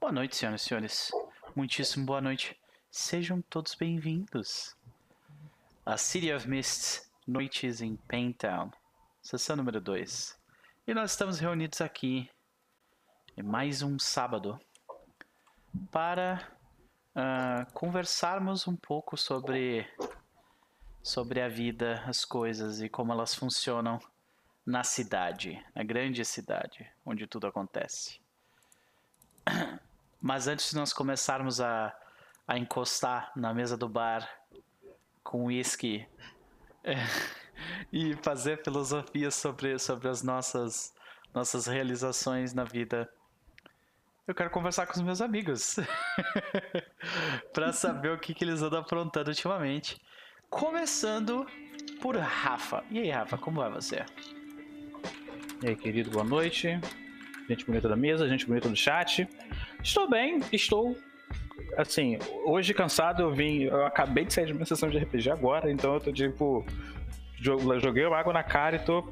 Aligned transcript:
Boa 0.00 0.12
noite, 0.12 0.36
senhoras 0.36 0.62
e 0.62 0.64
senhores. 0.64 1.10
Muitíssimo 1.56 2.06
boa 2.06 2.20
noite. 2.20 2.56
Sejam 2.88 3.42
todos 3.42 3.74
bem-vindos. 3.74 4.76
A 5.84 5.96
City 5.96 6.32
of 6.32 6.48
Mist, 6.48 7.02
Noites 7.26 7.82
em 7.82 7.96
Paintown, 7.96 8.70
sessão 9.20 9.56
número 9.56 9.80
2. 9.80 10.38
E 10.86 10.94
nós 10.94 11.10
estamos 11.10 11.40
reunidos 11.40 11.80
aqui 11.80 12.30
em 13.36 13.42
mais 13.42 13.82
um 13.82 13.98
sábado 13.98 14.58
para 15.90 16.48
uh, 17.16 17.72
conversarmos 17.72 18.68
um 18.68 18.76
pouco 18.76 19.16
sobre, 19.16 19.84
sobre 21.02 21.42
a 21.42 21.48
vida, 21.48 22.04
as 22.06 22.24
coisas 22.24 22.80
e 22.80 22.88
como 22.88 23.12
elas 23.12 23.34
funcionam 23.34 23.98
na 24.64 24.84
cidade, 24.84 25.60
na 25.74 25.82
grande 25.82 26.24
cidade, 26.24 26.88
onde 27.04 27.26
tudo 27.26 27.48
acontece. 27.48 28.20
Mas 30.20 30.48
antes 30.48 30.70
de 30.70 30.76
nós 30.76 30.92
começarmos 30.92 31.60
a, 31.60 31.94
a 32.46 32.58
encostar 32.58 33.30
na 33.36 33.54
mesa 33.54 33.76
do 33.76 33.88
bar 33.88 34.28
com 35.22 35.44
uísque 35.44 36.06
e 37.92 38.14
fazer 38.22 38.62
filosofia 38.62 39.30
sobre, 39.30 39.78
sobre 39.78 40.08
as 40.08 40.22
nossas, 40.22 40.94
nossas 41.32 41.66
realizações 41.66 42.52
na 42.52 42.64
vida, 42.64 43.08
eu 44.26 44.34
quero 44.34 44.50
conversar 44.50 44.86
com 44.86 44.92
os 44.92 45.00
meus 45.00 45.22
amigos 45.22 45.76
para 47.54 47.72
saber 47.72 48.10
o 48.12 48.18
que, 48.18 48.34
que 48.34 48.44
eles 48.44 48.60
andam 48.60 48.80
aprontando 48.80 49.30
ultimamente. 49.30 49.98
Começando 50.50 51.46
por 52.00 52.16
Rafa. 52.16 52.84
E 52.90 52.98
aí, 52.98 53.10
Rafa, 53.10 53.38
como 53.38 53.62
é 53.62 53.70
você? 53.70 54.04
E 55.62 55.68
aí, 55.68 55.76
querido, 55.76 56.10
boa 56.10 56.24
noite. 56.24 56.78
Gente 57.48 57.64
bonita 57.64 57.88
da 57.88 57.96
mesa, 57.96 58.28
gente 58.28 58.46
bonita 58.46 58.68
do 58.68 58.76
chat. 58.76 59.26
Estou 59.82 60.08
bem, 60.08 60.40
estou. 60.52 60.96
Assim, 61.76 62.18
hoje 62.44 62.74
cansado, 62.74 63.22
eu 63.22 63.32
vim. 63.32 63.62
Eu 63.62 63.86
acabei 63.86 64.24
de 64.24 64.34
sair 64.34 64.46
de 64.46 64.52
uma 64.52 64.64
sessão 64.64 64.88
de 64.88 64.98
RPG 64.98 65.30
agora, 65.30 65.70
então 65.70 65.94
eu 65.94 66.00
tô 66.00 66.12
tipo. 66.12 66.64
Joguei 67.40 68.04
água 68.04 68.32
na 68.32 68.42
cara 68.42 68.76
e 68.76 68.78
tô. 68.80 69.04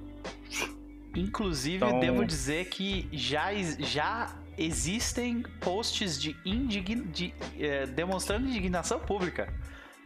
Inclusive, 1.15 1.77
então... 1.77 2.01
devo 2.01 2.25
dizer 2.25 2.67
que 2.67 3.09
já, 3.13 3.51
já 3.79 4.37
existem 4.59 5.43
posts 5.61 6.21
de, 6.21 6.37
indign... 6.45 7.05
de 7.07 7.33
eh, 7.59 7.87
demonstrando 7.87 8.47
indignação 8.47 8.99
pública 8.99 9.53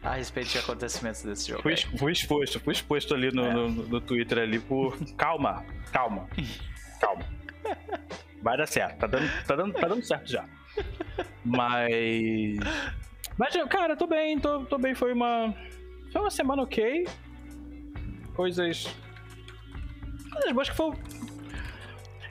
a 0.01 0.13
respeito 0.13 0.49
de 0.49 0.57
acontecimentos 0.59 1.21
desse 1.21 1.49
jogo. 1.49 1.61
Fui, 1.63 1.75
fui 1.75 2.11
exposto, 2.11 2.59
fui 2.59 2.73
exposto 2.73 3.13
ali 3.13 3.31
no, 3.31 3.45
é. 3.45 3.53
no, 3.53 3.69
no, 3.69 4.01
Twitter 4.01 4.39
ali 4.39 4.59
por. 4.59 4.97
Calma, 5.17 5.65
calma. 5.91 6.27
Calma. 7.01 7.25
Vai 8.41 8.57
dar 8.57 8.67
certo, 8.67 8.97
tá 8.97 9.07
dando, 9.07 9.45
tá 9.45 9.55
dando, 9.55 9.73
tá 9.73 9.87
dando 9.87 10.03
certo 10.03 10.29
já. 10.29 10.45
Mas. 11.45 12.57
Mas, 13.37 13.55
cara, 13.69 13.95
tô 13.95 14.07
bem, 14.07 14.39
tô, 14.39 14.65
tô 14.65 14.77
bem. 14.77 14.95
Foi 14.95 15.13
uma. 15.13 15.53
Foi 16.11 16.21
uma 16.21 16.31
semana 16.31 16.61
ok. 16.63 17.07
Coisas. 18.35 18.87
Coisas 20.31 20.51
boas 20.51 20.69
que 20.69 20.75
foi. 20.75 20.93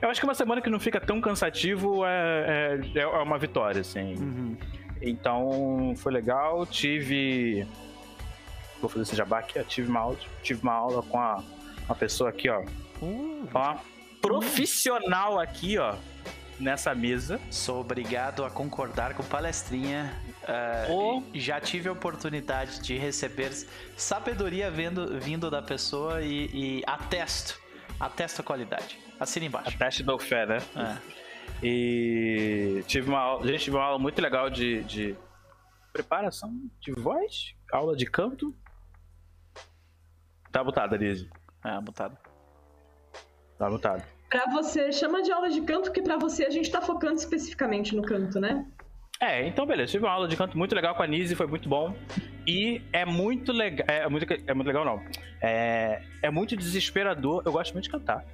Eu 0.01 0.09
acho 0.09 0.19
que 0.19 0.25
uma 0.25 0.33
semana 0.33 0.61
que 0.61 0.69
não 0.69 0.79
fica 0.79 0.99
tão 0.99 1.21
cansativo 1.21 2.03
é, 2.05 2.79
é, 2.95 2.99
é 2.99 3.05
uma 3.05 3.37
vitória, 3.37 3.81
assim. 3.81 4.15
Uhum. 4.15 4.57
Então 5.01 5.93
foi 5.97 6.11
legal. 6.11 6.65
Tive. 6.65 7.67
Vou 8.79 8.89
fazer 8.89 9.03
esse 9.03 9.15
jabá 9.15 9.39
aqui. 9.39 9.63
Tive 9.65 9.89
uma 9.89 9.99
aula, 9.99 10.17
tive 10.41 10.61
uma 10.63 10.73
aula 10.73 11.03
com 11.03 11.19
a, 11.19 11.43
uma 11.85 11.95
pessoa 11.95 12.29
aqui, 12.29 12.49
ó. 12.49 12.63
Uh. 13.01 13.47
Ó, 13.53 13.77
profissional 14.21 15.39
aqui, 15.39 15.77
ó. 15.77 15.95
Nessa 16.59 16.93
mesa. 16.93 17.39
Sou 17.49 17.81
obrigado 17.81 18.45
a 18.45 18.51
concordar 18.51 19.15
com 19.15 19.23
palestrinha. 19.23 20.13
Uh, 20.43 20.93
oh. 20.93 21.23
Já 21.33 21.59
tive 21.59 21.89
a 21.89 21.91
oportunidade 21.91 22.81
de 22.81 22.97
receber 22.97 23.51
sabedoria 23.97 24.69
vindo, 24.69 25.19
vindo 25.19 25.49
da 25.49 25.61
pessoa 25.61 26.21
e, 26.21 26.49
e 26.53 26.83
atesto. 26.85 27.59
Atesto 27.99 28.41
a 28.41 28.43
qualidade. 28.43 28.99
Assina 29.19 29.45
embaixo. 29.47 29.69
Ateste 29.75 30.03
do 30.03 30.19
fé, 30.19 30.45
né? 30.45 30.57
É. 30.75 31.21
E 31.63 32.83
tive 32.87 33.09
uma 33.09 33.19
aula, 33.19 33.47
gente 33.47 33.63
tive 33.63 33.75
uma 33.75 33.85
aula 33.85 33.99
muito 33.99 34.19
legal 34.21 34.49
de, 34.49 34.83
de 34.83 35.15
preparação 35.91 36.51
de 36.79 36.91
voz, 36.91 37.55
aula 37.71 37.95
de 37.95 38.05
canto. 38.05 38.55
Tá 40.51 40.63
mutada, 40.63 40.97
Lizzie. 40.97 41.29
É, 41.63 41.79
mutada. 41.79 42.17
Tá 43.61 43.69
mutado. 43.69 44.03
Pra 44.27 44.47
você, 44.47 44.91
chama 44.91 45.21
de 45.21 45.31
aula 45.31 45.47
de 45.47 45.61
canto, 45.61 45.83
porque 45.83 46.01
pra 46.01 46.17
você 46.17 46.45
a 46.45 46.49
gente 46.49 46.71
tá 46.71 46.81
focando 46.81 47.13
especificamente 47.13 47.95
no 47.95 48.01
canto, 48.01 48.39
né? 48.39 48.65
É, 49.19 49.45
então 49.47 49.67
beleza. 49.67 49.91
Tive 49.91 50.05
uma 50.05 50.11
aula 50.11 50.27
de 50.27 50.35
canto 50.35 50.57
muito 50.57 50.73
legal 50.73 50.95
com 50.95 51.03
a 51.03 51.05
Nise, 51.05 51.35
foi 51.35 51.45
muito 51.45 51.69
bom. 51.69 51.93
E 52.47 52.81
é 52.91 53.05
muito 53.05 53.51
legal. 53.51 53.85
É, 53.87 54.09
muito, 54.09 54.25
é 54.25 54.53
muito 54.55 54.65
legal, 54.65 54.83
não. 54.83 54.99
É, 55.39 56.01
é 56.23 56.31
muito 56.31 56.57
desesperador. 56.57 57.43
Eu 57.45 57.51
gosto 57.51 57.73
muito 57.73 57.83
de 57.83 57.91
cantar 57.91 58.25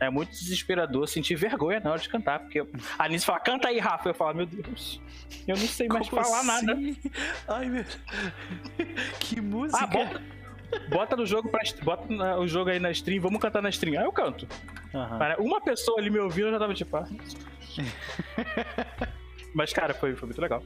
é 0.00 0.08
muito 0.08 0.30
desesperador 0.30 1.08
sentir 1.08 1.34
vergonha 1.34 1.80
na 1.80 1.90
hora 1.90 2.00
de 2.00 2.08
cantar, 2.08 2.38
porque 2.40 2.60
a 2.98 3.04
Anísio 3.04 3.26
fala, 3.26 3.40
canta 3.40 3.68
aí, 3.68 3.78
Rafa. 3.78 4.10
Eu 4.10 4.14
falo, 4.14 4.36
meu 4.36 4.46
Deus, 4.46 5.00
eu 5.46 5.56
não 5.56 5.66
sei 5.66 5.88
mais 5.88 6.08
Como 6.08 6.22
falar 6.22 6.40
assim? 6.56 6.66
nada. 6.66 6.80
Ai, 7.48 7.66
meu. 7.66 7.84
Que 9.18 9.40
música. 9.40 9.82
Ah, 9.82 9.86
bota, 9.86 10.22
bota, 10.88 11.16
no 11.16 11.26
jogo, 11.26 11.48
pra, 11.48 11.60
bota 11.82 12.38
o 12.38 12.46
jogo 12.46 12.70
aí 12.70 12.78
na 12.78 12.90
stream, 12.90 13.20
vamos 13.20 13.40
cantar 13.40 13.62
na 13.62 13.68
stream. 13.68 13.98
Aí 13.98 14.06
eu 14.06 14.12
canto. 14.12 14.46
Uhum. 14.92 15.46
Uma 15.46 15.60
pessoa 15.60 15.98
ali 15.98 16.10
me 16.10 16.18
ouvindo, 16.18 16.48
eu 16.48 16.52
já 16.52 16.58
tava 16.58 16.74
tipo, 16.74 16.96
ah. 16.96 17.06
Mas, 19.54 19.72
cara, 19.72 19.92
foi, 19.92 20.16
foi 20.16 20.26
muito 20.26 20.40
legal. 20.40 20.62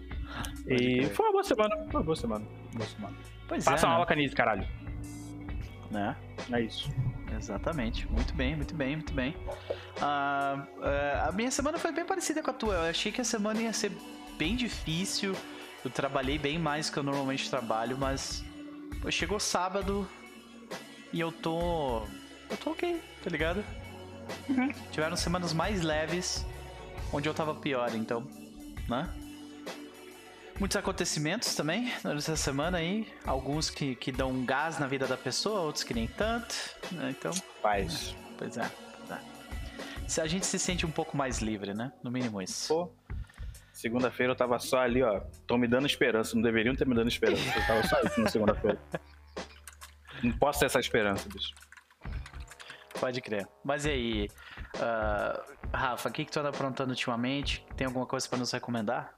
e 0.67 1.07
foi 1.07 1.27
uma 1.27 1.33
boa 1.33 1.45
semana. 1.45 1.77
Foi 1.77 2.01
uma 2.01 2.05
boa 2.05 2.17
semana. 2.17 2.45
Boa 2.73 2.89
semana. 2.89 3.17
Pois 3.49 3.65
Passa 3.65 3.85
é, 3.85 3.87
uma 3.87 3.89
né? 3.89 3.95
aula 3.95 4.07
canise, 4.07 4.35
caralho. 4.35 4.67
Né? 5.91 6.17
É 6.53 6.61
isso. 6.61 6.89
Exatamente. 7.37 8.11
Muito 8.11 8.35
bem, 8.35 8.57
muito 8.57 8.75
bem, 8.75 8.97
muito 8.97 9.13
bem. 9.13 9.37
Uh, 9.99 10.61
uh, 10.61 11.29
a 11.29 11.33
minha 11.33 11.51
semana 11.51 11.79
foi 11.79 11.93
bem 11.93 12.05
parecida 12.05 12.43
com 12.43 12.51
a 12.51 12.55
tua. 12.55 12.75
Eu 12.75 12.91
achei 12.91 13.11
que 13.11 13.21
a 13.21 13.25
semana 13.25 13.61
ia 13.61 13.73
ser 13.73 13.91
bem 14.39 14.55
difícil. 14.55 15.35
Eu 15.85 15.91
trabalhei 15.91 16.39
bem 16.39 16.59
mais 16.59 16.91
que 16.91 16.97
eu 16.97 17.03
normalmente 17.03 17.51
trabalho, 17.51 17.97
mas 17.99 18.45
chegou 19.11 19.39
sábado 19.39 20.09
e 21.13 21.21
eu 21.21 21.31
tô. 21.31 22.03
Eu 22.51 22.57
tô 22.57 22.71
ok, 22.71 23.01
tá 23.23 23.31
ligado? 23.31 23.65
Uhum. 24.49 24.73
Tiveram 24.91 25.17
semanas 25.17 25.53
mais 25.53 25.83
leves 25.83 26.45
onde 27.13 27.29
eu 27.29 27.35
tava 27.35 27.55
pior, 27.55 27.95
então, 27.95 28.27
né? 28.89 29.09
Muitos 30.59 30.77
acontecimentos 30.77 31.55
também 31.55 31.93
nessa 32.03 32.35
semana 32.35 32.79
aí. 32.79 33.07
Alguns 33.25 33.69
que, 33.69 33.95
que 33.95 34.11
dão 34.11 34.31
um 34.31 34.45
gás 34.45 34.79
na 34.79 34.87
vida 34.87 35.07
da 35.07 35.17
pessoa, 35.17 35.61
outros 35.61 35.85
que 35.85 35.93
nem 35.93 36.07
tanto. 36.07 36.55
Né? 36.93 37.15
Então. 37.17 37.33
Faz. 37.61 38.17
Pois 38.39 38.57
é. 38.57 38.71
Se 40.07 40.21
a 40.21 40.27
gente 40.27 40.47
se 40.47 40.59
sente 40.59 40.87
um 40.87 40.91
pouco 40.91 41.17
mais 41.17 41.41
livre, 41.41 41.75
né? 41.75 41.93
No 42.03 42.11
mínimo 42.11 42.41
isso. 42.41 42.69
Pô. 42.69 42.91
Segunda-feira 43.77 44.33
eu 44.33 44.37
tava 44.37 44.59
só 44.59 44.79
ali, 44.79 45.03
ó. 45.03 45.21
Tô 45.47 45.59
me 45.59 45.69
dando 45.69 45.87
esperança. 45.87 46.35
Não 46.35 46.41
deveriam 46.41 46.75
ter 46.75 46.87
me 46.87 46.95
dando 46.95 47.09
esperança. 47.09 47.43
Eu 47.55 47.67
tava 47.67 47.83
só 47.87 48.01
isso 48.01 48.21
na 48.23 48.29
segunda-feira. 48.31 48.81
Não 50.23 50.33
posso 50.39 50.61
ter 50.61 50.65
essa 50.65 50.81
esperança, 50.81 51.29
bicho. 51.29 51.55
Pode 52.99 53.21
crer. 53.21 53.47
Mas 53.63 53.85
e 53.85 53.91
aí, 53.91 54.29
uh, 54.77 55.77
Rafa, 55.77 56.09
o 56.09 56.13
que, 56.13 56.25
que 56.25 56.33
tu 56.33 56.41
anda 56.41 56.49
aprontando 56.49 56.89
ultimamente? 56.89 57.67
Tem 57.77 57.87
alguma 57.87 58.07
coisa 58.07 58.27
para 58.27 58.39
nos 58.39 58.51
recomendar? 58.51 59.15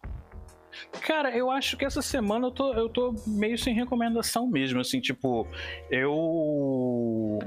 Cara, 1.02 1.30
eu 1.30 1.52
acho 1.52 1.76
que 1.76 1.84
essa 1.84 2.02
semana 2.02 2.48
eu 2.48 2.50
tô, 2.50 2.74
eu 2.74 2.88
tô 2.88 3.14
meio 3.28 3.56
sem 3.56 3.72
recomendação 3.72 4.48
mesmo, 4.48 4.80
assim, 4.80 5.00
tipo, 5.00 5.46
eu. 5.88 7.38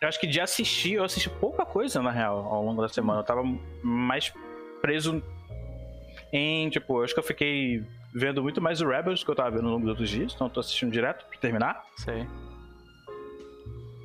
Eu 0.00 0.08
acho 0.08 0.20
que 0.20 0.28
de 0.28 0.40
assistir, 0.40 0.92
eu 0.94 1.04
assisti 1.04 1.28
pouca 1.28 1.66
coisa, 1.66 2.00
na 2.00 2.12
real, 2.12 2.46
ao 2.46 2.62
longo 2.62 2.80
da 2.80 2.88
semana. 2.88 3.20
Eu 3.20 3.24
tava 3.24 3.42
mais 3.82 4.32
preso 4.80 5.20
em, 6.32 6.68
tipo, 6.68 6.98
eu 6.98 7.04
acho 7.04 7.14
que 7.14 7.20
eu 7.20 7.24
fiquei 7.24 7.84
vendo 8.14 8.42
muito 8.42 8.60
mais 8.60 8.80
o 8.80 8.88
Rebels 8.88 9.22
que 9.22 9.30
eu 9.30 9.34
tava 9.34 9.50
vendo 9.50 9.66
ao 9.66 9.72
longo 9.72 9.82
dos 9.82 9.90
outros 9.90 10.10
dias, 10.10 10.32
então 10.34 10.46
eu 10.46 10.52
tô 10.52 10.60
assistindo 10.60 10.90
direto 10.90 11.26
pra 11.26 11.38
terminar. 11.38 11.84
Sei. 11.96 12.26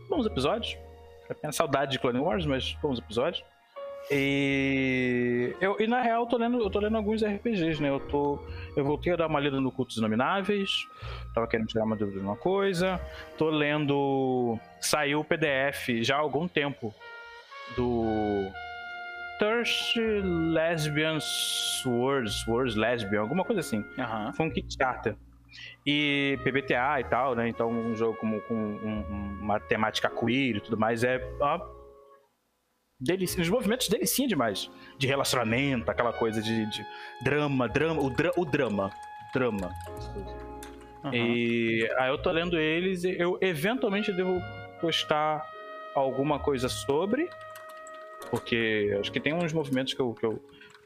Bons 0.09 0.25
episódios. 0.25 0.77
Eu 1.29 1.35
tenho 1.35 1.53
saudade 1.53 1.93
de 1.93 1.99
Clone 1.99 2.19
Wars, 2.19 2.45
mas 2.45 2.73
bons 2.81 2.99
episódios. 2.99 3.43
E, 4.09 5.55
eu, 5.61 5.77
e 5.79 5.87
na 5.87 6.01
real 6.01 6.23
eu 6.23 6.27
tô, 6.27 6.37
lendo, 6.37 6.59
eu 6.59 6.69
tô 6.69 6.79
lendo 6.79 6.97
alguns 6.97 7.23
RPGs, 7.23 7.81
né? 7.81 7.89
Eu, 7.89 7.99
tô, 7.99 8.39
eu 8.75 8.83
voltei 8.83 9.13
a 9.13 9.15
dar 9.15 9.27
uma 9.27 9.39
lida 9.39 9.61
no 9.61 9.71
Cultos 9.71 9.97
Inomináveis, 9.97 10.87
tava 11.33 11.47
querendo 11.47 11.67
tirar 11.67 11.85
uma 11.85 11.95
dúvida 11.95 12.19
de 12.19 12.25
uma 12.25 12.35
coisa. 12.35 12.99
Tô 13.37 13.49
lendo. 13.49 14.57
Saiu 14.79 15.19
o 15.19 15.23
PDF 15.23 16.01
já 16.01 16.17
há 16.17 16.19
algum 16.19 16.47
tempo 16.47 16.93
do 17.75 18.51
Thirst 19.41 19.95
Lesbian 20.53 21.19
Swords, 21.19 22.43
Swords 22.43 22.75
Lesbian, 22.75 23.21
alguma 23.21 23.43
coisa 23.43 23.61
assim. 23.61 23.79
Uhum. 23.79 24.33
Foi 24.33 24.45
um 24.45 24.51
Kickstarter. 24.51 25.15
E 25.83 26.37
PBTA 26.43 26.99
e 26.99 27.03
tal, 27.05 27.33
né? 27.33 27.49
Então 27.49 27.67
um 27.71 27.95
jogo 27.95 28.15
como, 28.19 28.39
com 28.41 28.53
um, 28.53 29.39
uma 29.41 29.59
temática 29.59 30.11
queer 30.11 30.57
e 30.57 30.61
tudo 30.61 30.77
mais 30.77 31.03
é 31.03 31.19
ó, 31.39 31.59
delicinha, 32.99 33.41
os 33.41 33.49
movimentos 33.49 33.89
delicinha 33.89 34.27
demais. 34.27 34.69
De 34.99 35.07
relacionamento, 35.07 35.89
aquela 35.89 36.13
coisa 36.13 36.39
de, 36.39 36.67
de 36.67 36.85
drama, 37.23 37.67
drama, 37.67 37.99
o, 37.99 38.11
dra, 38.11 38.31
o 38.37 38.45
drama. 38.45 38.91
Drama. 39.33 39.71
Aham. 41.03 41.15
E 41.15 41.89
aí 41.97 42.09
eu 42.09 42.21
tô 42.21 42.29
lendo 42.29 42.59
eles 42.59 43.03
e 43.03 43.19
eu 43.19 43.39
eventualmente 43.41 44.13
devo 44.13 44.39
postar 44.79 45.49
alguma 45.95 46.37
coisa 46.37 46.69
sobre. 46.69 47.27
Porque 48.31 48.97
acho 48.99 49.11
que 49.11 49.19
tem 49.19 49.33
uns 49.33 49.53
movimentos 49.53 49.93
que 49.93 49.99
eu, 50.01 50.13
que 50.13 50.25
eu, 50.25 50.37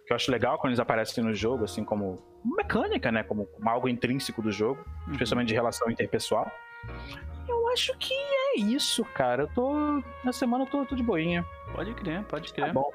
que 0.06 0.12
eu 0.12 0.16
acho 0.16 0.30
legal 0.32 0.58
quando 0.58 0.72
eles 0.72 0.80
aparecem 0.80 1.24
no 1.24 1.34
jogo, 1.34 1.64
assim, 1.64 1.86
como 1.86 2.22
mecânica, 2.44 3.12
né? 3.12 3.24
Como, 3.24 3.46
como 3.46 3.70
algo 3.70 3.88
intrínseco 3.88 4.42
do 4.42 4.52
jogo, 4.52 4.84
Uhum. 5.06 5.14
especialmente 5.14 5.48
de 5.50 5.54
relação 5.54 5.90
interpessoal. 5.90 6.52
Eu 7.48 7.68
acho 7.70 7.96
que 7.98 8.14
é 8.14 8.60
isso, 8.60 9.06
cara. 9.06 9.44
Eu 9.44 9.48
tô. 9.48 9.74
Na 10.24 10.34
semana 10.34 10.64
eu 10.64 10.68
tô, 10.70 10.86
tô 10.86 10.96
de 10.96 11.04
boinha. 11.04 11.46
Pode 11.74 11.94
crer, 11.94 12.24
pode 12.24 12.50
Tá 12.54 12.62
crer. 12.64 12.74
bom. 12.74 12.92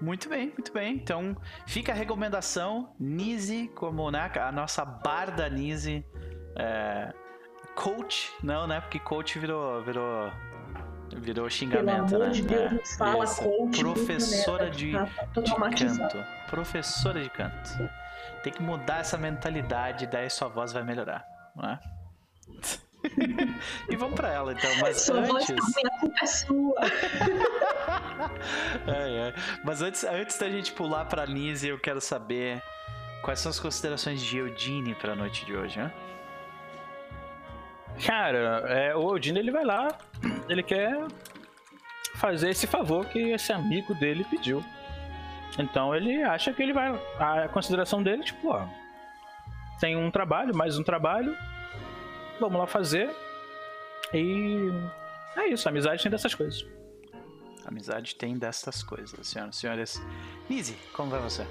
Muito 0.00 0.28
bem, 0.28 0.46
muito 0.48 0.72
bem. 0.72 0.94
Então, 0.94 1.36
fica 1.66 1.92
a 1.92 1.94
recomendação. 1.94 2.94
Nise, 3.00 3.68
como 3.74 4.10
né, 4.10 4.30
a 4.40 4.52
nossa 4.52 4.84
barda 4.84 5.48
Nise. 5.48 6.04
é, 6.56 7.12
coach, 7.74 8.32
não, 8.42 8.66
né? 8.66 8.80
Porque 8.80 8.98
coach 8.98 9.38
virou. 9.38 9.82
virou 9.82 10.30
virou 11.16 11.34
Pelo 11.44 11.50
xingamento, 11.50 12.14
amor 12.16 12.26
né? 12.28 12.32
de 12.32 12.42
Deus, 12.42 12.72
É, 12.72 12.96
fala 12.98 13.24
isso. 13.24 13.42
coach. 13.42 13.78
Professora 13.80 14.64
puta 14.66 14.76
de, 14.76 14.92
tá, 14.92 15.04
de 15.04 15.42
traumatizado. 15.44 16.12
canto. 16.14 16.26
Professora 16.50 17.20
de 17.22 17.30
canto. 17.30 17.90
Tem 18.42 18.52
que 18.52 18.62
mudar 18.62 18.98
essa 19.00 19.16
mentalidade, 19.18 20.06
daí 20.06 20.28
sua 20.30 20.48
voz 20.48 20.72
vai 20.72 20.82
melhorar, 20.84 21.24
não 21.56 21.70
é? 21.70 21.78
e 23.88 23.96
vamos 23.96 24.14
pra 24.16 24.32
ela 24.32 24.52
então, 24.52 24.70
mas 24.80 25.00
Sua 25.00 25.20
voz 25.22 25.48
antes. 25.50 25.64
também, 25.74 25.84
a 25.86 26.00
culpa 26.00 26.16
é 26.22 26.26
sua. 26.26 26.74
Ai, 28.86 29.20
ai. 29.20 29.34
Mas 29.64 29.80
antes, 29.82 30.02
antes 30.04 30.38
da 30.38 30.48
gente 30.50 30.72
pular 30.72 31.04
pra 31.04 31.26
Nise, 31.26 31.68
eu 31.68 31.78
quero 31.78 32.00
saber 32.00 32.62
quais 33.22 33.38
são 33.40 33.50
as 33.50 33.60
considerações 33.60 34.20
de 34.20 34.38
Eudine 34.38 34.94
pra 34.94 35.14
noite 35.14 35.44
de 35.46 35.54
hoje, 35.56 35.78
né? 35.78 35.92
Cara, 38.04 38.64
é, 38.68 38.94
o 38.94 39.04
Odin 39.04 39.36
ele 39.36 39.50
vai 39.50 39.64
lá, 39.64 39.88
ele 40.48 40.62
quer 40.62 41.06
fazer 42.16 42.50
esse 42.50 42.66
favor 42.66 43.06
que 43.06 43.18
esse 43.30 43.52
amigo 43.52 43.94
dele 43.94 44.24
pediu. 44.24 44.64
Então 45.58 45.94
ele 45.94 46.22
acha 46.22 46.52
que 46.52 46.62
ele 46.62 46.72
vai. 46.72 46.88
A 47.18 47.48
consideração 47.48 48.02
dele, 48.02 48.22
tipo, 48.22 48.48
ó. 48.48 48.66
Tem 49.80 49.96
um 49.96 50.10
trabalho, 50.10 50.54
mais 50.56 50.78
um 50.78 50.82
trabalho. 50.82 51.36
Vamos 52.40 52.58
lá 52.58 52.66
fazer. 52.66 53.10
E. 54.12 54.70
É 55.36 55.48
isso, 55.48 55.68
amizade 55.68 56.02
tem 56.02 56.10
dessas 56.10 56.34
coisas. 56.34 56.66
Amizade 57.64 58.14
tem 58.16 58.36
destas 58.36 58.82
coisas, 58.82 59.26
senhoras 59.26 59.56
e 59.56 59.58
senhores. 59.58 60.02
Nise, 60.48 60.76
como 60.94 61.10
vai 61.10 61.20
você? 61.20 61.46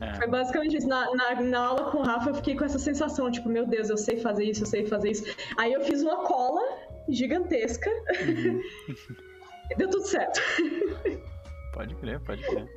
É. 0.00 0.14
Foi 0.14 0.26
basicamente 0.28 0.76
isso. 0.76 0.88
Na, 0.88 1.10
na, 1.14 1.40
na 1.40 1.58
aula 1.66 1.90
com 1.90 1.98
o 1.98 2.02
Rafa, 2.02 2.30
eu 2.30 2.34
fiquei 2.34 2.56
com 2.56 2.64
essa 2.64 2.78
sensação, 2.78 3.30
tipo, 3.30 3.48
meu 3.48 3.66
Deus, 3.66 3.90
eu 3.90 3.96
sei 3.96 4.18
fazer 4.18 4.44
isso, 4.44 4.62
eu 4.62 4.66
sei 4.66 4.86
fazer 4.86 5.10
isso. 5.10 5.24
Aí 5.58 5.72
eu 5.72 5.82
fiz 5.82 6.02
uma 6.02 6.24
cola 6.24 6.62
gigantesca. 7.08 7.90
Uhum. 8.26 8.60
deu 9.76 9.88
tudo 9.90 10.06
certo. 10.06 10.40
Pode 11.72 11.94
crer, 11.96 12.20
pode 12.20 12.42
crer. 12.42 12.68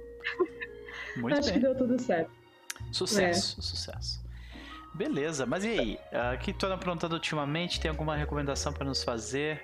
Muito 1.18 1.38
Acho 1.38 1.50
bem. 1.50 1.54
que 1.54 1.60
deu 1.60 1.76
tudo 1.76 2.02
certo. 2.02 2.32
Sucesso, 2.92 3.62
sucesso. 3.62 4.24
Beleza, 4.94 5.46
mas 5.46 5.64
e 5.64 5.70
aí? 5.70 6.00
Ah, 6.12 6.34
O 6.36 6.38
que 6.38 6.54
tu 6.54 6.66
anda 6.66 6.76
aprontando 6.76 7.16
ultimamente? 7.16 7.80
Tem 7.80 7.90
alguma 7.90 8.16
recomendação 8.16 8.72
pra 8.72 8.86
nos 8.86 9.04
fazer? 9.04 9.62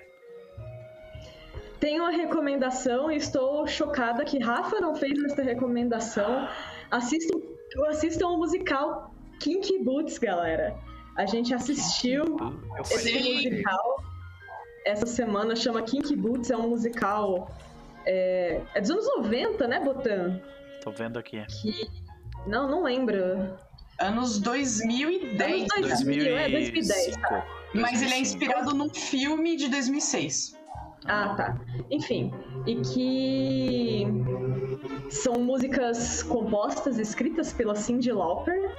Tenho 1.80 2.04
uma 2.04 2.12
recomendação 2.12 3.12
e 3.12 3.16
estou 3.16 3.66
chocada 3.68 4.26
que 4.26 4.38
Rafa 4.40 4.80
não 4.80 4.96
fez 4.96 5.24
essa 5.24 5.42
recomendação. 5.42 6.48
Assistam, 6.92 7.40
assistam 7.88 8.28
o 8.30 8.38
musical 8.38 9.14
Kinky 9.40 9.84
Boots, 9.84 10.18
galera. 10.18 10.78
A 11.16 11.26
gente 11.26 11.54
assistiu 11.54 12.38
esse 12.82 13.14
musical 13.14 14.04
essa 14.86 15.06
semana, 15.06 15.56
chama 15.56 15.82
Kinky 15.82 16.16
Boots, 16.16 16.50
é 16.50 16.58
um 16.58 16.70
musical. 16.70 17.52
É, 18.06 18.62
é 18.74 18.82
dos 18.82 18.90
anos 18.90 19.06
90, 19.18 19.68
né, 19.68 19.80
Botan? 19.80 20.42
Tô 20.82 20.92
vendo 20.92 21.20
aqui. 21.20 21.46
Que. 21.62 21.90
Não, 22.48 22.70
não 22.70 22.84
lembro. 22.84 23.18
Anos 24.00 24.40
2010. 24.40 25.68
Anos 25.78 25.90
2000, 25.90 26.38
é, 26.38 26.50
2010, 26.50 26.52
2005. 26.52 27.19
Mas 27.74 28.02
ele 28.02 28.14
é 28.14 28.18
2005. 28.18 28.22
inspirado 28.22 28.74
num 28.74 28.90
filme 28.94 29.56
de 29.56 29.68
2006. 29.68 30.58
Ah, 31.06 31.34
tá. 31.36 31.60
Enfim, 31.90 32.32
e 32.66 32.76
que 32.76 34.08
são 35.10 35.36
músicas 35.36 36.22
compostas, 36.24 37.00
escritas 37.00 37.54
pela 37.54 37.76
Cyndi 37.76 38.12
Lauper, 38.12 38.76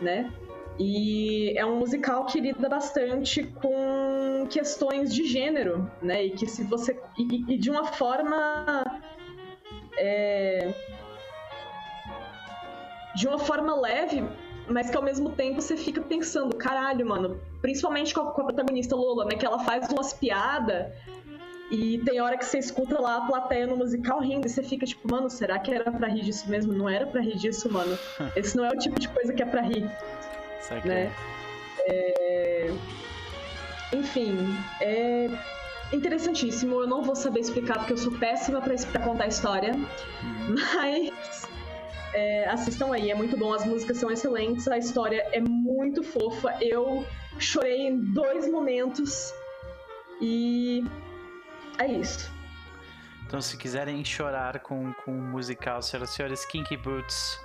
né? 0.00 0.32
E 0.78 1.58
é 1.58 1.66
um 1.66 1.76
musical 1.76 2.24
que 2.26 2.40
lida 2.40 2.68
bastante 2.68 3.42
com 3.42 4.46
questões 4.48 5.12
de 5.12 5.24
gênero, 5.24 5.90
né? 6.00 6.26
E 6.26 6.30
que 6.30 6.46
se 6.46 6.62
você 6.62 6.98
e, 7.18 7.54
e 7.54 7.58
de 7.58 7.68
uma 7.68 7.84
forma 7.84 8.84
é, 9.98 10.72
de 13.16 13.26
uma 13.26 13.38
forma 13.38 13.74
leve, 13.74 14.24
mas 14.68 14.88
que 14.88 14.96
ao 14.96 15.02
mesmo 15.02 15.30
tempo 15.30 15.60
você 15.60 15.76
fica 15.76 16.00
pensando, 16.00 16.54
caralho, 16.56 17.04
mano, 17.06 17.40
principalmente 17.60 18.14
com 18.14 18.20
a, 18.20 18.30
com 18.30 18.42
a 18.42 18.44
protagonista 18.44 18.94
Lola, 18.94 19.24
né? 19.24 19.34
Que 19.34 19.44
ela 19.44 19.58
faz 19.58 19.88
umas 19.90 20.12
piadas 20.12 20.92
e 21.70 21.98
tem 21.98 22.20
hora 22.20 22.36
que 22.36 22.44
você 22.44 22.58
escuta 22.58 22.98
lá 23.00 23.18
a 23.18 23.20
plateia 23.26 23.66
no 23.66 23.76
musical 23.76 24.20
rindo 24.20 24.46
e 24.46 24.50
você 24.50 24.62
fica 24.62 24.86
tipo, 24.86 25.10
mano, 25.10 25.28
será 25.28 25.58
que 25.58 25.72
era 25.72 25.90
pra 25.90 26.08
rir 26.08 26.22
disso 26.22 26.48
mesmo? 26.48 26.72
Não 26.72 26.88
era 26.88 27.06
pra 27.06 27.20
rir 27.20 27.36
disso, 27.36 27.70
mano. 27.70 27.98
Esse 28.34 28.56
não 28.56 28.64
é 28.64 28.70
o 28.70 28.78
tipo 28.78 28.98
de 28.98 29.08
coisa 29.08 29.32
que 29.34 29.42
é 29.42 29.46
pra 29.46 29.60
rir, 29.62 29.90
né? 30.84 31.12
É... 31.86 32.70
Enfim, 33.92 34.36
é 34.80 35.28
interessantíssimo. 35.92 36.80
Eu 36.80 36.86
não 36.86 37.02
vou 37.02 37.14
saber 37.16 37.40
explicar 37.40 37.78
porque 37.78 37.92
eu 37.92 37.98
sou 37.98 38.12
péssima 38.12 38.60
pra, 38.60 38.74
pra 38.74 39.00
contar 39.02 39.24
a 39.24 39.28
história, 39.28 39.72
Uhum. 39.74 40.54
mas 40.74 41.48
é, 42.14 42.48
assistam 42.48 42.92
aí, 42.92 43.10
é 43.10 43.14
muito 43.14 43.36
bom. 43.36 43.52
As 43.52 43.64
músicas 43.64 43.98
são 43.98 44.10
excelentes, 44.10 44.66
a 44.68 44.78
história 44.78 45.26
é 45.32 45.40
muito 45.40 46.02
fofa. 46.02 46.56
Eu 46.60 47.04
chorei 47.38 47.86
em 47.88 47.98
dois 47.98 48.50
momentos 48.50 49.32
e 50.20 50.84
é 51.78 51.86
isso. 51.86 52.30
Então, 53.26 53.40
se 53.40 53.56
quiserem 53.56 54.02
chorar 54.04 54.58
com, 54.60 54.92
com 55.04 55.12
o 55.12 55.20
musical, 55.20 55.82
senhoras 55.82 56.10
e 56.10 56.14
senhores, 56.14 56.44
Kinky 56.46 56.78
Boots, 56.78 57.38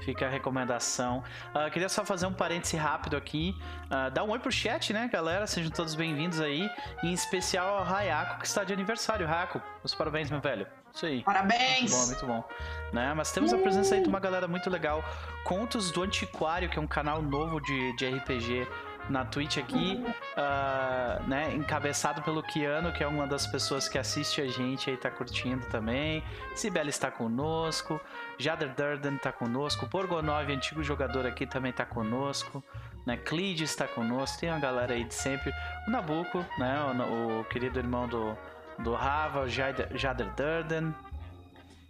fica 0.00 0.26
a 0.26 0.28
recomendação. 0.30 1.22
Ah, 1.54 1.68
queria 1.68 1.88
só 1.88 2.04
fazer 2.04 2.26
um 2.26 2.32
parêntese 2.32 2.76
rápido 2.76 3.16
aqui. 3.16 3.54
Ah, 3.90 4.08
dá 4.08 4.24
um 4.24 4.30
oi 4.30 4.38
pro 4.38 4.50
chat, 4.50 4.92
né, 4.92 5.08
galera? 5.12 5.46
Sejam 5.46 5.70
todos 5.70 5.94
bem-vindos 5.94 6.40
aí. 6.40 6.68
Em 7.02 7.12
especial 7.12 7.78
ao 7.78 7.84
Hayako, 7.84 8.40
que 8.40 8.46
está 8.46 8.64
de 8.64 8.72
aniversário. 8.72 9.26
Hayako, 9.26 9.60
os 9.82 9.94
parabéns, 9.94 10.30
meu 10.30 10.40
velho. 10.40 10.66
Isso 10.94 11.04
aí. 11.04 11.22
Parabéns! 11.22 11.92
Muito 11.92 11.92
bom, 11.92 12.06
muito 12.06 12.26
bom. 12.26 12.44
Né? 12.92 13.12
Mas 13.14 13.30
temos 13.30 13.52
a 13.52 13.58
presença 13.58 13.94
aí 13.94 14.02
de 14.02 14.08
uma 14.08 14.18
galera 14.18 14.48
muito 14.48 14.70
legal. 14.70 15.04
Contos 15.44 15.90
do 15.90 16.02
Antiquário, 16.02 16.68
que 16.68 16.78
é 16.78 16.82
um 16.82 16.86
canal 16.86 17.20
novo 17.20 17.60
de, 17.60 17.96
de 17.96 18.08
RPG 18.08 18.66
na 19.08 19.24
Twitch 19.24 19.58
aqui, 19.58 20.04
ah, 20.36 21.20
né? 21.26 21.54
Encabeçado 21.54 22.22
pelo 22.22 22.42
Kiano, 22.42 22.92
que 22.92 23.02
é 23.02 23.06
uma 23.06 23.26
das 23.26 23.46
pessoas 23.46 23.88
que 23.88 23.98
assiste 23.98 24.40
a 24.40 24.46
gente 24.46 24.90
aí, 24.90 24.96
tá 24.96 25.10
curtindo 25.10 25.66
também. 25.66 26.22
Sibeli 26.54 26.90
está 26.90 27.10
conosco. 27.10 28.00
Jader 28.38 28.74
Durden 28.74 29.16
tá 29.18 29.32
conosco. 29.32 29.86
Borgonov, 29.86 30.50
antigo 30.50 30.82
jogador 30.82 31.26
aqui, 31.26 31.46
também 31.46 31.72
tá 31.72 31.84
conosco. 31.84 32.62
Né? 33.06 33.16
Clid 33.16 33.62
está 33.62 33.86
conosco. 33.86 34.38
Tem 34.40 34.50
uma 34.50 34.60
galera 34.60 34.94
aí 34.94 35.04
de 35.04 35.14
sempre. 35.14 35.52
O 35.86 35.90
Nabucco, 35.90 36.44
né? 36.58 36.78
O, 37.10 37.40
o 37.40 37.44
querido 37.44 37.78
irmão 37.78 38.06
do, 38.06 38.36
do 38.78 38.94
Rava, 38.94 39.40
o 39.40 39.48
Jader, 39.48 39.88
Jader 39.96 40.28
Durden. 40.34 40.94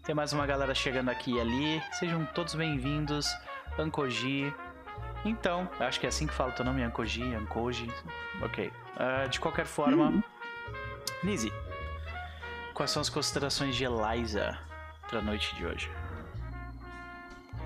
Tem 0.04 0.14
mais 0.14 0.32
uma 0.32 0.46
galera 0.46 0.74
chegando 0.74 1.10
aqui 1.10 1.34
e 1.34 1.40
ali. 1.40 1.82
Sejam 1.92 2.24
todos 2.26 2.54
bem-vindos. 2.54 3.28
Ankoji. 3.78 4.52
Então, 5.24 5.68
acho 5.80 5.98
que 6.00 6.06
é 6.06 6.08
assim 6.08 6.26
que 6.26 6.34
fala 6.34 6.50
o 6.50 6.54
teu 6.54 6.64
nome, 6.64 6.82
Ankoji, 6.82 7.34
Ankoji. 7.34 7.90
Ok. 8.42 8.72
Ah, 8.96 9.26
de 9.26 9.40
qualquer 9.40 9.66
forma, 9.66 10.22
Lizzie, 11.22 11.52
quais 12.74 12.90
são 12.90 13.02
as 13.02 13.08
considerações 13.08 13.74
de 13.74 13.84
Eliza 13.84 14.58
pra 15.08 15.20
noite 15.20 15.54
de 15.56 15.66
hoje? 15.66 15.90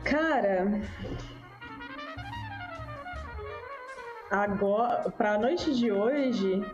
Cara. 0.04 0.80
Agora, 4.30 5.10
pra 5.10 5.38
noite 5.38 5.74
de 5.74 5.92
hoje, 5.92 6.64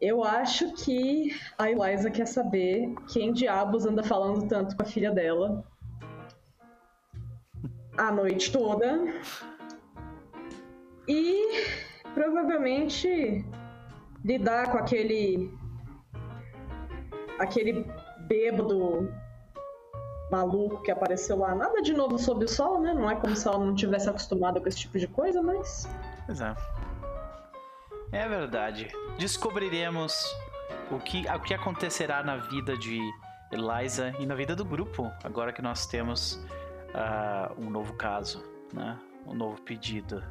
eu 0.00 0.24
acho 0.24 0.74
que 0.74 1.30
a 1.56 1.70
Eliza 1.70 2.10
quer 2.10 2.26
saber 2.26 2.92
quem 3.12 3.32
diabos 3.32 3.86
anda 3.86 4.02
falando 4.02 4.48
tanto 4.48 4.76
com 4.76 4.82
a 4.82 4.86
filha 4.86 5.12
dela 5.12 5.64
a 7.96 8.10
noite 8.10 8.52
toda. 8.52 9.12
E 11.08 11.64
provavelmente 12.14 13.44
lidar 14.24 14.70
com 14.70 14.78
aquele. 14.78 15.52
aquele 17.38 17.86
bêbado 18.20 19.12
maluco 20.30 20.82
que 20.82 20.90
apareceu 20.90 21.38
lá. 21.38 21.54
Nada 21.54 21.82
de 21.82 21.92
novo 21.92 22.18
sob 22.18 22.44
o 22.44 22.48
sol, 22.48 22.80
né? 22.80 22.94
Não 22.94 23.10
é 23.10 23.16
como 23.16 23.36
se 23.36 23.46
ela 23.46 23.58
não 23.58 23.74
tivesse 23.74 24.08
acostumada 24.08 24.60
com 24.60 24.68
esse 24.68 24.78
tipo 24.78 24.98
de 24.98 25.06
coisa, 25.06 25.42
mas. 25.42 25.88
Pois 26.26 26.40
é. 26.40 26.54
É 28.12 28.28
verdade. 28.28 28.88
Descobriremos 29.18 30.24
o 30.90 30.98
que, 30.98 31.24
o 31.28 31.40
que 31.40 31.54
acontecerá 31.54 32.22
na 32.22 32.36
vida 32.36 32.76
de 32.76 33.00
Eliza 33.50 34.14
e 34.18 34.26
na 34.26 34.34
vida 34.34 34.56
do 34.56 34.64
grupo, 34.64 35.10
agora 35.22 35.52
que 35.52 35.60
nós 35.60 35.86
temos 35.86 36.42
ah, 36.94 37.52
um 37.58 37.70
novo 37.70 37.94
caso, 37.94 38.42
né? 38.72 38.98
Um 39.26 39.34
novo 39.34 39.60
pedido. 39.62 40.22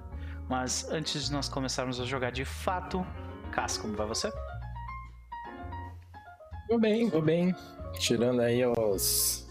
Mas 0.50 0.90
antes 0.92 1.26
de 1.26 1.32
nós 1.32 1.48
começarmos 1.48 2.00
a 2.00 2.06
jogar 2.06 2.32
de 2.32 2.44
fato, 2.46 3.06
Cass, 3.52 3.78
como 3.78 3.96
vai 3.96 4.06
você? 4.08 4.32
Vou 6.70 6.80
bem, 6.80 7.10
vou 7.10 7.22
bem. 7.22 7.56
Tirando 8.00 8.42
aí 8.42 8.66
os. 8.66 9.48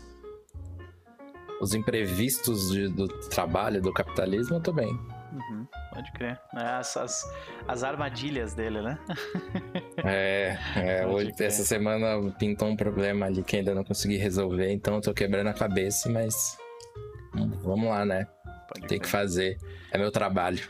Os 1.61 1.75
imprevistos 1.75 2.71
de- 2.71 2.89
do 2.89 3.07
trabalho, 3.29 3.83
do 3.83 3.93
capitalismo, 3.93 4.57
eu 4.57 4.61
tô 4.63 4.73
bem. 4.73 4.89
Uhum, 5.33 5.67
pode 5.93 6.11
crer. 6.13 6.41
É, 6.55 6.65
As, 6.67 6.97
as, 6.97 7.23
as 7.69 7.85
armadilhas 7.85 8.55
dele, 8.55 8.81
né? 8.81 8.99
É, 10.03 10.57
é 10.77 11.07
hoje, 11.07 11.31
essa 11.41 11.63
semana 11.63 12.33
pintou 12.39 12.69
um 12.69 12.75
problema 12.77 13.27
ali 13.27 13.43
que 13.43 13.57
ainda 13.59 13.75
não 13.75 13.85
consegui 13.85 14.17
resolver, 14.17 14.73
então 14.73 14.95
eu 14.95 15.01
tô 15.03 15.13
quebrando 15.13 15.49
a 15.49 15.53
cabeça, 15.53 16.09
mas. 16.09 16.57
Vamos 17.33 17.89
lá, 17.89 18.05
né? 18.05 18.27
Pode 18.69 18.87
Tem 18.87 18.99
que 18.99 19.09
crer. 19.09 19.11
fazer. 19.11 19.59
É 19.91 19.99
meu 19.99 20.11
trabalho. 20.11 20.63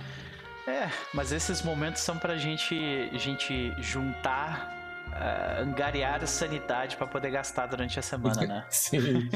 É, 0.67 0.89
mas 1.13 1.33
esses 1.33 1.63
momentos 1.63 2.01
são 2.03 2.17
pra 2.19 2.37
gente, 2.37 2.75
gente 3.19 3.73
juntar, 3.83 4.71
ah, 5.13 5.59
angariar 5.61 6.25
sanidade 6.27 6.97
pra 6.97 7.07
poder 7.07 7.31
gastar 7.31 7.67
durante 7.67 7.99
a 7.99 8.03
semana, 8.03 8.47
né? 8.47 8.65
Sim, 8.71 9.29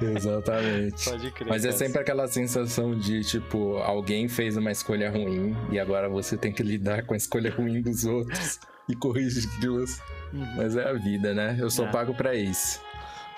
exatamente. 0.00 1.04
Pode 1.08 1.30
crer. 1.30 1.48
Mas 1.48 1.64
é 1.64 1.72
sempre 1.72 2.00
aquela 2.00 2.26
sensação 2.28 2.94
de, 2.98 3.22
tipo, 3.24 3.78
alguém 3.78 4.28
fez 4.28 4.56
uma 4.56 4.70
escolha 4.70 5.10
ruim 5.10 5.56
e 5.70 5.78
agora 5.80 6.08
você 6.08 6.36
tem 6.36 6.52
que 6.52 6.62
lidar 6.62 7.04
com 7.04 7.14
a 7.14 7.16
escolha 7.16 7.50
ruim 7.50 7.80
dos 7.80 8.04
outros 8.04 8.60
e 8.88 8.94
corrigi-las. 8.94 10.00
Uhum. 10.32 10.56
Mas 10.56 10.76
é 10.76 10.88
a 10.88 10.92
vida, 10.92 11.32
né? 11.34 11.56
Eu 11.58 11.70
sou 11.70 11.86
É. 11.86 11.90
pago 11.90 12.14
pra 12.14 12.34
isso. 12.34 12.80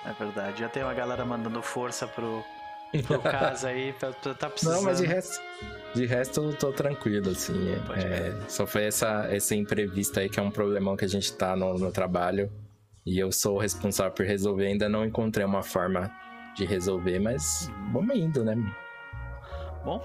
É 0.05 0.11
verdade. 0.13 0.59
Já 0.59 0.69
tem 0.69 0.83
uma 0.83 0.93
galera 0.93 1.25
mandando 1.25 1.61
força 1.61 2.07
pro, 2.07 2.43
pro 3.03 3.19
caso 3.19 3.67
aí, 3.67 3.93
pra, 3.93 4.11
pra 4.11 4.33
tá 4.33 4.49
precisando. 4.49 4.75
Não, 4.77 4.83
mas 4.83 4.99
de 4.99 5.05
resto, 5.05 5.41
de 5.93 6.05
resto 6.05 6.41
eu 6.43 6.53
tô 6.55 6.71
tranquilo, 6.71 7.29
assim. 7.31 7.69
é- 7.95 7.99
é, 8.01 8.35
só 8.49 8.65
foi 8.67 8.83
essa, 8.85 9.27
esse 9.35 9.55
imprevisto 9.55 10.19
aí 10.19 10.29
que 10.29 10.39
é 10.39 10.43
um 10.43 10.51
problemão 10.51 10.95
que 10.95 11.05
a 11.05 11.09
gente 11.09 11.31
tá 11.33 11.55
no, 11.55 11.77
no 11.77 11.91
trabalho. 11.91 12.51
E 13.05 13.19
eu 13.19 13.31
sou 13.31 13.55
o 13.57 13.59
responsável 13.59 14.11
por 14.11 14.25
resolver. 14.25 14.65
Ainda 14.65 14.89
não 14.89 15.05
encontrei 15.05 15.45
uma 15.45 15.61
forma 15.61 16.11
de 16.55 16.65
resolver, 16.65 17.19
mas 17.19 17.71
vamos 17.91 18.15
indo, 18.17 18.43
né? 18.43 18.55
Bom, 19.83 20.01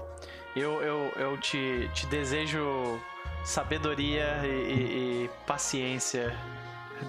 eu, 0.55 0.81
eu, 0.83 1.11
eu 1.17 1.37
te, 1.39 1.89
te 1.93 2.05
desejo 2.07 2.99
sabedoria 3.43 4.41
e, 4.45 4.47
e- 4.47 5.23
e 5.25 5.29
paciência 5.47 6.31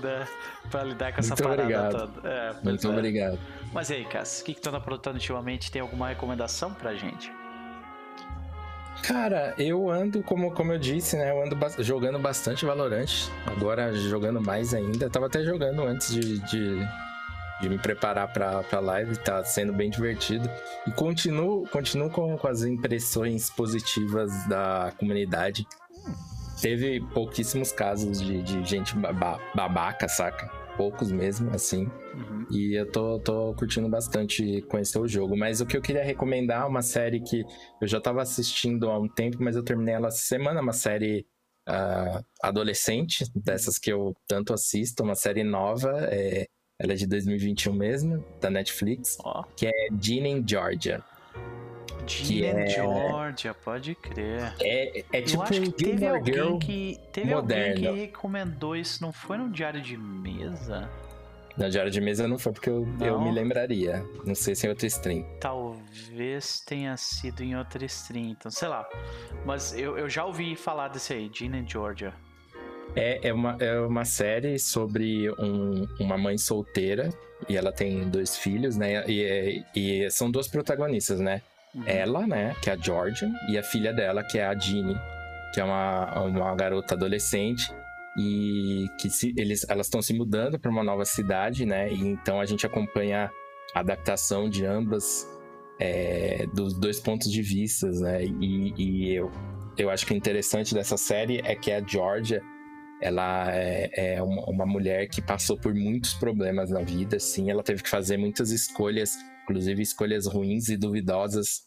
da, 0.01 0.27
pra 0.71 0.83
lidar 0.85 1.13
com 1.13 1.21
essa 1.21 1.31
Muito 1.35 1.43
parada 1.43 1.63
obrigado. 1.63 1.93
toda. 2.15 2.29
É, 2.29 2.55
Muito 2.65 2.87
é. 2.87 2.91
obrigado. 2.91 3.39
Mas 3.73 3.89
e 3.91 3.95
aí, 3.95 4.05
Cass, 4.05 4.41
o 4.41 4.45
que, 4.45 4.55
que 4.55 4.61
tu 4.61 4.69
anda 4.69 4.79
aprontando 4.79 5.17
ultimamente? 5.17 5.71
Tem 5.71 5.81
alguma 5.81 6.09
recomendação 6.09 6.75
pra 6.75 6.95
gente? 6.95 7.33
Cara, 9.03 9.55
eu 9.59 9.91
ando, 9.91 10.23
como, 10.23 10.53
como 10.53 10.73
eu 10.73 10.79
disse, 10.79 11.17
né? 11.17 11.31
Eu 11.31 11.43
ando 11.43 11.57
bas- 11.57 11.77
jogando 11.79 12.19
bastante 12.19 12.65
Valorant. 12.65 13.09
Agora 13.47 13.93
jogando 13.95 14.41
mais 14.41 14.75
ainda. 14.75 15.09
Tava 15.11 15.27
até 15.27 15.43
jogando 15.43 15.83
antes 15.83 16.13
de, 16.13 16.39
de, 16.41 16.79
de 17.61 17.69
me 17.69 17.79
preparar 17.79 18.33
pra, 18.33 18.63
pra 18.63 18.79
live. 18.79 19.17
Tá 19.17 19.43
sendo 19.43 19.73
bem 19.73 19.91
divertido. 19.91 20.49
E 20.87 20.93
continuo, 20.93 21.67
continuo 21.69 22.11
com, 22.11 22.37
com 22.37 22.47
as 22.47 22.63
impressões 22.63 23.51
positivas 23.51 24.47
da 24.47 24.93
comunidade. 24.99 25.67
Teve 26.61 27.01
pouquíssimos 27.13 27.73
casos 27.73 28.21
de, 28.21 28.41
de 28.43 28.65
gente 28.65 28.95
baba- 28.95 29.41
babaca, 29.55 30.07
saca? 30.09 30.49
Poucos 30.77 31.13
mesmo, 31.13 31.51
assim. 31.55 31.85
Uhum. 32.15 32.47
E 32.51 32.79
eu 32.79 32.91
tô, 32.91 33.19
tô 33.21 33.55
curtindo 33.55 33.89
bastante 33.89 34.63
conhecer 34.63 34.99
o 34.99 35.07
jogo. 35.07 35.37
Mas 35.37 35.61
o 35.61 35.67
que 35.67 35.77
eu 35.77 35.83
queria 35.83 36.03
recomendar 36.03 36.63
é 36.63 36.67
uma 36.67 36.83
série 36.83 37.21
que 37.21 37.45
eu 37.81 37.87
já 37.87 38.01
tava 38.01 38.23
assistindo 38.23 38.91
há 38.91 38.99
um 38.99 39.09
tempo, 39.09 39.39
mas 39.41 39.57
eu 39.57 39.63
terminei 39.63 39.95
ela 39.95 40.09
essa 40.09 40.23
semana. 40.23 40.61
Uma 40.61 40.73
série 40.73 41.27
ah, 41.67 42.23
adolescente, 42.43 43.25
dessas 43.35 43.79
que 43.79 43.93
eu 43.93 44.15
tanto 44.27 44.53
assisto. 44.53 45.03
Uma 45.03 45.15
série 45.15 45.45
nova, 45.45 46.07
é, 46.11 46.47
ela 46.79 46.93
é 46.93 46.97
de 46.97 47.07
2021 47.07 47.73
mesmo, 47.73 48.25
da 48.41 48.51
Netflix. 48.51 49.17
Ó, 49.21 49.45
É 49.63 49.71
Gina 50.01 50.29
in 50.29 50.45
Georgia. 50.47 51.05
Gina 52.07 52.61
é- 52.61 52.67
Georgia, 52.69 53.55
pode 53.55 53.95
crer. 53.95 54.53
É, 54.61 55.05
é 55.13 55.23
tipo 55.23 55.39
eu 55.39 55.43
acho 55.43 55.61
que 55.61 55.73
teve 55.73 55.99
Gilmore 55.99 56.17
alguém 56.19 56.35
Girl. 56.35 56.59
que 56.59 57.01
teve 57.13 57.35
moderno. 57.35 57.89
alguém 57.89 57.95
que 57.95 58.01
recomendou 58.07 58.77
isso, 58.77 59.03
não 59.03 59.13
foi 59.13 59.37
no 59.39 59.51
diário 59.51 59.81
de 59.81 59.97
mesa? 59.97 60.89
Na 61.55 61.69
Diário 61.69 61.91
de 61.91 62.01
Mesa 62.01 62.27
não 62.27 62.39
foi 62.39 62.51
porque 62.51 62.71
eu, 62.71 62.89
eu 62.99 63.21
me 63.21 63.31
lembraria. 63.31 64.03
Não 64.25 64.35
sei 64.35 64.55
se 64.55 64.67
é 64.67 64.71
outro 64.71 64.87
stream. 64.87 65.23
Talvez 65.39 66.61
tenha 66.61 66.97
sido 66.97 67.43
em 67.43 67.55
outra 67.55 67.85
stream, 67.85 68.31
então 68.31 68.51
sei 68.51 68.69
lá. 68.69 68.89
Mas 69.45 69.77
eu, 69.77 69.99
eu 69.99 70.09
já 70.09 70.25
ouvi 70.25 70.57
falar 70.57 70.89
desse 70.89 71.13
aí, 71.13 71.31
Gina 71.31 71.59
and 71.59 71.69
Georgia. 71.69 72.15
É, 72.97 73.29
é, 73.29 73.33
uma, 73.35 73.57
é 73.61 73.79
uma 73.81 74.05
série 74.07 74.59
sobre 74.59 75.31
um- 75.39 75.87
uma 76.01 76.17
mãe 76.17 76.39
solteira 76.39 77.11
e 77.47 77.55
ela 77.55 77.71
tem 77.71 78.09
dois 78.09 78.35
filhos, 78.35 78.77
né? 78.79 79.05
E, 79.07 79.63
e 79.77 80.11
são 80.11 80.31
duas 80.31 80.49
protagonistas, 80.49 81.21
né? 81.21 81.43
Uhum. 81.75 81.83
Ela, 81.87 82.27
né? 82.27 82.55
Que 82.63 82.71
é 82.71 82.75
a 82.75 82.77
Georgia, 82.77 83.31
e 83.49 83.59
a 83.59 83.63
filha 83.63 83.93
dela, 83.93 84.23
que 84.23 84.39
é 84.39 84.47
a 84.47 84.55
Jeannie, 84.55 84.99
que 85.53 85.61
é 85.61 85.65
uma, 85.65 86.23
uma 86.23 86.55
garota 86.55 86.95
adolescente. 86.95 87.73
E 88.19 88.89
que 88.99 89.09
se, 89.09 89.33
eles, 89.39 89.65
elas 89.71 89.87
estão 89.87 90.03
se 90.03 90.13
mudando 90.13 90.61
para 90.61 90.71
uma 90.71 90.85
nova 90.85 91.05
cidade, 91.05 91.65
né? 91.65 91.91
E 91.91 92.01
então 92.07 92.41
a 92.41 92.45
gente 92.45 92.67
acompanha 92.67 93.31
a 93.75 93.81
adaptação 93.81 94.51
de 94.51 94.67
ambas, 94.67 95.27
é, 95.81 96.47
dos 96.55 96.79
dois 96.79 97.01
pontos 97.01 97.33
de 97.33 97.41
vista, 97.41 97.89
né? 97.89 98.23
E, 98.23 98.75
e 98.77 99.15
eu, 99.15 99.31
eu 99.79 99.89
acho 99.89 100.05
que 100.05 100.13
o 100.13 100.17
interessante 100.17 100.75
dessa 100.75 100.99
série 100.99 101.41
é 101.43 101.55
que 101.55 101.73
a 101.73 101.81
Georgia 101.81 102.43
ela 103.01 103.51
é, 103.51 104.15
é 104.15 104.23
uma, 104.23 104.45
uma 104.45 104.67
mulher 104.67 105.09
que 105.09 105.21
passou 105.21 105.59
por 105.59 105.75
muitos 105.75 106.15
problemas 106.15 106.71
na 106.71 106.83
vida, 106.83 107.17
assim. 107.17 107.51
Ela 107.51 107.63
teve 107.63 107.83
que 107.83 107.89
fazer 107.89 108.17
muitas 108.17 108.51
escolhas, 108.51 109.17
inclusive 109.43 109.83
escolhas 109.83 110.27
ruins 110.27 110.69
e 110.69 110.77
duvidosas, 110.77 111.63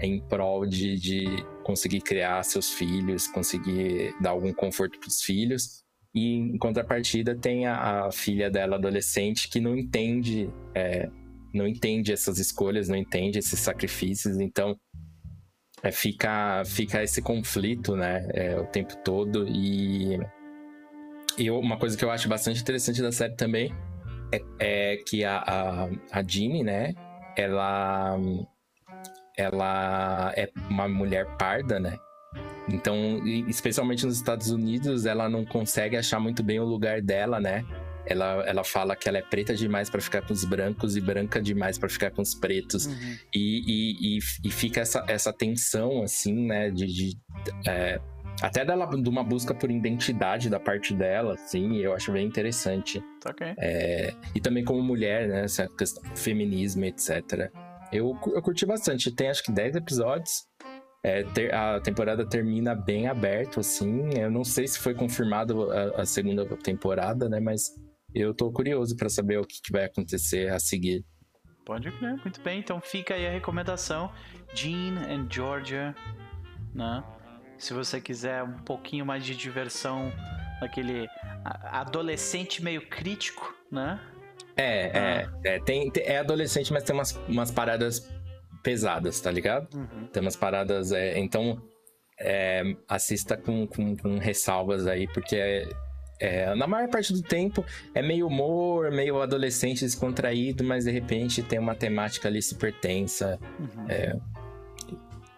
em 0.00 0.20
prol 0.20 0.66
de, 0.66 0.96
de 0.96 1.24
conseguir 1.64 2.00
criar 2.00 2.42
seus 2.42 2.70
filhos, 2.70 3.26
conseguir 3.26 4.14
dar 4.20 4.30
algum 4.30 4.52
conforto 4.52 4.98
para 4.98 5.08
os 5.08 5.22
filhos. 5.22 5.82
E 6.14 6.34
em 6.34 6.58
contrapartida 6.58 7.36
tem 7.36 7.66
a, 7.66 8.06
a 8.06 8.12
filha 8.12 8.50
dela 8.50 8.76
adolescente 8.76 9.48
que 9.48 9.60
não 9.60 9.76
entende, 9.76 10.50
é, 10.74 11.08
não 11.54 11.68
entende 11.68 12.12
essas 12.12 12.38
escolhas, 12.38 12.88
não 12.88 12.96
entende 12.96 13.38
esses 13.38 13.60
sacrifícios, 13.60 14.40
então 14.40 14.76
é, 15.82 15.92
fica, 15.92 16.64
fica 16.64 17.02
esse 17.02 17.22
conflito, 17.22 17.94
né, 17.94 18.26
é, 18.32 18.58
o 18.58 18.66
tempo 18.66 18.96
todo. 19.04 19.46
E, 19.46 20.18
e 21.38 21.50
uma 21.50 21.78
coisa 21.78 21.96
que 21.96 22.04
eu 22.04 22.10
acho 22.10 22.28
bastante 22.28 22.60
interessante 22.60 23.00
da 23.02 23.12
série 23.12 23.36
também 23.36 23.72
é, 24.32 24.42
é 24.58 24.96
que 24.96 25.24
a, 25.24 25.38
a, 25.38 25.88
a 26.12 26.22
Jeannie, 26.22 26.62
né, 26.62 26.94
ela, 27.36 28.18
ela 29.36 30.32
é 30.36 30.48
uma 30.68 30.88
mulher 30.88 31.26
parda, 31.36 31.78
né? 31.78 31.96
Então, 32.68 33.20
especialmente 33.48 34.06
nos 34.06 34.16
Estados 34.16 34.50
Unidos, 34.50 35.06
ela 35.06 35.28
não 35.28 35.44
consegue 35.44 35.96
achar 35.96 36.20
muito 36.20 36.42
bem 36.42 36.60
o 36.60 36.64
lugar 36.64 37.00
dela, 37.02 37.40
né? 37.40 37.64
Ela, 38.06 38.44
ela 38.46 38.64
fala 38.64 38.96
que 38.96 39.08
ela 39.08 39.18
é 39.18 39.22
preta 39.22 39.54
demais 39.54 39.90
para 39.90 40.00
ficar 40.00 40.22
com 40.22 40.32
os 40.32 40.44
brancos 40.44 40.96
e 40.96 41.00
branca 41.00 41.40
demais 41.40 41.78
para 41.78 41.88
ficar 41.88 42.10
com 42.10 42.22
os 42.22 42.34
pretos. 42.34 42.86
Uhum. 42.86 43.16
E, 43.34 43.62
e, 43.66 44.16
e, 44.16 44.20
e, 44.44 44.50
fica 44.50 44.80
essa, 44.80 45.04
essa 45.06 45.32
tensão, 45.32 46.02
assim, 46.02 46.46
né? 46.46 46.70
De, 46.70 46.86
de 46.86 47.18
é, 47.66 48.00
até 48.40 48.64
dela, 48.64 48.86
de 48.86 49.08
uma 49.08 49.22
busca 49.22 49.54
por 49.54 49.70
identidade 49.70 50.48
da 50.48 50.58
parte 50.58 50.94
dela, 50.94 51.34
assim, 51.34 51.76
eu 51.76 51.92
acho 51.92 52.10
bem 52.12 52.26
interessante. 52.26 53.02
Okay. 53.28 53.54
É, 53.58 54.14
e 54.34 54.40
também 54.40 54.64
como 54.64 54.82
mulher, 54.82 55.28
né? 55.28 55.44
Essa 55.44 55.68
questão 55.68 56.02
feminismo, 56.16 56.84
etc. 56.84 57.50
Eu, 57.92 58.16
eu 58.26 58.42
curti 58.42 58.64
bastante. 58.64 59.10
Tem 59.10 59.28
acho 59.28 59.42
que 59.42 59.52
10 59.52 59.76
episódios. 59.76 60.48
É, 61.02 61.22
ter, 61.22 61.54
a 61.54 61.80
temporada 61.80 62.26
termina 62.26 62.74
bem 62.74 63.08
aberto, 63.08 63.60
assim. 63.60 64.10
Eu 64.18 64.30
não 64.30 64.44
sei 64.44 64.66
se 64.66 64.78
foi 64.78 64.94
confirmado 64.94 65.70
a, 65.70 66.02
a 66.02 66.06
segunda 66.06 66.44
temporada, 66.56 67.28
né? 67.28 67.40
Mas 67.40 67.74
eu 68.14 68.34
tô 68.34 68.50
curioso 68.50 68.96
para 68.96 69.08
saber 69.08 69.38
o 69.38 69.44
que, 69.44 69.60
que, 69.62 69.72
vai 69.72 69.84
acontecer 69.84 70.50
a 70.50 70.58
seguir. 70.58 71.04
Pode 71.64 71.90
crer, 71.92 72.16
muito 72.22 72.40
bem. 72.42 72.58
Então 72.58 72.80
fica 72.80 73.14
aí 73.14 73.26
a 73.26 73.30
recomendação: 73.30 74.10
Jean 74.54 74.98
and 75.08 75.26
Georgia, 75.30 75.94
né? 76.74 77.02
Se 77.60 77.74
você 77.74 78.00
quiser 78.00 78.42
um 78.42 78.58
pouquinho 78.58 79.04
mais 79.04 79.22
de 79.22 79.36
diversão, 79.36 80.10
aquele 80.62 81.06
adolescente 81.44 82.64
meio 82.64 82.88
crítico, 82.88 83.54
né? 83.70 84.00
É, 84.56 84.86
é, 84.86 85.24
ah. 85.24 85.40
é, 85.44 85.60
tem, 85.60 85.92
é 85.96 86.18
adolescente, 86.18 86.72
mas 86.72 86.82
tem 86.82 86.94
umas, 86.94 87.12
umas 87.28 87.50
paradas 87.50 88.10
pesadas, 88.62 89.20
tá 89.20 89.30
ligado? 89.30 89.68
Uhum. 89.76 90.06
Tem 90.06 90.22
umas 90.22 90.36
paradas. 90.36 90.90
É, 90.90 91.18
então, 91.18 91.62
é, 92.18 92.62
assista 92.88 93.36
com, 93.36 93.66
com, 93.66 93.94
com, 93.94 94.18
ressalvas 94.18 94.86
aí, 94.86 95.06
porque 95.08 95.36
é, 95.36 95.68
é, 96.18 96.54
na 96.54 96.66
maior 96.66 96.88
parte 96.88 97.12
do 97.12 97.22
tempo 97.22 97.64
é 97.94 98.00
meio 98.00 98.26
humor, 98.26 98.90
meio 98.90 99.20
adolescente 99.20 99.80
descontraído, 99.80 100.64
mas 100.64 100.84
de 100.84 100.90
repente 100.90 101.42
tem 101.42 101.58
uma 101.58 101.74
temática 101.74 102.26
ali 102.26 102.40
super 102.40 102.72
tensa. 102.72 103.38
Uhum. 103.58 103.86
É, 103.86 104.16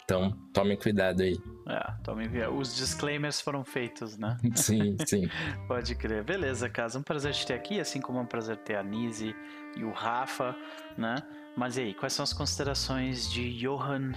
então, 0.04 0.36
tomem 0.52 0.76
cuidado 0.76 1.22
aí. 1.22 1.36
É, 1.66 1.92
tomem 2.02 2.28
Os 2.48 2.74
disclaimers 2.74 3.40
foram 3.40 3.64
feitos, 3.64 4.16
né? 4.18 4.36
Sim, 4.54 4.96
sim. 5.06 5.28
Pode 5.68 5.94
crer. 5.94 6.24
Beleza, 6.24 6.68
Casa. 6.68 6.98
Um 6.98 7.02
prazer 7.02 7.32
te 7.32 7.46
ter 7.46 7.54
aqui, 7.54 7.80
assim 7.80 8.00
como 8.00 8.18
é 8.18 8.22
um 8.22 8.26
prazer 8.26 8.56
ter 8.58 8.76
a 8.76 8.82
Nise 8.82 9.34
e 9.76 9.84
o 9.84 9.92
Rafa, 9.92 10.56
né? 10.96 11.16
Mas 11.56 11.76
e 11.76 11.82
aí, 11.82 11.94
quais 11.94 12.12
são 12.12 12.22
as 12.22 12.32
considerações 12.32 13.30
de 13.30 13.52
Johann 13.58 14.12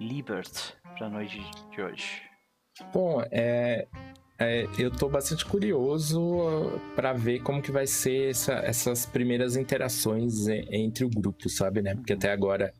Liebert 0.00 0.74
para 0.96 1.06
a 1.06 1.10
noite 1.10 1.40
de 1.70 1.82
hoje? 1.82 2.22
Bom, 2.92 3.22
é, 3.30 3.86
é, 4.38 4.64
eu 4.78 4.88
estou 4.88 5.08
bastante 5.08 5.44
curioso 5.44 6.20
uh, 6.20 6.80
para 6.96 7.12
ver 7.12 7.40
como 7.42 7.62
que 7.62 7.70
vai 7.70 7.86
ser 7.86 8.30
essa, 8.30 8.54
essas 8.54 9.06
primeiras 9.06 9.56
interações 9.56 10.48
entre 10.48 11.04
o 11.04 11.10
grupo, 11.10 11.48
sabe, 11.48 11.82
né? 11.82 11.94
Porque 11.94 12.14
até 12.14 12.32
agora 12.32 12.72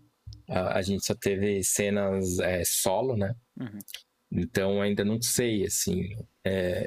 a, 0.49 0.78
a 0.78 0.82
gente 0.82 1.04
só 1.04 1.14
teve 1.14 1.62
cenas 1.62 2.38
é, 2.38 2.62
solo, 2.64 3.16
né? 3.16 3.35
Uhum. 3.59 3.78
Então 4.30 4.80
ainda 4.80 5.04
não 5.04 5.21
sei, 5.21 5.64
assim, 5.64 6.09
é, 6.44 6.87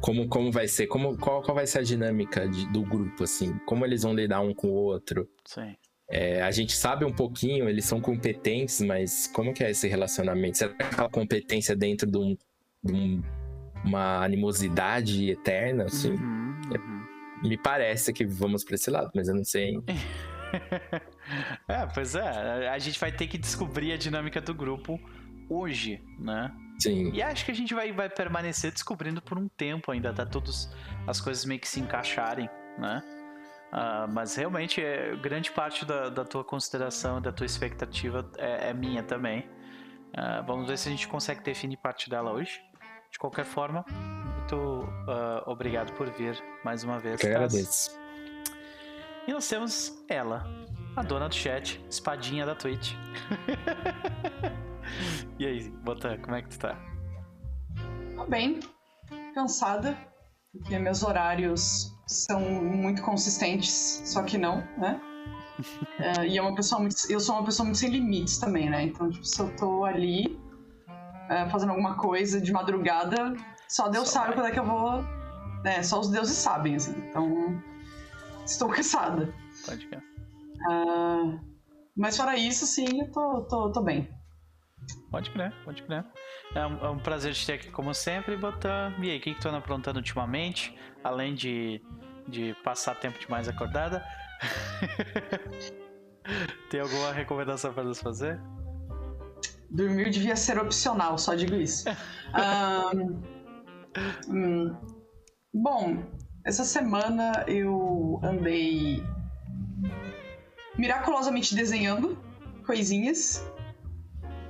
como, 0.00 0.28
como 0.28 0.50
vai 0.50 0.68
ser, 0.68 0.86
como, 0.88 1.16
qual, 1.16 1.42
qual 1.42 1.54
vai 1.54 1.66
ser 1.66 1.78
a 1.78 1.82
dinâmica 1.82 2.46
de, 2.46 2.70
do 2.70 2.82
grupo, 2.82 3.24
assim, 3.24 3.56
como 3.66 3.86
eles 3.86 4.02
vão 4.02 4.14
lidar 4.14 4.40
um 4.40 4.52
com 4.52 4.68
o 4.68 4.74
outro. 4.74 5.28
Sim. 5.46 5.74
É, 6.10 6.42
a 6.42 6.50
gente 6.50 6.76
sabe 6.76 7.06
um 7.06 7.12
pouquinho, 7.12 7.68
eles 7.68 7.86
são 7.86 8.00
competentes, 8.00 8.82
mas 8.82 9.26
como 9.28 9.54
que 9.54 9.64
é 9.64 9.70
esse 9.70 9.88
relacionamento? 9.88 10.58
Será 10.58 10.74
que 10.74 10.82
aquela 10.82 11.08
competência 11.08 11.74
dentro 11.74 12.10
de, 12.10 12.18
um, 12.18 12.36
de 12.84 12.92
um, 12.92 13.22
uma 13.82 14.22
animosidade 14.22 15.30
eterna, 15.30 15.84
assim? 15.84 16.10
Uhum, 16.10 16.60
uhum. 16.66 17.06
É, 17.44 17.48
me 17.48 17.56
parece 17.56 18.12
que 18.12 18.26
vamos 18.26 18.62
para 18.62 18.74
esse 18.74 18.90
lado, 18.90 19.10
mas 19.14 19.28
eu 19.28 19.34
não 19.34 19.44
sei. 19.44 19.78
é, 21.66 21.86
pois 21.94 22.14
é. 22.14 22.68
A 22.68 22.78
gente 22.78 23.00
vai 23.00 23.10
ter 23.10 23.26
que 23.26 23.38
descobrir 23.38 23.92
a 23.92 23.96
dinâmica 23.96 24.40
do 24.40 24.52
grupo 24.52 25.00
hoje, 25.52 26.02
né? 26.18 26.52
Sim. 26.78 27.10
E 27.12 27.22
acho 27.22 27.44
que 27.44 27.50
a 27.50 27.54
gente 27.54 27.74
vai, 27.74 27.92
vai 27.92 28.08
permanecer 28.08 28.72
descobrindo 28.72 29.22
por 29.22 29.38
um 29.38 29.48
tempo 29.48 29.92
ainda, 29.92 30.10
até 30.10 30.24
todas 30.24 30.72
as 31.06 31.20
coisas 31.20 31.44
meio 31.44 31.60
que 31.60 31.68
se 31.68 31.80
encaixarem, 31.80 32.48
né? 32.78 33.02
Uh, 33.72 34.10
mas 34.12 34.34
realmente, 34.34 34.82
é, 34.82 35.16
grande 35.16 35.50
parte 35.50 35.86
da, 35.86 36.10
da 36.10 36.24
tua 36.24 36.44
consideração, 36.44 37.22
da 37.22 37.32
tua 37.32 37.46
expectativa 37.46 38.28
é, 38.36 38.70
é 38.70 38.74
minha 38.74 39.02
também. 39.02 39.48
Uh, 40.10 40.44
vamos 40.46 40.68
ver 40.68 40.76
se 40.76 40.88
a 40.88 40.90
gente 40.90 41.08
consegue 41.08 41.40
definir 41.42 41.78
parte 41.78 42.10
dela 42.10 42.32
hoje. 42.32 42.60
De 43.10 43.18
qualquer 43.18 43.44
forma, 43.44 43.84
muito 43.88 44.56
uh, 44.56 45.42
obrigado 45.46 45.92
por 45.92 46.10
vir 46.10 46.36
mais 46.64 46.84
uma 46.84 46.98
vez. 46.98 47.22
Eu 47.22 47.30
agradeço. 47.30 47.98
E 49.26 49.32
nós 49.32 49.48
temos 49.48 50.04
ela, 50.08 50.44
a 50.96 51.02
dona 51.02 51.28
do 51.28 51.34
chat, 51.34 51.82
espadinha 51.88 52.44
da 52.44 52.54
Twitch. 52.54 52.94
e 55.38 55.46
aí, 55.46 55.70
Botan, 55.84 56.18
como 56.18 56.36
é 56.36 56.42
que 56.42 56.48
tu 56.50 56.58
tá? 56.58 56.76
Tô 58.16 58.26
bem, 58.26 58.60
cansada, 59.34 59.96
porque 60.52 60.78
meus 60.78 61.02
horários 61.02 61.92
são 62.06 62.40
muito 62.40 63.02
consistentes, 63.02 64.02
só 64.04 64.22
que 64.22 64.38
não, 64.38 64.56
né? 64.78 65.00
é, 65.98 66.26
e 66.26 66.38
é 66.38 66.42
uma 66.42 66.54
pessoa 66.54 66.80
muito, 66.80 66.96
eu 67.08 67.20
sou 67.20 67.36
uma 67.36 67.44
pessoa 67.44 67.64
muito 67.64 67.78
sem 67.78 67.90
limites 67.90 68.38
também, 68.38 68.70
né? 68.70 68.84
Então, 68.84 69.10
tipo, 69.10 69.24
se 69.24 69.40
eu 69.40 69.54
tô 69.56 69.84
ali 69.84 70.38
é, 71.28 71.48
fazendo 71.48 71.70
alguma 71.70 71.96
coisa 71.96 72.40
de 72.40 72.52
madrugada, 72.52 73.34
só 73.68 73.88
Deus 73.88 74.08
só 74.08 74.20
sabe 74.20 74.28
vai. 74.28 74.36
quando 74.36 74.46
é 74.46 74.50
que 74.50 74.60
eu 74.60 74.66
vou. 74.66 75.04
É, 75.64 75.82
só 75.82 76.00
os 76.00 76.10
deuses 76.10 76.36
sabem, 76.36 76.74
assim. 76.74 76.92
Então, 77.08 77.62
Estou 78.44 78.68
cansada. 78.70 79.32
Pode 79.66 79.84
ficar. 79.84 80.02
Uh, 80.68 81.40
mas 81.96 82.16
fora 82.16 82.36
isso, 82.36 82.66
sim, 82.66 83.00
eu 83.00 83.10
tô, 83.10 83.42
tô, 83.42 83.72
tô 83.72 83.82
bem. 83.82 84.08
Pode 85.10 85.30
crer, 85.30 85.52
pode 85.64 85.82
crer. 85.82 86.04
É 86.54 86.66
um, 86.66 86.84
é 86.84 86.90
um, 86.90 86.98
prazer 86.98 87.34
te 87.34 87.46
ter 87.46 87.54
aqui 87.54 87.70
como 87.70 87.94
sempre, 87.94 88.36
Botan. 88.36 88.94
E 89.00 89.10
aí, 89.10 89.18
o 89.18 89.20
que, 89.20 89.34
que 89.34 89.40
tu 89.40 89.48
anda 89.48 89.58
aprontando 89.58 89.98
ultimamente? 89.98 90.76
Além 91.04 91.34
de, 91.34 91.80
de 92.28 92.54
passar 92.64 92.94
tempo 92.94 93.18
demais 93.18 93.48
acordada? 93.48 94.04
Tem 96.70 96.80
alguma 96.80 97.12
recomendação 97.12 97.72
para 97.72 97.84
nos 97.84 98.00
fazer? 98.00 98.40
Dormir 99.70 100.10
devia 100.10 100.36
ser 100.36 100.58
opcional, 100.58 101.18
só 101.18 101.34
digo 101.34 101.54
isso. 101.54 101.84
um, 102.94 103.22
hum, 104.28 104.76
bom, 105.52 106.02
essa 106.44 106.64
semana 106.64 107.44
eu 107.46 108.20
andei 108.22 109.02
miraculosamente 110.76 111.54
desenhando 111.54 112.18
coisinhas. 112.66 113.46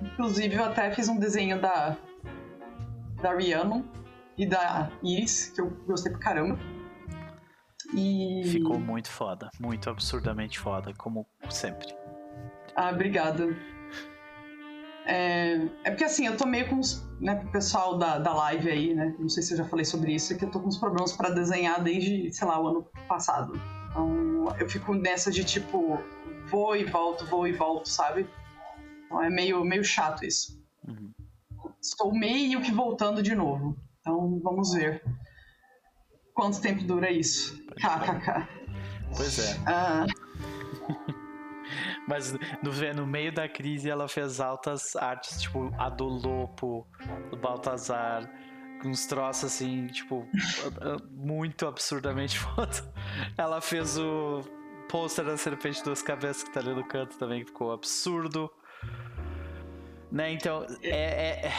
Inclusive 0.03 0.55
eu 0.55 0.65
até 0.65 0.91
fiz 0.93 1.09
um 1.09 1.19
desenho 1.19 1.61
da 1.61 1.97
da 3.23 3.35
Rihanna 3.35 3.85
e 4.37 4.45
da 4.45 4.91
Iris, 5.03 5.53
que 5.55 5.61
eu 5.61 5.71
gostei 5.87 6.11
pra 6.11 6.21
caramba. 6.21 6.59
E... 7.95 8.43
Ficou 8.45 8.79
muito 8.79 9.09
foda, 9.09 9.51
muito 9.61 9.89
absurdamente 9.89 10.59
foda, 10.59 10.93
como 10.95 11.27
sempre. 11.49 11.87
Ah, 12.75 12.91
obrigada. 12.91 13.57
É, 15.05 15.69
é 15.85 15.91
porque 15.91 16.05
assim, 16.05 16.27
eu 16.27 16.37
tô 16.37 16.47
meio 16.47 16.69
com 16.69 16.79
os. 16.79 17.09
Né, 17.21 17.37
pessoal 17.53 17.99
da, 17.99 18.19
da 18.19 18.35
live 18.35 18.69
aí, 18.69 18.95
né? 18.95 19.15
Não 19.19 19.29
sei 19.29 19.43
se 19.43 19.55
eu 19.55 19.59
já 19.59 19.65
falei 19.65 19.85
sobre 19.85 20.13
isso, 20.13 20.33
é 20.33 20.37
que 20.37 20.45
eu 20.45 20.51
tô 20.51 20.59
com 20.59 20.69
uns 20.69 20.79
problemas 20.79 21.13
para 21.13 21.31
desenhar 21.31 21.81
desde, 21.81 22.33
sei 22.33 22.49
lá, 22.49 22.61
o 22.61 22.67
ano 22.67 22.87
passado. 23.07 23.61
Então 23.91 24.47
eu 24.59 24.69
fico 24.69 24.95
nessa 24.95 25.31
de 25.31 25.45
tipo, 25.45 25.99
vou 26.47 26.75
e 26.75 26.85
volto, 26.85 27.25
vou 27.27 27.47
e 27.47 27.53
volto, 27.53 27.89
sabe? 27.89 28.27
Então 29.13 29.23
é 29.23 29.29
meio, 29.29 29.63
meio 29.63 29.85
chato 29.85 30.25
isso. 30.25 30.59
Uhum. 30.89 31.13
Estou 31.79 32.15
meio 32.15 32.63
que 32.63 32.73
voltando 32.73 33.23
de 33.23 33.35
novo. 33.35 33.77
Então 34.01 34.41
vamos 34.43 34.73
ver 34.73 35.05
quanto 36.33 36.63
tempo 36.63 36.83
dura 36.85 37.11
isso. 37.11 37.63
KKK. 37.75 38.63
Pois 39.15 39.39
é. 39.39 39.59
Ah. 39.67 40.07
Mas 42.09 42.33
no, 42.33 42.95
no 42.97 43.07
meio 43.07 43.31
da 43.31 43.47
crise 43.47 43.91
ela 43.91 44.09
fez 44.09 44.41
altas 44.41 44.97
artes, 44.97 45.43
tipo 45.43 45.71
a 45.77 45.91
do 45.91 46.07
Lopo, 46.07 46.87
do 47.31 47.37
Baltazar, 47.37 48.27
uns 48.83 49.05
troços 49.05 49.53
assim, 49.53 49.87
tipo, 49.89 50.27
muito 51.13 51.67
absurdamente 51.67 52.39
foda. 52.39 52.91
Ela 53.37 53.61
fez 53.61 53.99
o 53.99 54.41
pôster 54.89 55.27
da 55.27 55.37
Serpente 55.37 55.85
Duas 55.85 56.01
Cabeças 56.01 56.43
que 56.43 56.51
tá 56.51 56.61
ali 56.61 56.75
no 56.75 56.89
canto 56.89 57.19
também, 57.19 57.45
que 57.45 57.51
ficou 57.51 57.71
absurdo. 57.71 58.51
Né, 60.13 60.33
então, 60.33 60.67
é, 60.83 61.47
é, 61.47 61.53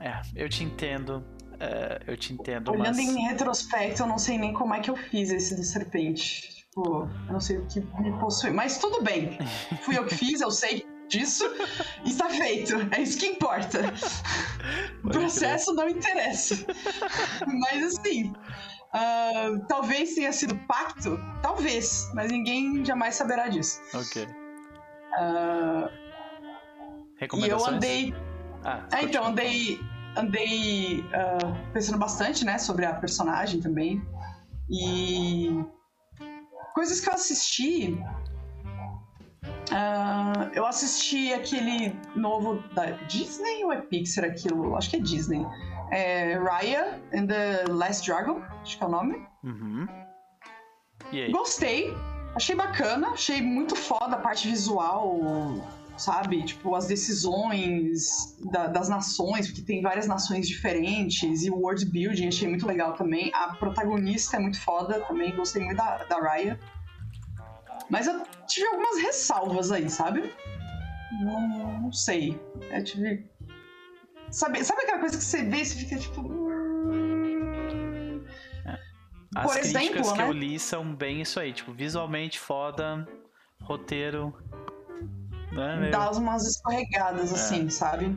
é 0.00 0.20
eu 0.34 0.48
te 0.48 0.64
entendo. 0.64 1.22
É, 1.60 2.00
eu 2.06 2.16
te 2.16 2.32
entendo, 2.32 2.72
Olhando 2.72 2.96
mas... 2.96 2.98
em 2.98 3.20
retrospecto, 3.26 4.02
eu 4.02 4.06
não 4.06 4.16
sei 4.16 4.38
nem 4.38 4.54
como 4.54 4.72
é 4.72 4.80
que 4.80 4.90
eu 4.90 4.96
fiz 4.96 5.30
esse 5.30 5.54
do 5.54 5.62
Serpente. 5.62 6.56
Tipo, 6.56 7.06
eu 7.26 7.32
não 7.34 7.40
sei 7.40 7.58
o 7.58 7.66
que 7.66 7.80
me 8.00 8.18
possui. 8.18 8.50
Mas 8.50 8.78
tudo 8.78 9.02
bem. 9.02 9.38
Fui 9.82 9.98
eu 9.98 10.06
que 10.06 10.16
fiz, 10.16 10.40
eu 10.40 10.50
sei 10.50 10.86
disso. 11.06 11.44
E 12.02 12.08
está 12.08 12.30
feito. 12.30 12.74
É 12.96 13.02
isso 13.02 13.18
que 13.18 13.26
importa. 13.26 13.80
O 15.04 15.10
processo 15.10 15.74
não 15.74 15.86
interessa. 15.86 16.64
Mas 17.46 17.82
assim. 17.98 18.32
Uh, 18.92 19.64
talvez 19.68 20.14
tenha 20.14 20.32
sido 20.32 20.56
pacto, 20.66 21.16
talvez, 21.42 22.10
mas 22.12 22.32
ninguém 22.32 22.84
jamais 22.84 23.14
saberá 23.14 23.46
disso. 23.46 23.80
Ok. 23.94 24.24
Uh, 24.24 25.99
e 27.20 27.48
eu 27.48 27.66
andei. 27.66 28.14
Ah, 28.64 28.86
é, 28.92 29.02
então, 29.02 29.24
andei, 29.26 29.80
andei 30.16 31.00
uh, 31.00 31.72
pensando 31.72 31.98
bastante, 31.98 32.44
né, 32.44 32.58
sobre 32.58 32.84
a 32.84 32.94
personagem 32.94 33.60
também. 33.60 34.02
E 34.70 35.64
coisas 36.74 37.00
que 37.00 37.08
eu 37.08 37.14
assisti. 37.14 37.98
Uh, 39.70 40.50
eu 40.52 40.66
assisti 40.66 41.32
aquele 41.32 41.96
novo 42.16 42.62
da 42.74 42.86
Disney 43.06 43.64
ou 43.64 43.72
é 43.72 43.80
Pixar 43.80 44.24
aquilo? 44.24 44.76
Acho 44.76 44.90
que 44.90 44.96
é 44.96 45.00
Disney. 45.00 45.46
É 45.92 46.34
Raya 46.38 47.00
and 47.14 47.26
the 47.26 47.64
Last 47.68 48.06
Dragon, 48.06 48.42
acho 48.62 48.78
que 48.78 48.84
é 48.84 48.86
o 48.86 48.90
nome. 48.90 49.26
Uhum. 49.42 49.86
Gostei, 51.32 51.92
achei 52.36 52.54
bacana, 52.54 53.08
achei 53.08 53.42
muito 53.42 53.74
foda 53.74 54.16
a 54.16 54.20
parte 54.20 54.46
visual, 54.46 55.18
sabe? 56.00 56.42
Tipo, 56.42 56.74
as 56.74 56.86
decisões 56.86 58.36
da, 58.50 58.66
das 58.66 58.88
nações, 58.88 59.46
porque 59.48 59.62
tem 59.62 59.82
várias 59.82 60.06
nações 60.06 60.48
diferentes, 60.48 61.44
e 61.44 61.50
o 61.50 61.56
world 61.56 61.84
building 61.84 62.28
achei 62.28 62.48
muito 62.48 62.66
legal 62.66 62.94
também. 62.94 63.30
A 63.34 63.54
protagonista 63.54 64.36
é 64.36 64.40
muito 64.40 64.60
foda 64.60 65.00
também, 65.00 65.36
gostei 65.36 65.62
muito 65.62 65.76
da, 65.76 66.04
da 66.04 66.18
Raya. 66.18 66.58
Mas 67.90 68.06
eu 68.06 68.22
tive 68.46 68.66
algumas 68.68 68.98
ressalvas 69.02 69.70
aí, 69.70 69.90
sabe? 69.90 70.32
Não, 71.22 71.80
não 71.82 71.92
sei. 71.92 72.40
Eu 72.70 72.82
tive. 72.82 73.28
Sabe, 74.30 74.64
sabe 74.64 74.82
aquela 74.82 75.00
coisa 75.00 75.18
que 75.18 75.24
você 75.24 75.42
vê 75.42 75.58
e 75.58 75.64
você 75.66 75.76
fica 75.76 75.98
tipo. 75.98 76.20
Hum... 76.22 77.30
As 79.34 79.52
Por 79.52 79.60
exemplo, 79.60 80.02
que 80.12 80.18
né? 80.18 80.26
eu 80.26 80.32
li 80.32 80.58
são 80.58 80.94
bem 80.94 81.20
isso 81.20 81.38
aí, 81.38 81.52
tipo, 81.52 81.72
visualmente 81.72 82.38
foda, 82.38 83.06
roteiro. 83.62 84.34
Né, 85.52 85.90
Dá 85.90 86.10
umas 86.12 86.46
escorregadas, 86.46 87.32
é. 87.32 87.34
assim, 87.34 87.70
sabe? 87.70 88.16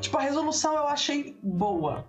Tipo, 0.00 0.18
a 0.18 0.22
resolução 0.22 0.74
eu 0.74 0.86
achei 0.86 1.38
boa. 1.42 2.06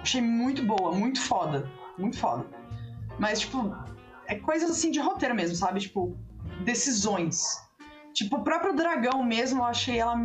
Achei 0.00 0.20
muito 0.20 0.64
boa, 0.64 0.92
muito 0.92 1.20
foda. 1.20 1.68
Muito 1.98 2.18
foda. 2.18 2.46
Mas, 3.18 3.40
tipo, 3.40 3.74
é 4.26 4.36
coisas 4.36 4.70
assim 4.70 4.90
de 4.90 4.98
roteiro 4.98 5.34
mesmo, 5.34 5.56
sabe? 5.56 5.80
Tipo, 5.80 6.16
decisões. 6.64 7.60
Tipo, 8.14 8.36
o 8.36 8.42
próprio 8.44 8.74
dragão 8.74 9.22
mesmo, 9.22 9.60
eu 9.60 9.64
achei 9.64 9.98
ela. 9.98 10.16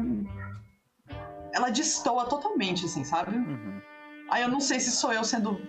Ela 1.54 1.70
destoa 1.70 2.26
totalmente, 2.26 2.86
assim, 2.86 3.04
sabe? 3.04 3.36
Uhum. 3.36 3.82
Aí 4.30 4.44
eu 4.44 4.50
não 4.50 4.60
sei 4.60 4.80
se 4.80 4.92
sou 4.92 5.12
eu 5.12 5.24
sendo 5.24 5.60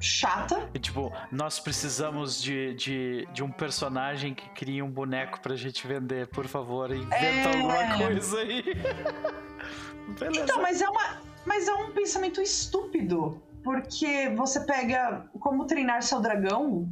chata. 0.00 0.68
E, 0.74 0.78
tipo, 0.78 1.12
nós 1.30 1.58
precisamos 1.58 2.40
de, 2.40 2.74
de, 2.74 3.28
de 3.32 3.42
um 3.42 3.50
personagem 3.50 4.34
que 4.34 4.48
crie 4.50 4.82
um 4.82 4.90
boneco 4.90 5.40
pra 5.40 5.56
gente 5.56 5.86
vender, 5.86 6.28
por 6.28 6.46
favor, 6.46 6.90
inventa 6.90 7.16
é... 7.16 7.56
alguma 7.56 7.98
coisa 7.98 8.38
aí. 8.38 8.62
Beleza. 10.18 10.42
Então, 10.42 10.62
mas 10.62 10.80
é 10.80 10.88
uma. 10.88 11.20
Mas 11.44 11.68
é 11.68 11.74
um 11.74 11.92
pensamento 11.92 12.40
estúpido. 12.40 13.42
Porque 13.62 14.30
você 14.30 14.60
pega 14.60 15.28
como 15.40 15.66
treinar 15.66 16.02
seu 16.02 16.20
dragão 16.20 16.88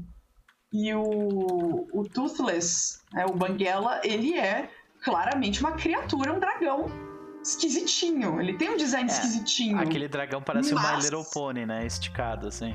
e 0.72 0.92
o, 0.92 1.88
o 1.92 2.04
Toothless, 2.12 3.00
né, 3.12 3.24
o 3.24 3.32
Banguela, 3.32 4.00
ele 4.04 4.36
é 4.36 4.68
claramente 5.02 5.60
uma 5.60 5.72
criatura, 5.72 6.34
um 6.34 6.40
dragão 6.40 6.86
esquisitinho. 7.42 8.40
Ele 8.40 8.54
tem 8.54 8.70
um 8.70 8.76
design 8.76 9.08
é, 9.08 9.12
esquisitinho. 9.12 9.78
Aquele 9.78 10.08
dragão 10.08 10.42
parece 10.42 10.74
mas... 10.74 10.84
um 10.84 10.96
My 10.96 11.02
Little 11.02 11.24
Pony, 11.32 11.64
né? 11.64 11.86
Esticado, 11.86 12.48
assim. 12.48 12.74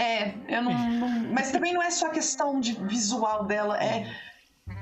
É, 0.00 0.34
eu 0.48 0.62
não, 0.62 0.72
não, 0.72 1.32
Mas 1.34 1.52
também 1.52 1.74
não 1.74 1.82
é 1.82 1.90
só 1.90 2.06
a 2.06 2.10
questão 2.10 2.58
de 2.58 2.72
visual 2.72 3.44
dela, 3.44 3.78
é. 3.78 4.10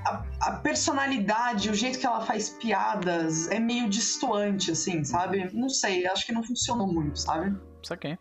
A, 0.04 0.22
a, 0.42 0.52
personalidade, 0.60 1.68
o 1.68 1.74
jeito 1.74 1.98
que 1.98 2.06
ela 2.06 2.20
faz 2.20 2.50
piadas 2.50 3.48
é 3.48 3.58
meio 3.58 3.88
distoante, 3.88 4.70
assim, 4.70 5.02
sabe? 5.02 5.50
Não 5.52 5.68
sei, 5.68 6.06
acho 6.06 6.24
que 6.24 6.30
não 6.30 6.44
funcionou 6.44 6.86
muito, 6.86 7.18
sabe? 7.18 7.58
Isso 7.82 7.92
aqui. 7.92 8.16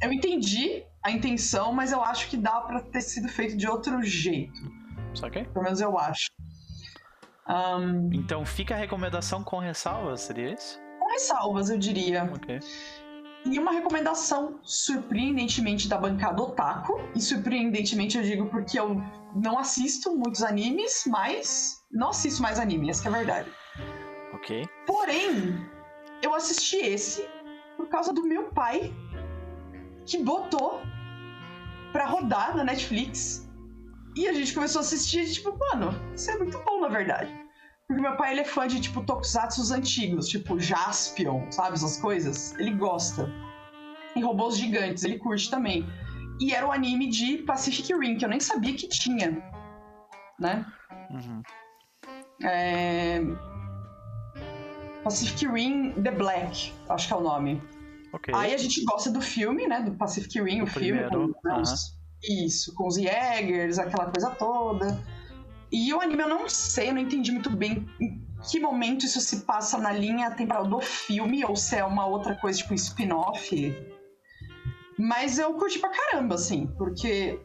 Eu 0.00 0.12
entendi 0.12 0.84
a 1.02 1.10
intenção, 1.10 1.72
mas 1.72 1.90
eu 1.90 2.00
acho 2.00 2.28
que 2.28 2.36
dá 2.36 2.60
para 2.60 2.80
ter 2.80 3.00
sido 3.00 3.28
feito 3.28 3.56
de 3.56 3.66
outro 3.66 4.00
jeito. 4.00 4.60
Saquei. 5.14 5.44
Pelo 5.46 5.64
menos 5.64 5.80
eu 5.80 5.98
acho. 5.98 6.30
Um... 7.48 8.08
Então 8.12 8.44
fica 8.44 8.74
a 8.76 8.78
recomendação 8.78 9.42
com 9.42 9.58
ressalvas, 9.58 10.20
seria 10.20 10.54
isso? 10.54 10.78
Com 11.00 11.10
ressalvas, 11.10 11.70
eu 11.70 11.78
diria. 11.78 12.22
Ok. 12.22 12.60
E 13.46 13.58
uma 13.58 13.72
recomendação 13.72 14.58
surpreendentemente 14.62 15.88
da 15.88 15.96
bancada 15.96 16.42
Otaku. 16.42 17.00
E 17.14 17.20
surpreendentemente 17.20 18.18
eu 18.18 18.22
digo 18.22 18.46
porque 18.46 18.78
eu 18.78 19.00
não 19.34 19.58
assisto 19.58 20.14
muitos 20.16 20.42
animes, 20.42 21.04
mas 21.06 21.82
não 21.90 22.10
assisto 22.10 22.42
mais 22.42 22.58
anime, 22.58 22.90
essa 22.90 23.08
é 23.08 23.12
a 23.12 23.16
verdade. 23.16 23.50
Ok. 24.34 24.66
Porém, 24.86 25.68
eu 26.22 26.34
assisti 26.34 26.76
esse 26.76 27.26
por 27.76 27.88
causa 27.88 28.12
do 28.12 28.22
meu 28.22 28.44
pai, 28.50 28.92
que 30.04 30.18
botou 30.22 30.80
pra 31.92 32.06
rodar 32.06 32.56
na 32.56 32.64
Netflix. 32.64 33.48
E 34.16 34.28
a 34.28 34.32
gente 34.32 34.52
começou 34.52 34.80
a 34.80 34.82
assistir 34.82 35.20
e, 35.20 35.32
tipo, 35.32 35.56
mano, 35.56 35.94
isso 36.14 36.30
é 36.30 36.36
muito 36.36 36.58
bom, 36.64 36.80
na 36.80 36.88
verdade. 36.88 37.32
Porque 37.90 38.02
meu 38.02 38.16
pai, 38.16 38.30
ele 38.30 38.42
é 38.42 38.44
fã 38.44 38.68
de, 38.68 38.80
tipo, 38.80 39.02
tokusatsus 39.02 39.72
antigos, 39.72 40.28
tipo 40.28 40.60
Jaspion, 40.60 41.50
sabe? 41.50 41.74
Essas 41.74 41.96
coisas. 41.96 42.54
Ele 42.56 42.70
gosta. 42.70 43.28
E 44.14 44.22
robôs 44.22 44.56
gigantes, 44.56 45.02
ele 45.02 45.18
curte 45.18 45.50
também. 45.50 45.84
E 46.38 46.54
era 46.54 46.64
o 46.68 46.70
anime 46.70 47.08
de 47.08 47.38
Pacific 47.38 47.92
Rim, 47.92 48.16
que 48.16 48.24
eu 48.24 48.28
nem 48.28 48.38
sabia 48.38 48.74
que 48.74 48.86
tinha. 48.86 49.42
Né? 50.38 50.64
Uhum. 51.10 51.42
É... 52.44 53.22
Pacific 55.02 55.48
Rim 55.48 55.90
The 56.00 56.12
Black, 56.12 56.72
acho 56.90 57.08
que 57.08 57.12
é 57.12 57.16
o 57.16 57.20
nome. 57.20 57.60
Okay. 58.12 58.32
Aí 58.32 58.54
a 58.54 58.56
gente 58.56 58.84
gosta 58.84 59.10
do 59.10 59.20
filme, 59.20 59.66
né? 59.66 59.82
Do 59.82 59.96
Pacific 59.96 60.40
Rim, 60.40 60.60
o, 60.60 60.64
o 60.64 60.66
filme. 60.68 61.08
Com, 61.08 61.26
né, 61.42 61.60
os, 61.60 61.98
isso, 62.22 62.72
com 62.72 62.86
os 62.86 62.94
Jaegers, 62.94 63.80
aquela 63.80 64.12
coisa 64.12 64.30
toda. 64.30 64.96
E 65.72 65.92
o 65.94 66.00
anime 66.00 66.22
eu 66.22 66.28
não 66.28 66.48
sei, 66.48 66.90
eu 66.90 66.94
não 66.94 67.00
entendi 67.00 67.30
muito 67.30 67.50
bem 67.50 67.86
em 68.00 68.20
que 68.48 68.58
momento 68.58 69.04
isso 69.04 69.20
se 69.20 69.40
passa 69.40 69.78
na 69.78 69.92
linha 69.92 70.30
temporal 70.30 70.66
do 70.66 70.80
filme, 70.80 71.44
ou 71.44 71.54
se 71.54 71.76
é 71.76 71.84
uma 71.84 72.06
outra 72.06 72.34
coisa, 72.34 72.58
tipo 72.58 72.72
um 72.72 72.76
spin-off. 72.76 73.76
Mas 74.98 75.38
eu 75.38 75.54
curti 75.54 75.78
pra 75.78 75.90
caramba, 75.90 76.34
assim, 76.34 76.66
porque 76.78 77.38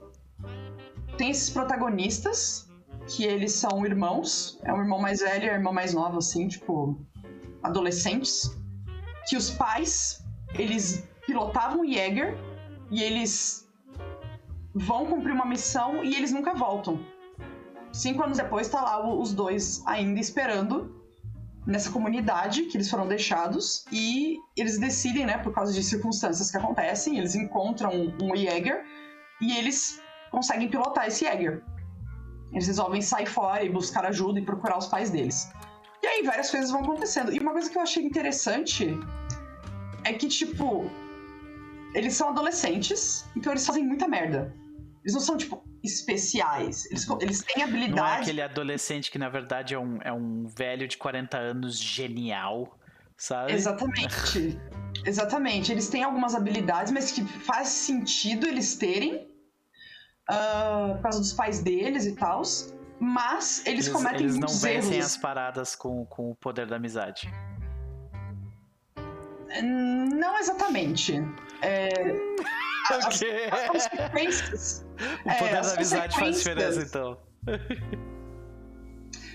tem 1.18 1.30
esses 1.30 1.50
protagonistas, 1.50 2.70
que 3.08 3.24
eles 3.24 3.54
são 3.54 3.86
irmãos, 3.86 4.60
é 4.64 4.74
um 4.74 4.80
irmão 4.80 5.00
mais 5.00 5.20
velho 5.20 5.46
e 5.46 5.50
a 5.50 5.54
irmã 5.54 5.72
mais 5.72 5.94
nova, 5.94 6.18
assim, 6.18 6.48
tipo, 6.48 7.00
adolescentes, 7.62 8.50
que 9.28 9.36
os 9.36 9.52
pais 9.52 10.26
eles 10.54 11.08
pilotavam 11.26 11.82
o 11.82 11.86
Jäger 11.86 12.36
e 12.90 13.02
eles 13.04 13.70
vão 14.74 15.06
cumprir 15.06 15.34
uma 15.34 15.46
missão 15.46 16.04
e 16.04 16.16
eles 16.16 16.32
nunca 16.32 16.54
voltam. 16.54 17.00
Cinco 17.96 18.24
anos 18.24 18.38
depois 18.38 18.68
tá 18.68 18.82
lá 18.82 19.10
os 19.10 19.34
dois 19.34 19.82
ainda 19.86 20.20
esperando 20.20 20.94
nessa 21.66 21.90
comunidade 21.90 22.64
que 22.64 22.76
eles 22.76 22.90
foram 22.90 23.08
deixados 23.08 23.86
e 23.90 24.38
eles 24.58 24.78
decidem, 24.78 25.26
né, 25.26 25.38
por 25.38 25.54
causa 25.54 25.72
de 25.72 25.82
circunstâncias 25.82 26.52
que 26.52 26.58
acontecem, 26.58 27.18
eles 27.18 27.36
encontram 27.36 28.14
um 28.22 28.36
Jäger 28.36 28.84
e 29.42 29.58
eles 29.58 30.02
conseguem 30.30 30.68
pilotar 30.68 31.08
esse 31.08 31.24
Jäger. 31.24 31.64
Eles 32.52 32.68
resolvem 32.68 33.02
sair 33.02 33.28
fora 33.28 33.64
e 33.64 33.70
buscar 33.70 34.06
ajuda 34.06 34.42
e 34.42 34.46
procurar 34.46 34.78
os 34.78 34.88
pais 34.88 35.10
deles. 35.10 35.50
E 36.04 36.06
aí 36.06 36.22
várias 36.24 36.52
coisas 36.52 36.72
vão 36.72 36.82
acontecendo. 36.82 37.34
E 37.34 37.40
uma 37.40 37.54
coisa 37.54 37.70
que 37.70 37.78
eu 37.78 37.82
achei 37.82 38.04
interessante 38.04 38.90
é 40.04 40.12
que, 40.12 40.28
tipo, 40.28 40.92
eles 41.94 42.14
são 42.14 42.28
adolescentes, 42.28 43.26
então 43.38 43.54
eles 43.54 43.66
fazem 43.66 43.88
muita 43.88 44.06
merda. 44.06 44.54
Eles 45.06 45.14
não 45.14 45.22
são, 45.22 45.38
tipo, 45.38 45.64
especiais. 45.84 46.88
Eles, 46.88 47.08
eles 47.22 47.44
têm 47.44 47.62
habilidade. 47.62 47.96
Não 47.96 48.08
é 48.08 48.22
aquele 48.22 48.42
adolescente 48.42 49.12
que, 49.12 49.20
na 49.20 49.30
verdade, 49.30 49.76
é 49.76 49.80
um, 49.80 50.00
é 50.02 50.12
um 50.12 50.48
velho 50.48 50.88
de 50.88 50.98
40 50.98 51.38
anos 51.38 51.80
genial, 51.80 52.76
sabe? 53.16 53.54
Exatamente. 53.54 54.60
Exatamente. 55.06 55.72
Eles 55.72 55.90
têm 55.90 56.04
algumas 56.04 56.34
habilidades, 56.34 56.92
mas 56.92 57.12
que 57.12 57.24
faz 57.24 57.68
sentido 57.68 58.48
eles 58.48 58.76
terem. 58.78 59.28
ah, 60.28 60.94
por 60.96 61.04
causa 61.04 61.20
dos 61.20 61.34
pais 61.34 61.62
deles 61.62 62.08
e 62.08 62.16
tal. 62.16 62.42
Mas 63.00 63.64
eles, 63.68 63.88
cometem 63.88 64.22
eles 64.22 64.34
não 64.34 64.48
muitos 64.48 64.62
vencem 64.64 64.94
erros. 64.96 65.06
as 65.06 65.18
paradas 65.18 65.76
com, 65.76 66.04
com 66.08 66.32
o 66.32 66.36
poder 66.36 66.66
da 66.66 66.78
amizade. 66.78 67.32
Não 69.62 70.40
exatamente. 70.40 71.22
É, 71.62 71.90
as, 72.92 73.06
Ok. 73.06 73.50
as 73.52 73.68
consequências. 73.70 74.86
O 75.26 75.30
é, 75.30 75.34
poder 75.36 75.58
as 75.58 75.68
da 75.68 75.74
amizade 75.76 76.20
faz 76.20 76.38
diferença, 76.38 76.82
então. 76.82 77.18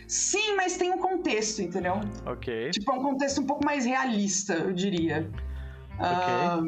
Sim, 0.08 0.56
mas 0.56 0.76
tem 0.76 0.90
um 0.90 0.98
contexto, 0.98 1.62
entendeu? 1.62 1.94
Ok. 2.26 2.70
Tipo, 2.70 2.92
é 2.92 2.94
um 2.94 3.02
contexto 3.02 3.40
um 3.40 3.46
pouco 3.46 3.64
mais 3.64 3.84
realista, 3.84 4.54
eu 4.54 4.72
diria. 4.72 5.30
Ah, 6.00 6.60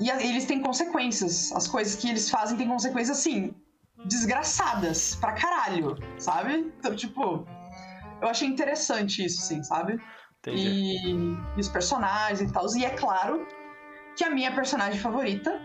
e 0.00 0.10
a- 0.10 0.22
eles 0.24 0.44
têm 0.46 0.60
consequências. 0.62 1.52
As 1.52 1.68
coisas 1.68 1.94
que 1.96 2.08
eles 2.08 2.30
fazem 2.30 2.56
têm 2.56 2.66
consequências, 2.66 3.18
assim, 3.18 3.54
desgraçadas 4.06 5.16
pra 5.16 5.32
caralho, 5.32 5.96
sabe? 6.16 6.72
Então, 6.78 6.94
tipo, 6.96 7.46
eu 8.22 8.28
achei 8.28 8.48
interessante 8.48 9.24
isso, 9.24 9.42
sim, 9.42 9.62
sabe? 9.62 10.00
Entendi. 10.38 10.66
E, 10.68 11.16
e 11.56 11.60
os 11.60 11.68
personagens 11.68 12.40
e 12.40 12.52
tal. 12.52 12.66
E 12.76 12.84
é 12.84 12.90
claro 12.90 13.46
que 14.16 14.24
a 14.24 14.30
minha 14.30 14.52
personagem 14.54 14.98
favorita 15.00 15.60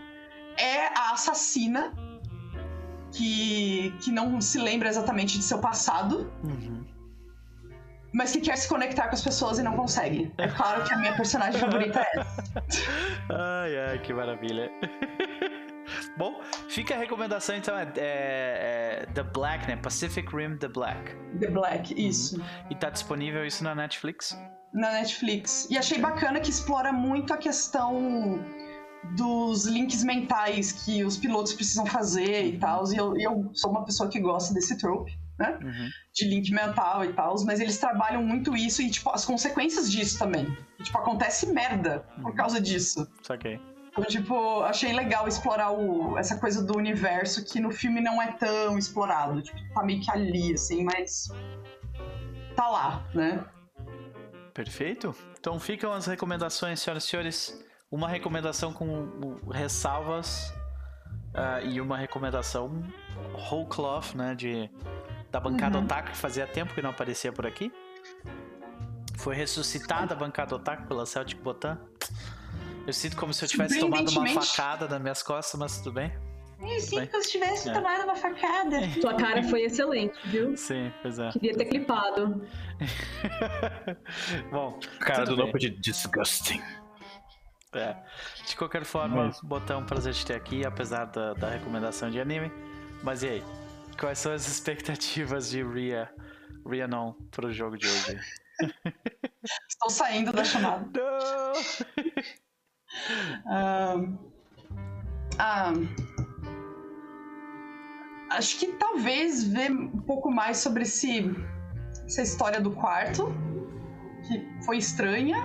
é 0.58 0.86
a 0.98 1.12
assassina 1.12 1.92
que, 3.12 3.94
que 4.00 4.10
não 4.12 4.40
se 4.40 4.58
lembra 4.58 4.88
exatamente 4.88 5.36
de 5.38 5.44
seu 5.44 5.58
passado, 5.58 6.32
Uhum. 6.44 6.84
mas 8.12 8.32
que 8.32 8.40
quer 8.40 8.56
se 8.56 8.68
conectar 8.68 9.08
com 9.08 9.14
as 9.14 9.22
pessoas 9.22 9.58
e 9.58 9.62
não 9.62 9.74
consegue. 9.76 10.32
É 10.38 10.48
claro 10.48 10.84
que 10.84 10.92
a 10.92 10.96
minha 10.98 11.14
personagem 11.16 11.58
favorita 11.60 12.00
é 12.00 12.20
essa. 12.20 12.44
Ai, 13.30 13.78
ai, 13.90 13.98
que 14.00 14.12
maravilha. 14.12 14.70
Bom, 16.16 16.40
fica 16.68 16.94
a 16.94 16.98
recomendação 16.98 17.56
então, 17.56 17.76
é, 17.76 17.82
é- 17.96 19.00
é 19.02 19.06
The 19.14 19.22
Black, 19.24 19.66
né? 19.66 19.76
Pacific 19.76 20.34
Rim 20.34 20.56
The 20.56 20.68
Black. 20.68 21.14
The 21.40 21.48
Black, 21.48 21.94
isso. 22.00 22.40
E 22.68 22.74
tá 22.76 22.90
disponível 22.90 23.44
isso 23.44 23.64
na 23.64 23.74
Netflix? 23.74 24.38
Na 24.72 24.92
Netflix. 24.92 25.66
E 25.70 25.76
achei 25.76 25.98
bacana 25.98 26.40
que 26.40 26.50
explora 26.50 26.92
muito 26.92 27.32
a 27.32 27.36
questão 27.36 28.44
dos 29.16 29.64
links 29.64 30.04
mentais 30.04 30.72
que 30.72 31.02
os 31.04 31.16
pilotos 31.16 31.52
precisam 31.52 31.86
fazer 31.86 32.46
e 32.46 32.58
tal. 32.58 32.84
E 32.92 32.96
eu, 32.96 33.16
eu 33.18 33.50
sou 33.54 33.70
uma 33.70 33.84
pessoa 33.84 34.08
que 34.08 34.20
gosta 34.20 34.54
desse 34.54 34.76
trope, 34.78 35.18
né? 35.38 35.58
Uhum. 35.62 35.88
de 36.14 36.28
link 36.28 36.50
mental 36.52 37.04
e 37.04 37.12
tal, 37.12 37.34
mas 37.44 37.60
eles 37.60 37.78
trabalham 37.78 38.22
muito 38.22 38.56
isso 38.56 38.82
e, 38.82 38.90
tipo, 38.90 39.10
as 39.10 39.24
consequências 39.24 39.90
disso 39.90 40.18
também. 40.18 40.46
E, 40.78 40.82
tipo, 40.82 40.98
acontece 40.98 41.46
merda 41.46 42.04
por 42.22 42.34
causa 42.34 42.60
disso. 42.60 43.08
Saquei. 43.22 43.58
Então, 43.90 44.04
tipo, 44.04 44.60
achei 44.62 44.92
legal 44.92 45.26
explorar 45.26 45.72
o, 45.72 46.16
essa 46.16 46.38
coisa 46.38 46.62
do 46.62 46.76
universo 46.76 47.44
que 47.44 47.58
no 47.58 47.70
filme 47.70 48.00
não 48.00 48.22
é 48.22 48.32
tão 48.32 48.78
explorado. 48.78 49.42
Tipo, 49.42 49.58
tá 49.74 49.82
meio 49.82 50.00
que 50.00 50.10
ali, 50.10 50.52
assim, 50.54 50.84
mas. 50.84 51.28
Tá 52.54 52.68
lá, 52.68 53.04
né? 53.14 53.44
Perfeito. 54.52 55.14
Então 55.38 55.58
ficam 55.58 55.92
as 55.92 56.06
recomendações, 56.06 56.80
senhoras 56.80 57.04
e 57.04 57.06
senhores. 57.06 57.64
Uma 57.90 58.08
recomendação 58.08 58.72
com 58.72 59.36
ressalvas 59.50 60.52
ah, 61.34 61.60
e 61.60 61.80
uma 61.80 61.96
recomendação 61.96 62.82
whole 63.34 63.66
cloth, 63.68 64.14
né? 64.14 64.34
De, 64.34 64.70
da 65.30 65.40
bancada 65.40 65.78
Uhum. 65.78 65.84
Otaku, 65.84 66.10
que 66.10 66.16
fazia 66.16 66.46
tempo 66.46 66.74
que 66.74 66.82
não 66.82 66.90
aparecia 66.90 67.32
por 67.32 67.46
aqui. 67.46 67.72
Foi 69.16 69.34
ressuscitada 69.34 70.14
a 70.14 70.16
bancada 70.16 70.54
Otaku 70.54 70.86
pela 70.86 71.04
Celtic 71.04 71.40
Botan. 71.40 71.78
Eu 72.86 72.92
sinto 72.92 73.16
como 73.16 73.34
se 73.34 73.44
eu 73.44 73.48
tivesse 73.48 73.78
tomado 73.78 74.10
uma 74.10 74.26
facada 74.28 74.88
nas 74.88 75.00
minhas 75.00 75.22
costas, 75.22 75.58
mas 75.58 75.78
tudo 75.78 75.92
bem. 75.92 76.29
E 76.60 76.66
bem. 76.66 76.80
se 76.80 76.96
eu 76.96 77.20
tivesse 77.22 77.68
É. 77.68 77.72
tomado 77.72 78.04
uma 78.04 78.14
facada. 78.16 78.78
Tua 79.00 79.14
cara 79.14 79.42
foi 79.42 79.62
excelente, 79.62 80.18
viu? 80.28 80.56
Sim, 80.56 80.92
pois 81.02 81.18
é. 81.18 81.30
Queria 81.30 81.56
ter 81.56 81.64
clipado. 81.66 82.46
Bom, 84.50 84.78
Cara 85.00 85.24
do. 85.24 85.36
Nopo 85.36 85.58
de 85.58 85.70
disgusting. 85.70 86.60
É. 87.72 87.96
De 88.46 88.56
qualquer 88.56 88.84
forma, 88.84 89.26
Mas- 89.26 89.40
botar 89.40 89.78
um 89.78 89.86
prazer 89.86 90.12
te 90.12 90.26
ter 90.26 90.34
aqui, 90.34 90.64
apesar 90.66 91.04
da, 91.06 91.34
da 91.34 91.48
recomendação 91.50 92.10
de 92.10 92.20
anime. 92.20 92.50
Mas 93.02 93.22
e 93.22 93.28
aí? 93.28 93.44
Quais 93.98 94.18
são 94.18 94.32
as 94.32 94.46
expectativas 94.48 95.50
de 95.50 95.62
Ria, 95.62 96.10
Ria 96.66 96.86
não, 96.88 97.12
pro 97.30 97.52
jogo 97.52 97.76
de 97.78 97.86
hoje? 97.86 98.18
Estou 99.68 99.88
saindo 99.88 100.32
da 100.32 100.44
chamada. 100.44 100.86
Não! 100.92 101.52
Ahn, 103.46 104.18
ah, 105.38 105.72
acho 108.30 108.58
que 108.58 108.68
talvez 108.74 109.44
ver 109.44 109.70
um 109.70 110.00
pouco 110.02 110.30
mais 110.30 110.58
sobre 110.58 110.82
esse, 110.82 111.34
essa 112.06 112.22
história 112.22 112.60
do 112.60 112.70
quarto, 112.72 113.26
que 114.26 114.64
foi 114.64 114.78
estranha. 114.78 115.36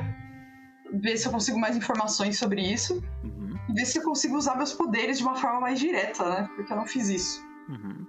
Ver 0.93 1.17
se 1.17 1.27
eu 1.27 1.31
consigo 1.31 1.59
mais 1.59 1.75
informações 1.75 2.37
sobre 2.37 2.61
isso. 2.61 3.03
Uhum, 3.23 3.57
E 3.69 3.73
ver 3.73 3.85
se 3.85 3.97
eu 3.97 4.03
consigo 4.03 4.37
usar 4.37 4.55
meus 4.55 4.71
poderes 4.71 5.17
de 5.17 5.23
uma 5.23 5.35
forma 5.35 5.59
mais 5.59 5.79
direta, 5.79 6.29
né? 6.29 6.49
Porque 6.55 6.71
eu 6.71 6.77
não 6.77 6.85
fiz 6.85 7.09
isso. 7.09 7.43
uhum. 7.69 8.05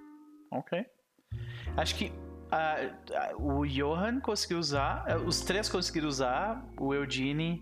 Ok. 0.52 0.86
Acho 1.76 1.94
que 1.96 2.12
ah, 2.52 2.76
ah, 3.12 3.32
o 3.36 3.66
Johan 3.66 4.20
conseguiu 4.20 4.58
usar, 4.58 5.04
eh, 5.08 5.16
os 5.16 5.40
três 5.40 5.68
conseguiram 5.68 6.08
usar, 6.08 6.64
o 6.78 6.94
Eugene. 6.94 7.60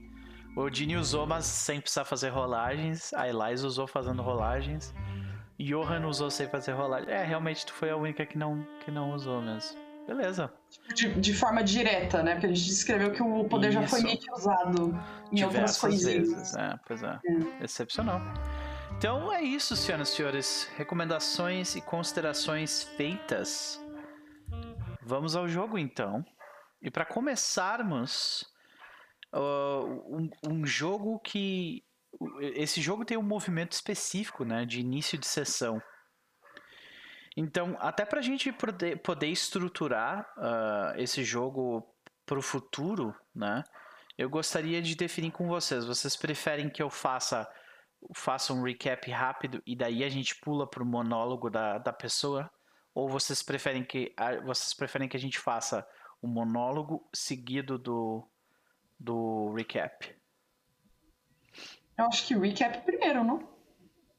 O 0.57 0.69
Eugene 0.69 0.97
usou, 0.97 1.27
mas 1.27 1.47
sem 1.47 1.81
precisar 1.81 2.05
fazer 2.05 2.29
rolagens. 2.29 3.13
A 3.15 3.29
Eliza 3.29 3.67
usou 3.67 3.87
fazendo 3.87 4.23
rolagens. 4.23 4.95
Johan 5.59 6.07
usou 6.07 6.31
sem 6.31 6.49
fazer 6.49 6.73
rolagem. 6.73 7.11
É, 7.11 7.25
realmente 7.25 7.67
tu 7.67 7.73
foi 7.73 7.91
a 7.91 7.97
única 7.97 8.27
que 8.27 8.37
não, 8.37 8.67
que 8.85 8.91
não 8.91 9.13
usou 9.13 9.41
mesmo. 9.41 9.79
Beleza. 10.07 10.53
De, 10.95 11.15
de 11.19 11.33
forma 11.33 11.65
direta, 11.65 12.23
né? 12.23 12.33
Porque 12.33 12.47
a 12.47 12.49
gente 12.51 12.67
descreveu 12.67 13.13
que 13.13 13.23
o 13.23 13.45
poder 13.45 13.73
já 13.73 13.87
foi 13.87 14.01
Isso. 14.01 14.07
meio 14.07 14.19
que 14.19 14.31
usado 14.33 14.83
em 15.33 15.43
outras 15.43 15.77
Diversas 15.77 15.79
coisinhas. 15.79 16.29
vezes. 16.29 16.55
É, 16.57 16.79
pois 16.87 17.03
é. 17.03 17.19
Excepcional. 17.63 18.21
Então 18.97 19.33
é 19.33 19.43
isso, 19.43 19.75
senhoras 19.75 20.11
e 20.11 20.17
senhores. 20.17 20.71
Recomendações 20.77 21.75
e 21.75 21.81
considerações 21.81 22.83
feitas. 22.83 23.83
Vamos 25.03 25.35
ao 25.37 25.49
jogo 25.49 25.79
então. 25.79 26.25
E 26.83 26.91
para 26.91 27.07
começarmos, 27.07 28.45
uh, 29.35 30.17
um, 30.17 30.31
um 30.49 30.67
jogo 30.67 31.19
que. 31.21 31.83
Esse 32.41 32.81
jogo 32.81 33.05
tem 33.05 33.17
um 33.17 33.23
movimento 33.23 33.73
específico, 33.73 34.45
né? 34.45 34.65
De 34.65 34.81
início 34.81 35.19
de 35.19 35.27
sessão. 35.27 35.83
Então, 37.37 37.77
até 37.81 38.05
para 38.05 38.21
a 38.21 38.23
gente 38.23 38.53
poder, 38.53 38.97
poder 38.99 39.27
estruturar 39.27 40.33
ah, 40.37 40.95
esse 40.97 41.25
jogo 41.25 41.85
para 42.25 42.39
o 42.39 42.43
futuro, 42.43 43.15
né? 43.35 43.65
Eu 44.17 44.31
gostaria 44.31 44.81
de 44.81 44.95
definir 44.95 45.33
com 45.33 45.49
vocês. 45.49 45.85
Vocês 45.85 46.17
preferem 46.17 46.71
que 46.71 46.83
eu 46.83 46.89
faça, 46.89 47.51
faça 48.15 48.53
um 48.53 48.63
recap 48.63 49.11
rápido 49.11 49.61
e 49.67 49.75
daí 49.75 50.05
a 50.05 50.09
gente 50.09 50.37
pula 50.37 50.69
pro 50.69 50.87
monólogo 50.87 51.51
da, 51.51 51.79
da 51.79 51.93
pessoa? 51.93 52.49
Ou 52.95 53.09
vocês 53.09 53.43
preferem 53.43 53.83
que 53.85 54.15
vocês 54.45 54.73
preferem 54.73 55.09
que 55.09 55.17
a 55.17 55.21
gente 55.21 55.39
faça 55.39 55.87
o 56.23 56.29
monólogo 56.29 57.09
seguido 57.13 57.77
do, 57.77 58.25
do 58.99 59.53
recap? 59.55 60.15
Eu 61.97 62.07
acho 62.07 62.27
que 62.27 62.35
recap 62.35 62.85
primeiro, 62.85 63.23
não? 63.25 63.43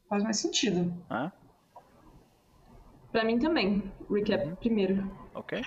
Faz 0.10 0.24
mais 0.24 0.38
sentido. 0.38 0.94
Hã? 1.10 1.32
Pra 3.12 3.24
mim 3.24 3.40
também. 3.40 3.92
Recap 4.10 4.56
primeiro. 4.58 5.12
Ok? 5.34 5.62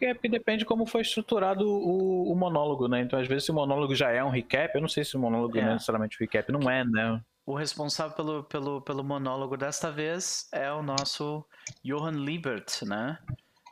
Recap 0.00 0.28
depende 0.28 0.64
como 0.64 0.86
foi 0.86 1.02
estruturado 1.02 1.68
o, 1.68 2.32
o 2.32 2.34
monólogo, 2.34 2.88
né? 2.88 3.00
Então, 3.00 3.18
às 3.18 3.28
vezes, 3.28 3.44
se 3.44 3.50
o 3.50 3.54
monólogo 3.54 3.94
já 3.94 4.10
é 4.10 4.22
um 4.24 4.30
recap, 4.30 4.74
eu 4.74 4.80
não 4.80 4.88
sei 4.88 5.04
se 5.04 5.16
o 5.16 5.20
monólogo 5.20 5.58
É. 5.58 5.62
não 5.62 5.70
é 5.70 5.72
necessariamente 5.74 6.16
um 6.16 6.24
recap. 6.24 6.50
Não 6.52 6.70
é, 6.70 6.84
né? 6.84 7.20
O 7.44 7.54
responsável 7.54 8.14
pelo, 8.16 8.44
pelo, 8.44 8.80
pelo 8.80 9.04
monólogo 9.04 9.56
desta 9.56 9.90
vez 9.90 10.48
é 10.52 10.70
o 10.72 10.82
nosso 10.82 11.44
Johan 11.84 12.12
Liebert, 12.12 12.84
né? 12.84 13.18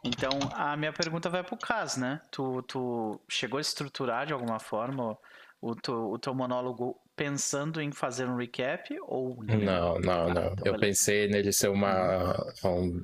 Então, 0.05 0.31
a 0.53 0.77
minha 0.77 0.93
pergunta 0.93 1.29
vai 1.29 1.43
pro 1.43 1.57
Cas, 1.57 1.97
né? 1.97 2.21
Tu, 2.31 2.63
tu 2.63 3.21
chegou 3.29 3.59
a 3.59 3.61
estruturar 3.61 4.27
de 4.27 4.33
alguma 4.33 4.59
forma 4.59 5.17
o, 5.61 5.75
teu, 5.75 6.11
o 6.11 6.19
teu 6.19 6.35
monólogo 6.35 6.97
pensando 7.17 7.81
em 7.81 7.91
fazer 7.93 8.27
um 8.29 8.37
recap 8.37 8.97
ou 9.03 9.43
Não, 9.45 9.99
não, 9.99 10.29
Ah, 10.29 10.35
não. 10.35 10.47
então 10.53 10.53
Eu 10.59 10.73
beleza. 10.73 10.79
pensei 10.79 11.29
nele 11.29 11.53
ser 11.53 11.69
uma. 11.69 12.37
um- 12.65 13.03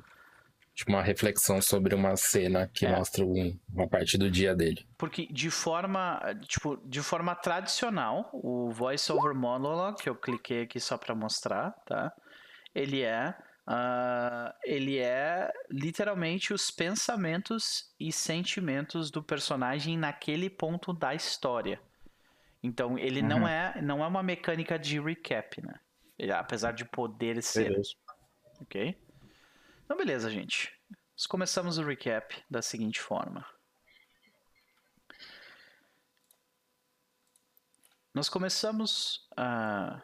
tipo, 0.73 0.91
uma 0.91 1.01
reflexão 1.01 1.61
sobre 1.61 1.95
uma 1.95 2.17
cena 2.17 2.67
que 2.67 2.85
É. 2.85 2.91
mostra 2.93 3.23
um- 3.25 3.57
uma 3.73 3.87
parte 3.87 4.17
do 4.17 4.29
dia 4.29 4.53
dele. 4.53 4.85
Porque 4.97 5.25
de 5.27 5.49
forma, 5.49 6.19
tipo, 6.47 6.75
de 6.85 7.01
forma 7.01 7.33
tradicional, 7.33 8.29
o 8.33 8.69
voice 8.71 9.09
over 9.11 9.33
monologue 9.33 10.01
que 10.03 10.09
eu 10.09 10.15
cliquei 10.15 10.63
aqui 10.63 10.79
só 10.79 10.97
para 10.97 11.15
mostrar, 11.15 11.71
tá? 11.85 12.11
Ele 12.73 13.01
é 13.01 13.33
ah, 13.67 14.53
ele 14.63 14.99
é 14.99 15.51
literalmente 15.71 16.53
os 16.53 16.69
pensamentos 16.69 17.85
e 17.99 18.11
sentimentos 18.11 19.09
do 19.09 19.23
personagem 19.23 19.97
naquele 19.97 20.51
ponto 20.51 20.93
da 20.93 21.15
história. 21.15 21.79
Então 22.65 22.97
ele 22.97 23.21
Uhum. 23.21 23.27
não 23.27 23.47
é 23.47 23.79
não 23.81 24.03
é 24.03 24.07
uma 24.07 24.23
mecânica 24.23 24.79
de 24.79 24.99
recap, 24.99 25.61
né? 25.61 25.79
Ele- 26.17 26.31
apesar 26.31 26.71
de 26.71 26.83
poder 26.83 27.43
ser, 27.43 27.65
Beleza. 27.69 27.91
ok? 28.59 28.99
Então 29.83 29.95
beleza, 29.95 30.29
gente. 30.31 30.73
Nós 31.15 31.27
começamos 31.27 31.77
o 31.77 31.83
recap 31.83 32.43
da 32.49 32.61
seguinte 32.63 32.99
forma. 32.99 33.45
Nós 38.13 38.29
começamos 38.29 39.27
a 39.37 40.01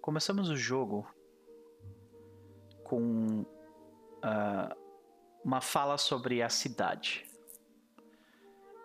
começamos 0.00 0.48
o 0.48 0.56
jogo 0.56 1.12
com 2.84 3.44
ah, 4.22 4.74
uma 5.44 5.60
fala 5.60 5.96
sobre 5.98 6.40
a 6.42 6.48
cidade 6.48 7.26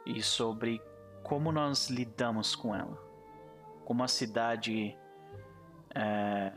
e 0.06 0.22
sobre 0.24 0.82
como 1.26 1.52
nós 1.52 1.90
lidamos 1.90 2.56
com 2.56 2.76
ela. 2.76 2.96
Como 3.84 4.04
a 4.04 4.08
cidade 4.08 4.96
eh, 5.96 6.54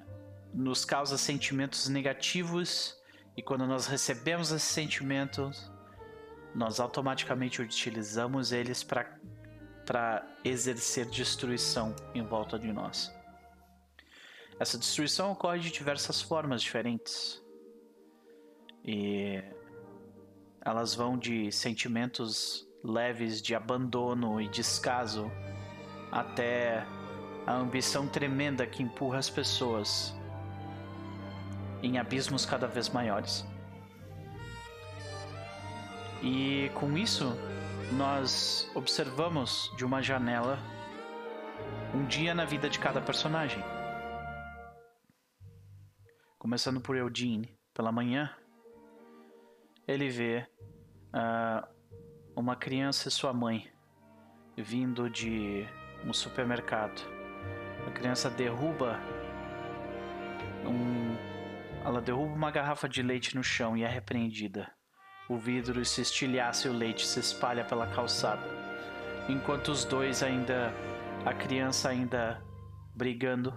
nos 0.53 0.85
causa 0.85 1.17
sentimentos 1.17 1.89
negativos 1.89 2.95
e 3.35 3.43
quando 3.43 3.67
nós 3.67 3.87
recebemos 3.87 4.53
esses 4.53 4.69
sentimentos, 4.69 5.73
nós 6.55 6.81
automaticamente 6.81 7.63
utilizamos 7.63 8.53
eles 8.53 8.85
para 8.85 10.27
exercer 10.45 11.07
destruição 11.07 11.97
em 12.15 12.23
volta 12.23 12.59
de 12.59 12.71
nós. 12.71 13.11
Essa 14.61 14.77
destruição 14.77 15.33
ocorre 15.33 15.61
de 15.61 15.71
diversas 15.71 16.21
formas 16.21 16.61
diferentes. 16.61 17.43
E 18.85 19.43
elas 20.61 20.95
vão 20.95 21.17
de 21.17 21.51
sentimentos 21.51 22.68
leves 22.83 23.43
de 23.43 23.55
abandono 23.55 24.41
e 24.41 24.49
descaso 24.49 25.31
até 26.11 26.87
a 27.47 27.55
ambição 27.55 28.07
tremenda 28.07 28.67
que 28.67 28.83
empurra 28.83 29.19
as 29.19 29.31
pessoas 29.31 30.15
em 31.83 31.99
abismos 31.99 32.45
cada 32.45 32.67
vez 32.67 32.89
maiores. 32.89 33.47
E 36.23 36.71
com 36.75 36.97
isso, 36.99 37.37
nós 37.93 38.71
observamos 38.75 39.73
de 39.77 39.85
uma 39.85 40.03
janela 40.03 40.59
um 41.95 42.05
dia 42.05 42.35
na 42.35 42.45
vida 42.45 42.69
de 42.69 42.79
cada 42.79 43.01
personagem. 43.01 43.63
Começando 46.39 46.81
por 46.81 46.97
Eugene, 46.97 47.57
pela 47.73 47.91
manhã, 47.91 48.31
ele 49.87 50.09
vê 50.11 50.47
ah, 51.13 51.69
uma 52.39 52.55
criança 52.55 53.09
e 53.09 53.11
sua 53.11 53.33
mãe 53.33 53.69
vindo 54.57 55.11
de 55.11 55.67
um 56.05 56.13
supermercado. 56.13 57.03
A 57.85 57.91
criança 57.91 58.31
derruba 58.31 58.97
um, 60.65 61.17
ela 61.85 62.01
derruba 62.01 62.33
uma 62.33 62.51
garrafa 62.53 62.89
de 62.89 63.03
leite 63.03 63.35
no 63.35 63.43
chão 63.43 63.77
e 63.77 63.83
é 63.83 63.89
repreendida. 63.89 64.71
O 65.29 65.37
vidro 65.37 65.85
se 65.85 66.01
estilhaça 66.01 66.69
e 66.69 66.71
o 66.71 66.75
leite 66.75 67.05
se 67.05 67.19
espalha 67.19 67.65
pela 67.65 67.89
calçada. 67.89 68.47
Enquanto 69.29 69.69
os 69.69 69.85
dois 69.85 70.23
ainda. 70.23 70.73
A 71.27 71.35
criança 71.35 71.89
ainda 71.89 72.41
brigando. 72.95 73.53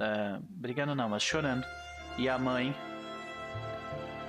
é, 0.00 0.38
brigando 0.50 0.94
não, 0.94 1.08
mas 1.08 1.22
chorando. 1.22 1.64
E 2.18 2.28
a 2.28 2.36
mãe 2.36 2.74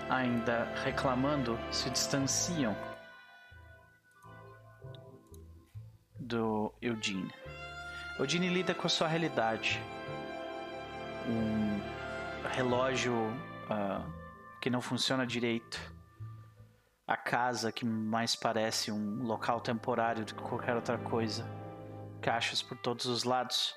ainda 0.09 0.65
reclamando 0.83 1.59
se 1.71 1.89
distanciam 1.89 2.77
do 6.23 6.73
Eugene. 6.81 7.31
Eugene 8.17 8.47
lida 8.47 8.73
com 8.73 8.87
a 8.87 8.89
sua 8.89 9.07
realidade. 9.07 9.81
Um 11.27 11.81
relógio 12.49 13.13
ah, 13.69 14.05
que 14.61 14.69
não 14.69 14.81
funciona 14.81 15.25
direito. 15.25 15.79
A 17.05 17.17
casa 17.17 17.71
que 17.71 17.85
mais 17.85 18.35
parece 18.35 18.91
um 18.91 19.23
local 19.23 19.59
temporário 19.59 20.23
do 20.23 20.33
que 20.33 20.41
qualquer 20.41 20.75
outra 20.75 20.97
coisa. 20.97 21.45
Caixas 22.21 22.61
por 22.61 22.77
todos 22.77 23.05
os 23.05 23.23
lados. 23.23 23.75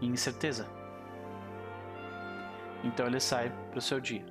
E 0.00 0.06
incerteza. 0.06 0.68
Então 2.82 3.06
ele 3.06 3.18
sai 3.18 3.50
para 3.70 3.78
o 3.78 3.82
seu 3.82 3.98
dia. 3.98 4.26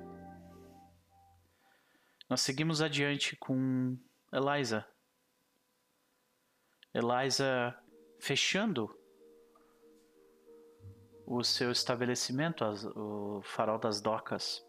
Nós 2.30 2.40
seguimos 2.40 2.80
adiante 2.80 3.36
com 3.36 3.98
Eliza. 4.32 4.86
Eliza 6.94 7.76
fechando 8.20 8.88
o 11.26 11.42
seu 11.42 11.70
estabelecimento, 11.72 12.64
as- 12.64 12.84
o 12.84 13.40
farol 13.42 13.78
das 13.78 14.00
docas. 14.00 14.64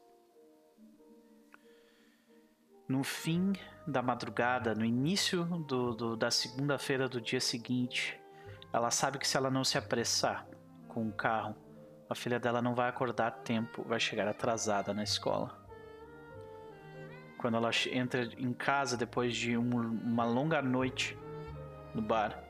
No 2.87 3.03
fim 3.03 3.53
da 3.87 4.01
madrugada, 4.01 4.73
no 4.73 4.83
início 4.85 5.43
do, 5.43 5.93
do- 5.93 6.15
da 6.17 6.31
segunda-feira 6.31 7.07
do 7.07 7.21
dia 7.21 7.39
seguinte, 7.41 8.19
ela 8.73 8.89
sabe 8.89 9.19
que 9.19 9.27
se 9.27 9.37
ela 9.37 9.51
não 9.51 9.63
se 9.63 9.77
apressar 9.77 10.47
com 10.87 11.07
o 11.07 11.13
carro, 11.13 11.55
a 12.09 12.15
filha 12.15 12.39
dela 12.39 12.61
não 12.61 12.73
vai 12.75 12.87
acordar 12.89 13.27
a 13.27 13.31
tempo, 13.31 13.83
vai 13.83 13.99
chegar 13.99 14.27
atrasada 14.27 14.93
na 14.93 15.03
escola. 15.03 15.63
Quando 17.37 17.57
ela 17.57 17.69
entra 17.91 18.23
em 18.37 18.53
casa 18.53 18.95
depois 18.97 19.35
de 19.35 19.57
um- 19.57 19.69
uma 20.03 20.25
longa 20.25 20.61
noite 20.61 21.17
no 21.95 22.01
bar, 22.01 22.43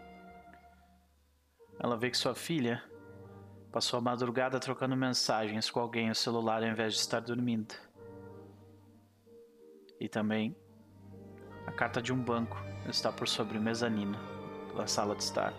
ela 1.79 1.95
vê 1.95 2.10
que 2.10 2.17
sua 2.17 2.34
filha 2.34 2.84
passou 3.71 3.99
a 3.99 4.01
madrugada 4.01 4.60
trocando 4.60 4.95
mensagens 4.95 5.69
com 5.69 5.79
alguém 5.79 6.10
no 6.10 6.15
celular 6.15 6.63
ao 6.63 6.69
invés 6.69 6.93
de 6.93 6.99
estar 6.99 7.19
dormindo. 7.19 7.75
E 9.99 10.10
também 10.10 10.55
a 11.67 11.71
carta 11.71 12.01
de 12.01 12.12
um 12.12 12.19
banco 12.19 12.58
está 12.89 13.12
por 13.12 13.27
sobre 13.27 13.58
o 13.58 13.62
mezanino 13.62 14.17
da 14.75 14.88
sala 14.88 15.15
de 15.15 15.23
estar. 15.23 15.53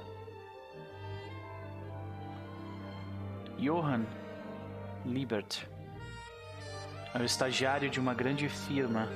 Johann 3.59 4.05
Liebert 5.05 5.67
é 7.15 7.19
o 7.19 7.25
estagiário 7.25 7.89
de 7.89 8.01
uma 8.01 8.15
grande 8.15 8.49
firma 8.49 9.09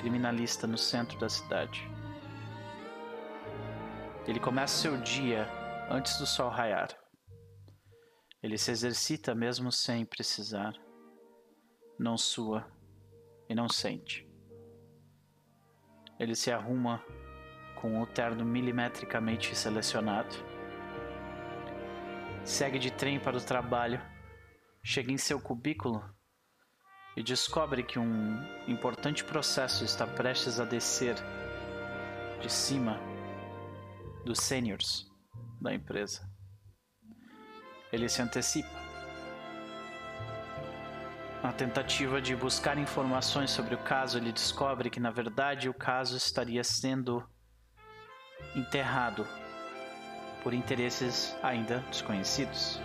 criminalista 0.00 0.66
no 0.66 0.78
centro 0.78 1.18
da 1.18 1.28
cidade. 1.28 1.91
Ele 4.26 4.38
começa 4.38 4.80
seu 4.80 4.96
dia 4.96 5.48
antes 5.90 6.16
do 6.16 6.26
sol 6.26 6.48
raiar. 6.48 6.88
Ele 8.40 8.56
se 8.56 8.70
exercita 8.70 9.34
mesmo 9.34 9.72
sem 9.72 10.04
precisar. 10.04 10.74
Não 11.98 12.16
sua 12.16 12.64
e 13.48 13.54
não 13.54 13.68
sente. 13.68 14.28
Ele 16.20 16.36
se 16.36 16.52
arruma 16.52 17.04
com 17.80 18.00
o 18.00 18.06
terno 18.06 18.44
milimetricamente 18.44 19.56
selecionado. 19.56 20.36
Segue 22.44 22.78
de 22.78 22.92
trem 22.92 23.18
para 23.18 23.36
o 23.36 23.44
trabalho. 23.44 24.00
Chega 24.84 25.10
em 25.10 25.18
seu 25.18 25.40
cubículo 25.40 26.02
e 27.16 27.24
descobre 27.24 27.82
que 27.82 27.98
um 27.98 28.38
importante 28.68 29.24
processo 29.24 29.84
está 29.84 30.06
prestes 30.06 30.60
a 30.60 30.64
descer 30.64 31.16
de 32.40 32.50
cima 32.50 33.11
dos 34.24 34.38
seniors 34.40 35.06
da 35.60 35.74
empresa. 35.74 36.28
Ele 37.92 38.08
se 38.08 38.22
antecipa. 38.22 38.82
Na 41.42 41.52
tentativa 41.52 42.22
de 42.22 42.36
buscar 42.36 42.78
informações 42.78 43.50
sobre 43.50 43.74
o 43.74 43.78
caso, 43.82 44.16
ele 44.16 44.32
descobre 44.32 44.88
que, 44.88 45.00
na 45.00 45.10
verdade, 45.10 45.68
o 45.68 45.74
caso 45.74 46.16
estaria 46.16 46.62
sendo 46.62 47.28
enterrado 48.54 49.26
por 50.42 50.54
interesses 50.54 51.36
ainda 51.42 51.80
desconhecidos. 51.90 52.80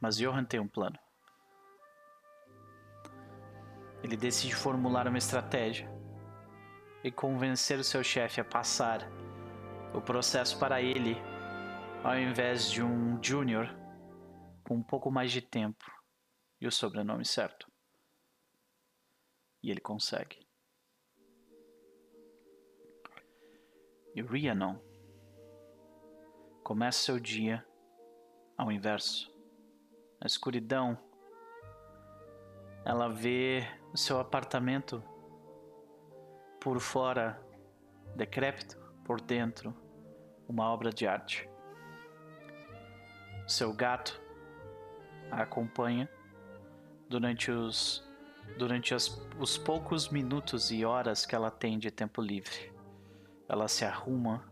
Mas 0.00 0.16
Johan 0.16 0.44
tem 0.44 0.60
um 0.60 0.68
plano. 0.68 0.98
Ele 4.02 4.16
decide 4.16 4.54
formular 4.54 5.08
uma 5.08 5.18
estratégia 5.18 5.97
e 7.02 7.10
convencer 7.10 7.78
o 7.78 7.84
seu 7.84 8.02
chefe 8.02 8.40
a 8.40 8.44
passar 8.44 9.08
o 9.94 10.00
processo 10.00 10.58
para 10.58 10.82
ele, 10.82 11.16
ao 12.02 12.18
invés 12.18 12.70
de 12.70 12.82
um 12.82 13.22
júnior 13.22 13.68
com 14.64 14.74
um 14.74 14.82
pouco 14.82 15.10
mais 15.10 15.32
de 15.32 15.40
tempo 15.40 15.84
e 16.60 16.66
o 16.66 16.72
sobrenome 16.72 17.24
certo. 17.24 17.70
E 19.62 19.70
ele 19.70 19.80
consegue. 19.80 20.38
E 24.14 24.22
Rhiannon 24.22 24.78
começa 26.62 27.04
seu 27.04 27.18
dia 27.18 27.66
ao 28.56 28.70
inverso. 28.70 29.32
Na 30.20 30.26
escuridão, 30.26 30.98
ela 32.84 33.08
vê 33.08 33.62
o 33.92 33.96
seu 33.96 34.18
apartamento 34.18 35.02
por 36.60 36.80
fora 36.80 37.40
decrépito, 38.16 38.78
por 39.04 39.20
dentro, 39.20 39.74
uma 40.48 40.70
obra 40.70 40.90
de 40.90 41.06
arte. 41.06 41.48
Seu 43.46 43.72
gato 43.72 44.20
a 45.30 45.42
acompanha 45.42 46.08
durante 47.08 47.50
os 47.50 48.06
durante 48.56 48.94
as, 48.94 49.08
os 49.38 49.58
poucos 49.58 50.08
minutos 50.08 50.70
e 50.70 50.84
horas 50.84 51.26
que 51.26 51.34
ela 51.34 51.50
tem 51.50 51.78
de 51.78 51.90
tempo 51.90 52.22
livre. 52.22 52.72
Ela 53.46 53.68
se 53.68 53.84
arruma 53.84 54.50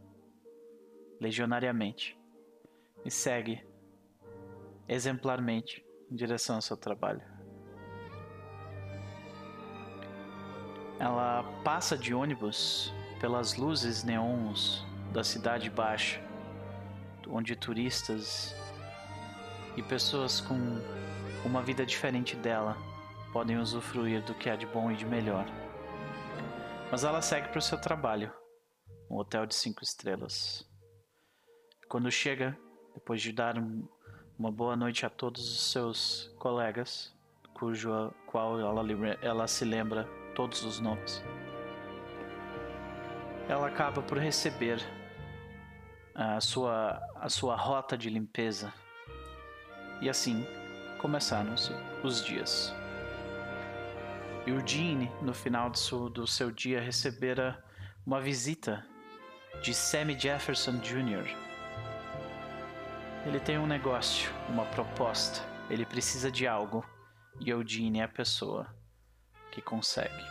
legionariamente 1.19 2.19
e 3.05 3.11
segue 3.11 3.67
exemplarmente 4.87 5.85
em 6.11 6.15
direção 6.15 6.57
ao 6.57 6.63
seu 6.63 6.77
trabalho. 6.77 7.36
Ela 10.99 11.43
passa 11.63 11.97
de 11.97 12.15
ônibus 12.15 12.93
pelas 13.21 13.57
luzes 13.57 14.03
neons 14.03 14.85
da 15.13 15.23
cidade 15.23 15.69
baixa, 15.71 16.21
onde 17.29 17.55
turistas 17.55 18.55
e 19.77 19.83
pessoas 19.83 20.41
com 20.41 20.57
uma 21.45 21.63
vida 21.63 21.85
diferente 21.85 22.35
dela 22.37 22.77
podem 23.33 23.59
usufruir 23.59 24.23
do 24.23 24.35
que 24.35 24.49
há 24.49 24.57
de 24.57 24.67
bom 24.67 24.91
e 24.91 24.97
de 24.97 25.05
melhor. 25.05 25.47
Mas 26.91 27.05
ela 27.05 27.21
segue 27.21 27.49
para 27.49 27.59
o 27.59 27.63
seu 27.63 27.79
trabalho, 27.79 28.33
um 29.11 29.17
hotel 29.17 29.45
de 29.45 29.55
cinco 29.55 29.83
estrelas. 29.83 30.67
Quando 31.89 32.11
chega, 32.11 32.57
depois 32.95 33.21
de 33.21 33.33
dar 33.33 33.59
um, 33.59 33.87
uma 34.39 34.51
boa 34.51 34.77
noite 34.77 35.05
a 35.05 35.11
todos 35.11 35.47
os 35.51 35.71
seus 35.71 36.35
colegas, 36.39 37.15
cujo 37.55 37.91
qual 38.27 38.59
ela, 38.61 38.83
ela 39.21 39.47
se 39.47 39.65
lembra 39.65 40.09
todos 40.37 40.63
os 40.65 40.79
nomes, 40.79 41.25
ela 43.49 43.67
acaba 43.67 44.03
por 44.03 44.19
receber 44.19 44.79
a 46.15 46.41
sua, 46.41 47.01
a 47.17 47.29
sua 47.29 47.57
rota 47.57 47.97
de 47.97 48.11
limpeza. 48.11 48.73
E 50.01 50.11
assim 50.11 50.47
começaram 50.99 51.55
os 52.05 52.23
dias. 52.23 52.75
Eugene, 54.47 55.11
no 55.23 55.33
final 55.33 55.71
do 55.71 55.79
seu, 55.79 56.09
do 56.11 56.27
seu 56.27 56.51
dia, 56.51 56.81
recebera 56.81 57.65
uma 58.05 58.21
visita 58.21 58.85
de 59.63 59.75
Sammy 59.75 60.19
Jefferson 60.19 60.79
Jr. 60.79 61.35
Ele 63.25 63.41
tem 63.41 63.59
um 63.59 63.67
negócio, 63.67 64.31
uma 64.51 64.67
proposta, 64.67 65.41
ele 65.71 65.87
precisa 65.87 66.31
de 66.31 66.47
algo 66.47 66.85
e 67.41 67.51
Eugene 67.51 68.01
é 68.01 68.05
a 68.05 68.09
pessoa 68.09 68.76
que 69.57 69.63
consegue. 69.63 70.23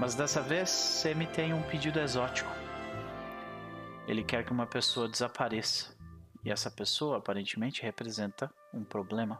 Mas 0.00 0.14
dessa 0.14 0.40
vez, 0.40 0.70
Sammy 0.70 1.26
tem 1.26 1.52
um 1.52 1.62
pedido 1.62 2.00
exótico. 2.00 2.50
Ele 4.06 4.24
quer 4.24 4.46
que 4.46 4.50
uma 4.50 4.66
pessoa 4.66 5.06
desapareça. 5.06 5.94
E 6.42 6.50
essa 6.50 6.70
pessoa 6.70 7.18
aparentemente 7.18 7.82
representa 7.82 8.50
um 8.72 8.82
problema. 8.82 9.38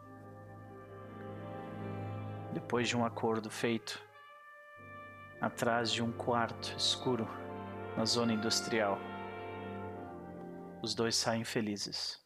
Depois 2.53 2.87
de 2.87 2.95
um 2.95 3.03
acordo 3.03 3.49
feito, 3.49 3.99
atrás 5.41 5.91
de 5.91 6.03
um 6.03 6.11
quarto 6.11 6.75
escuro 6.77 7.27
na 7.97 8.05
zona 8.05 8.33
industrial, 8.33 8.99
os 10.83 10.93
dois 10.93 11.15
saem 11.15 11.43
felizes. 11.43 12.23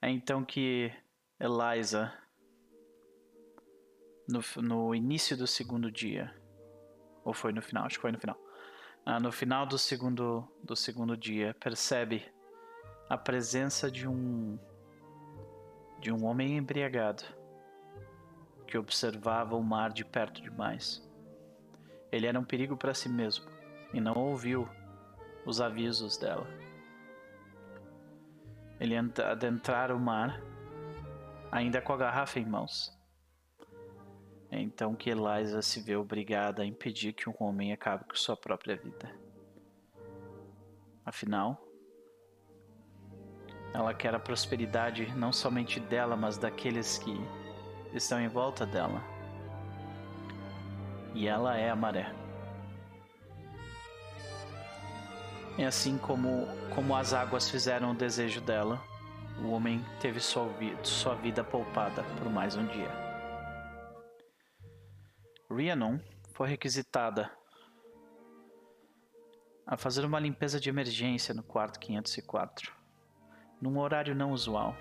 É 0.00 0.08
então 0.08 0.44
que 0.44 0.92
Eliza, 1.40 2.12
no, 4.28 4.40
no 4.62 4.94
início 4.94 5.36
do 5.36 5.46
segundo 5.46 5.90
dia, 5.90 6.34
ou 7.24 7.34
foi 7.34 7.52
no 7.52 7.60
final? 7.60 7.84
Acho 7.84 7.96
que 7.96 8.02
foi 8.02 8.12
no 8.12 8.18
final 8.18 8.38
ah, 9.06 9.20
no 9.20 9.30
final 9.30 9.66
do 9.66 9.76
segundo, 9.76 10.48
do 10.62 10.74
segundo 10.74 11.14
dia, 11.14 11.54
percebe 11.60 12.24
a 13.06 13.18
presença 13.18 13.90
de 13.90 14.08
um 14.08 14.58
de 16.00 16.10
um 16.10 16.24
homem 16.24 16.56
embriagado 16.56 17.22
que 18.66 18.78
observava 18.78 19.56
o 19.56 19.62
mar 19.62 19.92
de 19.92 20.06
perto 20.06 20.40
demais. 20.40 21.06
Ele 22.10 22.26
era 22.26 22.40
um 22.40 22.44
perigo 22.44 22.78
para 22.78 22.94
si 22.94 23.08
mesmo 23.08 23.44
e 23.92 24.00
não 24.00 24.14
ouviu 24.14 24.66
os 25.44 25.60
avisos 25.60 26.16
dela. 26.16 26.46
Ele 28.80 28.96
adentrara 28.96 29.94
o 29.94 30.00
mar, 30.00 30.42
ainda 31.54 31.80
com 31.80 31.92
a 31.92 31.96
garrafa 31.96 32.40
em 32.40 32.44
mãos. 32.44 32.92
É 34.50 34.60
então 34.60 34.92
que 34.92 35.08
Eliza 35.08 35.62
se 35.62 35.80
vê 35.80 35.94
obrigada 35.94 36.62
a 36.62 36.66
impedir 36.66 37.12
que 37.12 37.30
um 37.30 37.34
homem 37.38 37.72
acabe 37.72 38.04
com 38.04 38.16
sua 38.16 38.36
própria 38.36 38.76
vida. 38.76 39.14
Afinal, 41.06 41.64
ela 43.72 43.94
quer 43.94 44.12
a 44.16 44.18
prosperidade 44.18 45.14
não 45.16 45.32
somente 45.32 45.78
dela, 45.78 46.16
mas 46.16 46.36
daqueles 46.36 46.98
que 46.98 47.14
estão 47.92 48.20
em 48.20 48.28
volta 48.28 48.66
dela. 48.66 49.00
E 51.14 51.28
ela 51.28 51.56
é 51.56 51.70
a 51.70 51.76
maré. 51.76 52.12
E 55.56 55.62
assim 55.62 55.96
como, 55.98 56.48
como 56.74 56.96
as 56.96 57.12
águas 57.12 57.48
fizeram 57.48 57.92
o 57.92 57.94
desejo 57.94 58.40
dela, 58.40 58.82
o 59.42 59.50
homem 59.50 59.84
teve 60.00 60.20
sua, 60.20 60.48
sua 60.82 61.14
vida 61.14 61.42
poupada 61.42 62.02
por 62.18 62.30
mais 62.30 62.56
um 62.56 62.66
dia. 62.66 62.90
Rhiannon 65.50 65.98
foi 66.32 66.48
requisitada 66.48 67.30
a 69.66 69.76
fazer 69.76 70.04
uma 70.04 70.20
limpeza 70.20 70.60
de 70.60 70.68
emergência 70.68 71.34
no 71.34 71.42
quarto 71.42 71.80
504, 71.80 72.72
num 73.60 73.78
horário 73.78 74.14
não 74.14 74.32
usual. 74.32 74.76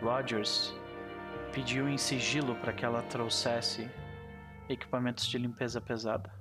Rogers 0.00 0.74
pediu 1.52 1.88
em 1.88 1.98
sigilo 1.98 2.54
para 2.56 2.72
que 2.72 2.84
ela 2.84 3.02
trouxesse 3.02 3.90
equipamentos 4.68 5.26
de 5.26 5.36
limpeza 5.36 5.80
pesada. 5.80 6.32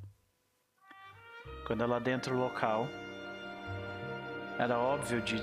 Quando 1.65 1.83
ela 1.83 1.97
adentra 1.97 2.33
o 2.33 2.37
local, 2.37 2.87
era 4.57 4.77
óbvio 4.77 5.21
de 5.21 5.37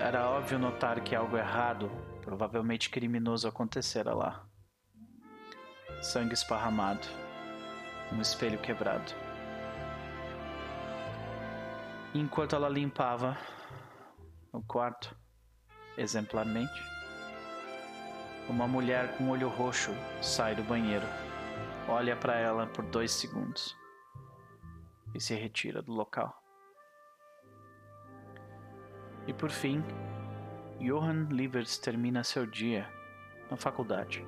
era 0.00 0.28
óbvio 0.28 0.58
notar 0.58 1.00
que 1.00 1.14
algo 1.14 1.36
errado, 1.36 1.90
provavelmente 2.22 2.90
criminoso 2.90 3.48
acontecera 3.48 4.14
lá 4.14 4.46
sangue 6.02 6.34
esparramado, 6.34 7.06
um 8.12 8.20
espelho 8.20 8.58
quebrado. 8.58 9.12
enquanto 12.14 12.56
ela 12.56 12.68
limpava 12.68 13.36
o 14.52 14.62
quarto, 14.62 15.14
exemplarmente, 15.98 16.72
uma 18.48 18.66
mulher 18.66 19.16
com 19.18 19.28
olho 19.28 19.48
roxo 19.48 19.90
sai 20.22 20.54
do 20.54 20.62
banheiro, 20.62 21.06
olha 21.88 22.16
para 22.16 22.36
ela 22.36 22.66
por 22.66 22.84
dois 22.86 23.10
segundos 23.12 23.76
e 25.14 25.20
se 25.20 25.34
retira 25.34 25.82
do 25.82 25.92
local. 25.92 26.45
E 29.26 29.32
por 29.32 29.50
fim, 29.50 29.82
Johann 30.80 31.28
Livers 31.30 31.78
termina 31.78 32.22
seu 32.22 32.46
dia 32.46 32.88
na 33.50 33.56
faculdade 33.56 34.24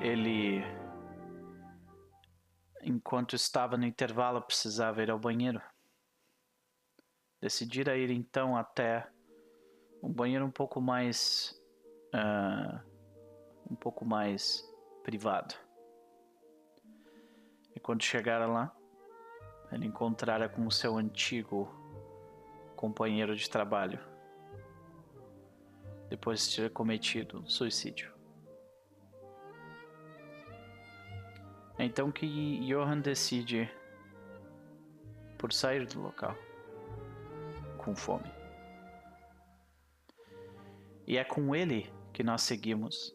ele, 0.00 0.62
enquanto 2.82 3.34
estava 3.34 3.76
no 3.76 3.84
intervalo, 3.84 4.40
precisava 4.40 5.02
ir 5.02 5.10
ao 5.10 5.18
banheiro. 5.18 5.60
Decidira 7.40 7.96
ir 7.96 8.10
então 8.10 8.56
até 8.56 9.08
um 10.02 10.12
banheiro 10.12 10.44
um 10.44 10.50
pouco 10.50 10.80
mais. 10.80 11.54
Uh, 12.14 12.88
um 13.70 13.76
pouco 13.76 14.04
mais 14.04 14.64
privado. 15.02 15.54
E 17.76 17.80
quando 17.80 18.02
chegara 18.02 18.46
lá, 18.46 18.74
ele 19.70 19.86
encontrara 19.86 20.48
com 20.48 20.66
o 20.66 20.70
seu 20.70 20.96
antigo 20.96 21.68
companheiro 22.78 23.34
de 23.34 23.50
trabalho, 23.50 23.98
depois 26.08 26.48
de 26.48 26.62
ter 26.62 26.70
cometido 26.70 27.42
suicídio. 27.50 28.14
É 31.76 31.84
então 31.84 32.12
que 32.12 32.60
Johan 32.60 33.00
decide 33.00 33.68
por 35.36 35.52
sair 35.52 35.88
do 35.88 36.00
local 36.00 36.36
com 37.78 37.96
fome. 37.96 38.30
E 41.04 41.16
é 41.16 41.24
com 41.24 41.56
ele 41.56 41.92
que 42.12 42.22
nós 42.22 42.42
seguimos. 42.42 43.12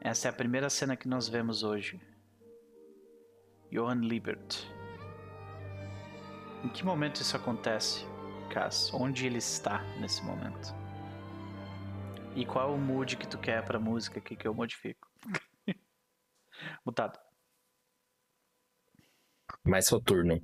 Essa 0.00 0.28
é 0.28 0.30
a 0.30 0.34
primeira 0.34 0.70
cena 0.70 0.96
que 0.96 1.08
nós 1.08 1.28
vemos 1.28 1.64
hoje. 1.64 2.00
Johan 3.72 4.02
Liebert. 4.02 4.73
Em 6.64 6.68
que 6.70 6.82
momento 6.82 7.20
isso 7.20 7.36
acontece, 7.36 8.06
Cass? 8.50 8.90
Onde 8.94 9.26
ele 9.26 9.36
está 9.36 9.82
nesse 10.00 10.24
momento? 10.24 10.74
E 12.34 12.46
qual 12.46 12.70
é 12.70 12.72
o 12.72 12.78
mood 12.78 13.18
que 13.18 13.28
tu 13.28 13.36
quer 13.38 13.62
pra 13.62 13.78
música 13.78 14.18
aqui 14.18 14.34
que 14.34 14.48
eu 14.48 14.54
modifico? 14.54 15.06
Mutado. 16.84 17.18
Mais 19.62 19.86
soturno. 19.86 20.40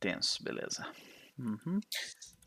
Tenso, 0.00 0.42
beleza. 0.42 0.90
Uhum. 1.38 1.80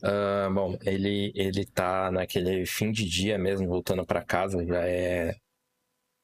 Uh, 0.02 0.52
bom, 0.52 0.76
ele, 0.82 1.32
ele 1.36 1.64
tá 1.64 2.10
naquele 2.10 2.66
fim 2.66 2.90
de 2.90 3.08
dia 3.08 3.38
mesmo, 3.38 3.68
voltando 3.68 4.04
para 4.04 4.24
casa, 4.24 4.66
já 4.66 4.84
é, 4.84 5.36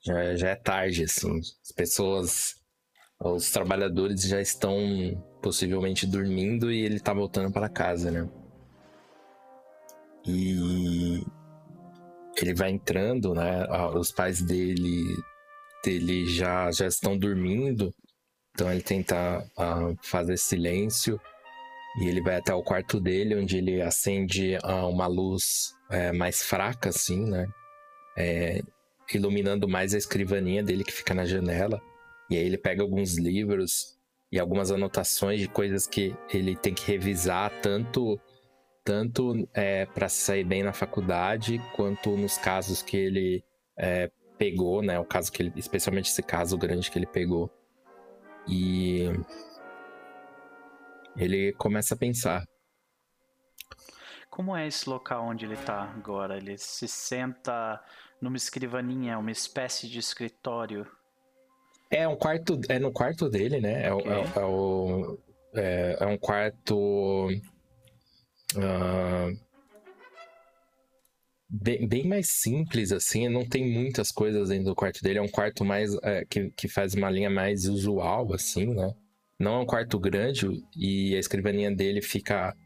já, 0.05 0.35
já 0.35 0.49
é 0.49 0.57
tarde, 0.57 1.05
assim. 1.05 1.39
As 1.39 1.73
pessoas, 1.77 2.61
os 3.21 3.53
trabalhadores 3.53 4.23
já 4.23 4.41
estão 4.41 4.77
possivelmente 5.47 6.09
dormindo 6.09 6.73
e 6.73 6.81
ele 6.81 6.99
tá 6.99 7.15
voltando 7.15 7.53
para 7.53 7.69
casa, 7.69 8.11
né? 8.11 8.29
E 10.27 11.25
ele 12.37 12.53
vai 12.53 12.71
entrando, 12.71 13.33
né? 13.33 13.65
Os 13.95 14.11
pais 14.11 14.43
dele, 14.43 15.05
dele 15.85 16.27
já, 16.27 16.73
já 16.73 16.89
estão 16.89 17.17
dormindo, 17.17 17.95
então 18.51 18.73
ele 18.73 18.83
tenta 18.83 19.39
uh, 19.57 19.97
fazer 20.03 20.37
silêncio 20.37 21.21
e 22.01 22.09
ele 22.09 22.21
vai 22.21 22.35
até 22.35 22.53
o 22.53 22.65
quarto 22.65 23.01
dele, 23.01 23.37
onde 23.37 23.59
ele 23.59 23.81
acende 23.81 24.59
uh, 24.65 24.89
uma 24.89 25.07
luz 25.07 25.73
é, 25.89 26.11
mais 26.11 26.43
fraca, 26.43 26.89
assim, 26.89 27.25
né? 27.25 27.47
É, 28.19 28.61
iluminando 29.15 29.69
mais 29.69 29.95
a 29.95 29.99
escrivaninha 29.99 30.65
dele 30.65 30.83
que 30.83 30.93
fica 30.93 31.15
na 31.15 31.25
janela. 31.25 31.81
E 32.29 32.37
aí 32.37 32.45
ele 32.45 32.59
pega 32.59 32.83
alguns 32.83 33.17
livros 33.17 33.96
e 34.31 34.39
algumas 34.39 34.71
anotações 34.71 35.41
de 35.41 35.49
coisas 35.49 35.87
que 35.87 36.17
ele 36.33 36.57
tem 36.57 36.75
que 36.75 36.87
revisar, 36.87 37.51
tanto 37.61 38.21
tanto 38.85 39.49
é, 39.53 39.85
para 39.85 40.09
sair 40.09 40.45
bem 40.45 40.63
na 40.63 40.73
faculdade, 40.73 41.59
quanto 41.75 42.17
nos 42.17 42.39
casos 42.39 42.83
que 42.83 42.97
ele 42.97 43.45
é, 43.77 44.13
pegou, 44.39 44.81
né? 44.81 44.97
O 45.01 45.05
caso 45.05 45.33
que 45.33 45.43
ele, 45.43 45.53
especialmente 45.57 46.09
esse 46.09 46.23
caso 46.23 46.57
grande 46.57 46.89
que 46.89 46.97
ele 46.97 47.07
pegou. 47.07 47.51
E 48.47 49.07
ele 51.17 51.53
começa 51.55 51.95
a 51.95 51.99
pensar. 51.99 52.47
Como 54.31 54.57
é 54.57 54.69
esse 54.69 54.89
local 54.89 55.25
onde 55.27 55.45
ele 55.45 55.55
está 55.55 55.83
agora? 55.83 56.37
Ele 56.37 56.57
se 56.57 56.87
senta 56.87 57.83
numa 58.21 58.37
escrivaninha, 58.37 59.19
uma 59.19 59.33
espécie 59.33 59.89
de 59.89 59.99
escritório. 59.99 60.87
É 61.91 62.07
um 62.07 62.17
quarto, 62.17 62.61
é 62.69 62.79
no 62.79 62.93
quarto 62.93 63.29
dele, 63.29 63.61
né? 63.61 63.87
É, 63.87 63.93
okay. 63.93 64.13
é, 64.13 64.33
é, 64.37 64.45
o, 64.45 65.19
é, 65.55 65.97
é 66.01 66.07
um 66.07 66.19
quarto 66.19 67.29
uh, 68.57 69.39
bem, 71.49 71.87
bem, 71.87 72.07
mais 72.07 72.29
simples, 72.29 72.91
assim. 72.91 73.29
Não 73.29 73.47
tem 73.49 73.71
muitas 73.71 74.11
coisas 74.11 74.49
dentro 74.49 74.67
do 74.67 74.75
quarto 74.75 75.03
dele. 75.03 75.19
É 75.21 75.23
um 75.23 75.29
quarto 75.29 75.65
mais 75.65 75.95
é, 76.03 76.25
que, 76.25 76.51
que 76.51 76.69
faz 76.69 76.95
uma 76.95 77.11
linha 77.11 77.31
mais 77.31 77.67
usual, 77.67 78.33
assim, 78.33 78.67
né? 78.75 78.93
Não 79.39 79.57
é 79.57 79.59
um 79.61 79.67
quarto 79.67 79.99
grande 79.99 80.49
e 80.75 81.15
a 81.15 81.19
escrivaninha 81.19 81.71
dele 81.71 82.01
fica 82.01 82.57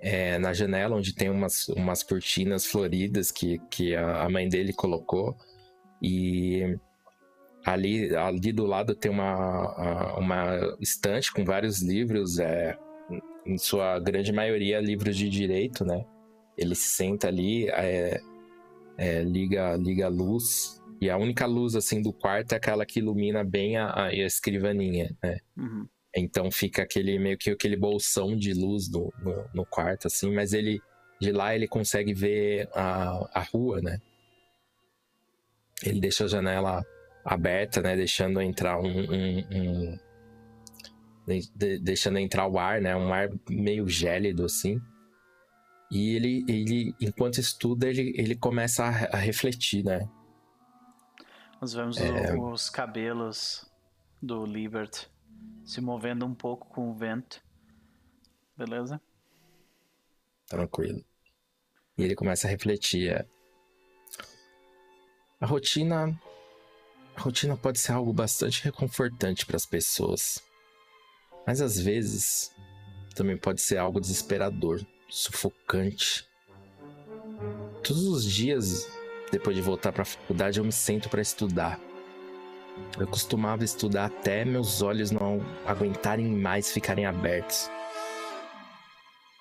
é, 0.00 0.38
na 0.38 0.52
janela, 0.52 0.96
onde 0.96 1.14
tem 1.14 1.28
umas, 1.28 1.68
umas 1.68 2.02
cortinas 2.02 2.64
floridas 2.64 3.30
que, 3.30 3.58
que 3.70 3.94
a 3.94 4.28
mãe 4.30 4.48
dele 4.48 4.72
colocou. 4.72 5.36
E 6.00 6.78
ali, 7.64 8.14
ali 8.16 8.52
do 8.52 8.64
lado 8.64 8.94
tem 8.94 9.10
uma, 9.10 10.16
uma 10.16 10.76
estante 10.80 11.32
com 11.32 11.44
vários 11.44 11.82
livros, 11.82 12.38
é, 12.38 12.78
em 13.44 13.58
sua 13.58 13.98
grande 13.98 14.32
maioria 14.32 14.80
livros 14.80 15.16
de 15.16 15.28
direito, 15.28 15.84
né? 15.84 16.04
Ele 16.56 16.74
se 16.74 16.88
senta 16.88 17.28
ali, 17.28 17.68
é, 17.68 18.20
é, 18.96 19.22
liga, 19.22 19.76
liga 19.76 20.06
a 20.06 20.08
luz, 20.08 20.80
e 21.00 21.08
a 21.08 21.16
única 21.16 21.46
luz 21.46 21.74
assim 21.74 22.02
do 22.02 22.12
quarto 22.12 22.52
é 22.52 22.56
aquela 22.56 22.84
que 22.84 22.98
ilumina 22.98 23.42
bem 23.42 23.76
a, 23.76 24.06
a 24.06 24.14
escrivaninha, 24.14 25.16
né? 25.22 25.38
Uhum. 25.56 25.86
Então 26.14 26.50
fica 26.50 26.82
aquele 26.82 27.18
meio 27.18 27.38
que 27.38 27.50
aquele 27.50 27.76
bolsão 27.76 28.36
de 28.36 28.52
luz 28.52 28.90
no, 28.90 29.12
no, 29.22 29.44
no, 29.54 29.66
quarto, 29.66 30.08
assim, 30.08 30.34
mas 30.34 30.52
ele 30.52 30.80
de 31.20 31.32
lá 31.32 31.54
ele 31.54 31.68
consegue 31.68 32.12
ver 32.12 32.68
a, 32.74 33.40
a 33.40 33.42
rua, 33.42 33.80
né? 33.80 34.00
Ele 35.82 36.00
deixa 36.00 36.24
a 36.24 36.28
janela 36.28 36.84
aberta, 37.24 37.80
né? 37.80 37.96
Deixando 37.96 38.40
entrar 38.40 38.78
um, 38.78 38.86
um, 38.86 39.38
um 39.52 39.98
de, 41.54 41.78
deixando 41.78 42.18
entrar 42.18 42.46
o 42.46 42.58
ar, 42.58 42.80
né? 42.80 42.96
Um 42.96 43.12
ar 43.12 43.28
meio 43.48 43.88
gélido 43.88 44.44
assim. 44.44 44.80
E 45.90 46.14
ele, 46.14 46.44
ele 46.48 46.94
enquanto 47.00 47.38
estuda, 47.38 47.88
ele, 47.88 48.14
ele 48.16 48.36
começa 48.36 48.84
a, 48.84 49.16
a 49.16 49.16
refletir, 49.16 49.84
né? 49.84 50.08
Nós 51.60 51.74
vemos 51.74 51.98
é... 51.98 52.34
os 52.36 52.70
cabelos 52.70 53.70
do 54.22 54.46
Libert 54.46 55.08
se 55.64 55.80
movendo 55.80 56.24
um 56.24 56.34
pouco 56.34 56.68
com 56.68 56.90
o 56.90 56.94
vento. 56.94 57.42
Beleza? 58.56 59.00
Tranquilo. 60.46 61.04
E 61.98 62.02
ele 62.02 62.14
começa 62.14 62.46
a 62.46 62.50
refletir. 62.50 63.12
É... 63.12 63.26
A 65.40 65.46
rotina. 65.46 66.18
A 67.20 67.22
rotina 67.22 67.54
pode 67.54 67.78
ser 67.78 67.92
algo 67.92 68.14
bastante 68.14 68.64
reconfortante 68.64 69.44
para 69.44 69.56
as 69.56 69.66
pessoas. 69.66 70.42
Mas 71.46 71.60
às 71.60 71.78
vezes 71.78 72.50
também 73.14 73.36
pode 73.36 73.60
ser 73.60 73.76
algo 73.76 74.00
desesperador, 74.00 74.80
sufocante. 75.06 76.26
Todos 77.84 78.04
os 78.04 78.24
dias, 78.24 78.90
depois 79.30 79.54
de 79.54 79.60
voltar 79.60 79.92
para 79.92 80.00
a 80.00 80.06
faculdade, 80.06 80.58
eu 80.58 80.64
me 80.64 80.72
sento 80.72 81.10
para 81.10 81.20
estudar. 81.20 81.78
Eu 82.98 83.06
costumava 83.06 83.64
estudar 83.64 84.06
até 84.06 84.42
meus 84.42 84.80
olhos 84.80 85.10
não 85.10 85.40
aguentarem 85.66 86.26
mais 86.26 86.72
ficarem 86.72 87.04
abertos. 87.04 87.70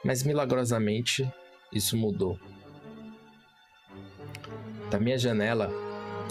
Mas 0.04 0.22
milagrosamente 0.22 1.26
isso 1.72 1.96
mudou. 1.96 2.38
Da 4.92 5.00
minha 5.00 5.18
janela, 5.18 5.72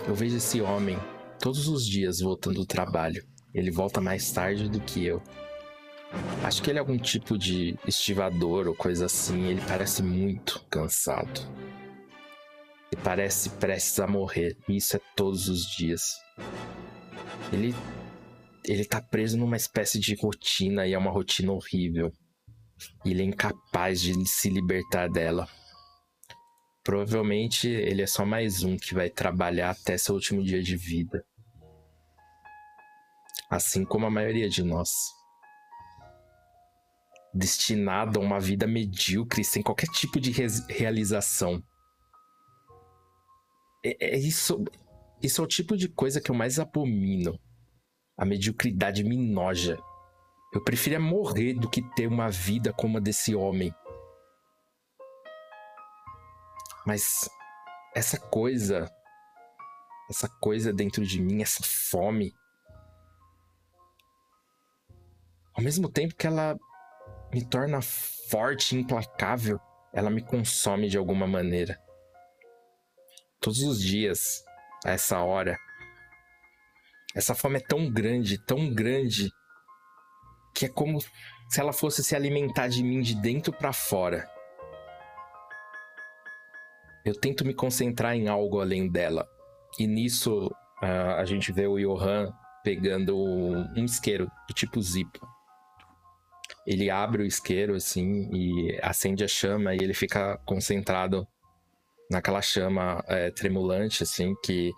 eu 0.06 0.14
vejo 0.14 0.36
esse 0.36 0.60
homem 0.60 0.98
todos 1.40 1.68
os 1.68 1.86
dias 1.86 2.20
voltando 2.20 2.56
do 2.56 2.66
trabalho. 2.66 3.24
Ele 3.54 3.70
volta 3.70 4.00
mais 4.00 4.30
tarde 4.30 4.68
do 4.68 4.80
que 4.80 5.04
eu. 5.04 5.22
Acho 6.42 6.62
que 6.62 6.70
ele 6.70 6.78
é 6.78 6.80
algum 6.80 6.98
tipo 6.98 7.36
de 7.36 7.76
estivador 7.86 8.66
ou 8.66 8.74
coisa 8.74 9.06
assim. 9.06 9.46
Ele 9.46 9.60
parece 9.66 10.02
muito 10.02 10.64
cansado. 10.70 11.40
Ele 12.90 13.02
parece 13.02 13.50
prestes 13.50 14.00
a 14.00 14.06
morrer. 14.06 14.56
E 14.68 14.76
isso 14.76 14.96
é 14.96 15.00
todos 15.16 15.48
os 15.48 15.66
dias. 15.76 16.02
Ele. 17.52 17.74
Ele 18.64 18.84
tá 18.84 19.00
preso 19.00 19.38
numa 19.38 19.56
espécie 19.56 19.98
de 19.98 20.14
rotina 20.14 20.86
e 20.86 20.92
é 20.92 20.98
uma 20.98 21.10
rotina 21.10 21.52
horrível. 21.52 22.12
Ele 23.04 23.22
é 23.22 23.24
incapaz 23.24 24.00
de 24.00 24.12
se 24.26 24.50
libertar 24.50 25.08
dela. 25.08 25.48
Provavelmente 26.88 27.68
ele 27.68 28.00
é 28.00 28.06
só 28.06 28.24
mais 28.24 28.62
um 28.62 28.74
que 28.74 28.94
vai 28.94 29.10
trabalhar 29.10 29.72
até 29.72 29.98
seu 29.98 30.14
último 30.14 30.42
dia 30.42 30.62
de 30.62 30.74
vida. 30.74 31.22
Assim 33.50 33.84
como 33.84 34.06
a 34.06 34.10
maioria 34.10 34.48
de 34.48 34.62
nós. 34.62 34.90
Destinado 37.34 38.18
a 38.18 38.22
uma 38.22 38.40
vida 38.40 38.66
medíocre, 38.66 39.44
sem 39.44 39.62
qualquer 39.62 39.88
tipo 39.88 40.18
de 40.18 40.32
realização. 40.70 41.62
É, 43.84 44.14
é 44.14 44.18
isso. 44.18 44.64
Isso 45.22 45.42
é 45.42 45.44
o 45.44 45.46
tipo 45.48 45.76
de 45.76 45.90
coisa 45.90 46.22
que 46.22 46.30
eu 46.30 46.34
mais 46.34 46.58
abomino. 46.58 47.38
A 48.16 48.24
mediocridade 48.24 49.04
me 49.04 49.18
noja. 49.18 49.78
Eu 50.54 50.64
preferia 50.64 50.98
morrer 50.98 51.52
do 51.52 51.68
que 51.68 51.82
ter 51.94 52.06
uma 52.06 52.30
vida 52.30 52.72
como 52.72 52.96
a 52.96 53.00
desse 53.00 53.34
homem. 53.34 53.74
Mas 56.88 57.28
essa 57.94 58.18
coisa, 58.18 58.90
essa 60.08 60.26
coisa 60.26 60.72
dentro 60.72 61.04
de 61.04 61.20
mim, 61.20 61.42
essa 61.42 61.62
fome, 61.62 62.32
ao 65.52 65.62
mesmo 65.62 65.92
tempo 65.92 66.14
que 66.14 66.26
ela 66.26 66.56
me 67.30 67.46
torna 67.46 67.82
forte 67.82 68.74
e 68.74 68.80
implacável, 68.80 69.60
ela 69.92 70.08
me 70.08 70.24
consome 70.24 70.88
de 70.88 70.96
alguma 70.96 71.26
maneira. 71.26 71.78
Todos 73.38 73.60
os 73.60 73.82
dias 73.82 74.42
a 74.82 74.92
essa 74.92 75.20
hora. 75.20 75.58
Essa 77.14 77.34
fome 77.34 77.58
é 77.58 77.62
tão 77.68 77.92
grande, 77.92 78.42
tão 78.46 78.72
grande, 78.72 79.30
que 80.54 80.64
é 80.64 80.68
como 80.70 81.02
se 81.02 81.60
ela 81.60 81.74
fosse 81.74 82.02
se 82.02 82.16
alimentar 82.16 82.68
de 82.68 82.82
mim 82.82 83.02
de 83.02 83.14
dentro 83.14 83.52
para 83.52 83.74
fora. 83.74 84.37
Eu 87.04 87.14
tento 87.14 87.44
me 87.44 87.54
concentrar 87.54 88.14
em 88.14 88.28
algo 88.28 88.60
além 88.60 88.90
dela. 88.90 89.26
E 89.78 89.86
nisso 89.86 90.46
uh, 90.82 91.14
a 91.16 91.24
gente 91.24 91.52
vê 91.52 91.66
o 91.66 91.78
Johan 91.78 92.32
pegando 92.62 93.16
um 93.16 93.84
isqueiro 93.84 94.30
do 94.46 94.54
tipo 94.54 94.80
Zippo. 94.82 95.26
Ele 96.66 96.90
abre 96.90 97.22
o 97.22 97.26
isqueiro 97.26 97.74
assim 97.74 98.28
e 98.32 98.78
acende 98.82 99.24
a 99.24 99.28
chama 99.28 99.74
e 99.74 99.78
ele 99.80 99.94
fica 99.94 100.38
concentrado 100.44 101.26
naquela 102.10 102.42
chama 102.42 103.02
é, 103.06 103.30
tremulante, 103.30 104.02
assim, 104.02 104.34
que 104.42 104.72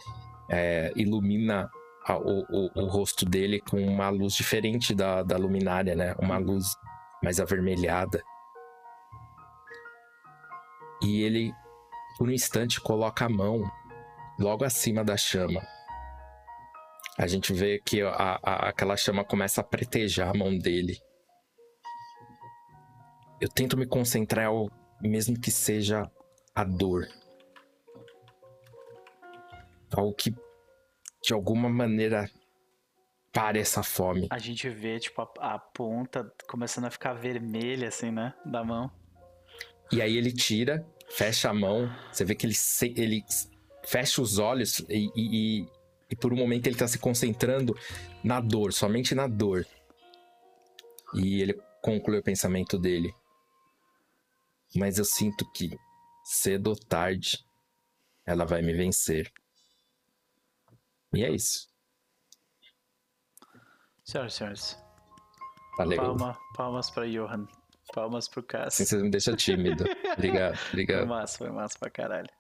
é, 0.51 0.93
ilumina 0.97 1.71
a, 2.07 2.17
o, 2.17 2.45
o, 2.51 2.71
o, 2.81 2.87
rosto 2.87 3.25
dele 3.25 3.61
com 3.61 3.77
uma 3.77 4.09
luz 4.09 4.35
diferente 4.35 4.95
da, 4.95 5.23
da 5.23 5.37
luminária, 5.37 5.95
né? 5.95 6.15
Uma 6.19 6.39
luz 6.39 6.65
mais 7.23 7.39
avermelhada. 7.39 8.23
E 11.03 11.23
ele, 11.23 11.53
por 12.21 12.29
um 12.29 12.33
instante, 12.33 12.83
coloca 12.83 13.25
a 13.25 13.31
mão 13.31 13.63
logo 14.39 14.63
acima 14.63 15.03
da 15.03 15.17
chama. 15.17 15.67
A 17.17 17.27
gente 17.27 17.51
vê 17.55 17.81
que 17.83 18.03
a, 18.03 18.39
a, 18.43 18.69
aquela 18.69 18.95
chama 18.95 19.25
começa 19.25 19.63
a 19.63 19.65
pretejar 19.65 20.29
a 20.29 20.35
mão 20.35 20.59
dele. 20.59 21.01
Eu 23.41 23.49
tento 23.49 23.75
me 23.75 23.87
concentrar, 23.87 24.51
mesmo 25.01 25.41
que 25.41 25.51
seja 25.51 26.11
a 26.55 26.63
dor. 26.63 27.09
Algo 29.91 30.13
que 30.13 30.31
de 31.23 31.33
alguma 31.33 31.71
maneira 31.71 32.29
pare 33.33 33.61
essa 33.61 33.83
fome. 33.83 34.29
A 34.31 34.39
gente 34.39 34.69
vê, 34.69 35.01
tipo, 35.01 35.23
a, 35.23 35.55
a, 35.55 35.59
ponta 35.59 36.31
começando 36.47 36.85
a 36.85 36.91
ficar 36.91 37.15
vermelha, 37.15 37.89
assim, 37.89 38.11
né? 38.11 38.35
Da 38.45 38.63
mão. 38.63 38.91
E 39.91 40.03
aí 40.03 40.19
ele 40.19 40.31
tira, 40.31 40.87
fecha 41.11 41.51
a 41.51 41.55
mão, 41.55 41.91
você 42.13 42.25
vê 42.25 42.35
que 42.35 42.47
ele, 42.47 42.55
ele 42.97 43.25
fecha 43.85 44.23
os 44.23 44.39
olhos 44.39 44.79
e, 44.89 45.11
e, 45.17 45.69
e 46.11 46.17
por 46.17 46.33
um 46.33 46.37
momento 46.37 46.67
ele 46.67 46.77
tá 46.77 46.87
se 46.87 46.99
concentrando 46.99 47.77
na 48.23 48.41
dor, 48.41 48.73
somente 48.73 49.15
na 49.15 49.27
dor. 49.27 49.67
E 51.15 51.43
ele 51.43 51.61
conclui 51.83 52.19
o 52.19 52.23
pensamento 52.23 52.79
dele. 52.79 53.15
Mas 54.77 54.99
eu 54.99 55.05
sinto 55.05 55.51
que, 55.53 55.77
cedo 56.25 56.69
ou 56.69 56.77
tarde, 56.77 57.45
ela 58.25 58.45
vai 58.45 58.63
me 58.63 58.73
vencer. 58.73 59.33
E 61.13 61.25
é 61.25 61.31
isso. 61.31 61.69
Senhoras 64.05 64.35
e 64.35 64.37
senhores. 64.37 64.79
Valeu. 65.77 65.97
Palma, 65.97 66.39
palmas 66.55 66.91
pra 66.91 67.07
Johan. 67.07 67.49
Palmas 67.93 68.29
pro 68.29 68.43
Cass. 68.43 68.75
Assim 68.75 68.85
você 68.85 68.97
me 68.97 69.11
deixa 69.11 69.37
tímido. 69.37 69.85
obrigado, 70.13 70.59
obrigado. 70.71 70.99
Foi 71.01 71.09
massa, 71.09 71.39
foi 71.39 71.51
massa 71.51 71.79
pra 71.79 71.91
caralho. 71.91 72.31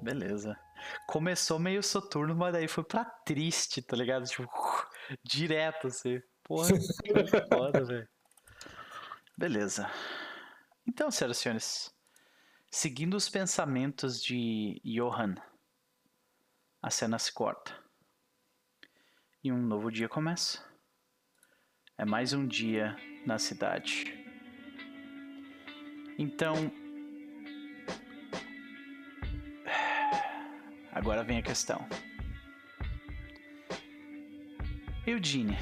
Beleza. 0.00 0.58
Começou 1.06 1.58
meio 1.58 1.82
soturno, 1.82 2.34
mas 2.34 2.52
daí 2.52 2.66
foi 2.66 2.82
pra 2.82 3.04
triste, 3.04 3.80
tá 3.80 3.96
ligado? 3.96 4.24
Tipo, 4.24 4.48
direto 5.22 5.86
assim. 5.86 6.20
Porra, 6.42 6.68
foda, 7.48 7.84
velho. 7.86 8.08
Beleza. 9.36 9.90
Então, 10.86 11.10
senhoras 11.10 11.38
e 11.38 11.40
senhores, 11.40 11.94
seguindo 12.70 13.14
os 13.14 13.28
pensamentos 13.28 14.20
de 14.22 14.80
Johan, 14.84 15.36
a 16.82 16.90
cena 16.90 17.18
se 17.18 17.32
corta. 17.32 17.72
E 19.42 19.52
um 19.52 19.62
novo 19.62 19.90
dia 19.90 20.08
começa. 20.08 20.64
É 21.96 22.04
mais 22.04 22.32
um 22.32 22.46
dia 22.46 22.96
na 23.24 23.38
cidade. 23.38 24.21
Então. 26.18 26.70
Agora 30.92 31.22
vem 31.22 31.38
a 31.38 31.42
questão. 31.42 31.86
Eugene, 35.06 35.58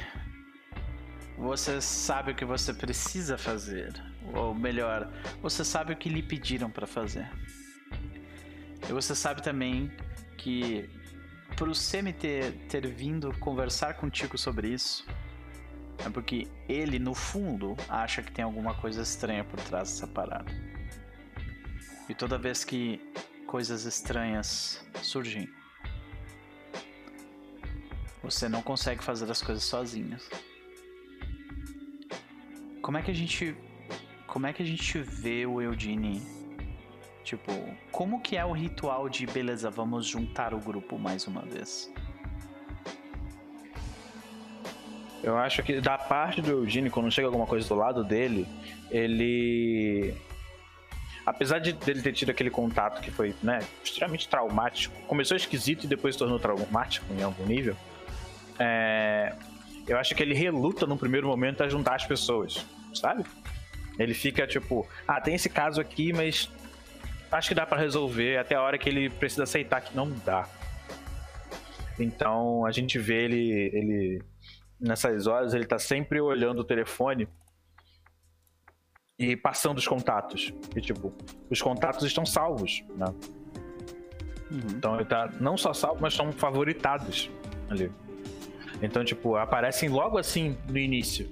você 1.39 1.81
sabe 1.81 2.33
o 2.33 2.35
que 2.35 2.45
você 2.45 2.75
precisa 2.75 3.39
fazer, 3.39 3.91
ou 4.35 4.55
melhor, 4.55 5.11
você 5.41 5.65
sabe 5.65 5.95
o 5.95 5.97
que 5.97 6.11
lhe 6.11 6.23
pediram 6.23 6.71
para 6.71 6.87
fazer. 6.87 7.31
E 8.87 8.93
você 8.93 9.15
sabe 9.15 9.43
também 9.43 9.91
que 10.37 10.91
por 11.57 11.69
o 11.69 12.13
ter, 12.13 12.53
ter 12.69 12.87
vindo 12.87 13.33
conversar 13.39 13.95
contigo 13.95 14.37
sobre 14.37 14.69
isso, 14.69 15.07
é 16.05 16.11
porque 16.11 16.49
ele, 16.69 16.99
no 16.99 17.15
fundo, 17.15 17.77
acha 17.89 18.23
que 18.23 18.33
tem 18.33 18.45
alguma 18.45 18.75
coisa 18.75 19.03
estranha 19.03 19.45
por 19.45 19.61
trás 19.61 19.91
dessa 19.91 20.07
parada. 20.07 20.51
E 22.09 22.15
toda 22.15 22.37
vez 22.39 22.65
que 22.65 23.01
coisas 23.47 23.85
estranhas 23.85 24.85
surgem, 25.03 25.49
você 28.23 28.49
não 28.49 28.63
consegue 28.63 29.03
fazer 29.03 29.31
as 29.31 29.43
coisas 29.43 29.65
sozinhos. 29.65 30.29
Como 32.83 32.99
é 32.99 33.03
que 33.03 33.11
a 33.11 33.15
gente. 33.15 33.57
Como 34.27 34.47
é 34.47 34.53
que 34.53 34.63
a 34.63 34.67
gente 34.67 34.99
vê 35.01 35.45
o 35.45 35.61
Eugene 35.61 36.23
Tipo, 37.31 37.53
como 37.93 38.21
que 38.21 38.37
é 38.37 38.45
o 38.45 38.53
ritual 38.53 39.09
de 39.09 39.27
beleza, 39.27 39.71
vamos 39.71 40.07
juntar 40.07 40.55
o 40.55 40.59
grupo 40.59 40.99
mais 40.99 41.27
uma 41.27 41.43
vez? 41.43 41.89
Eu 45.23 45.37
acho 45.37 45.63
que 45.63 45.81
da 45.81 45.99
parte 45.99 46.41
do 46.41 46.51
Eugene, 46.51 46.89
quando 46.89 47.11
chega 47.11 47.29
alguma 47.29 47.47
coisa 47.47 47.69
do 47.69 47.75
lado 47.75 48.03
dele, 48.03 48.47
ele. 48.91 50.15
Apesar 51.27 51.59
de 51.59 51.77
ele 51.87 52.01
ter 52.01 52.13
tido 52.13 52.31
aquele 52.31 52.51
contato 52.51 53.01
que 53.03 53.11
foi, 53.11 53.35
né, 53.43 53.61
extremamente 53.85 54.27
traumático, 54.29 54.95
começou 55.07 55.37
esquisito 55.37 55.85
e 55.85 55.87
depois 55.87 56.15
se 56.15 56.19
tornou 56.19 56.39
traumático 56.39 57.07
em 57.13 57.23
algum 57.23 57.45
nível. 57.45 57.77
É... 58.59 59.35
Eu 59.87 59.99
acho 59.99 60.15
que 60.15 60.23
ele 60.23 60.35
reluta 60.35 60.87
no 60.87 60.97
primeiro 60.97 61.29
momento 61.29 61.63
a 61.63 61.69
juntar 61.69 61.97
as 61.97 62.07
pessoas, 62.07 62.65
sabe? 62.95 63.25
Ele 63.99 64.15
fica 64.15 64.47
tipo, 64.47 64.89
ah, 65.07 65.21
tem 65.21 65.35
esse 65.35 65.51
caso 65.51 65.81
aqui, 65.81 66.13
mas 66.13 66.49
acho 67.31 67.49
que 67.49 67.55
dá 67.55 67.67
para 67.67 67.79
resolver 67.79 68.39
até 68.39 68.55
a 68.55 68.63
hora 68.63 68.79
que 68.79 68.89
ele 68.89 69.11
precisa 69.11 69.43
aceitar 69.43 69.81
que 69.83 69.95
não 69.95 70.11
dá. 70.25 70.49
Então 71.99 72.65
a 72.65 72.73
gente 72.73 72.99
vê 72.99 73.25
ele, 73.25 73.71
ele 73.75 74.23
nessas 74.81 75.27
horas 75.27 75.55
ele 75.55 75.67
tá 75.67 75.79
sempre 75.79 76.21
olhando 76.21 76.61
o 76.61 76.65
telefone 76.65 77.29
e 79.19 79.37
passando 79.37 79.79
os 79.79 79.87
contatos. 79.87 80.53
E 80.75 80.81
tipo, 80.81 81.13
os 81.51 81.61
contatos 81.61 82.05
estão 82.05 82.25
salvos, 82.25 82.83
né? 82.97 83.07
Uhum. 84.51 84.61
Então 84.77 84.95
ele 84.97 85.05
tá 85.05 85.31
não 85.41 85.57
só 85.57 85.73
salvo, 85.73 86.01
mas 86.01 86.15
estão 86.15 86.33
favoritados 86.33 87.31
ali. 87.69 87.93
Então, 88.83 89.05
tipo, 89.05 89.37
aparecem 89.37 89.89
logo 89.89 90.17
assim 90.17 90.57
no 90.69 90.79
início. 90.79 91.31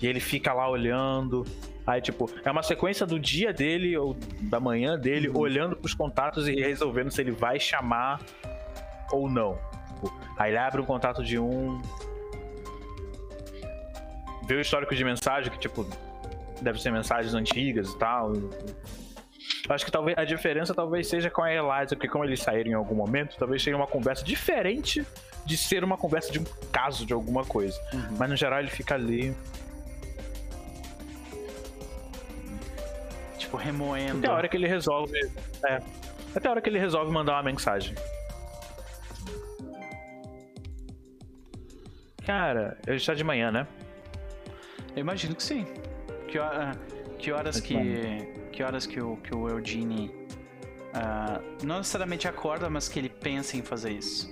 E 0.00 0.06
ele 0.06 0.18
fica 0.18 0.52
lá 0.52 0.68
olhando, 0.68 1.44
Aí, 1.86 2.00
tipo, 2.00 2.30
é 2.44 2.50
uma 2.50 2.62
sequência 2.62 3.04
do 3.04 3.18
dia 3.18 3.52
dele 3.52 3.96
ou 3.96 4.16
da 4.42 4.60
manhã 4.60 4.96
dele, 4.96 5.28
uhum. 5.28 5.38
olhando 5.38 5.76
pros 5.76 5.94
contatos 5.94 6.46
e 6.46 6.54
resolvendo 6.54 7.10
se 7.10 7.20
ele 7.20 7.32
vai 7.32 7.58
chamar 7.58 8.20
ou 9.10 9.28
não. 9.28 9.58
Tipo, 9.88 10.12
aí 10.38 10.52
ele 10.52 10.58
abre 10.58 10.80
um 10.80 10.84
contato 10.84 11.24
de 11.24 11.38
um. 11.38 11.82
Vê 14.46 14.54
o 14.54 14.60
histórico 14.60 14.94
de 14.94 15.04
mensagem, 15.04 15.50
que, 15.50 15.58
tipo, 15.58 15.86
deve 16.60 16.80
ser 16.80 16.90
mensagens 16.90 17.34
antigas 17.34 17.90
e 17.90 17.98
tal. 17.98 18.32
Acho 19.68 19.84
que 19.84 19.90
talvez 19.90 20.16
a 20.18 20.24
diferença 20.24 20.74
talvez 20.74 21.06
seja 21.06 21.30
com 21.30 21.42
a 21.42 21.52
Eliza, 21.52 21.94
porque 21.96 22.08
como 22.08 22.24
eles 22.24 22.40
saíram 22.40 22.70
em 22.70 22.74
algum 22.74 22.94
momento, 22.94 23.36
talvez 23.38 23.62
seja 23.62 23.76
uma 23.76 23.86
conversa 23.86 24.24
diferente 24.24 25.04
de 25.44 25.56
ser 25.56 25.82
uma 25.82 25.96
conversa 25.96 26.30
de 26.30 26.38
um 26.38 26.44
caso 26.70 27.04
de 27.06 27.12
alguma 27.12 27.44
coisa. 27.44 27.78
Uhum. 27.92 28.16
Mas 28.18 28.30
no 28.30 28.36
geral 28.36 28.60
ele 28.60 28.70
fica 28.70 28.94
ali 28.94 29.34
tipo, 33.52 33.56
remoendo. 33.56 34.18
Até 34.18 34.28
a 34.28 34.34
hora 34.34 34.48
que 34.48 34.56
ele 34.56 34.66
resolve. 34.66 35.18
É. 35.66 35.80
Até 36.34 36.48
a 36.48 36.50
hora 36.50 36.60
que 36.60 36.68
ele 36.68 36.78
resolve 36.78 37.12
mandar 37.12 37.34
uma 37.34 37.42
mensagem. 37.42 37.94
Cara, 42.24 42.78
ele 42.86 42.96
está 42.96 43.14
de 43.14 43.24
manhã, 43.24 43.50
né? 43.50 43.66
Eu 44.94 45.00
imagino 45.00 45.34
que 45.34 45.42
sim. 45.42 45.66
Que, 46.28 46.38
hora, 46.38 46.72
que 47.18 47.32
horas 47.32 47.60
que. 47.60 47.76
Que 48.52 48.62
horas 48.62 48.86
que 48.86 49.00
o, 49.00 49.16
que 49.16 49.34
o 49.34 49.48
Eugene. 49.48 50.08
Uh, 50.94 51.64
não 51.64 51.78
necessariamente 51.78 52.28
acorda, 52.28 52.68
mas 52.68 52.88
que 52.88 52.98
ele 52.98 53.08
pensa 53.08 53.56
em 53.56 53.62
fazer 53.62 53.92
isso. 53.92 54.30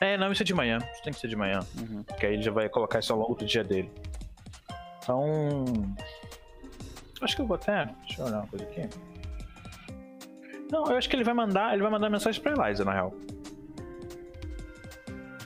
É, 0.00 0.16
não, 0.16 0.30
isso 0.30 0.42
é 0.42 0.44
de 0.44 0.54
manhã. 0.54 0.78
Isso 0.92 1.02
tem 1.02 1.12
que 1.12 1.18
ser 1.18 1.28
de 1.28 1.36
manhã. 1.36 1.60
Uhum. 1.78 2.02
Porque 2.04 2.26
aí 2.26 2.34
ele 2.34 2.42
já 2.42 2.52
vai 2.52 2.68
colocar 2.68 3.00
isso 3.00 3.12
ao 3.12 3.18
longo 3.18 3.34
do 3.34 3.44
dia 3.44 3.64
dele. 3.64 3.90
Então. 4.98 5.64
Acho 7.20 7.34
que 7.34 7.42
eu 7.42 7.46
vou 7.46 7.56
até. 7.56 7.86
Deixa 8.06 8.22
eu 8.22 8.26
olhar 8.26 8.38
uma 8.38 8.46
coisa 8.46 8.64
aqui. 8.64 8.88
Não, 10.70 10.84
eu 10.86 10.96
acho 10.96 11.08
que 11.08 11.16
ele 11.16 11.24
vai 11.24 11.34
mandar. 11.34 11.72
Ele 11.72 11.82
vai 11.82 11.90
mandar 11.90 12.08
mensagem 12.10 12.40
pra 12.40 12.52
Eliza, 12.52 12.84
na 12.84 12.92
real. 12.92 13.14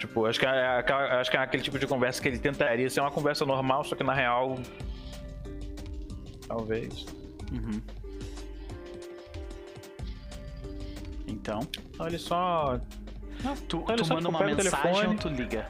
Tipo, 0.01 0.25
acho 0.25 0.41
que 0.41 0.47
é, 0.47 0.83
acho 1.21 1.31
que 1.31 1.37
é 1.37 1.41
aquele 1.41 1.63
tipo 1.63 1.79
de 1.79 1.87
conversa 1.87 2.23
que 2.23 2.27
ele 2.27 2.39
tentaria 2.39 2.89
ser 2.89 3.01
uma 3.01 3.11
conversa 3.11 3.45
normal, 3.45 3.85
só 3.85 3.95
que 3.95 4.03
na 4.03 4.15
real. 4.15 4.59
Talvez. 6.49 7.05
Uhum. 7.53 7.83
Então. 11.27 11.61
Então 11.91 12.07
ele 12.07 12.19
só. 12.19 12.81
Não, 13.45 13.55
tu, 13.55 13.83
então 13.83 13.97
tu 13.97 14.09
manda 14.09 14.29
uma 14.31 14.43
mensagem 14.43 15.07
ou 15.07 15.15
tu 15.17 15.29
liga? 15.29 15.67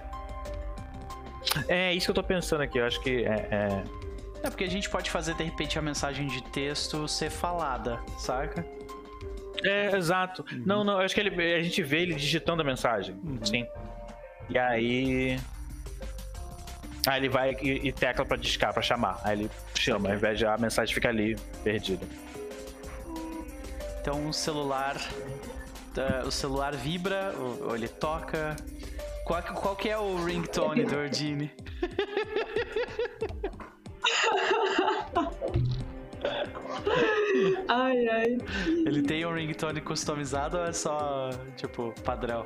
É 1.67 1.93
isso 1.93 2.07
que 2.07 2.11
eu 2.13 2.15
tô 2.15 2.23
pensando 2.23 2.63
aqui. 2.63 2.79
Eu 2.79 2.87
acho 2.87 3.01
que 3.01 3.25
é... 3.25 3.49
é... 3.51 3.85
É 4.45 4.49
porque 4.49 4.65
a 4.65 4.71
gente 4.71 4.89
pode 4.89 5.11
fazer 5.11 5.35
de 5.35 5.43
repente 5.43 5.77
a 5.77 5.83
mensagem 5.83 6.29
de 6.29 6.41
texto 6.45 7.07
ser 7.09 7.31
falada, 7.31 8.01
saca? 8.17 8.65
É, 9.65 9.95
exato. 9.97 10.45
Uhum. 10.53 10.63
Não, 10.65 10.85
não, 10.85 10.93
eu 10.95 11.01
acho 11.01 11.15
que 11.15 11.21
ele, 11.21 11.55
a 11.55 11.63
gente 11.63 11.83
vê 11.83 12.03
ele 12.03 12.15
digitando 12.15 12.63
a 12.63 12.65
mensagem. 12.65 13.17
Uhum. 13.25 13.45
Sim. 13.45 13.67
E 14.51 14.59
aí. 14.59 15.41
Aí 17.07 17.21
ele 17.21 17.29
vai 17.29 17.57
e, 17.63 17.89
e 17.89 17.93
tecla 17.93 18.25
pra 18.25 18.37
discar, 18.37 18.73
pra 18.75 18.83
chamar. 18.83 19.21
Aí 19.25 19.39
ele 19.41 19.51
chama, 19.75 20.09
ao 20.11 20.15
invés 20.15 20.39
de 20.39 20.45
a 20.47 20.59
mensagem 20.59 20.95
ficar 20.95 21.09
ali, 21.11 21.37
perdida. 21.65 22.07
Então 24.01 24.29
o 24.29 24.33
celular. 24.33 24.97
tá, 25.95 26.23
o 26.27 26.31
celular 26.31 26.75
vibra, 26.77 27.33
ou, 27.39 27.69
ou 27.69 27.75
ele 27.77 27.89
toca. 27.89 28.57
Qual, 29.25 29.43
que- 29.43 29.53
qual 29.53 29.77
que 29.77 29.89
é 29.89 29.97
o 29.97 30.25
ringtone 30.25 30.85
do 30.85 30.97
Ordine? 30.97 31.51
Ai, 37.69 38.09
ai. 38.09 38.39
Ele 38.87 39.03
tem 39.03 39.25
um 39.25 39.35
ringtone 39.35 39.81
customizado 39.81 40.59
ou 40.59 40.65
é 40.65 40.73
só, 40.73 41.31
tipo, 41.57 41.95
padrão? 42.05 42.45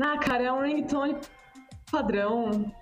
Ah, 0.00 0.18
cara, 0.18 0.44
é 0.44 0.52
um 0.52 0.62
ringtone 0.62 1.16
padrão. 1.90 2.72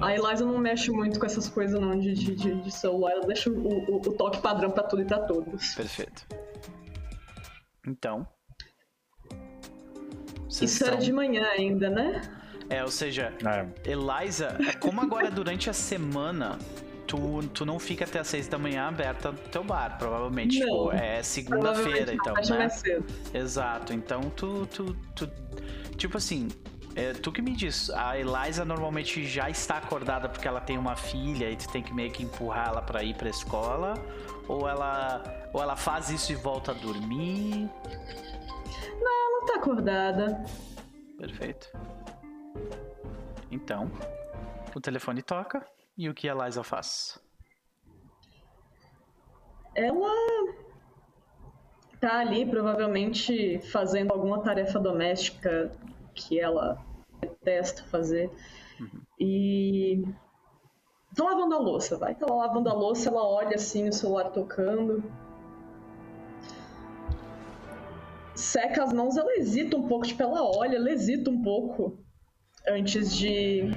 A 0.00 0.14
Eliza 0.14 0.44
não 0.46 0.58
mexe 0.58 0.90
muito 0.90 1.20
com 1.20 1.26
essas 1.26 1.48
coisas 1.48 1.78
não 1.78 1.98
de, 1.98 2.14
de, 2.14 2.34
de- 2.34 2.62
de 2.62 2.70
celular, 2.72 3.12
ela 3.12 3.26
deixa 3.26 3.50
o, 3.50 3.68
o- 3.68 3.96
o 3.96 4.12
toque 4.14 4.40
padrão 4.40 4.70
pra 4.70 4.82
tudo 4.84 5.02
e 5.02 5.04
pra 5.04 5.18
todos. 5.20 5.74
Perfeito. 5.74 6.26
Então. 7.86 8.26
vocês 10.48 10.72
Isso 10.72 10.84
era 10.86 10.96
de 10.96 11.12
manhã 11.12 11.44
ainda, 11.48 11.90
né? 11.90 12.22
É, 12.70 12.82
ou 12.82 12.90
seja, 12.90 13.32
É. 13.44 13.90
Eliza, 13.90 14.56
é 14.66 14.72
como 14.72 15.02
agora 15.02 15.30
durante 15.30 15.68
a 15.68 15.74
semana 15.74 16.58
tu, 17.06 17.42
tu 17.52 17.66
não 17.66 17.78
fica 17.78 18.06
até 18.06 18.20
as 18.20 18.26
seis 18.28 18.48
da 18.48 18.56
manhã 18.56 18.84
aberta 18.88 19.32
no 19.32 19.38
teu 19.38 19.62
bar, 19.62 19.98
provavelmente. 19.98 20.60
Não. 20.60 20.66
Tipo, 20.88 20.92
é 20.92 21.22
segunda-feira, 21.22 22.14
então, 22.14 22.32
né? 22.32 22.42
mais 22.58 22.72
cedo. 22.74 23.04
Exato, 23.34 23.92
então 23.92 24.30
tu, 24.30 24.66
tu, 24.68 24.94
tu 25.14 25.30
tipo 25.96 26.16
assim, 26.16 26.48
é, 26.96 27.12
tu 27.12 27.32
que 27.32 27.42
me 27.42 27.52
diz, 27.52 27.90
a 27.90 28.18
Eliza 28.18 28.64
normalmente 28.64 29.24
já 29.26 29.50
está 29.50 29.78
acordada 29.78 30.28
porque 30.28 30.46
ela 30.46 30.60
tem 30.60 30.78
uma 30.78 30.94
filha 30.94 31.50
e 31.50 31.56
tu 31.56 31.68
tem 31.68 31.82
que 31.82 31.92
meio 31.92 32.12
que 32.12 32.22
empurrar 32.22 32.68
ela 32.68 32.82
pra 32.82 33.02
ir 33.02 33.14
pra 33.16 33.28
escola, 33.28 33.94
ou 34.46 34.68
ela, 34.68 35.22
ou 35.52 35.60
ela 35.60 35.74
faz 35.74 36.10
isso 36.10 36.30
e 36.30 36.34
volta 36.36 36.70
a 36.70 36.74
dormir. 36.74 37.68
Ela 38.86 39.46
tá 39.46 39.56
acordada. 39.56 40.44
Perfeito. 41.18 41.68
Então, 43.50 43.90
o 44.74 44.80
telefone 44.80 45.22
toca 45.22 45.66
e 45.96 46.08
o 46.08 46.14
que 46.14 46.28
a 46.28 46.32
Eliza 46.32 46.62
faz? 46.62 47.18
Ela 49.74 50.63
tá 52.04 52.18
ali 52.18 52.44
provavelmente 52.44 53.58
fazendo 53.72 54.12
alguma 54.12 54.42
tarefa 54.42 54.78
doméstica 54.78 55.72
que 56.14 56.38
ela 56.38 56.78
detesta 57.18 57.82
fazer. 57.84 58.30
E 59.18 60.04
tá 61.16 61.24
lavando 61.24 61.54
a 61.54 61.58
louça, 61.58 61.96
vai. 61.96 62.14
Tá 62.14 62.26
lavando 62.26 62.68
a 62.68 62.74
louça, 62.74 63.08
ela 63.08 63.26
olha 63.26 63.54
assim, 63.54 63.88
o 63.88 63.92
celular 63.92 64.24
tocando. 64.24 65.02
Seca 68.34 68.82
as 68.82 68.92
mãos, 68.92 69.16
ela 69.16 69.32
hesita 69.36 69.74
um 69.74 69.88
pouco, 69.88 70.06
tipo, 70.06 70.22
ela 70.22 70.42
olha, 70.42 70.76
ela 70.76 70.90
hesita 70.90 71.30
um 71.30 71.42
pouco 71.42 71.98
antes 72.68 73.16
de 73.16 73.70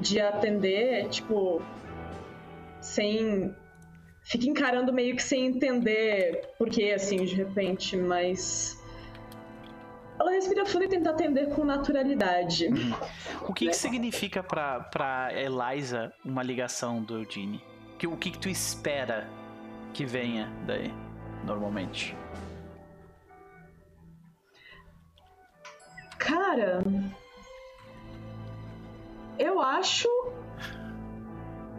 de 0.00 0.20
atender, 0.20 1.08
tipo, 1.08 1.60
sem 2.80 3.52
fica 4.24 4.46
encarando 4.46 4.92
meio 4.92 5.14
que 5.14 5.22
sem 5.22 5.46
entender 5.46 6.48
por 6.58 6.68
que, 6.68 6.92
assim, 6.92 7.24
de 7.24 7.34
repente, 7.34 7.96
mas. 7.96 8.82
Ela 10.18 10.30
respira 10.30 10.64
fundo 10.64 10.84
e 10.84 10.88
tenta 10.88 11.10
atender 11.10 11.50
com 11.50 11.64
naturalidade. 11.64 12.68
O 13.46 13.52
que, 13.52 13.66
que 13.66 13.74
significa 13.74 14.42
pra, 14.42 14.80
pra 14.80 15.28
Eliza 15.32 16.12
uma 16.24 16.42
ligação 16.42 17.02
do 17.02 17.18
Eugene? 17.18 17.62
Que, 17.98 18.06
o 18.06 18.16
que, 18.16 18.30
que 18.30 18.38
tu 18.38 18.48
espera 18.48 19.28
que 19.92 20.04
venha 20.04 20.50
daí, 20.66 20.92
normalmente? 21.44 22.16
Cara. 26.18 26.82
Eu 29.38 29.60
acho. 29.60 30.08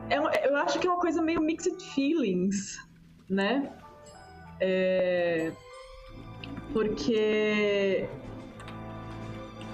É 0.10 0.20
um- 0.20 0.30
Eu 0.30 0.56
acho 0.58 0.80
que 0.80 0.88
é 0.88 0.90
uma 0.92 1.00
coisa 1.00 1.22
meio 1.22 1.42
mixed 1.42 1.82
feelings, 1.94 2.78
né? 3.30 3.72
É, 4.60 5.52
Porque. 6.74 8.08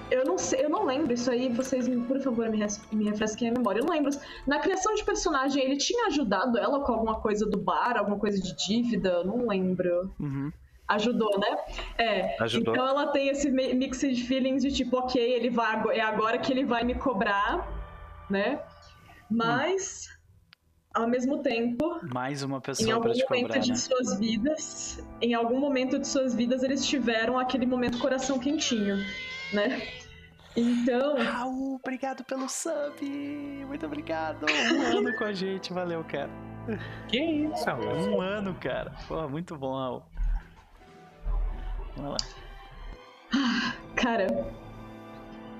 Eu 0.09 0.25
não 0.25 0.38
sei, 0.38 0.65
eu 0.65 0.69
não 0.69 0.86
lembro 0.86 1.13
isso 1.13 1.32
aí, 1.32 1.47
vocês, 1.47 1.88
por 2.05 2.19
favor, 2.19 2.49
me, 2.49 2.59
me 2.91 3.05
refresquem 3.09 3.47
a 3.47 3.53
memória. 3.53 3.79
Eu 3.79 3.86
não 3.86 3.93
lembro. 3.93 4.11
Na 4.45 4.59
criação 4.59 4.93
de 4.93 5.05
personagem, 5.05 5.63
ele 5.63 5.77
tinha 5.77 6.07
ajudado 6.07 6.57
ela 6.57 6.84
com 6.84 6.91
alguma 6.91 7.21
coisa 7.21 7.45
do 7.45 7.57
bar, 7.57 7.95
alguma 7.97 8.19
coisa 8.19 8.38
de 8.41 8.53
dívida? 8.67 9.09
Eu 9.09 9.25
Não 9.25 9.47
lembro. 9.47 10.13
Uhum. 10.19 10.51
Ajudou, 10.89 11.39
né? 11.39 11.57
É. 11.97 12.43
Ajudou. 12.43 12.73
Então 12.73 12.86
ela 12.86 13.07
tem 13.07 13.29
esse 13.29 13.49
mi- 13.49 13.73
mixed 13.73 14.25
feelings 14.25 14.61
de 14.63 14.71
tipo, 14.73 14.97
ok, 14.97 15.21
ele 15.21 15.49
vai, 15.49 15.82
é 15.97 16.01
agora 16.01 16.38
que 16.38 16.51
ele 16.51 16.65
vai 16.65 16.84
me 16.84 16.93
cobrar, 16.95 17.65
né? 18.29 18.61
Mas, 19.29 20.09
ao 20.93 21.07
mesmo 21.07 21.39
tempo, 21.39 21.99
Mais 22.13 22.43
uma 22.43 22.57
em 22.57 22.61
pessoa 22.61 22.93
algum 22.95 23.03
pra 23.05 23.13
te 23.13 23.23
momento 23.23 23.41
cobrar, 23.47 23.59
de 23.59 23.69
né? 23.69 23.75
suas 23.75 24.19
vidas, 24.19 25.05
em 25.21 25.33
algum 25.33 25.59
momento 25.59 25.97
de 25.99 26.07
suas 26.07 26.35
vidas, 26.35 26.63
eles 26.63 26.85
tiveram 26.85 27.37
aquele 27.39 27.65
momento 27.65 27.97
coração 27.99 28.37
quentinho, 28.39 28.97
né? 29.53 29.81
Então, 30.55 31.15
Raul, 31.17 31.75
obrigado 31.81 32.23
pelo 32.25 32.49
sub! 32.49 33.01
Muito 33.67 33.85
obrigado! 33.85 34.45
Um 34.51 34.81
ano 34.99 35.15
com 35.17 35.23
a 35.23 35.31
gente, 35.33 35.71
valeu, 35.71 36.03
cara. 36.03 36.29
Que 37.07 37.17
isso, 37.19 37.69
Um 37.69 38.19
ano, 38.21 38.53
cara. 38.55 38.91
Pô, 39.07 39.27
muito 39.29 39.55
bom, 39.57 39.73
Raul. 39.75 40.03
Vamos 41.95 42.11
lá. 42.11 42.17
Cara. 43.95 44.27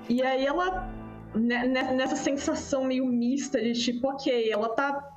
E 0.08 0.22
aí 0.22 0.44
ela. 0.46 0.90
ne- 1.34 1.66
ne- 1.66 1.92
Nessa 1.92 2.16
sensação 2.16 2.84
meio 2.84 3.06
mista 3.06 3.60
de 3.60 3.72
tipo, 3.72 4.08
ok, 4.10 4.50
ela 4.50 4.68
tá. 4.70 5.08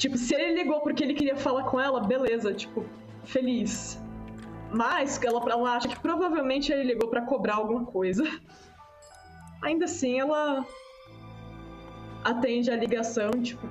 Tipo, 0.00 0.16
se 0.16 0.34
ele 0.34 0.54
ligou 0.54 0.80
porque 0.80 1.04
ele 1.04 1.12
queria 1.12 1.36
falar 1.36 1.64
com 1.64 1.78
ela, 1.78 2.00
beleza, 2.00 2.54
tipo, 2.54 2.86
feliz. 3.22 4.00
Mas 4.72 5.22
ela, 5.22 5.38
ela 5.50 5.76
acha 5.76 5.88
que 5.88 6.00
provavelmente 6.00 6.72
ele 6.72 6.84
ligou 6.84 7.10
pra 7.10 7.20
cobrar 7.20 7.56
alguma 7.56 7.84
coisa. 7.84 8.24
Ainda 9.62 9.84
assim, 9.84 10.18
ela 10.18 10.64
atende 12.24 12.70
a 12.70 12.76
ligação, 12.76 13.30
tipo, 13.42 13.68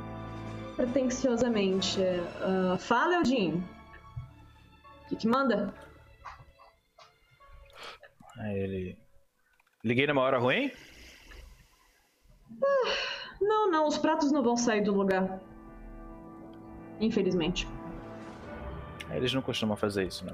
pretensiosamente. 0.75 1.99
Ah, 2.41 2.77
Fala, 2.77 3.15
Eldin. 3.15 3.63
O 5.05 5.09
que, 5.09 5.15
que 5.15 5.27
manda? 5.27 5.73
Aí 8.38 8.55
ele. 8.55 8.99
Liguei 9.84 10.05
numa 10.05 10.21
hora 10.21 10.38
ruim? 10.38 10.71
Não, 13.41 13.71
não, 13.71 13.88
os 13.88 13.97
pratos 13.97 14.32
não 14.32 14.43
vão 14.43 14.55
sair 14.55 14.82
do 14.82 14.93
lugar. 14.93 15.49
Infelizmente. 17.00 17.68
Eles 19.12 19.34
não 19.34 19.41
costumam 19.41 19.76
fazer 19.76 20.06
isso, 20.06 20.26
né? 20.26 20.34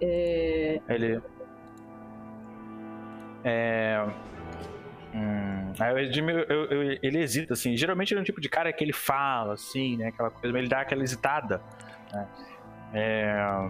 É... 0.00 0.80
Ele. 0.88 1.20
É. 3.44 4.06
Hum, 5.14 5.72
Edmil, 5.98 6.38
eu- 6.40 6.64
eu- 6.66 6.98
ele 7.02 7.18
hesita, 7.18 7.54
assim. 7.54 7.76
Geralmente 7.76 8.12
ele 8.12 8.20
é 8.20 8.22
um 8.22 8.24
tipo 8.24 8.40
de 8.40 8.48
cara 8.48 8.72
que 8.72 8.84
ele 8.84 8.92
fala, 8.92 9.54
assim, 9.54 9.96
né? 9.96 10.08
Aquela 10.08 10.30
coisa, 10.30 10.52
mas 10.52 10.60
ele 10.60 10.68
dá 10.68 10.80
aquela 10.80 11.02
hesitada. 11.02 11.60
Né? 12.12 12.28
É. 12.94 13.68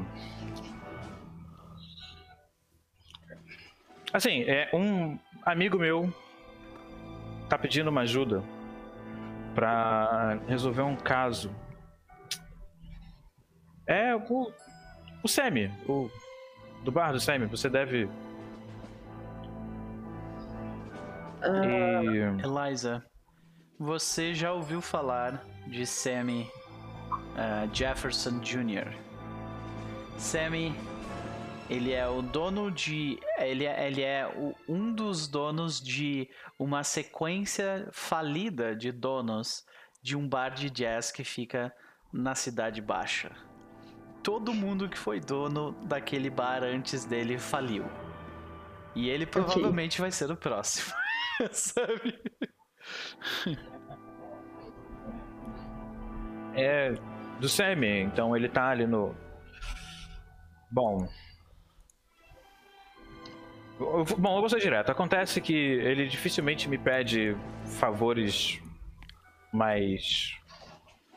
Assim, 4.13 4.43
é 4.43 4.71
um 4.73 5.19
amigo 5.43 5.79
meu 5.79 6.13
tá 7.49 7.59
pedindo 7.59 7.89
uma 7.89 8.03
ajuda 8.03 8.43
pra 9.59 10.39
resolver 10.47 10.83
um 10.83 10.95
caso. 10.95 11.51
É 13.89 14.15
o, 14.15 14.53
o 15.21 15.27
Semi, 15.27 15.69
o 15.89 16.09
do 16.85 16.93
bar 16.93 17.11
do 17.11 17.19
Semi, 17.19 17.47
você 17.47 17.69
deve. 17.69 18.09
E... 21.43 22.47
Eliza, 22.47 23.05
você 23.77 24.33
já 24.33 24.53
ouviu 24.53 24.81
falar 24.81 25.45
de 25.67 25.85
Sammy 25.85 26.49
eh, 27.37 27.69
Jefferson 27.73 28.39
Jr.? 28.39 28.95
Sammy 30.19 30.73
Ele 31.69 31.93
é 31.93 32.09
o 32.09 32.23
dono 32.23 32.71
de. 32.71 33.19
Ele 33.39 33.67
é, 33.67 33.87
ele 33.87 34.03
é 34.03 34.27
o- 34.27 34.55
um 34.69 34.93
dos 34.93 35.29
donos 35.29 35.81
de 35.81 36.29
uma 36.59 36.83
sequência 36.83 37.89
falida 37.93 38.75
de 38.75 38.91
donos 38.91 39.67
de 40.03 40.17
um 40.17 40.27
bar 40.27 40.51
de 40.51 40.71
jazz 40.71 41.11
que 41.13 41.25
fica 41.25 41.75
na 42.13 42.35
Cidade 42.35 42.81
Baixa. 42.81 43.31
Todo 44.23 44.55
mundo 44.55 44.89
que 44.89 44.97
foi 44.99 45.21
dono 45.21 45.73
daquele 45.85 46.31
bar 46.31 46.63
antes 46.63 47.05
dele 47.05 47.39
faliu. 47.39 47.85
E 48.95 49.09
ele 49.11 49.27
provavelmente 49.27 50.01
vai 50.01 50.11
ser 50.11 50.31
o 50.31 50.37
próximo. 50.37 50.95
Sabe? 51.53 52.19
É 56.55 56.93
do 57.41 57.49
Semi, 57.49 58.01
então 58.01 58.35
ele 58.37 58.49
tá 58.49 58.69
ali 58.71 58.87
no. 58.87 59.15
Bom. 60.71 61.07
Bom, 63.79 64.35
eu 64.37 64.41
vou 64.41 64.49
ser 64.49 64.59
direto. 64.59 64.91
Acontece 64.91 65.41
que 65.41 65.55
ele 65.55 66.09
dificilmente 66.09 66.69
me 66.69 66.77
pede 66.77 67.37
favores 67.65 68.61
mais 69.53 70.35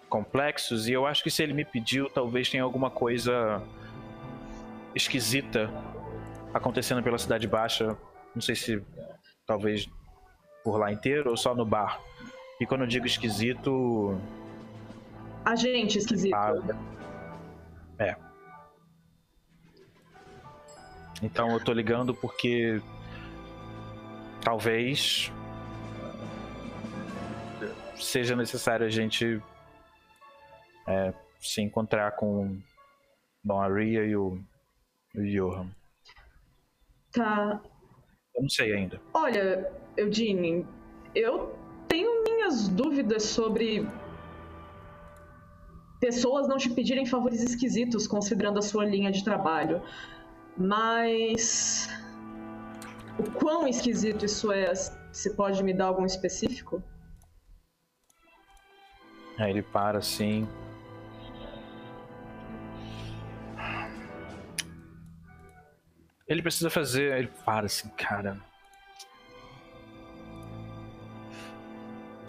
complexos 0.08 0.88
e 0.88 0.94
eu 0.94 1.06
acho 1.06 1.24
que 1.24 1.32
se 1.32 1.42
ele 1.42 1.54
me 1.54 1.66
pediu, 1.66 2.10
talvez 2.10 2.50
tenha 2.50 2.64
alguma 2.64 2.92
coisa 2.92 3.62
esquisita 4.94 5.72
acontecendo 6.54 7.02
pela 7.02 7.18
Cidade 7.18 7.48
Baixa. 7.48 7.98
Não 8.36 8.42
sei 8.42 8.56
se 8.56 8.84
talvez 9.46 9.90
por 10.64 10.78
lá 10.78 10.92
inteiro 10.92 11.32
ou 11.32 11.38
só 11.38 11.56
no 11.56 11.66
bar. 11.66 12.00
E 12.60 12.66
quando 12.66 12.82
eu 12.82 12.88
digo 12.88 13.08
esquisito, 13.08 14.20
Agente 15.44 15.98
esquisito. 15.98 16.36
ah, 16.36 16.54
É. 17.98 18.16
Então 21.22 21.52
eu 21.52 21.64
tô 21.64 21.72
ligando 21.72 22.14
porque 22.14 22.82
talvez 24.44 25.32
seja 27.96 28.36
necessário 28.36 28.86
a 28.86 28.90
gente 28.90 29.42
é, 30.88 31.14
se 31.40 31.62
encontrar 31.62 32.12
com 32.14 32.60
Dom 33.44 33.62
Aria 33.62 34.04
e 34.04 34.16
o, 34.16 34.40
o 35.16 35.24
Johan. 35.24 35.70
Tá. 37.12 37.62
Eu 38.36 38.42
não 38.42 38.50
sei 38.50 38.74
ainda. 38.74 39.00
Olha, 39.14 39.72
Eugene, 39.98 40.66
eu 41.14 41.56
tenho 41.88 42.24
minhas 42.24 42.68
dúvidas 42.68 43.24
sobre 43.24 43.88
pessoas 46.00 46.48
não 46.48 46.58
te 46.58 46.70
pedirem 46.70 47.06
favores 47.06 47.42
esquisitos 47.44 48.08
considerando 48.08 48.58
a 48.58 48.62
sua 48.62 48.86
linha 48.86 49.12
de 49.12 49.24
trabalho. 49.24 49.82
Mas 50.58 51.90
o 53.18 53.32
quão 53.32 53.68
esquisito 53.68 54.26
isso 54.26 54.52
é? 54.52 54.74
Você 54.74 55.34
pode 55.34 55.64
me 55.64 55.74
dar 55.74 55.86
algum 55.86 56.06
específico? 56.06 56.84
Aí 59.38 59.50
ele 59.50 59.62
para 59.62 60.00
assim. 60.00 60.48
Ele 66.28 66.42
precisa 66.42 66.70
fazer. 66.70 67.18
Ele 67.18 67.32
para 67.46 67.66
assim, 67.66 67.90
cara. 67.90 68.38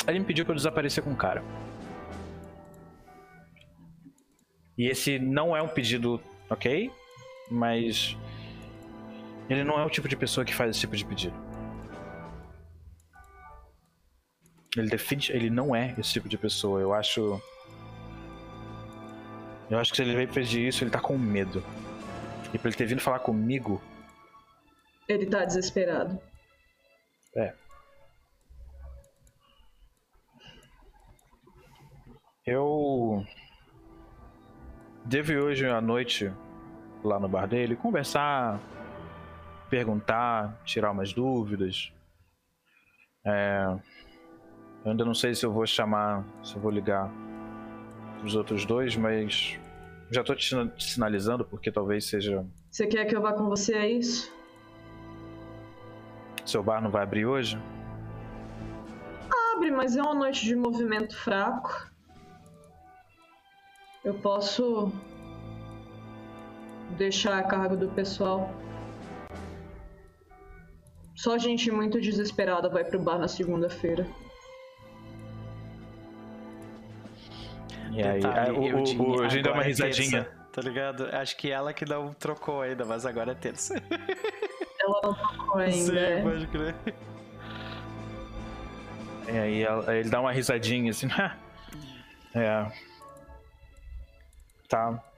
Ele 0.08 0.18
me 0.18 0.24
pediu 0.24 0.44
pra 0.44 0.52
eu 0.52 0.56
desaparecer 0.56 1.04
com 1.04 1.12
o 1.12 1.16
cara. 1.16 1.42
E 4.76 4.88
esse 4.88 5.18
não 5.18 5.56
é 5.56 5.62
um 5.62 5.68
pedido, 5.68 6.20
ok? 6.50 6.90
Mas. 7.52 8.16
Ele 9.48 9.64
não 9.64 9.78
é 9.78 9.84
o 9.84 9.90
tipo 9.90 10.08
de 10.08 10.16
pessoa 10.16 10.44
que 10.44 10.54
faz 10.54 10.70
esse 10.70 10.80
tipo 10.80 10.96
de 10.96 11.04
pedido. 11.04 11.34
Ele 14.76 14.88
define, 14.88 15.22
ele 15.30 15.50
não 15.50 15.76
é 15.76 15.94
esse 15.98 16.12
tipo 16.14 16.28
de 16.28 16.38
pessoa. 16.38 16.80
Eu 16.80 16.94
acho. 16.94 17.40
Eu 19.68 19.78
acho 19.78 19.90
que 19.90 19.96
se 19.96 20.02
ele 20.02 20.14
veio 20.14 20.28
pedir 20.28 20.66
isso, 20.66 20.82
ele 20.82 20.90
tá 20.90 21.00
com 21.00 21.16
medo. 21.18 21.62
E 22.54 22.58
pra 22.58 22.68
ele 22.68 22.76
ter 22.76 22.86
vindo 22.86 23.00
falar 23.00 23.18
comigo, 23.20 23.80
Ele 25.08 25.26
tá 25.26 25.44
desesperado. 25.44 26.18
é. 27.36 27.54
Eu 32.44 33.24
devo 35.04 35.32
hoje 35.32 35.66
à 35.66 35.80
noite 35.80 36.32
lá 37.02 37.18
no 37.18 37.28
bar 37.28 37.46
dele 37.46 37.76
conversar, 37.76 38.60
perguntar, 39.68 40.60
tirar 40.64 40.90
umas 40.90 41.12
dúvidas. 41.12 41.92
É, 43.24 43.64
eu 44.84 44.90
ainda 44.90 45.04
não 45.04 45.14
sei 45.14 45.34
se 45.34 45.44
eu 45.46 45.52
vou 45.52 45.66
chamar, 45.66 46.24
se 46.42 46.54
eu 46.56 46.60
vou 46.60 46.70
ligar 46.70 47.10
os 48.24 48.34
outros 48.34 48.64
dois, 48.64 48.96
mas 48.96 49.58
já 50.10 50.22
tô 50.22 50.34
te 50.34 50.46
sina- 50.48 50.68
te 50.68 50.84
sinalizando 50.84 51.44
porque 51.44 51.70
talvez 51.72 52.04
seja 52.06 52.44
Você 52.70 52.86
quer 52.86 53.04
que 53.06 53.16
eu 53.16 53.20
vá 53.22 53.32
com 53.32 53.48
você, 53.48 53.74
é 53.74 53.88
isso? 53.90 54.32
seu 56.44 56.62
bar 56.62 56.82
não 56.82 56.90
vai 56.90 57.04
abrir 57.04 57.24
hoje. 57.24 57.56
Abre, 59.54 59.70
mas 59.70 59.96
é 59.96 60.02
uma 60.02 60.14
noite 60.14 60.44
de 60.44 60.56
movimento 60.56 61.16
fraco. 61.16 61.88
Eu 64.04 64.14
posso 64.14 64.92
deixar 66.92 67.38
a 67.38 67.42
cargo 67.42 67.76
do 67.76 67.88
pessoal. 67.88 68.50
Só 71.14 71.38
gente 71.38 71.70
muito 71.70 72.00
desesperada 72.00 72.68
vai 72.68 72.84
pro 72.84 72.98
bar 72.98 73.18
na 73.18 73.28
segunda-feira. 73.28 74.06
E 77.92 78.02
aí, 78.02 78.20
aí, 78.24 78.50
o, 78.50 78.60
o, 78.60 78.66
Eugene, 78.66 79.00
o 79.00 79.22
Eugene 79.22 79.42
dá 79.42 79.52
uma 79.52 79.62
é 79.62 79.66
risadinha. 79.66 80.24
terça, 80.24 80.46
tá 80.50 80.62
ligado? 80.62 81.08
Acho 81.12 81.36
que 81.36 81.50
ela 81.50 81.74
que 81.74 81.84
não 81.84 82.12
trocou 82.14 82.62
ainda, 82.62 82.84
mas 82.84 83.04
agora 83.04 83.32
é 83.32 83.34
terça. 83.34 83.74
Ela 84.80 85.00
não 85.02 85.14
tocou 85.14 85.60
ainda. 85.60 85.72
Sim, 85.72 85.98
é. 85.98 86.22
pode 86.22 86.46
crer. 86.46 86.74
E 89.28 89.30
aí 89.30 89.66
aí 89.66 89.98
ele 89.98 90.08
dá 90.08 90.20
uma 90.20 90.32
risadinha 90.32 90.90
assim. 90.90 91.06
é. 92.34 92.72
Tá. 94.68 95.11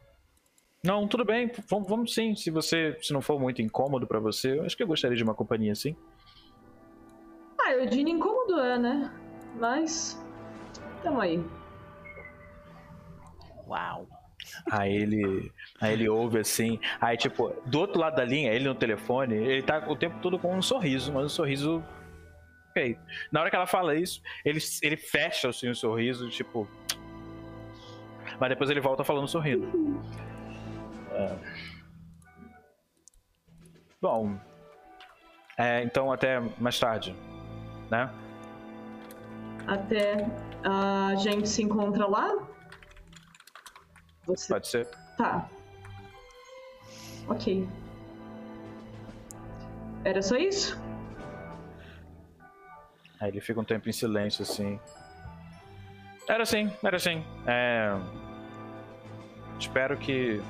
Não, 0.84 1.08
tudo 1.08 1.24
bem, 1.24 1.50
vamos, 1.66 1.88
vamos 1.88 2.14
sim. 2.14 2.34
Se 2.34 2.50
você, 2.50 2.94
se 3.00 3.10
não 3.12 3.22
for 3.22 3.40
muito 3.40 3.62
incômodo 3.62 4.06
pra 4.06 4.20
você, 4.20 4.58
eu 4.58 4.64
acho 4.64 4.76
que 4.76 4.82
eu 4.82 4.86
gostaria 4.86 5.16
de 5.16 5.24
uma 5.24 5.34
companhia 5.34 5.72
assim. 5.72 5.96
Ah, 7.58 7.72
Eugene 7.72 8.10
incômodo 8.10 8.60
é, 8.60 8.78
né? 8.78 9.10
Mas. 9.58 10.22
Tamo 11.02 11.22
aí. 11.22 11.42
Uau. 13.66 14.06
Aí 14.70 14.94
ele, 14.94 15.50
aí 15.80 15.94
ele 15.94 16.06
ouve 16.06 16.38
assim. 16.38 16.78
Aí 17.00 17.16
tipo, 17.16 17.50
do 17.64 17.80
outro 17.80 17.98
lado 17.98 18.16
da 18.16 18.24
linha, 18.24 18.52
ele 18.52 18.68
no 18.68 18.74
telefone, 18.74 19.34
ele 19.36 19.62
tá 19.62 19.86
o 19.88 19.96
tempo 19.96 20.20
todo 20.20 20.38
com 20.38 20.54
um 20.54 20.60
sorriso, 20.60 21.10
mas 21.10 21.24
um 21.24 21.28
sorriso 21.30 21.82
ok. 22.68 22.98
Na 23.32 23.40
hora 23.40 23.48
que 23.48 23.56
ela 23.56 23.66
fala 23.66 23.94
isso, 23.94 24.20
ele, 24.44 24.58
ele 24.82 24.98
fecha 24.98 25.48
assim 25.48 25.70
o 25.70 25.74
sorriso, 25.74 26.28
tipo. 26.28 26.68
Mas 28.38 28.50
depois 28.50 28.68
ele 28.68 28.80
volta 28.80 29.02
falando 29.02 29.28
sorrindo. 29.28 29.66
É. 31.14 31.38
Bom. 34.00 34.38
É, 35.56 35.82
então 35.82 36.12
até 36.12 36.40
mais 36.58 36.78
tarde, 36.78 37.14
né? 37.90 38.10
Até 39.66 40.26
a 40.64 41.14
gente 41.16 41.48
se 41.48 41.62
encontra 41.62 42.06
lá? 42.06 42.36
Você 44.26 44.52
Pode 44.52 44.68
ser. 44.68 44.88
Tá. 45.16 45.48
Ok. 47.28 47.66
Era 50.04 50.20
só 50.20 50.36
isso? 50.36 50.78
Aí 53.20 53.30
ele 53.30 53.40
fica 53.40 53.60
um 53.60 53.64
tempo 53.64 53.88
em 53.88 53.92
silêncio, 53.92 54.42
assim. 54.42 54.78
Era 56.28 56.42
assim, 56.42 56.70
era 56.82 56.96
assim. 56.96 57.24
É... 57.46 57.90
Espero 59.58 59.96
que. 59.96 60.42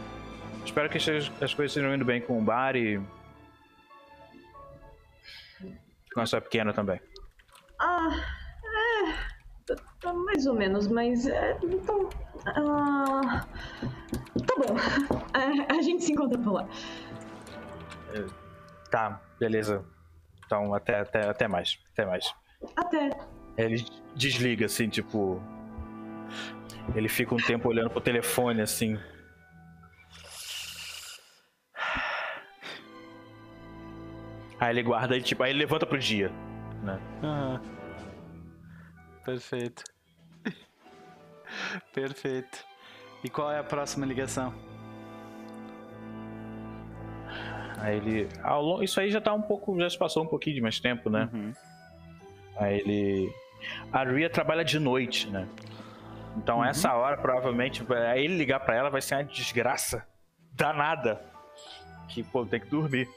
Espero 0.65 0.89
que 0.89 0.99
as 0.99 1.09
as 1.09 1.55
coisas 1.55 1.71
estejam 1.73 1.95
indo 1.95 2.05
bem 2.05 2.21
com 2.21 2.39
o 2.39 2.43
bar 2.43 2.75
e. 2.77 3.01
Com 6.13 6.21
a 6.21 6.27
sua 6.27 6.41
pequena 6.41 6.73
também. 6.73 7.01
Ah, 7.81 8.09
é. 8.65 9.13
tá- 9.67 9.83
tá 10.01 10.13
Mais 10.13 10.47
ou 10.47 10.55
menos, 10.55 10.87
mas. 10.89 11.27
É, 11.27 11.59
então. 11.63 12.09
ah, 12.47 13.45
tá 14.47 14.55
bom. 14.57 14.75
É, 15.35 15.73
a 15.77 15.83
gente 15.83 16.05
se 16.05 16.13
encontra 16.13 16.39
por 16.39 16.53
lá. 16.53 16.69
Tá, 18.91 19.21
beleza. 19.41 19.85
Então, 20.47 20.73
até, 20.73 21.01
até, 21.01 21.29
até 21.29 21.49
mais. 21.49 21.81
Até 21.93 22.07
mais. 22.07 22.33
Até. 22.77 23.11
Ele 23.57 23.85
desliga, 24.15 24.67
assim, 24.67 24.89
tipo. 24.89 25.43
Ele 26.95 27.09
fica 27.09 27.35
um 27.35 27.39
tempo 27.39 27.69
olhando 27.69 27.91
pro 27.91 28.01
telefone, 28.01 28.61
assim. 28.61 28.97
Aí 34.61 34.71
ele 34.71 34.83
guarda 34.83 35.17
e 35.17 35.23
tipo, 35.23 35.43
aí 35.43 35.51
ele 35.51 35.59
levanta 35.61 35.85
pro 35.87 35.99
dia. 35.99 36.31
Né? 36.83 37.01
Aham. 37.23 37.61
Perfeito. 39.25 39.83
Perfeito. 41.95 42.65
E 43.23 43.29
qual 43.31 43.51
é 43.51 43.59
a 43.59 43.65
próxima 43.65 44.05
ligação? 44.07 44.53
Aí 47.79 47.97
ele. 47.97 48.29
ao 48.43 48.83
Isso 48.83 49.01
aí 49.01 49.11
já 49.11 49.21
tá 49.21 49.33
um 49.33 49.43
pouco. 49.43 49.79
Já 49.81 49.89
se 49.91 49.99
passou 49.99 50.23
um 50.23 50.27
pouquinho 50.27 50.57
de 50.57 50.63
mais 50.63 50.79
tempo, 50.81 51.11
né? 51.11 51.29
Uhum. 51.33 51.53
Aí 52.57 52.81
ele. 52.81 53.33
A 53.93 54.05
Ria 54.05 54.29
trabalha 54.29 54.65
de 54.65 54.79
noite, 54.79 55.29
né? 55.31 55.49
Então 56.37 56.59
Uhum. 56.59 56.65
essa 56.65 56.93
hora, 56.95 57.17
provavelmente, 57.17 57.83
aí 58.11 58.25
ele 58.25 58.37
ligar 58.37 58.61
pra 58.61 58.75
ela 58.75 58.91
vai 58.91 59.01
ser 59.01 59.15
uma 59.17 59.25
desgraça 59.25 60.07
danada. 60.53 61.21
Que, 62.09 62.23
pô, 62.23 62.45
tem 62.45 62.61
que 62.61 62.67
dormir. 62.67 63.09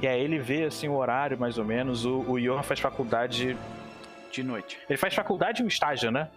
E 0.00 0.06
aí 0.06 0.20
ele 0.20 0.38
vê, 0.38 0.64
assim, 0.64 0.88
o 0.88 0.94
horário, 0.96 1.38
mais 1.38 1.58
ou 1.58 1.64
menos. 1.64 2.04
O, 2.04 2.20
o 2.20 2.40
Johan 2.40 2.62
faz 2.62 2.80
faculdade. 2.80 3.56
De 4.30 4.42
noite. 4.42 4.78
Ele 4.88 4.96
faz 4.98 5.14
faculdade 5.14 5.62
e 5.62 5.64
um 5.64 5.68
estágio, 5.68 6.10
né? 6.10 6.30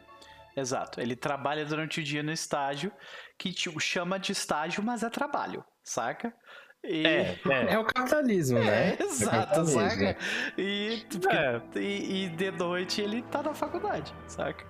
Exato. 0.56 1.00
Ele 1.02 1.16
trabalha 1.16 1.66
durante 1.66 2.00
o 2.00 2.04
dia 2.04 2.24
no 2.24 2.32
estágio, 2.32 2.92
que 3.38 3.52
tipo, 3.54 3.80
chama 3.80 4.18
de 4.18 4.32
estágio, 4.32 4.82
mas 4.82 5.04
é 5.04 5.10
trabalho, 5.10 5.64
saca? 5.84 6.34
E... 6.84 7.06
É, 7.06 7.38
É 7.70 7.78
o 7.78 7.84
capitalismo, 7.86 8.58
né? 8.60 8.96
É, 9.00 9.04
exato, 9.04 9.32
capitalismo. 9.38 9.82
saca? 9.82 10.18
E, 10.58 11.06
porque- 11.12 11.36
É. 11.36 11.62
e, 11.80 12.26
e 12.26 12.30
de 12.30 12.52
noite 12.52 13.02
ele 13.02 13.22
tá 13.24 13.44
na 13.44 13.54
faculdade, 13.54 14.14
saca? 14.26 14.66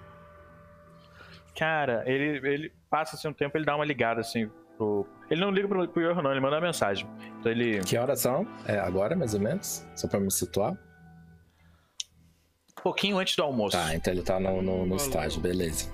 Cara, 1.57 2.03
ele, 2.05 2.39
ele 2.47 2.73
passa 2.89 3.15
assim 3.15 3.27
um 3.27 3.33
tempo, 3.33 3.57
ele 3.57 3.65
dá 3.65 3.75
uma 3.75 3.85
ligada 3.85 4.21
assim 4.21 4.49
pro. 4.77 5.07
Ele 5.29 5.41
não 5.41 5.51
liga 5.51 5.67
pro, 5.67 5.87
pro 5.87 6.01
Johan, 6.01 6.21
não, 6.21 6.31
ele 6.31 6.39
manda 6.39 6.55
uma 6.55 6.61
mensagem. 6.61 7.07
Então 7.39 7.51
ele. 7.51 7.79
Que 7.81 7.97
horas 7.97 8.19
são? 8.19 8.47
É 8.65 8.79
agora, 8.79 9.15
mais 9.15 9.33
ou 9.33 9.39
menos? 9.39 9.85
Só 9.95 10.07
pra 10.07 10.19
me 10.19 10.31
situar. 10.31 10.73
Um 10.73 12.81
pouquinho 12.81 13.17
antes 13.17 13.35
do 13.35 13.43
almoço. 13.43 13.77
Tá, 13.77 13.95
então 13.95 14.11
ele 14.11 14.23
tá 14.23 14.39
no, 14.39 14.61
no, 14.61 14.85
no 14.85 14.95
estágio, 14.95 15.39
beleza. 15.39 15.91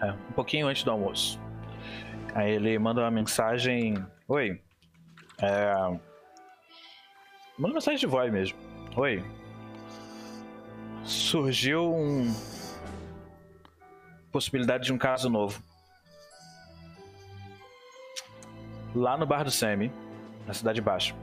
É, 0.00 0.12
um 0.12 0.32
pouquinho 0.32 0.66
antes 0.66 0.82
do 0.82 0.90
almoço. 0.90 1.40
Aí 2.34 2.52
ele 2.52 2.78
manda 2.78 3.00
uma 3.00 3.10
mensagem. 3.10 4.02
Oi. 4.26 4.60
É. 5.40 5.74
Manda 7.58 7.58
uma 7.58 7.74
mensagem 7.74 7.98
de 7.98 8.06
voz 8.06 8.32
mesmo. 8.32 8.58
Oi. 8.96 9.22
Surgiu 11.04 11.94
um. 11.94 12.32
Possibilidade 14.30 14.84
de 14.84 14.92
um 14.92 14.98
caso 14.98 15.28
novo. 15.28 15.62
Lá 18.94 19.16
no 19.16 19.26
bar 19.26 19.44
do 19.44 19.50
Semi, 19.50 19.92
na 20.46 20.54
Cidade 20.54 20.80
Baixa. 20.80 21.14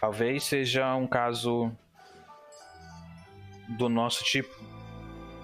Talvez 0.00 0.44
seja 0.44 0.94
um 0.94 1.06
caso 1.06 1.72
do 3.78 3.88
nosso 3.88 4.24
tipo. 4.24 4.54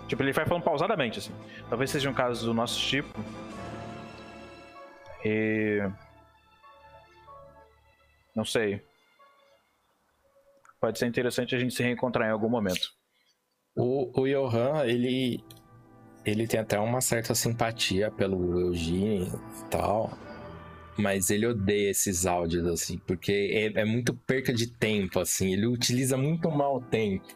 Tipo, 0.09 0.23
ele 0.23 0.33
vai 0.33 0.45
falando 0.45 0.63
pausadamente, 0.63 1.19
assim. 1.19 1.33
Talvez 1.69 1.91
seja 1.91 2.11
um 2.11 2.15
caso 2.15 2.45
do 2.45 2.53
nosso 2.53 2.79
tipo. 2.81 3.19
E. 5.25 5.81
Não 8.35 8.45
sei. 8.45 8.85
Pode 10.81 10.99
ser 10.99 11.07
interessante 11.07 11.55
a 11.55 11.59
gente 11.59 11.75
se 11.75 11.83
reencontrar 11.83 12.29
em 12.29 12.33
algum 12.33 12.49
momento. 12.49 12.93
O, 13.75 14.21
o 14.21 14.27
Johan, 14.27 14.85
ele. 14.85 15.43
Ele 16.25 16.47
tem 16.47 16.61
até 16.61 16.79
uma 16.79 17.01
certa 17.01 17.35
simpatia 17.35 18.11
pelo 18.11 18.61
Eugene 18.61 19.27
e 19.27 19.65
tal. 19.71 20.17
Mas 20.97 21.31
ele 21.31 21.47
odeia 21.47 21.91
esses 21.91 22.27
áudios, 22.27 22.67
assim, 22.67 22.99
porque 22.99 23.73
é, 23.75 23.81
é 23.81 23.85
muito 23.85 24.15
perca 24.15 24.53
de 24.53 24.67
tempo, 24.67 25.19
assim. 25.19 25.53
Ele 25.53 25.67
utiliza 25.67 26.17
muito 26.17 26.51
mal 26.51 26.77
o 26.77 26.81
tempo. 26.83 27.27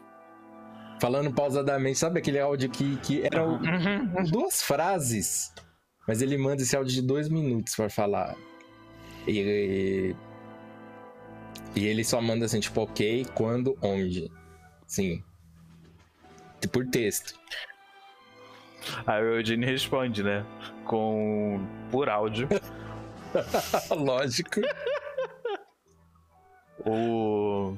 Falando 1.01 1.31
pausadamente, 1.33 1.97
sabe 1.97 2.19
aquele 2.19 2.39
áudio 2.39 2.69
que, 2.69 2.97
que 2.97 3.21
era 3.23 3.47
o- 3.47 3.59
duas 4.31 4.61
frases, 4.63 5.53
mas 6.07 6.21
ele 6.21 6.37
manda 6.37 6.61
esse 6.61 6.75
áudio 6.75 6.93
de 6.93 7.01
dois 7.01 7.29
minutos 7.29 7.75
pra 7.75 7.89
falar. 7.89 8.35
E, 9.27 10.15
e 11.75 11.85
ele 11.85 12.03
só 12.03 12.21
manda 12.21 12.45
assim, 12.45 12.59
tipo, 12.59 12.81
ok, 12.81 13.25
quando, 13.35 13.77
onde. 13.81 14.31
Sim. 14.87 15.21
Por 16.71 16.87
texto. 16.87 17.35
Aí 19.05 19.21
o 19.21 19.35
Eugene 19.35 19.65
responde, 19.65 20.23
né? 20.23 20.45
Com. 20.85 21.65
por 21.91 22.09
áudio. 22.09 22.47
Lógico. 23.91 24.61
O. 26.85 27.75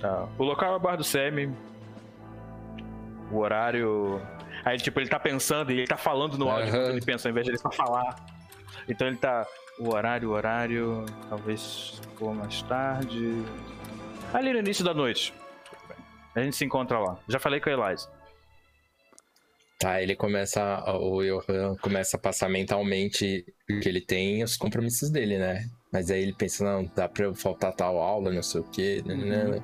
Tá. 0.00 0.28
O 0.38 0.44
local 0.44 0.74
é 0.74 0.76
o 0.76 0.80
bar 0.80 0.96
do 0.96 1.04
Semi. 1.04 1.52
O 3.30 3.38
horário. 3.38 4.20
Aí, 4.64 4.76
tipo, 4.78 5.00
ele 5.00 5.08
tá 5.08 5.18
pensando 5.18 5.72
e 5.72 5.78
ele 5.78 5.86
tá 5.86 5.96
falando 5.96 6.36
no 6.36 6.48
áudio 6.48 6.70
quando 6.70 6.90
ele 6.90 7.04
pensa, 7.04 7.28
ao 7.28 7.30
invés 7.30 7.44
de 7.44 7.52
ele 7.52 7.58
só 7.58 7.70
falar. 7.70 8.16
Então 8.88 9.06
ele 9.06 9.16
tá. 9.16 9.46
O 9.78 9.94
horário, 9.94 10.30
o 10.30 10.32
horário. 10.32 11.04
Talvez 11.28 12.00
for 12.16 12.34
mais 12.34 12.62
tarde. 12.62 13.44
Ali 14.32 14.52
no 14.52 14.58
início 14.58 14.84
da 14.84 14.94
noite. 14.94 15.34
A 16.34 16.42
gente 16.42 16.56
se 16.56 16.64
encontra 16.64 16.98
lá. 16.98 17.16
Já 17.28 17.38
falei 17.38 17.60
com 17.60 17.70
a 17.70 17.72
Eliza. 17.72 18.08
Tá, 19.78 20.02
ele 20.02 20.16
começa. 20.16 20.82
O 20.98 21.22
Johan 21.22 21.76
começa 21.76 22.16
a 22.16 22.20
passar 22.20 22.48
mentalmente 22.48 23.44
que 23.82 23.88
ele 23.88 24.00
tem 24.00 24.42
os 24.42 24.56
compromissos 24.56 25.10
dele, 25.10 25.38
né? 25.38 25.68
Mas 25.92 26.10
aí 26.10 26.22
ele 26.22 26.34
pensa, 26.34 26.64
não, 26.64 26.84
dá 26.94 27.08
pra 27.08 27.24
eu 27.26 27.34
faltar 27.34 27.74
tal 27.74 27.98
aula, 27.98 28.32
não 28.32 28.42
sei 28.42 28.60
o 28.60 28.64
quê. 28.70 29.02
né, 29.04 29.14
né, 29.14 29.44
né. 29.44 29.62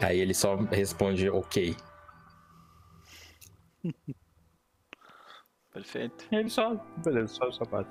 Aí 0.00 0.18
ele 0.20 0.34
só 0.34 0.56
responde 0.56 1.28
ok. 1.28 1.76
Perfeito. 5.72 6.26
E 6.32 6.36
ele 6.36 6.50
só. 6.50 6.74
Beleza, 7.04 7.28
só, 7.34 7.50
só 7.52 7.64
passa. 7.64 7.90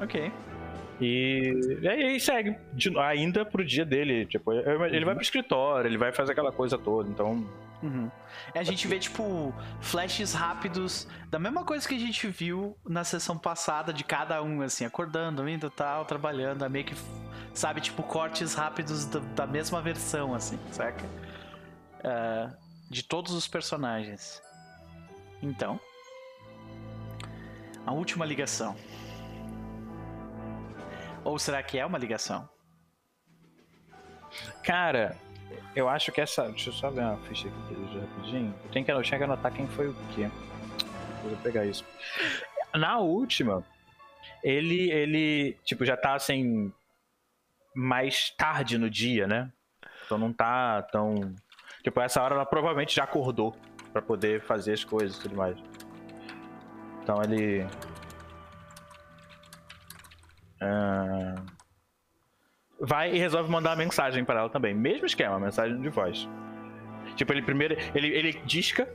Ok. 0.00 0.32
E, 1.00 1.52
e 1.82 1.88
aí 1.88 2.20
segue, 2.20 2.56
de- 2.72 2.96
ainda 2.98 3.44
pro 3.44 3.64
dia 3.64 3.84
dele. 3.84 4.26
Tipo, 4.26 4.52
ele 4.52 5.04
vai 5.04 5.14
pro 5.14 5.22
escritório, 5.22 5.88
ele 5.88 5.98
vai 5.98 6.12
fazer 6.12 6.32
aquela 6.32 6.52
coisa 6.52 6.78
toda, 6.78 7.08
então. 7.10 7.46
Uhum. 7.82 8.10
A 8.54 8.62
gente 8.62 8.88
vê, 8.88 8.98
tipo, 8.98 9.54
flashes 9.80 10.32
rápidos 10.32 11.06
da 11.28 11.38
mesma 11.38 11.64
coisa 11.64 11.86
que 11.86 11.94
a 11.94 11.98
gente 11.98 12.26
viu 12.28 12.76
na 12.84 13.04
sessão 13.04 13.36
passada 13.36 13.92
de 13.92 14.02
cada 14.02 14.42
um, 14.42 14.62
assim, 14.62 14.84
acordando, 14.84 15.46
indo 15.48 15.70
tal, 15.70 16.04
trabalhando, 16.04 16.64
é 16.64 16.68
meio 16.68 16.84
que, 16.84 16.94
sabe, 17.52 17.80
tipo, 17.80 18.02
cortes 18.02 18.54
rápidos 18.54 19.04
da, 19.04 19.46
mesma 19.46 19.82
versão, 19.82 20.34
assim, 20.34 20.58
saca? 20.72 21.04
É, 22.02 22.50
de 22.90 23.02
todos 23.02 23.32
os 23.32 23.46
personagens. 23.46 24.42
Então, 25.42 25.78
a 27.84 27.92
última 27.92 28.24
ligação. 28.24 28.74
Ou 31.22 31.38
será 31.38 31.62
que 31.62 31.78
é 31.78 31.84
uma 31.84 31.98
ligação? 31.98 32.48
Cara, 34.62 35.16
eu 35.74 35.88
acho 35.88 36.10
que 36.10 36.20
essa. 36.20 36.48
Deixa 36.48 36.70
eu 36.70 36.74
só 36.74 36.90
ver 36.90 37.02
uma 37.02 37.18
ficha 37.18 37.48
aqui 37.48 37.98
rapidinho. 37.98 38.54
Eu 38.64 38.70
tenho 38.70 38.84
que, 38.84 38.92
eu 38.92 39.02
tinha 39.02 39.18
que 39.18 39.24
anotar 39.24 39.52
quem 39.52 39.66
foi 39.68 39.88
o 39.88 39.94
quê. 40.14 40.30
Vou 41.22 41.36
pegar 41.38 41.64
isso. 41.66 41.84
Na 42.74 42.98
última, 42.98 43.64
ele, 44.42 44.90
ele, 44.90 45.56
tipo, 45.64 45.84
já 45.84 45.96
tá 45.96 46.14
assim. 46.14 46.72
Mais 47.74 48.30
tarde 48.30 48.78
no 48.78 48.88
dia, 48.88 49.26
né? 49.26 49.52
Então 50.04 50.16
não 50.16 50.32
tá 50.32 50.82
tão. 50.82 51.34
Tipo, 51.82 52.00
essa 52.00 52.22
hora 52.22 52.34
ela 52.34 52.46
provavelmente 52.46 52.96
já 52.96 53.04
acordou 53.04 53.54
pra 53.92 54.00
poder 54.00 54.40
fazer 54.40 54.72
as 54.72 54.82
coisas 54.82 55.18
e 55.18 55.20
tudo 55.20 55.36
mais. 55.36 55.58
Então 57.02 57.20
ele. 57.22 57.66
Ah, 60.60 61.34
vai 62.80 63.14
e 63.14 63.18
resolve 63.18 63.50
mandar 63.50 63.70
uma 63.70 63.76
mensagem 63.76 64.24
pra 64.24 64.40
ela 64.40 64.50
também. 64.50 64.74
Mesmo 64.74 65.06
esquema, 65.06 65.38
mensagem 65.38 65.80
de 65.80 65.88
voz. 65.88 66.28
Tipo, 67.14 67.32
ele 67.32 67.42
primeiro. 67.42 67.76
Ele, 67.94 68.08
ele 68.08 68.32
disca, 68.44 68.88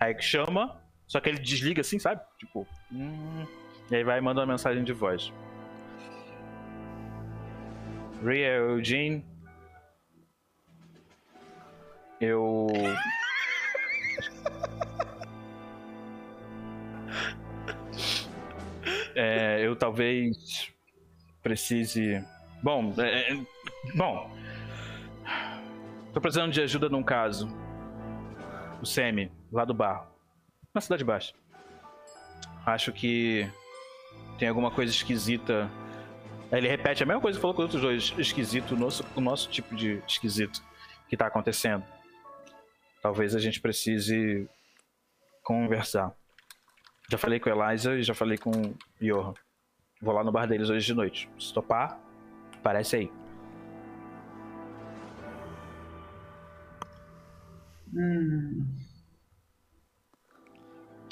aí 0.00 0.20
chama, 0.20 0.80
só 1.06 1.20
que 1.20 1.28
ele 1.28 1.38
desliga 1.38 1.80
assim, 1.80 1.98
sabe? 1.98 2.20
Tipo. 2.38 2.66
hum, 2.92 3.46
e 3.90 3.96
aí 3.96 4.04
vai 4.04 4.18
e 4.18 4.20
manda 4.20 4.40
uma 4.40 4.52
mensagem 4.52 4.82
de 4.82 4.92
voz. 4.92 5.32
Ria 8.24 8.56
Eugene. 8.56 9.24
Eu. 12.20 12.66
É, 19.16 19.64
eu 19.64 19.76
talvez 19.76 20.72
precise. 21.40 22.20
Bom, 22.64 22.94
é, 22.98 23.32
é, 23.32 23.36
bom. 23.94 24.34
Tô 26.14 26.20
precisando 26.20 26.50
de 26.50 26.62
ajuda 26.62 26.88
num 26.88 27.02
caso. 27.02 27.46
O 28.80 28.86
Semi, 28.86 29.30
lá 29.52 29.64
do 29.64 29.74
bar. 29.74 30.08
Na 30.74 30.80
Cidade 30.80 31.04
Baixa. 31.04 31.34
Acho 32.64 32.90
que 32.92 33.46
tem 34.38 34.48
alguma 34.48 34.70
coisa 34.70 34.90
esquisita 34.90 35.70
ele 36.56 36.68
repete 36.68 37.02
a 37.02 37.06
mesma 37.06 37.20
coisa 37.20 37.36
que 37.36 37.40
falou 37.40 37.54
com 37.54 37.62
os 37.62 37.74
outros 37.74 37.82
dois. 37.82 38.14
Esquisito, 38.18 38.74
o 38.74 38.78
nosso, 38.78 39.04
o 39.16 39.20
nosso 39.20 39.50
tipo 39.50 39.74
de 39.74 40.02
esquisito 40.06 40.62
que 41.08 41.16
tá 41.16 41.26
acontecendo. 41.26 41.84
Talvez 43.02 43.34
a 43.34 43.40
gente 43.40 43.60
precise 43.60 44.48
conversar. 45.42 46.12
Já 47.10 47.18
falei 47.18 47.38
com 47.40 47.50
Eliza 47.50 47.96
e 47.96 48.02
já 48.02 48.14
falei 48.14 48.38
com 48.38 48.50
o 48.50 48.76
Johan. 49.00 49.34
Vou 50.00 50.14
lá 50.14 50.24
no 50.24 50.32
bar 50.32 50.46
deles 50.46 50.70
hoje 50.70 50.86
de 50.86 50.94
noite. 50.94 51.28
Se 51.38 51.52
topar, 51.52 51.98
parece 52.64 52.96
aí. 52.96 53.12
Hum. 57.94 58.66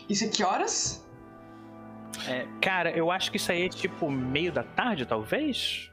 Isso 0.08 0.24
é 0.24 0.28
que 0.28 0.42
horas? 0.42 1.06
É, 2.26 2.46
cara, 2.60 2.90
eu 2.90 3.10
acho 3.10 3.30
que 3.30 3.36
isso 3.36 3.52
aí 3.52 3.62
é 3.64 3.68
tipo 3.68 4.10
meio 4.10 4.52
da 4.52 4.62
tarde, 4.64 5.06
talvez? 5.06 5.90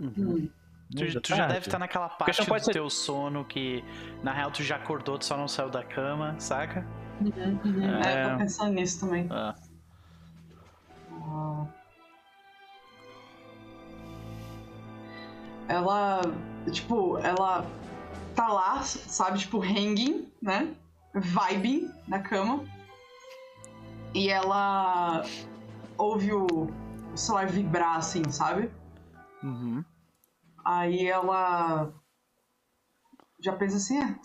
Hum. 0.00 0.48
Tu, 0.94 1.20
tu 1.20 1.34
já 1.34 1.46
deve 1.46 1.66
estar 1.66 1.78
naquela 1.78 2.08
Porque 2.08 2.32
parte 2.44 2.60
do 2.60 2.64
ser- 2.64 2.72
teu 2.72 2.88
sono 2.90 3.44
que, 3.44 3.84
na 4.22 4.32
real, 4.32 4.50
tu 4.50 4.62
já 4.62 4.76
acordou, 4.76 5.18
tu 5.18 5.24
só 5.24 5.36
não 5.36 5.46
saiu 5.48 5.68
da 5.68 5.82
cama, 5.84 6.34
saca? 6.38 6.86
Uhum, 7.20 7.60
uhum. 7.64 7.82
É, 8.02 8.12
É. 8.24 8.30
tô 8.30 8.38
pensando 8.38 8.72
nisso 8.72 9.00
também. 9.00 9.26
Ah. 9.30 9.54
Ah. 11.12 11.66
Ela, 15.68 16.22
tipo, 16.72 17.18
ela 17.18 17.66
tá 18.34 18.48
lá, 18.48 18.82
sabe, 18.82 19.38
tipo, 19.38 19.60
hanging, 19.60 20.32
né? 20.40 20.74
Vibing 21.14 21.90
na 22.06 22.20
cama. 22.20 22.64
E 24.14 24.30
ela 24.30 25.22
ouve 25.98 26.32
o, 26.32 26.46
o 27.12 27.16
celular 27.16 27.46
vibrar, 27.46 27.96
assim, 27.96 28.28
sabe? 28.30 28.70
Uhum. 29.42 29.84
Aí 30.64 31.06
ela 31.06 31.92
já 33.40 33.52
pensa 33.52 33.76
assim, 33.76 34.02
é, 34.02 34.18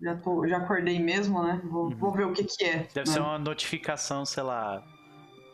já, 0.00 0.16
tô, 0.16 0.46
já 0.46 0.58
acordei 0.58 0.98
mesmo, 1.00 1.42
né? 1.42 1.60
Vou, 1.64 1.90
vou 1.90 2.12
ver 2.12 2.26
o 2.26 2.32
que 2.32 2.44
que 2.44 2.64
é. 2.64 2.88
Deve 2.94 3.08
né? 3.08 3.14
ser 3.14 3.20
uma 3.20 3.38
notificação, 3.38 4.24
sei 4.24 4.42
lá, 4.42 4.82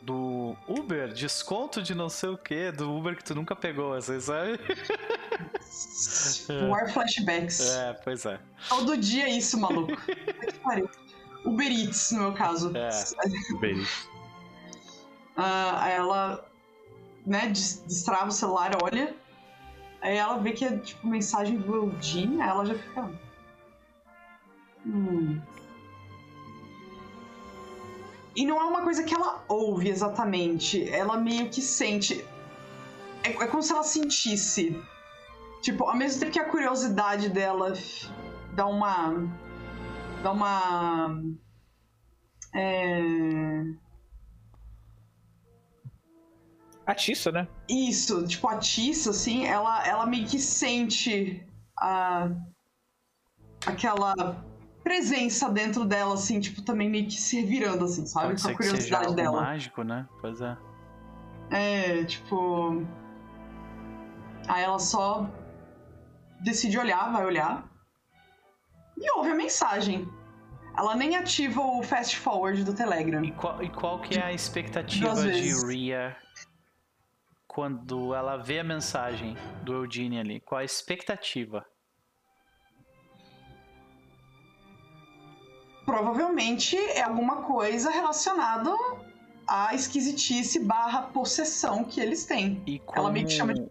do 0.03 0.57
Uber, 0.69 1.13
desconto 1.13 1.83
de 1.83 1.95
não 1.95 2.09
sei 2.09 2.31
o 2.31 2.37
que, 2.37 2.73
do 2.73 2.93
Uber 2.93 3.17
que 3.17 3.25
tu 3.25 3.35
nunca 3.35 3.55
pegou, 3.55 3.95
assim, 3.95 4.21
sabe? 4.21 4.59
War 6.69 6.93
flashbacks. 6.93 7.61
É, 7.61 7.93
pois 8.05 8.27
é. 8.27 8.39
Todo 8.69 8.97
dia 8.97 9.25
é 9.25 9.31
isso, 9.31 9.59
maluco. 9.59 9.97
Puta 9.97 10.47
que 10.47 10.59
pariu. 10.59 10.91
Uber 11.45 11.71
Eats, 11.71 12.13
no 12.13 12.21
meu 12.21 12.33
caso. 12.33 12.73
É. 12.77 12.91
Beleza. 13.59 13.89
Ah, 15.37 15.85
aí 15.85 15.93
ela, 15.93 16.45
né, 17.25 17.49
des- 17.49 17.83
destrava 17.87 18.29
o 18.29 18.33
celular, 18.33 18.73
olha. 18.83 19.15
Aí 20.01 20.17
ela 20.17 20.37
vê 20.39 20.53
que 20.53 20.65
é, 20.65 20.77
tipo, 20.79 21.07
mensagem 21.07 21.59
do 21.59 21.77
Eldin, 21.77 22.41
aí 22.41 22.49
ela 22.49 22.67
já 22.67 22.75
fica... 22.75 23.11
Hum... 24.85 25.41
E 28.35 28.47
não 28.47 28.61
é 28.61 28.65
uma 28.65 28.83
coisa 28.83 29.03
que 29.03 29.15
ela 29.15 29.45
ouve 29.49 29.89
exatamente. 29.89 30.89
Ela 30.89 31.17
meio 31.17 31.51
que 31.51 31.61
sente. 31.61 32.25
É, 33.23 33.31
é 33.31 33.47
como 33.47 33.63
se 33.63 33.73
ela 33.73 33.83
sentisse. 33.83 34.81
Tipo, 35.61 35.85
ao 35.85 35.97
mesmo 35.97 36.21
tempo 36.21 36.33
que 36.33 36.39
a 36.39 36.49
curiosidade 36.49 37.29
dela 37.29 37.73
dá 38.55 38.67
uma. 38.67 39.15
dá 40.23 40.33
uma. 40.33 41.23
É. 42.55 43.03
Atiça, 46.87 47.31
né? 47.31 47.47
Isso, 47.69 48.27
tipo, 48.27 48.49
atiça, 48.49 49.11
assim, 49.11 49.47
ela, 49.47 49.87
ela 49.87 50.07
meio 50.07 50.27
que 50.27 50.39
sente 50.39 51.47
a. 51.79 52.29
aquela 53.65 54.52
presença 54.83 55.49
dentro 55.49 55.85
dela, 55.85 56.15
assim, 56.15 56.41
tipo, 56.41 56.63
também 56.63 56.89
meio 56.89 57.07
que 57.07 57.15
se 57.21 57.41
revirando, 57.41 57.85
assim, 57.85 58.07
sabe? 58.07 58.29
Pode 58.29 58.43
Com 58.43 58.49
a 58.49 58.55
curiosidade 58.55 59.15
dela. 59.15 59.41
mágico, 59.41 59.83
né? 59.83 60.07
Pois 60.21 60.41
é. 60.41 60.57
É, 61.51 62.05
tipo. 62.05 62.85
Aí 64.49 64.63
ela 64.63 64.79
só 64.79 65.31
decide 66.41 66.79
olhar, 66.79 67.13
vai 67.13 67.25
olhar. 67.25 67.69
E 68.97 69.11
ouve 69.17 69.31
a 69.31 69.35
mensagem. 69.35 70.09
Ela 70.77 70.95
nem 70.95 71.17
ativa 71.17 71.61
o 71.61 71.83
fast 71.83 72.19
forward 72.19 72.65
do 72.65 72.75
Telegram. 72.75 73.23
E 73.25 73.31
qual, 73.33 73.63
e 73.63 73.69
qual 73.69 74.01
que 74.01 74.19
é 74.19 74.25
a 74.25 74.33
expectativa 74.33 75.15
de 75.15 75.23
vezes. 75.23 75.63
Ria 75.65 76.17
quando 77.47 78.15
ela 78.15 78.39
vê 78.39 78.61
a 78.61 78.65
mensagem 78.65 79.37
do 79.63 79.75
Eugene 79.75 80.19
ali? 80.19 80.41
Qual 80.41 80.59
a 80.59 80.65
expectativa? 80.65 81.65
Provavelmente 85.85 86.77
é 86.77 87.03
alguma 87.03 87.43
coisa 87.43 87.91
relacionada 87.91 88.71
à 89.47 89.75
esquisitice 89.75 90.61
barra 90.61 91.03
possessão 91.03 91.85
que 91.85 92.01
eles 92.01 92.25
têm. 92.25 92.63
E 92.67 92.79
como... 92.79 92.99
Ela 93.01 93.11
meio 93.11 93.27
que 93.27 93.33
chama 93.33 93.53
de, 93.55 93.63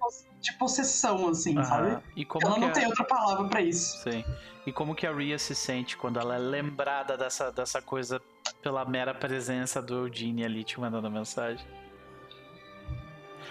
de 0.42 0.54
possessão, 0.54 1.30
assim, 1.30 1.58
Aham. 1.58 1.64
sabe? 1.64 2.04
E 2.16 2.26
como 2.26 2.46
Ela 2.46 2.56
que 2.56 2.62
não 2.62 2.68
a... 2.68 2.72
tem 2.72 2.86
outra 2.86 3.06
palavra 3.06 3.48
pra 3.48 3.62
isso. 3.62 3.98
Sim. 4.04 4.24
E 4.66 4.72
como 4.72 4.94
que 4.94 5.08
a 5.08 5.14
Ria 5.14 5.40
se 5.40 5.56
sente 5.56 5.98
quando 5.98 6.20
ela 6.20 6.36
é 6.36 6.40
lembrada 6.40 7.18
dessa, 7.18 7.52
dessa 7.52 7.82
coisa 7.82 8.22
pela 8.62 8.86
mera 8.86 9.14
presença 9.14 9.82
do 9.82 10.06
Eugene 10.06 10.44
ali 10.46 10.64
te 10.64 10.80
mandando 10.80 11.10
mensagem? 11.10 11.66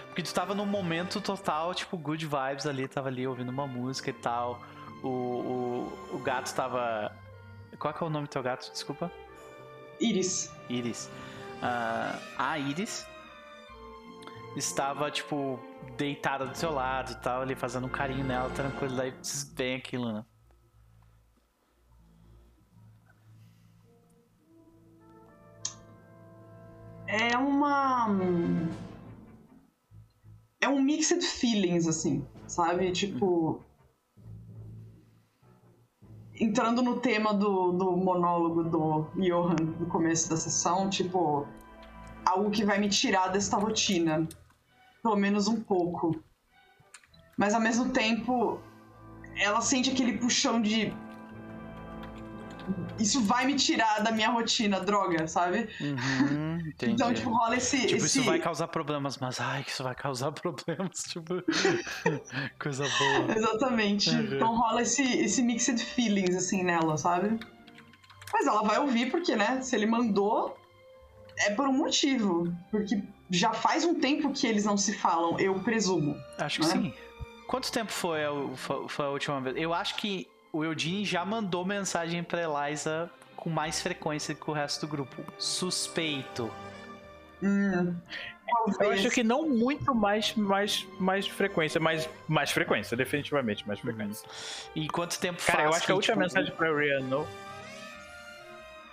Porque 0.07 0.23
tu 0.23 0.35
tava 0.35 0.55
num 0.55 0.67
momento 0.67 1.21
total, 1.21 1.75
tipo, 1.75 1.97
good 1.97 2.27
vibes 2.27 2.67
ali, 2.67 2.87
tava 2.87 3.09
ali 3.09 3.27
ouvindo 3.27 3.49
uma 3.49 3.67
música 3.67 4.11
e 4.11 4.13
tal. 4.13 4.61
O, 5.03 5.09
o, 5.09 6.17
o 6.17 6.19
gato 6.19 6.53
tava. 6.55 7.13
Qual 7.79 7.95
que 7.95 8.03
é 8.03 8.07
o 8.07 8.11
nome 8.11 8.27
do 8.27 8.31
teu 8.31 8.43
gato? 8.43 8.71
Desculpa. 8.71 9.11
Iris. 10.01 10.51
Iris. 10.69 11.11
Ah, 11.63 12.19
a 12.39 12.59
Iris 12.59 13.07
estava, 14.57 15.11
tipo, 15.11 15.59
deitada 15.97 16.47
do 16.47 16.57
seu 16.57 16.73
lado 16.73 17.13
e 17.13 17.17
tal, 17.17 17.43
ali 17.43 17.55
fazendo 17.55 17.87
um 17.87 17.91
carinho 17.91 18.25
nela, 18.25 18.51
tranquilo, 18.51 18.97
daí 18.97 19.15
vem 19.55 19.77
aquilo, 19.77 20.13
né? 20.13 20.25
É 27.07 27.37
uma. 27.37 28.07
É 30.61 30.69
um 30.69 30.81
mixed 30.81 31.23
feelings, 31.23 31.89
assim, 31.89 32.25
sabe? 32.47 32.93
Tipo. 32.93 33.61
Entrando 36.41 36.81
no 36.83 36.99
tema 37.01 37.35
do, 37.35 37.71
do 37.73 37.95
monólogo 37.99 38.65
do 38.65 39.07
Johan 39.15 39.57
no 39.79 39.87
começo 39.87 40.31
da 40.31 40.39
sessão, 40.39 40.89
tipo. 40.89 41.47
Algo 42.25 42.51
que 42.51 42.65
vai 42.65 42.79
me 42.79 42.89
tirar 42.89 43.29
desta 43.29 43.59
rotina. 43.59 44.27
Pelo 45.03 45.17
menos 45.17 45.49
um 45.49 45.61
pouco. 45.61 46.19
Mas 47.37 47.55
ao 47.55 47.61
mesmo 47.61 47.91
tempo, 47.91 48.59
ela 49.37 49.61
sente 49.61 49.91
aquele 49.91 50.17
puxão 50.17 50.63
de. 50.63 50.95
Isso 52.99 53.21
vai 53.23 53.47
me 53.47 53.55
tirar 53.55 54.01
da 54.03 54.11
minha 54.13 54.29
rotina, 54.31 54.81
droga, 54.81 55.27
sabe? 55.27 55.69
Uhum. 55.81 56.51
Então, 56.83 57.13
tipo, 57.13 57.31
rola 57.31 57.57
esse. 57.57 57.79
Tipo, 57.87 57.97
esse... 58.05 58.19
isso 58.19 58.23
vai 58.25 58.39
causar 58.39 58.69
problemas, 58.69 59.19
mas 59.19 59.41
ai, 59.41 59.63
que 59.65 59.71
isso 59.71 59.83
vai 59.83 59.95
causar 59.95 60.31
problemas, 60.33 61.03
tipo. 61.05 61.43
coisa 62.59 62.85
boa. 62.85 63.37
Exatamente. 63.37 64.11
Uhum. 64.11 64.35
Então 64.35 64.57
rola 64.57 64.83
esse, 64.83 65.03
esse 65.03 65.43
mixed 65.43 65.79
feelings, 65.85 66.35
assim, 66.37 66.63
nela, 66.63 66.97
sabe? 66.97 67.39
Mas 68.33 68.47
ela 68.47 68.63
vai 68.63 68.79
ouvir 68.79 69.11
porque, 69.11 69.35
né, 69.35 69.61
se 69.63 69.75
ele 69.77 69.87
mandou, 69.87 70.57
é 71.39 71.51
por 71.51 71.67
um 71.67 71.73
motivo. 71.73 72.53
Porque 72.71 73.03
já 73.31 73.53
faz 73.53 73.85
um 73.85 73.99
tempo 74.01 74.31
que 74.33 74.47
eles 74.47 74.65
não 74.65 74.77
se 74.77 74.95
falam, 74.95 75.39
eu 75.39 75.59
presumo. 75.61 76.17
Acho 76.39 76.61
que 76.61 76.67
Né? 76.67 76.73
sim. 76.73 76.95
Quanto 77.47 77.73
tempo 77.73 77.91
foi 77.91 78.25
a, 78.25 78.31
foi 78.89 79.07
a 79.07 79.11
última 79.11 79.41
vez? 79.41 79.57
Eu 79.57 79.75
acho 79.75 79.97
que 79.97 80.29
o 80.53 80.65
Eugene 80.65 81.05
já 81.05 81.25
mandou 81.25 81.65
mensagem 81.65 82.23
pra 82.23 82.43
Eliza 82.43 83.11
com 83.37 83.51
mais 83.51 83.81
frequência 83.81 84.35
que 84.35 84.51
o 84.51 84.53
resto 84.53 84.87
do 84.87 84.91
grupo. 84.91 85.25
Suspeito. 85.39 86.51
Hum, 87.43 87.97
Eu 88.81 88.91
acho 88.91 89.09
que 89.11 89.23
não 89.23 89.49
muito 89.49 89.95
mais, 89.95 90.35
mais, 90.35 90.87
mais 90.99 91.27
frequência, 91.27 91.81
mas 91.81 92.09
mais 92.29 92.51
frequência, 92.51 92.97
definitivamente 92.97 93.67
mais 93.67 93.81
frequência. 93.81 94.29
E 94.75 94.89
quanto 94.89 95.19
tempo 95.19 95.41
Cara, 95.45 95.59
faz 95.59 95.71
eu 95.71 95.77
acho 95.77 95.87
que 95.87 95.93
a 95.93 95.95
última 95.95 96.15
tipo, 96.15 96.21
mensagem 96.21 96.55
pra 96.55 97.01
no. 97.01 97.27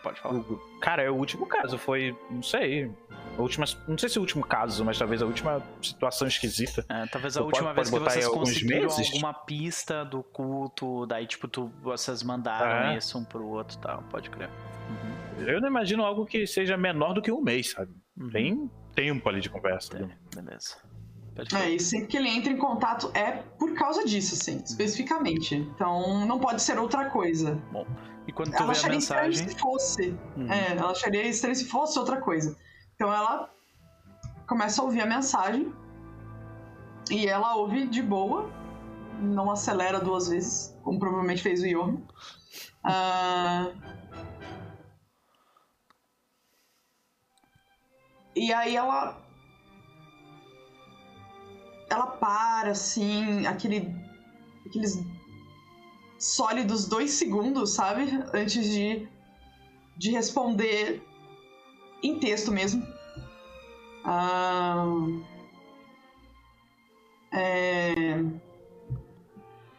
Pode 0.03 0.19
falar. 0.21 0.43
Cara, 0.81 1.03
é 1.03 1.09
o 1.09 1.15
último 1.15 1.45
caso, 1.45 1.77
foi. 1.77 2.15
Não 2.29 2.41
sei. 2.43 2.91
A 3.37 3.41
última, 3.41 3.65
não 3.87 3.97
sei 3.97 4.09
se 4.09 4.17
o 4.17 4.21
último 4.21 4.43
caso, 4.45 4.83
mas 4.85 4.97
talvez 4.97 5.21
a 5.21 5.25
última 5.25 5.61
situação 5.81 6.27
esquisita. 6.27 6.85
É, 6.89 7.05
talvez 7.07 7.35
a 7.37 7.41
Tu 7.41 7.45
última 7.45 7.65
pode- 7.73 7.75
vez 7.75 7.89
pode 7.91 8.03
que 8.05 8.09
vocês 8.11 8.27
conseguiram 8.27 8.81
meses? 8.83 9.07
alguma 9.13 9.33
pista 9.33 10.03
do 10.05 10.23
culto, 10.23 11.05
daí 11.05 11.27
tipo, 11.27 11.47
tu, 11.47 11.71
vocês 11.83 12.23
mandaram 12.23 12.89
É. 12.91 12.97
isso 12.97 13.17
um 13.17 13.23
pro 13.23 13.45
outro 13.45 13.77
e 13.77 13.81
tal, 13.81 14.01
pode 14.09 14.29
crer. 14.29 14.49
Uhum, 14.89 15.45
Eu 15.45 15.61
não 15.61 15.67
imagino 15.67 16.03
algo 16.03 16.25
que 16.25 16.47
seja 16.47 16.75
menor 16.77 17.13
do 17.13 17.21
que 17.21 17.31
um 17.31 17.41
mês, 17.41 17.71
sabe? 17.71 17.91
uhum. 18.19 18.29
Tem 18.31 18.71
tempo 18.95 19.29
ali 19.29 19.39
de 19.41 19.49
conversa. 19.49 19.91
Tem, 19.97 20.07
né? 20.07 20.17
beleza. 20.33 20.77
perfeito. 21.35 21.63
É, 21.63 21.69
e 21.69 21.79
sempre 21.79 22.07
que 22.07 22.17
ele 22.17 22.29
entra 22.29 22.51
em 22.51 22.57
contato 22.57 23.11
é 23.13 23.43
por 23.59 23.71
causa 23.75 24.03
disso, 24.03 24.33
assim, 24.33 24.59
especificamente. 24.65 25.53
Então 25.55 26.25
não 26.25 26.39
pode 26.39 26.61
ser 26.63 26.79
outra 26.79 27.11
coisa. 27.11 27.61
E 28.27 28.31
quando 28.31 28.51
tu 28.51 28.57
ela 28.57 28.65
vê 28.65 28.69
a 28.69 28.71
acharia 28.71 28.97
estranho 28.97 29.29
mensagem. 29.29 29.49
se 29.49 29.59
fosse. 29.59 30.19
Uhum. 30.35 30.51
É, 30.51 30.71
ela 30.73 30.91
acharia 30.91 31.27
estranho 31.27 31.55
se 31.55 31.65
fosse 31.65 31.97
outra 31.97 32.19
coisa. 32.19 32.57
Então 32.95 33.11
ela 33.11 33.49
começa 34.45 34.81
a 34.81 34.85
ouvir 34.85 35.01
a 35.01 35.05
mensagem 35.05 35.73
e 37.09 37.27
ela 37.27 37.55
ouve 37.55 37.87
de 37.87 38.03
boa, 38.03 38.49
não 39.21 39.49
acelera 39.49 39.99
duas 39.99 40.27
vezes, 40.27 40.77
como 40.83 40.99
provavelmente 40.99 41.41
fez 41.41 41.61
o 41.61 41.67
Johan. 41.67 41.97
Ah, 42.83 43.71
E 48.37 48.53
aí 48.53 48.75
ela. 48.75 49.19
Ela 51.89 52.07
para, 52.07 52.71
assim, 52.71 53.47
aquele. 53.47 53.95
Aqueles 54.67 55.03
sólidos 56.19 56.87
dois 56.87 57.11
segundos, 57.11 57.73
sabe? 57.73 58.03
Antes 58.33 58.65
de. 58.69 59.07
de 59.95 60.11
responder 60.11 61.01
em 62.03 62.19
texto 62.19 62.51
mesmo. 62.51 62.85
Ah, 64.03 64.85
é, 67.31 68.23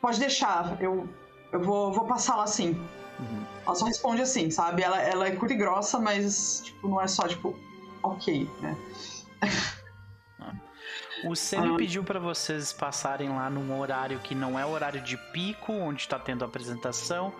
Pode 0.01 0.21
deixar, 0.21 0.81
eu, 0.81 1.09
eu 1.53 1.61
vou, 1.61 1.93
vou 1.93 2.05
passar 2.05 2.37
lá 2.37 2.45
assim. 2.45 2.71
Uhum. 3.19 3.45
Ela 3.67 3.75
só 3.75 3.85
responde 3.85 4.23
assim, 4.23 4.51
sabe? 4.51 4.83
Ela, 4.83 5.01
ela 5.03 5.27
é 5.27 5.33
curta 5.33 5.55
e 5.55 5.57
grossa, 5.57 5.99
mas 5.99 6.63
tipo, 6.65 6.89
não 6.89 7.01
é 7.01 7.09
só 7.09 7.27
tipo, 7.27 7.55
ok, 8.03 8.49
né? 8.61 8.77
O 11.25 11.35
Sênio 11.35 11.75
Ah. 11.75 11.77
pediu 11.77 12.05
pra 12.05 12.19
vocês 12.21 12.73
passarem 12.73 13.29
lá 13.29 13.49
num 13.51 13.79
horário 13.79 14.19
que 14.21 14.35
não 14.35 14.59
é 14.59 14.65
o 14.65 14.71
horário 14.71 15.01
de 15.01 15.17
pico, 15.33 15.73
onde 15.73 16.07
tá 16.09 16.19
tendo 16.19 16.45
a 16.45 16.47
apresentação, 16.49 17.33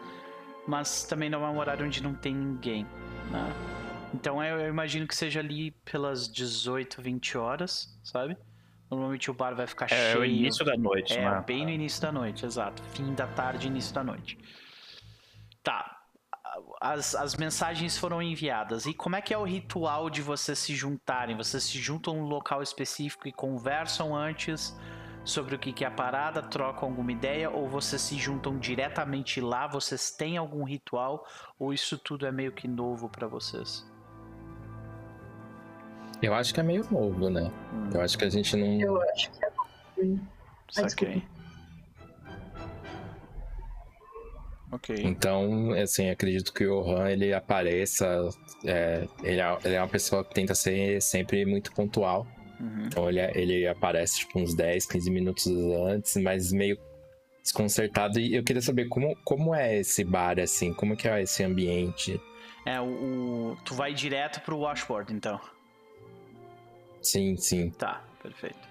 mas 0.67 1.05
também 1.05 1.31
não 1.31 1.45
é 1.45 1.49
um 1.49 1.59
horário 1.59 1.87
onde 1.87 2.03
não 2.03 2.15
tem 2.15 2.35
ninguém, 2.35 2.85
né? 3.31 3.53
Então 4.15 4.43
eu, 4.43 4.59
eu 4.61 4.69
imagino 4.69 5.07
que 5.07 5.15
seja 5.15 5.41
ali 5.41 5.71
pelas 5.85 6.29
18, 6.33 7.01
20 7.03 7.37
horas, 7.39 7.89
sabe? 8.03 8.37
Normalmente 8.91 9.31
o 9.31 9.35
bar 9.35 9.55
vai 9.55 9.67
ficar 9.67 9.85
É 9.87 10.13
cheio. 10.13 10.21
o 10.21 10.25
início 10.25 10.65
da 10.65 10.77
noite, 10.77 11.13
É, 11.17 11.31
né? 11.31 11.45
bem 11.47 11.65
no 11.65 11.71
início 11.71 12.01
da 12.01 12.11
noite, 12.11 12.47
exato. 12.47 12.83
Fim 12.95 13.13
da 13.15 13.27
tarde, 13.27 13.67
início 13.67 13.95
da 13.95 14.03
noite. 14.03 14.39
Tá. 15.63 15.98
As, 16.81 17.15
as 17.15 17.35
mensagens 17.35 17.97
foram 17.99 18.23
enviadas. 18.23 18.87
E 18.87 18.95
como 18.95 19.17
é 19.17 19.21
que 19.21 19.33
é 19.35 19.39
o 19.39 19.45
ritual 19.45 20.09
de 20.11 20.23
vocês 20.23 20.59
se 20.59 20.75
juntarem? 20.75 21.37
Vocês 21.37 21.63
se 21.65 21.79
juntam 21.79 22.15
num 22.15 22.25
local 22.25 22.63
específico 22.63 23.27
e 23.29 23.33
conversam 23.33 24.15
antes 24.15 24.77
sobre 25.25 25.55
o 25.55 25.59
que 25.59 25.73
que 25.73 25.85
é 25.85 25.89
a 25.89 25.91
parada, 25.91 26.43
trocam 26.43 26.89
alguma 26.89 27.13
ideia? 27.13 27.51
Ou 27.51 27.69
vocês 27.69 28.01
se 28.01 28.17
juntam 28.17 28.59
diretamente 28.59 29.41
lá? 29.41 29.67
Vocês 29.67 30.11
têm 30.11 30.37
algum 30.37 30.65
ritual? 30.65 31.27
Ou 31.59 31.73
isso 31.73 31.99
tudo 31.99 32.27
é 32.27 32.33
meio 32.33 32.53
que 32.53 32.67
novo 32.67 33.09
pra 33.09 33.27
vocês? 33.27 33.87
Eu 36.21 36.35
acho 36.35 36.53
que 36.53 36.61
é 36.61 36.63
meio 36.63 36.85
novo, 36.91 37.31
né? 37.31 37.51
Hum, 37.73 37.91
Eu 37.95 38.01
acho 38.01 38.19
que 38.19 38.25
a 38.25 38.31
gente 38.31 38.57
não. 38.57 38.67
Eu 38.81 39.03
acho 39.11 39.31
que 39.31 39.45
é. 39.45 39.51
Ai, 40.01 40.19
saquei. 40.71 41.23
Ok. 44.71 44.95
Então, 45.03 45.73
assim, 45.73 46.11
acredito 46.11 46.53
que 46.53 46.67
o 46.67 46.83
Johan 46.83 47.09
ele 47.11 47.33
apareça. 47.33 48.29
é, 48.65 49.07
ele, 49.23 49.41
é, 49.41 49.59
ele 49.65 49.75
é 49.75 49.81
uma 49.81 49.89
pessoa 49.89 50.23
que 50.25 50.35
tenta 50.35 50.55
ser 50.55 51.01
sempre 51.01 51.45
muito 51.47 51.73
pontual. 51.73 52.27
Uhum. 52.61 52.87
Então 52.87 53.09
ele, 53.09 53.21
ele 53.35 53.67
aparece 53.67 54.19
tipo 54.21 54.39
uns 54.39 54.55
10, 54.55 54.85
15 54.87 55.11
minutos 55.11 55.47
antes, 55.87 56.17
mas 56.17 56.53
meio 56.53 56.77
desconcertado. 57.43 58.19
E 58.21 58.35
eu 58.35 58.45
queria 58.45 58.61
saber 58.61 58.89
como, 58.89 59.17
como 59.25 59.55
é 59.55 59.79
esse 59.79 60.05
bar, 60.05 60.39
assim, 60.39 60.75
como 60.75 60.97
que 60.97 61.09
é 61.09 61.23
esse 61.23 61.43
ambiente. 61.43 62.21
É, 62.67 62.79
o, 62.81 62.85
o- 63.53 63.57
Tu 63.65 63.75
vai 63.75 63.95
direto 63.95 64.41
pro 64.43 64.59
washboard, 64.59 65.15
então. 65.15 65.41
Sim, 67.01 67.37
sim. 67.37 67.71
Tá, 67.71 68.05
perfeito. 68.23 68.68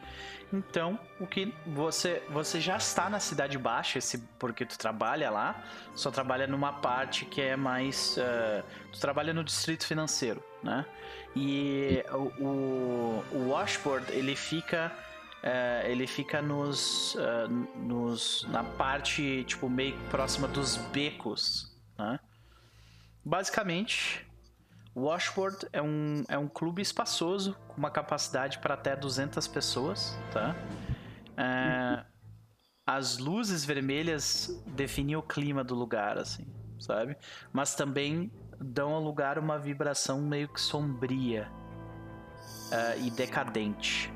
Então, 0.52 0.98
o 1.20 1.28
que 1.28 1.54
você 1.66 2.24
você 2.30 2.62
já 2.62 2.78
está 2.78 3.10
na 3.10 3.20
cidade 3.20 3.58
baixa, 3.58 3.98
esse 3.98 4.18
porque 4.40 4.66
tu 4.66 4.78
trabalha 4.78 5.30
lá, 5.30 5.64
só 5.94 6.10
trabalha 6.10 6.48
numa 6.48 6.72
parte 6.72 7.26
que 7.26 7.42
é 7.42 7.56
mais 7.56 8.18
eh, 8.18 8.64
tu 8.92 9.00
trabalha 9.00 9.34
no 9.34 9.44
distrito 9.44 9.86
financeiro, 9.86 10.42
né? 10.64 10.86
E 11.36 12.04
o, 12.12 13.24
o, 13.32 13.50
washboard 13.50 14.12
ele 14.14 14.36
fica 14.36 14.92
eh, 15.44 15.86
ele 15.88 16.08
fica 16.08 16.42
nos, 16.42 17.16
eh, 17.20 17.48
nos 17.76 18.48
na 18.50 18.64
parte 18.64 19.44
tipo 19.44 19.70
meio 19.70 19.98
próxima 20.10 20.48
dos 20.48 20.78
becos, 20.78 21.76
né? 21.98 22.20
Basicamente, 23.24 24.27
Washboard 24.98 25.68
é 25.72 25.80
um, 25.80 26.24
é 26.28 26.38
um 26.40 26.48
clube 26.48 26.82
espaçoso 26.82 27.56
com 27.68 27.78
uma 27.78 27.92
capacidade 27.92 28.58
para 28.58 28.74
até 28.74 28.96
200 28.96 29.48
pessoas, 29.48 30.18
tá? 30.32 30.56
É, 31.38 32.04
as 32.84 33.20
luzes 33.20 33.64
vermelhas 33.64 34.60
definem 34.66 35.16
o 35.16 35.22
clima 35.22 35.64
do 35.64 35.76
lugar, 35.76 36.18
assim, 36.18 36.48
sabe? 36.80 37.16
Mas 37.54 37.76
também 37.76 38.32
dão 38.60 38.92
ao 38.94 39.02
lugar 39.04 39.38
uma 39.38 39.60
vibração 39.60 40.20
meio 40.20 40.48
que 40.48 40.60
sombria 40.60 41.48
é, 42.72 42.98
e 42.98 43.12
decadente. 43.12 44.12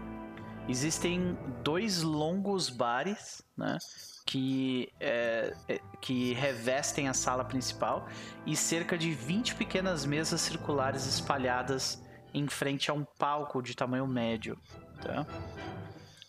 Existem 0.67 1.37
dois 1.63 2.01
longos 2.01 2.69
bares, 2.69 3.43
né? 3.57 3.77
Que, 4.25 4.89
é, 4.99 5.53
é, 5.67 5.81
que 5.99 6.33
revestem 6.33 7.09
a 7.09 7.13
sala 7.13 7.43
principal 7.43 8.07
e 8.45 8.55
cerca 8.55 8.97
de 8.97 9.11
20 9.11 9.55
pequenas 9.55 10.05
mesas 10.05 10.39
circulares 10.41 11.05
espalhadas 11.05 12.01
em 12.33 12.47
frente 12.47 12.89
a 12.89 12.93
um 12.93 13.03
palco 13.03 13.61
de 13.61 13.75
tamanho 13.75 14.07
médio. 14.07 14.57
Tá? 15.01 15.25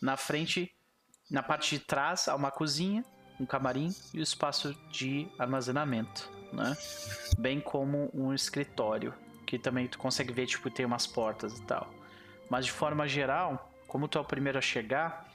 Na 0.00 0.16
frente, 0.16 0.74
na 1.30 1.42
parte 1.42 1.78
de 1.78 1.84
trás, 1.84 2.26
há 2.28 2.34
uma 2.34 2.50
cozinha, 2.50 3.04
um 3.38 3.46
camarim 3.46 3.94
e 4.12 4.18
o 4.18 4.22
espaço 4.22 4.74
de 4.90 5.28
armazenamento, 5.38 6.28
né? 6.52 6.76
bem 7.38 7.60
como 7.60 8.10
um 8.12 8.34
escritório, 8.34 9.14
que 9.46 9.58
também 9.58 9.86
tu 9.86 9.98
consegue 9.98 10.32
ver, 10.32 10.46
tipo, 10.46 10.70
tem 10.70 10.84
umas 10.84 11.06
portas 11.06 11.58
e 11.58 11.62
tal. 11.62 11.92
Mas 12.50 12.66
de 12.66 12.72
forma 12.72 13.06
geral, 13.06 13.71
como 13.92 14.08
tu 14.08 14.16
é 14.16 14.22
o 14.22 14.24
primeiro 14.24 14.56
a 14.56 14.62
chegar, 14.62 15.28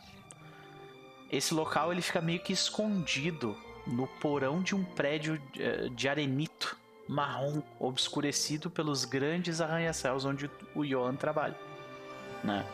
esse 1.31 1.53
local 1.53 1.91
ele 1.91 2.01
fica 2.01 2.19
meio 2.19 2.39
que 2.39 2.51
escondido 2.51 3.55
no 3.85 4.07
porão 4.07 4.63
de 4.63 4.73
um 4.73 4.83
prédio 4.83 5.39
eh, 5.59 5.89
de 5.91 6.09
arenito 6.09 6.75
marrom 7.07 7.61
obscurecido 7.79 8.67
pelos 8.71 9.05
grandes 9.05 9.61
arranha-céus 9.61 10.25
onde 10.25 10.49
o 10.73 10.83
Johan 10.83 11.15
trabalha, 11.15 11.55
né? 12.43 12.65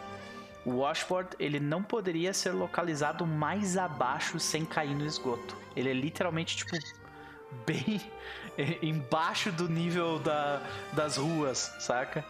O 0.65 0.77
washboard 0.77 1.35
ele 1.38 1.60
não 1.60 1.84
poderia 1.84 2.34
ser 2.34 2.51
localizado 2.51 3.27
mais 3.27 3.76
abaixo 3.76 4.39
sem 4.39 4.64
cair 4.64 4.95
no 4.95 5.05
esgoto. 5.05 5.57
Ele 5.76 5.89
é 5.89 5.93
literalmente 5.93 6.55
tipo 6.55 6.77
bem 7.68 8.01
embaixo 8.81 9.51
do 9.51 9.68
nível 9.68 10.18
da, 10.19 10.61
das 10.93 11.18
ruas, 11.18 11.76
saca? 11.80 12.23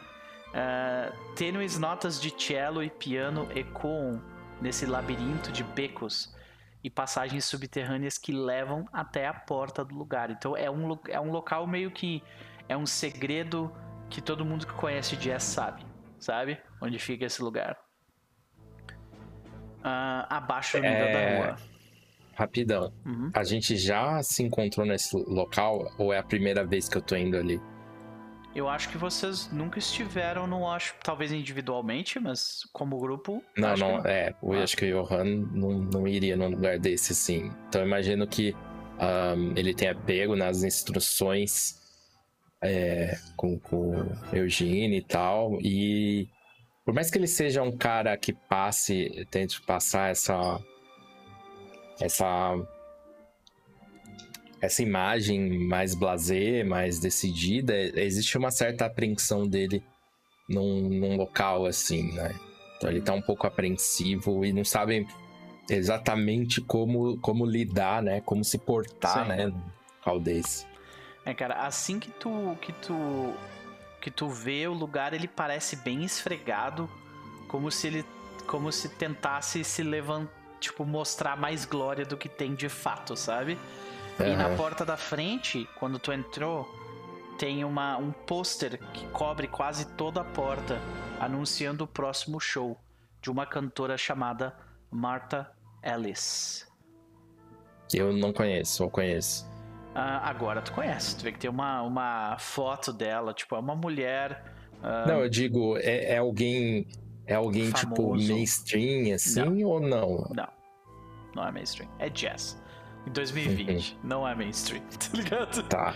Eh, 0.54 1.12
tênues 1.36 1.80
notas 1.80 2.22
de 2.22 2.30
cello 2.30 2.84
e 2.84 2.90
piano 2.90 3.48
ecoam 3.56 4.22
nesse 4.62 4.86
labirinto 4.86 5.52
de 5.52 5.64
becos 5.64 6.32
e 6.84 6.90
passagens 6.90 7.46
subterrâneas 7.46 8.20
que 8.20 8.32
levam 8.32 8.88
até 8.94 9.26
a 9.26 9.34
porta 9.34 9.84
do 9.84 9.96
lugar. 9.96 10.30
Então 10.30 10.56
é 10.56 10.70
um, 10.70 10.98
é 11.10 11.20
um 11.20 11.32
local 11.32 11.66
meio 11.66 11.90
que 11.90 12.22
é 12.70 12.78
um 12.78 12.86
segredo 12.86 13.74
que 14.10 14.22
todo 14.22 14.46
mundo 14.46 14.68
que 14.68 14.74
conhece 14.74 15.16
Jazz 15.16 15.44
sabe, 15.44 15.84
sabe? 16.20 16.60
Onde 16.80 17.00
fica 17.00 17.26
esse 17.26 17.42
lugar. 17.42 17.76
Ah, 19.84 20.28
abaixo 20.30 20.78
do 20.80 20.86
É. 20.86 21.40
da 21.40 21.46
rua. 21.46 21.58
Rapidão. 22.36 22.94
Uhum. 23.06 23.32
A 23.34 23.44
gente 23.44 23.76
já 23.76 24.22
se 24.22 24.44
encontrou 24.44 24.86
nesse 24.86 25.16
local 25.16 25.92
ou 25.98 26.14
é 26.14 26.20
a 26.20 26.24
primeira 26.24 26.64
vez 26.64 26.88
que 26.88 26.98
eu 26.98 27.02
tô 27.02 27.16
indo 27.16 27.38
ali? 27.38 27.60
Eu 28.56 28.70
acho 28.70 28.90
que 28.90 28.98
vocês 29.00 29.52
nunca 29.52 29.80
estiveram 29.80 30.46
no 30.46 30.62
Wash, 30.62 30.94
talvez 31.04 31.32
individualmente, 31.32 32.20
mas 32.20 32.60
como 32.72 33.00
grupo. 33.00 33.44
Não, 33.58 33.70
acho 33.70 33.82
não, 33.84 34.06
é. 34.06 34.36
Eu 34.44 34.54
Ah. 34.54 34.64
acho 34.64 34.78
que 34.78 34.94
o 34.94 35.04
Johan 35.04 35.24
não, 35.52 35.70
não 35.80 36.08
iria 36.08 36.36
num 36.38 36.50
lugar 36.50 36.78
desse, 36.78 37.14
assim. 37.14 37.52
Então 37.68 37.82
eu 37.82 37.88
imagino 37.88 38.28
que 38.28 38.56
ahn, 39.00 39.54
ele 39.56 39.74
tenha 39.74 39.96
pego 39.96 40.36
nas 40.36 40.62
instruções 40.64 41.82
é, 42.62 43.18
com, 43.36 43.58
com 43.60 43.92
o 44.32 44.36
Eugene 44.36 44.98
e 44.98 45.02
tal. 45.04 45.58
E 45.60 46.30
por 46.86 46.94
mais 46.94 47.10
que 47.10 47.18
ele 47.18 47.28
seja 47.28 47.64
um 47.64 47.76
cara 47.76 48.16
que 48.18 48.34
passe, 48.34 49.26
tente 49.32 49.60
passar 49.64 50.12
essa. 50.12 50.60
Essa. 52.00 52.56
Essa 54.64 54.82
imagem 54.82 55.68
mais 55.68 55.94
blasé, 55.94 56.64
mais 56.64 56.98
decidida, 56.98 57.76
existe 58.00 58.38
uma 58.38 58.50
certa 58.50 58.86
apreensão 58.86 59.46
dele 59.46 59.84
num, 60.48 60.88
num 60.88 61.18
local 61.18 61.66
assim, 61.66 62.14
né? 62.14 62.34
Ele 62.82 63.02
tá 63.02 63.14
um 63.14 63.22
pouco 63.22 63.46
apreensivo 63.46 64.46
e 64.46 64.54
não 64.54 64.64
sabe 64.64 65.06
exatamente 65.70 66.62
como, 66.62 67.18
como 67.18 67.46
lidar, 67.46 68.02
né? 68.02 68.22
Como 68.22 68.42
se 68.44 68.58
portar, 68.58 69.24
Sim. 69.24 69.30
né? 69.30 69.54
local 69.98 70.20
desse. 70.22 70.66
É, 71.26 71.34
cara, 71.34 71.66
assim 71.66 72.00
que 72.00 72.10
tu 72.12 72.58
que 72.62 72.72
tu 72.72 73.34
que 74.02 74.10
tu 74.10 74.30
vê 74.30 74.66
o 74.66 74.74
lugar, 74.74 75.14
ele 75.14 75.28
parece 75.28 75.76
bem 75.76 76.06
esfregado, 76.06 76.90
como 77.50 77.70
se 77.70 77.88
ele 77.88 78.06
como 78.48 78.72
se 78.72 78.88
tentasse 78.88 79.62
se 79.64 79.84
levantar, 79.84 80.32
tipo, 80.60 80.86
mostrar 80.86 81.38
mais 81.38 81.66
glória 81.66 82.06
do 82.06 82.16
que 82.16 82.30
tem 82.30 82.56
de 82.56 82.70
fato, 82.70 83.16
sabe? 83.18 83.58
E 84.20 84.36
na 84.36 84.56
porta 84.56 84.86
da 84.86 84.96
frente, 84.98 85.68
quando 85.80 85.98
tu 86.00 86.12
entrou, 86.12 86.68
tem 87.38 87.64
uma, 87.64 87.98
um 87.98 88.12
pôster 88.12 88.78
que 88.94 89.08
cobre 89.08 89.48
quase 89.48 89.86
toda 89.96 90.22
a 90.22 90.24
porta, 90.24 90.80
anunciando 91.20 91.84
o 91.84 91.88
próximo 91.88 92.40
show 92.40 92.78
de 93.22 93.32
uma 93.32 93.46
cantora 93.46 93.98
chamada 93.98 94.56
Martha 94.92 95.52
Ellis. 95.82 96.68
Eu 97.94 98.14
não 98.14 98.32
conheço, 98.32 98.84
ou 98.84 98.90
conheço. 98.90 99.52
Ah, 99.96 100.28
agora 100.30 100.62
tu 100.62 100.72
conhece, 100.74 101.16
tu 101.18 101.24
vê 101.24 101.32
que 101.32 101.40
tem 101.40 101.50
uma, 101.50 101.82
uma 101.84 102.38
foto 102.40 102.92
dela, 102.92 103.34
tipo, 103.34 103.56
é 103.56 103.60
uma 103.60 103.76
mulher. 103.76 104.44
ah, 104.82 105.06
Não, 105.08 105.20
eu 105.22 105.30
digo, 105.30 105.78
é, 105.78 106.14
é 106.14 106.18
alguém. 106.18 106.88
É 107.26 107.36
alguém, 107.36 107.72
tipo, 107.72 107.96
Famoso. 107.96 108.34
mainstream, 108.34 109.16
assim, 109.16 109.64
ou 109.64 109.80
não? 109.80 110.28
Não, 110.36 110.48
não 111.34 111.48
é 111.48 111.52
mainstream, 111.52 111.90
é 111.98 112.10
jazz. 112.10 112.62
Em 113.06 113.12
2020, 113.12 113.98
não 114.04 114.28
é 114.28 114.34
mainstream, 114.34 114.82
tá 114.98 115.10
ligado? 115.18 115.64
Tá. 115.68 115.94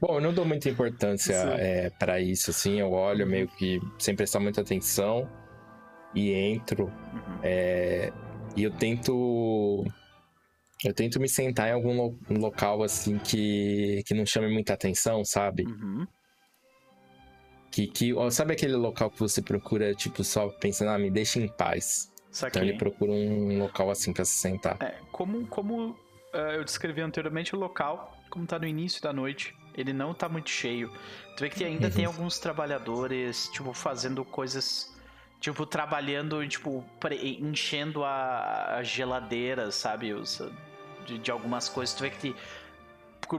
Bom, 0.00 0.16
eu 0.16 0.20
não 0.20 0.34
dou 0.34 0.44
muita 0.44 0.68
importância 0.68 1.32
é, 1.34 1.88
para 1.90 2.20
isso, 2.20 2.50
assim. 2.50 2.78
Eu 2.78 2.92
olho 2.92 3.26
meio 3.26 3.48
que 3.48 3.80
sem 3.98 4.14
prestar 4.14 4.40
muita 4.40 4.60
atenção 4.60 5.28
e 6.14 6.32
entro. 6.32 6.84
Uhum. 6.84 7.38
é, 7.42 8.12
e 8.56 8.62
eu 8.62 8.70
tento. 8.70 9.84
Eu 10.84 10.92
tento 10.92 11.18
me 11.18 11.28
sentar 11.28 11.68
em 11.68 11.72
algum 11.72 11.96
lo- 11.96 12.18
local, 12.28 12.82
assim, 12.82 13.18
que, 13.18 14.02
que 14.06 14.12
não 14.12 14.26
chame 14.26 14.52
muita 14.52 14.74
atenção, 14.74 15.24
sabe? 15.24 15.64
Uhum. 15.66 16.06
Que, 17.72 17.86
que, 17.86 18.12
sabe 18.30 18.52
aquele 18.52 18.76
local 18.76 19.10
que 19.10 19.18
você 19.18 19.40
procura, 19.40 19.94
tipo, 19.94 20.22
só 20.22 20.48
pensando, 20.48 20.90
ah, 20.90 20.98
me 20.98 21.10
deixa 21.10 21.40
em 21.40 21.48
paz. 21.48 22.12
Então 22.36 22.50
Saquei. 22.50 22.62
ele 22.62 22.78
procura 22.78 23.12
um 23.12 23.58
local 23.60 23.90
assim 23.90 24.12
pra 24.12 24.24
se 24.24 24.32
sentar. 24.32 24.76
É, 24.80 24.96
como, 25.12 25.46
como 25.46 25.96
ah, 26.32 26.38
eu 26.54 26.64
descrevi 26.64 27.00
anteriormente, 27.00 27.54
o 27.54 27.58
local, 27.58 28.12
como 28.28 28.44
tá 28.44 28.58
no 28.58 28.66
início 28.66 29.00
da 29.00 29.12
noite, 29.12 29.54
ele 29.76 29.92
não 29.92 30.12
tá 30.12 30.28
muito 30.28 30.50
cheio. 30.50 30.90
Tu 31.36 31.40
vê 31.42 31.48
que 31.48 31.64
ainda 31.64 31.86
Uhum. 31.86 31.92
tem 31.92 32.04
alguns 32.04 32.38
trabalhadores, 32.40 33.48
tipo, 33.52 33.72
fazendo 33.72 34.24
coisas. 34.24 34.92
Tipo, 35.40 35.64
trabalhando, 35.66 36.46
tipo, 36.48 36.84
pre- 36.98 37.36
enchendo 37.40 38.02
a, 38.02 38.76
a 38.78 38.82
geladeira, 38.82 39.70
sabe? 39.70 40.12
Os, 40.14 40.40
de, 41.06 41.18
de 41.18 41.30
algumas 41.30 41.68
coisas. 41.68 41.94
Tu 41.94 42.02
vê 42.02 42.10
que. 42.10 42.34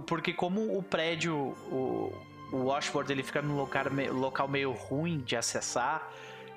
porque 0.08 0.32
como 0.34 0.78
o 0.78 0.84
prédio, 0.84 1.36
o, 1.36 2.14
o 2.52 2.58
washboard, 2.66 3.12
ele 3.12 3.24
fica 3.24 3.42
num 3.42 3.66
me- 3.92 4.10
local 4.10 4.48
meio 4.48 4.72
ruim 4.72 5.20
de 5.20 5.36
acessar, 5.36 6.08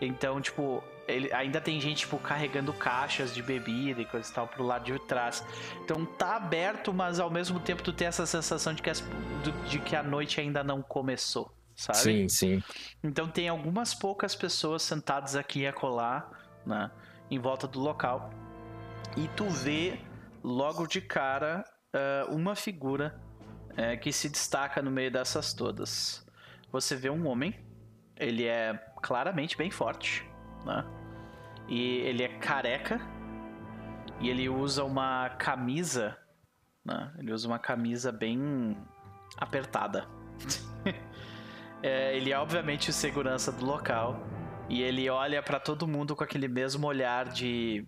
então, 0.00 0.40
tipo, 0.40 0.82
ele, 1.08 1.32
ainda 1.32 1.60
tem 1.60 1.80
gente, 1.80 1.98
tipo, 2.00 2.18
carregando 2.18 2.72
caixas 2.72 3.34
de 3.34 3.42
bebida 3.42 4.00
e 4.00 4.04
coisa 4.04 4.30
e 4.30 4.34
tal 4.34 4.46
pro 4.46 4.62
lado 4.62 4.84
de 4.84 4.98
trás. 5.00 5.44
Então 5.82 6.04
tá 6.04 6.36
aberto, 6.36 6.92
mas 6.92 7.18
ao 7.18 7.30
mesmo 7.30 7.58
tempo 7.58 7.82
tu 7.82 7.92
tem 7.92 8.06
essa 8.06 8.26
sensação 8.26 8.74
de 8.74 8.82
que, 8.82 8.90
as- 8.90 9.02
de 9.68 9.78
que 9.80 9.96
a 9.96 10.02
noite 10.02 10.40
ainda 10.40 10.62
não 10.62 10.82
começou, 10.82 11.52
sabe? 11.74 11.98
Sim, 11.98 12.28
sim. 12.28 12.62
Então 13.02 13.26
tem 13.28 13.48
algumas 13.48 13.94
poucas 13.94 14.34
pessoas 14.34 14.82
sentadas 14.82 15.34
aqui 15.34 15.60
e 15.60 15.66
acolá, 15.66 16.30
né, 16.66 16.90
em 17.30 17.38
volta 17.38 17.66
do 17.66 17.80
local. 17.80 18.30
E 19.16 19.26
tu 19.28 19.48
vê 19.48 19.98
logo 20.44 20.86
de 20.86 21.00
cara 21.00 21.64
ah, 21.92 22.26
uma 22.28 22.54
figura 22.54 23.18
eh, 23.76 23.96
que 23.96 24.12
se 24.12 24.28
destaca 24.28 24.82
no 24.82 24.90
meio 24.90 25.10
dessas 25.10 25.54
todas. 25.54 26.26
Você 26.70 26.94
vê 26.94 27.08
um 27.08 27.26
homem, 27.26 27.58
ele 28.16 28.44
é 28.44 28.74
claramente 29.02 29.56
bem 29.56 29.70
forte, 29.70 30.28
né? 30.64 30.84
E 31.68 31.98
ele 31.98 32.22
é 32.22 32.28
careca 32.38 33.00
e 34.20 34.28
ele 34.28 34.48
usa 34.48 34.84
uma 34.84 35.28
camisa, 35.30 36.16
né? 36.84 37.12
Ele 37.18 37.32
usa 37.32 37.46
uma 37.46 37.58
camisa 37.58 38.12
bem 38.12 38.76
apertada. 39.36 40.06
É, 41.80 42.16
ele 42.16 42.32
é 42.32 42.36
obviamente 42.36 42.90
o 42.90 42.92
segurança 42.92 43.52
do 43.52 43.64
local 43.64 44.26
e 44.68 44.82
ele 44.82 45.08
olha 45.08 45.40
pra 45.40 45.60
todo 45.60 45.86
mundo 45.86 46.16
com 46.16 46.24
aquele 46.24 46.48
mesmo 46.48 46.84
olhar 46.88 47.26
de 47.26 47.86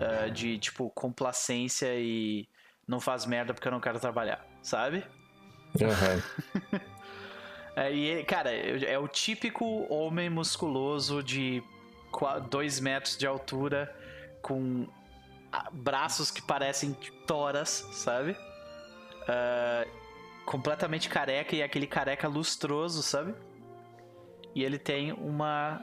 ah, 0.00 0.28
de 0.28 0.58
tipo 0.58 0.88
complacência 0.90 1.88
e 1.98 2.48
não 2.86 3.00
faz 3.00 3.26
merda 3.26 3.52
porque 3.52 3.68
eu 3.68 3.72
não 3.72 3.80
quero 3.80 4.00
trabalhar, 4.00 4.44
sabe? 4.62 5.04
Aham. 5.80 6.80
É, 7.76 7.92
e 7.92 8.24
cara, 8.24 8.50
é 8.50 8.98
o 8.98 9.06
típico 9.06 9.86
homem 9.88 10.28
musculoso 10.28 11.22
de 11.22 11.62
2 12.48 12.80
metros 12.80 13.16
de 13.16 13.26
altura 13.26 13.94
com 14.42 14.86
ah, 15.52 15.68
braços 15.72 16.30
que 16.30 16.42
parecem 16.42 16.92
toras, 17.26 17.86
sabe? 17.92 18.36
Ah, 19.28 19.86
completamente 20.44 21.08
careca 21.08 21.54
e 21.54 21.62
aquele 21.62 21.86
careca 21.86 22.26
lustroso, 22.26 23.02
sabe? 23.02 23.34
E 24.54 24.64
ele 24.64 24.78
tem 24.78 25.12
uma 25.12 25.80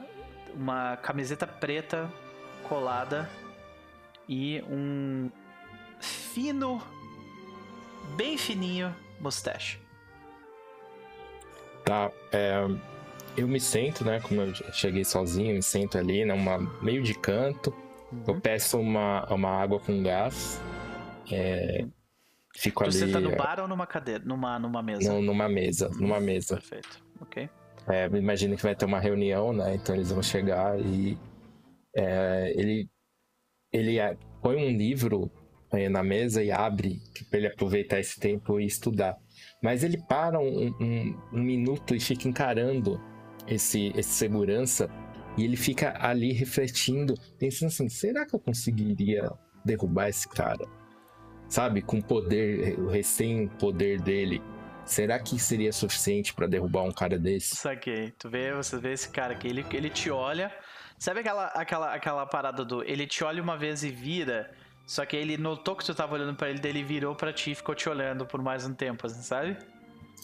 uma 0.54 0.96
camiseta 0.96 1.46
preta 1.46 2.12
colada 2.68 3.28
e 4.28 4.62
um 4.68 5.30
fino, 6.00 6.82
bem 8.16 8.36
fininho 8.36 8.94
mustache. 9.20 9.80
Tá. 11.84 12.10
é, 12.32 12.66
eu 13.38 13.48
me 13.48 13.60
sento, 13.60 14.04
né? 14.04 14.20
Como 14.20 14.40
eu 14.42 14.54
cheguei 14.72 15.04
sozinho, 15.04 15.54
me 15.54 15.62
sento 15.62 15.96
ali, 15.98 16.24
numa 16.24 16.58
meio 16.82 17.02
de 17.02 17.14
canto. 17.14 17.74
Eu 18.26 18.40
peço 18.40 18.78
uma, 18.80 19.24
uma 19.32 19.50
água 19.50 19.78
com 19.78 20.02
gás. 20.02 20.60
é, 21.30 21.84
fico 22.56 22.82
Tu 22.84 22.90
ali 22.90 22.98
senta 22.98 23.20
no 23.20 23.36
bar 23.36 23.60
ou 23.60 23.68
numa 23.68 23.86
cadeira? 23.86 24.24
Numa, 24.24 24.58
numa 24.58 24.82
mesa? 24.82 25.12
no- 25.12 25.22
numa 25.22 25.48
mesa. 25.48 25.88
Numa 25.98 26.18
mesa. 26.20 26.56
Perfeito. 26.56 27.02
Ok. 27.20 27.48
É, 27.88 28.06
imagino 28.06 28.56
que 28.56 28.62
vai 28.62 28.74
ter 28.74 28.84
uma 28.84 28.98
reunião, 29.00 29.52
né? 29.52 29.74
Então 29.74 29.94
eles 29.94 30.10
vão 30.10 30.22
chegar 30.22 30.78
e 30.78 31.16
é, 31.96 32.52
ele 32.56 32.88
ele 33.72 33.98
é, 33.98 34.16
põe 34.42 34.56
um 34.56 34.76
livro 34.76 35.30
é, 35.72 35.88
na 35.90 36.02
mesa 36.02 36.42
e 36.42 36.50
abre 36.50 36.98
para 37.28 37.38
ele 37.38 37.48
aproveitar 37.48 38.00
esse 38.00 38.18
tempo 38.18 38.58
e 38.58 38.64
estudar. 38.66 39.16
Mas 39.62 39.84
ele 39.84 39.98
para 40.08 40.38
um, 40.40 40.68
um- 40.80 41.18
um 41.34 41.42
minuto 41.42 41.94
e 41.94 42.00
fica 42.00 42.26
encarando 42.28 42.98
esse, 43.48 43.92
esse 43.96 44.10
segurança 44.10 44.88
e 45.38 45.44
ele 45.44 45.56
fica 45.56 45.96
ali 46.00 46.32
refletindo, 46.32 47.14
pensando 47.38 47.68
assim: 47.68 47.88
será 47.88 48.26
que 48.26 48.34
eu 48.34 48.40
conseguiria 48.40 49.30
derrubar 49.64 50.08
esse 50.08 50.28
cara? 50.28 50.66
Sabe, 51.48 51.80
com 51.80 51.98
o 51.98 52.04
poder, 52.04 52.78
o 52.78 52.88
recém-poder 52.88 54.02
dele. 54.02 54.42
Será 54.84 55.18
que 55.18 55.38
seria 55.38 55.72
suficiente 55.72 56.34
para 56.34 56.46
derrubar 56.46 56.82
um 56.82 56.92
cara 56.92 57.18
desse? 57.18 57.56
Saquei. 57.56 58.10
Tu 58.18 58.28
vê, 58.28 58.52
você 58.52 58.78
vê 58.78 58.92
esse 58.92 59.08
cara 59.08 59.34
aqui, 59.34 59.48
ele, 59.48 59.64
ele 59.72 59.90
te 59.90 60.10
olha. 60.10 60.52
Sabe 60.98 61.20
aquela, 61.20 61.46
aquela, 61.48 61.94
aquela 61.94 62.26
parada 62.26 62.64
do. 62.64 62.82
Ele 62.82 63.06
te 63.06 63.22
olha 63.22 63.42
uma 63.42 63.56
vez 63.56 63.84
e 63.84 63.90
vira. 63.90 64.50
Só 64.84 65.04
que 65.04 65.16
ele 65.16 65.36
notou 65.36 65.76
que 65.76 65.84
tu 65.84 65.94
tava 65.94 66.14
olhando 66.14 66.34
pra 66.34 66.48
ele, 66.48 66.58
daí 66.58 66.72
ele 66.72 66.82
virou 66.82 67.14
pra 67.14 67.32
ti 67.32 67.52
e 67.52 67.54
ficou 67.54 67.74
te 67.74 67.88
olhando 67.88 68.26
por 68.26 68.42
mais 68.42 68.66
um 68.66 68.74
tempo, 68.74 69.06
assim, 69.06 69.22
sabe? 69.22 69.56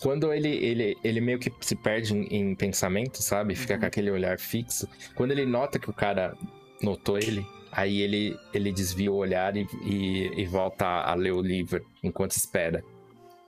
Quando 0.01 0.33
ele, 0.33 0.49
ele, 0.49 0.99
ele 1.03 1.21
meio 1.21 1.39
que 1.39 1.53
se 1.61 1.75
perde 1.75 2.15
em, 2.15 2.27
em 2.51 2.55
pensamento, 2.55 3.23
sabe? 3.23 3.55
Fica 3.55 3.75
Uhum. 3.75 3.81
com 3.81 3.87
aquele 3.87 4.11
olhar 4.11 4.39
fixo. 4.39 4.89
Quando 5.15 5.31
ele 5.31 5.47
nota 5.47 5.79
que 5.79 5.89
o 5.89 5.93
cara 5.95 6.37
notou 6.83 7.17
ele, 7.17 7.47
aí 7.73 8.01
ele, 8.01 8.39
ele 8.53 8.71
desvia 8.73 9.11
o 9.11 9.17
olhar 9.17 9.57
e, 9.57 9.67
e, 9.85 10.41
e 10.43 10.47
volta 10.47 10.85
a 10.87 11.15
ler 11.15 11.33
o 11.33 11.41
livro 11.41 11.85
enquanto 12.03 12.33
espera. 12.33 12.83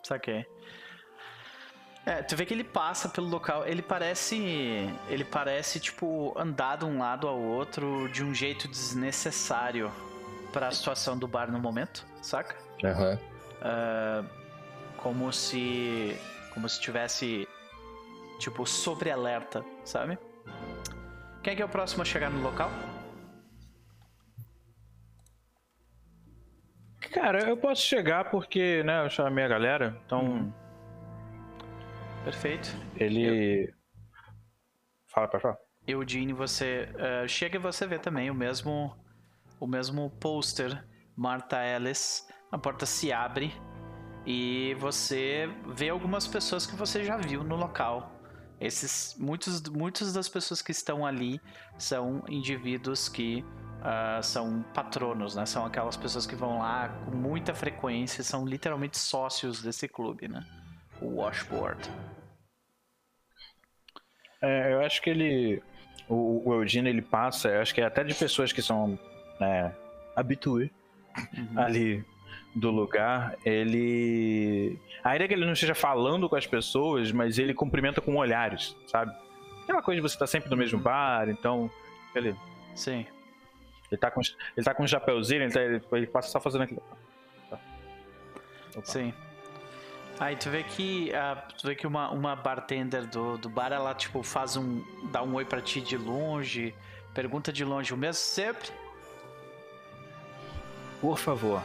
Saquei. 0.03 0.45
É, 2.07 2.23
tu 2.23 2.37
vê 2.37 2.47
que 2.47 2.55
ele 2.55 2.63
passa 2.63 3.09
pelo 3.09 3.27
local, 3.27 3.67
ele 3.67 3.83
parece. 3.83 4.37
Ele 5.09 5.25
parece, 5.25 5.81
tipo, 5.81 6.33
andar 6.39 6.77
de 6.79 6.85
um 6.85 6.99
lado 6.99 7.27
ao 7.27 7.37
outro 7.39 8.09
de 8.13 8.23
um 8.23 8.33
jeito 8.33 8.69
desnecessário 8.69 9.91
pra 10.53 10.71
situação 10.71 11.19
do 11.19 11.27
bar 11.27 11.51
no 11.51 11.59
momento, 11.59 12.07
saca? 12.23 12.57
Aham. 12.85 13.19
Ah, 13.61 14.25
como 14.99 15.33
se. 15.33 16.17
Como 16.57 16.67
se 16.71 16.81
tivesse. 16.81 17.47
Tipo, 18.39 18.65
sobre 18.65 19.11
alerta, 19.11 19.63
sabe? 19.85 20.19
Quem 21.43 21.53
é 21.53 21.57
que 21.57 21.61
é 21.61 21.65
o 21.67 21.69
próximo 21.69 22.01
a 22.01 22.05
chegar 22.05 22.31
no 22.31 22.43
local? 22.43 22.71
Cara, 27.13 27.49
eu 27.49 27.59
posso 27.59 27.83
chegar 27.83 28.31
porque, 28.31 28.83
né, 28.85 29.05
eu 29.05 29.11
chamei 29.11 29.45
a 29.45 29.49
galera, 29.49 30.01
então 30.07 30.25
Uhum. 30.25 30.53
Perfeito. 32.25 32.69
ele. 32.97 33.73
Fala 35.07 35.29
pra 35.29 35.41
falar. 35.41 35.59
Eugene, 35.87 36.33
você 36.33 36.89
uh, 36.95 37.29
chega 37.29 37.57
e 37.57 37.61
você 37.61 37.87
vê 37.87 37.99
também 37.99 38.31
o 38.31 38.35
mesmo 38.35 38.97
o 39.61 39.67
mesmo 39.67 40.11
pôster 40.21 40.87
Martha 41.15 41.63
Ellis. 41.63 42.27
A 42.51 42.59
porta 42.59 42.87
se 42.87 43.13
abre 43.13 43.53
e 44.27 44.75
você 44.81 45.49
vê 45.69 45.89
algumas 45.89 46.27
pessoas 46.27 46.67
que 46.67 46.75
você 46.75 47.05
já 47.05 47.17
viu 47.17 47.45
no 47.45 47.55
local. 47.55 48.13
Esses 48.61 49.15
muitos 49.19 49.63
muitas 49.69 50.13
das 50.13 50.29
pessoas 50.29 50.61
que 50.61 50.73
estão 50.73 51.07
ali 51.07 51.41
são 51.79 52.25
indivíduos 52.29 53.09
que 53.09 53.45
uh, 53.81 54.23
são 54.23 54.63
patronos, 54.75 55.37
né? 55.37 55.47
São 55.47 55.65
aquelas 55.65 55.97
pessoas 55.97 56.27
que 56.27 56.35
vão 56.35 56.59
lá 56.59 56.89
com 57.05 57.13
muita 57.13 57.55
frequência, 57.55 58.25
são 58.25 58.45
literalmente 58.45 58.99
sócios 58.99 59.63
desse 59.63 59.87
clube, 59.87 60.27
né? 60.27 60.45
O 61.01 61.17
Washboard. 61.17 61.89
É, 64.43 64.73
eu 64.73 64.81
acho 64.81 65.01
que 65.03 65.11
ele 65.11 65.63
o, 66.09 66.49
o 66.49 66.55
Eugene 66.55 66.89
ele 66.89 67.03
passa, 67.03 67.49
eu 67.49 67.61
acho 67.61 67.75
que 67.75 67.81
é 67.81 67.85
até 67.85 68.03
de 68.03 68.15
pessoas 68.15 68.53
que 68.53 68.63
são 68.63 68.99
né, 69.39 69.75
habitué 70.17 70.71
uhum. 71.37 71.61
ali 71.61 72.05
do 72.57 72.71
lugar, 72.71 73.37
ele. 73.45 74.79
Ainda 75.05 75.29
que 75.29 75.35
ele 75.35 75.45
não 75.45 75.53
esteja 75.53 75.75
falando 75.75 76.29
com 76.29 76.37
as 76.37 76.47
pessoas, 76.47 77.13
mas 77.13 77.39
ele 77.39 77.53
cumprimenta 77.53 78.01
com 78.01 78.17
olhares, 78.17 78.75
sabe? 78.87 79.15
Aquela 79.63 79.83
coisa 79.83 80.01
de 80.01 80.09
você 80.09 80.15
estar 80.15 80.25
tá 80.25 80.27
sempre 80.27 80.49
no 80.49 80.57
mesmo 80.57 80.79
uhum. 80.79 80.85
bar, 80.85 81.29
então. 81.29 81.71
Ele. 82.15 82.35
Sim. 82.75 83.07
Ele 83.91 84.01
tá 84.01 84.11
com, 84.11 84.21
ele 84.57 84.65
tá 84.65 84.75
com 84.75 84.83
um 84.83 84.87
chapéuzinho, 84.87 85.43
ele, 85.43 85.53
tá, 85.53 85.61
ele, 85.61 85.83
ele 85.93 86.07
passa 86.07 86.31
só 86.31 86.41
fazendo 86.41 86.63
aquilo. 86.63 86.83
Tá. 87.51 87.59
Sim. 88.83 89.13
Aí 90.19 90.35
tu 90.35 90.49
vê 90.49 90.63
que, 90.63 91.13
uh, 91.13 91.55
tu 91.59 91.67
vê 91.67 91.75
que 91.75 91.87
uma, 91.87 92.11
uma 92.11 92.35
bartender 92.35 93.07
do, 93.07 93.37
do 93.37 93.51
bar, 93.51 93.71
ela 93.71 93.95
tipo 93.95 94.23
faz 94.23 94.57
um. 94.57 94.83
dá 95.13 95.23
um 95.23 95.35
oi 95.35 95.45
pra 95.45 95.61
ti 95.61 95.83
de 95.83 95.99
longe, 95.99 96.75
pergunta 97.13 97.53
de 97.53 97.67
longe 97.67 97.93
o 97.93 97.99
mesmo 97.99 98.15
sempre. 98.15 98.71
Por 101.03 101.19
favor. 101.19 101.63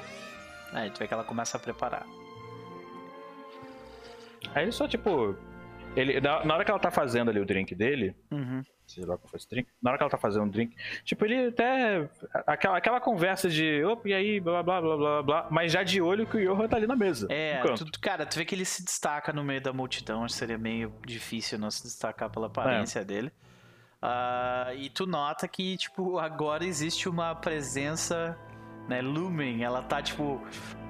Aí 0.74 0.90
tu 0.90 1.00
vê 1.00 1.08
que 1.08 1.14
ela 1.14 1.24
começa 1.24 1.58
a 1.58 1.60
preparar. 1.60 2.06
Aí 4.54 4.64
ele 4.64 4.72
só 4.72 4.88
tipo. 4.88 5.36
Ele, 5.96 6.22
na, 6.22 6.46
na 6.46 6.54
hora 6.54 6.64
que 6.64 6.72
ela 6.72 6.80
tá 6.80 6.90
fazendo 6.90 7.30
ali 7.30 7.40
o 7.40 7.46
drink 7.46 7.76
dele, 7.76 8.16
uhum 8.32 8.64
sei 8.94 9.06
lá 9.06 9.18
qual 9.18 9.30
foi 9.30 9.38
esse 9.38 9.50
drink. 9.50 9.70
Na 9.82 9.92
hora 9.92 9.98
que 9.98 10.04
ela 10.04 10.10
tá 10.10 10.18
fazendo 10.18 10.46
o 10.46 10.50
drink, 10.50 10.76
tipo, 11.04 11.26
ele 11.26 11.48
até. 11.48 12.10
Aquela, 12.46 12.78
aquela 12.78 13.00
conversa 13.00 13.50
de, 13.50 13.84
opa, 13.84 14.10
e 14.10 14.14
aí, 14.14 14.40
blá 14.40 14.62
blá 14.62 14.82
blá 14.82 14.98
blá 14.98 15.24
blá, 15.24 15.48
mas 15.50 15.72
já 15.72 15.84
de 15.84 16.02
olho 16.02 16.28
que 16.28 16.38
o 16.38 16.56
Johan 16.56 16.68
tá 16.68 16.78
ali 16.78 16.88
na 16.88 16.96
mesa. 16.96 17.28
É, 17.30 17.62
tu, 17.76 18.00
cara, 18.00 18.26
tu 18.26 18.38
vê 18.38 18.46
que 18.46 18.54
ele 18.54 18.66
se 18.66 18.84
destaca 18.84 19.32
no 19.32 19.44
meio 19.44 19.62
da 19.62 19.72
multidão, 19.72 20.28
seria 20.28 20.58
meio 20.58 20.94
difícil 21.06 21.58
não 21.58 21.72
se 21.72 21.84
destacar 21.84 22.30
pela 22.30 22.48
aparência 22.48 23.00
é. 23.00 23.04
dele. 23.04 23.32
Uh, 24.04 24.74
e 24.78 24.90
tu 24.90 25.06
nota 25.06 25.48
que, 25.48 25.78
tipo, 25.78 26.18
agora 26.18 26.66
existe 26.66 27.08
uma 27.08 27.36
presença, 27.36 28.38
né, 28.88 29.02
Lumen, 29.02 29.64
ela 29.64 29.82
tá, 29.82 30.02
tipo, 30.02 30.42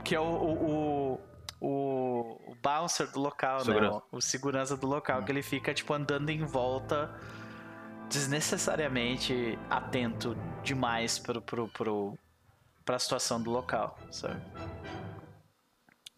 que 0.03 0.15
é 0.15 0.19
o, 0.19 0.23
o, 0.23 1.21
o, 1.59 2.51
o 2.51 2.55
bouncer 2.61 3.11
do 3.11 3.19
local, 3.19 3.59
né, 3.59 3.65
segurança. 3.65 3.95
né? 3.97 4.01
O, 4.11 4.17
o 4.17 4.21
segurança 4.21 4.77
do 4.77 4.87
local, 4.87 5.21
hum. 5.21 5.23
que 5.23 5.31
ele 5.31 5.43
fica, 5.43 5.73
tipo, 5.73 5.93
andando 5.93 6.29
em 6.29 6.43
volta 6.43 7.13
desnecessariamente 8.09 9.57
atento 9.69 10.35
demais 10.63 11.17
pro, 11.17 11.41
pro, 11.41 11.67
pro, 11.69 12.17
pra 12.83 12.99
situação 12.99 13.41
do 13.41 13.49
local, 13.49 13.97
sabe? 14.11 14.41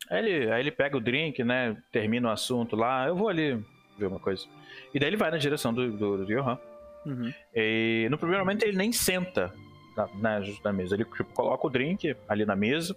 Aí 0.10 0.20
ele, 0.20 0.52
aí 0.52 0.60
ele 0.60 0.72
pega 0.72 0.98
o 0.98 1.00
drink, 1.00 1.44
né? 1.44 1.78
Termina 1.91 2.30
o 2.30 2.32
assunto 2.32 2.76
lá. 2.76 3.08
Eu 3.08 3.16
vou 3.16 3.30
ali 3.30 3.64
ver 3.98 4.08
uma 4.08 4.20
coisa. 4.20 4.45
E 4.94 5.00
daí 5.00 5.10
ele 5.10 5.18
vai 5.18 5.32
na 5.32 5.38
direção 5.38 5.74
do, 5.74 5.91
do, 5.91 6.18
do 6.18 6.26
Johan. 6.26 6.58
Uhum. 7.06 7.34
E 7.54 8.08
no 8.10 8.18
primeiro 8.18 8.44
momento 8.44 8.64
ele 8.64 8.78
nem 8.78 8.91
senta 8.91 9.54
na, 9.95 10.07
na, 10.15 10.40
na 10.64 10.74
mesa. 10.74 10.95
Ele 10.95 11.06
tipo, 11.06 11.26
coloca 11.34 11.68
o 11.68 11.70
drink 11.70 12.15
ali 12.28 12.45
na 12.45 12.56
mesa. 12.56 12.95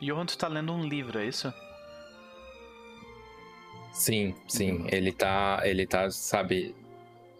Johan, 0.00 0.24
tu 0.24 0.36
tá 0.38 0.48
lendo 0.48 0.72
um 0.72 0.84
livro, 0.84 1.18
é 1.18 1.26
isso? 1.26 1.52
Sim, 3.92 4.34
sim. 4.48 4.86
Ele 4.90 5.12
tá, 5.12 5.60
ele 5.64 5.86
tá, 5.86 6.10
sabe, 6.10 6.74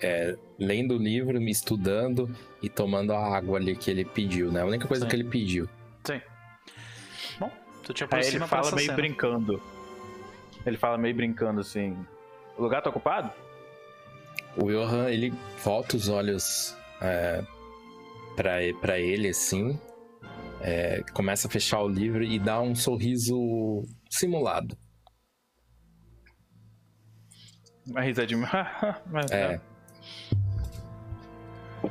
é, 0.01 0.37
lendo 0.59 0.95
o 0.95 0.99
livro, 0.99 1.41
me 1.41 1.51
estudando 1.51 2.31
e 2.63 2.69
tomando 2.69 3.13
a 3.13 3.37
água 3.37 3.59
ali 3.59 3.75
que 3.75 3.91
ele 3.91 4.05
pediu, 4.05 4.53
né? 4.53 4.61
A 4.61 4.67
única 4.67 4.87
coisa 4.87 5.05
sim. 5.05 5.09
que 5.09 5.17
ele 5.17 5.25
pediu. 5.25 5.69
Sim. 6.05 6.21
Bom, 7.39 7.51
tu 7.83 7.95
te 7.95 8.05
aproxima 8.05 8.31
Aí 8.31 8.37
ele 8.37 8.47
fala 8.47 8.71
meio 8.73 8.87
cena. 8.87 8.97
brincando. 8.97 9.63
Ele 10.67 10.77
fala 10.77 10.99
meio 10.99 11.15
brincando 11.15 11.61
assim: 11.61 11.97
O 12.59 12.63
lugar 12.63 12.83
tá 12.83 12.91
ocupado? 12.91 13.31
O 14.57 14.71
Johan, 14.71 15.09
ele 15.09 15.33
volta 15.65 15.97
os 15.97 16.09
olhos 16.09 16.77
é, 17.01 17.43
pra, 18.37 18.55
pra 18.81 18.99
ele 18.99 19.29
assim, 19.29 19.79
é, 20.61 21.03
começa 21.15 21.49
a 21.49 21.51
fechar 21.51 21.81
o 21.83 21.89
livro 21.89 22.23
e 22.23 22.39
dá 22.39 22.61
um 22.61 22.75
sorriso 22.75 23.83
simulado. 24.11 24.77
Uma 27.87 28.03
risadinha. 28.03 28.47
é. 29.31 29.59
Tá. 29.59 29.65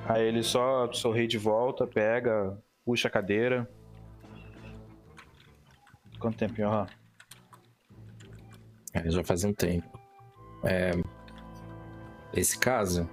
Aí 0.08 0.28
ele 0.28 0.44
só 0.44 0.92
sorri 0.94 1.28
de 1.28 1.38
volta, 1.38 1.88
pega, 1.88 2.58
puxa 2.86 3.08
a 3.08 3.12
cadeira. 3.12 3.70
Quanto 6.20 6.38
tempo, 6.38 6.54
Johan? 6.56 6.86
É, 8.94 9.10
já 9.10 9.24
faz 9.24 9.44
um 9.44 9.54
tempo. 9.54 10.00
É... 10.64 10.92
Esse 12.34 12.58
caso. 12.58 13.10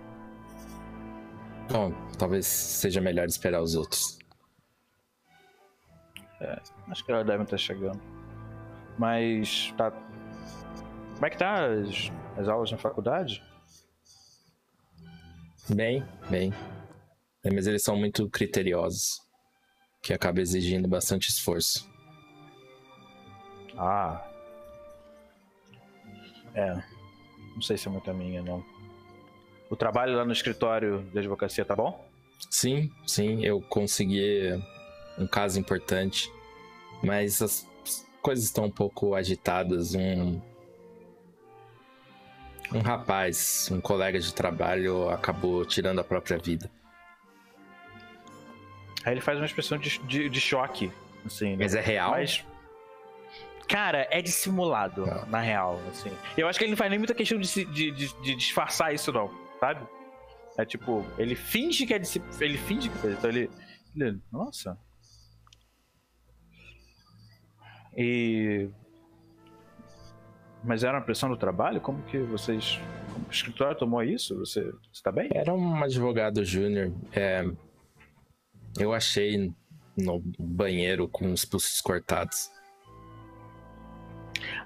Bom, 1.70 1.92
talvez 2.18 2.46
seja 2.46 3.00
melhor 3.00 3.26
esperar 3.26 3.60
os 3.60 3.74
outros. 3.74 4.18
É, 6.40 6.60
acho 6.88 7.04
que 7.04 7.10
ela 7.10 7.24
deve 7.24 7.42
estar 7.42 7.58
chegando. 7.58 8.00
Mas 8.98 9.72
tá. 9.76 9.90
Como 9.90 11.26
é 11.26 11.30
que 11.30 11.38
tá 11.38 11.66
as, 11.66 12.12
as 12.36 12.48
aulas 12.48 12.70
na 12.70 12.78
faculdade? 12.78 13.42
Bem, 15.68 16.06
bem. 16.30 16.52
É, 17.42 17.50
mas 17.52 17.66
eles 17.66 17.82
são 17.82 17.96
muito 17.96 18.28
criteriosos, 18.30 19.20
que 20.02 20.12
acaba 20.12 20.40
exigindo 20.40 20.86
bastante 20.86 21.28
esforço. 21.28 21.90
Ah. 23.76 24.30
É. 26.54 26.74
Não 27.54 27.62
sei 27.62 27.76
se 27.76 27.88
é 27.88 27.90
muito 27.90 28.10
a 28.10 28.14
minha, 28.14 28.42
não. 28.42 28.64
O 29.68 29.76
trabalho 29.76 30.16
lá 30.16 30.24
no 30.24 30.32
escritório 30.32 31.02
de 31.12 31.18
advocacia 31.18 31.64
tá 31.64 31.74
bom? 31.74 32.04
Sim, 32.50 32.90
sim, 33.06 33.44
eu 33.44 33.60
consegui 33.60 34.62
um 35.18 35.26
caso 35.26 35.58
importante, 35.58 36.30
mas 37.02 37.42
as 37.42 37.66
coisas 38.22 38.44
estão 38.44 38.66
um 38.66 38.70
pouco 38.70 39.14
agitadas. 39.14 39.94
Um 39.94 40.40
um 42.72 42.80
rapaz, 42.80 43.68
um 43.70 43.80
colega 43.80 44.18
de 44.18 44.34
trabalho, 44.34 45.08
acabou 45.08 45.64
tirando 45.64 46.00
a 46.00 46.04
própria 46.04 46.36
vida. 46.36 46.70
Aí 49.04 49.14
ele 49.14 49.20
faz 49.20 49.38
uma 49.38 49.46
expressão 49.46 49.78
de, 49.78 49.98
de, 50.00 50.28
de 50.28 50.40
choque, 50.40 50.90
assim. 51.24 51.50
Né? 51.50 51.58
Mas 51.60 51.74
é 51.76 51.80
real? 51.80 52.10
Mas... 52.12 52.44
Cara, 53.68 54.06
é 54.10 54.20
dissimulado, 54.20 55.06
não. 55.06 55.26
na 55.26 55.40
real, 55.40 55.80
assim. 55.90 56.10
Eu 56.36 56.48
acho 56.48 56.58
que 56.58 56.64
ele 56.64 56.72
não 56.72 56.76
faz 56.76 56.90
nem 56.90 56.98
muita 56.98 57.14
questão 57.14 57.38
de, 57.38 57.64
de, 57.66 57.90
de, 57.92 58.22
de 58.22 58.34
disfarçar 58.34 58.92
isso, 58.92 59.12
não, 59.12 59.30
sabe? 59.60 59.86
É 60.58 60.64
tipo, 60.64 61.04
ele 61.18 61.34
finge 61.34 61.86
que 61.86 61.94
é 61.94 62.00
ele 62.40 62.58
finge 62.58 62.88
que 62.88 63.06
é, 63.06 63.12
então 63.12 63.30
ele, 63.30 63.50
ele 63.94 64.20
nossa. 64.32 64.78
E 67.96 68.70
mas 70.66 70.82
era 70.82 70.98
uma 70.98 71.04
pressão 71.04 71.28
do 71.28 71.36
trabalho? 71.36 71.80
Como 71.80 72.02
que 72.02 72.18
vocês. 72.18 72.80
Como 73.12 73.26
o 73.26 73.30
escritório 73.30 73.78
tomou 73.78 74.02
isso? 74.02 74.36
Você 74.40 74.68
está 74.92 75.12
bem? 75.12 75.30
Era 75.32 75.54
um 75.54 75.82
advogado 75.82 76.44
júnior. 76.44 76.92
É, 77.12 77.44
eu 78.76 78.92
achei 78.92 79.54
no 79.96 80.20
banheiro 80.38 81.08
com 81.08 81.32
os 81.32 81.44
pulsos 81.44 81.80
cortados. 81.80 82.50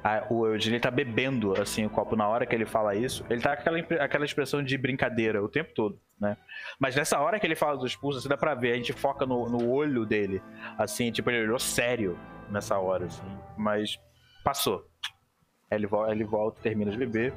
Ah, 0.03 0.27
o 0.31 0.47
Eugene 0.47 0.81
tá 0.81 0.91
bebendo 0.91 1.61
assim 1.61 1.85
o 1.85 1.91
copo 1.91 2.17
na 2.17 2.27
hora 2.27 2.47
que 2.47 2.55
ele 2.55 2.65
fala 2.65 2.95
isso. 2.95 3.25
Ele 3.29 3.41
tá 3.41 3.55
com 3.55 3.61
aquela, 3.61 4.05
aquela 4.05 4.25
expressão 4.25 4.63
de 4.63 4.79
brincadeira 4.79 5.43
o 5.43 5.49
tempo 5.49 5.75
todo, 5.75 6.01
né? 6.19 6.39
Mas 6.79 6.97
nessa 6.97 7.21
hora 7.21 7.39
que 7.39 7.47
ele 7.47 7.55
fala 7.55 7.77
dos 7.77 7.95
pulsos, 7.95 8.23
você 8.23 8.29
dá 8.29 8.37
pra 8.37 8.55
ver, 8.55 8.73
a 8.73 8.77
gente 8.77 8.95
foca 8.95 9.27
no, 9.27 9.47
no 9.47 9.71
olho 9.71 10.07
dele, 10.07 10.43
assim, 10.79 11.13
tipo, 11.13 11.31
ele 11.31 11.43
olhou 11.43 11.59
sério 11.59 12.19
nessa 12.49 12.79
hora, 12.79 13.07
assim. 13.07 13.23
Mas 13.59 13.99
passou. 14.43 14.89
Ele, 15.71 15.87
ele 16.09 16.25
volta 16.25 16.63
termina 16.63 16.91
de 16.91 16.97
beber. 16.97 17.35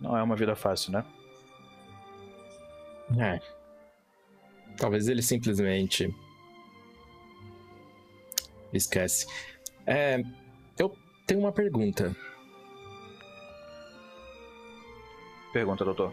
Não 0.00 0.16
é 0.16 0.22
uma 0.22 0.36
vida 0.36 0.56
fácil, 0.56 0.92
né? 0.92 1.04
É. 3.18 3.40
Talvez 4.76 5.08
ele 5.08 5.22
simplesmente 5.22 6.14
esquece. 8.72 9.26
É, 9.86 10.22
eu 10.78 10.94
tenho 11.26 11.40
uma 11.40 11.52
pergunta. 11.52 12.14
Pergunta, 15.52 15.84
doutor. 15.84 16.12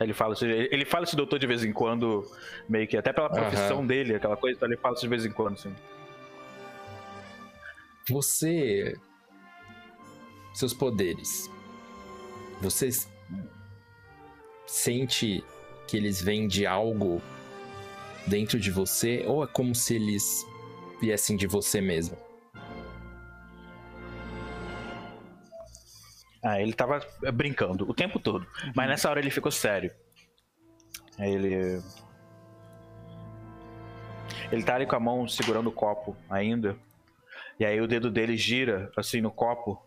Ele 0.00 0.14
fala, 0.14 0.34
ele 0.42 0.84
fala 0.84 1.04
esse 1.04 1.14
doutor 1.14 1.38
de 1.38 1.46
vez 1.46 1.62
em 1.62 1.72
quando, 1.72 2.24
meio 2.68 2.88
que 2.88 2.96
até 2.96 3.12
pela 3.12 3.28
profissão 3.28 3.80
uhum. 3.80 3.86
dele, 3.86 4.14
aquela 4.14 4.36
coisa, 4.36 4.56
então 4.56 4.68
ele 4.68 4.78
fala 4.78 4.94
isso 4.94 5.02
de 5.02 5.08
vez 5.08 5.26
em 5.26 5.30
quando, 5.30 5.54
assim. 5.54 5.74
Você. 8.08 8.96
Seus 10.54 10.72
poderes. 10.72 11.50
Você 12.60 12.88
sente 14.66 15.44
que 15.86 15.96
eles 15.96 16.22
vêm 16.22 16.48
de 16.48 16.66
algo 16.66 17.20
dentro 18.26 18.58
de 18.58 18.70
você? 18.70 19.24
Ou 19.26 19.44
é 19.44 19.46
como 19.46 19.74
se 19.74 19.96
eles 19.96 20.46
viessem 21.00 21.36
de 21.36 21.46
você 21.46 21.80
mesmo? 21.80 22.16
Ah, 26.42 26.60
ele 26.60 26.72
tava 26.72 27.00
brincando 27.34 27.88
o 27.88 27.94
tempo 27.94 28.18
todo. 28.18 28.46
Mas 28.74 28.88
nessa 28.88 29.10
hora 29.10 29.20
ele 29.20 29.30
ficou 29.30 29.52
sério. 29.52 29.92
Ele. 31.18 31.82
Ele 34.50 34.62
tá 34.62 34.74
ali 34.74 34.86
com 34.86 34.96
a 34.96 35.00
mão 35.00 35.28
segurando 35.28 35.68
o 35.68 35.72
copo 35.72 36.16
ainda. 36.28 36.76
E 37.58 37.64
aí 37.64 37.80
o 37.80 37.86
dedo 37.86 38.10
dele 38.10 38.36
gira 38.36 38.90
assim 38.96 39.20
no 39.20 39.30
copo. 39.30 39.80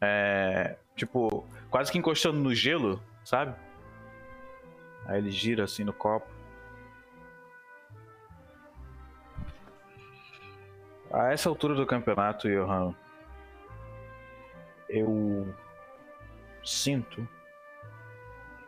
É. 0.00 0.76
Tipo, 0.94 1.44
quase 1.68 1.90
que 1.90 1.98
encostando 1.98 2.38
no 2.38 2.54
gelo, 2.54 3.02
sabe? 3.24 3.56
Aí 5.06 5.18
ele 5.18 5.30
gira 5.30 5.64
assim 5.64 5.82
no 5.82 5.92
copo. 5.92 6.30
A 11.12 11.30
essa 11.30 11.48
altura 11.48 11.74
do 11.74 11.84
campeonato, 11.84 12.48
Johan, 12.48 12.94
eu 14.88 15.46
sinto 16.64 17.28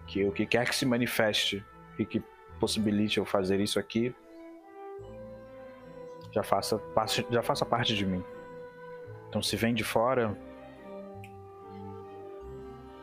que 0.06 0.24
o 0.24 0.32
que 0.32 0.44
quer 0.44 0.68
que 0.68 0.76
se 0.76 0.84
manifeste 0.84 1.64
e 1.98 2.04
que 2.04 2.22
possibilite 2.60 3.18
eu 3.18 3.24
fazer 3.24 3.60
isso 3.60 3.78
aqui 3.78 4.14
já 6.32 6.42
faça, 6.42 6.80
já 7.30 7.42
faça 7.42 7.64
parte 7.64 7.94
de 7.94 8.04
mim. 8.04 8.22
Então 9.28 9.40
se 9.40 9.56
vem 9.56 9.72
de 9.72 9.84
fora, 9.84 10.36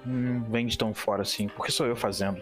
não 0.05 0.43
vem 0.43 0.67
de 0.67 0.77
tão 0.77 0.93
fora 0.93 1.23
assim, 1.23 1.47
porque 1.47 1.71
sou 1.71 1.87
eu 1.87 1.95
fazendo. 1.95 2.41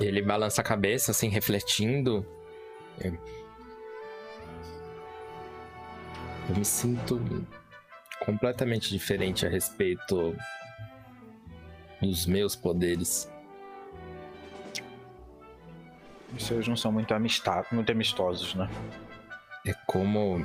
Ele 0.00 0.22
balança 0.22 0.60
a 0.60 0.64
cabeça, 0.64 1.10
assim, 1.10 1.28
refletindo. 1.28 2.26
Eu 6.50 6.56
me 6.56 6.64
sinto 6.64 7.46
completamente 8.24 8.90
diferente 8.90 9.46
a 9.46 9.48
respeito 9.48 10.36
dos 12.02 12.26
meus 12.26 12.56
poderes. 12.56 13.30
Os 16.36 16.44
seus 16.44 16.66
não 16.66 16.76
são 16.76 16.90
muito, 16.90 17.14
amistad 17.14 17.64
muito 17.70 17.92
amistosos, 17.92 18.56
né? 18.56 18.68
É 19.64 19.72
como. 19.86 20.44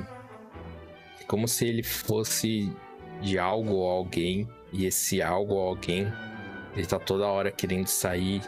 É 1.20 1.24
como 1.24 1.48
se 1.48 1.66
ele 1.66 1.82
fosse 1.82 2.72
de 3.20 3.36
algo 3.36 3.72
ou 3.72 3.90
alguém, 3.90 4.48
e 4.72 4.86
esse 4.86 5.20
algo 5.20 5.54
ou 5.54 5.68
alguém, 5.70 6.06
ele 6.76 6.86
tá 6.86 7.00
toda 7.00 7.26
hora 7.26 7.50
querendo 7.50 7.88
sair 7.88 8.42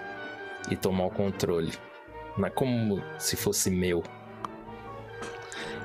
e 0.70 0.76
tomar 0.76 1.06
o 1.06 1.10
controle. 1.10 1.72
Não 2.36 2.47
é 2.47 2.51
como 2.51 3.02
se 3.18 3.35
fosse 3.35 3.68
meu. 3.68 4.05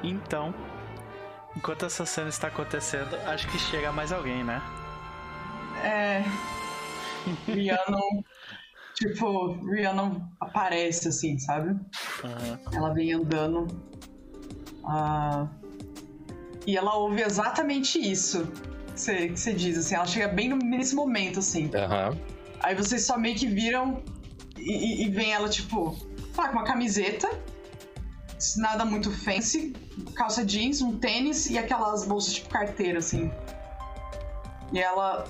Então, 0.04 0.54
Enquanto 1.56 1.86
essa 1.86 2.06
cena 2.06 2.30
está 2.30 2.48
acontecendo, 2.48 3.16
acho 3.28 3.48
que 3.50 3.60
chega 3.60 3.92
mais 3.92 4.12
alguém, 4.12 4.44
né? 4.44 4.62
É. 5.84 6.24
Rhiannon. 7.48 8.24
tipo, 8.96 9.54
Rhiannon 9.66 10.22
aparece 10.40 11.10
assim, 11.10 11.38
sabe? 11.40 11.70
Uhum. 11.70 12.58
Ela 12.74 12.94
vem 12.94 13.14
andando. 13.14 13.68
Uh, 14.84 15.48
e 16.66 16.76
ela 16.76 16.96
ouve 16.96 17.22
exatamente 17.22 18.00
isso 18.00 18.48
que 18.94 19.00
você, 19.00 19.28
que 19.30 19.40
você 19.40 19.54
diz, 19.54 19.78
assim. 19.78 19.96
Ela 19.96 20.06
chega 20.06 20.28
bem 20.28 20.50
nesse 20.50 20.96
momento, 20.96 21.40
assim. 21.40 21.66
Uhum. 21.66 22.20
Aí 22.62 22.76
vocês 22.76 23.06
só 23.06 23.18
meio 23.18 23.36
que 23.36 23.48
viram 23.48 24.02
e, 24.58 25.04
e, 25.04 25.06
e 25.06 25.10
vem 25.10 25.34
ela, 25.34 25.50
tipo, 25.50 25.96
tá, 26.36 26.48
com 26.48 26.54
uma 26.54 26.64
camiseta 26.64 27.30
nada 28.58 28.84
muito 28.84 29.12
fancy, 29.12 29.74
calça 30.16 30.46
jeans, 30.46 30.82
um 30.82 30.98
tênis 30.98 31.50
e 31.50 31.58
aquelas 31.58 32.06
bolsas 32.06 32.34
tipo 32.34 32.50
carteira, 32.50 33.00
assim. 33.00 33.32
E 34.72 34.80
ela 34.80 35.28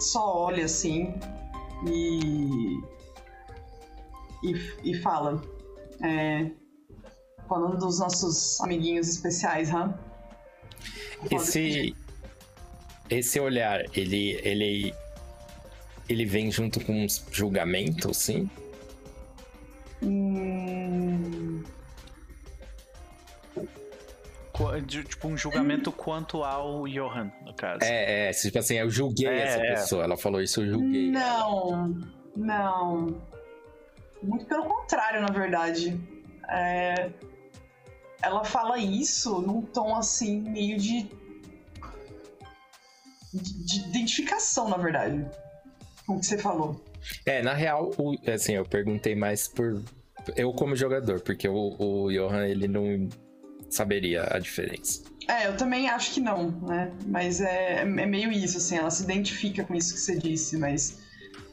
só 0.00 0.44
olha 0.46 0.64
assim 0.64 1.14
e. 1.86 2.80
e, 4.42 4.90
e 4.90 4.94
fala. 5.00 5.42
É, 6.02 6.50
falando 7.48 7.78
dos 7.78 7.98
nossos 7.98 8.60
amiguinhos 8.60 9.08
especiais, 9.08 9.72
hã? 9.72 9.98
Esse. 11.30 11.94
Esse 13.10 13.40
olhar, 13.40 13.84
ele. 13.96 14.40
ele. 14.42 14.94
ele 16.08 16.24
vem 16.24 16.50
junto 16.50 16.84
com 16.84 17.04
uns 17.04 17.24
julgamentos, 17.30 18.16
sim? 18.16 18.50
Hum... 20.02 20.57
Tipo, 24.86 25.28
um 25.28 25.36
julgamento 25.36 25.92
quanto 25.92 26.42
ao 26.42 26.88
Johan, 26.88 27.30
no 27.44 27.54
caso. 27.54 27.84
É, 27.84 28.28
é, 28.28 28.30
tipo 28.32 28.58
assim, 28.58 28.76
eu 28.76 28.90
julguei 28.90 29.28
é, 29.28 29.42
essa 29.42 29.58
é. 29.58 29.74
pessoa. 29.74 30.04
Ela 30.04 30.16
falou 30.16 30.42
isso, 30.42 30.62
eu 30.62 30.72
julguei. 30.72 31.10
Não, 31.10 31.96
não. 32.34 33.20
Muito 34.20 34.46
pelo 34.46 34.64
contrário, 34.64 35.20
na 35.20 35.28
verdade. 35.28 35.98
É... 36.48 37.10
Ela 38.20 38.44
fala 38.44 38.78
isso 38.78 39.40
num 39.40 39.62
tom 39.62 39.94
assim, 39.94 40.40
meio 40.40 40.76
de. 40.76 41.08
de, 43.32 43.64
de 43.64 43.88
identificação, 43.88 44.68
na 44.68 44.76
verdade. 44.76 45.24
Com 46.04 46.16
o 46.16 46.20
que 46.20 46.26
você 46.26 46.36
falou. 46.36 46.84
É, 47.24 47.42
na 47.42 47.54
real, 47.54 47.92
o, 47.96 48.16
assim, 48.28 48.54
eu 48.54 48.64
perguntei 48.64 49.14
mais 49.14 49.46
por. 49.46 49.80
Eu 50.36 50.52
como 50.52 50.74
jogador, 50.74 51.20
porque 51.20 51.48
o, 51.48 51.76
o 51.78 52.10
Johan, 52.10 52.46
ele 52.46 52.66
não 52.66 53.08
saberia 53.68 54.26
a 54.30 54.38
diferença. 54.38 55.02
É, 55.26 55.46
eu 55.46 55.56
também 55.56 55.88
acho 55.88 56.12
que 56.14 56.20
não, 56.20 56.50
né? 56.62 56.90
Mas 57.06 57.40
é, 57.40 57.82
é 57.82 57.84
meio 57.84 58.32
isso, 58.32 58.56
assim, 58.56 58.76
ela 58.76 58.90
se 58.90 59.02
identifica 59.02 59.62
com 59.62 59.74
isso 59.74 59.94
que 59.94 60.00
você 60.00 60.16
disse, 60.16 60.56
mas. 60.56 61.00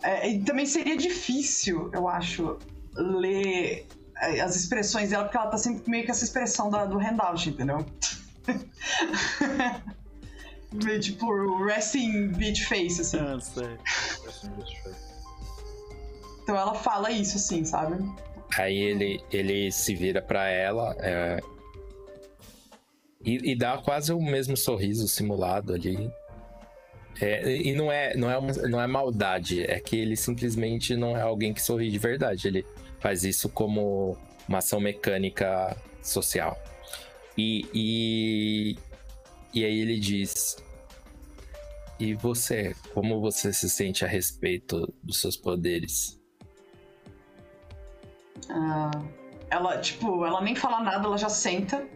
É, 0.01 0.29
e 0.29 0.43
também 0.43 0.65
seria 0.65 0.95
difícil, 0.95 1.91
eu 1.93 2.07
acho, 2.07 2.57
ler 2.95 3.85
é, 4.21 4.39
as 4.39 4.55
expressões 4.55 5.09
dela, 5.09 5.25
porque 5.25 5.37
ela 5.37 5.47
tá 5.47 5.57
sempre 5.57 5.89
meio 5.89 6.05
que 6.05 6.11
essa 6.11 6.23
expressão 6.23 6.69
da, 6.69 6.85
do 6.85 6.97
handout, 6.97 7.49
entendeu? 7.49 7.85
meio 10.71 10.99
tipo 10.99 11.65
resting 11.65 12.29
bitch 12.29 12.63
face, 12.67 13.01
assim. 13.01 13.17
Ah, 13.19 13.39
sei. 13.39 13.77
Resting 14.25 14.51
bitch 14.51 14.83
face. 14.83 15.05
Então 16.43 16.55
ela 16.55 16.75
fala 16.75 17.11
isso, 17.11 17.37
assim, 17.37 17.65
sabe? 17.65 17.97
Aí 18.57 18.77
ele, 18.77 19.19
ele 19.31 19.71
se 19.71 19.95
vira 19.95 20.21
para 20.21 20.47
ela 20.47 20.95
é, 20.99 21.41
e, 23.25 23.51
e, 23.51 23.55
dá 23.55 23.77
quase 23.77 24.13
o 24.13 24.21
mesmo 24.21 24.55
sorriso 24.55 25.07
simulado 25.07 25.73
ali. 25.73 26.11
É, 27.19 27.55
e 27.55 27.73
não 27.73 27.91
é, 27.91 28.15
não, 28.15 28.29
é 28.29 28.39
não 28.67 28.81
é 28.81 28.85
maldade, 28.85 29.63
é 29.63 29.79
que 29.79 29.95
ele 29.95 30.15
simplesmente 30.15 30.95
não 30.95 31.17
é 31.17 31.21
alguém 31.21 31.53
que 31.53 31.61
sorri 31.61 31.89
de 31.89 31.97
verdade. 31.97 32.47
Ele 32.47 32.65
faz 32.99 33.23
isso 33.23 33.49
como 33.49 34.17
uma 34.47 34.59
ação 34.59 34.79
mecânica 34.79 35.75
social. 36.03 36.57
E, 37.37 37.65
e, 37.73 38.77
e 39.53 39.65
aí 39.65 39.79
ele 39.79 39.99
diz: 39.99 40.57
E 41.99 42.13
você, 42.13 42.75
como 42.93 43.19
você 43.19 43.51
se 43.51 43.69
sente 43.69 44.05
a 44.05 44.07
respeito 44.07 44.93
dos 45.01 45.19
seus 45.19 45.35
poderes? 45.35 46.21
Ah, 48.49 48.91
ela, 49.49 49.79
tipo, 49.79 50.25
ela 50.25 50.41
nem 50.41 50.55
fala 50.55 50.81
nada, 50.81 51.05
ela 51.05 51.17
já 51.17 51.29
senta. 51.29 51.87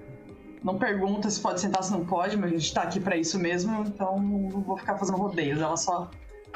Não 0.63 0.77
pergunta 0.77 1.29
se 1.29 1.39
pode 1.39 1.61
sentar, 1.61 1.83
se 1.83 1.91
não 1.91 2.05
pode, 2.05 2.37
mas 2.37 2.51
a 2.51 2.57
gente 2.57 2.73
tá 2.73 2.81
aqui 2.81 2.99
para 2.99 3.15
isso 3.15 3.39
mesmo, 3.39 3.83
então 3.83 4.19
não 4.19 4.61
vou 4.61 4.77
ficar 4.77 4.97
fazendo 4.97 5.17
rodeios. 5.17 5.61
Ela 5.61 5.77
só, 5.77 6.09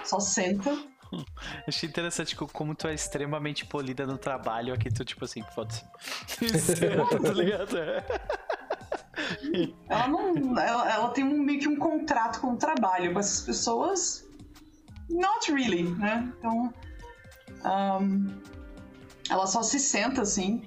só 0.04 0.20
senta. 0.20 0.78
Achei 1.68 1.88
interessante 1.88 2.36
como 2.36 2.76
tu 2.76 2.88
é 2.88 2.94
extremamente 2.94 3.66
polida 3.66 4.06
no 4.06 4.18
trabalho, 4.18 4.74
aqui 4.74 4.92
tu, 4.92 5.06
tipo 5.06 5.24
assim, 5.24 5.42
foda-se. 5.56 5.84
tá 7.24 7.34
ligado? 7.34 7.78
ela 9.88 10.08
não. 10.08 10.60
Ela, 10.60 10.92
ela 10.92 11.10
tem 11.10 11.24
um, 11.24 11.42
meio 11.42 11.60
que 11.60 11.68
um 11.68 11.78
contrato 11.78 12.42
com 12.42 12.54
o 12.54 12.58
trabalho 12.58 13.14
com 13.14 13.20
essas 13.20 13.42
pessoas. 13.42 14.28
Not 15.10 15.52
really, 15.52 15.84
né? 15.84 16.32
Então. 16.38 16.74
Um, 17.66 18.28
ela 19.30 19.48
só 19.48 19.64
se 19.64 19.80
senta 19.80 20.24
assim. 20.24 20.62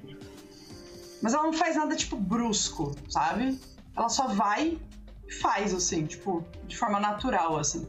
Mas 1.23 1.35
ela 1.35 1.45
não 1.45 1.53
faz 1.53 1.77
nada, 1.77 1.95
tipo, 1.97 2.17
brusco, 2.17 2.95
sabe? 3.09 3.59
Ela 3.97 4.09
só 4.09 4.29
vai 4.29 4.79
e 5.27 5.33
faz, 5.33 5.75
assim, 5.75 6.07
tipo, 6.07 6.45
de 6.67 6.77
forma 6.77 7.01
natural, 7.01 7.59
assim. 7.59 7.87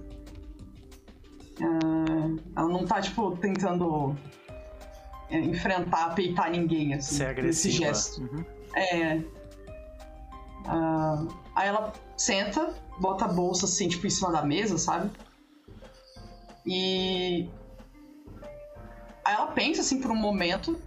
Uh, 1.60 2.40
ela 2.56 2.68
não 2.68 2.86
tá, 2.86 3.02
tipo, 3.02 3.36
tentando 3.38 4.16
é, 5.30 5.40
enfrentar, 5.40 6.14
peitar 6.16 6.49
ninguém, 6.52 6.94
assim. 6.94 7.16
Ser 7.16 7.28
agressiva. 7.28 7.78
gesto. 7.78 8.22
Uhum. 8.22 8.45
É. 8.76 9.16
Uh, 10.66 11.28
aí 11.56 11.68
ela 11.68 11.94
senta, 12.16 12.74
bota 12.99 13.26
a 13.26 13.28
bolsa, 13.28 13.66
assim, 13.66 13.88
tipo, 13.88 14.08
em 14.08 14.10
cima 14.10 14.32
da 14.32 14.41
mesa, 14.44 14.78
sabe? 14.78 15.12
E. 16.66 17.49
Aí 19.26 19.36
ela 19.36 19.48
pensa, 19.48 19.82
assim, 19.82 19.99
por 19.99 20.12
um 20.12 20.16
momento. 20.16 20.80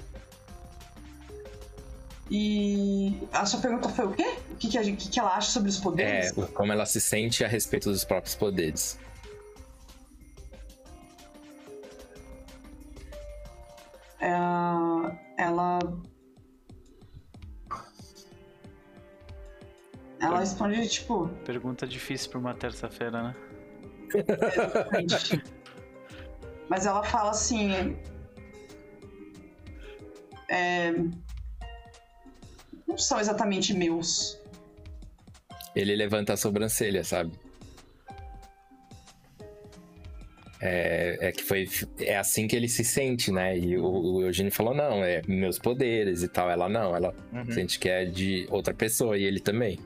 E 2.31 3.19
a 3.33 3.45
sua 3.45 3.61
pergunta 3.61 3.89
foi 3.89 4.07
o 4.07 4.13
quê? 4.13 4.37
O 4.51 4.55
que, 4.55 4.69
que, 4.69 4.79
a 4.79 4.83
gente, 4.85 5.05
que, 5.05 5.11
que 5.11 5.19
ela 5.19 5.35
acha 5.35 5.51
sobre 5.51 5.69
os 5.69 5.79
poderes? 5.79 6.39
É, 6.39 6.47
como 6.47 6.73
ela 6.73 6.87
se 6.87 7.01
sente 7.01 7.45
a 7.45 7.49
respeito 7.49 7.91
dos 7.91 8.05
próprios 8.05 8.37
poderes. 8.37 8.97
É, 14.21 14.31
ela. 15.39 15.81
Ela 20.21 20.39
responde, 20.39 20.89
tipo. 20.89 21.29
Pergunta 21.45 21.85
difícil 21.85 22.31
pra 22.31 22.39
uma 22.39 22.55
terça-feira, 22.55 23.23
né? 23.23 23.35
Exatamente. 24.15 25.43
Mas 26.69 26.87
ela 26.87 27.03
fala 27.03 27.31
assim. 27.31 27.97
É, 30.49 30.93
não 32.91 32.99
são 32.99 33.19
exatamente 33.21 33.73
meus. 33.75 34.39
Ele 35.75 35.95
levanta 35.95 36.33
a 36.33 36.37
sobrancelha, 36.37 37.05
sabe? 37.05 37.33
É, 40.63 41.17
é, 41.29 41.33
que 41.33 41.43
foi 41.43 41.67
é 42.01 42.19
assim 42.19 42.47
que 42.47 42.55
ele 42.55 42.69
se 42.69 42.85
sente, 42.85 43.33
né? 43.33 43.57
E 43.57 43.79
o, 43.79 43.85
o 43.87 44.23
Eugênio 44.23 44.53
falou 44.53 44.75
não, 44.75 45.03
é 45.03 45.23
meus 45.27 45.59
poderes 45.59 46.23
e 46.23 46.29
tal. 46.29 46.51
Ela 46.51 46.69
não, 46.69 46.95
ela 46.95 47.15
Uhum. 47.33 47.51
sente 47.53 47.79
que 47.79 47.89
é 47.89 48.05
de 48.05 48.47
outra 48.51 48.75
pessoa 48.75 49.17
e 49.17 49.25
ele 49.25 49.41
também. 49.41 49.79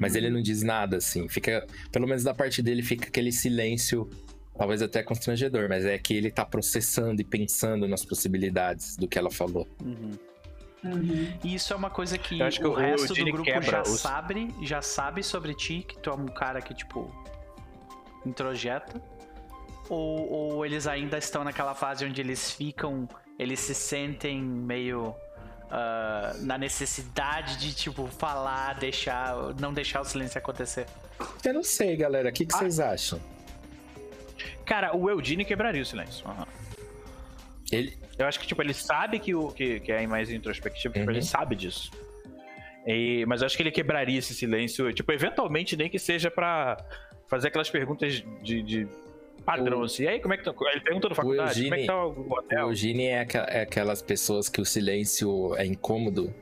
Mas 0.00 0.14
ele 0.14 0.30
não 0.30 0.40
diz 0.40 0.62
nada 0.62 0.96
assim. 0.96 1.28
Fica, 1.28 1.66
pelo 1.92 2.06
menos 2.08 2.22
da 2.24 2.32
parte 2.32 2.62
dele 2.62 2.82
fica 2.82 3.06
aquele 3.08 3.30
silêncio, 3.30 4.08
talvez 4.56 4.80
até 4.80 5.02
constrangedor, 5.02 5.68
mas 5.68 5.84
é 5.84 5.98
que 5.98 6.14
ele 6.14 6.30
tá 6.30 6.42
processando 6.42 7.20
e 7.20 7.24
pensando 7.24 7.86
nas 7.86 8.02
possibilidades 8.02 8.96
do 8.96 9.06
que 9.06 9.18
ela 9.18 9.30
falou. 9.30 9.68
Uhum. 9.84 10.12
Uhum. 10.84 11.32
E 11.42 11.54
isso 11.54 11.72
é 11.72 11.76
uma 11.76 11.88
coisa 11.90 12.18
que, 12.18 12.38
Eu 12.40 12.46
acho 12.46 12.60
que 12.60 12.66
o 12.66 12.72
o 12.72 12.74
resto 12.74 13.06
do 13.06 13.12
Eugene 13.12 13.32
grupo 13.32 13.44
quebra 13.50 13.62
já 13.70 13.82
os- 13.82 14.00
sabe, 14.00 14.54
já 14.62 14.82
sabe 14.82 15.22
sobre 15.22 15.54
ti, 15.54 15.84
que 15.88 15.96
tu 15.98 16.10
é 16.10 16.14
um 16.14 16.26
cara 16.26 16.60
que, 16.60 16.74
tipo, 16.74 17.10
introjeta. 18.26 19.00
Ou, 19.88 20.30
ou 20.32 20.66
eles 20.66 20.86
ainda 20.86 21.18
estão 21.18 21.44
naquela 21.44 21.74
fase 21.74 22.04
onde 22.04 22.20
eles 22.20 22.50
ficam, 22.50 23.08
eles 23.38 23.60
se 23.60 23.74
sentem 23.74 24.40
meio 24.42 25.14
ah, 25.70 26.32
na 26.40 26.56
necessidade 26.56 27.56
de, 27.58 27.74
tipo, 27.74 28.06
falar, 28.06 28.74
deixar, 28.78 29.34
não 29.60 29.72
deixar 29.74 30.00
o 30.00 30.04
silêncio 30.04 30.38
acontecer. 30.38 30.86
Eu 31.44 31.54
não 31.54 31.62
sei, 31.62 31.96
galera. 31.96 32.28
O 32.30 32.32
que, 32.32 32.46
que 32.46 32.54
Ah. 32.54 32.58
vocês 32.58 32.78
acham? 32.80 33.20
Cara, 34.64 34.96
o 34.96 35.08
Eudine 35.10 35.44
quebraria 35.44 35.82
o 35.82 35.86
silêncio. 35.86 36.26
Aham. 36.28 36.46
Ele. 37.72 37.96
Eu 38.18 38.26
acho 38.26 38.38
que, 38.38 38.46
tipo, 38.46 38.60
ele 38.62 38.74
sabe 38.74 39.18
que, 39.18 39.34
o, 39.34 39.48
que, 39.48 39.80
que 39.80 39.90
é 39.92 40.06
mais 40.06 40.30
introspectivo, 40.30 40.94
tipo, 40.94 41.04
Uhum. 41.06 41.10
ele 41.12 41.22
sabe 41.22 41.56
disso. 41.56 41.90
E- 42.86 43.24
mas 43.26 43.40
eu 43.40 43.46
acho 43.46 43.56
que 43.56 43.62
ele 43.62 43.70
quebraria 43.70 44.18
esse 44.18 44.34
silêncio, 44.34 44.92
tipo, 44.92 45.10
eventualmente, 45.12 45.76
nem 45.76 45.88
que 45.88 45.98
seja 45.98 46.30
pra 46.30 46.76
fazer 47.28 47.48
aquelas 47.48 47.70
perguntas 47.70 48.22
de, 48.42 48.62
de 48.62 48.86
padrão, 49.44 49.80
O- 49.80 49.84
assim. 49.84 50.04
E 50.04 50.08
aí, 50.08 50.20
como 50.20 50.34
é 50.34 50.36
que 50.36 50.44
tá? 50.44 50.54
Ele 50.72 50.80
perguntou 50.80 51.08
na 51.10 51.16
faculdade, 51.16 51.62
como 51.64 51.74
é 51.74 51.78
que 51.78 51.86
tá 51.86 52.04
o 52.06 52.10
O 52.28 52.32
hotel? 52.38 52.68
Eugene 52.68 53.06
é, 53.06 53.20
aqua- 53.20 53.40
é 53.48 53.62
aquelas 53.62 54.02
pessoas 54.02 54.48
que 54.48 54.60
o 54.60 54.64
silêncio 54.64 55.54
é 55.56 55.64
incômodo. 55.64 56.32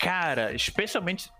Cara, 0.00 0.52
especialmente. 0.54 1.30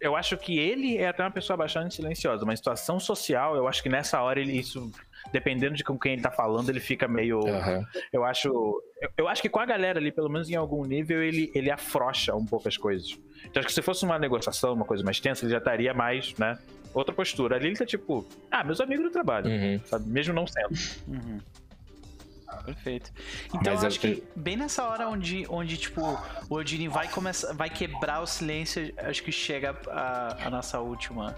Eu 0.00 0.16
acho 0.16 0.36
que 0.38 0.58
ele 0.58 0.96
é 0.96 1.08
até 1.08 1.22
uma 1.22 1.30
pessoa 1.30 1.56
bastante 1.58 1.94
silenciosa, 1.94 2.44
mas 2.46 2.58
situação 2.58 2.98
social, 2.98 3.54
eu 3.54 3.68
acho 3.68 3.82
que 3.82 3.88
nessa 3.90 4.20
hora 4.22 4.40
ele 4.40 4.58
isso. 4.58 4.90
Dependendo 5.32 5.74
de 5.74 5.84
com 5.84 5.98
quem 5.98 6.14
ele 6.14 6.22
tá 6.22 6.30
falando, 6.30 6.68
ele 6.70 6.80
fica 6.80 7.06
meio. 7.06 7.38
Aham. 7.46 7.84
Eu 8.12 8.24
acho. 8.24 8.48
Eu, 8.48 9.10
eu 9.18 9.28
acho 9.28 9.40
que 9.42 9.48
com 9.48 9.60
a 9.60 9.66
galera 9.66 9.98
ali, 9.98 10.10
pelo 10.10 10.28
menos 10.28 10.48
em 10.50 10.56
algum 10.56 10.84
nível, 10.84 11.22
ele, 11.22 11.50
ele 11.54 11.70
afrouxa 11.70 12.34
um 12.34 12.44
pouco 12.44 12.66
as 12.68 12.76
coisas. 12.76 13.18
Então 13.44 13.60
acho 13.60 13.68
que 13.68 13.72
se 13.74 13.82
fosse 13.82 14.04
uma 14.04 14.18
negociação, 14.18 14.72
uma 14.74 14.84
coisa 14.84 15.04
mais 15.04 15.20
tensa, 15.20 15.44
ele 15.44 15.52
já 15.52 15.58
estaria 15.58 15.94
mais, 15.94 16.34
né? 16.36 16.58
Outra 16.92 17.14
postura. 17.14 17.56
Ali 17.56 17.68
ele 17.68 17.76
tá 17.76 17.86
tipo, 17.86 18.26
ah, 18.50 18.64
meus 18.64 18.80
amigos 18.80 19.04
do 19.04 19.10
trabalho, 19.10 19.48
Uhum. 19.48 19.80
sabe? 19.84 20.08
Mesmo 20.08 20.34
não 20.34 20.46
sendo. 20.46 20.70
Uhum. 21.06 21.40
Perfeito. 22.64 23.12
Então 23.46 23.60
Mas 23.72 23.74
eu 23.76 23.82
eu- 23.82 23.86
acho 23.88 24.00
que 24.00 24.24
bem 24.34 24.56
nessa 24.56 24.84
hora 24.88 25.08
onde, 25.08 25.46
onde 25.48 25.76
tipo, 25.76 26.02
o 26.48 26.60
Eugene 26.60 26.88
vai 26.88 27.08
começar, 27.08 27.52
vai 27.54 27.70
quebrar 27.70 28.20
o 28.20 28.26
silêncio, 28.26 28.92
acho 28.98 29.22
que 29.22 29.30
chega 29.30 29.76
a, 29.88 30.46
a 30.46 30.50
nossa 30.50 30.80
última 30.80 31.36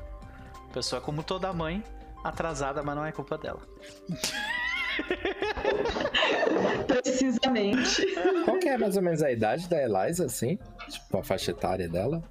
pessoa, 0.72 1.00
como 1.02 1.22
toda 1.22 1.52
mãe, 1.52 1.82
atrasada, 2.24 2.82
mas 2.82 2.96
não 2.96 3.04
é 3.04 3.12
culpa 3.12 3.36
dela. 3.38 3.60
Precisamente. 6.86 8.06
Qual 8.44 8.58
que 8.58 8.68
é 8.68 8.78
mais 8.78 8.96
ou 8.96 9.02
menos 9.02 9.22
a 9.22 9.30
idade 9.30 9.68
da 9.68 9.82
Eliza, 9.82 10.26
assim? 10.26 10.58
Tipo, 10.88 11.18
a 11.18 11.24
faixa 11.24 11.50
etária 11.50 11.88
dela? 11.88 12.22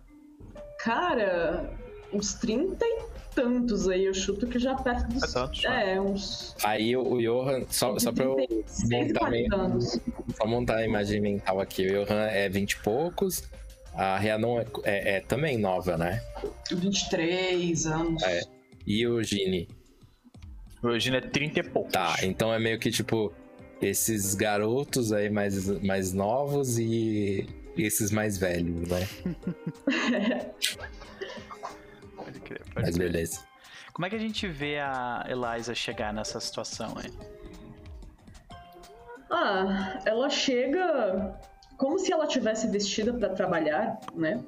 Cara, 0.79 1.69
uns 2.13 2.33
30 2.35 2.83
e 2.85 3.01
tantos 3.33 3.87
aí, 3.87 4.05
eu 4.05 4.13
chuto 4.13 4.47
que 4.47 4.59
já 4.59 4.75
perto 4.75 5.07
dos. 5.09 5.23
É 5.23 5.27
tantos? 5.33 5.65
É, 5.65 6.01
uns. 6.01 6.55
Aí 6.63 6.95
o, 6.95 7.13
o 7.13 7.21
Johan, 7.21 7.63
só, 7.69 7.97
só 7.99 8.11
pra 8.11 8.25
eu 8.25 8.35
36, 8.35 8.89
montar 8.89 9.19
40 9.19 9.31
mesmo. 9.31 9.55
anos. 9.55 9.99
só 10.35 10.45
montar 10.45 10.75
a 10.77 10.85
imagem 10.85 11.21
mental 11.21 11.59
aqui, 11.59 11.87
o 11.87 12.05
Johan 12.05 12.25
é 12.27 12.49
20 12.49 12.71
e 12.71 12.77
poucos, 12.79 13.43
a 13.93 14.17
Rhiannon 14.17 14.59
é, 14.59 14.65
é- 14.83 15.15
é 15.17 15.19
também 15.21 15.57
nova, 15.57 15.97
né? 15.97 16.21
23 16.71 17.85
anos. 17.85 18.21
É. 18.23 18.41
E 18.85 19.05
o 19.07 19.21
Gini? 19.23 19.67
Eugênio 20.89 21.17
é 21.17 21.21
30 21.21 21.59
e 21.59 21.63
poucos. 21.63 21.91
Tá, 21.93 22.15
então 22.23 22.53
é 22.53 22.59
meio 22.59 22.79
que 22.79 22.89
tipo 22.91 23.31
esses 23.81 24.35
garotos 24.35 25.11
aí 25.11 25.29
mais, 25.29 25.67
mais 25.81 26.13
novos 26.13 26.77
e 26.77 27.47
esses 27.77 28.11
mais 28.11 28.37
velhos, 28.37 28.87
né? 28.89 29.07
Pode 32.15 32.39
crer, 32.41 32.61
pode 32.73 32.85
Mas 32.85 32.95
crer. 32.95 33.11
beleza. 33.11 33.43
Como 33.93 34.05
é 34.05 34.09
que 34.09 34.15
a 34.15 34.19
gente 34.19 34.47
vê 34.47 34.77
a 34.79 35.25
Eliza 35.27 35.73
chegar 35.73 36.13
nessa 36.13 36.39
situação 36.39 36.93
aí? 36.97 37.11
Ah, 39.29 39.99
ela 40.05 40.29
chega 40.29 41.39
como 41.77 41.97
se 41.97 42.11
ela 42.13 42.27
tivesse 42.27 42.67
vestida 42.67 43.13
pra 43.13 43.29
trabalhar, 43.29 43.99
né? 44.13 44.43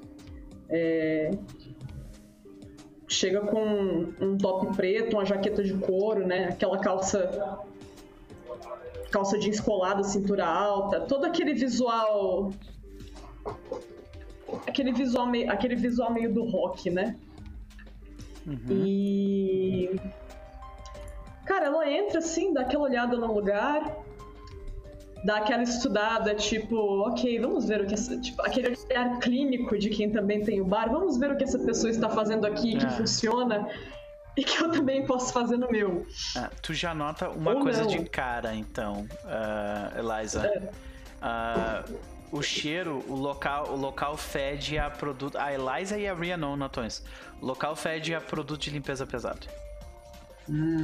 É, 0.70 1.32
Chega 3.14 3.42
com 3.42 4.12
um 4.20 4.38
top 4.38 4.76
preto, 4.76 5.16
uma 5.16 5.24
jaqueta 5.24 5.64
de 5.64 5.76
couro, 5.76 6.26
né? 6.26 6.46
Aquela 6.46 6.80
calça 6.80 7.60
calça 9.12 9.38
jeans 9.38 9.60
colada, 9.60 10.04
cintura 10.04 10.44
alta, 10.44 11.02
todo 11.02 11.26
aquele 11.26 11.54
visual 11.54 12.52
aquele 14.66 14.92
visual 14.92 15.28
meio, 15.28 15.52
aquele 15.52 15.76
visual 15.76 16.12
meio 16.12 16.34
do 16.34 16.44
rock, 16.44 16.90
né? 16.90 17.16
E 18.68 19.92
cara, 21.46 21.68
ela 21.68 21.88
entra 21.92 22.18
assim, 22.18 22.52
dá 22.52 22.62
aquela 22.62 22.86
olhada 22.86 23.16
no 23.16 23.32
lugar, 23.32 23.96
dá 25.24 25.38
aquela 25.38 25.64
estudada, 25.64 26.36
tipo, 26.36 26.76
ok, 27.08 27.40
vamos 27.40 27.66
ver 27.66 27.82
o 27.82 27.88
que 27.88 27.94
essa. 27.94 28.18
Tipo, 28.20 28.42
aquele 28.42 28.76
olhar 28.90 29.20
clínico 29.20 29.78
de 29.78 29.90
quem 29.90 30.12
também 30.12 30.44
tem 30.44 30.60
o 30.62 30.66
bar, 30.66 30.90
vamos 30.92 31.18
ver 31.18 31.32
o 31.32 31.38
que 31.38 31.44
essa 31.44 31.60
pessoa 31.60 31.90
está 31.90 32.10
fazendo 32.10 32.46
aqui 32.46 32.78
que 32.78 32.86
Ah. 32.86 32.90
funciona 32.92 33.68
e 34.36 34.44
que 34.44 34.62
eu 34.62 34.70
também 34.72 35.06
posso 35.06 35.32
fazer 35.32 35.58
no 35.58 35.70
meu. 35.70 36.06
Ah, 36.36 36.50
tu 36.62 36.74
já 36.74 36.94
nota 36.94 37.30
uma 37.30 37.54
Ou 37.54 37.62
coisa 37.62 37.82
não. 37.82 37.88
de 37.88 38.04
cara, 38.10 38.54
então, 38.56 39.08
ah, 39.26 39.92
Eliza. 39.98 40.72
Ah, 41.22 41.84
o 42.32 42.42
cheiro, 42.42 43.04
o 43.08 43.16
local, 43.16 43.70
o 43.72 43.78
local 43.78 44.18
fede 44.18 44.78
a 44.78 44.90
produto. 44.90 45.38
A 45.38 45.54
Eliza 45.54 45.98
e 45.98 46.08
a 46.08 46.38
notam 46.38 46.86
isso. 46.86 47.04
O 47.40 47.46
local 47.46 47.76
fede 47.76 48.14
a 48.16 48.20
produto 48.20 48.60
de 48.62 48.72
limpeza 48.72 49.06
pesado. 49.06 49.48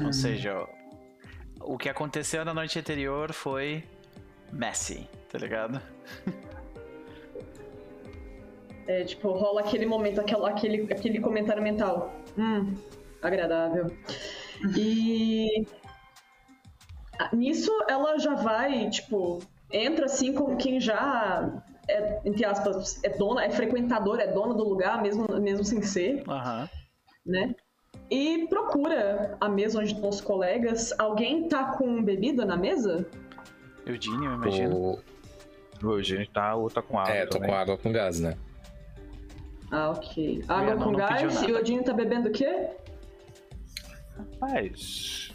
Ou 0.06 0.14
seja, 0.14 0.66
o 1.60 1.78
que 1.78 1.90
aconteceu 1.90 2.46
na 2.46 2.54
noite 2.54 2.78
anterior 2.80 3.34
foi 3.34 3.84
messy, 4.52 5.08
tá 5.32 5.38
ligado? 5.38 5.82
É, 8.88 9.04
tipo, 9.04 9.30
rola 9.32 9.62
aquele 9.62 9.86
momento, 9.86 10.20
aquela, 10.20 10.50
aquele, 10.50 10.92
aquele 10.92 11.20
comentário 11.20 11.62
mental. 11.62 12.12
Hum, 12.38 12.74
agradável. 13.22 13.86
E. 14.76 15.66
Nisso 17.32 17.72
ela 17.88 18.18
já 18.18 18.34
vai, 18.34 18.90
tipo, 18.90 19.40
entra 19.72 20.06
assim 20.06 20.34
como 20.34 20.58
quem 20.58 20.80
já 20.80 21.62
é, 21.90 22.22
entre 22.24 22.46
aspas, 22.46 23.04
é 23.04 23.10
dona, 23.10 23.44
é 23.44 23.50
frequentadora, 23.50 24.24
é 24.24 24.28
dona 24.32 24.54
do 24.54 24.64
lugar, 24.64 25.02
mesmo, 25.02 25.26
mesmo 25.42 25.64
sem 25.64 25.82
ser, 25.82 26.24
Aham. 26.28 26.70
né? 27.26 27.56
E 28.10 28.48
procura 28.48 29.38
a 29.40 29.50
mesa 29.50 29.80
onde 29.80 29.94
estão 29.94 30.10
os 30.10 30.22
colegas. 30.22 30.94
Alguém 30.98 31.48
tá 31.48 31.76
com 31.78 32.02
bebida 32.04 32.46
na 32.46 32.56
mesa? 32.56 33.08
Eugênio, 33.86 34.26
eu 34.26 34.36
imagino. 34.36 34.76
O... 34.76 35.00
Hoje 35.82 36.16
a 36.16 36.20
gente 36.20 36.32
tá, 36.32 36.56
ou 36.56 36.70
tá 36.70 36.82
com 36.82 37.00
água. 37.00 37.14
É, 37.14 37.26
tô 37.26 37.38
também. 37.38 37.50
com 37.50 37.56
água 37.56 37.78
com 37.78 37.92
gás, 37.92 38.20
né? 38.20 38.38
Ah, 39.72 39.92
ok. 39.92 40.44
Água 40.48 40.76
não- 40.76 40.84
com 40.84 40.92
não 40.92 41.00
gás. 41.00 41.42
E 41.44 41.52
o 41.52 41.58
Odinho 41.58 41.84
tá 41.84 41.94
bebendo 41.94 42.30
o 42.30 42.32
quê? 42.32 42.68
Mas. 44.42 45.32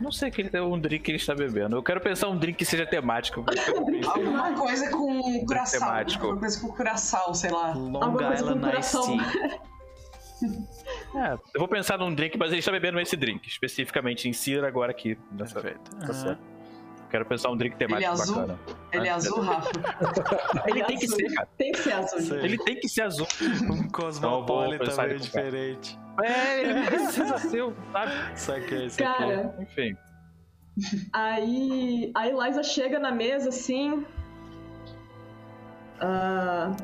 Não 0.00 0.12
sei 0.12 0.30
que 0.30 0.42
ele 0.42 0.60
um 0.60 0.78
drink 0.78 1.04
que 1.04 1.10
ele 1.10 1.16
está 1.18 1.34
bebendo. 1.34 1.76
Eu 1.76 1.82
quero 1.82 2.00
pensar 2.00 2.28
um 2.28 2.36
drink 2.36 2.58
que 2.58 2.64
seja 2.64 2.86
temático. 2.86 3.44
Alguma 4.06 4.52
coisa 4.54 4.90
com 4.90 5.46
curaçao. 5.46 5.80
temático. 5.80 6.24
Alguma 6.24 6.40
coisa 6.40 6.60
com 6.60 6.68
curaçao, 6.68 7.34
sei 7.34 7.50
lá. 7.50 7.72
Long 7.72 8.02
Alguma 8.02 8.28
coisa 8.28 8.44
com 8.44 8.78
Island. 8.78 9.24
Tea. 9.24 9.60
É, 11.14 11.32
eu 11.32 11.58
vou 11.58 11.66
pensar 11.66 11.98
num 11.98 12.14
drink, 12.14 12.36
mas 12.36 12.50
ele 12.50 12.58
está 12.58 12.70
bebendo 12.70 13.00
esse 13.00 13.16
drink, 13.16 13.48
especificamente 13.48 14.28
em 14.28 14.34
Cira 14.34 14.68
agora 14.68 14.90
aqui. 14.90 15.16
Nessa... 15.32 15.62
Perfeito. 15.62 15.96
Tá 15.96 16.12
certo. 16.12 16.42
Quero 17.10 17.24
pensar 17.24 17.50
um 17.50 17.56
drink 17.56 17.76
temático 17.76 17.98
Ele 17.98 18.04
é 18.04 18.08
azul? 18.08 18.36
bacana. 18.36 18.58
Ele 18.92 19.08
é 19.08 19.10
azul, 19.10 19.40
Rafa. 19.40 19.70
Ele 20.66 20.84
tem 20.84 20.98
que 20.98 21.08
ser, 21.08 21.34
cara. 21.34 21.48
Tem 21.56 21.72
que 21.72 21.78
ser 21.78 21.92
azul. 21.92 22.20
Sei. 22.20 22.38
Ele 22.38 22.58
tem 22.58 22.80
que 22.80 22.88
ser 22.88 23.02
azul. 23.02 23.26
Um 23.70 23.88
cosmopolita 23.88 24.84
pensar 24.84 25.06
meio 25.06 25.20
diferente. 25.20 25.98
É, 26.24 26.60
ele 26.62 26.86
precisa 26.86 27.38
ser, 27.38 27.64
sabe? 27.92 28.12
Saquei, 28.38 28.90
saquei. 28.90 29.06
Cara, 29.06 29.54
Enfim. 29.60 29.96
Aí 31.12 32.10
a 32.14 32.28
Eliza 32.28 32.62
chega 32.62 32.98
na 32.98 33.10
mesa 33.10 33.50
assim. 33.50 34.04
Ah, 36.00 36.74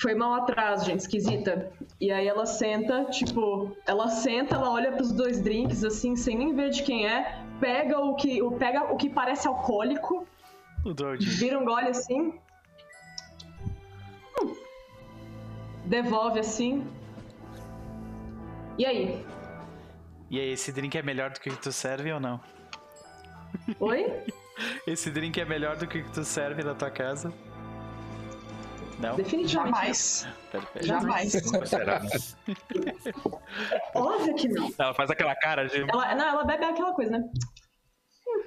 foi 0.00 0.14
mal 0.14 0.34
atrás, 0.34 0.84
gente, 0.84 1.00
esquisita. 1.00 1.70
E 2.00 2.12
aí 2.12 2.28
ela 2.28 2.46
senta, 2.46 3.04
tipo, 3.06 3.76
ela 3.84 4.08
senta, 4.08 4.54
ela 4.54 4.70
olha 4.70 4.92
pros 4.92 5.12
dois 5.12 5.40
drinks 5.42 5.84
assim, 5.84 6.14
sem 6.14 6.38
nem 6.38 6.54
ver 6.54 6.70
de 6.70 6.84
quem 6.84 7.08
é, 7.08 7.42
pega 7.60 7.98
o 7.98 8.14
que, 8.14 8.42
o- 8.42 8.52
pega 8.52 8.84
o 8.92 8.96
que 8.96 9.08
parece 9.10 9.46
alcoólico, 9.48 10.26
vira 11.18 11.58
um 11.58 11.64
gole 11.64 11.88
assim. 11.88 12.32
Hum. 14.42 14.54
Devolve 15.84 16.40
assim. 16.40 16.86
E 18.76 18.86
aí? 18.86 19.24
E 20.30 20.38
aí, 20.38 20.50
esse 20.50 20.70
drink 20.72 20.96
é 20.96 21.02
melhor 21.02 21.30
do 21.30 21.40
que 21.40 21.48
o 21.48 21.52
que 21.56 21.62
tu 21.62 21.72
serve 21.72 22.12
ou 22.12 22.20
não? 22.20 22.40
Oi? 23.80 24.22
Esse 24.86 25.10
drink 25.10 25.40
é 25.40 25.44
melhor 25.44 25.76
do 25.76 25.86
que 25.86 25.98
o 26.00 26.04
que 26.04 26.10
tu 26.10 26.24
serve 26.24 26.62
na 26.64 26.74
tua 26.74 26.90
casa? 26.90 27.32
Não? 28.98 29.14
Definitivamente. 29.14 29.74
Jamais. 29.74 30.28
Perfeito. 30.50 30.86
Jamais. 30.86 31.32
Será? 31.66 32.02
Óbvio 33.94 34.34
que 34.34 34.48
não. 34.48 34.70
Ela 34.76 34.94
faz 34.94 35.10
aquela 35.10 35.36
cara 35.36 35.66
de. 35.68 35.82
Ela, 35.82 36.14
não, 36.14 36.28
ela 36.28 36.44
bebe 36.44 36.64
aquela 36.64 36.92
coisa, 36.92 37.12
né? 37.12 37.18
Hum. 37.18 38.42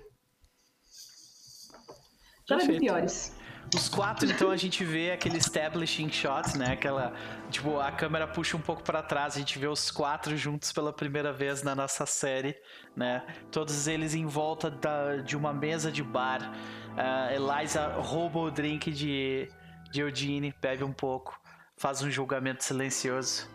Já 2.48 2.58
Perfeito. 2.58 2.82
piores. 2.82 3.36
Os 3.74 3.88
quatro, 3.88 4.30
então, 4.30 4.52
a 4.52 4.58
gente 4.58 4.84
vê 4.84 5.12
aquele 5.12 5.38
establishing 5.38 6.12
shot, 6.12 6.58
né? 6.58 6.74
Aquela. 6.74 7.14
Tipo, 7.50 7.80
a 7.80 7.90
câmera 7.90 8.28
puxa 8.28 8.58
um 8.58 8.62
pouco 8.62 8.84
pra 8.84 9.02
trás, 9.02 9.38
a 9.38 9.40
gente 9.40 9.58
vê 9.58 9.68
os 9.68 9.90
quatro 9.90 10.36
juntos 10.36 10.74
pela 10.74 10.92
primeira 10.92 11.32
vez 11.32 11.64
na 11.64 11.74
nossa 11.74 12.06
série, 12.06 12.54
né? 12.94 13.26
Todos 13.50 13.88
eles 13.88 14.14
em 14.14 14.26
volta 14.26 14.70
da, 14.70 15.18
de 15.18 15.38
uma 15.38 15.54
mesa 15.54 15.90
de 15.90 16.04
bar. 16.04 16.52
A 16.98 17.34
Eliza 17.34 17.88
rouba 17.94 18.40
o 18.40 18.52
drink 18.52 18.92
de, 18.92 19.50
de 19.92 20.02
Eugene, 20.02 20.56
bebe 20.62 20.84
um 20.84 20.94
pouco, 20.94 21.40
faz 21.78 22.02
um 22.02 22.10
julgamento 22.10 22.64
silencioso. 22.64 23.50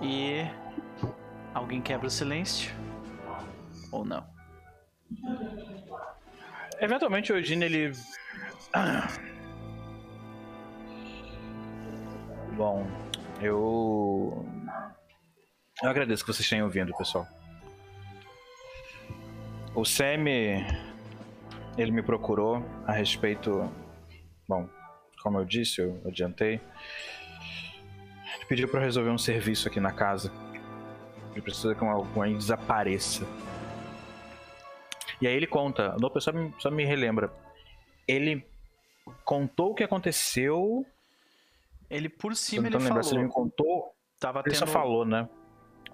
E. 0.00 0.44
Alguém 1.52 1.82
quebra 1.82 2.06
o 2.06 2.10
silêncio? 2.10 2.74
Ou 3.92 4.04
não? 4.04 4.24
Eventualmente 6.80 7.32
o 7.32 7.36
Eugene 7.36 7.64
ele. 7.64 7.92
Ah. 8.72 9.08
Bom, 12.56 12.86
eu. 13.40 14.46
Eu 15.82 15.88
agradeço 15.88 16.24
que 16.24 16.32
vocês 16.32 16.48
tenham 16.48 16.66
ouvido, 16.66 16.96
pessoal. 16.96 17.26
O 19.74 19.84
Semi. 19.84 20.64
Ele 21.78 21.90
me 21.90 22.02
procurou 22.02 22.64
a 22.86 22.92
respeito. 22.92 23.72
Bom, 24.46 24.68
como 25.22 25.38
eu 25.38 25.44
disse, 25.44 25.80
eu 25.80 26.00
adiantei. 26.06 26.60
Ele 28.36 28.44
pediu 28.48 28.68
para 28.68 28.80
resolver 28.80 29.10
um 29.10 29.18
serviço 29.18 29.68
aqui 29.68 29.80
na 29.80 29.92
casa. 29.92 30.32
Ele 31.32 31.42
precisa 31.42 31.74
que 31.74 31.84
alguém 31.84 32.36
desapareça. 32.36 33.26
E 35.20 35.26
aí 35.26 35.34
ele 35.34 35.46
conta, 35.46 35.94
o 36.02 36.10
pessoal 36.10 36.34
me, 36.36 36.54
só 36.58 36.70
me 36.70 36.84
relembra. 36.84 37.30
Ele 38.08 38.44
contou 39.24 39.72
o 39.72 39.74
que 39.74 39.84
aconteceu. 39.84 40.84
Ele 41.88 42.08
por 42.08 42.34
cima 42.34 42.68
ele 42.68 42.76
lembrar 42.76 42.88
falou. 42.88 43.02
se 43.04 43.14
ele 43.14 43.24
me 43.24 43.30
contou. 43.30 43.94
Tava 44.18 44.42
Ele 44.44 44.54
só 44.54 44.64
tendo- 44.64 44.72
falou, 44.72 45.04
né? 45.04 45.28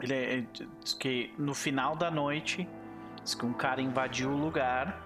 Ele, 0.00 0.14
ele 0.14 0.48
diz 0.82 0.94
que 0.94 1.32
no 1.38 1.54
final 1.54 1.96
da 1.96 2.10
noite, 2.10 2.68
diz 3.22 3.34
que 3.34 3.46
um 3.46 3.52
cara 3.52 3.80
invadiu 3.80 4.30
o 4.30 4.36
lugar 4.36 5.02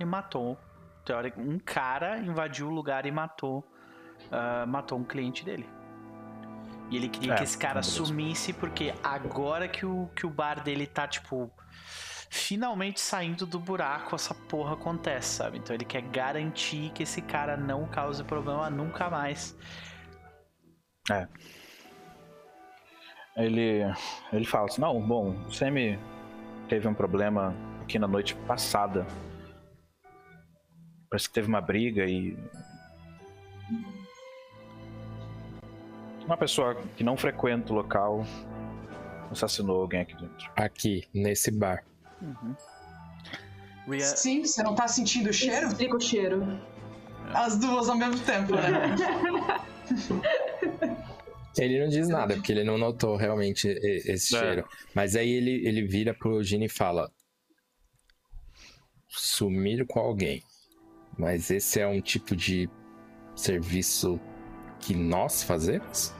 e 0.00 0.04
matou. 0.04 0.58
Teórico, 1.06 1.40
um 1.40 1.58
cara 1.58 2.18
invadiu 2.18 2.66
o 2.68 2.70
lugar 2.70 3.06
e 3.06 3.10
matou, 3.10 3.64
ah, 4.30 4.66
matou 4.66 4.98
um 4.98 5.04
cliente 5.04 5.44
dele. 5.44 5.66
E 6.90 6.96
ele 6.96 7.08
queria 7.08 7.32
É, 7.34 7.36
que 7.36 7.44
esse 7.44 7.56
cara 7.58 7.80
beleza. 7.80 7.90
sumisse 7.90 8.52
porque 8.52 8.94
agora 9.02 9.66
que 9.68 9.84
o, 9.86 10.08
que 10.14 10.26
o 10.26 10.30
bar 10.30 10.62
dele 10.62 10.86
tá, 10.86 11.06
tipo, 11.08 11.50
finalmente 12.30 13.00
saindo 13.00 13.44
do 13.46 13.58
buraco, 13.58 14.14
essa 14.14 14.34
porra 14.34 14.74
acontece, 14.74 15.36
sabe? 15.36 15.58
Então 15.58 15.74
ele 15.74 15.84
quer 15.84 16.02
garantir 16.02 16.90
que 16.90 17.02
esse 17.02 17.22
cara 17.22 17.56
não 17.56 17.86
cause 17.86 18.22
problema 18.24 18.68
nunca 18.70 19.08
mais. 19.10 19.56
Ele, 23.36 23.82
ele 24.32 24.44
fala 24.46 24.66
assim: 24.66 24.80
Não, 24.80 25.00
bom, 25.00 25.30
o 25.46 25.52
Sammy 25.52 25.98
teve 26.68 26.88
um 26.88 26.94
problema 26.94 27.54
aqui 27.82 27.98
na 27.98 28.08
noite 28.08 28.34
passada. 28.46 29.06
Parece 31.08 31.28
que 31.28 31.34
teve 31.34 31.48
uma 31.48 31.60
briga 31.60 32.04
e. 32.04 32.36
Uma 36.24 36.36
pessoa 36.36 36.74
que 36.96 37.04
não 37.04 37.16
frequenta 37.16 37.72
o 37.72 37.76
local 37.76 38.24
assassinou 39.30 39.80
alguém 39.82 40.00
aqui 40.00 40.14
dentro. 40.16 40.50
Aqui, 40.56 41.04
nesse 41.14 41.50
bar. 41.52 41.84
Rhea- 43.88 44.00
Sim, 44.00 44.42
você 44.44 44.62
não 44.62 44.74
tá 44.74 44.88
sentindo 44.88 45.30
o 45.30 45.32
cheiro? 45.32 45.68
Explica 45.68 45.96
o 45.96 46.00
cheiro. 46.00 46.44
As 47.32 47.56
duas 47.58 47.88
ao 47.88 47.96
mesmo 47.96 48.18
tempo, 48.20 48.54
né? 48.54 48.96
Ele 51.58 51.80
não 51.80 51.88
diz 51.88 52.06
nada, 52.08 52.34
porque 52.34 52.52
ele 52.52 52.64
não 52.64 52.76
notou 52.76 53.16
realmente 53.16 53.66
esse 53.66 54.36
É. 54.36 54.38
cheiro. 54.40 54.68
Mas 54.94 55.16
aí 55.16 55.30
ele, 55.30 55.66
ele 55.66 55.86
vira 55.86 56.12
pro 56.12 56.42
Gene 56.42 56.66
e 56.66 56.68
fala: 56.68 57.10
Sumir 59.08 59.86
com 59.86 59.98
alguém. 59.98 60.42
Mas 61.18 61.50
esse 61.50 61.80
é 61.80 61.86
um 61.86 62.00
tipo 62.00 62.36
de 62.36 62.68
serviço 63.34 64.20
que 64.78 64.94
nós 64.94 65.42
fazemos? 65.42 66.14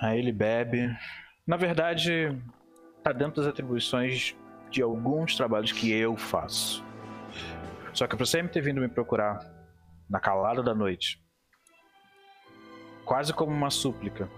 Aí 0.00 0.18
ele 0.18 0.32
bebe. 0.32 0.88
Na 1.46 1.56
verdade, 1.56 2.36
tá 3.02 3.12
dentro 3.12 3.42
das 3.42 3.46
atribuições 3.46 4.36
de 4.70 4.82
alguns 4.82 5.36
trabalhos 5.36 5.72
que 5.72 5.90
eu 5.90 6.16
faço. 6.16 6.84
Só 7.92 8.06
que 8.06 8.16
pra 8.16 8.24
você 8.24 8.42
ter 8.48 8.60
vindo 8.60 8.80
me 8.80 8.88
procurar 8.88 9.40
na 10.08 10.20
calada 10.20 10.62
da 10.62 10.74
noite, 10.74 11.20
quase 13.04 13.34
como 13.34 13.52
uma 13.52 13.70
súplica, 13.70 14.28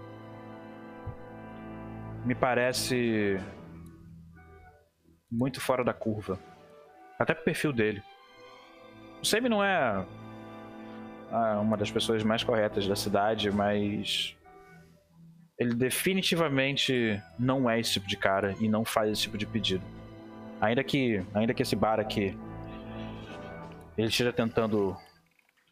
me 2.25 2.33
parece 2.33 3.39
muito 5.31 5.61
fora 5.61 5.83
da 5.83 5.93
curva. 5.93 6.39
Até 7.19 7.33
pro 7.33 7.43
perfil 7.43 7.71
dele. 7.71 8.03
O 9.23 9.25
Semi 9.25 9.47
não 9.47 9.63
é 9.63 10.05
ah, 11.31 11.57
uma 11.61 11.77
das 11.77 11.89
pessoas 11.89 12.21
mais 12.23 12.43
corretas 12.43 12.85
da 12.85 12.93
cidade, 12.93 13.49
mas 13.49 14.35
ele 15.57 15.73
definitivamente 15.73 17.23
não 17.39 17.69
é 17.69 17.79
esse 17.79 17.93
tipo 17.93 18.05
de 18.05 18.17
cara 18.17 18.53
e 18.59 18.67
não 18.67 18.83
faz 18.83 19.09
esse 19.09 19.21
tipo 19.21 19.37
de 19.37 19.45
pedido. 19.45 19.81
Ainda 20.59 20.83
que, 20.83 21.23
ainda 21.33 21.53
que 21.53 21.61
esse 21.61 21.73
bar 21.73 22.01
aqui 22.01 22.37
ele 23.97 24.09
esteja 24.09 24.33
tentando 24.33 24.93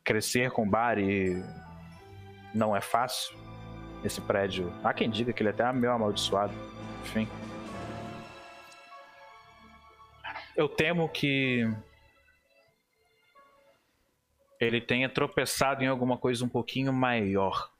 crescer 0.01 0.49
com 0.51 0.63
o 0.63 0.69
bar 0.69 0.97
e 0.97 1.43
não 2.55 2.73
é 2.73 2.79
fácil. 2.79 3.35
Esse 4.01 4.21
prédio, 4.21 4.71
há 4.81 4.93
quem 4.93 5.09
diga 5.09 5.33
que 5.33 5.43
ele 5.43 5.49
até 5.49 5.63
é 5.63 5.73
meio 5.73 5.91
amaldiçoado. 5.91 6.53
Enfim. 7.03 7.27
Eu 10.55 10.69
temo 10.69 11.09
que 11.09 11.69
ele 14.61 14.79
tenha 14.79 15.09
tropeçado 15.09 15.83
em 15.83 15.87
alguma 15.87 16.17
coisa 16.17 16.45
um 16.45 16.49
pouquinho 16.49 16.93
maior. 16.93 17.71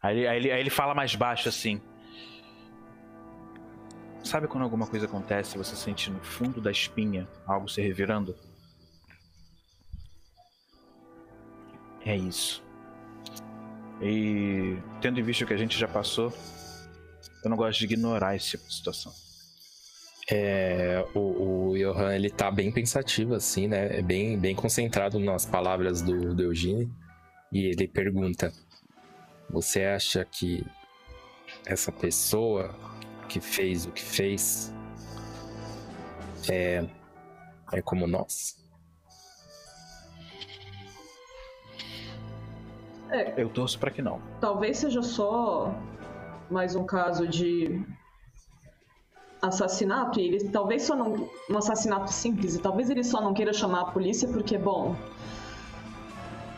Aí 0.00 0.18
ele, 0.18 0.28
aí 0.28 0.52
aí 0.52 0.60
ele 0.60 0.70
fala 0.70 0.94
mais 0.94 1.14
baixo 1.16 1.48
assim. 1.48 1.80
Sabe 4.22 4.46
quando 4.46 4.62
alguma 4.62 4.86
coisa 4.86 5.06
acontece 5.06 5.56
e 5.56 5.58
você 5.58 5.74
sente 5.74 6.08
no 6.08 6.22
fundo 6.22 6.60
da 6.60 6.70
espinha 6.70 7.28
algo 7.44 7.68
se 7.68 7.82
revirando? 7.82 8.36
É 12.06 12.16
isso. 12.16 12.62
E 14.00 14.76
tendo 15.00 15.18
em 15.18 15.22
vista 15.22 15.44
o 15.44 15.46
que 15.46 15.54
a 15.54 15.56
gente 15.56 15.76
já 15.76 15.88
passou, 15.88 16.32
eu 17.42 17.50
não 17.50 17.56
gosto 17.56 17.80
de 17.80 17.84
ignorar 17.86 18.36
esse 18.36 18.50
tipo 18.50 18.64
de 18.66 18.74
situação. 18.74 19.12
É, 20.30 21.04
o, 21.14 21.70
o 21.70 21.76
Johan, 21.76 22.14
ele 22.14 22.30
tá 22.30 22.50
bem 22.50 22.70
pensativo, 22.70 23.34
assim, 23.34 23.66
né? 23.66 23.98
É 23.98 24.02
bem, 24.02 24.38
bem 24.38 24.54
concentrado 24.54 25.18
nas 25.18 25.44
palavras 25.44 26.00
do, 26.00 26.34
do 26.34 26.42
Eugene. 26.42 26.90
E 27.50 27.66
ele 27.66 27.88
pergunta: 27.88 28.52
Você 29.50 29.84
acha 29.84 30.24
que 30.24 30.64
essa 31.66 31.90
pessoa 31.90 32.74
que 33.28 33.40
fez 33.40 33.84
o 33.84 33.90
que 33.90 34.02
fez 34.02 34.72
é, 36.48 36.84
é 37.72 37.82
como 37.82 38.06
nós? 38.06 38.62
É, 43.10 43.34
Eu 43.36 43.48
torço 43.50 43.78
pra 43.78 43.90
que 43.90 44.00
não. 44.00 44.20
talvez 44.40 44.78
seja 44.78 45.02
só 45.02 45.74
mais 46.50 46.74
um 46.74 46.84
caso 46.86 47.26
de 47.28 47.84
assassinato 49.42 50.20
e 50.20 50.24
ele 50.28 50.48
talvez 50.50 50.82
só 50.84 50.94
não 50.94 51.28
um 51.50 51.58
assassinato 51.58 52.12
simples 52.12 52.54
e 52.54 52.60
talvez 52.60 52.88
ele 52.88 53.02
só 53.02 53.20
não 53.20 53.34
queira 53.34 53.52
chamar 53.52 53.80
a 53.80 53.84
polícia 53.86 54.28
porque 54.28 54.56
bom 54.56 54.94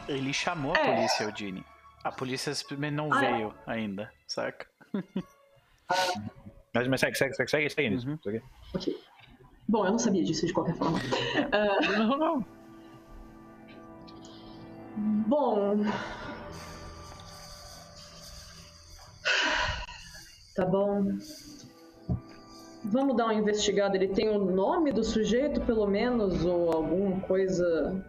Ele 0.07 0.33
chamou 0.35 0.75
a 0.75 0.79
É. 0.79 0.85
polícia, 0.95 1.25
Eugene. 1.25 1.65
A 2.05 2.13
polícia 2.13 2.55
simplesmente 2.55 2.93
não 2.95 3.11
Ah, 3.11 3.17
é? 3.25 3.31
veio 3.33 3.55
ainda, 3.67 4.13
saca? 4.29 4.67
Mas, 6.75 6.87
mas 6.89 7.01
segue, 7.01 7.17
segue, 7.17 7.35
segue, 7.35 7.51
segue, 7.51 7.71
segue. 7.71 7.97
Uhum. 8.07 8.19
Segue. 8.23 8.43
bom 9.67 9.87
eu 9.87 9.93
não 9.93 9.99
sabia 9.99 10.23
disso 10.23 10.47
de 10.47 10.53
qualquer 10.53 10.75
forma 10.77 10.99
Ah, 11.53 11.81
Não, 11.99 12.19
não. 12.19 12.47
bom 15.27 15.77
tá 20.55 20.67
bom 20.67 21.03
vamos 22.85 23.17
dar 23.17 23.25
uma 23.25 23.35
investigada 23.35 23.97
ele 23.97 24.09
tem 24.09 24.29
o 24.29 24.39
nome 24.39 24.93
do 24.93 25.03
sujeito 25.03 25.61
pelo 25.63 25.87
menos 25.87 26.45
ou 26.45 26.73
alguma 26.73 27.21
coisa 27.21 28.05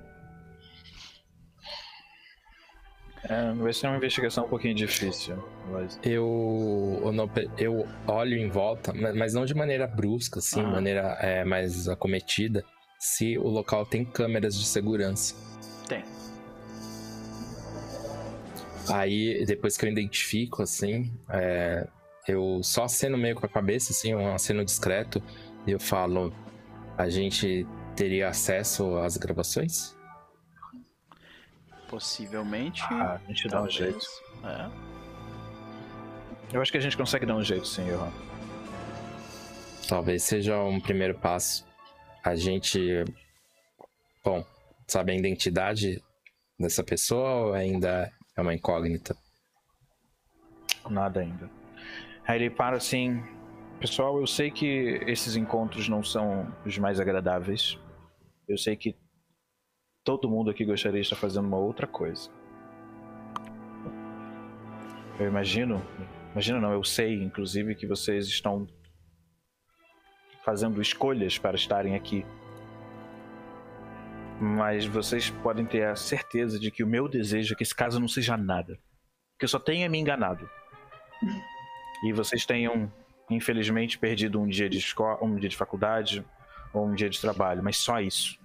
É, 3.28 3.54
vai 3.54 3.74
ser 3.74 3.88
uma 3.88 3.98
investigação 3.98 4.46
um 4.46 4.48
pouquinho 4.48 4.76
difícil. 4.76 5.36
Mas... 5.72 6.00
Eu, 6.04 7.02
eu, 7.04 7.12
não- 7.12 7.28
eu 7.58 7.88
olho 8.08 8.38
em 8.38 8.50
volta, 8.50 8.94
ma- 8.94 9.14
mas 9.14 9.34
não 9.34 9.46
de 9.46 9.56
maneira 9.56 9.88
brusca, 9.88 10.38
assim, 10.38 10.62
Ah. 10.62 10.68
maneira 10.68 11.18
é, 11.20 11.44
mais 11.44 11.90
acometida, 11.90 12.64
se 13.00 13.36
o 13.40 13.48
local 13.48 13.84
tem 13.84 14.06
câmeras 14.06 14.56
de 14.56 14.66
segurança. 14.68 15.34
Tem. 15.90 16.04
Aí, 18.94 19.44
depois 19.48 19.76
que 19.76 19.86
eu 19.88 19.90
identifico, 19.92 20.62
assim, 20.62 21.12
é, 21.28 21.88
eu 22.28 22.62
só 22.64 22.86
aceno 22.86 23.18
meio 23.18 23.36
com 23.36 23.46
a 23.46 23.50
cabeça, 23.50 23.92
assim, 23.92 24.14
um 24.14 24.34
aceno 24.34 24.64
discreto, 24.64 25.22
e 25.66 25.72
eu 25.72 25.80
falo: 25.80 26.34
a 26.98 27.10
gente 27.10 27.68
teria 27.96 28.30
acesso 28.30 28.98
às 28.98 29.18
gravações? 29.18 29.96
Possivelmente. 31.88 32.82
Ah, 32.90 33.20
a 33.24 33.28
gente 33.28 33.48
dá 33.48 33.62
um 33.62 33.70
jeito. 33.70 34.06
É. 34.44 34.70
Eu 36.54 36.62
acho 36.62 36.72
que 36.72 36.78
a 36.78 36.82
gente 36.82 36.98
consegue 36.98 37.26
dar 37.26 37.36
um 37.36 37.44
jeito, 37.44 37.68
sim, 37.68 37.86
Johan. 37.86 38.12
Talvez 39.88 40.24
seja 40.24 40.60
um 40.60 40.80
primeiro 40.80 41.16
passo. 41.16 41.66
A 42.24 42.36
gente. 42.36 43.04
Bom, 44.24 44.44
sabe 44.88 45.12
a 45.12 45.16
identidade 45.16 46.02
dessa 46.60 46.84
pessoa 46.84 47.48
ou 47.48 47.54
ainda 47.54 48.12
é 48.36 48.42
uma 48.42 48.54
incógnita? 48.54 49.16
Nada 50.90 51.20
ainda. 51.22 51.50
Aí 52.28 52.42
ele 52.42 52.50
para 52.50 52.78
assim. 52.78 53.24
Pessoal, 53.80 54.20
eu 54.20 54.26
sei 54.26 54.50
que 54.50 55.02
esses 55.06 55.36
encontros 55.36 55.88
não 55.88 56.04
são 56.04 56.52
os 56.66 56.78
mais 56.78 57.00
agradáveis. 57.00 57.78
Eu 58.48 58.58
sei 58.58 58.76
que 58.76 58.96
todo 60.04 60.30
mundo 60.30 60.50
aqui 60.50 60.66
gostaria 60.66 61.02
de 61.02 61.06
estar 61.06 61.16
fazendo 61.16 61.48
uma 61.48 61.58
outra 61.58 61.86
coisa. 61.86 62.30
Eu 65.20 65.28
imagino. 65.28 65.82
Imagino 66.32 66.60
não, 66.60 66.74
eu 66.74 66.84
sei, 66.84 67.22
inclusive, 67.24 67.76
que 67.76 67.88
vocês 67.88 68.28
estão 68.28 68.68
fazendo 70.44 70.82
escolhas 70.82 71.38
para 71.38 71.56
estarem 71.56 71.96
aqui. 71.96 72.26
Mas 74.40 74.86
vocês 74.86 75.30
podem 75.30 75.66
ter 75.66 75.86
a 75.86 75.96
certeza 75.96 76.60
de 76.60 76.70
que 76.70 76.84
o 76.84 76.88
meu 76.88 77.08
desejo 77.08 77.54
é 77.54 77.58
que 77.58 77.64
esse 77.64 77.74
caso 77.74 78.00
não 78.00 78.08
seja 78.08 78.36
nada. 78.36 78.78
Que 79.40 79.46
eu 79.46 79.50
só 79.50 79.60
tenha 79.60 79.88
me 79.88 79.98
enganado. 79.98 80.50
E 82.04 82.14
vocês 82.14 82.46
tenham, 82.46 82.92
infelizmente, 83.30 83.98
perdido 83.98 84.40
um 84.40 84.48
dia 84.48 84.70
de 84.70 84.78
escola, 84.78 85.24
um 85.24 85.36
dia 85.36 85.50
de 85.50 85.58
faculdade 85.58 86.26
ou 86.74 86.86
um 86.86 86.94
dia 86.94 87.10
de 87.10 87.20
trabalho, 87.20 87.64
mas 87.64 87.78
só 87.78 88.00
isso. 88.00 88.40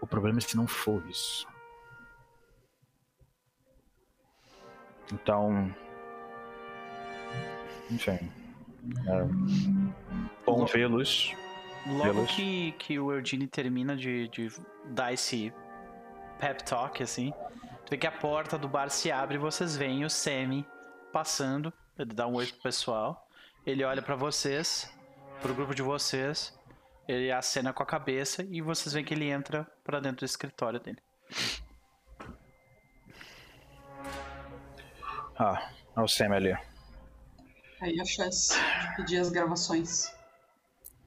O 0.00 0.06
problema 0.06 0.38
é 0.38 0.40
se 0.40 0.56
não 0.56 0.66
for 0.66 1.02
isso. 1.08 1.46
Então. 5.12 5.74
Enfim. 7.90 8.18
É, 9.06 9.24
bom 10.44 10.64
vê-los. 10.66 11.32
Logo 11.86 12.26
que, 12.26 12.72
que 12.72 12.98
o 12.98 13.12
Eugene 13.12 13.46
termina 13.46 13.96
de, 13.96 14.28
de 14.28 14.50
dar 14.86 15.12
esse 15.12 15.52
pep 16.38 16.64
talk, 16.64 17.02
assim, 17.02 17.32
tu 17.84 17.90
vê 17.90 17.98
que 17.98 18.06
a 18.06 18.12
porta 18.12 18.58
do 18.58 18.68
bar 18.68 18.88
se 18.88 19.10
abre 19.10 19.36
e 19.36 19.38
vocês 19.38 19.76
veem 19.76 20.04
o 20.04 20.10
Sammy 20.10 20.66
passando. 21.12 21.72
Ele 21.98 22.12
dá 22.12 22.26
um 22.26 22.34
oi 22.34 22.46
pro 22.46 22.62
pessoal. 22.62 23.28
Ele 23.64 23.84
olha 23.84 24.02
pra 24.02 24.16
vocês, 24.16 24.92
pro 25.40 25.54
grupo 25.54 25.74
de 25.74 25.82
vocês. 25.82 26.52
Ele 27.06 27.30
acena 27.30 27.72
com 27.72 27.82
a 27.82 27.86
cabeça 27.86 28.42
e 28.50 28.60
vocês 28.60 28.92
veem 28.92 29.04
que 29.04 29.14
ele 29.14 29.28
entra 29.28 29.66
pra 29.84 30.00
dentro 30.00 30.20
do 30.20 30.24
escritório 30.24 30.80
dele. 30.80 30.98
Ah, 35.38 35.70
é 35.96 36.00
o 36.00 36.08
Sam 36.08 36.34
ali. 36.34 36.56
Aí 37.80 38.00
a 38.00 38.04
chance 38.04 38.54
de 38.54 38.96
pedir 38.96 39.18
as 39.18 39.30
gravações. 39.30 40.12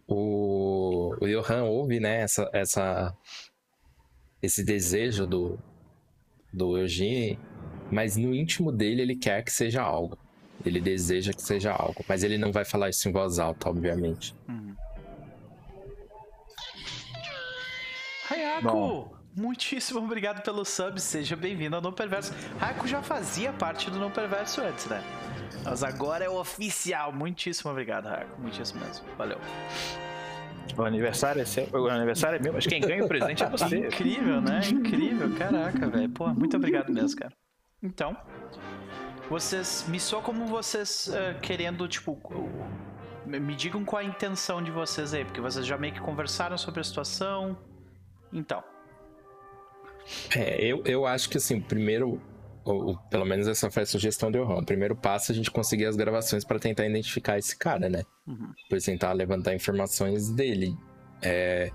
O, 0.07 1.15
o 1.19 1.27
Johan 1.27 1.63
ouve, 1.63 1.99
né, 1.99 2.21
essa, 2.21 2.49
essa, 2.53 3.17
esse 4.41 4.63
desejo 4.63 5.25
do, 5.25 5.59
do 6.53 6.77
Eugene, 6.77 7.39
mas 7.91 8.15
no 8.15 8.33
íntimo 8.33 8.71
dele 8.71 9.01
ele 9.01 9.15
quer 9.15 9.43
que 9.43 9.51
seja 9.51 9.81
algo. 9.81 10.17
Ele 10.65 10.81
deseja 10.81 11.31
que 11.33 11.41
seja 11.41 11.71
algo, 11.71 12.03
mas 12.07 12.23
ele 12.23 12.37
não 12.37 12.51
vai 12.51 12.65
falar 12.65 12.89
isso 12.89 13.07
em 13.07 13.11
voz 13.11 13.39
alta, 13.39 13.69
obviamente. 13.69 14.35
Hayako! 18.29 18.71
Bom. 18.71 19.17
Muitíssimo 19.35 19.99
obrigado 19.99 20.41
pelo 20.41 20.65
sub, 20.65 20.99
seja 20.99 21.35
bem-vindo 21.35 21.75
ao 21.75 21.81
No 21.81 21.93
Perverso. 21.93 22.33
Hayako 22.59 22.87
já 22.87 23.03
fazia 23.03 23.53
parte 23.53 23.91
do 23.91 23.99
No 23.99 24.09
Perverso 24.09 24.61
antes, 24.61 24.87
né? 24.87 25.03
Mas 25.63 25.83
agora 25.83 26.25
é 26.25 26.29
oficial. 26.29 27.13
Muitíssimo 27.13 27.69
obrigado, 27.69 28.07
Hayako. 28.07 28.41
Muitíssimo 28.41 28.83
mesmo. 28.83 29.05
Valeu. 29.15 29.37
O 30.75 30.81
aniversário 30.83 31.41
é 31.41 31.45
seu, 31.45 31.67
o 31.71 31.87
aniversário 31.87 32.37
é 32.37 32.41
meu, 32.41 32.51
mas 32.51 32.65
quem 32.65 32.81
ganha 32.81 33.05
o 33.05 33.07
presente 33.07 33.43
é 33.43 33.49
você. 33.49 33.77
Incrível, 33.77 34.41
né? 34.41 34.59
Incrível. 34.67 35.29
Caraca, 35.37 35.87
velho. 35.87 36.09
Pô, 36.09 36.27
muito 36.33 36.57
obrigado 36.57 36.91
mesmo, 36.91 37.19
cara. 37.19 37.33
Então, 37.81 38.17
vocês 39.29 39.85
me 39.87 39.99
soam 39.99 40.21
como 40.21 40.47
vocês 40.47 41.09
eh, 41.13 41.33
querendo, 41.41 41.87
tipo, 41.87 42.17
me 43.25 43.55
digam 43.55 43.83
qual 43.83 44.01
a 44.01 44.05
intenção 44.05 44.61
de 44.63 44.71
vocês 44.71 45.13
aí, 45.13 45.25
porque 45.25 45.41
vocês 45.41 45.65
já 45.65 45.77
meio 45.77 45.93
que 45.93 45.99
conversaram 45.99 46.57
sobre 46.57 46.79
a 46.79 46.83
situação. 46.83 47.57
Então, 48.31 48.63
É, 50.35 50.63
eu, 50.63 50.81
eu 50.85 51.05
acho 51.05 51.29
que 51.29 51.37
assim, 51.37 51.59
primeiro, 51.59 52.21
ou, 52.63 52.97
pelo 53.09 53.25
menos 53.25 53.47
essa 53.47 53.69
foi 53.69 53.83
a 53.83 53.85
sugestão 53.85 54.31
do. 54.31 54.41
O 54.41 54.65
primeiro 54.65 54.95
passo 54.95 55.31
é 55.31 55.33
a 55.33 55.35
gente 55.35 55.51
conseguir 55.51 55.85
as 55.85 55.95
gravações 55.95 56.43
para 56.45 56.59
tentar 56.59 56.85
identificar 56.85 57.37
esse 57.37 57.57
cara, 57.57 57.89
né? 57.89 58.03
Uhum. 58.25 58.53
Depois 58.63 58.83
tentar 58.83 59.13
levantar 59.13 59.53
informações 59.53 60.29
dele. 60.29 60.75
É, 61.21 61.71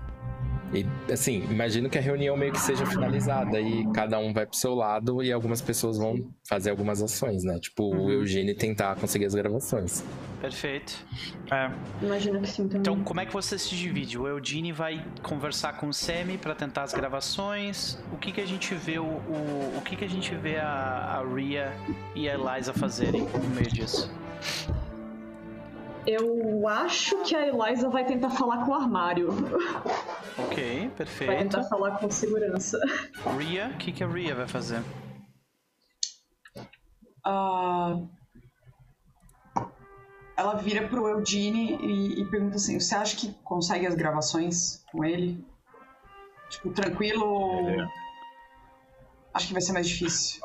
E, 0.73 0.85
assim, 1.11 1.43
imagino 1.51 1.89
que 1.89 1.97
a 1.97 2.01
reunião 2.01 2.35
meio 2.35 2.51
que 2.51 2.59
seja 2.59 2.85
finalizada 2.85 3.59
e 3.61 3.85
cada 3.93 4.17
um 4.17 4.33
vai 4.33 4.45
pro 4.45 4.55
seu 4.57 4.73
lado 4.73 5.21
e 5.21 5.31
algumas 5.31 5.61
pessoas 5.61 5.97
vão 5.97 6.15
fazer 6.47 6.71
algumas 6.71 7.01
ações, 7.01 7.43
né? 7.43 7.59
Tipo, 7.59 7.83
Uhum. 7.93 8.05
o 8.05 8.11
Eugênio 8.11 8.55
tentar 8.57 8.95
conseguir 8.95 9.25
as 9.25 9.35
gravações. 9.35 10.03
Perfeito. 10.41 10.93
É, 11.51 11.69
Imagino 12.01 12.41
que 12.41 12.49
sim 12.49 12.63
também. 12.63 12.79
Então, 12.81 13.03
como 13.03 13.19
é 13.21 13.25
que 13.25 13.31
você 13.31 13.57
se 13.57 13.75
divide? 13.75 14.17
O 14.17 14.27
Eugene 14.27 14.71
vai 14.71 15.05
conversar 15.21 15.73
com 15.77 15.87
o 15.87 15.93
Semi 15.93 16.37
pra 16.37 16.53
tentar 16.55 16.83
as 16.83 16.93
gravações. 16.93 17.97
O 18.11 18.17
que 18.17 18.31
que 18.31 18.41
a 18.41 18.45
gente 18.45 18.73
vê 18.75 18.99
o, 18.99 19.03
o, 19.05 19.75
o 19.77 19.81
que 19.85 19.95
que 19.95 20.03
a 20.03 20.09
gente 20.09 20.33
vê 20.35 20.57
a, 20.57 21.21
a 21.21 21.35
Ria 21.35 21.71
e 22.15 22.27
a 22.27 22.33
Eliza 22.33 22.73
fazerem 22.73 23.21
no 23.21 23.49
meio 23.55 23.69
disso? 23.71 24.11
Eu 26.05 26.67
acho 26.67 27.23
que 27.23 27.35
a 27.35 27.47
Eliza 27.47 27.89
vai 27.89 28.05
tentar 28.05 28.29
falar 28.31 28.65
com 28.65 28.71
o 28.71 28.73
armário. 28.73 29.29
Ok, 30.37 30.79
Vai 30.79 30.89
perfeito. 30.89 31.37
tentar 31.37 31.63
falar 31.63 31.97
com 31.97 32.09
segurança. 32.09 32.77
Ria, 33.37 33.67
o 33.73 33.77
que 33.77 33.91
que 33.91 34.03
a 34.03 34.07
Ria 34.07 34.35
vai 34.35 34.47
fazer? 34.47 34.83
Ah, 37.25 37.95
ela 40.35 40.55
vira 40.55 40.87
pro 40.87 41.07
Eugene 41.07 41.77
e, 41.81 42.21
e 42.21 42.25
pergunta 42.25 42.55
assim: 42.57 42.79
Você 42.79 42.95
acha 42.95 43.15
que 43.15 43.33
consegue 43.43 43.87
as 43.87 43.95
gravações 43.95 44.83
com 44.91 45.05
ele? 45.05 45.45
Tipo, 46.49 46.71
tranquilo? 46.71 47.69
É. 47.69 47.87
Acho 49.33 49.47
que 49.47 49.53
vai 49.53 49.61
ser 49.61 49.71
mais 49.73 49.87
difícil. 49.87 50.41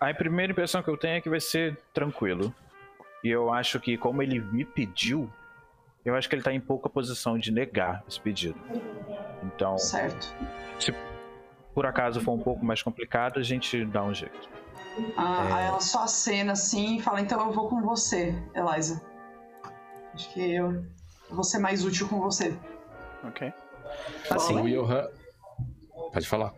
a 0.00 0.14
primeira 0.14 0.52
impressão 0.52 0.82
que 0.82 0.88
eu 0.88 0.96
tenho 0.96 1.16
é 1.16 1.20
que 1.20 1.28
vai 1.28 1.40
ser 1.40 1.76
tranquilo. 1.92 2.52
E 3.24 3.28
eu 3.28 3.52
acho 3.52 3.80
que, 3.80 3.96
como 3.96 4.22
ele 4.22 4.40
me 4.40 4.64
pediu, 4.64 5.30
eu 6.04 6.14
acho 6.14 6.28
que 6.28 6.34
ele 6.34 6.42
tá 6.42 6.52
em 6.52 6.60
pouca 6.60 6.88
posição 6.88 7.36
de 7.38 7.50
negar 7.50 8.04
esse 8.08 8.20
pedido. 8.20 8.58
Então, 9.42 9.76
Certo. 9.78 10.34
se 10.78 10.94
por 11.74 11.86
acaso 11.86 12.20
for 12.20 12.32
um 12.32 12.38
pouco 12.38 12.64
mais 12.64 12.82
complicado, 12.82 13.38
a 13.38 13.42
gente 13.42 13.84
dá 13.84 14.02
um 14.02 14.14
jeito. 14.14 14.48
Ah, 15.16 15.46
É. 15.48 15.52
Aí 15.52 15.64
ela 15.66 15.80
só 15.80 16.04
acena 16.04 16.52
assim 16.52 16.96
e 16.96 17.02
fala: 17.02 17.20
Então 17.20 17.40
eu 17.46 17.52
vou 17.52 17.68
com 17.68 17.80
você, 17.82 18.34
Eliza. 18.54 19.00
Acho 20.14 20.32
que 20.32 20.54
eu 20.54 20.84
vou 21.30 21.44
ser 21.44 21.58
mais 21.58 21.84
útil 21.84 22.08
com 22.08 22.18
você. 22.20 22.56
Ok. 23.24 23.52
Assim, 24.30 24.60
O 24.60 24.68
Johan. 24.68 25.06
Pode 26.12 26.26
falar. 26.28 26.52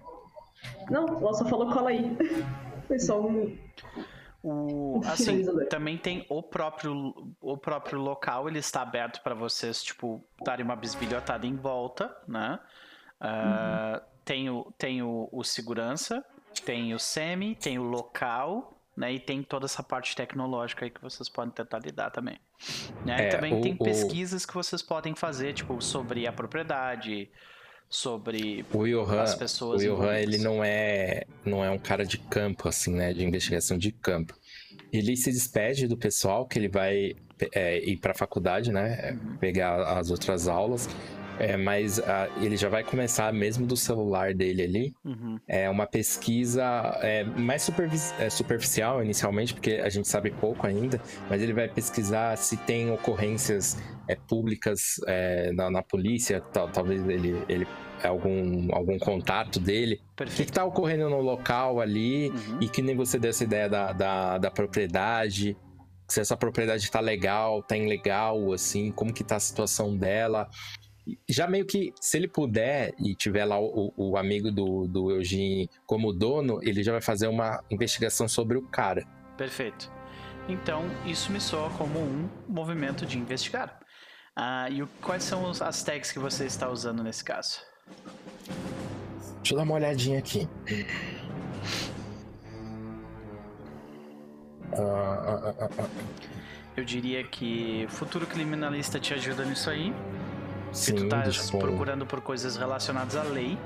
Não, 0.90 1.06
ela 1.18 1.34
só 1.34 1.44
falou 1.44 1.70
cola 1.72 1.90
aí. 1.90 2.16
Foi 2.88 2.98
só 2.98 3.20
um. 3.20 3.56
O, 4.42 5.00
assim, 5.06 5.44
também 5.68 5.98
tem 5.98 6.24
o 6.28 6.42
próprio, 6.42 7.34
o 7.40 7.56
próprio 7.56 7.98
local, 8.00 8.48
ele 8.48 8.58
está 8.58 8.82
aberto 8.82 9.22
para 9.22 9.34
vocês, 9.34 9.82
tipo, 9.82 10.24
darem 10.42 10.64
uma 10.64 10.76
bisbilhotada 10.76 11.46
em 11.46 11.56
volta, 11.56 12.14
né? 12.26 12.58
Ah, 13.20 14.02
Tem, 14.24 14.48
o, 14.48 14.72
tem 14.78 15.02
o, 15.02 15.28
o 15.30 15.42
segurança, 15.44 16.24
tem 16.64 16.94
o 16.94 16.98
semi, 16.98 17.54
tem 17.54 17.78
o 17.78 17.82
local, 17.82 18.78
né? 18.96 19.12
E 19.12 19.20
tem 19.20 19.42
toda 19.42 19.66
essa 19.66 19.82
parte 19.82 20.14
tecnológica 20.16 20.84
aí 20.84 20.90
que 20.90 21.02
vocês 21.02 21.28
podem 21.28 21.52
tentar 21.52 21.78
lidar 21.80 22.10
também. 22.10 22.38
Né? 23.04 23.24
É, 23.24 23.26
e 23.26 23.30
também 23.30 23.54
o- 23.54 23.60
tem 23.60 23.76
pesquisas 23.76 24.46
que 24.46 24.54
vocês 24.54 24.82
podem 24.82 25.14
fazer, 25.14 25.52
tipo, 25.52 25.80
sobre 25.82 26.26
a 26.26 26.32
propriedade, 26.32 27.30
sobre 27.90 28.64
O 28.72 28.86
Johan, 28.86 29.22
as 29.22 29.34
pessoas 29.34 29.82
o 29.82 29.84
Johan 29.84 30.16
ele 30.16 30.38
não 30.38 30.62
é, 30.62 31.24
não 31.44 31.64
é 31.64 31.70
um 31.70 31.78
cara 31.78 32.06
de 32.06 32.16
campo, 32.16 32.68
assim, 32.68 32.94
né? 32.94 33.12
De 33.12 33.24
investigação 33.24 33.76
de 33.76 33.90
campo. 33.90 34.34
Ele 34.92 35.16
se 35.16 35.32
despede 35.32 35.88
do 35.88 35.96
pessoal 35.96 36.46
que 36.46 36.58
ele 36.58 36.68
vai 36.68 37.16
é, 37.52 37.78
ir 37.78 37.96
para 37.96 38.12
a 38.12 38.14
faculdade, 38.14 38.70
né? 38.70 39.12
Uhum. 39.12 39.36
Pegar 39.38 39.98
as 39.98 40.10
outras 40.10 40.46
aulas. 40.46 40.88
É, 41.40 41.56
mas 41.56 41.98
ah, 41.98 42.28
ele 42.40 42.54
já 42.56 42.68
vai 42.68 42.84
começar 42.84 43.32
mesmo 43.32 43.66
do 43.66 43.74
celular 43.76 44.34
dele 44.34 44.62
ali. 44.62 44.94
Uhum, 45.02 45.38
É 45.48 45.70
uma 45.70 45.86
pesquisa 45.86 46.62
é, 47.02 47.24
mais 47.24 47.66
é, 48.18 48.28
superficial 48.28 49.02
inicialmente, 49.02 49.54
porque 49.54 49.80
a 49.82 49.88
gente 49.88 50.06
sabe 50.06 50.30
pouco 50.30 50.66
ainda, 50.66 51.00
mas 51.30 51.40
ele 51.42 51.54
vai 51.54 51.66
pesquisar 51.66 52.36
se 52.36 52.58
tem 52.58 52.90
ocorrências 52.92 53.78
é, 54.06 54.14
públicas 54.14 55.00
é, 55.06 55.50
na, 55.52 55.70
na 55.70 55.82
polícia, 55.82 56.42
tal- 56.52 56.68
talvez 56.68 57.08
ele, 57.08 57.42
ele 57.48 57.66
algum, 58.02 58.68
algum 58.74 58.98
contato 58.98 59.58
dele. 59.58 59.98
O 60.20 60.24
que 60.24 60.42
está 60.42 60.62
ocorrendo 60.64 61.08
no 61.08 61.20
local 61.22 61.80
ali 61.80 62.28
Uhum. 62.28 62.58
e 62.60 62.68
que 62.68 62.82
nem 62.82 62.94
você 62.94 63.18
deu 63.18 63.30
essa 63.30 63.44
ideia 63.44 63.66
da, 63.68 63.92
da, 63.94 64.36
da 64.38 64.50
propriedade, 64.50 65.56
se 66.08 66.20
essa 66.20 66.36
propriedade 66.36 66.90
tá 66.90 66.98
legal, 67.00 67.62
tá 67.62 67.76
ilegal, 67.76 68.52
assim, 68.52 68.90
como 68.90 69.12
que 69.14 69.22
tá 69.24 69.36
a 69.36 69.40
situação 69.40 69.96
dela. 69.96 70.48
Já 71.28 71.46
meio 71.48 71.64
que, 71.66 71.92
se 72.00 72.16
ele 72.18 72.28
puder 72.28 72.92
e 72.98 73.14
tiver 73.14 73.44
lá 73.44 73.58
o, 73.60 73.92
o 73.96 74.16
amigo 74.16 74.50
do, 74.52 74.86
do 74.86 75.10
Eugene 75.10 75.68
como 75.86 76.12
dono, 76.12 76.60
ele 76.62 76.82
já 76.82 76.92
vai 76.92 77.00
fazer 77.00 77.26
uma 77.26 77.62
investigação 77.70 78.28
sobre 78.28 78.56
o 78.58 78.62
cara. 78.62 79.04
Perfeito. 79.36 79.90
Então, 80.48 80.84
isso 81.06 81.30
me 81.32 81.40
soa 81.40 81.70
como 81.70 81.98
um 81.98 82.28
movimento 82.48 83.06
de 83.06 83.18
investigar. 83.18 83.78
Ah, 84.36 84.68
e 84.70 84.82
o- 84.82 84.88
quais 85.02 85.22
são 85.24 85.48
os- 85.50 85.60
as 85.62 85.82
tags 85.82 86.12
que 86.12 86.18
você 86.18 86.44
está 86.46 86.68
usando 86.68 87.02
nesse 87.02 87.24
caso? 87.24 87.60
Deixa 89.38 89.54
eu 89.54 89.56
dar 89.56 89.64
uma 89.64 89.74
olhadinha 89.74 90.18
aqui. 90.18 90.48
Ah, 94.72 95.54
ah, 95.58 95.68
ah. 95.78 95.88
Eu 96.76 96.84
diria 96.84 97.24
que 97.24 97.86
futuro 97.88 98.26
criminalista 98.26 98.98
te 99.00 99.12
ajuda 99.12 99.44
nisso 99.44 99.68
aí. 99.68 99.92
Se 100.72 100.92
Sim, 100.92 100.94
tu 100.96 101.08
tá 101.08 101.24
procurando 101.58 102.06
por 102.06 102.20
coisas 102.20 102.56
relacionadas 102.56 103.16
à 103.16 103.22
lei. 103.22 103.58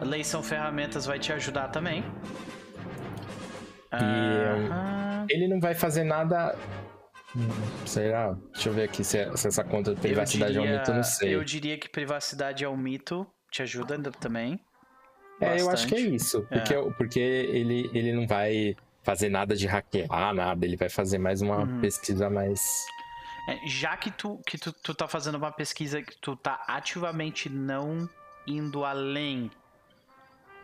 Lei 0.00 0.24
são 0.24 0.42
ferramentas, 0.42 1.04
vai 1.04 1.18
te 1.18 1.32
ajudar 1.32 1.68
também. 1.68 2.02
Aham. 3.92 5.26
Ele 5.28 5.48
não 5.48 5.60
vai 5.60 5.74
fazer 5.74 6.04
nada. 6.04 6.56
Será? 7.86 8.34
Deixa 8.52 8.68
eu 8.68 8.72
ver 8.72 8.84
aqui 8.84 9.04
se, 9.04 9.18
é- 9.18 9.36
se 9.36 9.46
essa 9.48 9.62
conta 9.62 9.94
de 9.94 10.00
privacidade 10.00 10.56
é 10.56 10.60
um 10.60 10.66
mito, 10.78 10.90
eu 10.90 10.94
não 10.96 11.02
sei. 11.04 11.34
eu 11.34 11.44
diria 11.44 11.78
que 11.78 11.88
privacidade 11.88 12.64
é 12.64 12.68
um 12.68 12.76
mito. 12.76 13.26
Te 13.50 13.62
ajuda 13.62 13.98
também. 14.12 14.60
É, 15.40 15.60
eu 15.60 15.70
acho 15.70 15.86
que 15.86 15.94
é 15.94 15.98
bastante. 15.98 16.14
isso. 16.14 16.42
Porque, 16.48 16.74
porque 16.96 17.18
ele, 17.20 17.90
ele 17.92 18.12
não 18.12 18.26
vai 18.26 18.76
fazer 19.02 19.28
nada 19.28 19.56
de 19.56 19.66
hackear, 19.66 20.34
nada. 20.34 20.64
Ele 20.64 20.76
vai 20.76 20.88
fazer 20.88 21.18
mais 21.18 21.40
uma 21.42 21.60
Uhum. 21.60 21.80
pesquisa 21.80 22.28
mais. 22.30 22.60
É, 23.50 23.66
já 23.66 23.96
que, 23.96 24.10
tu, 24.10 24.40
que 24.46 24.56
tu, 24.56 24.72
tu 24.72 24.94
tá 24.94 25.08
fazendo 25.08 25.34
uma 25.36 25.50
pesquisa 25.50 26.00
que 26.02 26.16
tu 26.20 26.36
tá 26.36 26.62
ativamente 26.68 27.48
não 27.50 28.08
indo 28.46 28.84
além, 28.84 29.50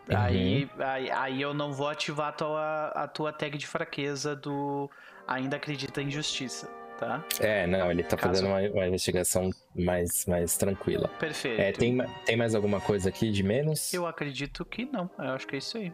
Uhum. 0.08 0.16
aí, 0.16 0.70
aí, 0.78 1.10
aí 1.10 1.42
eu 1.42 1.52
não 1.52 1.72
vou 1.72 1.88
ativar 1.88 2.28
a 2.28 2.32
tua, 2.32 2.86
a 2.94 3.08
tua 3.08 3.32
tag 3.32 3.58
de 3.58 3.66
fraqueza 3.66 4.36
do 4.36 4.88
ainda 5.26 5.56
acredita 5.56 6.00
em 6.00 6.08
justiça, 6.08 6.68
tá? 6.96 7.24
É, 7.40 7.66
não, 7.66 7.90
ele 7.90 8.04
tá 8.04 8.16
Caso- 8.16 8.28
fazendo 8.28 8.46
uma, 8.50 8.60
uma 8.70 8.86
investigação 8.86 9.50
mais, 9.74 10.24
mais 10.26 10.56
tranquila. 10.56 11.08
Perfeito. 11.18 11.60
É, 11.60 11.72
tem, 11.72 11.98
tem 12.24 12.36
mais 12.36 12.54
alguma 12.54 12.80
coisa 12.80 13.08
aqui 13.08 13.32
de 13.32 13.42
menos? 13.42 13.92
Eu 13.92 14.06
acredito 14.06 14.64
que 14.64 14.84
não, 14.84 15.10
eu 15.18 15.30
acho 15.32 15.44
que 15.44 15.56
é 15.56 15.58
isso 15.58 15.76
aí. 15.76 15.92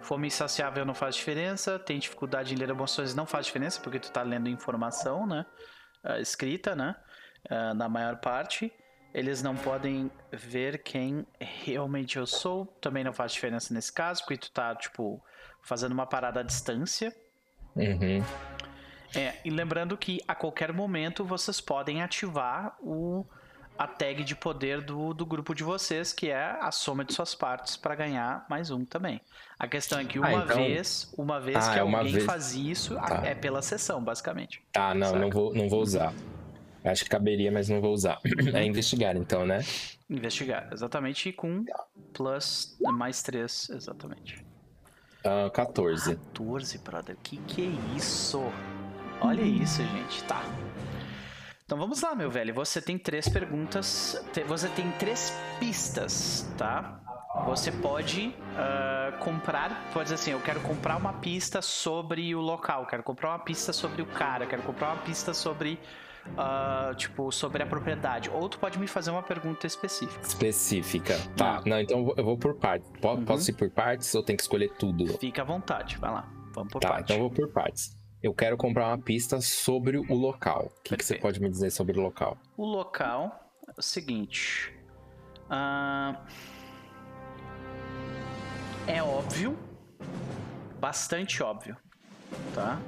Fome 0.00 0.26
insaciável 0.26 0.84
não 0.84 0.94
faz 0.94 1.14
diferença, 1.14 1.78
tem 1.78 2.00
dificuldade 2.00 2.52
em 2.52 2.56
ler 2.56 2.68
emoções 2.70 3.14
não 3.14 3.26
faz 3.26 3.46
diferença, 3.46 3.80
porque 3.80 4.00
tu 4.00 4.10
tá 4.10 4.22
lendo 4.24 4.48
informação, 4.48 5.24
né? 5.24 5.46
Ah, 6.02 6.18
escrita, 6.18 6.74
né? 6.74 6.96
Ah, 7.48 7.74
na 7.74 7.88
maior 7.88 8.16
parte. 8.16 8.72
Eles 9.14 9.42
não 9.42 9.54
podem 9.54 10.10
ver 10.32 10.82
quem 10.82 11.26
realmente 11.38 12.16
eu 12.16 12.26
sou, 12.26 12.64
também 12.80 13.04
não 13.04 13.12
faz 13.12 13.32
diferença 13.32 13.74
nesse 13.74 13.92
caso, 13.92 14.22
porque 14.22 14.38
tu 14.38 14.50
tá, 14.50 14.74
tipo, 14.74 15.22
fazendo 15.62 15.92
uma 15.92 16.06
parada 16.06 16.40
à 16.40 16.42
distância. 16.42 17.14
Uhum. 17.76 18.24
É, 19.14 19.34
e 19.44 19.50
lembrando 19.50 19.96
que 19.98 20.18
a 20.26 20.34
qualquer 20.34 20.72
momento 20.72 21.24
vocês 21.24 21.60
podem 21.60 22.02
ativar 22.02 22.74
o, 22.80 23.26
a 23.76 23.86
tag 23.86 24.24
de 24.24 24.34
poder 24.34 24.80
do, 24.80 25.12
do 25.12 25.26
grupo 25.26 25.54
de 25.54 25.62
vocês, 25.62 26.12
que 26.12 26.30
é 26.30 26.56
a 26.60 26.70
soma 26.70 27.04
de 27.04 27.12
suas 27.12 27.34
partes 27.34 27.76
para 27.76 27.94
ganhar 27.94 28.46
mais 28.48 28.70
um 28.70 28.84
também. 28.84 29.20
A 29.62 29.68
questão 29.68 30.00
é 30.00 30.04
que 30.04 30.18
Ah, 30.18 30.22
uma 30.22 30.42
então- 30.44 30.56
vez, 30.56 31.14
uma 31.16 31.40
vez 31.40 31.56
Ah, 31.56 31.72
que 31.72 31.78
é 31.78 31.82
alguém 31.82 32.12
vez. 32.14 32.24
faz 32.24 32.52
isso, 32.52 32.96
Tá. 32.96 33.22
é 33.24 33.32
pela 33.32 33.62
sessão, 33.62 34.02
basicamente. 34.02 34.60
Tá, 34.72 34.92
não, 34.92 35.06
Saca. 35.06 35.18
não 35.20 35.30
vou, 35.30 35.54
não 35.54 35.68
vou 35.68 35.80
usar. 35.80 36.12
Acho 36.84 37.04
que 37.04 37.10
caberia, 37.10 37.52
mas 37.52 37.68
não 37.68 37.80
vou 37.80 37.92
usar. 37.92 38.18
É 38.60 38.64
investigar, 38.64 39.16
então, 39.16 39.46
né? 39.46 39.60
Investigar, 40.10 40.68
exatamente, 40.72 41.28
e 41.28 41.32
com 41.32 41.64
plus 42.12 42.76
mais 42.80 43.22
3, 43.22 43.70
exatamente. 43.70 44.44
Ah, 45.24 45.48
14. 45.54 46.16
14, 46.16 46.78
brother, 46.78 47.16
que 47.22 47.36
que 47.36 47.62
é 47.62 47.96
isso? 47.96 48.42
Olha 49.20 49.42
isso, 49.42 49.80
gente, 49.80 50.24
tá. 50.24 50.42
Então 51.64 51.78
vamos 51.78 52.02
lá, 52.02 52.16
meu 52.16 52.28
velho. 52.28 52.52
Você 52.54 52.82
tem 52.82 52.98
três 52.98 53.28
perguntas. 53.28 54.20
Você 54.48 54.68
tem 54.70 54.90
três 54.98 55.32
pistas, 55.60 56.46
tá? 56.58 57.00
Você 57.46 57.72
pode 57.72 58.34
ah, 58.56 59.16
comprar, 59.18 59.90
pode 59.92 60.04
dizer 60.04 60.16
assim, 60.16 60.30
eu 60.32 60.40
quero 60.40 60.60
comprar 60.60 60.96
uma 60.96 61.14
pista 61.14 61.62
sobre 61.62 62.34
o 62.34 62.40
local, 62.40 62.86
quero 62.86 63.02
comprar 63.02 63.30
uma 63.30 63.38
pista 63.38 63.72
sobre 63.72 64.02
o 64.02 64.06
cara, 64.06 64.46
quero 64.46 64.62
comprar 64.62 64.92
uma 64.92 65.02
pista 65.02 65.32
sobre 65.32 65.78
uh, 66.26 66.94
tipo, 66.94 67.32
sobre 67.32 67.62
a 67.62 67.66
propriedade. 67.66 68.28
Ou 68.30 68.48
tu 68.48 68.58
pode 68.58 68.78
me 68.78 68.86
fazer 68.86 69.10
uma 69.10 69.22
pergunta 69.22 69.66
específica. 69.66 70.20
Específica. 70.26 71.18
Tá. 71.36 71.58
Ah. 71.58 71.62
Não, 71.64 71.80
então 71.80 72.12
eu 72.16 72.24
vou 72.24 72.36
por 72.36 72.54
partes. 72.56 72.90
Uhum. 73.02 73.24
Posso 73.24 73.50
ir 73.50 73.54
por 73.54 73.70
partes 73.70 74.14
ou 74.14 74.22
tem 74.22 74.36
que 74.36 74.42
escolher 74.42 74.70
tudo? 74.78 75.06
Fica 75.18 75.42
à 75.42 75.44
vontade, 75.44 75.96
vai 75.96 76.10
lá. 76.10 76.28
Vamos 76.54 76.72
por 76.72 76.80
tá, 76.80 76.88
partes. 76.88 77.04
Então 77.04 77.16
eu 77.16 77.28
vou 77.28 77.30
por 77.30 77.52
partes. 77.52 77.96
Eu 78.22 78.32
quero 78.34 78.56
comprar 78.56 78.88
uma 78.88 78.98
pista 78.98 79.40
sobre 79.40 79.96
o 79.96 80.14
local. 80.14 80.70
O 80.78 80.82
que, 80.82 80.96
que 80.96 81.04
você 81.04 81.16
pode 81.16 81.40
me 81.40 81.48
dizer 81.48 81.70
sobre 81.70 81.98
o 81.98 82.02
local? 82.02 82.36
O 82.56 82.64
local 82.64 83.50
é 83.66 83.72
o 83.76 83.82
seguinte. 83.82 84.72
Uh, 85.46 86.16
é 88.86 89.02
óbvio, 89.02 89.58
bastante 90.80 91.42
óbvio, 91.42 91.76
tá? 92.54 92.78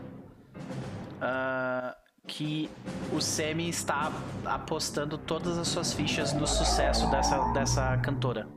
Uh, 1.17 2.05
que 2.27 2.71
o 3.13 3.21
Semi 3.21 3.69
está 3.69 4.11
apostando 4.45 5.17
todas 5.17 5.59
as 5.59 5.69
suas 5.69 5.93
fichas 5.93 6.33
no 6.33 6.47
sucesso 6.47 7.09
dessa, 7.11 7.39
dessa 7.53 7.97
cantora, 7.99 8.49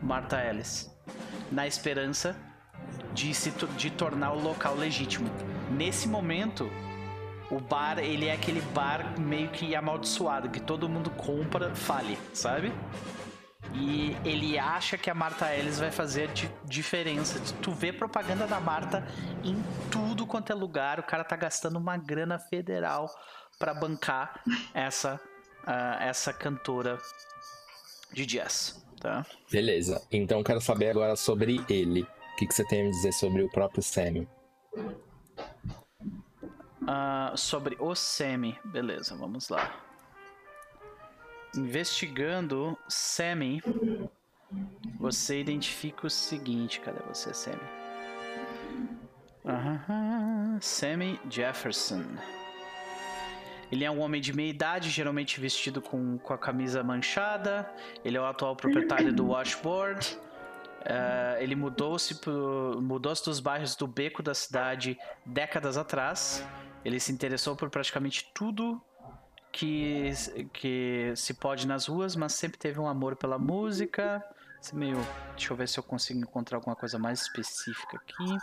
Martha 0.00 0.42
Ellis, 0.44 0.90
na 1.50 1.66
esperança 1.66 2.36
de 3.12 3.34
se 3.34 3.50
de 3.76 3.90
tornar 3.90 4.32
o 4.32 4.40
local 4.40 4.74
legítimo. 4.76 5.30
Nesse 5.70 6.08
momento, 6.08 6.70
o 7.50 7.58
bar 7.60 7.98
ele 7.98 8.26
é 8.26 8.32
aquele 8.32 8.60
bar 8.72 9.18
meio 9.18 9.48
que 9.48 9.74
amaldiçoado 9.74 10.48
que 10.50 10.60
todo 10.60 10.88
mundo 10.88 11.10
compra, 11.10 11.74
fale, 11.74 12.18
sabe? 12.32 12.72
E 13.72 14.16
ele 14.24 14.58
acha 14.58 14.96
que 14.98 15.10
a 15.10 15.14
Marta 15.14 15.52
Ellis 15.54 15.78
vai 15.78 15.90
fazer 15.90 16.28
di 16.28 16.50
diferença. 16.64 17.40
Tu 17.62 17.72
vê 17.72 17.92
propaganda 17.92 18.46
da 18.46 18.60
Marta 18.60 19.06
em 19.42 19.56
tudo 19.90 20.26
quanto 20.26 20.52
é 20.52 20.54
lugar. 20.54 21.00
O 21.00 21.02
cara 21.02 21.24
tá 21.24 21.36
gastando 21.36 21.76
uma 21.76 21.96
grana 21.96 22.38
federal 22.38 23.10
para 23.58 23.74
bancar 23.74 24.42
essa, 24.72 25.20
uh, 25.66 26.02
essa 26.02 26.32
cantora 26.32 26.98
de 28.12 28.26
jazz, 28.26 28.84
tá? 29.00 29.26
Beleza. 29.50 30.06
Então 30.10 30.42
quero 30.42 30.60
saber 30.60 30.90
agora 30.90 31.16
sobre 31.16 31.64
ele. 31.68 32.02
O 32.02 32.36
que, 32.36 32.46
que 32.46 32.54
você 32.54 32.64
tem 32.64 32.82
a 32.82 32.84
me 32.84 32.90
dizer 32.90 33.12
sobre 33.12 33.42
o 33.42 33.50
próprio 33.50 33.82
Sammy? 33.82 34.28
Uh, 36.82 37.36
sobre 37.36 37.76
o 37.78 37.94
Sammy. 37.94 38.58
Beleza, 38.64 39.16
vamos 39.16 39.48
lá. 39.48 39.83
Investigando 41.56 42.76
Sammy, 42.88 43.62
você 44.98 45.40
identifica 45.40 46.06
o 46.06 46.10
seguinte. 46.10 46.80
Cadê 46.80 47.00
você, 47.08 47.32
Sammy? 47.32 47.60
Uhum. 49.44 50.58
Sammy 50.60 51.20
Jefferson. 51.30 52.04
Ele 53.70 53.84
é 53.84 53.90
um 53.90 54.00
homem 54.00 54.20
de 54.20 54.32
meia 54.32 54.50
idade, 54.50 54.90
geralmente 54.90 55.40
vestido 55.40 55.80
com, 55.80 56.18
com 56.18 56.32
a 56.32 56.38
camisa 56.38 56.82
manchada. 56.82 57.70
Ele 58.04 58.16
é 58.16 58.20
o 58.20 58.24
atual 58.24 58.54
proprietário 58.56 59.12
do 59.12 59.28
Washboard. 59.28 60.16
Uh, 60.80 61.40
ele 61.40 61.54
mudou-se 61.54 62.20
mudou-se 62.80 63.24
dos 63.24 63.40
bairros 63.40 63.74
do 63.74 63.86
beco 63.86 64.22
da 64.22 64.34
cidade 64.34 64.98
décadas 65.24 65.76
atrás. 65.76 66.44
Ele 66.84 67.00
se 67.00 67.10
interessou 67.10 67.56
por 67.56 67.70
praticamente 67.70 68.30
tudo 68.34 68.80
que, 69.54 70.10
que 70.52 71.12
se 71.14 71.32
pode 71.32 71.64
nas 71.66 71.86
ruas, 71.86 72.16
mas 72.16 72.32
sempre 72.32 72.58
teve 72.58 72.80
um 72.80 72.88
amor 72.88 73.14
pela 73.14 73.38
música. 73.38 74.22
Meio. 74.72 74.98
Deixa 75.36 75.52
eu 75.52 75.56
ver 75.56 75.68
se 75.68 75.78
eu 75.78 75.82
consigo 75.82 76.18
encontrar 76.18 76.58
alguma 76.58 76.74
coisa 76.74 76.98
mais 76.98 77.22
específica 77.22 77.98
aqui. 77.98 78.36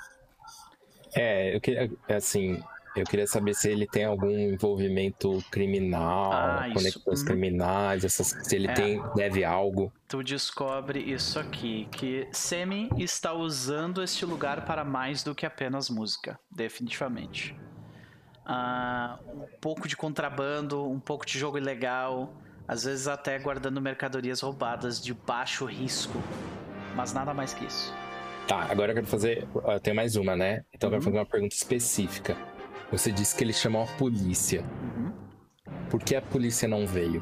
É, 1.14 1.54
eu 1.54 1.60
queria. 1.60 1.92
Assim, 2.16 2.64
eu 2.96 3.04
queria 3.04 3.28
saber 3.28 3.56
se 3.56 3.70
ele 3.70 3.86
tem 3.88 4.06
algum 4.06 4.30
envolvimento 4.30 5.44
criminal, 5.52 6.32
ah, 6.32 6.70
conexões 6.74 7.20
uhum. 7.20 7.26
criminais, 7.26 8.06
essas, 8.06 8.28
se 8.44 8.56
ele 8.56 8.68
é. 8.68 8.74
tem, 8.74 9.04
deve 9.16 9.44
algo. 9.44 9.92
Tu 10.08 10.24
descobre 10.24 11.00
isso 11.00 11.40
aqui, 11.40 11.90
que 11.92 12.28
Semi 12.32 12.90
está 12.98 13.34
usando 13.34 14.04
este 14.04 14.26
lugar 14.26 14.66
para 14.66 14.86
mais 14.86 15.24
do 15.24 15.34
que 15.34 15.46
apenas 15.46 15.90
música, 15.90 16.40
definitivamente 16.50 17.56
uh, 18.52 19.44
um 19.44 19.48
pouco 19.60 19.88
de 19.88 19.96
contrabando, 19.96 20.90
um 20.90 21.00
pouco 21.00 21.26
de 21.26 21.40
jogo 21.40 21.58
ilegal, 21.58 22.34
às 22.68 22.84
vezes 22.84 23.08
até 23.08 23.40
guardando 23.40 23.82
mercadorias 23.82 24.42
roubadas 24.42 25.02
de 25.02 25.14
baixo 25.14 25.66
risco, 25.66 26.22
mas 26.96 27.14
nada 27.14 27.34
mais 27.34 27.54
que 27.54 27.66
isso. 27.66 27.94
Tá, 28.48 28.64
agora 28.70 28.92
eu 28.92 28.96
quero 28.96 29.08
fazer. 29.08 29.48
Eu 29.54 29.80
tenho 29.80 29.96
mais 29.96 30.16
uma, 30.16 30.36
né? 30.36 30.66
Então 30.74 30.88
eu 30.88 30.92
quero 30.92 30.96
uhum. 30.96 31.02
fazer 31.02 31.18
uma 31.18 31.26
pergunta 31.26 31.56
específica. 31.56 32.36
Você 32.92 33.12
disse 33.12 33.36
que 33.36 33.44
ele 33.44 33.54
chamou 33.54 33.84
a 33.84 33.88
polícia. 33.98 34.62
Uhum. 34.62 35.14
Por 35.90 36.02
que 36.02 36.16
a 36.16 36.22
polícia 36.22 36.68
não 36.68 36.86
veio? 36.86 37.22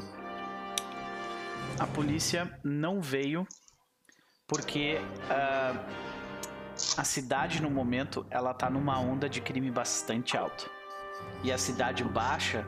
A 1.78 1.86
polícia 1.86 2.50
não 2.64 3.00
veio 3.00 3.46
porque 4.46 4.98
uh, 5.26 5.80
a 6.96 7.04
cidade 7.04 7.62
no 7.62 7.70
momento 7.70 8.26
ela 8.30 8.52
tá 8.52 8.68
numa 8.68 8.98
onda 8.98 9.28
de 9.28 9.40
crime 9.40 9.70
bastante 9.70 10.36
alta 10.36 10.68
e 11.42 11.50
a 11.50 11.58
cidade 11.58 12.04
baixa, 12.04 12.66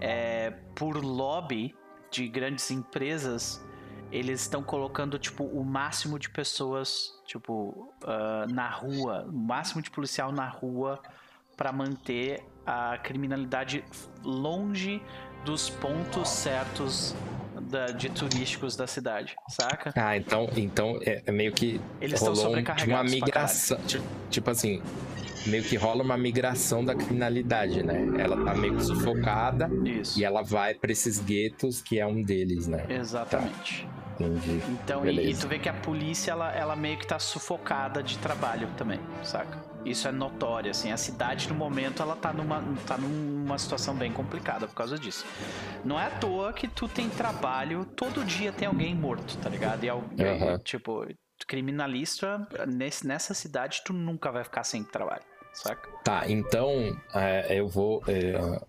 é, 0.00 0.50
por 0.74 0.96
lobby 0.96 1.74
de 2.10 2.28
grandes 2.28 2.70
empresas, 2.70 3.62
eles 4.10 4.42
estão 4.42 4.62
colocando 4.62 5.18
tipo 5.18 5.44
o 5.44 5.64
máximo 5.64 6.18
de 6.18 6.30
pessoas 6.30 7.12
tipo 7.26 7.90
uh, 8.04 8.52
na 8.52 8.70
rua, 8.70 9.24
o 9.28 9.32
máximo 9.32 9.82
de 9.82 9.90
policial 9.90 10.30
na 10.30 10.48
rua 10.48 11.00
para 11.56 11.72
manter 11.72 12.44
a 12.66 12.98
criminalidade 12.98 13.84
longe 14.22 15.02
dos 15.44 15.68
pontos 15.68 16.28
certos 16.28 17.14
da, 17.60 17.86
de 17.86 18.08
turísticos 18.10 18.76
da 18.76 18.86
cidade, 18.86 19.36
saca? 19.48 19.92
Ah, 19.96 20.16
então, 20.16 20.48
então 20.56 20.98
é, 21.04 21.22
é 21.26 21.32
meio 21.32 21.52
que 21.52 21.80
eles 22.00 22.20
estão 22.20 22.34
sobrecarregados 22.34 23.12
uma 23.12 23.20
migração, 23.20 23.78
tipo, 23.86 24.04
tipo 24.30 24.50
assim, 24.50 24.82
meio 25.46 25.62
que 25.62 25.76
rola 25.76 26.02
uma 26.02 26.16
migração 26.16 26.84
da 26.84 26.94
criminalidade, 26.94 27.82
né? 27.82 28.06
Ela 28.18 28.44
tá 28.44 28.54
meio 28.54 28.76
que 28.76 28.84
sufocada 28.84 29.70
Isso. 29.84 30.18
e 30.18 30.24
ela 30.24 30.42
vai 30.42 30.74
para 30.74 30.92
esses 30.92 31.18
guetos 31.20 31.80
que 31.80 31.98
é 31.98 32.06
um 32.06 32.22
deles, 32.22 32.66
né? 32.66 32.84
Exatamente. 32.88 33.86
Tá. 33.86 34.04
Entendi. 34.14 34.62
Então, 34.68 35.04
e, 35.04 35.30
e, 35.30 35.34
tu 35.34 35.48
vê 35.48 35.58
que 35.58 35.68
a 35.68 35.72
polícia, 35.72 36.30
ela, 36.30 36.52
ela 36.52 36.76
meio 36.76 36.96
que 36.96 37.06
tá 37.06 37.18
sufocada 37.18 38.02
de 38.02 38.16
trabalho 38.18 38.68
também, 38.76 39.00
saca? 39.24 39.58
Isso 39.84 40.06
é 40.08 40.12
notório, 40.12 40.70
assim. 40.70 40.92
A 40.92 40.96
cidade, 40.96 41.48
no 41.48 41.54
momento, 41.54 42.00
ela 42.00 42.14
tá 42.14 42.32
numa, 42.32 42.62
tá 42.86 42.96
numa 42.96 43.58
situação 43.58 43.94
bem 43.94 44.12
complicada 44.12 44.66
por 44.66 44.74
causa 44.74 44.96
disso. 44.96 45.26
Não 45.84 46.00
é 46.00 46.06
à 46.06 46.10
toa 46.10 46.52
que 46.52 46.68
tu 46.68 46.88
tem 46.88 47.08
trabalho, 47.10 47.84
todo 47.84 48.24
dia 48.24 48.52
tem 48.52 48.68
alguém 48.68 48.94
morto, 48.94 49.36
tá 49.38 49.48
ligado? 49.48 49.84
E, 49.84 49.90
uhum. 49.90 50.58
tipo, 50.58 51.06
criminalista, 51.46 52.46
nesse, 52.66 53.06
nessa 53.06 53.34
cidade, 53.34 53.82
tu 53.84 53.92
nunca 53.92 54.30
vai 54.30 54.44
ficar 54.44 54.62
sem 54.62 54.82
trabalho 54.84 55.24
saca? 55.54 55.88
Tá, 56.02 56.24
então 56.28 56.96
é, 57.14 57.58
eu 57.58 57.68
vou. 57.68 58.02
É, 58.06 58.60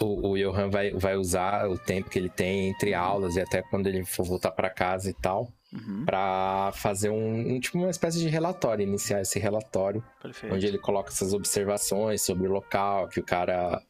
o, 0.00 0.30
o 0.30 0.38
Johan 0.38 0.70
vai, 0.70 0.92
vai 0.92 1.16
usar 1.16 1.68
o 1.68 1.78
tempo 1.78 2.08
que 2.08 2.18
ele 2.18 2.30
tem 2.30 2.70
entre 2.70 2.94
aulas 2.94 3.36
e 3.36 3.40
até 3.40 3.62
quando 3.62 3.86
ele 3.86 4.04
for 4.04 4.24
voltar 4.24 4.50
para 4.50 4.70
casa 4.70 5.10
e 5.10 5.14
tal. 5.14 5.52
Uhum. 5.72 6.04
para 6.04 6.72
fazer 6.74 7.10
um, 7.10 7.54
um, 7.54 7.60
tipo 7.60 7.78
uma 7.78 7.90
espécie 7.90 8.18
de 8.18 8.28
relatório, 8.28 8.82
iniciar 8.82 9.20
esse 9.20 9.38
relatório, 9.38 10.02
Perfeito. 10.20 10.52
onde 10.52 10.66
ele 10.66 10.78
coloca 10.78 11.10
essas 11.10 11.32
observações 11.32 12.22
sobre 12.22 12.48
o 12.48 12.50
local, 12.50 13.06
que 13.06 13.20
o 13.20 13.22
cara 13.22 13.80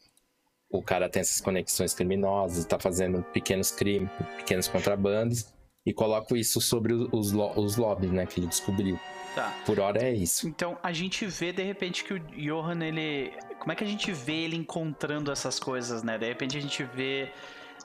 o 0.71 0.83
cara 0.83 1.09
tem 1.09 1.21
essas 1.21 1.41
conexões 1.41 1.93
criminosas, 1.93 2.59
está 2.59 2.79
fazendo 2.79 3.23
pequenos 3.33 3.71
crimes, 3.71 4.11
pequenos 4.37 4.69
contrabandos 4.69 5.47
e 5.85 5.93
coloco 5.93 6.37
isso 6.37 6.61
sobre 6.61 6.93
os, 6.93 7.33
os 7.33 7.77
lobbies, 7.77 8.13
né, 8.13 8.25
que 8.27 8.39
ele 8.39 8.47
descobriu. 8.47 8.99
Tá. 9.35 9.55
Por 9.65 9.79
hora 9.79 10.03
é 10.03 10.13
isso. 10.13 10.49
Então 10.49 10.79
a 10.83 10.93
gente 10.93 11.25
vê 11.27 11.53
de 11.53 11.63
repente 11.63 12.05
que 12.05 12.15
o 12.15 12.19
Johan 12.19 12.85
ele, 12.85 13.33
como 13.59 13.73
é 13.73 13.75
que 13.75 13.85
a 13.85 13.87
gente 13.87 14.13
vê 14.13 14.45
ele 14.45 14.57
encontrando 14.57 15.31
essas 15.31 15.59
coisas, 15.59 16.03
né? 16.03 16.19
De 16.19 16.27
repente 16.27 16.57
a 16.57 16.61
gente 16.61 16.83
vê 16.85 17.31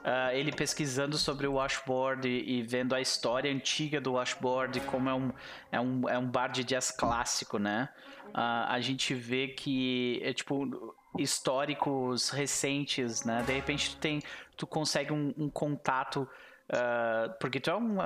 Uh, 0.06 0.30
ele 0.34 0.52
pesquisando 0.52 1.18
sobre 1.18 1.48
o 1.48 1.54
washboard 1.54 2.28
e, 2.28 2.58
e, 2.58 2.62
vendo 2.62 2.94
a 2.94 3.00
história 3.00 3.50
antiga 3.50 4.00
do 4.00 4.12
washboard, 4.12 4.78
como 4.82 5.08
é 5.08 5.14
um, 5.14 5.32
é 5.72 5.80
um, 5.80 6.08
é 6.08 6.16
um 6.16 6.30
bar 6.30 6.46
de 6.46 6.62
jazz 6.62 6.92
clássico, 6.92 7.58
né? 7.58 7.88
Uh, 8.28 8.68
a 8.68 8.78
gente 8.80 9.14
vê 9.14 9.48
que 9.48 10.20
é 10.22 10.32
tipo 10.32 10.94
históricos 11.18 12.30
recentes, 12.30 13.24
né? 13.24 13.42
De 13.44 13.52
repente 13.52 13.90
tu 13.90 13.96
tem, 13.96 14.22
tu 14.56 14.64
consegue 14.64 15.12
um, 15.12 15.34
um 15.36 15.50
contato 15.50 16.28
Uh, 16.68 17.32
porque 17.38 17.60
tu 17.60 17.70
é 17.70 17.76
um 17.76 17.96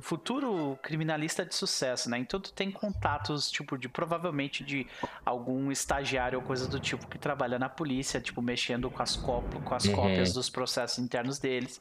futuro 0.00 0.78
criminalista 0.82 1.44
de 1.44 1.54
sucesso, 1.54 2.08
né? 2.08 2.16
Então 2.16 2.40
tu 2.40 2.50
tem 2.50 2.70
contatos, 2.70 3.50
tipo, 3.50 3.76
de 3.76 3.90
provavelmente 3.90 4.64
de 4.64 4.86
algum 5.24 5.70
estagiário 5.70 6.38
ou 6.38 6.44
coisa 6.44 6.66
do 6.66 6.80
tipo 6.80 7.06
que 7.06 7.18
trabalha 7.18 7.58
na 7.58 7.68
polícia, 7.68 8.18
tipo, 8.22 8.40
mexendo 8.40 8.90
com 8.90 9.02
as, 9.02 9.16
com 9.16 9.74
as 9.74 9.84
uhum. 9.84 9.92
cópias 9.92 10.32
dos 10.32 10.48
processos 10.48 10.98
internos 10.98 11.38
deles. 11.38 11.78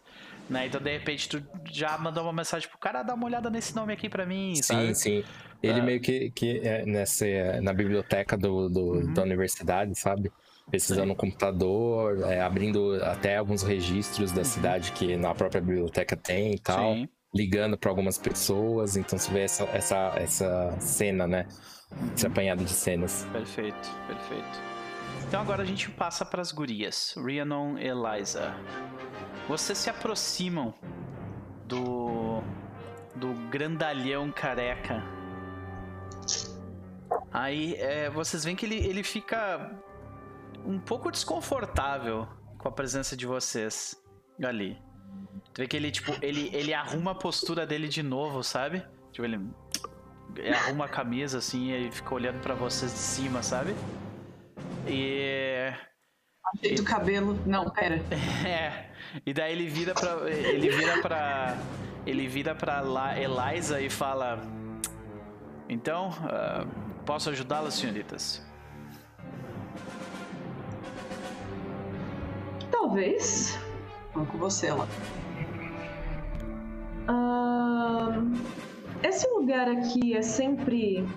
Né? 0.49 0.67
Então, 0.67 0.81
de 0.81 0.91
repente, 0.91 1.29
tu 1.29 1.41
já 1.71 1.97
mandou 1.97 2.23
uma 2.23 2.33
mensagem 2.33 2.67
pro 2.67 2.77
cara, 2.77 3.01
dá 3.01 3.13
uma 3.13 3.25
olhada 3.25 3.49
nesse 3.49 3.73
nome 3.73 3.93
aqui 3.93 4.09
para 4.09 4.25
mim, 4.25 4.55
sim, 4.55 4.61
sabe? 4.61 4.95
Sim, 4.95 5.23
Ele 5.61 5.79
uh, 5.79 5.83
meio 5.85 6.01
que, 6.01 6.31
que 6.31 6.59
é 6.67 6.85
nessa, 6.85 7.25
na 7.61 7.71
biblioteca 7.71 8.37
do, 8.37 8.67
do 8.67 8.81
uhum. 8.81 9.13
da 9.13 9.21
universidade, 9.21 9.97
sabe? 9.97 10.29
Pesquisando 10.71 11.07
no 11.07 11.15
computador, 11.15 12.23
é, 12.23 12.41
abrindo 12.41 12.95
até 13.03 13.37
alguns 13.37 13.63
registros 13.63 14.31
da 14.31 14.39
Uhum. 14.39 14.45
cidade 14.45 14.91
que 14.93 15.15
na 15.15 15.33
própria 15.35 15.61
biblioteca 15.61 16.15
tem 16.15 16.53
e 16.53 16.59
tal, 16.59 16.93
Sim. 16.93 17.09
ligando 17.33 17.77
para 17.77 17.89
algumas 17.89 18.17
pessoas. 18.17 18.95
Então 18.97 19.17
você 19.19 19.31
vê 19.31 19.41
essa, 19.41 19.63
essa, 19.65 20.13
essa 20.15 20.75
cena, 20.79 21.27
né? 21.27 21.47
Esse 22.15 22.25
apanhado 22.25 22.63
de 22.63 22.71
cenas. 22.71 23.25
Perfeito, 23.31 23.89
perfeito. 24.07 24.61
Então 25.27 25.41
agora 25.41 25.63
a 25.63 25.65
gente 25.65 25.89
passa 25.91 26.25
para 26.25 26.41
as 26.41 26.51
gurias, 26.51 27.13
Rhiannon 27.17 27.77
e 27.77 27.87
Eliza. 27.87 28.55
Vocês 29.47 29.77
se 29.77 29.89
aproximam 29.89 30.73
do 31.67 32.41
do 33.15 33.31
grandalhão 33.51 34.31
careca. 34.31 35.03
Aí 37.31 37.75
é, 37.75 38.09
vocês 38.09 38.43
veem 38.43 38.55
que 38.55 38.65
ele, 38.65 38.75
ele 38.77 39.03
fica 39.03 39.71
um 40.65 40.79
pouco 40.79 41.11
desconfortável 41.11 42.27
com 42.57 42.67
a 42.67 42.71
presença 42.71 43.15
de 43.17 43.25
vocês 43.25 43.95
ali. 44.43 44.77
Tu 45.53 45.61
vê 45.61 45.67
que 45.67 45.77
ele, 45.77 45.91
tipo, 45.91 46.11
ele, 46.21 46.49
ele 46.53 46.73
arruma 46.73 47.11
a 47.11 47.15
postura 47.15 47.65
dele 47.65 47.87
de 47.87 48.01
novo, 48.01 48.43
sabe? 48.43 48.83
Tipo, 49.11 49.25
ele, 49.25 49.39
arruma 50.55 50.85
a 50.85 50.89
camisa 50.89 51.37
assim 51.37 51.71
e 51.71 51.91
fica 51.91 52.13
olhando 52.15 52.39
pra 52.41 52.55
vocês 52.55 52.91
de 52.91 52.97
cima, 52.97 53.43
sabe? 53.43 53.75
E. 54.87 55.71
Ajeita 56.57 56.81
o 56.81 56.85
cabelo. 56.85 57.39
Não, 57.45 57.69
pera. 57.69 58.01
É. 58.47 58.89
E 59.25 59.33
daí 59.33 59.51
ele 59.51 59.67
vira 59.67 59.93
pra. 59.93 60.29
Ele 60.29 60.69
vira 60.69 61.01
pra. 61.01 61.57
Ele 62.05 62.27
vira 62.27 62.55
pra 62.55 62.81
La- 62.81 63.19
Eliza 63.19 63.79
e 63.79 63.89
fala. 63.89 64.41
Então, 65.69 66.09
ah, 66.23 66.65
posso 67.05 67.29
ajudá-las, 67.29 67.75
senhoritas? 67.75 68.43
Talvez. 72.83 73.57
Vamos 74.13 74.29
com 74.29 74.37
você 74.37 74.69
lá. 74.69 74.85
Ahn, 77.07 78.33
esse 79.01 79.25
lugar 79.29 79.69
aqui 79.69 80.13
é 80.13 80.21
sempre 80.21 81.07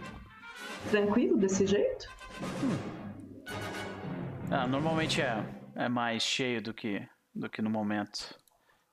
tranquilo 0.92 1.36
desse 1.36 1.66
jeito? 1.66 2.08
Ah, 4.48 4.68
normalmente 4.68 5.20
é, 5.20 5.44
é 5.74 5.88
mais 5.88 6.22
cheio 6.22 6.62
do 6.62 6.72
que, 6.72 7.04
do 7.34 7.50
que 7.50 7.60
no 7.60 7.68
momento. 7.68 8.38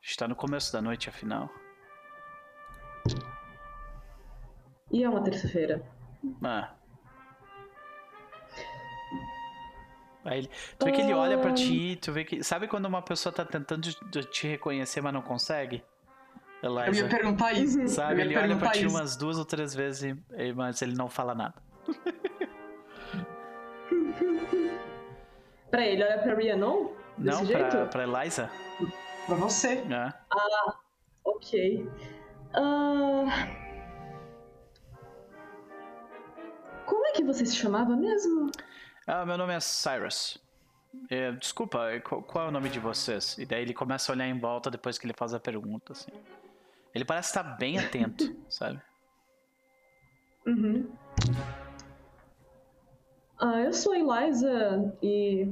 Está 0.02 0.28
no 0.28 0.36
começo 0.36 0.74
da 0.74 0.82
noite, 0.82 1.10
afinal. 1.10 1.52
E 4.92 5.04
é 5.04 5.08
uma 5.08 5.24
terça-feira. 5.24 5.88
Ah. 6.44 6.74
Aí 10.26 10.40
ele, 10.40 10.50
tu 10.80 10.86
vê 10.86 10.92
que 10.92 11.02
ele 11.02 11.14
olha 11.14 11.38
pra 11.38 11.52
ti, 11.52 11.98
tu 12.02 12.12
vê 12.12 12.24
que. 12.24 12.44
Sabe 12.44 12.68
quando 12.68 12.86
uma 12.86 13.02
pessoa 13.02 13.34
tá 13.34 13.44
tentando 13.44 13.82
te 13.92 14.48
reconhecer, 14.48 15.02
mas 15.02 15.14
não 15.14 15.22
consegue? 15.22 15.84
Eu 16.62 16.74
ia 16.80 16.88
Eliza. 16.88 17.08
perguntar 17.10 17.52
isso. 17.54 17.82
Eu 17.82 17.88
Sabe, 17.90 18.22
ele 18.22 18.38
olha 18.38 18.56
pra 18.56 18.70
ti 18.72 18.86
isso. 18.86 18.96
umas 18.96 19.18
duas 19.18 19.38
ou 19.38 19.44
três 19.44 19.76
vezes, 19.76 20.16
e- 20.38 20.54
mas 20.54 20.82
ele 20.82 20.96
não 20.96 21.10
fala 21.10 21.36
nada. 21.36 21.56
Pra 25.70 25.86
ele, 25.86 26.04
olha 26.04 26.20
pra 26.20 26.36
Rhiannon? 26.36 26.92
Desse 27.18 27.38
não, 27.40 27.46
jeito? 27.46 27.68
pra, 27.70 27.86
pra 27.88 28.04
Eliza? 28.04 28.50
Pra 29.26 29.36
você. 29.36 29.84
É. 29.90 30.14
Ok. 31.26 31.90
Ah, 32.54 33.48
Como 36.86 37.08
é 37.08 37.12
que 37.14 37.24
você 37.24 37.46
se 37.46 37.56
chamava 37.56 37.96
mesmo? 37.96 38.52
Ah, 39.08 39.26
meu 39.26 39.38
nome 39.38 39.54
é 39.54 39.60
Cyrus. 39.60 40.38
É, 41.10 41.32
desculpa, 41.34 41.90
é, 41.90 42.00
qual, 42.00 42.22
qual 42.22 42.46
é 42.46 42.48
o 42.50 42.52
nome 42.52 42.70
de 42.70 42.80
vocês? 42.80 43.38
E 43.38 43.46
daí 43.46 43.62
ele 43.64 43.74
começa 43.74 44.12
a 44.12 44.16
olhar 44.16 44.28
em 44.28 44.40
volta 44.40 44.70
depois 44.70 44.98
que 44.98 45.06
ele 45.06 45.14
faz 45.18 45.34
a 45.34 45.40
pergunta, 45.40 45.92
assim. 45.94 46.12
Ele 46.94 47.04
parece 47.04 47.30
estar 47.30 47.44
bem 47.44 47.80
atento, 47.80 48.36
sabe? 48.50 48.80
Uhum. 50.46 50.90
Ah, 53.40 53.60
eu 53.62 53.74
sou 53.74 53.94
a 53.94 53.98
Eliza 54.20 54.96
e 55.02 55.48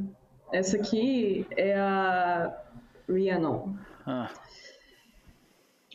essa 0.53 0.77
aqui 0.77 1.45
é 1.57 1.77
a 1.79 2.55
Rhiannon. 3.09 3.73
Ah, 4.05 4.29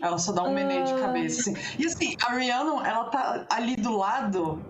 Ela 0.03 0.19
só 0.19 0.33
dá 0.33 0.43
um 0.43 0.53
meneio 0.53 0.85
de 0.85 0.93
Ah. 0.93 0.99
cabeça. 1.01 1.41
Assim. 1.51 1.55
E 1.81 1.87
assim, 1.87 2.17
a 2.23 2.33
Rhiannon, 2.33 2.85
ela 2.85 3.05
tá 3.11 3.47
ali 3.49 3.77
do 3.77 3.97
lado 3.97 4.63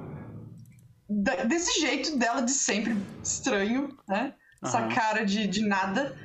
desse 1.09 1.81
jeito 1.81 2.19
dela 2.19 2.41
de 2.43 2.51
sempre 2.51 2.97
estranho, 3.23 3.97
né? 4.09 4.35
Essa 4.63 4.79
Aham. 4.79 4.89
cara 4.89 5.25
de, 5.25 5.47
de 5.47 5.67
nada. 5.67 6.17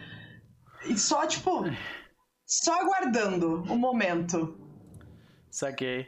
E 0.86 0.98
só, 0.98 1.28
tipo, 1.28 1.64
só 2.46 2.82
aguardando 2.82 3.64
o 3.72 3.76
momento. 3.78 4.58
saquei. 5.50 6.08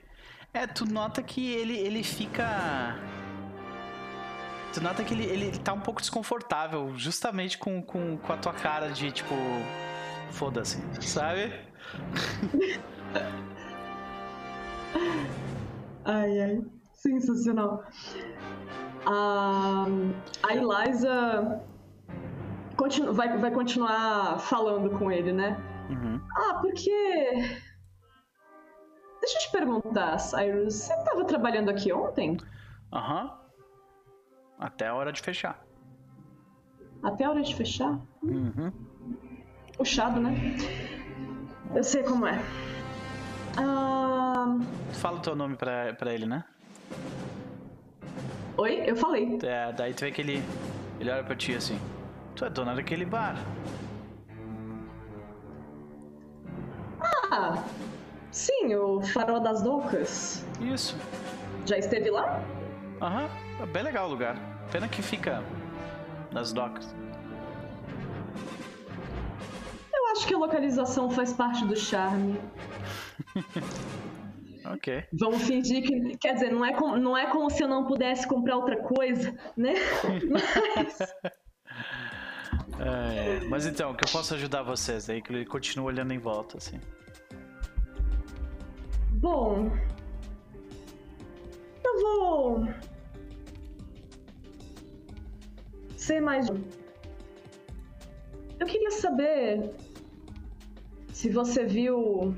É, 0.54 0.68
tu 0.68 0.86
nota 0.86 1.22
que 1.24 1.52
ele, 1.52 1.78
ele 1.78 2.04
fica. 2.04 2.96
Tu 4.74 4.82
nota 4.82 5.04
que 5.04 5.14
ele, 5.14 5.24
ele 5.26 5.60
tá 5.60 5.74
um 5.74 5.80
pouco 5.82 6.02
desconfortável, 6.02 6.96
justamente 6.98 7.58
com, 7.58 7.82
com, 7.82 8.18
com 8.18 8.34
a 8.34 8.38
tua 8.38 8.54
cara 8.54 8.90
de 8.90 9.12
tipo. 9.12 9.34
Foda-se, 10.32 10.78
sabe? 11.02 11.54
Ai, 16.06 16.42
ai, 16.42 16.62
sensacional. 17.08 17.84
A, 19.06 19.86
a 20.48 20.54
Eliza 20.56 21.62
continu- 22.78 23.14
vai, 23.14 23.38
vai 23.38 23.52
continuar 23.52 24.40
falando 24.40 24.90
com 24.98 25.12
ele, 25.12 25.32
né? 25.34 25.58
Uhum. 25.90 26.22
Ah, 26.36 26.54
porque. 26.62 27.60
Deixa 29.20 29.38
eu 29.38 29.42
te 29.42 29.52
perguntar, 29.52 30.18
Cyrus, 30.18 30.74
você 30.76 30.94
tava 31.04 31.26
trabalhando 31.26 31.70
aqui 31.70 31.92
ontem? 31.94 32.38
Aham. 32.92 33.38
Até 34.60 34.88
a 34.88 34.96
hora 34.96 35.12
de 35.12 35.22
fechar. 35.22 35.62
Até 37.02 37.26
a 37.26 37.30
hora 37.32 37.42
de 37.42 37.54
fechar? 37.56 38.00
Uhum. 38.22 38.72
Puxado, 39.78 40.20
né? 40.22 40.32
Eu 41.76 41.84
sei 41.84 42.04
como 42.04 42.26
é. 42.28 42.40
Ah, 43.58 44.58
Fala 44.94 45.18
o 45.18 45.22
teu 45.22 45.36
nome 45.36 45.56
pra, 45.58 45.94
pra 45.96 46.14
ele, 46.14 46.26
né? 46.26 46.44
Oi, 48.58 48.84
eu 48.86 48.96
falei. 48.96 49.40
É, 49.44 49.72
daí 49.74 49.94
tu 49.94 50.02
vê 50.02 50.12
que 50.12 50.22
ele, 50.22 50.44
ele 51.00 51.10
olha 51.10 51.24
pra 51.24 51.36
ti 51.36 51.56
assim. 51.56 51.80
Tu 52.36 52.46
é 52.46 52.50
dona 52.50 52.76
daquele 52.76 53.06
bar. 53.06 53.36
Ah, 57.32 57.64
sim, 58.32 58.76
o 58.76 59.02
Farol 59.02 59.40
das 59.40 59.62
Docas. 59.64 60.46
Isso. 60.62 60.96
Já 61.66 61.78
esteve 61.78 62.10
lá? 62.12 62.42
Aham. 63.02 63.28
É 63.62 63.66
bem 63.66 63.84
legal 63.84 64.08
o 64.08 64.10
lugar. 64.12 64.36
Pena 64.72 64.88
que 64.88 65.02
fica 65.02 65.44
nas 66.32 66.52
docas. 66.52 66.94
Eu 69.94 70.12
acho 70.12 70.28
que 70.28 70.34
a 70.34 70.38
localização 70.38 71.10
faz 71.10 71.34
parte 71.34 71.66
do 71.66 71.76
charme. 71.76 72.40
Ok. 74.66 75.04
Vamos 75.14 75.44
fingir 75.44 75.84
que. 75.84 76.18
Quer 76.18 76.34
dizer, 76.36 76.52
não 76.52 76.66
é, 76.66 76.74
com- 76.74 76.96
não 76.98 77.18
é 77.18 77.26
como 77.30 77.50
se 77.50 77.62
eu 77.64 77.68
não 77.68 77.84
pudesse 77.86 78.28
comprar 78.28 78.56
outra 78.58 78.78
coisa, 78.82 79.36
né? 79.58 79.74
Mas. 80.30 80.98
É, 82.80 83.40
mas 83.48 83.66
então, 83.68 83.92
o 83.92 83.96
que 83.96 84.04
eu 84.04 84.12
posso 84.12 84.34
ajudar 84.34 84.64
vocês? 84.64 85.06
Daí 85.06 85.22
que 85.22 85.32
ele 85.32 85.46
continua 85.46 85.86
olhando 85.88 86.12
em 86.12 86.18
volta, 86.18 86.58
assim. 86.58 86.80
Bom. 89.12 89.72
Eu 91.84 92.02
vou. 92.02 92.68
Ser 95.98 96.20
mais. 96.20 96.50
um. 96.50 96.62
Eu 98.60 98.66
queria 98.68 98.92
saber. 98.92 99.72
Se 101.14 101.30
você 101.30 101.64
viu. 101.66 102.36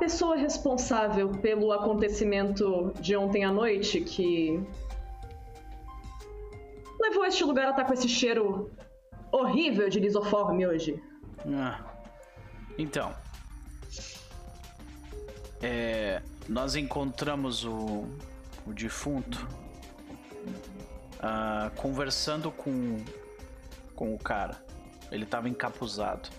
Pessoa 0.00 0.34
responsável 0.34 1.28
pelo 1.28 1.72
acontecimento 1.72 2.90
de 2.98 3.14
ontem 3.14 3.44
à 3.44 3.52
noite 3.52 4.00
que. 4.00 4.58
Levou 6.98 7.26
este 7.26 7.44
lugar 7.44 7.66
a 7.66 7.70
estar 7.70 7.84
com 7.84 7.92
esse 7.92 8.08
cheiro 8.08 8.70
horrível 9.30 9.90
de 9.90 10.00
lisoforme 10.00 10.66
hoje. 10.66 11.02
Ah. 11.46 11.84
Então. 12.78 13.14
É, 15.62 16.22
nós 16.48 16.76
encontramos 16.76 17.66
o, 17.66 18.06
o 18.66 18.72
defunto 18.72 19.46
ah, 21.20 21.70
conversando 21.76 22.50
com, 22.50 23.04
com 23.94 24.14
o 24.14 24.18
cara. 24.18 24.64
Ele 25.12 25.24
estava 25.24 25.46
encapuzado. 25.46 26.30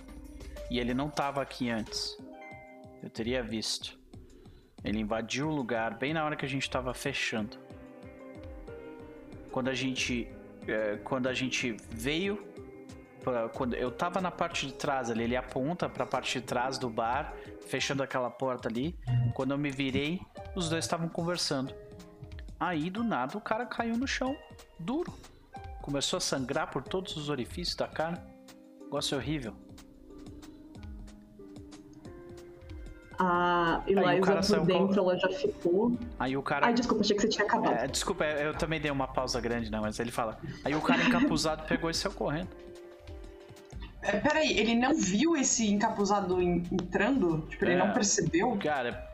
E 0.72 0.80
ele 0.80 0.96
não 0.96 1.10
estava 1.10 1.44
aqui 1.44 1.70
antes. 1.70 2.18
Eu 3.02 3.10
teria 3.10 3.41
visto. 3.41 3.98
Ele 4.84 4.99
invadiu 4.99 5.49
o 5.49 5.56
lugar 5.56 5.98
bem 5.98 6.14
na 6.14 6.23
hora 6.23 6.36
que 6.36 6.45
a 6.45 6.49
gente 6.49 6.64
estava 6.64 6.94
fechando. 6.94 7.57
quando 9.52 9.69
a 9.69 9.73
gente 9.73 10.28
é, 10.68 10.98
quando 11.03 11.28
a 11.28 11.34
gente 11.34 11.76
veio 11.90 12.44
pra, 13.23 13.49
quando 13.49 13.73
eu 13.76 13.91
tava 13.91 14.22
na 14.22 14.32
parte 14.32 14.68
de 14.68 14.73
trás 14.73 15.10
ali, 15.10 15.23
ele 15.23 15.36
aponta 15.36 15.90
para 15.90 16.03
a 16.03 16.07
parte 16.07 16.40
de 16.40 16.45
trás 16.45 16.78
do 16.78 16.90
bar, 16.90 17.34
fechando 17.68 18.03
aquela 18.03 18.30
porta 18.30 18.69
ali. 18.69 18.98
Quando 19.34 19.52
eu 19.52 19.57
me 19.57 19.72
virei, 19.72 20.22
os 20.56 20.69
dois 20.69 20.86
estavam 20.86 21.10
conversando. 21.10 21.73
Aí 22.60 22.90
do 22.90 23.03
nada 23.03 23.38
o 23.38 23.41
cara 23.41 23.65
caiu 23.65 23.98
no 23.98 24.07
chão, 24.07 24.36
duro. 24.80 25.14
Começou 25.82 26.18
a 26.18 26.22
sangrar 26.22 26.69
por 26.69 26.84
todos 26.84 27.18
os 27.18 27.30
orifícios 27.30 27.76
da 27.76 27.88
cara. 27.88 28.23
Negócio 28.80 29.18
horrível. 29.18 29.56
A 33.23 33.81
Aí 33.85 33.93
o 33.95 33.99
Eliza 33.99 34.22
cara 34.26 34.38
por 34.39 34.43
saiu 34.43 34.65
dentro, 34.65 34.99
ela 34.99 35.15
já 35.15 35.30
ficou. 35.30 35.95
Aí 36.18 36.35
o 36.35 36.41
cara 36.41 36.65
Ai, 36.65 36.73
desculpa, 36.73 37.03
achei 37.03 37.15
que 37.15 37.22
você 37.22 37.27
tinha 37.30 37.45
acabado. 37.45 37.73
É, 37.76 37.88
desculpa, 37.88 38.23
eu 38.26 38.53
também 38.56 38.81
dei 38.81 38.89
uma 38.89 39.07
pausa 39.07 39.39
grande, 39.39 39.69
não, 39.69 39.81
mas 39.81 39.99
ele 39.99 40.11
fala. 40.11 40.39
Aí 40.65 40.73
o 40.73 40.81
cara 40.81 41.03
encapuzado 41.03 41.64
pegou 41.68 41.89
e 41.89 41.93
saiu 41.93 42.14
correndo. 42.15 42.49
É, 44.02 44.18
peraí, 44.19 44.57
ele 44.57 44.73
não 44.76 44.95
viu 44.95 45.35
esse 45.38 45.72
encapuzado 45.72 46.41
en- 46.41 46.64
entrando? 46.72 47.45
Tipo, 47.48 47.65
ele 47.65 47.73
É. 47.73 47.77
não 47.77 47.93
percebeu? 47.93 48.57
Cara, 48.57 49.07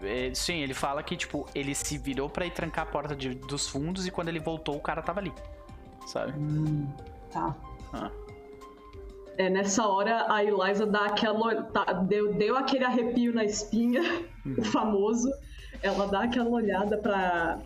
é, 0.00 0.30
sim, 0.32 0.58
ele 0.60 0.72
fala 0.72 1.02
que, 1.02 1.16
tipo, 1.16 1.44
ele 1.52 1.74
se 1.74 1.98
virou 1.98 2.30
pra 2.30 2.46
ir 2.46 2.52
trancar 2.52 2.84
a 2.84 2.88
porta 2.88 3.16
de- 3.16 3.34
dos 3.34 3.68
fundos 3.68 4.06
e 4.06 4.12
quando 4.12 4.28
ele 4.28 4.38
voltou, 4.38 4.76
o 4.76 4.80
cara 4.80 5.02
tava 5.02 5.18
ali. 5.18 5.32
Sabe? 6.06 6.32
Hum, 6.38 6.86
tá. 7.32 7.56
Ah, 7.92 8.10
É, 9.40 9.48
nessa 9.48 9.86
hora, 9.86 10.30
a 10.30 10.44
Eliza 10.44 10.84
dá 10.84 11.06
aquela. 11.06 11.62
tá, 11.62 11.94
deu, 11.94 12.34
deu 12.34 12.58
aquele 12.58 12.84
arrepio 12.84 13.32
na 13.32 13.42
espinha, 13.42 14.02
o 14.44 14.62
famoso. 14.62 15.32
Ela 15.82 16.06
dá 16.08 16.24
aquela 16.24 16.50
olhada 16.50 16.98
pra, 16.98 17.58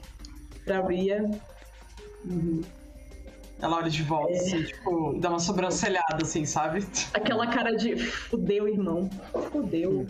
pra 0.65 0.87
Ria. 0.87 1.29
Uhum. 2.25 2.61
Ela 3.61 3.79
olha 3.79 3.91
de 3.91 4.05
volta, 4.05 4.33
É. 4.33 4.37
assim, 4.37 4.63
tipo, 4.63 5.19
dá 5.19 5.31
uma 5.31 5.41
sobrancelhada, 5.41 6.23
assim, 6.23 6.45
sabe? 6.47 6.87
Aquela 7.13 7.49
cara 7.49 7.75
de 7.75 7.97
fudeu, 7.97 8.69
irmão. 8.69 9.11
Fudeu. 9.51 10.07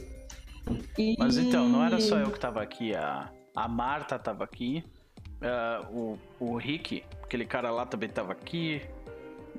E... 0.98 1.16
Mas 1.18 1.38
então, 1.38 1.66
não 1.66 1.82
era 1.82 1.98
só 1.98 2.18
eu 2.18 2.30
que 2.30 2.38
tava 2.38 2.60
aqui, 2.60 2.94
a, 2.94 3.30
a 3.56 3.66
Marta 3.66 4.18
tava 4.18 4.44
aqui, 4.44 4.84
ah, 5.40 5.86
o, 5.90 6.18
o 6.38 6.56
Rick, 6.58 7.04
aquele 7.22 7.46
cara 7.46 7.70
lá 7.70 7.86
também 7.86 8.10
tava 8.10 8.32
aqui. 8.32 8.82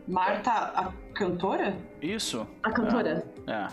Marta, 0.08 0.52
a 0.52 0.92
cantora? 1.14 1.78
Isso? 2.02 2.48
A 2.64 2.72
cantora. 2.72 3.26
É. 3.48 3.68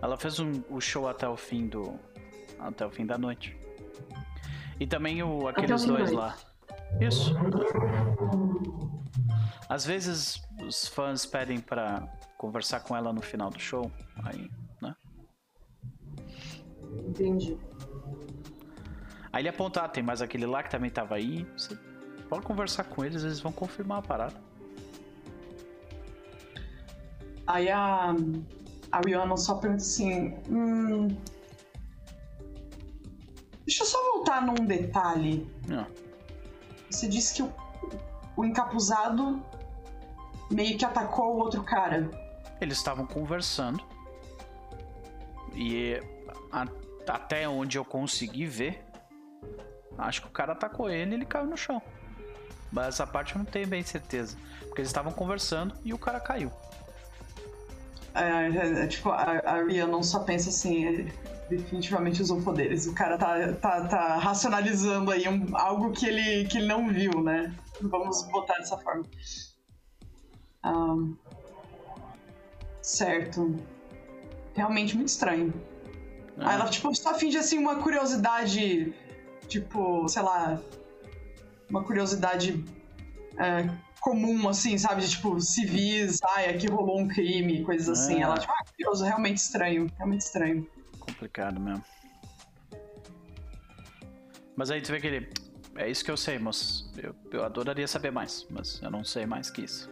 Ela 0.00 0.16
fez 0.16 0.40
um, 0.40 0.62
o 0.70 0.80
show 0.80 1.06
até 1.08 1.28
o 1.28 1.36
fim 1.36 1.66
do. 1.66 1.98
Até 2.58 2.86
o 2.86 2.90
fim 2.90 3.04
da 3.04 3.18
noite. 3.18 3.56
E 4.78 4.86
também 4.86 5.22
o, 5.22 5.48
aqueles 5.48 5.84
dois 5.84 6.10
lá. 6.10 6.36
Isso. 7.00 7.34
Às 9.68 9.84
vezes 9.84 10.42
os 10.66 10.88
fãs 10.88 11.26
pedem 11.26 11.60
pra 11.60 12.08
conversar 12.38 12.80
com 12.80 12.96
ela 12.96 13.12
no 13.12 13.20
final 13.20 13.50
do 13.50 13.60
show. 13.60 13.90
Aí, 14.24 14.50
né? 14.80 14.96
Entendi. 17.06 17.58
Aí 19.32 19.42
ele 19.42 19.48
aponta, 19.48 19.82
ah, 19.82 19.88
tem 19.88 20.02
mais 20.02 20.22
aquele 20.22 20.46
lá 20.46 20.62
que 20.62 20.70
também 20.70 20.90
tava 20.90 21.14
aí. 21.14 21.46
Você 21.56 21.76
pode 22.28 22.44
conversar 22.44 22.84
com 22.84 23.04
eles, 23.04 23.22
eles 23.22 23.40
vão 23.40 23.52
confirmar 23.52 23.98
a 23.98 24.02
parada. 24.02 24.49
Aí 27.52 27.68
a, 27.68 28.14
a 28.92 29.00
Rihanna 29.04 29.36
só 29.36 29.56
pergunta 29.56 29.82
assim: 29.82 30.34
hum, 30.48 31.08
Deixa 33.66 33.82
eu 33.82 33.86
só 33.86 33.98
voltar 34.12 34.40
num 34.42 34.54
detalhe. 34.66 35.50
Não. 35.66 35.86
Você 36.90 37.08
disse 37.08 37.34
que 37.34 37.42
o, 37.42 37.52
o 38.36 38.44
encapuzado 38.44 39.42
meio 40.50 40.76
que 40.78 40.84
atacou 40.84 41.34
o 41.34 41.38
outro 41.38 41.62
cara. 41.62 42.08
Eles 42.60 42.78
estavam 42.78 43.06
conversando. 43.06 43.82
E 45.54 46.00
a- 46.52 46.66
até 47.08 47.48
onde 47.48 47.78
eu 47.78 47.84
consegui 47.84 48.46
ver, 48.46 48.84
acho 49.98 50.22
que 50.22 50.28
o 50.28 50.30
cara 50.30 50.52
atacou 50.52 50.88
ele 50.88 51.12
e 51.12 51.14
ele 51.14 51.24
caiu 51.26 51.46
no 51.46 51.56
chão. 51.56 51.82
Mas 52.72 52.86
essa 52.88 53.06
parte 53.06 53.34
eu 53.34 53.38
não 53.38 53.44
tenho 53.44 53.66
bem 53.66 53.82
certeza. 53.82 54.36
Porque 54.60 54.80
eles 54.80 54.90
estavam 54.90 55.12
conversando 55.12 55.74
e 55.84 55.92
o 55.92 55.98
cara 55.98 56.20
caiu. 56.20 56.52
É, 58.14 58.22
é, 58.22 58.84
é, 58.84 58.86
tipo, 58.86 59.08
a, 59.10 59.22
a 59.44 59.62
Rihanna 59.62 60.02
só 60.02 60.20
pensa 60.20 60.50
assim: 60.50 60.84
ele 60.84 61.12
definitivamente 61.48 62.22
usou 62.22 62.40
poderes. 62.42 62.86
O 62.86 62.94
cara 62.94 63.16
tá, 63.18 63.52
tá, 63.54 63.86
tá 63.86 64.16
racionalizando 64.16 65.10
aí 65.10 65.28
um- 65.28 65.56
algo 65.56 65.90
que 65.92 66.06
ele, 66.06 66.44
que 66.46 66.58
ele 66.58 66.66
não 66.66 66.88
viu, 66.88 67.22
né? 67.22 67.54
Vamos 67.80 68.22
botar 68.30 68.54
dessa 68.54 68.76
forma. 68.78 69.04
Ahn, 70.62 71.14
certo. 72.82 73.56
Realmente 74.54 74.96
muito 74.96 75.08
estranho. 75.08 75.52
É. 76.38 76.44
Aí 76.44 76.54
ela, 76.54 76.68
tipo, 76.68 76.94
só 76.94 77.14
finge 77.14 77.38
assim 77.38 77.58
uma 77.58 77.76
curiosidade, 77.76 78.92
tipo, 79.48 80.08
sei 80.08 80.22
lá, 80.22 80.60
uma 81.68 81.82
curiosidade 81.84 82.64
é, 83.38 83.68
comum, 84.00 84.48
assim, 84.48 84.76
sabe? 84.78 85.02
De 85.02 85.10
tipo, 85.10 85.40
civis, 85.40 86.18
ai, 86.34 86.50
aqui 86.50 86.66
rolou 86.68 86.98
um 87.00 87.06
crime, 87.06 87.62
coisas 87.62 87.88
assim. 87.88 88.16
É. 88.16 88.22
Ela, 88.22 88.38
tipo, 88.38 88.52
ah, 88.52 88.64
curioso, 88.74 89.04
realmente 89.04 89.38
estranho, 89.38 89.86
realmente 89.96 90.22
estranho. 90.22 90.66
Complicado 90.98 91.60
mesmo. 91.60 91.84
Mas 94.56 94.70
aí 94.70 94.80
tu 94.82 94.92
vê 94.92 95.00
que 95.00 95.06
ele. 95.06 95.32
É 95.76 95.88
isso 95.88 96.04
que 96.04 96.10
eu 96.10 96.16
sei, 96.16 96.38
moço. 96.38 96.90
Eu, 96.96 97.14
eu 97.30 97.44
adoraria 97.44 97.86
saber 97.86 98.10
mais, 98.10 98.46
mas 98.50 98.80
eu 98.82 98.90
não 98.90 99.04
sei 99.04 99.24
mais 99.24 99.48
que 99.50 99.62
isso. 99.62 99.90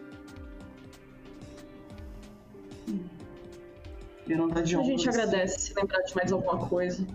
E 4.27 4.35
não 4.35 4.49
dá 4.49 4.61
de 4.61 4.77
A 4.77 4.83
gente 4.83 5.09
agradece 5.09 5.61
se 5.61 5.75
lembrar 5.75 6.03
de 6.03 6.15
mais 6.15 6.33
alguma 6.33 6.59
coisa. 6.69 7.07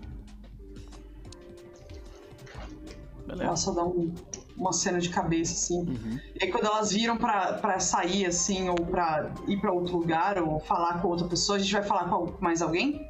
Beleza. 3.26 3.56
Só 3.56 3.72
dá 3.72 3.84
um- 3.84 4.12
uma 4.56 4.72
cena 4.72 5.00
de 5.00 5.08
cabeça, 5.08 5.52
assim. 5.52 5.80
Uhum. 5.80 6.20
E 6.34 6.44
aí 6.44 6.50
quando 6.50 6.66
elas 6.66 6.92
viram 6.92 7.16
pra, 7.16 7.54
pra 7.54 7.78
sair, 7.80 8.26
assim, 8.26 8.68
ou 8.68 8.76
pra 8.76 9.32
ir 9.46 9.60
pra 9.60 9.72
outro 9.72 9.96
lugar, 9.96 10.38
ou 10.42 10.60
falar 10.60 11.00
com 11.00 11.08
outra 11.08 11.26
pessoa, 11.26 11.56
a 11.56 11.60
gente 11.60 11.72
vai 11.72 11.82
falar 11.82 12.08
com 12.08 12.34
mais 12.40 12.62
alguém? 12.62 13.08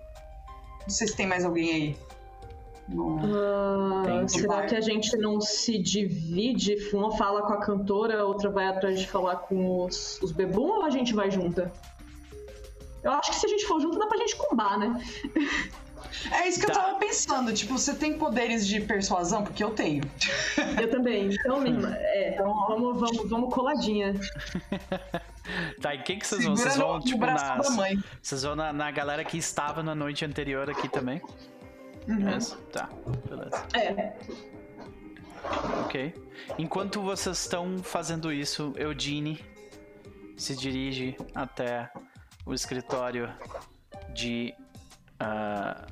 Não 0.83 0.91
sei 0.91 1.07
se 1.07 1.17
tem 1.17 1.27
mais 1.27 1.45
alguém 1.45 1.71
aí. 1.71 1.97
Ah, 2.93 4.29
será 4.29 4.67
que 4.67 4.77
a 4.77 4.81
gente 4.81 5.17
não 5.17 5.41
se 5.41 5.79
divide? 5.79 6.77
Uma 6.93 7.17
fala 7.17 7.43
com 7.43 7.55
a 7.55 7.61
cantora, 7.61 8.27
outra 8.27 8.51
vai 8.51 8.67
atrás 8.67 9.01
de 9.01 9.09
falar 9.09 9.37
com 9.37 9.85
os, 9.85 10.21
os 10.23 10.33
bebum 10.33 10.69
ou 10.69 10.83
a 10.85 10.91
gente 10.91 11.15
vai 11.15 11.31
junta? 11.31 11.73
Eu 13.03 13.13
acho 13.13 13.31
que 13.31 13.37
se 13.37 13.47
a 13.47 13.49
gente 13.49 13.67
for 13.67 13.81
junto 13.81 13.99
dá 13.99 14.07
pra 14.07 14.19
gente 14.19 14.37
combar, 14.37 14.79
né? 14.79 15.03
É 16.33 16.49
isso 16.49 16.61
que 16.61 16.67
eu 16.67 16.73
Tá. 16.73 16.83
tava 16.83 16.99
pensando. 16.99 17.53
Tipo, 17.53 17.79
você 17.79 17.95
tem 17.95 18.19
poderes 18.19 18.67
de 18.67 18.81
persuasão? 18.81 19.43
Porque 19.45 19.63
eu 19.63 19.71
tenho. 19.71 20.03
Eu 20.81 20.91
também. 20.91 21.29
Então, 21.33 21.63
é, 21.67 22.31
então 22.35 22.53
vamos, 22.69 23.01
vamos, 23.01 23.31
vamos 23.31 23.55
coladinha. 23.55 24.15
Tá, 25.79 25.95
e 25.95 26.03
quem 26.03 26.19
que 26.19 26.27
vocês 26.27 26.43
vão? 26.43 26.57
Vocês 26.57 26.75
vão, 26.75 26.99
tipo, 27.01 27.19
nas... 27.19 27.77
Vocês 28.23 28.43
vão 28.45 28.57
na, 28.57 28.73
na 28.73 28.91
galera 28.91 29.23
que 29.23 29.37
estava 29.37 29.83
na 29.83 29.95
noite 29.95 30.25
anterior 30.25 30.71
aqui 30.71 30.89
também? 30.89 31.21
Uhum. 32.09 32.29
Essa? 32.31 32.57
Tá, 32.73 32.89
beleza. 33.29 33.67
É, 33.75 34.15
Ok. 35.85 36.15
Enquanto 36.59 37.03
vocês 37.03 37.39
estão 37.39 37.79
fazendo 37.83 38.33
isso, 38.33 38.73
Eudine 38.77 39.45
se 40.37 40.57
dirige 40.57 41.17
até 41.35 41.91
o 42.47 42.55
escritório 42.55 43.33
de. 44.15 44.55
Ah, 45.25 45.87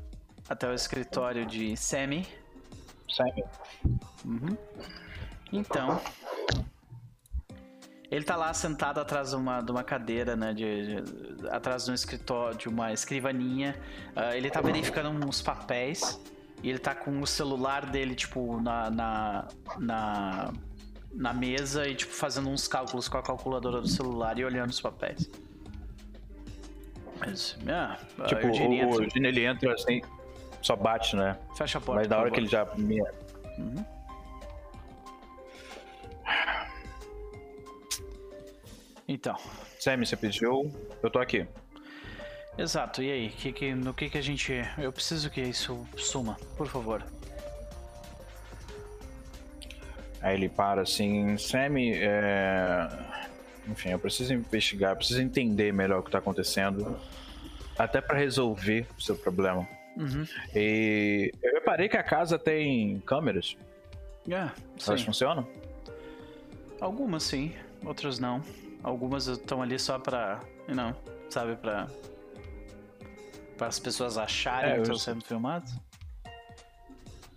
até 0.49 0.69
o 0.69 0.75
escritório 0.75 1.47
de 1.47 1.77
Sammy. 1.77 2.27
Sam. 3.09 3.25
Uhum. 4.25 4.57
Então. 5.53 6.01
Ele 8.11 8.25
tá 8.25 8.37
lá 8.37 8.53
sentado 8.53 9.01
atrás 9.01 9.31
de 9.31 9.37
uma, 9.37 9.63
de 9.63 9.71
uma 9.71 9.83
cadeira, 9.83 10.37
né? 10.37 10.53
De, 10.53 11.01
de- 11.01 11.49
atrás 11.49 11.87
de 11.87 11.91
um 11.91 11.95
escritório, 11.95 12.59
de 12.59 12.69
uma 12.69 12.93
escrivaninha. 12.93 13.75
Ah, 14.15 14.37
ele 14.37 14.51
tá 14.51 14.61
verificando 14.61 15.09
uns 15.27 15.41
papéis. 15.41 16.21
E 16.63 16.69
ele 16.69 16.79
tá 16.79 16.95
com 16.95 17.21
o 17.21 17.27
celular 17.27 17.87
dele, 17.87 18.15
tipo, 18.15 18.61
na, 18.61 18.89
na, 18.89 19.49
na, 19.79 20.53
na 21.13 21.33
mesa 21.33 21.89
e, 21.89 21.95
tipo, 21.97 22.13
fazendo 22.13 22.49
uns 22.51 22.69
cálculos 22.69 23.09
com 23.09 23.19
a 23.19 23.23
calculadora 23.23 23.81
do 23.81 23.89
celular 23.89 24.39
e 24.39 24.45
olhando 24.45 24.71
os 24.71 24.81
papéis. 24.81 25.29
Mas, 27.25 27.57
a 28.19 28.27
Tipo, 28.27 28.49
o, 28.49 28.51
o 28.51 29.03
entra. 29.05 29.29
Ele 29.29 29.45
entra 29.45 29.73
assim, 29.75 30.03
só 30.61 30.75
bate, 30.75 31.15
né? 31.15 31.39
Fecha 31.57 31.79
a 31.79 31.81
porta. 31.81 32.01
Mas 32.01 32.09
na 32.09 32.17
por 32.17 32.23
hora 32.23 32.31
que 32.33 32.41
ele 32.41 32.49
já. 32.49 32.65
Uhum. 32.65 33.85
Então, 39.07 39.37
Sammy, 39.79 40.05
você 40.07 40.17
pediu? 40.17 40.73
Eu 41.03 41.11
tô 41.11 41.19
aqui. 41.19 41.47
exato. 42.59 43.03
E 43.03 43.11
aí, 43.11 43.29
que, 43.29 43.53
que, 43.53 43.75
no 43.75 43.95
que 43.95 44.09
que 44.11 44.19
a 44.19 44.23
gente. 44.23 44.53
Eu 44.79 44.93
preciso 44.93 45.31
que 45.31 45.41
isso 45.41 45.87
suma, 45.97 46.37
por 46.57 46.67
favor. 46.67 47.05
Aí 50.21 50.35
ele 50.37 50.49
para 50.49 50.83
assim, 50.83 51.37
Sammy, 51.37 51.95
é... 51.95 52.89
enfim, 53.69 53.91
eu 53.91 53.99
preciso 53.99 54.35
investigar, 54.35 54.97
preciso 54.97 55.21
entender 55.23 55.73
melhor 55.73 56.01
o 56.01 56.03
que 56.03 56.11
tá 56.11 56.19
acontecendo, 56.19 56.99
até 57.79 58.01
para 58.01 58.19
resolver 58.19 58.87
o 58.99 59.03
seu 59.03 59.17
problema. 59.17 59.67
Uhum. 59.97 60.27
E 60.55 61.33
eu 61.43 61.53
reparei 61.55 61.89
que 61.89 61.97
a 61.97 62.03
casa 62.03 62.39
tem 62.39 63.01
câmeras. 63.01 63.57
É, 64.29 64.35
Elas 64.87 65.01
sim. 65.01 65.07
funcionam? 65.07 65.47
Algumas 66.81 67.23
sim, 67.23 67.55
outras 67.85 68.19
não. 68.19 68.43
Algumas 68.83 69.27
estão 69.27 69.63
ali 69.63 69.79
só 69.79 69.99
pra. 69.99 70.41
Não, 70.69 70.97
sabe, 71.31 71.57
pra. 71.57 71.87
Para 73.57 73.67
as 73.67 73.79
pessoas 73.79 74.19
acharem 74.19 74.73
É, 74.73 74.75
que 74.77 74.83
estão 74.83 74.97
sendo 74.97 75.25
filmados. 75.25 75.73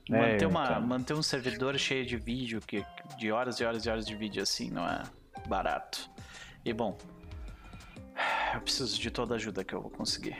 É, 0.09 0.33
Manter, 0.33 0.45
uma, 0.47 0.63
então. 0.65 0.81
manter 0.81 1.13
um 1.13 1.23
servidor 1.23 1.77
cheio 1.77 2.05
de 2.05 2.15
vídeo, 2.15 2.61
que, 2.61 2.85
de 3.17 3.31
horas 3.31 3.59
e 3.59 3.65
horas 3.65 3.85
e 3.85 3.89
horas 3.89 4.05
de 4.05 4.15
vídeo 4.15 4.41
assim, 4.41 4.69
não 4.69 4.87
é 4.87 5.03
barato. 5.47 6.09
E 6.65 6.73
bom, 6.73 6.97
eu 8.53 8.59
preciso 8.61 8.99
de 8.99 9.11
toda 9.11 9.35
a 9.35 9.37
ajuda 9.37 9.63
que 9.63 9.73
eu 9.73 9.81
vou 9.81 9.91
conseguir. 9.91 10.35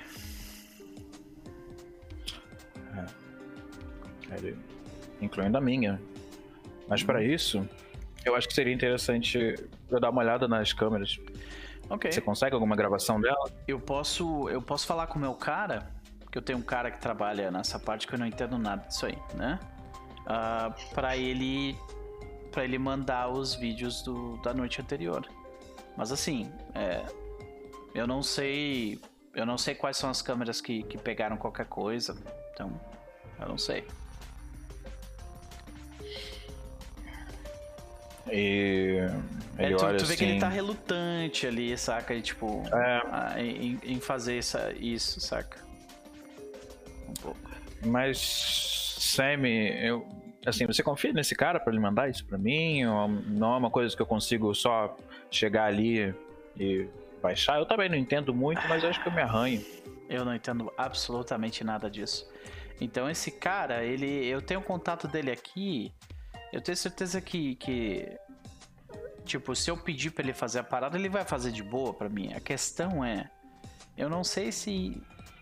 Ele- 4.31 4.57
Incluindo 5.21 5.57
a 5.57 5.61
minha. 5.61 6.01
Mas 6.87 7.03
para 7.03 7.23
isso, 7.23 7.67
eu 8.25 8.35
acho 8.35 8.47
que 8.47 8.53
seria 8.53 8.73
interessante 8.73 9.55
eu 9.89 9.99
dar 9.99 10.09
uma 10.09 10.21
olhada 10.21 10.47
nas 10.47 10.73
câmeras. 10.73 11.17
Ok. 11.89 12.11
Você 12.11 12.21
consegue 12.21 12.53
alguma 12.53 12.75
gravação 12.75 13.21
dela? 13.21 13.49
Eu 13.67 13.79
posso, 13.79 14.49
eu 14.49 14.61
posso 14.61 14.85
falar 14.85 15.07
com 15.07 15.17
o 15.17 15.21
meu 15.21 15.33
cara, 15.35 15.91
que 16.31 16.37
eu 16.37 16.41
tenho 16.41 16.59
um 16.59 16.63
cara 16.63 16.91
que 16.91 16.99
trabalha 16.99 17.49
nessa 17.51 17.79
parte 17.79 18.07
que 18.07 18.13
eu 18.13 18.19
não 18.19 18.25
entendo 18.25 18.57
nada 18.57 18.87
disso 18.87 19.05
aí, 19.05 19.17
né? 19.35 19.59
Ah, 20.25 20.75
para 20.93 21.15
ele, 21.15 21.77
para 22.51 22.63
ele 22.63 22.77
mandar 22.79 23.29
os 23.29 23.55
vídeos 23.55 24.01
do, 24.01 24.37
da 24.37 24.53
noite 24.53 24.81
anterior. 24.81 25.25
Mas 25.97 26.11
assim, 26.11 26.51
é, 26.73 27.03
eu 27.93 28.05
não 28.05 28.21
sei, 28.21 28.99
eu 29.33 29.45
não 29.45 29.57
sei 29.57 29.73
quais 29.75 29.97
são 29.97 30.09
as 30.09 30.21
câmeras 30.21 30.59
que, 30.61 30.83
que 30.83 30.97
pegaram 30.97 31.37
qualquer 31.37 31.65
coisa, 31.67 32.15
então 32.53 32.79
eu 33.39 33.47
não 33.47 33.57
sei. 33.57 33.85
E 38.31 38.97
É, 39.57 39.69
tu, 39.69 39.77
tu 39.77 39.87
vê 39.87 39.95
assim. 39.95 40.15
que 40.15 40.23
ele 40.23 40.39
tá 40.39 40.49
relutante 40.49 41.45
ali, 41.45 41.77
saca? 41.77 42.13
E, 42.13 42.21
tipo, 42.21 42.63
É. 43.35 43.41
em, 43.41 43.79
em 43.83 43.99
fazer 43.99 44.37
essa, 44.37 44.73
isso, 44.73 45.19
saca? 45.21 45.59
Um 47.07 47.13
pouco. 47.13 47.39
Mas, 47.85 48.95
Sammy, 48.99 49.69
eu. 49.85 50.07
Assim, 50.45 50.65
você 50.65 50.83
confia 50.83 51.11
nesse 51.11 51.35
cara 51.35 51.59
pra 51.59 51.71
ele 51.73 51.81
mandar 51.81 52.09
isso 52.09 52.25
pra 52.25 52.37
mim? 52.37 52.85
Ou 52.85 53.07
não 53.07 53.53
é 53.53 53.57
uma 53.57 53.69
coisa 53.71 53.95
que 53.95 54.01
eu 54.01 54.05
consigo 54.05 54.53
só 54.53 54.95
chegar 55.31 55.65
ali 55.65 56.13
e 56.57 56.87
baixar? 57.21 57.57
Eu 57.59 57.65
também 57.65 57.89
não 57.89 57.97
entendo 57.97 58.33
muito, 58.33 58.61
mas 58.67 58.83
acho 58.83 59.01
que 59.01 59.07
eu 59.09 59.13
me 59.13 59.21
arranho. 59.21 59.63
Eu 60.07 60.23
não 60.23 60.35
entendo 60.35 60.71
absolutamente 60.77 61.63
nada 61.63 61.89
disso. 61.89 62.29
Então 62.79 63.09
esse 63.09 63.31
cara, 63.31 63.83
ele, 63.83 64.25
eu 64.27 64.41
tenho 64.41 64.59
o 64.59 64.63
contato 64.63 65.07
dele 65.07 65.31
aqui. 65.31 65.91
Eu 66.53 66.61
tenho 66.61 66.77
certeza 66.77 67.19
que, 67.19 67.55
que 67.55 68.15
tipo, 69.25 69.55
se 69.55 69.71
eu 69.71 69.77
pedir 69.77 70.11
pra 70.11 70.23
ele 70.23 70.33
fazer 70.33 70.59
a 70.59 70.63
parada, 70.63 70.97
ele 70.97 71.09
vai 71.09 71.25
fazer 71.25 71.51
de 71.51 71.63
boa 71.63 71.93
pra 71.93 72.07
mim. 72.07 72.33
A 72.33 72.39
questão 72.39 73.03
é, 73.03 73.29
eu 73.97 74.09
não 74.09 74.23
sei 74.23 74.51
se 74.51 75.01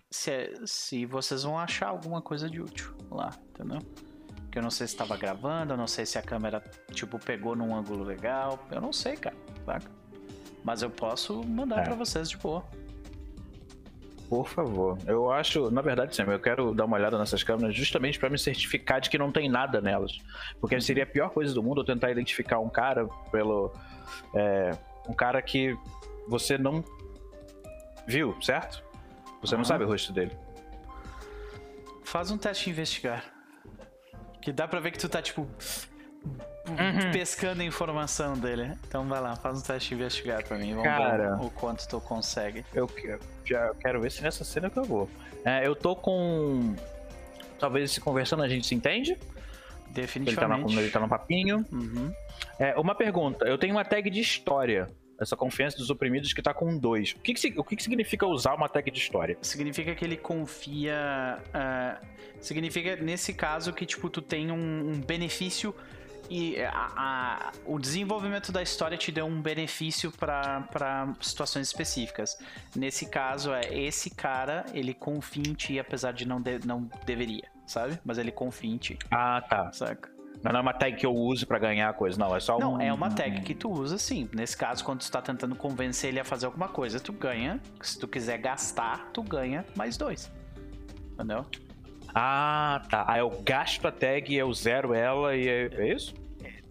se, 0.10 0.30
é- 0.32 0.54
se 0.64 1.06
vocês 1.08 1.42
vão 1.42 1.58
achar 1.58 1.88
alguma 1.88 2.22
coisa 2.22 2.48
de 2.48 2.62
útil 2.62 2.96
lá, 3.10 3.32
entendeu? 3.50 3.80
Porque 4.54 4.60
eu 4.60 4.64
não 4.64 4.70
sei 4.70 4.86
se 4.86 4.94
estava 4.94 5.18
gravando, 5.18 5.74
eu 5.74 5.78
não 5.78 5.88
sei 5.88 6.06
se 6.06 6.16
a 6.20 6.22
câmera 6.22 6.64
tipo 6.92 7.18
pegou 7.18 7.56
num 7.56 7.76
ângulo 7.76 8.04
legal, 8.04 8.60
eu 8.70 8.80
não 8.80 8.94
sei, 8.94 9.18
cara, 9.18 9.36
saca? 9.66 9.90
Mas 10.64 10.84
eu 10.84 10.92
posso 10.92 11.44
mandar 11.44 11.80
É. 11.80 11.82
pra 11.86 11.96
vocês 11.96 12.30
de 12.30 12.38
boa. 12.38 12.64
Por 14.30 14.48
favor. 14.48 15.00
Eu 15.08 15.32
acho, 15.32 15.72
na 15.72 15.82
verdade, 15.82 16.16
Sam, 16.16 16.26
eu 16.26 16.40
quero 16.40 16.72
dar 16.72 16.86
uma 16.86 16.98
olhada 16.98 17.18
nessas 17.18 17.42
câmeras 17.42 17.76
justamente 17.76 18.20
pra 18.20 18.30
me 18.30 18.38
certificar 18.38 19.02
de 19.02 19.10
que 19.10 19.18
não 19.18 19.32
tem 19.32 19.50
nada 19.50 19.82
nelas. 19.82 20.20
Porque 20.62 20.80
seria 20.80 21.02
a 21.04 21.08
pior 21.08 21.32
coisa 21.32 21.52
do 21.52 21.64
mundo 21.64 21.82
eu 21.82 21.86
tentar 21.86 22.12
identificar 22.12 22.60
um 22.60 22.70
cara 22.70 23.08
pelo. 23.32 23.74
é, 24.36 24.70
um 25.10 25.14
cara 25.16 25.42
que 25.42 25.76
você 26.28 26.60
não 26.60 26.84
viu, 28.06 28.40
certo? 28.40 28.84
Você 29.42 29.56
não 29.56 29.62
Aham. 29.62 29.66
sabe 29.68 29.84
o 29.84 29.88
rosto 29.88 30.14
dele. 30.14 30.38
Faz 32.04 32.30
um 32.30 32.38
teste 32.38 32.66
de 32.66 32.70
investigar. 32.70 33.33
Que 34.44 34.52
dá 34.52 34.68
pra 34.68 34.80
ver 34.80 34.92
que 34.92 35.00
tu 35.00 35.08
tá, 35.08 35.22
tipo, 35.22 35.48
Uhum. 36.68 37.12
pescando 37.12 37.62
a 37.62 37.66
informação 37.66 38.38
dele. 38.38 38.72
Então 38.88 39.06
vai 39.08 39.20
lá, 39.22 39.36
faz 39.36 39.60
um 39.60 39.62
teste 39.62 39.90
de 39.90 39.96
investigar 39.96 40.44
pra 40.44 40.58
mim. 40.58 40.70
Vamos 40.72 40.84
Cara. 40.84 41.36
ver 41.38 41.46
o 41.46 41.50
quanto 41.50 41.88
tu 41.88 42.00
consegue. 42.02 42.66
Eu 42.74 42.90
já 43.46 43.74
quero 43.82 44.02
ver 44.02 44.12
se 44.12 44.22
nessa 44.22 44.44
cena 44.44 44.70
que 44.70 44.78
eu 44.80 44.84
vou. 44.86 45.10
É, 45.46 45.66
eu 45.68 45.76
tô 45.76 45.96
com. 45.96 46.76
Talvez 47.60 47.92
se 47.92 48.02
conversando 48.02 48.44
a 48.44 48.48
gente 48.48 48.68
se 48.68 48.76
entende? 48.76 49.12
Ele 49.12 49.20
tá, 49.20 49.28
na, 49.92 49.94
Definitivamente. 49.94 50.78
ele 50.78 50.90
tá 50.90 51.00
no 51.00 51.08
papinho. 51.08 51.64
Uhum. 51.72 52.12
É, 52.58 52.76
uma 52.80 52.96
pergunta. 52.96 53.46
Eu 53.46 53.58
tenho 53.58 53.76
uma 53.76 53.86
tag 53.86 54.10
de 54.10 54.20
história. 54.20 54.90
Essa 55.24 55.36
confiança 55.36 55.78
dos 55.78 55.90
oprimidos 55.90 56.34
que 56.34 56.42
tá 56.42 56.54
com 56.54 56.78
dois. 56.78 57.12
O 57.14 57.20
que, 57.20 57.34
que, 57.34 57.54
o 57.60 57.64
que, 57.64 57.76
que 57.76 57.84
significa 57.84 58.26
usar 58.28 58.54
uma 58.54 58.70
tag 58.70 58.90
de 58.92 59.00
história? 59.00 59.38
Significa 59.42 59.96
que 59.96 60.04
ele 60.06 60.18
confia. 60.18 61.40
ah, 61.54 62.00
significa, 62.40 62.96
nesse 62.98 63.34
caso, 63.34 63.72
que 63.74 63.86
tipo, 63.86 64.10
tu 64.10 64.22
tem 64.22 64.52
um, 64.52 64.92
um 64.92 65.00
benefício. 65.02 65.74
E 66.30 66.56
a- 66.62 66.72
a- 66.96 67.52
o 67.66 67.78
desenvolvimento 67.78 68.50
da 68.52 68.62
história 68.64 68.98
te 68.98 69.12
deu 69.12 69.26
um 69.26 69.42
benefício 69.42 70.10
para 70.12 71.14
situações 71.20 71.68
específicas. 71.68 72.38
Nesse 72.74 73.10
caso, 73.10 73.52
é 73.54 73.62
esse 73.78 74.10
cara, 74.10 74.66
ele 74.74 74.94
confia 74.94 75.44
em 75.46 75.54
ti, 75.54 75.78
apesar 75.80 76.14
de 76.14 76.26
não, 76.26 76.42
de- 76.42 76.66
não 76.66 76.90
deveria, 77.06 77.44
sabe? 77.68 78.00
Mas 78.06 78.18
ele 78.18 78.32
confia 78.32 78.72
em 78.72 78.78
ti, 78.78 78.98
Ah, 79.12 79.42
tá. 79.42 79.72
saca? 79.74 80.13
Não 80.44 80.52
é 80.52 80.60
uma 80.62 80.74
tag 80.74 80.98
que 80.98 81.06
eu 81.06 81.16
uso 81.16 81.48
pra 81.48 81.58
ganhar 81.58 81.88
a 81.90 81.94
coisa, 81.94 82.20
não. 82.20 82.36
É 82.36 82.40
só 82.40 82.60
Não, 82.60 82.74
um. 82.74 82.82
é 82.82 82.92
uma 82.92 83.10
tag 83.10 83.42
que 83.42 83.56
tu 83.56 83.72
usa 83.72 83.98
sim. 83.98 84.30
Nesse 84.34 84.58
caso, 84.58 84.84
quando 84.84 85.00
tu 85.00 85.10
tá 85.10 85.22
tentando 85.22 85.56
convencer 85.56 86.10
ele 86.10 86.20
a 86.20 86.26
fazer 86.26 86.46
alguma 86.48 86.68
coisa, 86.68 87.00
tu 87.00 87.14
ganha. 87.14 87.62
Se 87.82 87.98
tu 87.98 88.08
quiser 88.10 88.38
gastar, 88.40 89.10
tu 89.14 89.24
ganha 89.24 89.66
mais 89.76 89.96
dois. 89.96 90.30
Entendeu? 91.14 91.46
Ah, 92.14 92.82
tá. 92.90 93.06
Aí 93.08 93.22
eu 93.22 93.30
gasto 93.44 93.88
a 93.88 93.92
tag, 93.92 94.36
eu 94.36 94.54
zero 94.54 94.94
ela 94.94 95.34
e 95.36 95.48
é, 95.48 95.70
é 95.76 95.94
isso? 95.94 96.14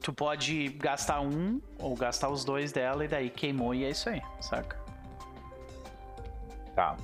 Tu 0.02 0.12
pode 0.12 0.68
gastar 0.68 1.20
um 1.20 1.60
ou 1.78 1.94
gastar 1.96 2.28
os 2.28 2.44
dois 2.44 2.72
dela 2.72 3.04
e 3.04 3.08
daí 3.08 3.30
queimou 3.30 3.74
e 3.74 3.84
é 3.84 3.90
isso 3.90 4.08
aí, 4.10 4.20
saca? 4.40 4.76
Tá. 6.74 6.96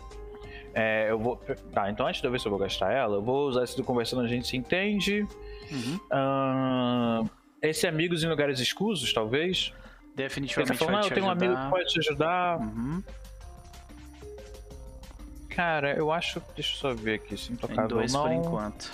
É, 0.75 1.11
eu 1.11 1.19
vou. 1.19 1.37
Tá, 1.73 1.91
então 1.91 2.07
antes 2.07 2.21
de 2.21 2.27
eu 2.27 2.31
ver 2.31 2.41
se 2.41 2.47
eu 2.47 2.51
vou 2.51 2.59
gastar 2.59 2.93
ela, 2.93 3.17
eu 3.17 3.23
vou 3.23 3.49
usar 3.49 3.65
esse 3.65 3.77
do 3.77 3.83
conversando, 3.85 4.23
a 4.23 4.29
gente 4.29 4.47
se 4.47 4.57
entende. 4.57 5.27
Uhum. 5.71 6.01
Ahn, 6.11 7.29
esse 7.63 7.87
amigos 7.87 8.23
em 8.23 8.29
lugares 8.29 8.61
escusos, 8.61 9.13
talvez. 9.13 9.71
Tá 9.71 9.77
Definitivamente 10.15 10.79
falando, 10.79 10.95
vai 10.95 11.03
ah, 11.03 11.07
eu 11.07 11.15
tenho 11.15 11.27
um 11.27 11.31
amigo 11.31 11.53
que 11.53 11.59
ajudar. 11.59 11.71
pode 11.71 11.93
te 11.93 11.99
ajudar. 12.01 12.59
Uhum. 12.59 13.03
Cara, 15.51 15.97
eu 15.97 16.11
acho. 16.13 16.43
Deixa 16.55 16.75
eu 16.75 16.79
só 16.79 16.95
ver 16.95 17.15
aqui 17.15 17.37
se 17.37 17.47
Tem 17.47 17.55
intocável 17.55 17.89
dois 17.89 18.15
ou 18.15 18.23
por 18.23 18.31
não. 18.31 18.37
enquanto. 18.41 18.91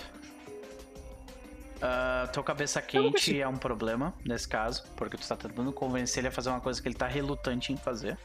Ah, 1.81 2.29
tua 2.33 2.43
cabeça 2.43 2.81
não 2.81 2.87
quente 2.87 3.39
é 3.39 3.47
um 3.47 3.57
problema 3.59 4.15
nesse 4.25 4.49
caso, 4.49 4.85
porque 4.97 5.19
tu 5.19 5.29
tá 5.29 5.37
tentando 5.37 5.71
convencer 5.73 6.23
ele 6.23 6.29
a 6.29 6.31
fazer 6.31 6.49
uma 6.49 6.61
coisa 6.61 6.81
que 6.81 6.89
ele 6.89 6.95
tá 6.95 7.07
relutante 7.07 7.73
em 7.73 7.77
fazer. 7.77 8.17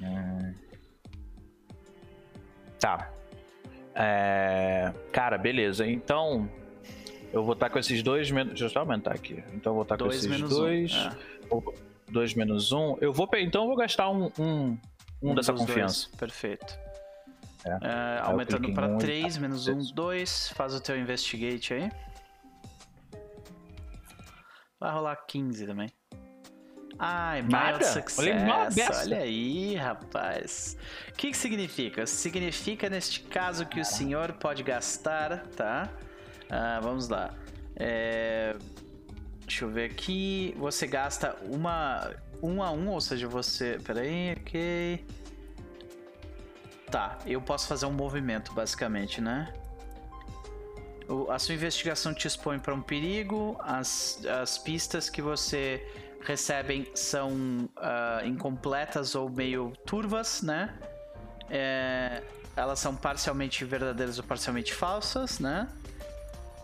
Hum. 0.00 0.54
Tá. 2.78 3.10
É, 3.98 4.92
Cara, 5.10 5.38
beleza. 5.38 5.86
Então, 5.86 6.48
eu 7.32 7.42
vou 7.42 7.54
estar 7.54 7.70
com 7.70 7.78
esses 7.78 8.02
dois 8.02 8.30
menos. 8.30 8.50
Deixa 8.52 8.66
eu 8.66 8.70
só 8.70 8.80
aumentar 8.80 9.12
aqui. 9.14 9.42
Então, 9.54 9.70
eu 9.72 9.74
vou 9.74 9.82
estar 9.82 9.96
com 9.96 10.04
Dois 10.04 10.16
esses 10.16 10.28
menos 10.30 10.50
dois. 10.50 10.94
um. 11.50 11.58
É. 11.58 11.62
Dois 12.10 12.34
menos 12.34 12.72
um. 12.72 12.96
Eu 13.00 13.12
vou. 13.12 13.28
Então, 13.38 13.62
eu 13.62 13.68
vou 13.68 13.76
gastar 13.76 14.10
um, 14.10 14.30
um, 14.38 14.78
um 15.22 15.34
dessa 15.34 15.52
dos 15.52 15.62
dois. 15.62 15.70
confiança. 15.70 16.08
Perfeito. 16.16 16.78
É. 17.64 17.78
É, 17.82 18.20
aumentando 18.22 18.72
para 18.72 18.86
um 18.86 18.94
e 18.94 18.98
3, 18.98 19.34
tá. 19.34 19.40
menos 19.40 19.66
1, 19.66 19.78
Isso. 19.78 19.94
2. 19.94 20.48
Faz 20.50 20.74
o 20.74 20.80
teu 20.80 20.96
investigate 20.96 21.74
aí. 21.74 21.90
Vai 24.78 24.92
rolar 24.92 25.16
15 25.26 25.66
também. 25.66 25.88
Ai, 26.98 27.42
Nada? 27.42 27.84
success. 27.84 28.18
Olha. 28.18 28.44
Olha 29.02 29.18
aí, 29.18 29.74
rapaz. 29.74 30.76
O 31.10 31.12
que, 31.12 31.30
que 31.30 31.36
significa? 31.36 32.06
Significa, 32.06 32.88
neste 32.88 33.20
caso, 33.20 33.66
que 33.66 33.78
o 33.80 33.84
senhor 33.84 34.32
pode 34.34 34.62
gastar, 34.62 35.46
tá? 35.56 35.90
Ah, 36.48 36.80
vamos 36.82 37.08
lá. 37.08 37.34
É, 37.74 38.56
Deixa 39.40 39.64
eu 39.64 39.70
ver 39.70 39.90
aqui. 39.90 40.54
Você 40.58 40.86
gasta 40.86 41.36
uma. 41.42 42.10
Um 42.42 42.62
a 42.62 42.70
um, 42.70 42.88
ou 42.88 43.00
seja, 43.00 43.28
você. 43.28 43.78
Peraí, 43.84 44.32
ok. 44.40 45.04
Tá, 46.90 47.18
eu 47.26 47.40
posso 47.42 47.66
fazer 47.66 47.86
um 47.86 47.92
movimento, 47.92 48.52
basicamente, 48.52 49.20
né? 49.20 49.52
O- 51.08 51.30
a 51.30 51.38
sua 51.38 51.54
investigação 51.54 52.12
te 52.14 52.26
expõe 52.26 52.58
para 52.58 52.74
um 52.74 52.80
perigo, 52.82 53.56
as, 53.60 54.24
as 54.26 54.56
pistas 54.58 55.08
que 55.10 55.20
você 55.22 55.84
recebem 56.26 56.86
são 56.94 57.68
ah, 57.76 58.20
incompletas 58.24 59.14
ou 59.14 59.30
meio 59.30 59.72
turvas, 59.86 60.42
né? 60.42 60.74
É, 61.48 62.22
elas 62.56 62.80
são 62.80 62.96
parcialmente 62.96 63.64
verdadeiras 63.64 64.18
ou 64.18 64.24
parcialmente 64.24 64.74
falsas, 64.74 65.38
né? 65.38 65.68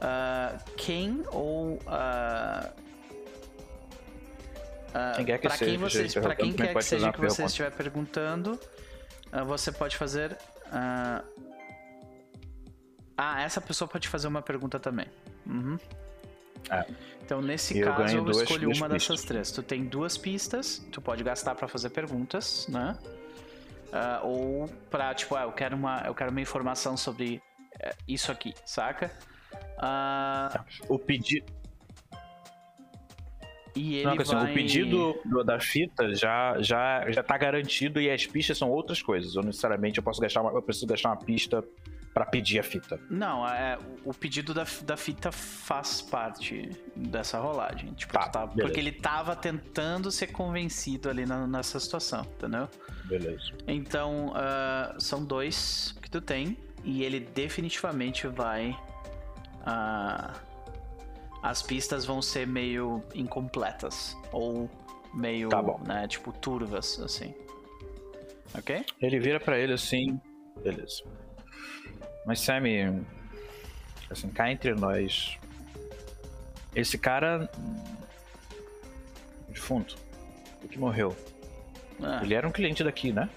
Ah, 0.01 0.59
quem 0.77 1.23
ou 1.31 1.79
ah, 1.87 2.73
ah, 4.93 5.13
Quem 5.17 5.25
seja 5.27 5.65
quem 5.65 5.75
que 5.75 5.79
você, 5.79 6.03
esteja 6.03 6.21
para 6.21 6.35
quem 6.35 6.53
quer 6.53 6.75
que 6.75 6.83
seja 6.83 7.13
que 7.13 7.21
você 7.21 7.45
estiver 7.45 7.71
perguntando, 7.71 8.59
ah, 9.31 9.45
você 9.45 9.71
pode 9.71 9.97
fazer. 9.97 10.37
ah, 10.71 11.23
ah, 13.17 13.43
essa 13.43 13.61
pessoa 13.61 13.87
pode 13.87 14.09
fazer 14.09 14.27
uma 14.27 14.43
pergunta 14.43 14.81
também. 14.81 15.07
Uhum. 15.47 15.79
É. 16.71 16.85
Então, 17.25 17.41
nesse 17.41 17.79
eu 17.79 17.87
caso, 17.95 18.17
eu 18.17 18.25
duas- 18.25 18.39
escolho 18.43 18.63
duas 18.67 18.79
uma 18.79 18.89
pistas. 18.89 19.09
dessas 19.17 19.25
três. 19.27 19.51
Tu 19.53 19.63
tem 19.63 19.85
duas 19.85 20.19
pistas, 20.19 20.79
tu 20.91 21.01
pode 21.01 21.23
gastar 21.23 21.55
pra 21.55 21.69
fazer 21.69 21.91
perguntas, 21.91 22.67
né? 22.69 22.99
Ah, 23.93 24.21
ou 24.25 24.69
pra, 24.91 25.15
tipo, 25.15 25.35
ah, 25.37 25.43
eu 25.43 25.53
quero 25.53 25.77
uma, 25.77 26.03
eu 26.07 26.15
quero 26.15 26.31
uma 26.31 26.41
informação 26.41 26.97
sobre 26.97 27.41
eh, 27.81 27.95
isso 28.09 28.31
aqui, 28.33 28.55
saca? 28.67 29.11
Ah, 29.79 30.65
O 30.89 30.99
pedido. 30.99 31.47
e 33.75 33.97
ele 33.97 34.05
Não, 34.05 34.21
assim, 34.21 34.35
vai... 34.35 34.51
o 34.51 34.55
pedido 34.55 35.19
do- 35.25 35.43
da 35.45 35.59
fita 35.59 36.15
já, 36.15 36.57
já, 36.61 37.11
já 37.11 37.23
tá 37.23 37.39
garantido 37.39 38.01
e 38.01 38.11
as 38.11 38.27
pistas 38.27 38.59
são 38.59 38.71
outras 38.71 39.01
coisas. 39.01 39.35
Ou 39.37 39.43
necessariamente 39.43 39.99
eu 39.99 40.03
posso 40.05 40.21
gastar 40.21 40.43
uma, 40.43 40.51
eu 40.53 40.61
preciso 40.63 40.87
gastar 40.87 41.09
uma 41.11 41.17
pista 41.17 41.65
pra 42.13 42.27
pedir 42.27 42.59
a 42.59 42.63
fita. 42.63 43.01
Não, 43.09 43.49
é, 43.49 43.79
o- 44.05 44.13
pedido 44.13 44.53
da, 44.53 44.67
da 44.85 44.97
fita 44.97 45.33
faz 45.33 46.03
parte 46.03 46.71
dessa 46.95 47.39
rolagem. 47.39 47.93
Tipo, 47.95 48.13
Tá, 48.13 48.25
tu 48.29 48.33
tá- 48.33 48.47
porque 48.49 48.79
ele 48.79 48.93
tava 48.93 49.35
tentando 49.35 50.11
ser 50.11 50.27
convencido 50.29 51.09
ali 51.09 51.25
na- 51.25 51.47
nessa 51.47 51.81
situação, 51.81 52.21
entendeu? 52.37 52.69
Beleza. 53.07 53.53
Então, 53.67 54.33
ah, 54.35 54.95
são 54.99 55.25
dois 55.25 55.95
que 56.03 56.11
tu 56.11 56.21
tem. 56.21 56.57
E 56.85 57.03
ele 57.05 57.21
definitivamente 57.21 58.27
vai. 58.27 58.77
ah, 59.65 60.35
as 61.43 61.63
pistas 61.63 62.05
vão 62.05 62.21
ser 62.21 62.47
meio 62.47 63.03
incompletas. 63.15 64.17
Ou 64.33 64.69
meio. 65.15 65.49
Tá 65.49 65.63
bom. 65.63 65.81
Né, 65.87 66.07
tipo, 66.09 66.33
turvas, 66.33 66.99
assim. 67.01 67.33
Ok? 68.55 68.85
Ele 69.01 69.19
vira 69.21 69.41
pra 69.41 69.59
ele 69.59 69.73
assim. 69.73 70.21
Beleza. 70.63 71.03
Mas 72.27 72.41
Sammy. 72.41 73.03
Assim, 74.11 74.29
cá 74.29 74.51
entre 74.51 74.75
nós. 74.75 75.39
Esse 76.75 76.97
cara. 76.99 77.51
Defunto. 79.49 79.97
O 80.63 80.69
que 80.69 80.79
morreu. 80.79 81.17
Ah, 82.03 82.21
Ele 82.23 82.35
era 82.35 82.47
um 82.47 82.53
cliente 82.53 82.83
daqui, 82.83 83.13
né? 83.13 83.29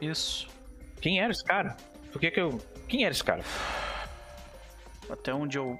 Isso. 0.00 0.48
Quem 1.00 1.20
era 1.20 1.30
esse 1.32 1.44
cara? 1.44 1.76
Por 2.12 2.20
que 2.20 2.30
que 2.30 2.40
eu. 2.40 2.60
Quem 2.88 3.04
era 3.04 3.12
esse 3.12 3.24
cara? 3.24 3.42
Até 5.08 5.32
onde 5.32 5.58
eu. 5.58 5.78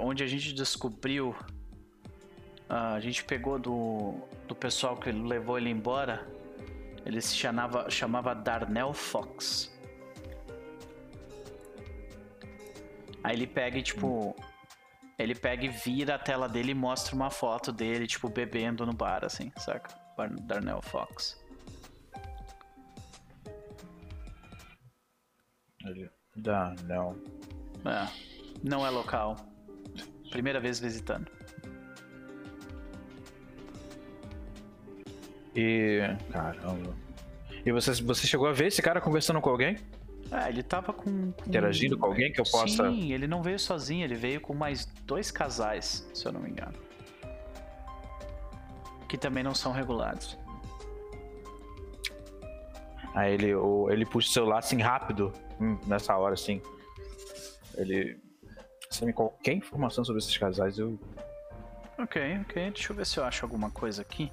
Onde 0.00 0.22
a 0.22 0.26
gente 0.26 0.52
descobriu. 0.52 1.34
a 2.68 3.00
gente 3.00 3.24
pegou 3.24 3.58
do, 3.58 4.14
do 4.46 4.54
pessoal 4.54 4.96
que 4.96 5.10
levou 5.10 5.58
ele 5.58 5.70
embora. 5.70 6.26
Ele 7.04 7.20
se 7.20 7.34
chamava, 7.34 7.90
chamava 7.90 8.34
Darnell 8.34 8.92
Fox. 8.92 9.71
Aí 13.24 13.36
ele 13.36 13.46
pega 13.46 13.78
e 13.78 13.82
tipo. 13.82 14.34
Ele 15.18 15.34
pega 15.34 15.64
e 15.64 15.68
vira 15.68 16.14
a 16.16 16.18
tela 16.18 16.48
dele 16.48 16.72
e 16.72 16.74
mostra 16.74 17.14
uma 17.14 17.30
foto 17.30 17.70
dele, 17.70 18.06
tipo, 18.06 18.28
bebendo 18.28 18.84
no 18.84 18.92
bar, 18.92 19.24
assim, 19.24 19.52
saca? 19.56 19.94
Bar- 20.16 20.34
Darnell 20.40 20.82
Fox. 20.82 21.40
Não. 26.84 27.16
É, 27.84 28.08
não 28.62 28.86
é 28.86 28.90
local. 28.90 29.36
Primeira 30.30 30.58
vez 30.60 30.80
visitando. 30.80 31.30
E. 35.54 36.00
Caramba. 36.30 36.96
E 37.64 37.70
você, 37.70 37.92
você 38.02 38.26
chegou 38.26 38.48
a 38.48 38.52
ver 38.52 38.66
esse 38.68 38.80
cara 38.82 39.00
conversando 39.00 39.40
com 39.40 39.50
alguém? 39.50 39.76
É, 40.32 40.48
ele 40.48 40.62
tava 40.62 40.92
com, 40.94 41.30
com- 41.32 41.44
Interagindo 41.46 41.98
com 41.98 42.06
alguém 42.06 42.32
que 42.32 42.40
eu 42.40 42.44
possa. 42.44 42.88
Sim, 42.90 43.12
ele 43.12 43.26
não 43.26 43.42
veio 43.42 43.58
sozinho, 43.58 44.02
ele 44.04 44.14
veio 44.14 44.40
com 44.40 44.54
mais 44.54 44.86
dois 45.04 45.30
casais, 45.30 46.08
se 46.14 46.24
eu 46.26 46.32
não 46.32 46.40
me 46.40 46.48
engano. 46.50 46.72
Que 49.08 49.18
também 49.18 49.42
não 49.44 49.54
são 49.54 49.72
regulares. 49.72 50.38
Aí 53.14 53.34
ele, 53.34 53.54
o- 53.54 53.90
ele 53.90 54.06
puxa 54.06 54.28
o 54.28 54.32
celular 54.32 54.58
assim 54.60 54.80
rápido, 54.80 55.32
hum, 55.60 55.78
nessa 55.86 56.16
hora 56.16 56.32
assim. 56.34 56.62
Ele. 57.76 58.18
Sem 58.90 59.06
me 59.06 59.12
qualquer 59.12 59.52
informação 59.54 60.04
sobre 60.04 60.20
esses 60.20 60.36
casais, 60.36 60.78
eu. 60.78 60.98
Ok, 61.98 62.38
ok. 62.42 62.70
Deixa 62.70 62.92
eu 62.92 62.96
ver 62.96 63.06
se 63.06 63.18
eu 63.18 63.24
acho 63.24 63.44
alguma 63.44 63.70
coisa 63.70 64.00
aqui. 64.02 64.30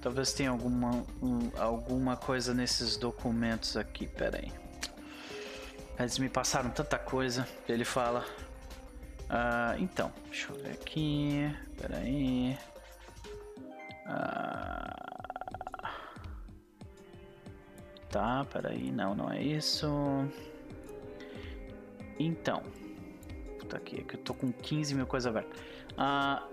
Talvez 0.00 0.32
tenha 0.32 0.50
alguma, 0.50 1.04
um- 1.22 1.50
alguma 1.58 2.16
coisa 2.16 2.52
nesses 2.54 2.96
documentos 2.96 3.76
aqui. 3.76 4.06
Pera 4.06 4.38
aí. 4.38 4.50
Eles 6.02 6.18
me 6.18 6.28
passaram 6.28 6.70
tanta 6.70 6.98
coisa. 6.98 7.46
Ele 7.68 7.84
fala. 7.84 8.24
Ah, 9.30 9.74
então, 9.78 10.12
deixa 10.26 10.52
eu 10.52 10.56
ver 10.56 10.72
aqui. 10.72 11.54
Pera 11.80 11.98
aí. 11.98 12.58
Ah, 14.06 14.96
tá, 18.10 18.44
pera 18.52 18.70
aí. 18.70 18.90
Não, 18.90 19.14
não 19.14 19.30
é 19.30 19.40
isso. 19.40 19.88
Então. 22.18 22.62
Puta 23.58 23.76
aqui, 23.76 24.00
é 24.00 24.02
que 24.02 24.16
eu 24.16 24.20
tô 24.20 24.34
com 24.34 24.52
15 24.52 24.94
mil 24.94 25.06
coisas 25.06 25.28
abertas. 25.28 25.58
Ah, 25.96 26.46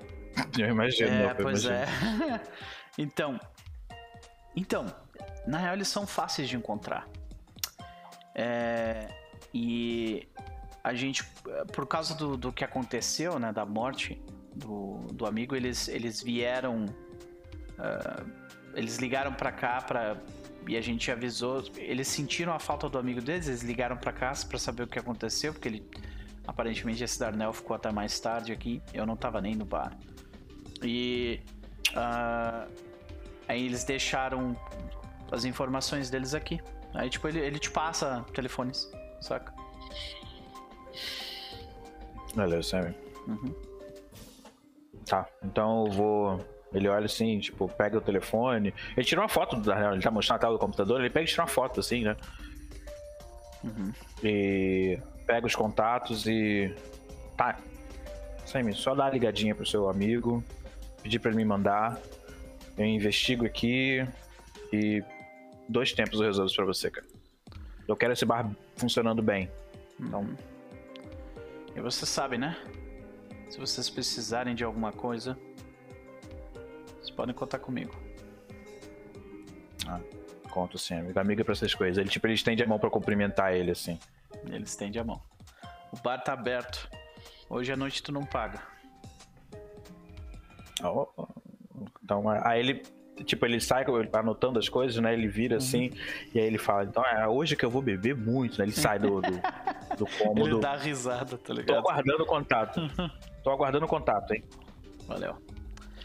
Eu 0.58 0.70
imagino, 0.70 1.10
é, 1.10 1.28
não, 1.28 1.36
pois 1.36 1.64
imagino. 1.64 2.34
é. 2.34 2.42
então, 2.98 3.40
então, 4.56 4.86
na 5.48 5.58
real 5.58 5.74
eles 5.74 5.88
são 5.88 6.06
fáceis 6.06 6.48
de 6.48 6.56
encontrar. 6.56 7.08
É, 8.36 9.08
e 9.54 10.28
a 10.84 10.94
gente, 10.94 11.24
por 11.74 11.86
causa 11.88 12.16
do, 12.16 12.38
do 12.38 12.52
que 12.52 12.64
aconteceu, 12.64 13.40
né, 13.40 13.52
da 13.52 13.66
morte 13.66 14.22
do, 14.56 15.00
do 15.12 15.26
amigo, 15.26 15.56
eles, 15.56 15.88
eles 15.88 16.22
vieram, 16.22 16.86
ah, 17.78 18.24
eles 18.74 18.98
ligaram 18.98 19.34
pra 19.34 19.52
cá 19.52 19.82
pra, 19.82 20.18
e 20.68 20.78
a 20.78 20.82
gente 20.82 21.12
avisou, 21.12 21.64
eles 21.78 22.08
sentiram 22.08 22.54
a 22.54 22.60
falta 22.60 22.90
do 22.90 22.98
amigo 22.98 23.22
deles, 23.22 23.48
eles 23.48 23.62
ligaram 23.62 23.98
pra 23.98 24.12
cá 24.12 24.32
pra 24.48 24.58
saber 24.58 24.84
o 24.84 24.88
que 24.88 25.00
aconteceu, 25.00 25.54
porque 25.54 25.68
ele, 25.68 25.90
aparentemente 26.48 27.04
esse 27.04 27.20
Darnell 27.20 27.54
ficou 27.54 27.76
até 27.76 27.92
mais 27.92 28.20
tarde 28.20 28.52
aqui, 28.52 28.82
eu 28.94 29.06
não 29.06 29.16
tava 29.16 29.42
nem 29.42 29.56
no 29.56 29.66
bar. 29.66 29.98
E 30.82 31.42
ah, 31.96 32.68
aí 33.48 33.66
eles 33.66 33.84
deixaram 33.84 34.56
as 35.32 35.44
informações 35.46 36.10
deles 36.10 36.34
aqui. 36.34 36.60
Aí 36.94 37.10
tipo, 37.10 37.28
ele, 37.28 37.40
ele 37.40 37.60
te 37.60 37.70
passa 37.70 38.26
telefones, 38.34 38.90
saca? 39.22 39.54
Beleza, 42.36 42.64
Sammy. 42.64 42.96
Uhum. 43.28 43.56
Tá, 45.06 45.28
então 45.44 45.86
eu 45.86 45.92
vou. 45.92 46.46
Ele 46.72 46.88
olha 46.88 47.06
assim, 47.06 47.40
tipo, 47.40 47.68
pega 47.68 47.98
o 47.98 48.02
telefone. 48.02 48.74
Ele 48.96 49.06
tira 49.06 49.22
uma 49.22 49.30
foto 49.30 49.56
do 49.56 49.64
Darnell, 49.64 49.94
ele 49.94 50.02
tá 50.02 50.12
mostrando 50.12 50.38
a 50.38 50.40
tela 50.40 50.54
do 50.54 50.60
computador, 50.60 51.00
ele 51.00 51.10
pega 51.10 51.26
e 51.26 51.28
tira 51.28 51.42
uma 51.42 51.48
foto 51.48 51.80
assim, 51.80 52.04
né? 52.04 52.16
Uhum. 53.64 53.92
E 54.24 55.00
pega 55.26 55.48
os 55.48 55.56
contatos 55.56 56.28
e. 56.28 56.74
Tá. 57.36 57.58
Sammy, 58.46 58.74
só 58.74 58.96
dá 58.96 59.06
uma 59.06 59.12
ligadinha 59.12 59.54
pro 59.54 59.66
seu 59.66 59.90
amigo, 59.90 60.44
pedir 61.02 61.20
pra 61.20 61.32
ele 61.32 61.38
me 61.38 61.46
mandar. 61.46 62.00
Eu 62.78 62.86
investigo 62.86 63.46
aqui 63.46 64.08
e 64.72 65.04
dois 65.68 65.92
tempos 65.94 66.20
eu 66.20 66.28
resolvo 66.28 66.48
isso 66.48 66.56
pra 66.56 66.66
você, 66.66 66.90
cara. 66.90 67.06
Eu 67.88 67.96
quero 67.96 68.14
esse 68.14 68.26
bar 68.26 68.50
funcionando 68.80 69.22
bem. 69.22 69.52
Então, 70.00 70.22
Uhum. 70.22 70.36
E 71.76 71.82
você 71.82 72.06
sabe, 72.06 72.38
né? 72.38 72.58
Se 73.50 73.60
vocês 73.60 73.90
precisarem 73.90 74.54
de 74.54 74.64
alguma 74.64 74.92
coisa, 74.92 75.38
vocês 76.98 77.10
podem 77.10 77.34
contar 77.34 77.60
comigo. 77.60 77.96
conto 80.50 80.78
assim, 80.78 80.96
amigo. 80.96 81.20
Amigo 81.20 81.42
é 81.42 81.44
pra 81.44 81.54
essas 81.54 81.74
coisas. 81.74 81.98
Ele, 81.98 82.10
tipo, 82.10 82.26
ele 82.28 82.34
estende 82.34 82.64
a 82.64 82.68
mão 82.68 82.80
pra 82.80 82.90
cumprimentar 82.90 83.54
ele, 83.54 83.72
assim. 83.72 83.98
Ele 84.46 84.64
estende 84.64 85.00
a 85.00 85.04
mão. 85.04 85.22
O 85.92 85.98
bar 85.98 86.18
tá 86.20 86.34
aberto. 86.34 86.90
Hoje 87.50 87.72
à 87.72 87.78
noite 87.78 88.04
tu 88.04 88.12
não 88.12 88.26
paga. 88.26 88.62
Ó. 90.84 91.08
Então, 92.04 92.28
aí 92.30 92.60
ele, 92.60 92.84
tipo, 93.24 93.46
ele 93.46 93.60
sai 93.60 93.86
tá 94.12 94.20
anotando 94.20 94.60
as 94.60 94.70
coisas, 94.70 95.02
né? 95.02 95.14
Ele 95.14 95.28
vira 95.28 95.58
assim, 95.58 95.92
e 96.34 96.40
aí 96.40 96.46
ele 96.46 96.58
fala, 96.58 96.84
então 96.84 97.04
é 97.06 97.28
hoje 97.28 97.56
que 97.56 97.66
eu 97.66 97.70
vou 97.70 97.82
beber 97.82 98.16
muito, 98.16 98.58
né? 98.60 98.66
Ele 98.66 98.72
sai 98.72 99.00
do, 99.00 99.22
do, 99.22 99.32
do 99.98 100.06
cômodo. 100.18 100.50
Ele 100.50 100.60
dá 100.60 100.76
risada, 100.76 101.38
tá 101.38 101.46
Tô 101.46 101.54
ligado? 101.54 101.78
aguardando 101.80 102.24
o 102.24 102.26
contato. 102.26 102.82
Tô 103.44 103.52
aguardando 103.52 103.86
o 103.86 103.90
contato, 103.90 104.34
hein? 104.34 104.44
Valeu. 105.08 105.36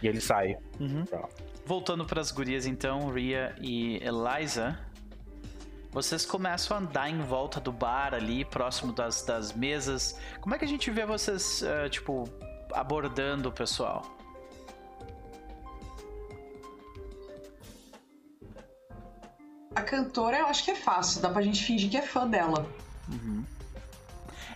E 0.02 0.08
ele 0.08 0.20
sai. 0.20 0.56
Uhum. 0.78 1.04
Tá. 1.04 1.28
Voltando 1.66 2.04
pras 2.04 2.30
gurias 2.30 2.66
então, 2.66 3.08
Ria 3.08 3.54
e 3.60 3.96
Eliza. 4.02 4.78
Vocês 5.90 6.26
começam 6.26 6.76
a 6.76 6.80
andar 6.80 7.08
em 7.08 7.20
volta 7.20 7.60
do 7.60 7.70
bar 7.70 8.14
ali, 8.14 8.44
próximo 8.44 8.92
das, 8.92 9.22
das 9.22 9.52
mesas. 9.52 10.18
Como 10.40 10.54
é 10.54 10.58
que 10.58 10.64
a 10.64 10.68
gente 10.68 10.90
vê 10.90 11.06
vocês, 11.06 11.62
eh, 11.62 11.88
tipo, 11.88 12.24
abordando 12.72 13.48
o 13.48 13.52
pessoal? 13.52 14.02
A 19.74 19.82
cantora 19.82 20.38
eu 20.38 20.46
acho 20.46 20.64
que 20.64 20.70
é 20.70 20.74
fácil, 20.74 21.20
dá 21.20 21.28
pra 21.30 21.42
gente 21.42 21.62
fingir 21.64 21.90
que 21.90 21.96
é 21.96 22.02
fã 22.02 22.26
dela. 22.28 22.66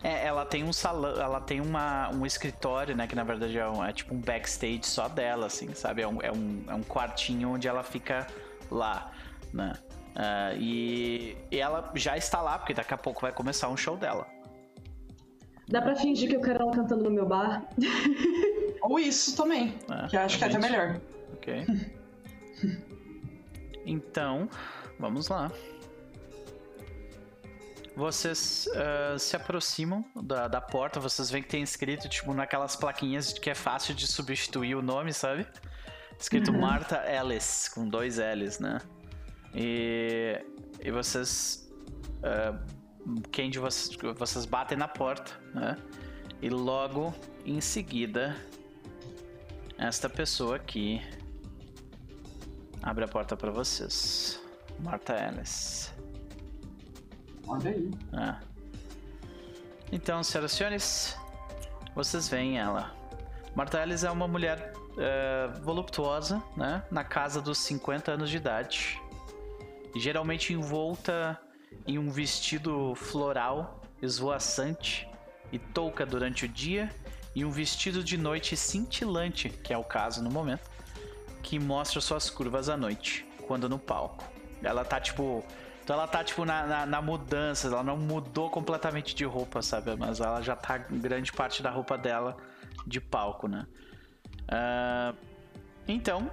É, 0.03 0.25
ela 0.27 0.47
tem 0.47 0.63
um 0.63 0.73
salão, 0.73 1.21
ela 1.21 1.41
tem 1.41 1.61
uma, 1.61 2.09
um 2.11 2.25
escritório, 2.25 2.95
né? 2.97 3.07
Que 3.09 3.17
na 3.17 3.25
verdade 3.25 3.59
é, 3.59 3.69
um- 3.69 3.85
é 3.85 3.93
tipo 3.93 4.15
um 4.15 4.21
backstage 4.21 4.83
só 4.85 5.09
dela, 5.09 5.47
assim, 5.47 5.75
sabe? 5.75 6.03
É 6.03 6.09
um, 6.09 6.23
é, 6.23 6.31
um, 6.31 6.63
é 6.69 6.75
um 6.75 6.83
quartinho 6.85 7.51
onde 7.51 7.67
ela 7.67 7.83
fica 7.83 8.27
lá, 8.71 9.11
né? 9.53 9.73
Ah, 10.15 10.53
e, 10.55 11.37
e 11.51 11.59
ela 11.59 11.91
já 11.95 12.17
está 12.17 12.41
lá, 12.41 12.59
porque 12.59 12.75
daqui 12.75 12.95
a 12.95 12.99
pouco 12.99 13.21
vai 13.23 13.33
começar 13.33 13.69
um 13.69 13.77
show 13.77 13.97
dela. 13.97 14.27
Dá 15.69 15.83
pra 15.83 15.97
fingir 15.97 16.29
que 16.31 16.37
eu 16.37 16.41
quero 16.41 16.63
ela 16.63 16.73
cantando 16.73 17.05
no 17.05 17.11
meu 17.11 17.27
bar? 17.27 17.65
Ou 18.83 18.99
isso 19.01 19.37
também, 19.37 19.75
né? 19.89 20.07
que 20.09 20.17
eu 20.17 20.21
acho 20.21 20.39
que 20.39 20.45
é 20.45 20.47
até 20.47 20.59
melhor. 20.59 21.01
Ok. 21.35 21.67
Então, 23.91 24.51
vamos 24.99 25.29
lá. 25.29 25.51
Vocês 27.99 28.69
ah, 28.77 29.19
se 29.19 29.35
aproximam 29.35 30.05
da, 30.15 30.47
da 30.47 30.61
porta, 30.61 31.01
vocês 31.01 31.31
veem 31.31 31.43
que 31.43 31.49
tem 31.49 31.63
escrito, 31.63 32.09
tipo, 32.09 32.33
naquelas 32.33 32.77
plaquinhas 32.77 33.33
que 33.33 33.51
é 33.51 33.55
fácil 33.55 33.93
de 33.95 34.07
substituir 34.07 34.77
o 34.77 34.83
nome, 34.83 35.13
sabe? 35.13 35.45
Escrito 36.19 36.53
Martha 36.53 37.03
Ellis, 37.07 37.69
com 37.69 37.89
dois 37.89 38.19
L's, 38.19 38.61
né? 38.61 38.79
E, 39.55 40.41
e 40.81 40.91
vocês. 40.91 41.69
ah, 42.23 42.59
quem 43.33 43.51
de 43.51 43.59
vocês. 43.59 43.97
Vocês 44.17 44.45
batem 44.45 44.79
na 44.79 44.87
porta, 44.87 45.33
né? 45.53 45.77
E 46.41 46.49
logo 46.49 47.13
em 47.45 47.61
seguida, 47.61 48.37
esta 49.77 50.09
pessoa 50.09 50.55
aqui 50.57 51.03
abre 52.81 53.05
a 53.05 53.09
porta 53.09 53.37
pra 53.37 53.51
vocês. 53.51 54.41
Martha 54.81 55.15
Ellis. 55.15 55.93
Olha 57.47 57.71
aí. 57.71 57.91
Ah. 58.13 58.41
Então, 59.91 60.23
senhoras 60.23 60.53
e 60.53 60.57
senhores, 60.57 61.17
vocês 61.95 62.29
veem 62.29 62.59
ela. 62.59 62.95
Martha 63.55 63.83
Ellis 63.83 64.05
é 64.05 64.11
uma 64.11 64.29
mulher 64.29 64.73
eh, 64.99 65.49
voluptuosa, 65.63 66.43
né? 66.57 66.83
Na 66.91 67.05
casa 67.05 67.41
dos 67.41 67.59
50 67.59 68.13
anos 68.13 68.31
de 68.31 68.37
idade. 68.37 69.01
Geralmente 69.97 70.53
envolta 70.53 71.41
em 71.87 71.99
um 71.99 72.11
vestido 72.11 72.95
floral, 72.95 73.81
esvoaçante 74.03 75.09
e 75.51 75.59
touca 75.59 76.05
durante 76.05 76.45
o 76.45 76.49
dia, 76.49 76.91
e 77.35 77.45
um 77.45 77.51
vestido 77.51 78.03
de 78.03 78.19
noite 78.19 78.57
cintilante, 78.57 79.49
que 79.49 79.73
é 79.73 79.79
o 79.79 79.85
caso 79.85 80.23
no 80.23 80.31
momento, 80.31 80.69
que 81.43 81.59
mostra 81.59 82.01
suas 82.01 82.29
curvas 82.29 82.69
à 82.69 82.77
noite, 82.77 83.25
quando 83.47 83.69
no 83.69 83.79
palco. 83.79 84.38
Ela 84.63 84.85
tá 84.85 85.01
tipo. 85.01 85.45
Então 85.83 85.97
ela 85.97 86.07
tá, 86.07 86.23
tipo, 86.23 86.45
na, 86.45 86.67
na, 86.67 86.87
na 86.87 87.01
mudança, 87.01 87.67
ela 87.67 87.83
não 87.83 87.97
mudou 87.97 88.51
completamente 88.51 89.15
de 89.15 89.25
roupa, 89.25 89.63
sabe? 89.63 89.97
Mas 89.97 90.21
ela 90.21 90.43
já 90.43 90.55
tá 90.55 90.77
grande 90.77 91.33
parte 91.33 91.63
da 91.63 91.71
roupa 91.71 91.97
dela 91.97 92.37
de 92.87 93.01
palco, 93.01 93.49
né? 93.49 93.67
Ah, 94.49 95.15
então, 95.87 96.31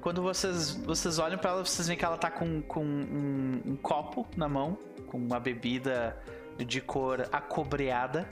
quando 0.00 0.20
vocês, 0.20 0.72
vocês 0.84 1.20
olham 1.20 1.38
pra 1.38 1.50
ela, 1.50 1.64
vocês 1.64 1.86
veem 1.86 1.96
que 1.96 2.04
ela 2.04 2.18
tá 2.18 2.28
com, 2.28 2.60
com 2.62 2.84
um, 2.84 3.62
um 3.64 3.76
copo 3.76 4.26
na 4.36 4.48
mão, 4.48 4.76
com 5.06 5.16
uma 5.16 5.38
bebida 5.38 6.16
de 6.58 6.80
cor 6.80 7.28
acobreada. 7.30 8.28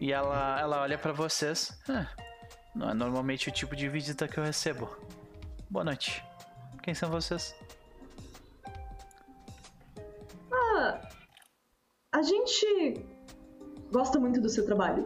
E 0.00 0.12
ela, 0.12 0.60
ela 0.60 0.80
olha 0.82 0.98
pra 0.98 1.12
vocês. 1.12 1.80
"Ah, 1.88 2.08
não 2.74 2.90
é 2.90 2.94
normalmente 2.94 3.48
o 3.48 3.52
tipo 3.52 3.76
de 3.76 3.88
visita 3.88 4.26
que 4.26 4.36
eu 4.36 4.42
recebo. 4.42 4.90
Boa 5.70 5.84
noite. 5.84 6.24
Quem 6.82 6.92
são 6.92 7.08
vocês? 7.08 7.54
Gente 12.24 13.06
gosta 13.92 14.18
muito 14.18 14.40
do 14.40 14.48
seu 14.48 14.64
trabalho. 14.64 15.04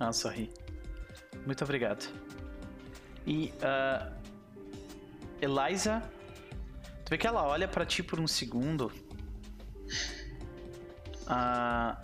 Ah, 0.00 0.12
sorri. 0.12 0.50
Muito 1.46 1.62
obrigado. 1.62 2.08
E 3.26 3.52
ah, 3.62 4.12
Eliza, 5.40 6.02
tu 7.04 7.10
vê 7.10 7.18
que 7.18 7.26
ela 7.26 7.46
olha 7.46 7.68
pra 7.68 7.84
ti 7.84 8.02
por 8.02 8.18
um 8.18 8.26
segundo. 8.26 8.90
Ah, 11.26 12.00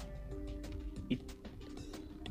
e, 1.10 1.20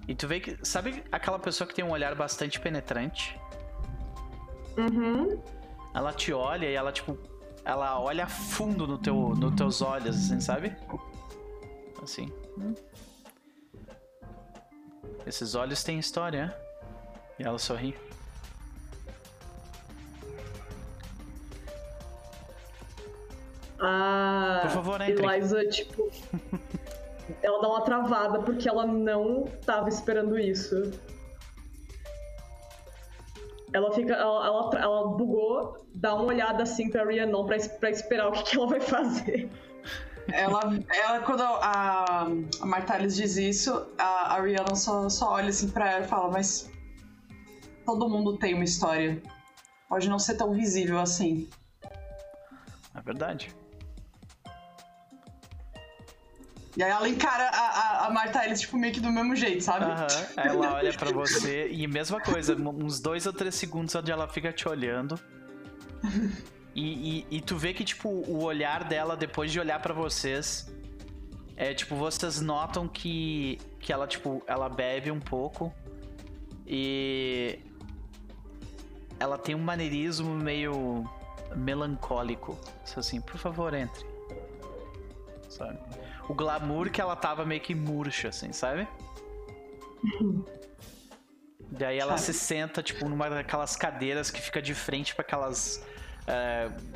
e 0.07 0.15
tu 0.15 0.27
vê 0.27 0.39
que 0.39 0.57
sabe 0.65 1.03
aquela 1.11 1.39
pessoa 1.39 1.67
que 1.67 1.73
tem 1.73 1.83
um 1.83 1.91
olhar 1.91 2.15
bastante 2.15 2.59
penetrante? 2.59 3.39
Uhum. 4.77 5.41
Ela 5.93 6.13
te 6.13 6.31
olha 6.31 6.67
e 6.69 6.73
ela 6.73 6.91
tipo, 6.91 7.17
ela 7.67 7.99
olha 7.99 8.29
fundo 8.29 8.87
no 8.87 8.97
teu, 8.97 9.35
nos 9.35 9.53
teus 9.55 9.81
olhos, 9.81 10.15
assim, 10.15 10.39
sabe? 10.39 10.73
Assim. 12.01 12.31
Hum. 12.57 12.73
Esses 15.25 15.53
olhos 15.53 15.83
têm 15.83 15.99
história, 15.99 16.45
né? 16.45 16.55
E 17.37 17.43
ela 17.43 17.59
sorri. 17.59 17.93
A 23.79 24.59
Por 24.61 24.71
favor, 24.71 25.01
entre. 25.01 25.25
Eliza, 25.25 25.65
tipo. 25.65 26.09
ela 27.43 27.61
dá 27.61 27.67
uma 27.67 27.81
travada 27.81 28.39
porque 28.39 28.69
ela 28.69 28.85
não 28.85 29.43
tava 29.65 29.89
esperando 29.89 30.39
isso. 30.39 30.89
Ela 33.77 33.91
fica. 33.91 34.13
Ela, 34.13 34.47
ela, 34.47 34.79
ela 34.79 35.07
bugou, 35.09 35.85
dá 35.93 36.15
uma 36.15 36.25
olhada 36.25 36.63
assim 36.63 36.89
pra 36.89 37.05
Rhiannon 37.05 37.45
pra, 37.45 37.57
pra 37.79 37.91
esperar 37.91 38.27
o 38.27 38.31
que, 38.31 38.43
que 38.43 38.57
ela 38.57 38.67
vai 38.67 38.81
fazer. 38.81 39.49
Ela, 40.33 40.61
ela 40.89 41.19
quando 41.21 41.41
a, 41.43 42.23
a 42.59 42.65
Martalis 42.65 43.15
diz 43.15 43.37
isso, 43.37 43.87
a, 43.97 44.35
a 44.35 44.41
Rihanna 44.41 44.75
só, 44.75 45.07
só 45.09 45.33
olha 45.33 45.49
assim 45.49 45.69
pra 45.69 45.91
ela 45.91 46.05
e 46.05 46.07
fala, 46.07 46.31
mas 46.31 46.71
todo 47.85 48.09
mundo 48.09 48.35
tem 48.37 48.55
uma 48.55 48.63
história. 48.63 49.21
Pode 49.87 50.09
não 50.09 50.17
ser 50.17 50.35
tão 50.35 50.51
visível 50.53 50.99
assim. 50.99 51.47
É 52.95 53.01
verdade. 53.05 53.55
E 56.77 56.83
aí 56.83 56.91
ela 56.91 57.09
encara 57.09 57.49
a, 57.49 57.59
a, 57.59 58.05
a 58.05 58.09
Martalis, 58.11 58.61
tipo, 58.61 58.77
meio 58.77 58.93
que 58.93 58.99
do 58.99 59.11
mesmo 59.11 59.35
jeito, 59.35 59.63
sabe? 59.63 59.85
Aham. 59.85 60.07
Ela 60.37 60.73
olha 60.75 60.93
pra 60.93 61.11
você 61.11 61.69
e 61.71 61.87
mesma 61.87 62.21
coisa, 62.21 62.55
uns 62.55 62.99
dois 62.99 63.25
ou 63.25 63.33
três 63.33 63.55
segundos 63.55 63.95
onde 63.95 64.11
ela 64.11 64.27
fica 64.27 64.53
te 64.53 64.69
olhando. 64.69 65.19
E, 66.75 67.25
e, 67.31 67.37
e 67.37 67.41
tu 67.41 67.57
vê 67.57 67.73
que, 67.73 67.83
tipo, 67.83 68.07
o 68.07 68.43
olhar 68.43 68.83
dela, 68.83 69.17
depois 69.17 69.51
de 69.51 69.59
olhar 69.59 69.81
pra 69.81 69.91
vocês, 69.91 70.71
é 71.55 71.73
tipo, 71.73 71.95
vocês 71.95 72.39
notam 72.39 72.87
que, 72.87 73.57
que 73.79 73.91
ela, 73.91 74.05
tipo, 74.05 74.43
ela 74.45 74.69
bebe 74.69 75.09
um 75.09 75.19
pouco 75.19 75.73
e 76.67 77.57
ela 79.19 79.39
tem 79.39 79.55
um 79.55 79.63
maneirismo 79.63 80.35
meio 80.35 81.09
melancólico. 81.55 82.55
Assim, 82.95 83.19
por 83.19 83.39
favor, 83.39 83.73
entre. 83.73 84.05
Sabe? 85.49 85.79
O 86.29 86.33
glamour 86.33 86.89
que 86.89 86.99
ela 86.99 87.15
tava 87.15 87.45
meio 87.45 87.61
que 87.61 87.73
murcha, 87.73 88.29
assim, 88.29 88.51
sabe? 88.51 88.87
Daí 91.71 91.97
ela 91.99 92.17
se 92.17 92.33
senta, 92.33 92.81
tipo, 92.81 93.07
numa 93.09 93.29
daquelas 93.29 93.75
cadeiras 93.75 94.31
que 94.31 94.41
fica 94.41 94.61
de 94.61 94.73
frente 94.73 95.13
para 95.15 95.23
aquelas. 95.23 95.83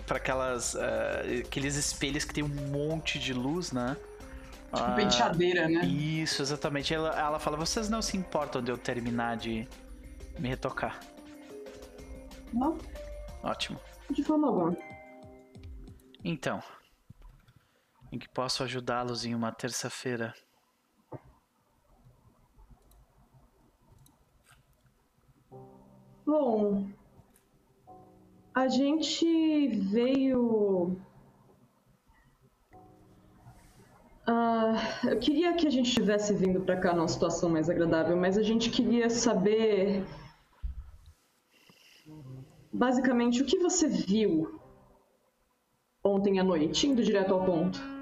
para 0.06 0.18
aquelas. 0.18 0.76
eh, 0.76 1.43
aqueles 1.45 1.76
espelhos 1.76 2.24
que 2.24 2.34
tem 2.34 2.43
um 2.43 2.48
monte 2.48 3.19
de 3.19 3.34
luz, 3.34 3.72
né? 3.72 3.98
Tipo, 4.74 4.88
Ah, 4.88 4.93
penteadeira, 4.95 5.68
né? 5.68 5.85
Isso, 5.85 6.42
exatamente. 6.42 6.93
Ela, 6.93 7.18
ela 7.19 7.40
fala: 7.40 7.58
vocês 7.58 7.90
não 7.90 8.01
se 8.01 8.16
importam 8.16 8.61
de 8.61 8.72
eu 8.72 8.77
terminar 8.77 9.35
de 9.38 9.68
me 10.40 10.48
retocar. 10.48 11.00
Não. 12.53 12.77
Ótimo. 13.43 13.80
De 14.10 14.24
forma 14.24 14.48
alguma. 14.48 14.77
Então, 16.24 16.61
em 18.11 18.19
que 18.19 18.27
posso 18.30 18.64
ajudá-los 18.64 19.25
em 19.25 19.33
uma 19.33 19.51
terça-feira? 19.51 20.33
Bom, 26.25 26.90
a 28.53 28.67
gente 28.67 29.67
veio. 29.67 30.99
Ah, 34.27 34.75
eu 35.06 35.19
queria 35.19 35.53
que 35.53 35.67
a 35.67 35.69
gente 35.69 35.91
tivesse 35.91 36.33
vindo 36.33 36.61
pra 36.61 36.77
cá 36.77 36.93
numa 36.93 37.07
situação 37.07 37.49
mais 37.49 37.69
agradável, 37.69 38.15
mas 38.15 38.38
a 38.38 38.43
gente 38.43 38.69
queria 38.69 39.09
saber. 39.09 40.06
Basicamente, 42.73 43.41
o 43.41 43.45
que 43.45 43.59
você 43.59 43.88
viu 43.88 44.59
ontem 46.03 46.40
à 46.40 46.43
noite, 46.43 46.88
indo 46.88 47.03
direto 47.03 47.33
ao 47.33 47.45
ponto? 47.45 48.00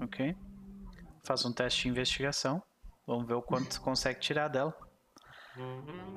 Ok. 0.00 0.34
Faz 1.24 1.44
um 1.44 1.52
teste 1.52 1.82
de 1.82 1.88
investigação. 1.88 2.62
Vamos 3.06 3.26
ver 3.26 3.34
o 3.34 3.42
quanto 3.42 3.72
você 3.74 3.80
consegue 3.80 4.20
tirar 4.20 4.48
dela. 4.48 4.74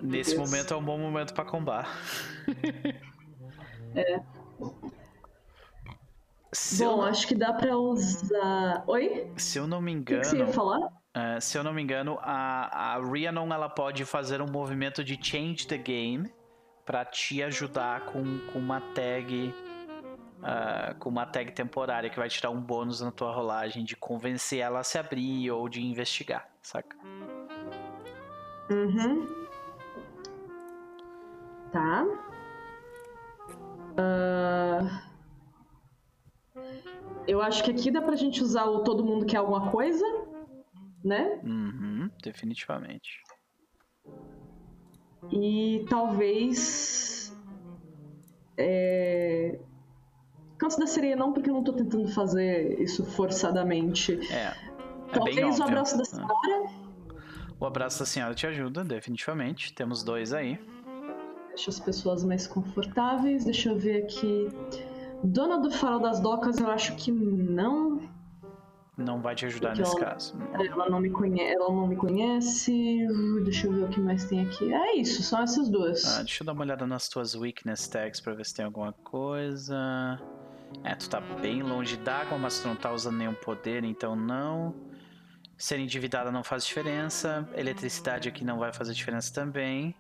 Nesse 0.02 0.36
Deus. 0.36 0.50
momento 0.50 0.74
é 0.74 0.78
um 0.78 0.84
bom 0.84 0.98
momento 1.00 1.34
pra 1.34 1.44
combar. 1.46 1.88
É. 3.94 4.22
Se, 6.54 6.84
eu, 6.84 6.92
Bom, 6.92 6.98
não- 6.98 7.06
acho 7.06 7.28
que 7.28 7.36
dá 7.36 7.52
pra 7.54 7.76
usar. 7.78 8.84
Oi? 8.88 9.32
se 9.38 9.58
eu 9.58 9.68
não 9.68 9.82
me 9.82 9.96
O 9.98 10.04
que, 10.04 10.18
que 10.18 10.24
você 10.26 10.36
ia 10.38 10.42
engano, 10.44 10.54
falar? 10.54 10.90
é, 11.14 11.40
se 11.42 11.58
eu 11.58 11.64
não 11.64 11.74
me 11.74 11.82
engano, 11.82 12.18
a, 12.22 12.94
a 12.96 13.00
Rhiannon 13.02 13.52
ela 13.54 13.68
pode 13.70 14.06
fazer 14.06 14.42
um 14.42 14.50
movimento 14.50 15.04
de 15.04 15.20
change 15.22 15.68
the 15.68 15.78
game 15.78 16.32
pra 16.86 17.04
te 17.06 17.42
ajudar 17.44 18.06
com, 18.06 18.24
com 18.52 18.60
uma 18.60 18.80
tag. 18.94 19.54
Ah, 20.44 20.96
com 21.00 21.10
uma 21.10 21.26
tag 21.26 21.52
temporária 21.52 22.10
que 22.10 22.18
vai 22.18 22.30
te 22.30 22.42
dar 22.42 22.50
um 22.50 22.62
bônus 22.62 23.02
na 23.02 23.12
tua 23.12 23.34
rolagem 23.34 23.84
de 23.84 23.96
convencer 23.96 24.60
ela 24.60 24.80
a 24.80 24.84
se 24.84 24.98
abrir 24.98 25.52
ou 25.52 25.68
de 25.70 25.82
investigar, 25.82 26.48
saca? 26.62 26.96
Uhum. 28.70 29.28
Tá. 31.72 32.06
Ah, 33.98 35.12
Eu 37.28 37.42
acho 37.42 37.64
que 37.64 37.72
aqui 37.72 37.92
dá 37.92 38.02
pra 38.02 38.16
gente 38.16 38.42
usar 38.42 38.66
o 38.66 38.84
todo 38.84 39.06
mundo 39.06 39.26
quer 39.26 39.38
alguma 39.38 39.72
coisa, 39.72 40.06
né? 41.04 41.40
Uhum, 41.44 42.10
definitivamente. 42.22 43.22
E 45.32 45.86
talvez. 45.90 47.36
É... 48.58 49.60
Canto 50.62 50.78
da 50.78 50.86
sereia 50.86 51.16
não, 51.16 51.34
porque 51.34 51.50
eu 51.50 51.56
não 51.56 51.64
tô 51.64 51.74
tentando 51.74 52.08
fazer 52.10 52.80
isso 52.80 53.04
forçadamente. 53.04 54.14
É. 54.32 54.36
É 54.36 54.54
bem 54.54 55.12
talvez 55.12 55.38
o 55.60 55.64
óbvio. 55.64 55.64
abraço 55.66 55.98
da 55.98 56.04
É. 56.04 56.06
senhora. 56.06 56.70
O 57.60 57.66
abraço 57.66 57.98
da 58.00 58.06
senhora 58.06 58.36
te 58.36 58.46
ajuda, 58.46 58.84
definitivamente. 58.84 59.74
Temos 59.74 60.04
dois 60.04 60.32
aí. 60.34 60.60
Deixa 61.48 61.72
as 61.72 61.80
pessoas 61.80 62.24
mais 62.24 62.46
confortáveis. 62.46 63.44
Deixa 63.44 63.70
eu 63.70 63.78
ver 63.78 64.04
aqui. 64.04 64.50
Dona 65.24 65.58
do 65.58 65.72
Farol 65.72 66.00
das 66.00 66.20
Docas, 66.20 66.60
eu 66.60 66.70
acho 66.70 66.96
que 66.96 67.12
não. 67.12 68.00
Não 68.96 69.20
vai 69.20 69.34
te 69.34 69.48
ajudar 69.48 69.70
Porque 69.70 69.82
nesse 69.82 69.98
ela- 69.98 70.06
caso. 70.12 70.38
Ela 70.54 70.90
não 70.90 71.00
me 71.00 71.10
conhece. 71.10 71.56
Ela 71.56 71.70
não 71.70 71.88
me 71.88 71.96
conhece. 71.96 73.08
Deixa 73.44 73.66
eu 73.66 73.74
ver 73.74 73.84
o 73.86 73.88
que 73.90 74.00
mais 74.00 74.26
tem 74.26 74.42
aqui. 74.46 74.72
É 74.72 74.96
isso, 74.96 75.24
são 75.24 75.42
essas 75.42 75.70
duas. 75.70 76.06
Ah, 76.06 76.20
deixa 76.24 76.44
eu 76.44 76.46
dar 76.46 76.54
uma 76.54 76.62
olhada 76.62 76.86
nas 76.86 77.10
tuas 77.10 77.34
weakness 77.34 77.88
tags 77.88 78.20
pra 78.22 78.36
ver 78.36 78.46
se 78.46 78.54
tem 78.54 78.66
alguma 78.66 78.94
coisa. 79.04 80.20
É, 80.84 80.96
tu 80.96 81.10
tá 81.10 81.20
bem 81.20 81.62
longe 81.62 81.98
d'água, 81.98 82.38
mas 82.38 82.60
tu 82.60 82.68
não 82.68 82.76
tá 82.76 82.92
usando 82.92 83.18
nenhum 83.18 83.34
poder, 83.36 83.84
então 83.84 84.16
não. 84.16 84.74
Ser 85.58 85.80
endividada 85.80 86.32
não 86.32 86.44
faz 86.44 86.66
diferença. 86.66 87.48
Eletricidade 87.56 88.28
aqui 88.28 88.44
não 88.44 88.58
vai 88.58 88.74
fazer 88.74 88.94
diferença 88.94 89.34
também. 89.34 89.96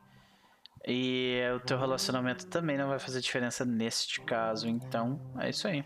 E 0.87 1.39
o 1.55 1.59
teu 1.59 1.77
relacionamento 1.77 2.47
também 2.47 2.77
não 2.77 2.89
vai 2.89 2.97
fazer 2.97 3.21
diferença 3.21 3.63
neste 3.63 4.19
caso, 4.21 4.67
então 4.67 5.19
é 5.39 5.49
isso 5.49 5.67
aí. 5.67 5.85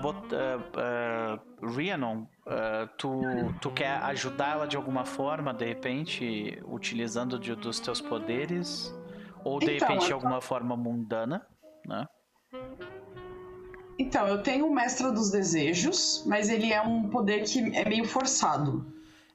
Bot- 0.00 0.34
ah, 0.34 0.58
ah, 0.76 1.38
Rhiannon, 1.62 2.26
ah, 2.46 2.88
tu, 2.98 3.52
tu 3.60 3.70
quer 3.70 4.02
ajudar 4.04 4.52
ela 4.52 4.66
de 4.66 4.76
alguma 4.76 5.04
forma, 5.04 5.52
de 5.52 5.64
repente, 5.64 6.58
utilizando 6.66 7.38
de- 7.38 7.54
dos 7.54 7.80
teus 7.80 8.00
poderes? 8.00 8.94
Ou 9.44 9.58
de 9.58 9.76
Então, 9.76 9.88
repente 9.88 10.06
de 10.06 10.12
alguma 10.12 10.40
forma 10.40 10.76
mundana, 10.76 11.46
né? 11.86 12.06
Então, 13.98 14.28
eu 14.28 14.42
tenho 14.42 14.66
o 14.66 14.74
Mestra 14.74 15.10
dos 15.10 15.30
Desejos, 15.30 16.22
mas 16.26 16.48
ele 16.48 16.72
é 16.72 16.80
um 16.80 17.08
poder 17.08 17.42
que 17.44 17.58
é 17.76 17.88
meio 17.88 18.04
forçado. 18.04 18.86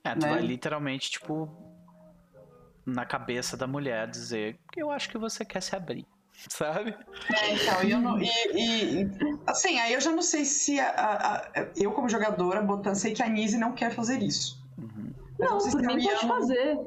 É, 0.03 0.13
tu 0.15 0.21
Né? 0.25 0.29
vai 0.29 0.41
literalmente, 0.41 1.11
tipo, 1.11 1.49
na 2.85 3.05
cabeça 3.05 3.57
da 3.57 3.67
mulher 3.67 4.07
dizer 4.09 4.57
que 4.71 4.81
eu 4.81 4.89
acho 4.89 5.09
que 5.09 5.17
você 5.17 5.43
quer 5.43 5.61
se 5.61 5.75
abrir, 5.75 6.05
sabe? 6.49 6.95
É, 7.35 7.53
então, 7.53 7.83
e 7.83 7.91
eu 7.91 7.99
não. 7.99 8.17
E, 8.21 8.25
e- 8.53 9.09
assim, 9.45 9.79
aí 9.79 9.93
eu 9.93 9.99
já 10.01 10.11
não 10.11 10.21
sei 10.21 10.45
se 10.45 10.79
a, 10.79 10.89
a- 10.89 11.37
a- 11.37 11.67
eu, 11.75 11.91
como 11.91 12.07
jogadora, 12.07 12.61
botando, 12.61 12.95
sei 12.95 13.13
que 13.13 13.21
a 13.21 13.27
Nise 13.27 13.57
não 13.57 13.73
quer 13.73 13.91
fazer 13.91 14.21
isso. 14.23 14.63
Uhum. 14.77 15.11
Não, 15.39 15.59
sei 15.59 15.71
por 15.71 15.81
mim 15.81 16.03
pode 16.03 16.27
fazer. 16.27 16.79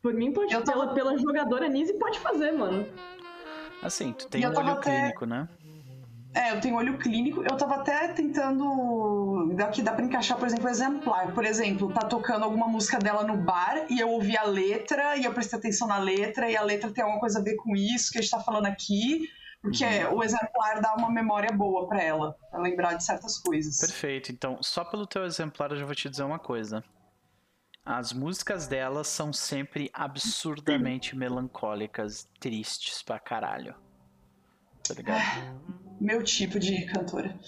Por 0.00 0.14
mim 0.14 0.32
pode. 0.32 0.52
Eu 0.52 0.62
tava- 0.64 0.94
Pela, 0.94 0.94
pela 0.94 1.18
jogadora 1.18 1.68
Nise 1.68 1.94
pode 1.94 2.18
fazer, 2.20 2.52
mano. 2.52 2.86
Assim, 3.82 4.12
tu 4.12 4.28
tem 4.28 4.46
um 4.46 4.50
olho 4.56 4.70
até- 4.70 5.00
clínico, 5.00 5.26
né? 5.26 5.48
É, 6.34 6.52
eu 6.52 6.60
tenho 6.62 6.76
olho 6.76 6.96
clínico. 6.96 7.42
Eu 7.42 7.56
tava 7.58 7.74
até 7.74 8.08
tentando. 8.08 9.52
Daqui 9.54 9.82
dá 9.82 9.92
pra 9.92 10.02
encaixar, 10.04 10.38
por 10.38 10.46
exemplo, 10.46 10.68
exemplar. 10.68 11.32
Por 11.34 11.44
exemplo, 11.44 11.92
tá 11.92 12.06
tocando 12.06 12.44
alguma 12.44 12.66
música 12.66 12.98
dela 12.98 13.22
no 13.22 13.36
bar 13.36 13.84
e 13.90 14.00
eu 14.00 14.08
ouvi 14.08 14.34
a 14.36 14.44
letra 14.44 15.16
e 15.16 15.24
eu 15.24 15.34
prestei 15.34 15.58
atenção 15.58 15.86
na 15.86 15.98
letra 15.98 16.50
e 16.50 16.56
a 16.56 16.62
letra 16.62 16.90
tem 16.90 17.02
alguma 17.04 17.20
coisa 17.20 17.38
a 17.38 17.42
ver 17.42 17.56
com 17.56 17.76
isso 17.76 18.10
que 18.10 18.18
a 18.18 18.22
gente 18.22 18.30
tá 18.30 18.40
falando 18.40 18.66
aqui. 18.66 19.28
Porque 19.60 19.84
o 20.10 20.24
exemplar 20.24 20.80
dá 20.80 20.94
uma 20.96 21.08
memória 21.10 21.52
boa 21.52 21.86
pra 21.86 22.02
ela, 22.02 22.34
pra 22.50 22.58
lembrar 22.60 22.94
de 22.94 23.04
certas 23.04 23.38
coisas. 23.38 23.78
Perfeito. 23.78 24.32
Então, 24.32 24.58
só 24.60 24.84
pelo 24.84 25.06
teu 25.06 25.24
exemplar 25.24 25.70
eu 25.70 25.76
já 25.76 25.84
vou 25.84 25.94
te 25.94 26.08
dizer 26.08 26.24
uma 26.24 26.38
coisa. 26.38 26.82
As 27.84 28.12
músicas 28.12 28.68
delas 28.68 29.08
são 29.08 29.32
sempre 29.32 29.90
absurdamente 29.92 31.16
melancólicas, 31.16 32.28
tristes 32.38 33.02
pra 33.02 33.18
caralho. 33.18 33.74
Tá 34.86 34.94
ligado? 34.94 35.20
Meu 36.00 36.22
tipo 36.22 36.60
de 36.60 36.86
cantora. 36.86 37.38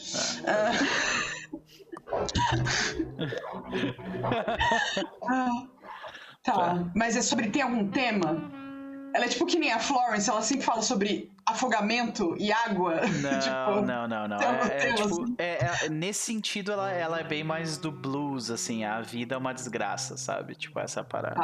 Ah, 5.23 5.67
tá. 6.43 6.93
Mas 6.95 7.17
é 7.17 7.23
sobre. 7.23 7.51
Tem 7.51 7.63
algum 7.63 7.89
tema? 7.91 8.64
Ela 9.15 9.27
é 9.27 9.29
tipo 9.29 9.47
que 9.47 9.57
nem 9.61 9.71
a 9.73 9.79
Florence, 9.79 10.29
ela 10.29 10.43
sempre 10.43 10.65
fala 10.67 10.83
sobre 10.83 11.31
afogamento 11.47 12.35
e 12.37 12.51
água. 12.53 12.97
Não, 13.23 13.39
tipo, 13.39 13.87
não, 13.87 14.09
não, 14.09 14.27
não. 14.27 14.39
É, 14.39 14.89
é, 14.89 14.93
tipo, 14.95 15.23
assim. 15.23 15.35
é- 15.39 15.85
é- 15.85 15.89
nesse 15.89 16.23
sentido, 16.23 16.73
ela, 16.73 16.91
ela 16.91 17.21
é 17.21 17.23
bem 17.25 17.45
mais 17.45 17.79
do 17.79 17.93
blues, 17.93 18.51
assim. 18.51 18.83
A 18.85 19.01
vida 19.03 19.37
é 19.37 19.39
uma 19.39 19.55
desgraça, 19.55 20.17
sabe? 20.17 20.57
Tipo, 20.57 20.81
essa 20.81 21.05
parada. 21.05 21.41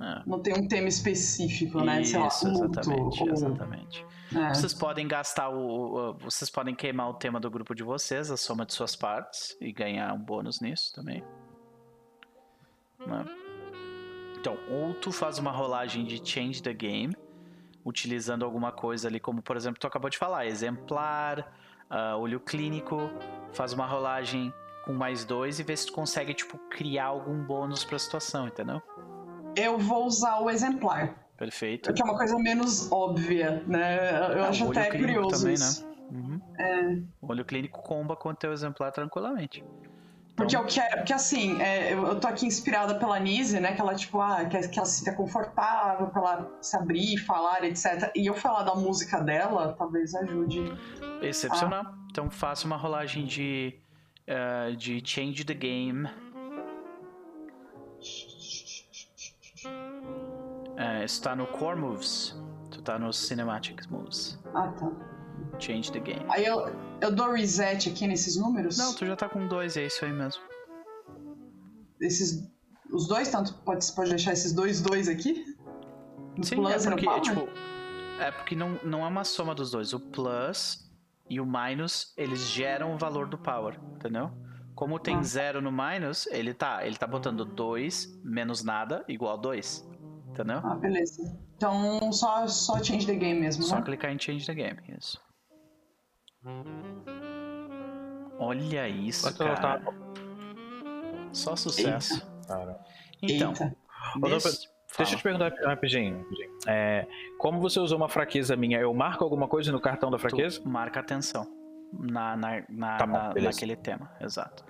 É. 0.00 0.22
não 0.26 0.38
tem 0.40 0.52
um 0.52 0.68
tema 0.68 0.86
específico, 0.88 1.78
né? 1.80 1.94
Lá, 1.94 2.00
Isso, 2.00 2.18
luto, 2.46 2.78
exatamente, 2.80 3.22
ou- 3.22 3.30
exatamente. 3.32 4.06
é. 4.36 4.48
Vocês 4.54 4.74
podem 4.74 5.08
gastar 5.08 5.48
o, 5.48 6.10
o- 6.10 6.12
Vocês 6.18 6.50
podem 6.50 6.74
queimar 6.74 7.08
o 7.08 7.14
tema 7.14 7.40
do 7.40 7.50
grupo 7.50 7.74
de 7.74 7.82
vocês, 7.82 8.30
a 8.30 8.36
soma 8.36 8.66
de 8.66 8.74
suas 8.74 8.94
partes, 8.94 9.56
e 9.62 9.72
ganhar 9.72 10.12
um 10.12 10.18
bônus 10.18 10.60
nisso 10.60 10.92
também. 10.94 11.24
Né? 13.06 13.24
Então, 14.44 14.58
ou 14.68 14.92
tu 14.92 15.10
faz 15.10 15.38
uma 15.38 15.50
rolagem 15.50 16.04
de 16.04 16.20
change 16.22 16.62
the 16.62 16.74
game, 16.74 17.16
utilizando 17.82 18.44
alguma 18.44 18.70
coisa 18.70 19.08
ali, 19.08 19.18
como 19.18 19.40
por 19.40 19.56
exemplo, 19.56 19.80
tu 19.80 19.86
acabou 19.86 20.10
de 20.10 20.18
falar, 20.18 20.44
exemplar, 20.44 21.50
ah, 21.88 22.18
olho 22.18 22.38
clínico, 22.38 23.10
faz 23.54 23.72
uma 23.72 23.86
rolagem 23.86 24.52
com 24.84 24.92
mais 24.92 25.24
dois 25.24 25.58
e 25.60 25.62
vê 25.62 25.74
se 25.74 25.86
tu 25.86 25.94
consegue, 25.94 26.34
tipo, 26.34 26.58
criar 26.68 27.06
algum 27.06 27.42
bônus 27.42 27.84
pra 27.84 27.98
situação, 27.98 28.46
entendeu? 28.46 28.82
Eu 29.56 29.78
vou 29.78 30.04
usar 30.04 30.38
o 30.40 30.50
exemplar, 30.50 31.14
Perfeito. 31.38 31.90
que 31.94 32.02
é 32.02 32.04
uma 32.04 32.18
coisa 32.18 32.36
menos 32.38 32.92
óbvia, 32.92 33.64
né? 33.66 34.36
Eu 34.36 34.44
acho 34.44 34.70
até 34.70 34.90
curioso 34.90 35.40
também, 35.40 35.54
isso. 35.54 35.86
né? 35.86 35.94
Uhum. 36.12 37.08
O 37.22 37.30
olho 37.30 37.46
clínico 37.46 37.80
comba 37.80 38.14
com 38.14 38.28
o 38.28 38.34
teu 38.34 38.52
exemplar 38.52 38.92
tranquilamente. 38.92 39.64
Porque 40.36 40.56
Então- 40.56 40.62
eu 40.62 40.68
quero, 40.68 40.96
porque 40.96 41.12
assim, 41.12 41.60
é, 41.62 41.92
eu, 41.94 42.06
eu 42.06 42.18
tô 42.20 42.26
aqui 42.26 42.44
inspirada 42.44 42.96
pela 42.96 43.20
Nise, 43.20 43.60
né? 43.60 43.72
Que 43.72 43.80
ela, 43.80 43.94
tipo, 43.94 44.20
ah, 44.20 44.44
que, 44.44 44.66
que 44.68 44.78
ela 44.78 44.86
se 44.86 44.98
sinta 44.98 45.12
confortável 45.14 46.08
pra 46.08 46.20
ela 46.20 46.58
se 46.60 46.76
abrir, 46.76 47.18
falar, 47.18 47.62
etc. 47.64 48.10
E 48.16 48.26
eu 48.26 48.34
falar 48.34 48.64
da 48.64 48.74
música 48.74 49.20
dela, 49.20 49.74
talvez 49.78 50.12
ajude. 50.14 50.60
Excepcional. 51.22 51.84
Ah. 51.86 51.94
Então 52.10 52.28
faça 52.30 52.66
uma 52.66 52.76
rolagem 52.76 53.26
de, 53.26 53.78
eh, 54.26 54.72
de 54.76 55.00
Change 55.04 55.44
the 55.44 55.54
Game. 55.54 56.08
É, 60.76 61.04
isso 61.04 61.22
tá 61.22 61.36
no 61.36 61.46
Core 61.46 61.78
Moves. 61.80 62.36
Tu 62.70 62.82
tá 62.82 62.98
nos 62.98 63.16
Cinematic 63.16 63.88
Moves. 63.88 64.38
Ah, 64.54 64.68
tá. 64.78 64.90
Change 65.58 65.92
the 65.92 66.00
Game. 66.00 66.24
Aí 66.28 66.44
eu, 66.44 66.66
eu 67.00 67.10
dou 67.14 67.32
reset 67.32 67.88
aqui 67.88 68.06
nesses 68.06 68.36
números? 68.36 68.76
Não, 68.78 68.94
tu 68.94 69.06
já 69.06 69.14
tá 69.16 69.28
com 69.28 69.46
dois, 69.46 69.76
é 69.76 69.86
isso 69.86 70.04
aí 70.04 70.12
mesmo. 70.12 70.42
Esses, 72.00 72.50
os 72.92 73.06
dois, 73.06 73.28
tanto 73.28 73.54
pode, 73.64 73.90
pode 73.92 74.10
deixar 74.10 74.32
esses 74.32 74.52
dois 74.52 74.80
dois 74.80 75.08
aqui? 75.08 75.44
No 76.36 76.44
Sim, 76.44 76.56
plus 76.56 76.86
é 76.86 76.90
porque, 76.90 77.04
power? 77.06 77.20
tipo. 77.20 77.48
É 78.20 78.30
porque 78.30 78.54
não, 78.54 78.78
não 78.84 79.04
é 79.04 79.08
uma 79.08 79.24
soma 79.24 79.54
dos 79.54 79.70
dois. 79.70 79.92
O 79.92 80.00
plus 80.00 80.90
e 81.28 81.40
o 81.40 81.46
minus, 81.46 82.12
eles 82.16 82.40
geram 82.48 82.94
o 82.94 82.98
valor 82.98 83.26
do 83.28 83.38
power, 83.38 83.78
entendeu? 83.94 84.30
Como 84.74 84.98
tem 84.98 85.16
Ah. 85.16 85.22
zero 85.22 85.62
no 85.62 85.70
minus, 85.70 86.26
ele 86.26 86.52
tá, 86.52 86.84
ele 86.84 86.96
tá 86.96 87.06
botando 87.06 87.44
2 87.44 88.20
menos 88.24 88.62
nada 88.64 89.04
igual 89.08 89.38
2. 89.38 89.88
Entendeu? 90.28 90.60
Ah, 90.64 90.74
beleza. 90.74 91.22
Então 91.56 92.12
só, 92.12 92.46
só 92.46 92.82
change 92.82 93.06
the 93.06 93.14
game 93.14 93.40
mesmo, 93.40 93.62
Só 93.62 93.76
né? 93.76 93.82
clicar 93.82 94.10
em 94.12 94.18
change 94.18 94.44
the 94.46 94.54
game, 94.54 94.78
isso. 94.98 95.20
Olha 98.38 98.88
isso, 98.88 99.22
Quanto 99.22 99.42
ela 99.42 99.56
cara. 99.56 99.80
tá? 99.80 99.92
Só 101.32 101.56
sucesso. 101.56 102.26
Cara. 102.46 102.78
Então, 103.22 103.50
Eita. 103.52 103.76
nesse... 104.20 104.68
Deixa 104.96 105.14
eu 105.14 105.18
te 105.18 105.22
perguntar 105.24 105.52
rapidinho. 105.64 106.24
É, 106.68 107.04
como 107.38 107.60
você 107.60 107.80
usou 107.80 107.96
uma 107.98 108.08
fraqueza 108.08 108.54
minha, 108.54 108.78
eu 108.78 108.94
marco 108.94 109.24
alguma 109.24 109.48
coisa 109.48 109.72
no 109.72 109.80
cartão 109.80 110.08
da 110.08 110.18
fraqueza? 110.18 110.60
Tu 110.60 110.68
marca 110.68 111.00
atenção 111.00 111.44
na, 111.92 112.36
na, 112.36 112.62
na- 112.68 112.96
Tá 112.96 113.06
bom, 113.06 113.12
na- 113.12 113.34
naquele 113.34 113.74
tema, 113.74 114.08
exato. 114.20 114.64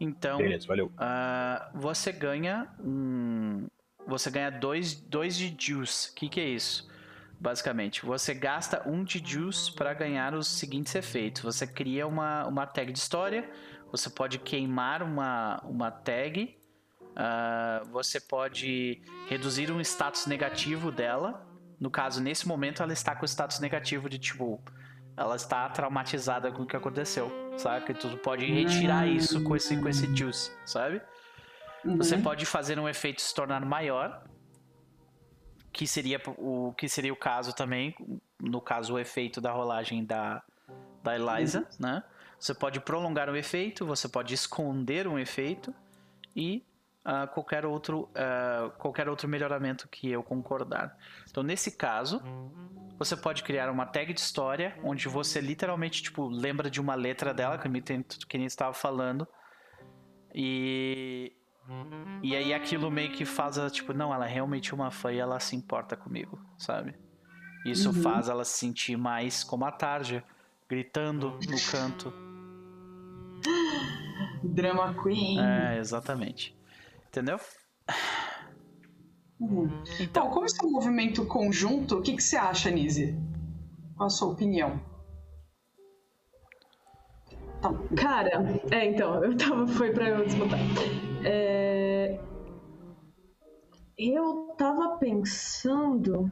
Então, 0.00 0.38
Beleza, 0.38 0.66
valeu. 0.66 0.90
ah, 0.98 1.70
você 1.74 2.10
ganha 2.10 2.68
um. 2.80 3.68
Você 4.10 4.30
ganha 4.30 4.50
dois, 4.50 4.94
dois 4.94 5.36
de 5.36 5.54
juice. 5.58 6.10
O 6.10 6.14
que, 6.14 6.28
que 6.28 6.40
é 6.40 6.48
isso? 6.48 6.90
Basicamente, 7.38 8.04
você 8.04 8.34
gasta 8.34 8.86
um 8.86 9.02
de 9.02 9.22
juice 9.24 9.72
para 9.72 9.94
ganhar 9.94 10.34
os 10.34 10.46
seguintes 10.46 10.94
efeitos. 10.94 11.42
Você 11.42 11.66
cria 11.66 12.06
uma, 12.06 12.46
uma 12.46 12.66
tag 12.66 12.92
de 12.92 12.98
história, 12.98 13.50
você 13.90 14.10
pode 14.10 14.38
queimar 14.38 15.02
uma, 15.02 15.58
uma 15.64 15.90
tag, 15.90 16.54
ah, 17.16 17.82
você 17.90 18.20
pode 18.20 19.00
reduzir 19.28 19.70
um 19.70 19.80
status 19.80 20.26
negativo 20.26 20.92
dela. 20.92 21.46
No 21.78 21.90
caso, 21.90 22.20
nesse 22.20 22.46
momento, 22.46 22.82
ela 22.82 22.92
está 22.92 23.16
com 23.16 23.24
status 23.24 23.58
negativo 23.58 24.08
de 24.08 24.18
tipo. 24.18 24.62
Ela 25.16 25.36
está 25.36 25.68
traumatizada 25.68 26.52
com 26.52 26.62
o 26.64 26.66
que 26.66 26.76
aconteceu, 26.76 27.30
sabe? 27.56 27.94
Tu 27.94 28.08
pode 28.18 28.44
retirar 28.44 29.06
isso 29.06 29.42
com 29.42 29.56
esse, 29.56 29.76
com 29.76 29.88
esse 29.88 30.14
juice, 30.14 30.52
sabe? 30.66 31.00
Você 31.96 32.16
Uhum. 32.16 32.22
pode 32.22 32.44
fazer 32.46 32.78
um 32.78 32.88
efeito 32.88 33.22
se 33.22 33.34
tornar 33.34 33.64
maior, 33.64 34.24
que 35.72 35.86
seria 35.86 36.20
o 36.36 36.74
que 36.76 36.88
seria 36.88 37.12
o 37.12 37.16
caso 37.16 37.54
também, 37.54 37.94
no 38.40 38.60
caso 38.60 38.94
o 38.94 38.98
efeito 38.98 39.40
da 39.40 39.52
rolagem 39.52 40.04
da, 40.04 40.42
da 41.02 41.14
Eliza, 41.16 41.66
né? 41.78 42.02
Você 42.38 42.54
pode 42.54 42.80
prolongar 42.80 43.28
o 43.28 43.36
efeito, 43.36 43.86
você 43.86 44.08
pode 44.08 44.34
esconder 44.34 45.06
um 45.06 45.18
efeito 45.18 45.74
e 46.34 46.64
ah, 47.04 47.26
qualquer 47.26 47.64
outro 47.64 48.10
ah, 48.14 48.70
qualquer 48.78 49.08
outro 49.08 49.28
melhoramento 49.28 49.88
que 49.88 50.10
eu 50.10 50.22
concordar. 50.22 50.96
Então 51.30 51.42
nesse 51.42 51.76
caso, 51.76 52.20
você 52.98 53.16
pode 53.16 53.42
criar 53.42 53.70
uma 53.70 53.86
tag 53.86 54.12
de 54.12 54.20
história 54.20 54.76
onde 54.82 55.08
você 55.08 55.40
literalmente 55.40 56.02
tipo 56.02 56.28
lembra 56.28 56.68
de 56.68 56.80
uma 56.80 56.94
letra 56.94 57.32
dela, 57.32 57.58
que 57.58 58.38
nem 58.38 58.46
estava 58.46 58.74
falando. 58.74 59.26
E 60.34 61.32
e 62.22 62.36
aí 62.36 62.52
aquilo 62.52 62.90
meio 62.90 63.10
que 63.12 63.24
faz 63.24 63.56
ela, 63.56 63.70
tipo, 63.70 63.92
não, 63.92 64.12
ela 64.12 64.26
é 64.26 64.32
realmente 64.32 64.74
uma 64.74 64.90
fã 64.90 65.12
e 65.12 65.18
ela 65.18 65.40
se 65.40 65.56
importa 65.56 65.96
comigo, 65.96 66.38
sabe? 66.58 66.94
Isso 67.64 67.88
Uhum. 67.88 67.94
faz 67.94 68.28
ela 68.28 68.44
se 68.44 68.58
sentir 68.58 68.96
mais 68.96 69.42
como 69.42 69.64
a 69.64 69.72
Tarja, 69.72 70.22
gritando 70.68 71.38
no 71.48 71.60
canto. 71.70 72.12
Drama 74.44 74.94
Queen. 75.02 75.38
É, 75.40 75.78
exatamente. 75.78 76.54
Entendeu? 77.08 77.38
Uhum. 79.38 79.70
Então, 79.98 80.30
como 80.30 80.46
isso 80.46 80.56
é 80.62 80.66
um 80.66 80.70
movimento 80.72 81.24
conjunto, 81.26 81.98
o 81.98 82.02
que, 82.02 82.14
que 82.14 82.22
você 82.22 82.36
acha, 82.36 82.70
Nise? 82.70 83.18
Qual 83.96 84.06
a 84.06 84.10
sua 84.10 84.28
opinião? 84.28 84.80
Tá. 87.60 87.70
Cara, 87.96 88.30
é, 88.70 88.86
então, 88.86 89.22
eu 89.24 89.36
tava. 89.36 89.66
Foi 89.66 89.92
pra 89.92 90.08
eu 90.08 90.24
desmontar. 90.24 90.58
É, 91.24 92.18
eu 93.98 94.54
tava 94.56 94.96
pensando. 94.98 96.30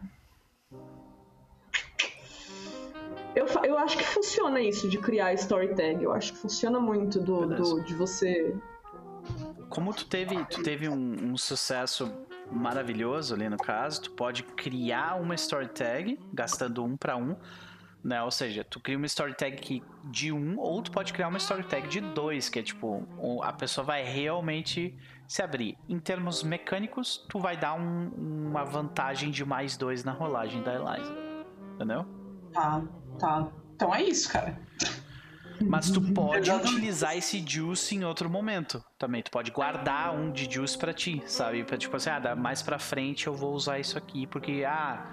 Eu, 3.34 3.46
eu 3.64 3.78
acho 3.78 3.96
que 3.98 4.04
funciona 4.04 4.60
isso 4.60 4.88
de 4.88 4.98
criar 4.98 5.32
story 5.34 5.74
tag. 5.74 6.02
Eu 6.02 6.12
acho 6.12 6.32
que 6.32 6.38
funciona 6.38 6.80
muito 6.80 7.20
do, 7.20 7.46
do- 7.46 7.80
de 7.84 7.94
você. 7.94 8.56
Como 9.68 9.92
tu 9.92 10.06
teve, 10.06 10.44
tu 10.46 10.62
teve 10.62 10.88
um, 10.88 11.32
um 11.32 11.36
sucesso 11.36 12.10
maravilhoso 12.50 13.34
ali 13.34 13.48
no 13.48 13.58
caso, 13.58 14.02
tu 14.02 14.10
pode 14.12 14.42
criar 14.42 15.20
uma 15.20 15.34
story 15.34 15.68
tag 15.68 16.18
gastando 16.32 16.82
um 16.82 16.96
para 16.96 17.16
um, 17.16 17.36
né? 18.02 18.22
Ou 18.22 18.30
seja, 18.30 18.62
tu 18.64 18.80
cria 18.80 18.96
uma 18.96 19.06
story 19.06 19.34
tag 19.34 19.82
de 20.04 20.32
um, 20.32 20.58
ou 20.58 20.82
tu 20.82 20.90
pode 20.90 21.12
criar 21.12 21.28
uma 21.28 21.38
story 21.38 21.64
tag 21.64 21.88
de 21.88 22.00
dois, 22.00 22.48
que 22.48 22.58
é 22.58 22.62
tipo, 22.62 23.06
a 23.42 23.52
pessoa 23.52 23.84
vai 23.84 24.02
realmente 24.02 24.96
se 25.26 25.42
abrir. 25.42 25.76
Em 25.88 25.98
termos 25.98 26.42
mecânicos, 26.42 27.24
tu 27.28 27.38
vai 27.38 27.56
dar 27.56 27.74
um- 27.74 28.08
uma 28.48 28.64
vantagem 28.64 29.30
de 29.30 29.44
mais 29.44 29.76
dois 29.76 30.04
na 30.04 30.12
rolagem 30.12 30.62
da 30.62 30.74
Eliza. 30.74 31.14
Entendeu? 31.74 32.06
Tá, 32.52 32.82
tá. 33.18 33.48
Então 33.74 33.94
é 33.94 34.02
isso, 34.02 34.32
cara. 34.32 34.58
Mas 35.60 35.90
tu 35.90 36.00
pode 36.14 36.50
utilizar 36.50 37.16
esse 37.16 37.44
juice 37.46 37.94
em 37.94 38.04
outro 38.04 38.30
momento 38.30 38.82
também. 38.96 39.22
Tu 39.22 39.30
pode 39.30 39.50
guardar 39.50 40.14
um 40.14 40.30
de 40.32 40.50
juice 40.50 40.78
pra 40.78 40.92
ti, 40.94 41.22
sabe? 41.26 41.62
Pra, 41.64 41.76
tipo 41.76 41.94
assim, 41.96 42.10
ah, 42.10 42.34
mais 42.36 42.62
pra 42.62 42.78
frente 42.78 43.26
eu 43.26 43.34
vou 43.34 43.52
usar 43.52 43.78
isso 43.78 43.98
aqui, 43.98 44.26
porque, 44.26 44.64
ah, 44.66 45.04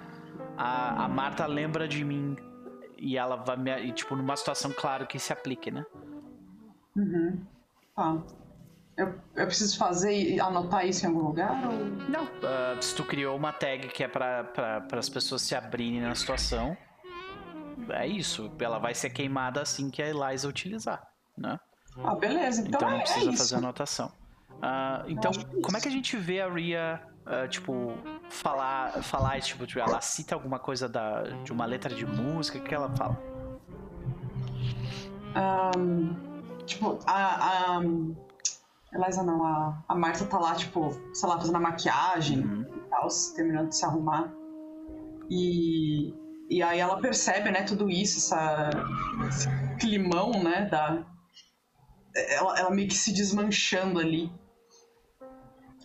a, 0.56 1.04
a 1.04 1.08
Marta 1.08 1.46
lembra 1.46 1.86
de 1.86 2.04
mim 2.04 2.36
e 2.96 3.16
ela 3.16 3.36
vai 3.36 3.56
me. 3.56 3.70
E, 3.86 3.92
tipo, 3.92 4.14
numa 4.16 4.36
situação, 4.36 4.72
claro, 4.72 5.06
que 5.06 5.18
se 5.18 5.32
aplique, 5.32 5.70
né? 5.70 5.84
Uhum. 6.96 7.44
Tá. 7.94 8.22
Eu, 8.96 9.14
eu 9.34 9.46
preciso 9.46 9.76
fazer 9.76 10.12
e 10.14 10.40
anotar 10.40 10.86
isso 10.86 11.04
em 11.04 11.08
algum 11.08 11.20
lugar? 11.20 11.66
Ou... 11.66 11.84
Não. 12.08 12.26
ah, 12.42 12.80
se 12.80 12.94
tu 12.94 13.04
criou 13.04 13.36
uma 13.36 13.52
tag 13.52 13.88
que 13.88 14.02
é 14.02 14.08
pra, 14.08 14.44
pra, 14.44 14.98
as 14.98 15.08
pessoas 15.08 15.42
se 15.42 15.54
abrirem 15.54 16.00
na 16.00 16.14
situação, 16.14 16.76
é 17.90 18.06
isso. 18.06 18.50
Ela 18.58 18.78
vai 18.78 18.94
ser 18.94 19.10
queimada 19.10 19.60
assim 19.60 19.90
que 19.90 20.02
a 20.02 20.08
Eliza 20.08 20.48
utilizar, 20.48 21.06
né? 21.36 21.58
Ah, 22.02 22.14
beleza. 22.14 22.62
Então, 22.62 22.78
Então 22.78 22.88
é, 22.88 22.90
não 22.92 22.98
é 22.98 23.02
precisa 23.02 23.30
isso. 23.30 23.38
fazer 23.38 23.56
anotação. 23.56 24.10
Ah, 24.62 25.04
então, 25.08 25.30
é 25.30 25.60
como 25.60 25.76
é 25.76 25.80
que 25.80 25.88
a 25.88 25.90
gente 25.90 26.16
vê 26.16 26.40
a 26.40 26.50
Ria, 26.50 27.02
ah, 27.26 27.48
tipo, 27.48 27.92
falar, 28.30 29.02
falar 29.02 29.40
tipo, 29.40 29.66
tipo, 29.66 29.80
ela 29.80 30.00
cita 30.00 30.34
alguma 30.34 30.58
coisa 30.58 30.88
da, 30.88 31.22
de 31.44 31.52
uma 31.52 31.64
letra 31.66 31.94
de 31.94 32.06
música, 32.06 32.58
o 32.58 32.62
que 32.62 32.74
ela 32.74 32.88
fala? 32.96 33.20
Ahn, 35.34 36.14
tipo, 36.64 36.98
a, 37.06 37.76
a. 37.76 37.80
Eliza 38.92 39.22
não, 39.22 39.44
a, 39.44 39.84
a 39.88 39.94
Marta 39.94 40.24
tá 40.24 40.38
lá, 40.38 40.54
tipo, 40.54 40.90
sei 41.12 41.28
lá, 41.28 41.36
fazendo 41.38 41.56
a 41.56 41.60
maquiagem 41.60 42.40
Uhum. 42.40 42.62
e 42.62 42.88
tal, 42.88 43.08
terminando 43.34 43.68
de 43.68 43.76
se 43.76 43.84
arrumar. 43.84 44.32
E, 45.28 46.14
e 46.48 46.62
aí 46.62 46.78
ela 46.78 47.00
percebe, 47.00 47.50
né, 47.50 47.64
tudo 47.64 47.90
isso, 47.90 48.18
essa, 48.18 48.70
esse 49.28 49.48
climão, 49.80 50.30
né, 50.42 50.66
da. 50.70 51.04
Ela, 52.14 52.58
ela 52.58 52.70
meio 52.70 52.88
que 52.88 52.94
se 52.94 53.12
desmanchando 53.12 53.98
ali. 53.98 54.32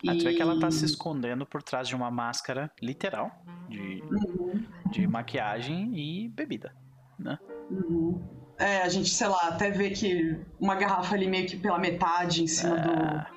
Vê 0.04 0.34
que 0.34 0.42
ela 0.42 0.60
tá 0.60 0.72
se 0.72 0.86
escondendo 0.86 1.46
por 1.46 1.62
trás 1.62 1.88
de 1.88 1.96
uma 1.96 2.10
máscara 2.10 2.72
literal 2.82 3.32
de, 3.70 4.02
Uhum, 4.12 4.66
de 4.92 5.08
maquiagem 5.08 5.94
e 5.96 6.28
bebida, 6.30 6.74
né? 7.20 7.38
uhum. 7.70 8.20
É, 8.58 8.82
a 8.82 8.90
gente, 8.90 9.10
sei 9.10 9.28
lá, 9.28 9.40
até 9.48 9.72
vê 9.72 9.90
que 9.90 10.38
uma 10.60 10.76
garrafa 10.76 11.16
ali 11.16 11.28
meio 11.28 11.48
que 11.48 11.58
pela 11.58 11.80
metade 11.80 12.44
em 12.44 12.48
cima 12.48 12.76
do. 12.78 12.92
Ah, 12.92 13.32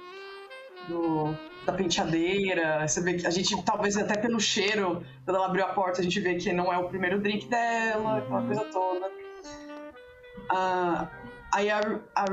do- 0.88 1.34
da 1.64 1.72
penteadeira. 1.72 2.86
Você 2.86 3.00
vê 3.02 3.14
que 3.14 3.26
a 3.26 3.30
gente, 3.30 3.62
talvez 3.64 3.96
até 3.96 4.18
pelo 4.18 4.38
cheiro, 4.38 5.02
quando 5.24 5.36
ela 5.36 5.46
abriu 5.46 5.64
a 5.64 5.68
porta, 5.72 6.00
a 6.00 6.04
gente 6.04 6.20
vê 6.20 6.34
que 6.34 6.52
não 6.52 6.70
é 6.70 6.76
o 6.76 6.88
primeiro 6.88 7.20
drink 7.20 7.46
dela, 7.48 8.18
aquela 8.18 8.40
Uhum. 8.40 8.46
coisa 8.46 8.64
toda. 8.70 9.10
Ah, 10.50 11.08
aí 11.54 11.70
a, 11.70 11.80
a 12.14 12.24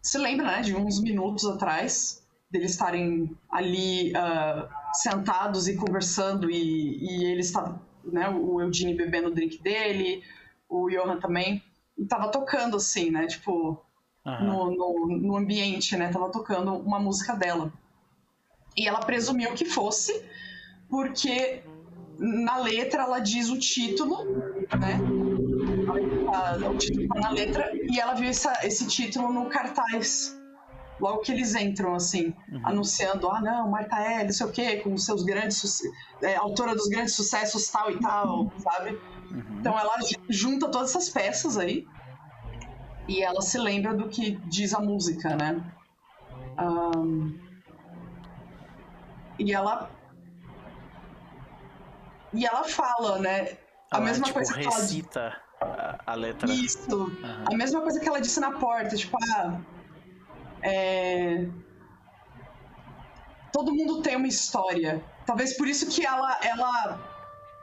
se 0.00 0.18
lembra, 0.18 0.46
né, 0.46 0.60
de 0.62 0.76
uns 0.76 1.00
minutos 1.02 1.44
atrás, 1.44 2.24
deles 2.50 2.72
estarem 2.72 3.36
ali 3.50 4.14
ah, 4.16 4.68
sentados 4.94 5.68
e 5.68 5.76
conversando, 5.76 6.50
e, 6.50 6.98
e 7.04 7.24
ele 7.24 7.40
estava, 7.40 7.80
né, 8.04 8.28
o 8.28 8.60
Eugene 8.60 8.94
bebendo 8.94 9.28
o 9.28 9.34
drink 9.34 9.60
dele, 9.62 10.22
o 10.68 10.88
Johan 10.88 11.18
também, 11.18 11.62
e 11.98 12.04
tava 12.06 12.28
tocando 12.30 12.76
assim, 12.76 13.10
né, 13.10 13.26
tipo, 13.26 13.84
aham. 14.24 14.44
no, 14.46 14.70
no, 14.70 15.06
no 15.18 15.36
ambiente, 15.36 15.96
né? 15.96 16.08
Tava 16.12 16.30
tocando 16.30 16.74
uma 16.74 16.98
música 16.98 17.34
dela. 17.34 17.72
E 18.76 18.86
ela 18.86 19.00
presumiu 19.00 19.54
que 19.54 19.64
fosse, 19.64 20.22
porque 20.88 21.62
na 22.18 22.58
letra 22.58 23.02
ela 23.04 23.18
diz 23.18 23.48
o 23.48 23.58
título, 23.58 24.24
né? 24.78 25.00
O 26.70 26.76
título 26.76 27.08
tá 27.08 27.20
na 27.20 27.30
letra, 27.30 27.70
e 27.74 27.98
ela 27.98 28.14
viu 28.14 28.28
essa- 28.28 28.66
esse 28.66 28.86
título 28.86 29.32
no 29.32 29.48
cartaz. 29.48 30.36
Logo 31.00 31.20
que 31.20 31.32
eles 31.32 31.54
entram, 31.54 31.94
assim, 31.94 32.32
Uhum. 32.50 32.62
anunciando, 32.64 33.28
ah 33.30 33.40
não, 33.40 33.70
Marta 33.70 33.96
é, 33.98 34.24
não 34.24 34.32
sei 34.32 34.46
o 34.46 34.52
quê, 34.52 34.76
com 34.78 34.96
seus 34.96 35.22
grandes 35.24 35.78
é, 36.22 36.36
autora 36.36 36.74
dos 36.74 36.88
grandes 36.88 37.14
sucessos 37.14 37.68
tal 37.68 37.90
e 37.90 38.00
tal, 38.00 38.50
sabe? 38.58 38.98
Uhum. 39.30 39.58
Então 39.60 39.78
ela 39.78 39.94
junta 40.30 40.70
todas 40.70 40.90
essas 40.90 41.10
peças 41.10 41.58
aí 41.58 41.86
e 43.08 43.22
ela 43.22 43.42
se 43.42 43.58
lembra 43.58 43.94
do 43.94 44.08
que 44.08 44.36
diz 44.48 44.72
a 44.74 44.80
música, 44.80 45.36
né? 45.36 45.62
Um, 46.58 47.38
e 49.38 49.52
ela 49.52 49.90
e 52.32 52.44
ela 52.46 52.64
fala, 52.64 53.18
né? 53.18 53.56
A 53.90 53.96
Ela, 53.98 54.04
mesma 54.04 54.24
tipo, 54.26 54.34
coisa 54.38 54.52
que 54.54 54.60
ela 54.64 54.74
recita 54.74 55.36
a, 55.60 55.98
a 56.06 56.14
letra. 56.14 56.52
Isso. 56.52 57.06
A 57.50 57.54
mesma 57.56 57.80
coisa 57.80 58.00
que 58.00 58.08
ela 58.08 58.20
disse 58.20 58.40
na 58.40 58.52
porta, 58.52 58.96
tipo, 58.96 59.16
ah. 59.34 59.60
É... 60.62 61.46
Todo 63.52 63.74
mundo 63.74 64.02
tem 64.02 64.16
uma 64.16 64.26
história. 64.28 65.02
Talvez 65.24 65.56
por 65.56 65.66
isso 65.66 65.88
que 65.88 66.04
ela 66.04 66.38
ela 66.42 67.00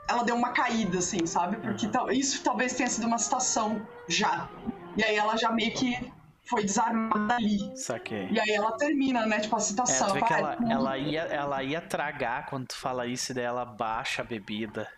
ela 0.08 0.22
deu 0.24 0.36
uma 0.36 0.52
caída, 0.52 0.98
assim, 0.98 1.26
sabe? 1.26 1.56
Porque 1.58 1.86
Uhum. 1.86 2.10
isso 2.12 2.42
talvez 2.42 2.74
tenha 2.74 2.88
sido 2.88 3.06
uma 3.06 3.18
citação 3.18 3.88
já. 4.08 4.48
E 4.96 5.04
aí 5.04 5.16
ela 5.16 5.36
já 5.36 5.50
meio 5.52 5.72
que 5.74 6.12
foi 6.48 6.62
desarmada 6.64 7.34
ali. 7.36 7.58
Saquei. 7.76 8.28
E 8.30 8.38
aí 8.40 8.50
ela 8.50 8.76
termina, 8.76 9.26
né? 9.26 9.40
Tipo, 9.40 9.56
a 9.56 9.60
É, 9.60 9.60
citação. 9.60 10.08
que 10.12 10.18
fala, 10.18 10.36
ela, 10.36 10.52
"Ah, 10.52 10.56
todo 10.56 10.66
mundo 10.66 10.74
ela, 10.80 10.98
ia, 10.98 11.22
ela 11.22 11.62
ia 11.62 11.80
tragar 11.80 12.46
quando 12.46 12.66
tu 12.68 12.76
fala 12.76 13.06
isso 13.06 13.32
e 13.32 13.34
daí 13.34 13.44
ela 13.44 13.64
baixa 13.64 14.22
a 14.22 14.24
bebida. 14.24 14.88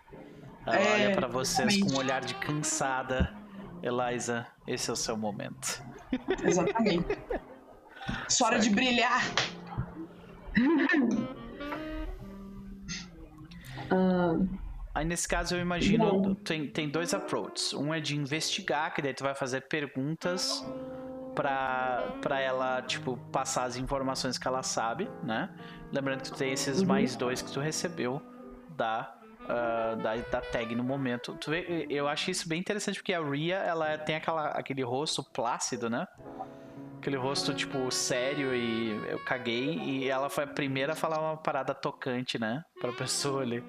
Ela 0.67 0.79
É, 0.81 0.93
olha 0.93 1.11
pra 1.11 1.29
vocês 1.29 1.77
com 1.77 1.91
um 1.91 1.97
exatamente. 1.97 1.99
olhar 1.99 2.23
de 2.23 2.35
cansada. 2.37 3.33
Eliza, 3.83 4.49
esse 4.67 4.91
é 4.91 4.93
o 4.93 4.97
seu 4.97 5.17
momento. 5.17 5.69
Exatamente. 6.43 7.07
Sua 8.29 8.49
hora 8.49 8.59
de 8.59 8.71
brilhar. 8.71 9.21
Ah, 13.91 14.35
Aí 14.95 15.05
nesse 15.05 15.29
caso 15.29 15.55
eu 15.55 15.61
imagino, 15.61 16.23
Bom. 16.23 16.35
tem, 16.37 16.67
tem 16.71 16.89
dois 16.89 17.13
approaches. 17.13 17.75
Um 17.75 17.93
é 17.93 18.01
de 18.01 18.17
investigar, 18.17 18.95
que 18.95 19.03
daí 19.03 19.13
tu 19.13 19.23
vai 19.23 19.35
fazer 19.35 19.69
perguntas 19.69 20.65
pra, 21.35 22.03
pra 22.23 22.41
ela, 22.41 22.81
tipo, 22.81 23.19
passar 23.31 23.65
as 23.65 23.77
informações 23.77 24.39
que 24.39 24.49
ela 24.49 24.63
sabe, 24.63 25.07
né? 25.23 25.51
Lembrando 25.93 26.23
que 26.23 26.31
tu 26.31 26.37
tem 26.39 26.51
esses 26.51 26.81
Uhum. 26.81 26.87
mais 26.89 27.15
dois 27.15 27.43
que 27.43 27.53
tu 27.53 27.61
recebeu 27.61 28.23
da, 28.71 29.15
ah, 29.47 29.97
da, 30.03 30.17
da 30.17 30.41
tag 30.41 30.75
no 30.75 30.83
momento. 30.83 31.35
Tu 31.39 31.51
vê, 31.51 31.87
eu 31.91 32.09
acho 32.09 32.31
isso 32.31 32.49
bem 32.49 32.59
interessante 32.59 32.97
porque 32.99 33.13
a 33.13 33.21
Ria, 33.23 33.57
ela 33.57 33.99
tem 33.99 34.17
aquela, 34.17 34.47
aquele 34.49 34.83
rosto 34.83 35.23
plácido, 35.23 35.91
né? 35.91 36.07
Aquele 36.99 37.17
rosto, 37.17 37.55
tipo, 37.55 37.91
sério 37.91 38.55
e 38.55 38.91
eu 39.09 39.19
caguei. 39.25 39.75
E 39.79 40.09
ela 40.09 40.29
foi 40.29 40.45
a 40.45 40.47
primeira 40.47 40.93
a 40.93 40.97
falar 40.97 41.21
uma 41.21 41.37
parada 41.37 41.73
tocante, 41.75 42.39
né? 42.39 42.63
Pra 42.81 42.93
pessoa 42.93 43.43
ali. 43.43 43.63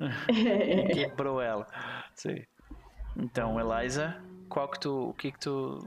Quebrou 0.94 1.40
ela. 1.40 1.66
Sim. 2.14 2.42
Então, 3.16 3.58
Eliza, 3.60 4.16
qual 4.48 4.68
que 4.68 4.80
tu. 4.80 5.10
O 5.10 5.14
que 5.14 5.32
que 5.32 5.38
tu. 5.38 5.78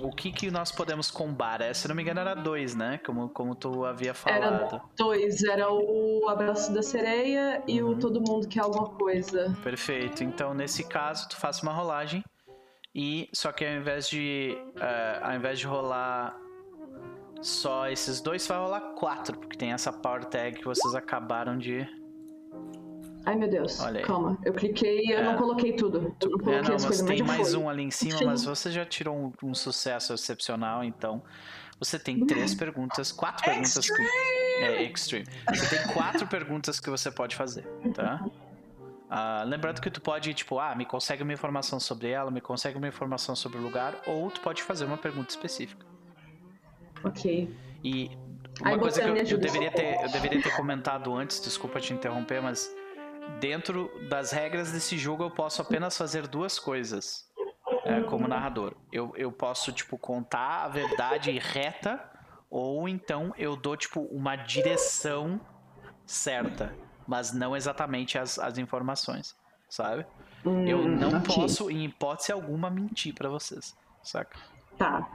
O 0.00 0.10
que 0.10 0.32
que 0.32 0.50
nós 0.50 0.72
podemos 0.72 1.08
combar? 1.10 1.60
É, 1.60 1.72
Se 1.72 1.86
não 1.86 1.94
me 1.94 2.02
engano, 2.02 2.20
era 2.20 2.34
dois, 2.34 2.74
né? 2.74 2.98
Como, 3.06 3.28
como 3.28 3.54
tu 3.54 3.84
havia 3.84 4.12
falado. 4.12 4.42
Era 4.74 4.82
dois, 4.98 5.42
era 5.44 5.72
o 5.72 6.28
abraço 6.28 6.74
da 6.74 6.82
sereia 6.82 7.62
e 7.66 7.80
Uhum. 7.80 7.90
o 7.92 7.98
todo 7.98 8.20
mundo 8.20 8.48
quer 8.48 8.60
alguma 8.60 8.88
coisa. 8.90 9.56
Perfeito. 9.62 10.24
Então, 10.24 10.52
nesse 10.52 10.84
caso, 10.84 11.28
tu 11.28 11.36
faz 11.36 11.62
uma 11.62 11.72
rolagem. 11.72 12.24
E 12.94 13.28
só 13.32 13.50
que 13.52 13.64
ao 13.64 13.72
invés 13.72 14.08
de. 14.08 14.56
eh, 14.80 15.20
ao 15.22 15.34
invés 15.34 15.58
de 15.58 15.66
rolar 15.66 16.38
só 17.42 17.88
esses 17.88 18.20
dois, 18.20 18.46
vai 18.46 18.58
rolar 18.58 18.80
quatro, 18.94 19.36
porque 19.38 19.56
tem 19.58 19.72
essa 19.72 19.92
power 19.92 20.24
tag 20.24 20.58
que 20.58 20.64
vocês 20.64 20.94
acabaram 20.94 21.58
de. 21.58 21.86
Ai 23.26 23.36
meu 23.36 23.48
Deus, 23.48 23.80
calma. 24.04 24.38
Eu 24.44 24.52
cliquei 24.52 25.06
e 25.06 25.10
eu 25.12 25.18
É. 25.18 25.24
não 25.24 25.36
coloquei 25.36 25.72
tudo. 25.74 26.14
Eu 26.22 26.30
não 26.30 26.36
É, 26.36 26.42
coloquei 26.42 26.52
não, 26.52 26.60
as 26.60 26.68
mas 26.68 26.84
coisas, 26.84 27.06
tem 27.06 27.22
mais 27.22 27.50
foi. 27.52 27.58
um 27.60 27.68
ali 27.68 27.82
em 27.82 27.90
cima, 27.90 28.18
Sim. 28.18 28.24
mas 28.26 28.44
você 28.44 28.70
já 28.70 28.84
tirou 28.84 29.16
um, 29.16 29.32
um 29.48 29.54
sucesso 29.54 30.12
excepcional, 30.12 30.84
então 30.84 31.22
você 31.78 31.98
tem 31.98 32.24
três 32.26 32.54
perguntas, 32.54 33.10
quatro 33.10 33.44
perguntas 33.44 33.90
que. 33.90 34.02
É, 34.62 34.82
extreme. 34.84 35.26
Você 35.52 35.76
tem 35.76 35.92
quatro 35.94 36.26
perguntas 36.28 36.78
que 36.78 36.88
você 36.88 37.10
pode 37.10 37.34
fazer, 37.34 37.66
tá? 37.94 38.24
Ah, 39.16 39.44
lembrando 39.46 39.80
que 39.80 39.88
tu 39.88 40.00
pode, 40.00 40.34
tipo, 40.34 40.58
ah, 40.58 40.74
me 40.74 40.84
consegue 40.84 41.22
uma 41.22 41.32
informação 41.32 41.78
sobre 41.78 42.10
ela, 42.10 42.32
me 42.32 42.40
consegue 42.40 42.76
uma 42.76 42.88
informação 42.88 43.36
sobre 43.36 43.58
o 43.58 43.60
lugar, 43.60 43.94
ou 44.08 44.28
tu 44.28 44.40
pode 44.40 44.60
fazer 44.60 44.84
uma 44.84 44.96
pergunta 44.96 45.30
específica. 45.30 45.86
Ok. 47.04 47.56
E 47.84 48.10
uma 48.60 48.70
Aí 48.70 48.78
coisa 48.78 49.00
que 49.00 49.08
eu, 49.08 49.14
eu 49.14 49.38
deveria 49.38 49.70
ter, 49.70 50.02
eu 50.02 50.10
deveria 50.10 50.42
ter 50.42 50.56
comentado 50.56 51.14
antes, 51.14 51.40
desculpa 51.40 51.78
te 51.78 51.92
interromper, 51.92 52.42
mas 52.42 52.68
dentro 53.38 53.88
das 54.08 54.32
regras 54.32 54.72
desse 54.72 54.98
jogo 54.98 55.22
eu 55.22 55.30
posso 55.30 55.62
apenas 55.62 55.96
fazer 55.96 56.26
duas 56.26 56.58
coisas 56.58 57.30
é, 57.84 58.00
como 58.00 58.26
narrador. 58.26 58.74
Eu, 58.90 59.12
eu 59.16 59.30
posso, 59.30 59.70
tipo, 59.70 59.96
contar 59.96 60.64
a 60.64 60.68
verdade 60.68 61.30
reta, 61.38 62.04
ou 62.50 62.88
então 62.88 63.32
eu 63.38 63.54
dou, 63.54 63.76
tipo, 63.76 64.00
uma 64.10 64.34
direção 64.34 65.40
certa, 66.04 66.74
mas 67.06 67.32
não 67.32 67.56
exatamente 67.56 68.18
as, 68.18 68.38
as 68.38 68.58
informações, 68.58 69.34
sabe? 69.68 70.06
Eu 70.66 70.78
Hum, 70.78 70.96
não 70.98 71.20
ok. 71.20 71.36
posso, 71.36 71.70
em 71.70 71.84
hipótese 71.84 72.32
alguma, 72.32 72.70
mentir 72.70 73.14
pra 73.14 73.28
vocês, 73.28 73.74
saca? 74.02 74.38
Tá. 74.78 75.06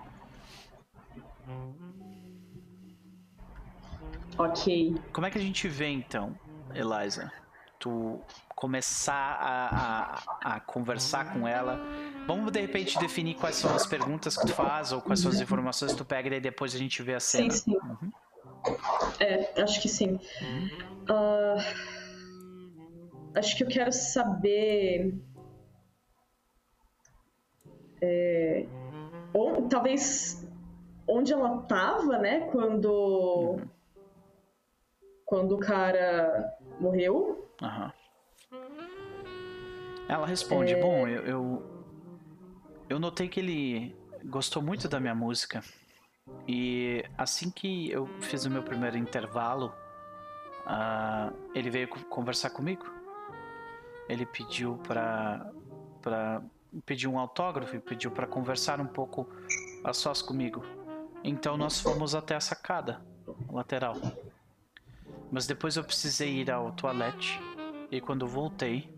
Ok. 4.37 4.95
Como 5.11 5.27
é 5.27 5.31
que 5.31 5.37
a 5.37 5.41
gente 5.41 5.67
vê 5.67 5.87
então, 5.87 6.35
Eliza? 6.73 7.31
Tu 7.79 8.21
começar 8.55 9.13
a, 9.13 10.21
a, 10.41 10.55
a 10.55 10.59
conversar 10.59 11.33
com 11.33 11.47
ela. 11.47 11.79
Vamos 12.27 12.51
de 12.51 12.61
repente 12.61 12.99
definir 12.99 13.35
quais 13.35 13.55
são 13.55 13.73
as 13.73 13.85
perguntas 13.85 14.37
que 14.37 14.45
tu 14.45 14.53
faz 14.53 14.91
ou 14.91 15.01
quais 15.01 15.19
são 15.19 15.31
as 15.31 15.39
informações 15.39 15.93
que 15.93 15.97
tu 15.97 16.05
pega 16.05 16.35
e 16.35 16.39
depois 16.39 16.75
a 16.75 16.77
gente 16.77 17.01
vê 17.01 17.15
a 17.15 17.19
Sim, 17.19 17.49
cena. 17.49 17.53
sim. 17.53 17.75
Uhum. 17.83 18.11
É, 19.19 19.61
acho 19.61 19.81
que 19.81 19.89
sim. 19.89 20.19
Ah, 21.09 21.55
acho 23.35 23.55
que 23.57 23.63
eu 23.63 23.67
quero 23.67 23.91
saber. 23.91 25.13
é, 28.01 28.65
ou, 29.33 29.67
talvez 29.67 30.47
onde 31.07 31.33
ela 31.33 31.61
tava, 31.63 32.17
né? 32.17 32.49
Quando. 32.51 33.59
Quando 35.25 35.55
o 35.55 35.59
cara 35.59 36.57
morreu. 36.79 37.47
Aham. 37.61 37.93
Ela 40.07 40.25
responde: 40.25 40.73
É. 40.73 40.79
Bom, 40.79 41.07
eu, 41.07 41.25
eu. 41.25 41.63
Eu 42.89 42.99
notei 42.99 43.29
que 43.29 43.39
ele 43.39 43.95
gostou 44.25 44.63
muito 44.63 44.87
da 44.87 44.99
minha 44.99 45.13
música. 45.13 45.61
E 46.47 47.03
assim 47.17 47.51
que 47.51 47.91
eu 47.91 48.07
fiz 48.21 48.45
o 48.45 48.49
meu 48.49 48.63
primeiro 48.63 48.97
intervalo, 48.97 49.73
ah, 50.65 51.31
ele 51.53 51.69
veio 51.69 51.87
co- 51.87 51.99
conversar 52.05 52.49
comigo. 52.49 52.85
Ele 54.07 54.25
pediu 54.25 54.77
pra. 54.87 55.51
pra 56.01 56.41
pediu 56.85 57.11
um 57.11 57.17
autógrafo 57.19 57.75
e 57.75 57.79
pediu 57.79 58.11
pra 58.11 58.27
conversar 58.27 58.79
um 58.79 58.85
pouco 58.87 59.27
a 59.83 59.91
sós 59.93 60.21
comigo. 60.21 60.63
Então 61.23 61.57
nós 61.57 61.79
fomos 61.79 62.13
até 62.15 62.35
a 62.35 62.39
sacada 62.39 63.01
lateral. 63.49 63.95
Mas 65.31 65.45
depois 65.45 65.75
eu 65.77 65.83
precisei 65.83 66.41
ir 66.41 66.49
ao 66.51 66.71
toalete 66.71 67.39
e 67.91 67.99
quando 68.01 68.27
voltei, 68.27 68.89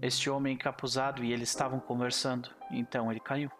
este 0.00 0.28
homem 0.30 0.54
encapuzado 0.54 1.24
e 1.24 1.32
eles 1.32 1.48
estavam 1.48 1.80
conversando, 1.80 2.48
então 2.70 3.10
ele 3.10 3.20
caiu. 3.20 3.50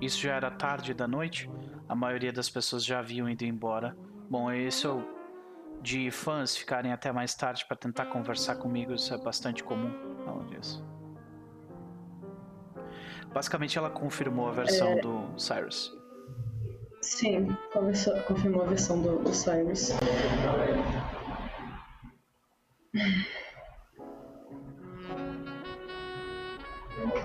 Isso 0.00 0.20
já 0.20 0.34
era 0.34 0.50
tarde 0.50 0.94
da 0.94 1.08
noite, 1.08 1.50
a 1.88 1.94
maioria 1.94 2.32
das 2.32 2.48
pessoas 2.48 2.84
já 2.84 3.00
haviam 3.00 3.28
ido 3.28 3.44
embora. 3.44 3.96
Bom, 4.30 4.52
isso 4.52 5.02
de 5.82 6.10
fãs 6.10 6.56
ficarem 6.56 6.92
até 6.92 7.12
mais 7.12 7.34
tarde 7.34 7.64
para 7.66 7.76
tentar 7.76 8.06
conversar 8.06 8.56
comigo, 8.56 8.94
isso 8.94 9.12
é 9.14 9.18
bastante 9.18 9.62
comum. 9.64 9.92
Ela 10.26 10.44
disse. 10.44 10.82
Basicamente, 13.32 13.78
ela 13.78 13.90
confirmou 13.90 14.48
a 14.48 14.52
versão 14.52 15.00
do 15.00 15.38
Cyrus. 15.38 15.92
Sim, 17.02 17.48
confirmou 18.26 18.62
a 18.62 18.66
versão 18.66 19.00
do, 19.00 19.18
do 19.18 19.32
Cyrus. 19.32 19.92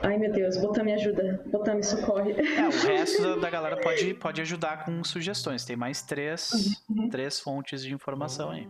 Ai 0.01 0.17
meu 0.17 0.31
Deus, 0.31 0.57
Botan 0.57 0.83
me 0.83 0.93
ajuda. 0.93 1.41
Botan 1.47 1.75
me 1.75 1.83
socorre. 1.83 2.33
É, 2.33 2.67
o 2.67 2.71
resto 2.87 3.39
da, 3.39 3.49
galera 3.49 3.77
pode, 3.77 4.13
pode 4.13 4.41
ajudar 4.41 4.85
com 4.85 5.03
sugestões. 5.03 5.65
Tem 5.65 5.75
mais 5.75 6.01
três, 6.01 6.83
três 7.09 7.39
fontes 7.39 7.83
de 7.83 7.93
informação 7.93 8.51
aí. 8.51 8.67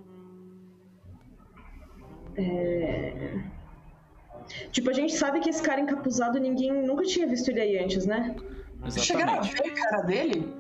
Tipo, 4.71 4.89
a 4.89 4.93
gente 4.93 5.13
sabe 5.13 5.39
que 5.39 5.49
esse 5.49 5.61
cara 5.61 5.79
encapuzado 5.79 6.39
ninguém 6.39 6.71
nunca 6.85 7.03
tinha 7.03 7.27
visto 7.27 7.49
ele 7.49 7.61
aí 7.61 7.79
antes, 7.79 8.05
né? 8.05 8.35
Chegaram 8.97 9.33
a 9.33 9.37
Exatamente. 9.39 9.63
ver 9.63 9.81
a 9.81 9.89
cara 9.89 10.01
dele? 10.03 10.53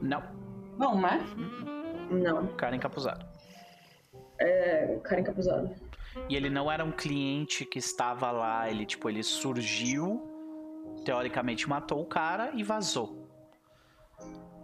Não, 0.00 0.22
Não, 0.78 1.00
né? 1.00 1.20
Não. 2.10 2.46
cara 2.48 2.74
encapuzado. 2.74 3.26
É, 4.40 4.98
cara 5.02 5.20
encapuzado. 5.20 5.70
E 6.28 6.36
ele 6.36 6.50
não 6.50 6.70
era 6.70 6.84
um 6.84 6.92
cliente 6.92 7.64
que 7.64 7.78
estava 7.78 8.30
lá, 8.30 8.70
ele 8.70 8.84
tipo, 8.86 9.08
ele 9.08 9.22
surgiu, 9.22 10.22
teoricamente 11.04 11.68
matou 11.68 12.02
o 12.02 12.06
cara 12.06 12.50
e 12.54 12.62
vazou. 12.62 13.26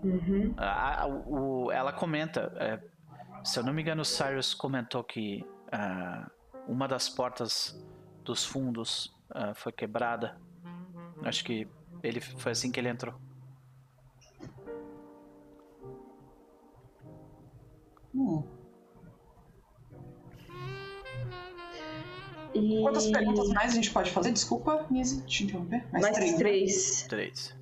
Uhum. 0.03 0.55
A- 0.57 1.03
a- 1.03 1.07
o- 1.07 1.71
ela 1.73 1.93
comenta, 1.93 2.53
é, 2.57 2.79
se 3.43 3.59
eu 3.59 3.65
não 3.65 3.73
me 3.73 3.81
engano, 3.83 4.03
o 4.03 4.05
Cyrus 4.05 4.53
comentou 4.53 5.03
que 5.03 5.45
ah, 5.73 6.31
uma 6.69 6.87
das 6.87 7.09
portas 7.09 7.75
dos 8.23 8.45
fundos 8.45 9.15
ah, 9.31 9.55
foi 9.55 9.73
quebrada. 9.73 10.39
Acho 11.23 11.45
que 11.45 11.67
ele 12.03 12.21
foi 12.21 12.53
assim 12.53 12.71
que 12.71 12.79
ele 12.79 12.89
entrou. 12.91 13.15
Hum. 18.15 18.47
E... 22.55 22.81
Quantas 22.83 23.11
perguntas 23.11 23.49
mais 23.49 23.73
a 23.73 23.75
gente 23.75 23.91
pode 23.91 24.11
fazer? 24.11 24.33
Desculpa, 24.33 24.87
Nise, 24.91 25.25
te 25.27 25.45
interromper. 25.45 25.85
Mais, 25.93 26.03
Mais 26.03 26.17
três. 26.17 26.33
né? 26.33 26.39
três. 26.39 27.07
Três. 27.09 27.57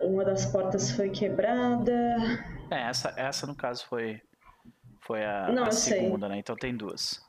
Uma 0.00 0.24
das 0.24 0.46
portas 0.46 0.90
foi 0.92 1.10
quebrada. 1.10 1.92
É, 2.70 2.88
essa, 2.88 3.12
essa 3.16 3.46
no 3.46 3.54
caso 3.54 3.86
foi, 3.86 4.20
foi 5.00 5.24
a, 5.24 5.50
Não, 5.50 5.64
a 5.64 5.66
eu 5.66 5.72
sei. 5.72 6.00
segunda, 6.00 6.28
né? 6.28 6.38
Então 6.38 6.56
tem 6.56 6.76
duas. 6.76 7.20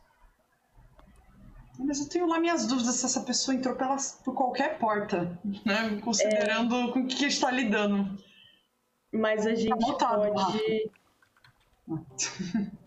Mas 1.80 2.00
eu 2.00 2.10
tenho 2.10 2.28
lá 2.28 2.40
minhas 2.40 2.68
dúvidas 2.68 2.96
se 2.96 3.06
essa 3.06 3.22
pessoa 3.22 3.56
entrou 3.56 3.76
pela, 3.76 3.98
por 4.24 4.36
qualquer 4.36 4.78
porta, 4.78 5.40
né? 5.66 6.00
Considerando 6.04 6.92
com 6.92 7.00
o 7.00 7.08
que 7.08 7.16
a 7.16 7.30
gente 7.30 7.40
tá 7.42 7.50
lidando. 7.50 8.18
Mas 9.12 9.46
a 9.48 9.56
gente 9.56 9.74
anotado, 9.74 10.32
pode. 10.32 10.92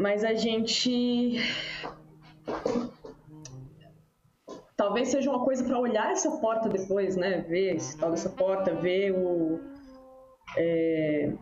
Mas 0.00 0.24
a 0.24 0.32
gente. 0.32 1.36
Talvez 4.74 5.08
seja 5.08 5.28
uma 5.28 5.44
coisa 5.44 5.62
pra 5.62 5.78
olhar 5.78 6.10
essa 6.10 6.38
porta 6.38 6.70
depois, 6.70 7.16
né? 7.16 7.42
Ver 7.42 7.76
esse 7.76 7.98
tal 7.98 8.10
dessa 8.10 8.30
porta, 8.30 8.74
ver 8.74 9.12
o. 9.12 9.60
é, 10.56 11.34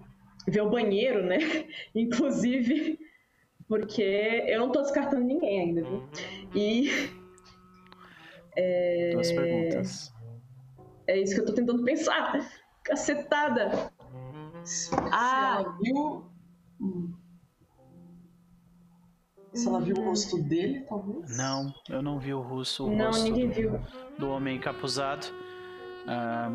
ver 0.48 0.62
o 0.62 0.70
banheiro, 0.70 1.24
né? 1.24 1.38
Inclusive, 1.94 2.98
porque 3.68 4.02
eu 4.48 4.58
não 4.58 4.72
tô 4.72 4.82
descartando 4.82 5.22
ninguém 5.22 5.60
ainda, 5.60 5.84
viu? 5.84 6.02
E 6.52 6.90
Duas 9.12 9.30
perguntas. 9.30 10.12
é 11.06 11.20
isso 11.20 11.36
que 11.36 11.40
eu 11.42 11.46
tô 11.46 11.54
tentando 11.54 11.84
pensar. 11.84 12.44
Cacetada! 12.82 13.92
Ah! 15.12 15.78
viu. 15.80 16.24
Hum. 16.80 17.17
Se 19.54 19.66
ela 19.66 19.80
viu 19.80 19.96
o 19.96 20.04
rosto 20.04 20.38
dele, 20.42 20.80
talvez? 20.88 21.36
Não, 21.36 21.72
eu 21.88 22.02
não 22.02 22.18
vi 22.18 22.34
o 22.34 22.40
russo, 22.40 22.86
o 22.86 22.94
Não, 22.94 23.06
rosto 23.06 23.24
ninguém 23.24 23.48
do, 23.48 23.54
viu. 23.54 23.80
do 24.18 24.28
homem 24.30 24.56
encapuzado. 24.56 25.26
Ah, 26.06 26.52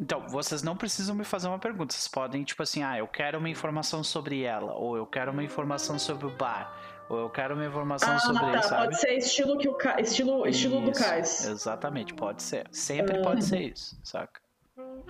então, 0.00 0.26
vocês 0.28 0.62
não 0.62 0.76
precisam 0.76 1.14
me 1.14 1.24
fazer 1.24 1.48
uma 1.48 1.58
pergunta. 1.58 1.92
Vocês 1.92 2.08
podem, 2.08 2.44
tipo 2.44 2.62
assim, 2.62 2.82
ah, 2.82 2.98
eu 2.98 3.06
quero 3.06 3.38
uma 3.38 3.48
informação 3.50 4.02
sobre 4.02 4.42
ela, 4.42 4.74
ou 4.74 4.96
eu 4.96 5.06
quero 5.06 5.30
uma 5.32 5.42
informação 5.42 5.98
sobre 5.98 6.26
o 6.26 6.30
bar, 6.30 6.72
ou 7.08 7.18
eu 7.18 7.30
quero 7.30 7.54
uma 7.54 7.66
informação 7.66 8.14
Ah, 8.14 8.18
sobre, 8.18 8.52
tá. 8.52 8.62
sabe? 8.62 8.84
Pode 8.84 9.00
ser 9.00 9.14
estilo 9.18 9.58
que 9.58 9.68
o 9.68 9.74
Ca... 9.74 10.00
estilo, 10.00 10.46
estilo 10.46 10.80
do 10.80 10.90
Isso, 10.92 11.02
Cais. 11.04 11.46
Exatamente, 11.46 12.14
pode 12.14 12.42
ser. 12.42 12.66
Sempre 12.70 13.20
pode 13.22 13.44
ser 13.44 13.72
isso, 13.72 13.98
saca? 14.02 14.40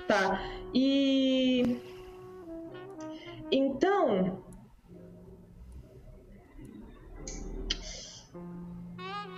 Tá. 0.07 0.41
E. 0.75 1.79
Então. 3.53 4.43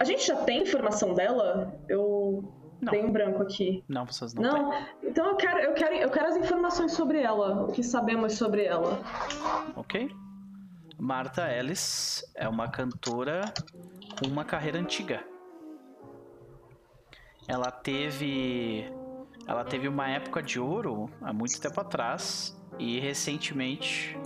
A 0.00 0.04
gente 0.04 0.26
já 0.26 0.36
tem 0.44 0.62
informação 0.62 1.12
dela? 1.14 1.78
Eu 1.88 2.42
Não. 2.80 2.90
dei 2.90 3.04
um 3.04 3.12
branco 3.12 3.42
aqui. 3.42 3.84
Não, 3.86 4.06
vocês 4.06 4.32
não, 4.32 4.42
têm. 4.54 4.62
Não, 4.62 4.86
então 5.04 5.26
eu 5.28 5.36
quero, 5.36 5.58
eu, 5.60 5.74
quero, 5.74 5.94
eu 5.94 6.10
quero 6.10 6.26
as 6.26 6.36
informações 6.36 6.92
sobre 6.92 7.20
ela, 7.20 7.64
o 7.64 7.72
que 7.72 7.82
sabemos 7.82 8.32
sobre 8.34 8.64
ela. 8.64 8.98
Ok. 9.76 10.10
Martha 10.98 11.50
Ellis 11.52 12.22
é 12.34 12.48
uma 12.48 12.68
cantora 12.68 13.52
com 14.18 14.26
uma 14.26 14.44
carreira 14.44 14.78
antiga. 14.78 15.22
Ela 17.46 17.70
teve 17.70 18.90
ela 19.46 19.64
teve 19.64 19.88
uma 19.88 20.08
época 20.08 20.42
de 20.42 20.60
ouro 20.60 21.10
há 21.20 21.32
muito 21.32 21.60
tempo 21.60 21.80
atrás 21.80 22.56
e 22.78 23.00
recentemente 23.00 24.16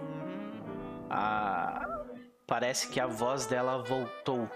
a- 1.08 2.04
parece 2.46 2.88
que 2.90 3.00
a 3.00 3.06
voz 3.06 3.46
dela 3.46 3.82
voltou 3.82 4.48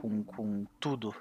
com, 0.00 0.24
com 0.24 0.64
tudo. 0.78 1.14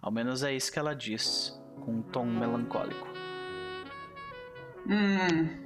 Ao 0.00 0.10
menos 0.10 0.42
é 0.42 0.52
isso 0.52 0.70
que 0.72 0.78
ela 0.78 0.94
diz, 0.94 1.58
com 1.84 1.92
um 1.96 2.02
tom 2.02 2.26
melancólico. 2.26 3.06
Hum. 4.86 5.62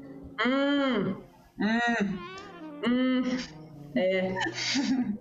Hum, 0.47 1.23
Hum. 1.59 2.19
hum. 2.87 3.23
É. 3.95 4.35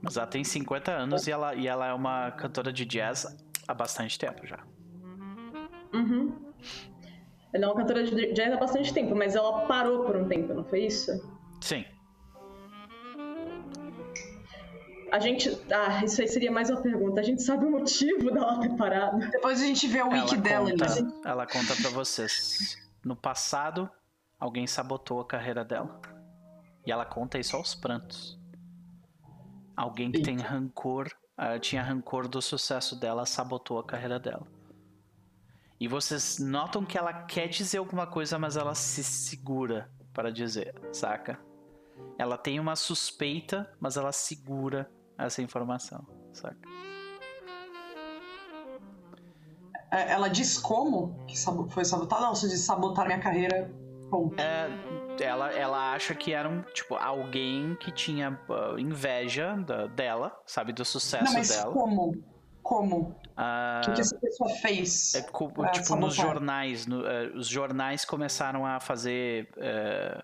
Mas 0.00 0.16
ela 0.16 0.26
tem 0.26 0.44
50 0.44 0.92
anos 0.92 1.26
e 1.26 1.32
ela, 1.32 1.54
e 1.54 1.66
ela 1.66 1.86
é 1.86 1.92
uma 1.92 2.30
cantora 2.30 2.72
de 2.72 2.84
jazz 2.84 3.26
há 3.66 3.74
bastante 3.74 4.18
tempo 4.18 4.46
já. 4.46 4.64
Uhum. 5.92 6.52
Ela 7.52 7.64
é 7.64 7.68
uma 7.68 7.74
cantora 7.74 8.04
de 8.04 8.32
jazz 8.32 8.52
há 8.52 8.56
bastante 8.56 8.94
tempo, 8.94 9.16
mas 9.16 9.34
ela 9.34 9.66
parou 9.66 10.04
por 10.04 10.14
um 10.16 10.28
tempo, 10.28 10.54
não 10.54 10.64
foi 10.64 10.84
isso? 10.84 11.10
Sim. 11.60 11.84
A 15.10 15.18
gente. 15.18 15.50
Ah, 15.72 16.04
isso 16.04 16.20
aí 16.20 16.28
seria 16.28 16.50
mais 16.50 16.70
uma 16.70 16.80
pergunta. 16.80 17.20
A 17.20 17.24
gente 17.24 17.42
sabe 17.42 17.64
o 17.64 17.70
motivo 17.70 18.30
dela 18.30 18.60
ter 18.60 18.74
parado. 18.76 19.18
Depois 19.30 19.60
a 19.60 19.64
gente 19.64 19.86
vê 19.86 20.02
o 20.02 20.08
wiki 20.08 20.34
ela 20.34 20.42
dela, 20.42 20.70
conta, 20.70 20.84
Elise. 20.84 21.20
ela 21.24 21.46
conta 21.46 21.76
pra 21.76 21.90
vocês. 21.90 22.76
No 23.04 23.16
passado, 23.16 23.90
alguém 24.38 24.66
sabotou 24.66 25.20
a 25.20 25.26
carreira 25.26 25.64
dela. 25.64 26.00
E 26.86 26.92
ela 26.92 27.04
conta 27.04 27.38
isso 27.38 27.56
aos 27.56 27.74
prantos. 27.74 28.38
Alguém 29.76 30.10
que 30.10 30.20
tem 30.22 30.38
rancor, 30.38 31.08
ah, 31.36 31.58
tinha 31.58 31.82
rancor 31.82 32.26
do 32.28 32.42
sucesso 32.42 32.98
dela, 32.98 33.24
sabotou 33.24 33.78
a 33.78 33.84
carreira 33.84 34.18
dela. 34.18 34.46
E 35.80 35.86
vocês 35.86 36.38
notam 36.38 36.84
que 36.84 36.98
ela 36.98 37.12
quer 37.12 37.46
dizer 37.46 37.78
alguma 37.78 38.06
coisa, 38.06 38.38
mas 38.38 38.56
ela 38.56 38.74
se 38.74 39.04
segura 39.04 39.88
para 40.12 40.32
dizer, 40.32 40.74
saca? 40.92 41.38
Ela 42.18 42.36
tem 42.36 42.58
uma 42.58 42.74
suspeita, 42.74 43.72
mas 43.78 43.96
ela 43.96 44.10
segura 44.10 44.90
essa 45.18 45.42
informação, 45.42 46.06
saca? 46.32 46.56
É, 49.90 50.12
Ela 50.12 50.28
diz 50.28 50.58
como 50.58 51.14
que 51.26 51.36
foi 51.70 51.84
sabotada? 51.84 52.26
Ela 52.26 52.34
só 52.34 52.46
diz 52.46 52.60
sabotar 52.60 53.06
minha 53.06 53.18
carreira. 53.20 53.70
É, 54.38 55.24
ela, 55.24 55.50
ela 55.52 55.92
acha 55.92 56.14
que 56.14 56.32
era 56.32 56.48
um, 56.48 56.62
tipo, 56.62 56.94
alguém 56.94 57.74
que 57.76 57.90
tinha 57.90 58.38
ah, 58.48 58.74
inveja 58.80 59.54
da- 59.56 59.86
dela, 59.86 60.34
sabe, 60.46 60.72
do 60.72 60.82
sucesso 60.84 61.24
Não, 61.26 61.32
mas 61.34 61.48
dela. 61.48 61.72
como? 61.72 62.24
Como? 62.62 63.16
Ah, 63.36 63.80
O 63.86 63.92
que, 63.92 64.00
essa 64.00 64.18
pessoa 64.18 64.48
fez? 64.60 65.14
é, 65.14 65.20
tipo, 65.22 65.62
nos 65.62 66.14
sabotar? 66.14 66.14
jornais, 66.14 66.86
no- 66.86 67.06
eh, 67.06 67.28
os 67.34 67.48
jornais 67.48 68.04
começaram 68.04 68.64
a 68.66 68.80
fazer. 68.80 69.48
eh, 69.58 70.22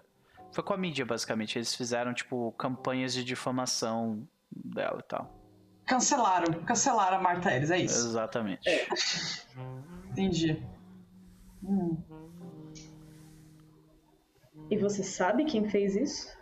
foi 0.53 0.63
com 0.65 0.73
a 0.73 0.77
mídia, 0.77 1.05
basicamente. 1.05 1.59
Eles 1.59 1.75
fizeram, 1.75 2.15
tipo, 2.15 2.53
campanhas 2.53 3.13
de 3.13 3.23
difamação 3.25 4.27
dela 4.55 5.01
e 5.01 5.09
tal. 5.09 5.33
Cancelaram. 5.87 6.65
Cancelaram 6.65 7.19
a 7.19 7.21
Marta 7.21 7.55
Ellis, 7.55 7.71
é 7.71 7.79
isso? 7.79 8.09
Exatamente. 8.09 8.69
Entendi. 10.11 10.63
Hum. 11.63 11.97
E 14.71 14.79
você 14.79 15.03
sabe 15.03 15.45
quem 15.45 15.69
fez 15.69 15.95
isso? 15.95 16.37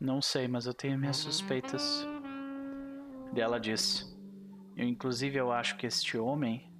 Não 0.00 0.20
sei, 0.20 0.48
mas 0.48 0.66
eu 0.66 0.74
tenho 0.74 0.98
minhas 0.98 1.16
suspeitas. 1.18 2.06
E 3.34 3.40
ela 3.40 3.58
disse. 3.58 4.12
Eu, 4.76 4.86
inclusive, 4.86 5.38
eu 5.38 5.52
acho 5.52 5.76
que 5.76 5.86
este 5.86 6.18
homem 6.18 6.72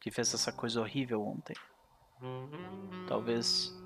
que 0.00 0.10
fez 0.12 0.32
essa 0.32 0.52
coisa 0.52 0.80
horrível 0.80 1.20
ontem, 1.20 1.56
talvez 3.08 3.76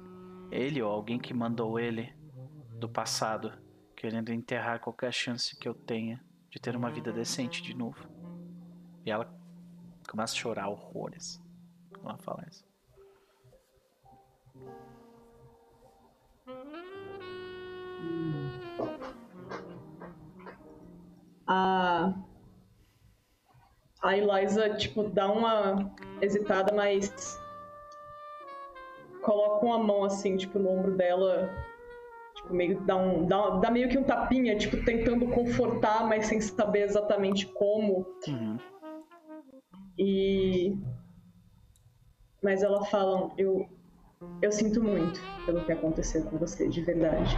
ele 0.50 0.82
ou 0.82 0.92
alguém 0.92 1.18
que 1.18 1.32
mandou 1.32 1.80
ele 1.80 2.14
do 2.78 2.86
passado, 2.86 3.52
querendo 4.00 4.32
enterrar 4.32 4.80
qualquer 4.80 5.12
chance 5.12 5.54
que 5.54 5.68
eu 5.68 5.74
tenha 5.74 6.24
de 6.48 6.58
ter 6.58 6.74
uma 6.74 6.90
vida 6.90 7.12
decente 7.12 7.62
de 7.62 7.76
novo. 7.76 8.08
E 9.04 9.10
ela 9.10 9.30
começa 10.08 10.32
a 10.32 10.38
chorar 10.38 10.70
horrores 10.70 11.38
quando 11.90 12.08
ela 12.08 12.16
fala 12.16 12.46
isso. 12.48 12.64
A. 21.46 22.14
A 24.02 24.16
Eliza, 24.16 24.76
tipo, 24.76 25.10
dá 25.10 25.30
uma 25.30 25.94
hesitada, 26.22 26.74
mas 26.74 27.38
coloca 29.20 29.66
uma 29.66 29.78
mão 29.78 30.04
assim, 30.04 30.38
tipo, 30.38 30.58
no 30.58 30.70
ombro 30.70 30.96
dela. 30.96 31.50
Tipo, 32.50 32.54
meio 32.54 32.80
dá 32.80 32.96
um. 32.96 33.26
Dá, 33.26 33.50
dá 33.58 33.70
meio 33.70 33.88
que 33.88 33.98
um 33.98 34.02
tapinha, 34.02 34.56
tipo, 34.56 34.84
tentando 34.84 35.26
confortar, 35.28 36.06
mas 36.06 36.26
sem 36.26 36.40
saber 36.40 36.82
exatamente 36.82 37.46
como. 37.46 38.06
Uhum. 38.26 38.58
E. 39.98 40.76
Mas 42.42 42.62
ela 42.62 42.84
fala, 42.86 43.30
eu. 43.38 43.68
Eu 44.42 44.52
sinto 44.52 44.82
muito 44.82 45.18
pelo 45.46 45.64
que 45.64 45.72
aconteceu 45.72 46.22
com 46.24 46.36
você, 46.36 46.68
de 46.68 46.82
verdade. 46.82 47.34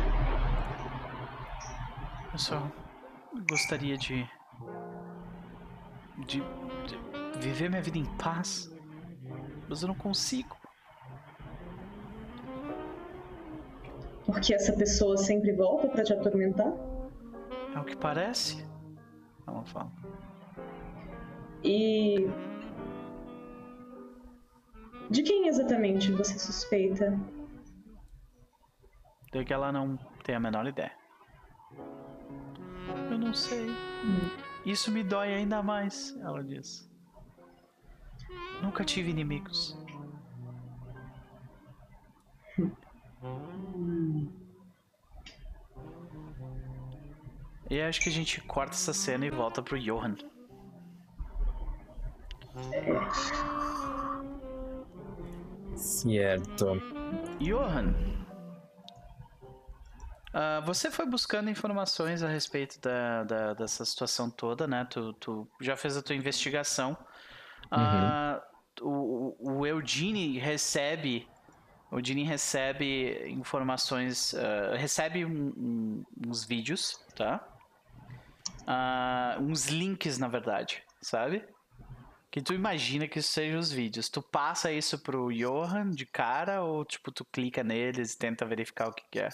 Eu 2.32 2.38
só 2.38 2.68
gostaria 3.48 3.96
de, 3.96 4.28
de. 6.26 6.40
de 6.40 7.38
viver 7.38 7.68
minha 7.68 7.82
vida 7.82 7.98
em 7.98 8.06
paz. 8.16 8.72
Mas 9.68 9.82
eu 9.82 9.88
não 9.88 9.94
consigo. 9.94 10.56
Porque 14.24 14.54
essa 14.54 14.72
pessoa 14.72 15.16
sempre 15.16 15.52
volta 15.52 15.88
pra 15.88 16.04
te 16.04 16.12
atormentar? 16.12 16.72
É 17.74 17.78
o 17.78 17.84
que 17.84 17.96
parece. 17.96 18.64
Ela 19.46 19.64
fala. 19.64 19.90
E. 21.64 22.28
De 25.10 25.22
quem 25.22 25.48
exatamente 25.48 26.12
você 26.12 26.38
suspeita? 26.38 27.18
De 29.32 29.44
que 29.44 29.52
ela 29.52 29.72
não 29.72 29.98
tem 30.24 30.34
a 30.34 30.40
menor 30.40 30.66
ideia. 30.66 30.92
Eu 33.10 33.18
não 33.18 33.34
sei. 33.34 33.68
Isso 34.64 34.90
me 34.90 35.02
dói 35.02 35.34
ainda 35.34 35.62
mais, 35.62 36.16
ela 36.20 36.42
diz. 36.42 36.90
Nunca 38.62 38.84
tive 38.84 39.10
inimigos. 39.10 39.76
E 47.70 47.80
acho 47.80 48.00
que 48.00 48.08
a 48.08 48.12
gente 48.12 48.40
corta 48.42 48.74
essa 48.74 48.92
cena 48.92 49.24
e 49.26 49.30
volta 49.30 49.62
pro 49.62 49.78
Johan. 49.78 50.16
Certo. 55.74 56.80
Johan, 57.40 57.94
ah, 60.32 60.60
você 60.64 60.90
foi 60.90 61.06
buscando 61.06 61.50
informações 61.50 62.22
a 62.22 62.28
respeito 62.28 62.80
da, 62.80 63.24
da- 63.24 63.54
dessa 63.54 63.84
situação 63.84 64.30
toda, 64.30 64.66
né? 64.66 64.86
Tu, 64.90 65.12
tu 65.14 65.48
já 65.60 65.76
fez 65.76 65.96
a 65.96 66.02
tua 66.02 66.14
investigação. 66.14 66.96
Ah, 67.70 68.42
o, 68.80 69.34
o- 69.38 69.58
o 69.58 69.66
Eugene 69.66 70.38
recebe, 70.38 71.28
o 71.92 71.98
Eugene 71.98 72.24
recebe 72.24 73.28
informações, 73.28 74.34
ah, 74.34 74.74
recebe 74.76 75.24
um- 75.24 75.52
um- 75.56 76.04
uns 76.26 76.42
vídeos, 76.44 76.98
tá? 77.14 77.46
Ah, 78.66 79.36
uns 79.40 79.66
links, 79.66 80.18
na 80.18 80.26
verdade, 80.28 80.82
sabe? 81.00 81.44
Que 82.30 82.40
tu 82.40 82.54
imagina 82.54 83.06
que 83.06 83.18
isso 83.18 83.30
sejam 83.30 83.60
os 83.60 83.70
vídeos. 83.70 84.08
Tu 84.08 84.22
passa 84.22 84.72
isso 84.72 84.98
pro 84.98 85.30
Johan 85.30 85.90
de 85.90 86.06
cara 86.06 86.62
ou 86.62 86.82
tipo 86.82 87.12
tu 87.12 87.26
clica 87.26 87.62
neles 87.62 88.14
e 88.14 88.18
tenta 88.18 88.46
verificar 88.46 88.88
o 88.88 88.92
que, 88.92 89.04
que 89.10 89.20
é? 89.20 89.28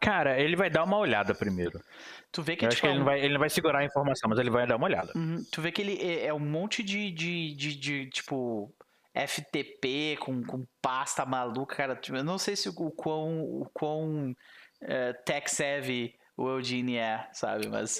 Cara, 0.00 0.38
ele 0.38 0.56
vai 0.56 0.68
dar 0.68 0.84
uma 0.84 0.98
olhada 0.98 1.34
primeiro. 1.34 1.82
Tu 2.30 2.42
vê 2.42 2.56
que 2.56 2.66
tipo, 2.66 2.72
acho 2.72 2.80
que 2.82 2.86
ele 2.88 2.98
não, 2.98 3.04
vai, 3.04 3.20
ele 3.20 3.32
não 3.32 3.40
vai 3.40 3.48
segurar 3.48 3.78
a 3.78 3.84
informação, 3.84 4.28
mas 4.28 4.38
ele 4.38 4.50
vai 4.50 4.66
dar 4.66 4.76
uma 4.76 4.86
olhada. 4.86 5.12
Uhum, 5.14 5.42
tu 5.50 5.62
vê 5.62 5.72
que 5.72 5.80
ele 5.80 5.96
é, 6.02 6.26
é 6.26 6.34
um 6.34 6.40
monte 6.40 6.82
de, 6.82 7.10
de, 7.10 7.54
de, 7.54 7.74
de, 7.76 8.10
tipo 8.10 8.74
FTP 9.14 10.16
com, 10.20 10.42
com 10.42 10.66
pasta 10.80 11.24
maluca, 11.26 11.76
cara. 11.76 11.96
Tipo, 11.96 12.18
eu 12.18 12.24
não 12.24 12.38
sei 12.38 12.56
se 12.56 12.68
o, 12.68 12.72
quão, 12.72 13.42
o 13.42 13.68
quão 13.72 14.34
é, 14.80 15.12
tech 15.12 15.50
savvy 15.50 16.14
o 16.36 16.48
Eugene 16.48 16.96
é, 16.96 17.28
sabe? 17.32 17.68
Mas 17.68 17.98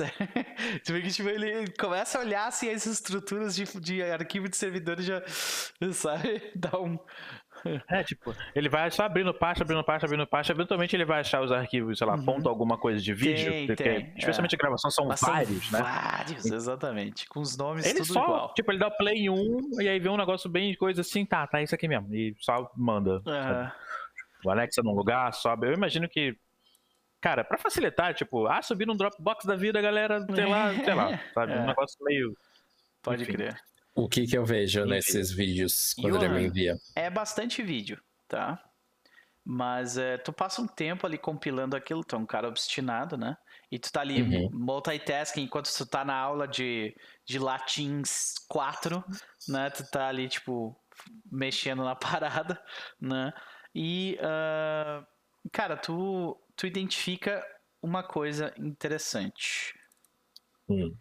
vê 0.86 1.02
que 1.02 1.10
tipo, 1.10 1.28
ele 1.28 1.70
começa 1.78 2.18
a 2.18 2.22
olhar 2.22 2.46
assim 2.46 2.70
as 2.70 2.86
estruturas 2.86 3.54
de, 3.54 3.64
de 3.80 4.02
arquivo 4.02 4.48
de 4.48 4.56
servidores 4.56 5.04
já, 5.04 5.22
sabe? 5.92 6.50
Dá 6.56 6.78
um. 6.80 6.98
É, 7.88 8.02
tipo, 8.02 8.34
ele 8.54 8.68
vai 8.68 8.90
só 8.90 9.04
abrindo 9.04 9.32
pasta, 9.32 9.62
abrindo 9.64 9.82
pasta, 9.84 10.06
abrindo 10.06 10.26
pasta. 10.26 10.52
Eventualmente 10.52 10.94
ele 10.96 11.04
vai 11.04 11.20
achar 11.20 11.40
os 11.42 11.52
arquivos, 11.52 11.98
sei 11.98 12.06
lá, 12.06 12.14
Uhum. 12.16 12.24
ponto 12.24 12.48
alguma 12.48 12.76
coisa 12.78 13.00
de 13.00 13.12
vídeo. 13.14 13.50
Tem, 13.52 13.66
porque, 13.66 13.82
tem, 13.84 14.12
especialmente 14.16 14.54
a 14.54 14.58
gravação 14.58 14.90
são 14.90 15.06
Mas 15.06 15.20
são 15.20 15.32
vários, 15.32 15.70
né? 15.70 15.80
Vários, 15.80 16.44
exatamente. 16.46 17.26
Com 17.28 17.40
os 17.40 17.56
nomes 17.56 17.86
Ele 17.86 18.00
tudo 18.00 18.12
só, 18.12 18.24
igual. 18.24 18.54
tipo, 18.54 18.70
ele 18.72 18.78
dá 18.78 18.90
play 18.90 19.14
em 19.16 19.30
um 19.30 19.58
e 19.80 19.88
aí 19.88 19.98
vê 19.98 20.08
um 20.08 20.16
negócio 20.16 20.50
bem 20.50 20.74
coisa 20.74 21.00
assim, 21.02 21.24
tá, 21.24 21.46
tá 21.46 21.62
isso 21.62 21.74
aqui 21.74 21.86
mesmo. 21.88 22.12
E 22.14 22.34
só 22.40 22.70
manda. 22.76 23.22
Aham. 23.26 23.72
O 24.44 24.50
anexa 24.50 24.82
num 24.82 24.94
lugar, 24.94 25.32
sobe. 25.32 25.68
Eu 25.68 25.72
imagino 25.72 26.08
que. 26.08 26.36
Cara, 27.20 27.44
pra 27.44 27.56
facilitar, 27.56 28.12
tipo, 28.14 28.48
ah, 28.48 28.60
subir 28.60 28.84
num 28.86 28.96
Dropbox 28.96 29.44
da 29.44 29.54
vida, 29.54 29.80
galera, 29.80 30.26
sei 30.34 30.44
lá, 30.46 30.74
sei 30.74 30.94
lá, 30.94 31.20
sabe? 31.32 31.52
É. 31.52 31.60
Um 31.60 31.66
negócio 31.66 31.96
meio. 32.04 32.36
Pode 33.00 33.22
Enfim. 33.22 33.32
crer. 33.34 33.56
O 33.94 34.08
que 34.08 34.26
que 34.26 34.36
eu 34.36 34.44
vejo 34.44 34.80
Enfim. 34.80 34.90
nesses 34.90 35.30
vídeos 35.30 35.94
quando 35.94 36.16
ele 36.16 36.28
me 36.28 36.46
envia? 36.46 36.78
É 36.94 37.10
bastante 37.10 37.62
vídeo, 37.62 38.00
tá? 38.28 38.62
Mas 39.44 39.98
é, 39.98 40.18
tu 40.18 40.32
passa 40.32 40.62
um 40.62 40.66
tempo 40.66 41.06
ali 41.06 41.18
compilando 41.18 41.76
aquilo, 41.76 42.04
tu 42.04 42.14
é 42.14 42.18
um 42.18 42.26
cara 42.26 42.48
obstinado, 42.48 43.16
né? 43.16 43.36
E 43.70 43.78
tu 43.78 43.90
tá 43.90 44.00
ali 44.00 44.22
Uhum. 44.22 44.48
multitasking 44.52 45.42
enquanto 45.42 45.72
tu 45.74 45.84
tá 45.84 46.04
na 46.04 46.14
aula 46.14 46.46
de, 46.46 46.94
de 47.24 47.38
latim 47.38 48.02
4, 48.48 49.04
né? 49.48 49.68
Tu 49.70 49.84
tá 49.90 50.08
ali, 50.08 50.28
tipo, 50.28 50.76
mexendo 51.30 51.82
na 51.82 51.96
parada, 51.96 52.62
né? 53.00 53.32
E, 53.74 54.18
ah, 54.22 55.04
cara, 55.50 55.76
tu, 55.76 56.38
tu 56.54 56.66
identifica 56.66 57.44
uma 57.82 58.02
coisa 58.02 58.54
interessante. 58.58 59.74
Hum. 60.68 60.96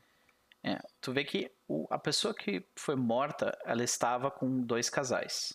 É, 0.63 0.79
tu 0.99 1.11
vê 1.11 1.23
que 1.23 1.51
o- 1.67 1.87
a 1.89 1.97
pessoa 1.97 2.33
que 2.33 2.65
foi 2.75 2.95
morta, 2.95 3.57
ela 3.65 3.83
estava 3.83 4.29
com 4.29 4.61
dois 4.61 4.89
casais. 4.89 5.53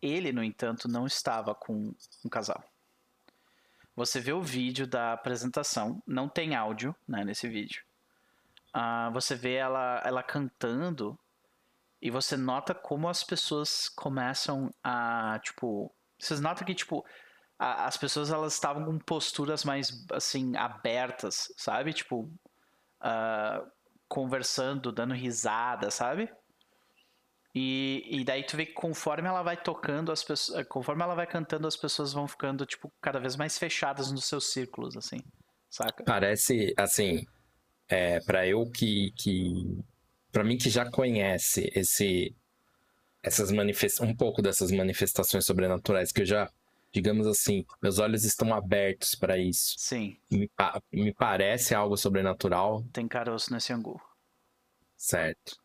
Ele, 0.00 0.32
no 0.32 0.44
entanto, 0.44 0.88
não 0.88 1.06
estava 1.06 1.54
com 1.54 1.92
um 2.24 2.28
casal. 2.28 2.62
Você 3.96 4.20
vê 4.20 4.32
o 4.32 4.42
vídeo 4.42 4.86
da 4.86 5.12
apresentação, 5.14 6.02
não 6.06 6.28
tem 6.28 6.54
áudio 6.54 6.94
né, 7.08 7.24
nesse 7.24 7.48
vídeo. 7.48 7.82
Ah, 8.72 9.10
você 9.10 9.34
vê 9.34 9.54
ela, 9.54 10.02
ela 10.04 10.22
cantando 10.22 11.18
e 12.00 12.10
você 12.10 12.36
nota 12.36 12.74
como 12.74 13.08
as 13.08 13.24
pessoas 13.24 13.88
começam 13.88 14.72
a, 14.84 15.40
tipo... 15.42 15.90
Vocês 16.18 16.40
notam 16.40 16.66
que, 16.66 16.74
tipo, 16.74 17.04
a- 17.58 17.86
as 17.86 17.96
pessoas 17.96 18.30
elas 18.30 18.52
estavam 18.52 18.84
com 18.84 18.98
posturas 18.98 19.64
mais, 19.64 20.04
assim, 20.12 20.54
abertas, 20.56 21.52
sabe? 21.56 21.94
Tipo, 21.94 22.30
ah, 23.00 23.64
conversando, 24.08 24.92
dando 24.92 25.14
risada, 25.14 25.90
sabe? 25.90 26.30
E, 27.54 28.06
e 28.10 28.24
daí 28.24 28.44
tu 28.44 28.56
vê 28.56 28.66
que 28.66 28.74
conforme 28.74 29.26
ela 29.26 29.42
vai 29.42 29.56
tocando, 29.56 30.12
as 30.12 30.22
pessoas, 30.22 30.66
conforme 30.68 31.02
ela 31.02 31.14
vai 31.14 31.26
cantando, 31.26 31.66
as 31.66 31.76
pessoas 31.76 32.12
vão 32.12 32.28
ficando, 32.28 32.66
tipo, 32.66 32.92
cada 33.00 33.18
vez 33.18 33.34
mais 33.34 33.56
fechadas 33.56 34.12
nos 34.12 34.26
seus 34.26 34.52
círculos, 34.52 34.94
assim, 34.94 35.16
saca? 35.70 36.04
Parece, 36.04 36.74
assim, 36.76 37.24
é, 37.88 38.20
para 38.20 38.46
eu 38.46 38.70
que, 38.70 39.12
que. 39.12 39.78
Pra 40.32 40.44
mim 40.44 40.58
que 40.58 40.68
já 40.68 40.90
conhece 40.90 41.70
esse. 41.74 42.36
Essas 43.22 43.50
manifest... 43.50 44.02
Um 44.02 44.14
pouco 44.14 44.42
dessas 44.42 44.70
manifestações 44.70 45.46
sobrenaturais, 45.46 46.12
que 46.12 46.22
eu 46.22 46.26
já. 46.26 46.50
Digamos 46.96 47.26
assim, 47.26 47.64
meus 47.82 47.98
olhos 47.98 48.24
estão 48.24 48.54
abertos 48.54 49.14
para 49.14 49.38
isso. 49.38 49.76
Sim, 49.76 50.18
Me, 50.30 50.48
pa- 50.56 50.82
me 50.92 51.14
parece 51.14 51.74
algo 51.74 51.96
sobrenatural, 51.96 52.84
tem 52.92 53.06
caroço 53.06 53.52
nesse 53.52 53.72
angu. 53.72 54.00
certo? 54.96 55.56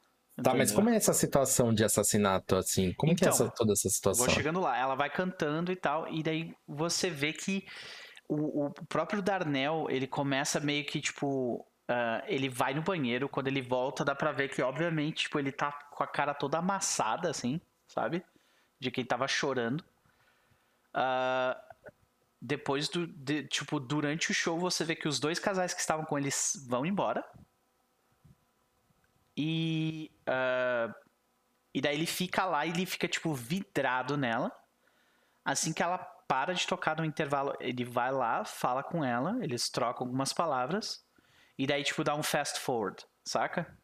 Tá, 0.42 0.54
mas 0.56 0.72
como 0.72 0.90
é 0.90 0.96
essa 0.96 1.14
situação 1.14 1.74
de 1.74 1.84
assassinato, 1.84 2.56
assim? 2.56 2.94
Como 2.94 3.16
que 3.16 3.24
é 3.24 3.28
Então, 3.28 3.30
essa, 3.30 3.52
toda 3.52 3.74
essa 3.74 3.90
situação? 3.90 4.26
Vou 4.26 4.30
chegando 4.30 4.60
lá, 4.62 4.78
ela 4.78 4.96
vai 4.96 5.10
cantando 5.10 5.72
e 5.72 5.76
tal, 5.76 6.08
e 6.10 6.24
daí 6.24 6.56
você 6.68 7.10
vê 7.10 7.34
que 7.34 7.66
o, 8.30 8.68
o 8.68 8.72
próprio 8.88 9.22
Darnell, 9.22 9.88
ele 9.90 10.08
começa 10.08 10.60
meio 10.60 10.86
que, 10.86 11.02
tipo, 11.02 11.66
ah, 11.88 12.24
ele 12.28 12.50
vai 12.50 12.74
no 12.74 12.82
banheiro, 12.84 13.30
quando 13.30 13.48
ele 13.48 13.62
volta, 13.62 14.06
dá 14.06 14.16
pra 14.16 14.32
ver 14.32 14.50
que, 14.50 14.62
obviamente, 14.62 15.24
tipo, 15.24 15.40
ele 15.40 15.52
tá 15.52 15.72
com 15.92 16.04
a 16.04 16.08
cara 16.08 16.34
toda 16.34 16.60
amassada, 16.60 17.30
assim, 17.30 17.62
sabe? 17.88 18.24
De 18.80 18.92
quem 18.92 19.06
tava 19.06 19.28
chorando. 19.28 19.84
Ah, 20.94 21.60
depois 22.42 22.90
do, 22.90 23.06
de- 23.08 23.48
tipo, 23.48 23.80
durante 23.80 24.32
o 24.32 24.34
show, 24.34 24.60
você 24.60 24.84
vê 24.84 24.96
que 24.96 25.08
os 25.08 25.20
dois 25.20 25.40
casais 25.40 25.74
que 25.74 25.80
estavam 25.82 26.06
com 26.06 26.18
eles 26.18 26.54
vão 26.68 26.86
embora. 26.86 27.24
E 29.38 30.12
ah, 30.28 30.94
e 31.74 31.80
daí 31.80 31.96
ele 31.96 32.06
fica 32.06 32.44
lá 32.46 32.66
e 32.66 32.70
ele 32.70 32.86
fica, 32.86 33.08
tipo, 33.08 33.34
vidrado 33.34 34.18
nela. 34.18 34.52
Assim 35.46 35.72
que 35.72 35.82
ela 35.82 35.98
para 35.98 36.54
de 36.54 36.68
tocar 36.68 36.98
no 36.98 37.06
intervalo, 37.06 37.54
ele 37.60 37.84
vai 37.86 38.12
lá, 38.12 38.44
fala 38.46 38.84
com 38.84 39.04
ela, 39.04 39.38
eles 39.42 39.70
trocam 39.70 40.06
algumas 40.06 40.34
palavras. 40.34 41.04
E 41.58 41.66
daí, 41.66 41.84
tipo, 41.84 42.04
dá 42.04 42.16
um 42.16 42.24
fast 42.24 42.60
forward, 42.60 43.04
saca? 43.26 43.78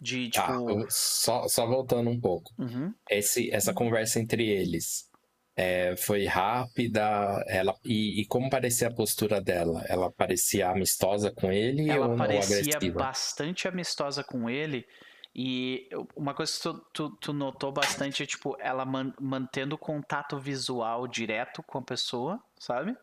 De 0.00 0.30
Tá, 0.30 0.46
tipo. 0.46 0.70
eu- 0.70 0.86
só, 0.90 1.46
só 1.48 1.66
voltando 1.66 2.10
um 2.10 2.20
pouco. 2.20 2.52
Uhum. 2.58 2.94
Esse, 3.08 3.50
essa 3.50 3.72
conversa 3.72 4.18
entre 4.20 4.46
eles 4.48 5.08
é, 5.56 5.96
foi 5.96 6.24
rápida. 6.26 7.00
Ela, 7.48 7.74
e, 7.84 8.20
e 8.20 8.26
como 8.26 8.48
parecia 8.50 8.88
a 8.88 8.94
postura 8.94 9.40
dela? 9.40 9.84
Ela 9.88 10.10
parecia 10.10 10.68
amistosa 10.70 11.30
com 11.30 11.52
ele 11.52 11.90
Ela 11.90 12.08
ou 12.08 12.16
parecia 12.16 12.74
agressiva? 12.74 12.98
bastante 12.98 13.68
amistosa 13.68 14.24
com 14.24 14.48
ele. 14.48 14.86
E 15.34 15.88
uma 16.14 16.34
coisa 16.34 16.52
que 16.52 16.60
tu, 16.62 16.78
tu, 16.92 17.16
tu 17.16 17.32
notou 17.32 17.72
bastante 17.72 18.22
é, 18.22 18.26
tipo, 18.26 18.54
ela 18.60 18.84
man- 18.84 19.14
mantendo 19.20 19.78
contato 19.78 20.38
visual 20.38 21.08
direto 21.08 21.62
com 21.62 21.78
a 21.78 21.82
pessoa, 21.82 22.42
sabe? 22.58 22.94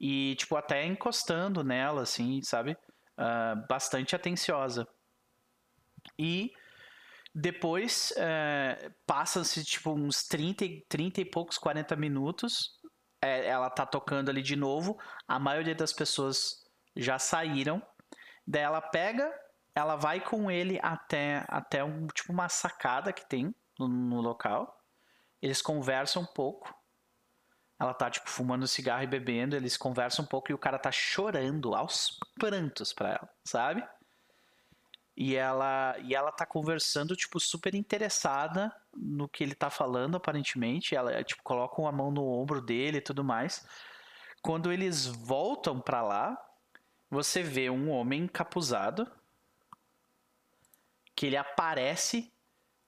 E, 0.00 0.34
tipo, 0.36 0.56
até 0.56 0.86
encostando 0.86 1.62
nela, 1.62 2.02
assim, 2.02 2.40
sabe? 2.42 2.76
Ah, 3.16 3.54
bastante 3.68 4.16
atenciosa. 4.16 4.88
E 6.18 6.52
depois 7.34 8.12
é, 8.16 8.90
passam-se, 9.06 9.64
tipo, 9.64 9.92
uns 9.92 10.24
30, 10.26 10.64
e- 10.64 10.84
30 10.88 11.20
e 11.20 11.24
poucos, 11.24 11.58
40 11.58 11.94
minutos. 11.96 12.78
É, 13.22 13.46
ela 13.46 13.70
tá 13.70 13.86
tocando 13.86 14.28
ali 14.30 14.42
de 14.42 14.56
novo. 14.56 14.98
A 15.28 15.38
maioria 15.38 15.74
das 15.74 15.92
pessoas 15.92 16.64
já 16.96 17.18
saíram. 17.18 17.82
Daí 18.46 18.62
ela 18.62 18.80
pega, 18.80 19.32
ela 19.74 19.94
vai 19.94 20.20
com 20.20 20.50
ele 20.50 20.78
até, 20.82 21.44
até 21.48 21.84
um, 21.84 22.06
tipo, 22.08 22.32
uma 22.32 22.48
sacada 22.48 23.12
que 23.12 23.28
tem 23.28 23.54
no, 23.78 23.86
no 23.86 24.20
local. 24.20 24.76
Eles 25.40 25.62
conversam 25.62 26.22
um 26.22 26.26
pouco. 26.26 26.74
Ela 27.78 27.94
tá, 27.94 28.10
tipo, 28.10 28.28
fumando 28.28 28.66
cigarro 28.66 29.04
e 29.04 29.06
bebendo. 29.06 29.54
Eles 29.54 29.76
conversam 29.76 30.24
um 30.24 30.28
pouco 30.28 30.50
e 30.50 30.54
o 30.54 30.58
cara 30.58 30.78
tá 30.78 30.90
chorando 30.90 31.74
aos 31.74 32.18
prantos 32.38 32.92
pra 32.92 33.10
ela, 33.10 33.28
sabe? 33.44 33.86
E 35.22 35.36
ela, 35.36 35.94
e 35.98 36.14
ela 36.14 36.32
tá 36.32 36.46
conversando, 36.46 37.14
tipo, 37.14 37.38
super 37.38 37.74
interessada 37.74 38.74
no 38.96 39.28
que 39.28 39.44
ele 39.44 39.54
tá 39.54 39.68
falando, 39.68 40.16
aparentemente. 40.16 40.96
Ela, 40.96 41.22
tipo, 41.22 41.42
coloca 41.42 41.78
uma 41.78 41.92
mão 41.92 42.10
no 42.10 42.24
ombro 42.26 42.62
dele 42.62 42.96
e 42.96 43.02
tudo 43.02 43.22
mais. 43.22 43.66
Quando 44.40 44.72
eles 44.72 45.04
voltam 45.04 45.78
pra 45.78 46.00
lá, 46.00 46.38
você 47.10 47.42
vê 47.42 47.68
um 47.68 47.90
homem 47.90 48.22
encapuzado. 48.22 49.06
Que 51.14 51.26
ele 51.26 51.36
aparece. 51.36 52.32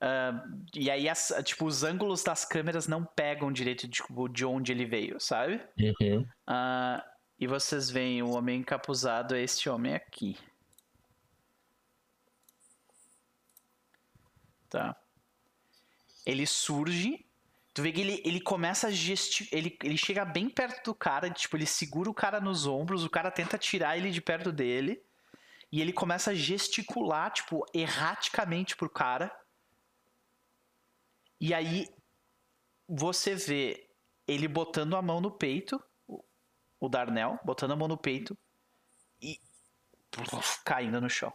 ah, 0.01 0.43
e 0.75 0.91
aí, 0.91 1.09
as- 1.09 1.33
tipo, 1.45 1.67
os 1.67 1.85
ângulos 1.85 2.25
das 2.25 2.45
câmeras 2.47 2.89
não 2.89 3.05
pegam 3.05 3.53
direito 3.53 3.87
de, 3.87 3.93
tipo, 4.03 4.27
de 4.27 4.45
onde 4.45 4.73
ele 4.73 4.85
veio, 4.87 5.21
sabe? 5.21 5.61
Uhum. 5.79 6.27
Ah, 6.47 7.05
e 7.39 7.47
vocês 7.47 7.91
veem 7.91 8.23
o 8.23 8.31
homem 8.31 8.61
encapuzado, 8.61 9.35
é 9.37 9.43
este 9.43 9.69
homem 9.69 9.95
aqui. 9.95 10.37
Tá. 14.73 14.97
Ele 16.25 16.47
surge. 16.47 17.27
Tu 17.75 17.83
vê 17.83 17.93
que 17.93 18.01
ele, 18.01 18.23
ele 18.25 18.41
começa 18.41 18.89
a 18.89 18.91
gesti 18.91 19.49
ele, 19.53 19.77
ele 19.83 19.99
chega 19.99 20.25
bem 20.25 20.49
perto 20.49 20.85
do 20.85 20.95
cara, 20.95 21.31
tipo, 21.31 21.57
ele 21.57 21.67
segura 21.67 22.11
o 22.11 22.15
cara 22.15 22.41
nos 22.41 22.67
ombros, 22.67 23.05
o 23.05 23.11
cara 23.11 23.31
tenta 23.31 23.57
tirar 23.57 23.97
ele 23.97 24.11
de 24.11 24.21
perto 24.21 24.51
dele. 24.51 25.03
E 25.71 25.81
ele 25.81 25.93
começa 25.93 26.31
a 26.31 26.35
gesticular, 26.35 27.31
tipo, 27.31 27.67
erraticamente 27.75 28.77
pro 28.77 28.91
cara. 28.91 29.35
E 31.41 31.53
aí 31.53 31.87
você 32.89 33.35
vê 33.35 33.91
ele 34.27 34.49
botando 34.49 34.97
a 34.97 35.03
mão 35.03 35.21
no 35.21 35.31
peito, 35.31 35.83
o 36.81 36.89
Darnell, 36.89 37.39
botando 37.45 37.73
a 37.73 37.77
mão 37.77 37.89
no 37.89 37.97
peito 37.97 38.37
e 39.21 39.39
caindo 40.65 41.01
no 41.01 41.11
chão. 41.11 41.33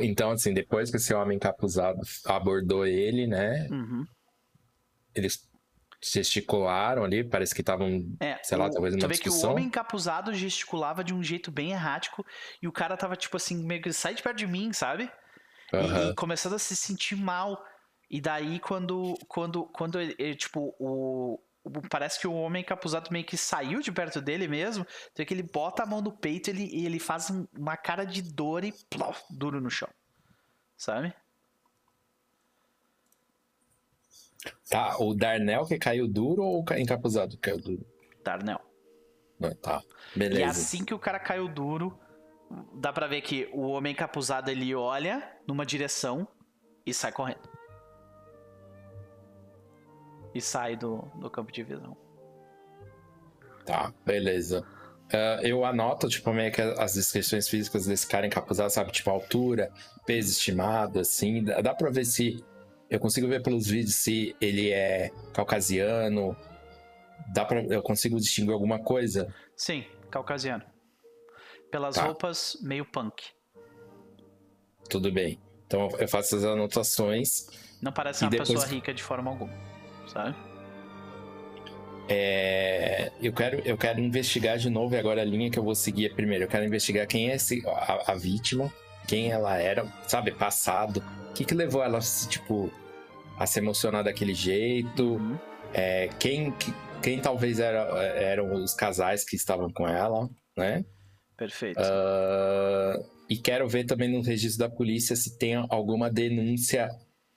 Então, 0.00 0.30
assim, 0.30 0.54
depois 0.54 0.90
que 0.90 0.96
esse 0.96 1.12
homem 1.12 1.36
encapuzado 1.36 2.00
abordou 2.24 2.86
ele, 2.86 3.26
né? 3.26 3.66
Uhum. 3.70 4.04
Eles 5.14 5.46
gesticularam 6.02 7.04
ali, 7.04 7.24
parece 7.24 7.54
que 7.54 7.60
estavam, 7.62 8.04
É, 8.20 8.38
sei 8.42 8.56
lá, 8.56 8.66
o- 8.66 8.70
talvez 8.70 8.94
uma 8.94 9.08
vê 9.08 9.14
que 9.14 9.20
o 9.20 9.24
discussão. 9.24 9.52
homem 9.52 9.64
encapuzado 9.66 10.32
gesticulava 10.34 11.02
de 11.02 11.12
um 11.14 11.22
jeito 11.22 11.50
bem 11.50 11.72
errático 11.72 12.24
e 12.62 12.68
o 12.68 12.72
cara 12.72 12.96
tava 12.96 13.16
tipo 13.16 13.36
assim, 13.36 13.64
meio 13.64 13.82
que 13.82 13.92
sai 13.92 14.14
de 14.14 14.22
perto 14.22 14.36
de 14.38 14.46
mim, 14.46 14.72
sabe? 14.72 15.10
E- 15.72 15.76
Aham. 15.76 16.10
E, 16.10 16.14
começando 16.14 16.54
a 16.54 16.58
se 16.58 16.76
sentir 16.76 17.16
mal. 17.16 17.62
E 18.10 18.20
daí 18.20 18.60
quando 18.60 19.14
quando 19.26 19.64
quando 19.66 20.00
ele, 20.00 20.14
ele, 20.18 20.36
tipo 20.36 20.74
o- 20.78 21.40
parece 21.90 22.18
que 22.20 22.26
o 22.28 22.32
homem 22.34 22.62
encapuzado 22.62 23.10
meio 23.12 23.24
que 23.24 23.36
saiu 23.36 23.80
de 23.80 23.90
perto 23.92 24.20
dele 24.20 24.46
mesmo, 24.48 24.84
tu 24.84 25.16
vê 25.16 25.24
que 25.24 25.34
ele 25.34 25.42
bota 25.42 25.82
a 25.82 25.86
mão 25.86 26.00
no 26.00 26.12
peito 26.12 26.48
ele, 26.48 26.64
e 26.72 26.86
ele 26.86 26.98
faz 26.98 27.30
um- 27.30 27.46
uma 27.56 27.76
cara 27.76 28.04
de 28.04 28.22
dor 28.22 28.64
e 28.64 28.72
plof, 28.90 29.22
duro 29.30 29.60
no 29.60 29.70
chão. 29.70 29.88
Sabe? 30.76 31.12
Tá, 34.68 34.96
o 34.98 35.14
Darnell 35.14 35.64
que 35.66 35.78
caiu 35.78 36.06
duro 36.06 36.42
ou 36.44 36.60
o 36.60 36.64
ca- 36.64 36.78
encapuzado 36.78 37.32
que 37.36 37.38
caiu 37.42 37.58
duro? 37.58 37.86
Darnell. 38.24 38.60
Ah, 39.42 39.54
Tá, 39.60 39.82
E 40.14 40.18
beleza. 40.18 40.50
assim 40.50 40.84
que 40.84 40.94
o 40.94 40.98
cara 40.98 41.18
caiu 41.18 41.46
duro, 41.48 41.98
dá 42.74 42.92
pra 42.92 43.06
ver 43.06 43.20
que 43.22 43.48
o 43.52 43.62
homem 43.68 43.92
encapuzado 43.92 44.50
ele 44.50 44.74
olha 44.74 45.36
numa 45.46 45.64
direção 45.66 46.26
e 46.84 46.94
sai 46.94 47.12
correndo. 47.12 47.55
E 50.36 50.40
sai 50.40 50.76
do, 50.76 50.98
do 51.14 51.30
campo 51.30 51.50
de 51.50 51.62
visão. 51.62 51.96
Tá, 53.64 53.92
beleza. 54.04 54.62
Ah, 55.12 55.40
eu 55.42 55.64
anoto, 55.64 56.08
tipo, 56.08 56.30
meio 56.32 56.52
que 56.52 56.60
as 56.60 56.94
descrições 56.94 57.48
físicas 57.48 57.86
desse 57.86 58.06
cara 58.06 58.26
encapuzado, 58.26 58.70
sabe? 58.70 58.92
Tipo, 58.92 59.08
altura, 59.10 59.72
peso 60.04 60.30
estimado, 60.32 61.00
assim. 61.00 61.42
Dá, 61.42 61.60
dá 61.60 61.74
pra 61.74 61.90
ver 61.90 62.04
se. 62.04 62.44
Eu 62.90 63.00
consigo 63.00 63.26
ver 63.26 63.42
pelos 63.42 63.66
vídeos 63.66 63.94
se 63.96 64.36
ele 64.40 64.70
é 64.70 65.10
caucasiano. 65.32 66.36
Dá 67.32 67.44
pra. 67.44 67.62
Eu 67.62 67.82
consigo 67.82 68.16
distinguir 68.18 68.52
alguma 68.52 68.78
coisa? 68.78 69.32
Sim, 69.56 69.84
caucasiano. 70.10 70.64
Pelas 71.70 71.96
Tá. 71.96 72.04
roupas, 72.04 72.58
meio 72.62 72.84
punk. 72.84 73.22
Tudo 74.88 75.10
bem. 75.10 75.40
Então 75.66 75.88
eu 75.98 76.06
faço 76.06 76.36
as 76.36 76.44
anotações. 76.44 77.48
Não 77.82 77.90
parece 77.92 78.22
uma 78.22 78.30
depois- 78.30 78.50
pessoa 78.50 78.66
rica 78.66 78.92
de 78.94 79.02
forma 79.02 79.30
alguma. 79.30 79.52
Sabe? 80.16 80.34
É, 82.08 83.10
eu, 83.20 83.32
quero, 83.32 83.60
eu 83.64 83.76
quero 83.76 84.00
investigar 84.00 84.56
de 84.58 84.70
novo, 84.70 84.94
e 84.94 84.98
agora 84.98 85.20
a 85.22 85.24
linha 85.24 85.50
que 85.50 85.58
eu 85.58 85.62
vou 85.64 85.74
seguir 85.74 86.06
é 86.06 86.08
primeiro. 86.08 86.44
Eu 86.44 86.48
quero 86.48 86.64
investigar 86.64 87.06
quem 87.06 87.30
é 87.30 87.34
esse, 87.34 87.62
a, 87.66 88.12
a 88.12 88.14
vítima, 88.14 88.72
quem 89.08 89.30
ela 89.30 89.56
era, 89.58 89.84
sabe, 90.06 90.30
passado. 90.32 91.02
O 91.30 91.32
que, 91.34 91.44
que 91.44 91.54
levou 91.54 91.82
ela, 91.82 91.98
tipo, 92.28 92.72
a 93.38 93.44
se 93.46 93.58
emocionar 93.58 94.04
daquele 94.04 94.32
jeito? 94.34 95.14
Uhum. 95.16 95.36
É, 95.74 96.08
quem, 96.18 96.52
que- 96.52 96.72
quem 97.02 97.20
talvez 97.20 97.58
era, 97.58 97.80
eram 98.02 98.54
os 98.54 98.72
casais 98.72 99.24
que 99.24 99.36
estavam 99.36 99.70
com 99.70 99.86
ela, 99.86 100.30
né? 100.56 100.84
Perfeito. 101.36 101.78
Ah, 101.78 102.98
e 103.28 103.36
quero 103.36 103.68
ver 103.68 103.84
também 103.84 104.08
no 104.08 104.22
registro 104.22 104.60
da 104.66 104.74
polícia 104.74 105.14
se 105.16 105.36
tem 105.36 105.54
alguma 105.68 106.08
denúncia 106.10 106.88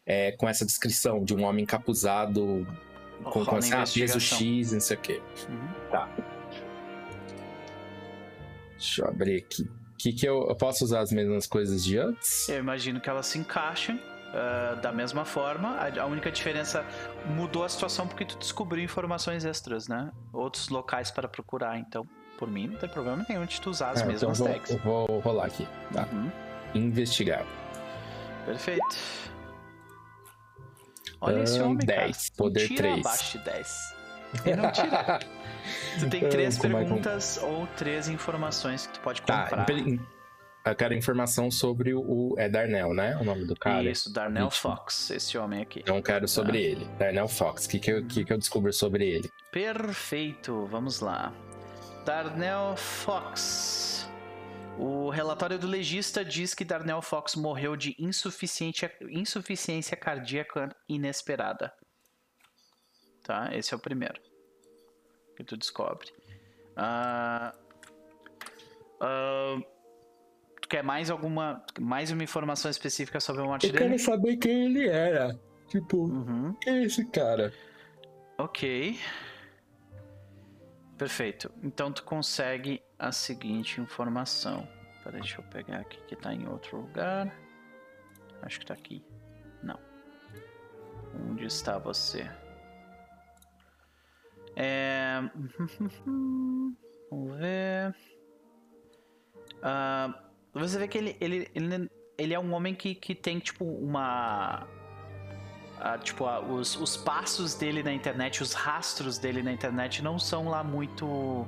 é, 0.10 0.32
com 0.32 0.50
essa 0.50 0.66
descrição 0.66 1.24
de 1.24 1.36
um 1.36 1.44
homem 1.44 1.62
encapuzado 1.62 2.66
com, 3.24 3.46
com 3.46 3.56
assim, 3.56 3.74
ah, 3.74 3.84
peso. 3.86 4.20
X, 4.20 4.72
não 4.72 4.80
sei 4.80 4.98
o 4.98 5.00
quê. 5.00 5.22
Uhum. 5.48 6.24
Deixa 8.72 9.04
eu 9.04 9.08
abrir 9.08 9.38
aqui. 9.38 9.70
Que 10.00 10.12
que 10.12 10.26
eu, 10.26 10.48
eu 10.48 10.56
posso 10.56 10.84
usar 10.84 11.02
as 11.02 11.12
mesmas 11.12 11.46
coisas 11.46 11.84
de 11.84 12.00
antes? 12.00 12.50
Eu 12.50 12.58
imagino 12.58 13.00
que 13.00 13.08
elas 13.08 13.28
se 13.28 13.38
encaixem 13.38 14.02
ah, 14.34 14.80
da 14.82 14.92
mesma 14.92 15.26
forma. 15.26 15.76
A, 15.76 16.02
a 16.02 16.06
única 16.08 16.32
diferença 16.32 16.84
mudou 17.28 17.64
a 17.64 17.70
situação 17.70 18.08
porque 18.08 18.26
tu 18.26 18.36
descobriu 18.40 18.84
informações 18.84 19.46
extras, 19.46 19.88
né? 19.88 20.10
Outros 20.34 20.70
locais 20.70 21.12
para 21.12 21.28
procurar. 21.28 21.78
Então, 21.78 22.08
por 22.40 22.50
mim, 22.50 22.68
não 22.68 22.80
tem 22.80 22.90
problema 22.90 23.24
nenhum 23.30 23.46
de 23.46 23.62
tu 23.62 23.70
usar 23.70 23.92
as 23.92 24.00
então 24.00 24.12
mesmas 24.12 24.40
eu 24.40 24.46
vou, 24.46 24.54
tags. 24.56 24.72
eu 24.72 24.78
vou 24.80 25.20
rolar 25.20 25.46
aqui. 25.46 25.68
Tá. 25.94 26.08
Uhum. 26.12 26.32
Investigar. 26.74 27.46
Perfeito. 28.46 29.29
Olha 31.22 31.42
esse 31.44 31.60
homem, 31.62 31.78
10, 31.86 32.30
cara. 32.30 32.38
poder 32.38 32.68
tira 32.68 32.82
3. 32.90 33.00
abaixo 33.06 33.38
de 33.38 33.44
10. 33.46 33.96
Ele 34.46 34.56
não 34.56 34.72
tira. 34.72 35.20
Tu 36.00 36.10
tem 36.10 36.28
três 36.30 36.58
Como 36.58 36.78
é 36.78 36.80
que- 36.80 36.86
perguntas 36.86 37.40
ou 37.44 37.68
três 37.78 38.08
informações 38.08 38.88
que 38.88 38.94
tu 38.94 39.00
pode 39.02 39.22
Tá, 39.24 39.44
comprar. 39.44 39.62
impre- 39.70 40.00
eu 40.66 40.76
quero 40.76 40.94
informação 40.94 41.52
sobre 41.52 41.94
o, 41.94 42.34
é 42.38 42.48
Darnell, 42.50 42.94
né? 42.94 43.16
O 43.18 43.24
nome 43.24 43.46
do 43.46 43.56
cara. 43.56 43.84
Isso, 43.84 44.12
Darnell 44.12 44.50
Vítima. 44.50 44.76
Fox, 44.78 45.10
esse 45.12 45.38
homem 45.38 45.62
aqui. 45.62 45.80
Então 45.82 46.02
quero 46.02 46.28
sobre 46.28 46.54
Tá. 46.54 46.58
ele. 46.60 46.86
Darnell 46.98 47.28
Fox. 47.28 47.66
O 47.66 47.70
que, 47.70 47.80
que, 47.80 47.92
eu, 47.92 48.06
que, 48.06 48.24
que 48.26 48.34
eu 48.34 48.38
descubro 48.38 48.72
sobre 48.74 49.08
ele? 49.08 49.30
Perfeito, 49.52 50.66
vamos 50.72 51.02
lá. 51.02 51.34
Darnell 52.06 52.76
Fox. 52.78 53.79
O 54.82 55.10
relatório 55.10 55.60
do 55.60 55.68
legista 55.68 56.24
diz 56.24 56.54
que 56.54 56.64
Darnell 56.64 57.02
Fox 57.02 57.36
morreu 57.36 57.76
de 57.76 57.96
insuficiência, 58.00 58.90
insuficiência 59.10 59.98
cardíaca 59.98 60.74
inesperada. 60.88 61.74
Tá? 63.24 63.50
Esse 63.54 63.74
é 63.74 63.78
o 63.78 63.80
primeiro. 63.80 64.22
Que 65.36 65.44
tu 65.44 65.58
descobre. 65.58 66.08
Ah, 66.78 67.54
ah, 69.02 69.58
quer 70.70 70.82
mais 70.84 71.10
alguma. 71.10 71.62
Mais 71.80 72.10
uma 72.12 72.24
informação 72.24 72.72
específica 72.72 73.20
sobre 73.20 73.42
a 73.42 73.46
morte 73.46 73.66
Eu 73.68 73.74
dele? 73.74 73.84
quero 73.86 74.00
saber 74.00 74.38
quem 74.38 74.66
ele 74.68 74.88
era. 74.88 75.38
Tipo, 75.68 75.98
Uhum. 76.06 76.54
quem 76.62 76.78
é 76.78 76.84
esse 76.84 77.06
cara? 77.06 77.54
Ok. 78.38 78.98
Perfeito. 80.98 81.52
Então 81.64 81.92
tu 81.92 82.04
consegue 82.04 82.82
a 83.00 83.12
seguinte 83.12 83.82
informação. 83.82 84.68
Peraí, 85.04 85.22
deixa 85.22 85.40
eu 85.40 85.44
pegar 85.46 85.80
aqui 85.80 86.00
que 86.08 86.16
tá 86.16 86.34
em 86.34 86.48
outro 86.48 86.82
lugar. 86.82 87.34
Acho 88.42 88.60
que 88.60 88.66
tá 88.66 88.74
aqui. 88.74 89.04
Não. 89.64 89.80
Onde 91.30 91.46
está 91.46 91.78
você? 91.78 92.30
É... 94.56 95.22
Vamos 97.10 97.38
ver. 97.38 97.96
Ah, 99.64 100.22
você 100.54 100.78
vê 100.78 100.88
que 100.88 100.98
ele, 100.98 101.18
ele, 101.20 101.50
ele, 101.56 101.92
ele 102.18 102.34
é 102.34 102.40
um 102.40 102.54
homem 102.54 102.74
que, 102.76 102.96
que 102.96 103.16
tem, 103.16 103.40
tipo, 103.40 103.66
uma. 103.66 104.68
ah, 105.80 105.98
tipo, 105.98 106.26
ah, 106.26 106.40
os, 106.40 106.76
os 106.76 106.98
passos 106.98 107.56
dele 107.56 107.84
na 107.84 107.92
internet, 107.92 108.42
os 108.44 108.54
rastros 108.54 109.18
dele 109.18 109.42
na 109.42 109.52
internet 109.52 110.04
não 110.04 110.20
são 110.20 110.50
lá 110.50 110.64
muito. 110.64 111.48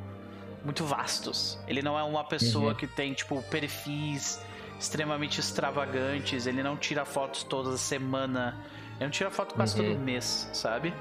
Muito 0.64 0.84
vastos. 0.86 1.60
Ele 1.68 1.82
não 1.82 1.98
é 1.98 2.04
uma 2.04 2.24
pessoa 2.24 2.70
Uhum. 2.72 2.76
que 2.76 2.88
tem, 2.88 3.14
tipo, 3.14 3.42
perfis 3.44 4.40
extremamente 4.80 5.40
extravagantes, 5.40 6.48
ele 6.48 6.64
não 6.64 6.76
tira 6.76 7.06
fotos 7.06 7.44
toda 7.44 7.78
semana. 7.78 8.58
Ele 8.96 9.06
não 9.06 9.10
tira 9.12 9.30
foto 9.30 9.54
quase 9.56 9.80
Uhum. 9.80 9.94
todo 9.94 10.00
mês, 10.00 10.50
sabe? 10.54 10.94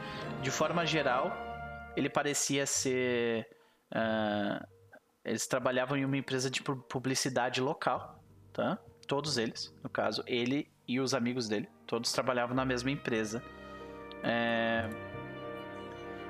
De 0.42 0.50
forma 0.50 0.84
geral, 0.86 1.32
ele 1.96 2.08
parecia 2.08 2.66
ser. 2.66 3.46
ah, 3.92 4.64
eles 5.24 5.46
trabalhavam 5.46 5.96
em 5.98 6.04
uma 6.04 6.16
empresa 6.16 6.48
de 6.50 6.62
pu- 6.62 6.76
publicidade 6.88 7.60
local, 7.60 8.22
tá? 8.52 8.78
Todos 9.08 9.36
eles, 9.36 9.74
no 9.82 9.90
caso, 9.90 10.22
ele 10.26 10.70
e 10.86 11.00
os 11.00 11.12
amigos 11.14 11.48
dele, 11.48 11.68
todos 11.86 12.12
trabalhavam 12.12 12.54
na 12.54 12.64
mesma 12.64 12.90
empresa. 12.90 13.42
É, 14.22 14.88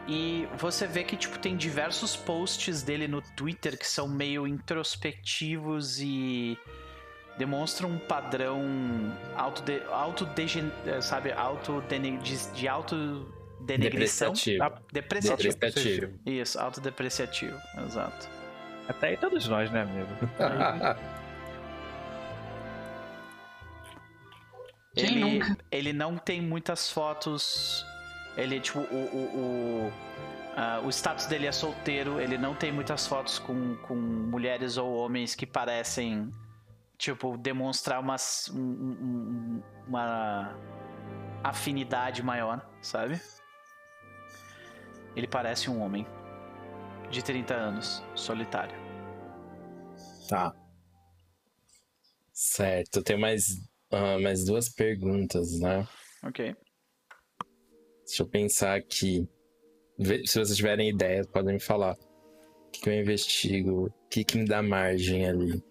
E 0.08 0.48
você 0.56 0.86
vê 0.86 1.04
que 1.04 1.16
tipo 1.16 1.38
tem 1.38 1.56
diversos 1.56 2.16
posts 2.16 2.82
dele 2.82 3.06
no 3.06 3.22
Twitter 3.22 3.78
que 3.78 3.86
são 3.86 4.08
meio 4.08 4.46
introspectivos 4.46 6.00
e 6.00 6.58
demonstram 7.38 7.90
um 7.90 7.98
padrão 7.98 8.60
auto 9.36 9.62
auto 9.90 10.28
sabe 11.00 11.32
auto 11.32 11.82
de, 12.22 12.52
de 12.52 12.68
auto 12.68 13.32
denegrição 13.60 14.32
Depreciativo. 14.32 14.64
Ah, 14.64 14.82
depreciativo 14.92 15.54
Depreciativo. 15.58 16.18
isso 16.26 16.58
autodepreciativo 16.58 17.56
exato 17.86 18.28
Até 18.88 19.08
aí 19.08 19.16
todos 19.16 19.46
nós, 19.46 19.70
né, 19.70 19.82
amigo? 19.82 20.08
Quem 24.94 25.04
ele, 25.04 25.20
nunca? 25.20 25.56
ele 25.70 25.92
não 25.92 26.16
tem 26.16 26.40
muitas 26.40 26.90
fotos. 26.90 27.86
Ele, 28.36 28.60
tipo, 28.60 28.80
o, 28.80 28.84
o, 28.84 29.86
o, 29.88 29.92
ah, 30.56 30.80
o 30.84 30.88
status 30.90 31.26
dele 31.26 31.46
é 31.46 31.52
solteiro. 31.52 32.20
Ele 32.20 32.38
não 32.38 32.54
tem 32.54 32.72
muitas 32.72 33.06
fotos 33.06 33.38
com, 33.38 33.76
com 33.78 33.94
mulheres 33.94 34.76
ou 34.76 34.94
homens 34.96 35.34
que 35.34 35.46
parecem, 35.46 36.32
tipo, 36.96 37.36
demonstrar 37.36 38.00
uma, 38.00 38.16
um- 38.52 38.58
um- 38.60 39.62
uma 39.88 40.56
afinidade 41.42 42.22
maior, 42.22 42.64
sabe? 42.80 43.20
Ele 45.16 45.26
parece 45.26 45.68
um 45.70 45.80
homem 45.82 46.06
de 47.10 47.22
30 47.22 47.54
anos, 47.54 48.02
solitário. 48.14 48.74
Tá. 50.28 50.54
Certo, 52.32 53.02
tem 53.02 53.18
mais, 53.18 53.46
ah, 53.90 54.18
mais 54.20 54.44
duas 54.44 54.68
perguntas, 54.68 55.58
né? 55.58 55.86
Ok. 56.22 56.54
Deixa 58.10 58.24
eu 58.24 58.26
pensar 58.26 58.74
aqui. 58.76 59.28
Se 60.26 60.38
vocês 60.40 60.56
tiverem 60.56 60.88
ideia, 60.88 61.24
podem 61.24 61.54
me 61.54 61.60
falar. 61.60 61.92
O 61.94 62.70
que, 62.72 62.80
que 62.80 62.88
eu 62.90 62.94
investigo? 62.94 63.86
O 63.86 64.08
que, 64.10 64.24
que 64.24 64.36
me 64.36 64.44
dá 64.46 64.60
margem 64.60 65.28
ali? 65.28 65.62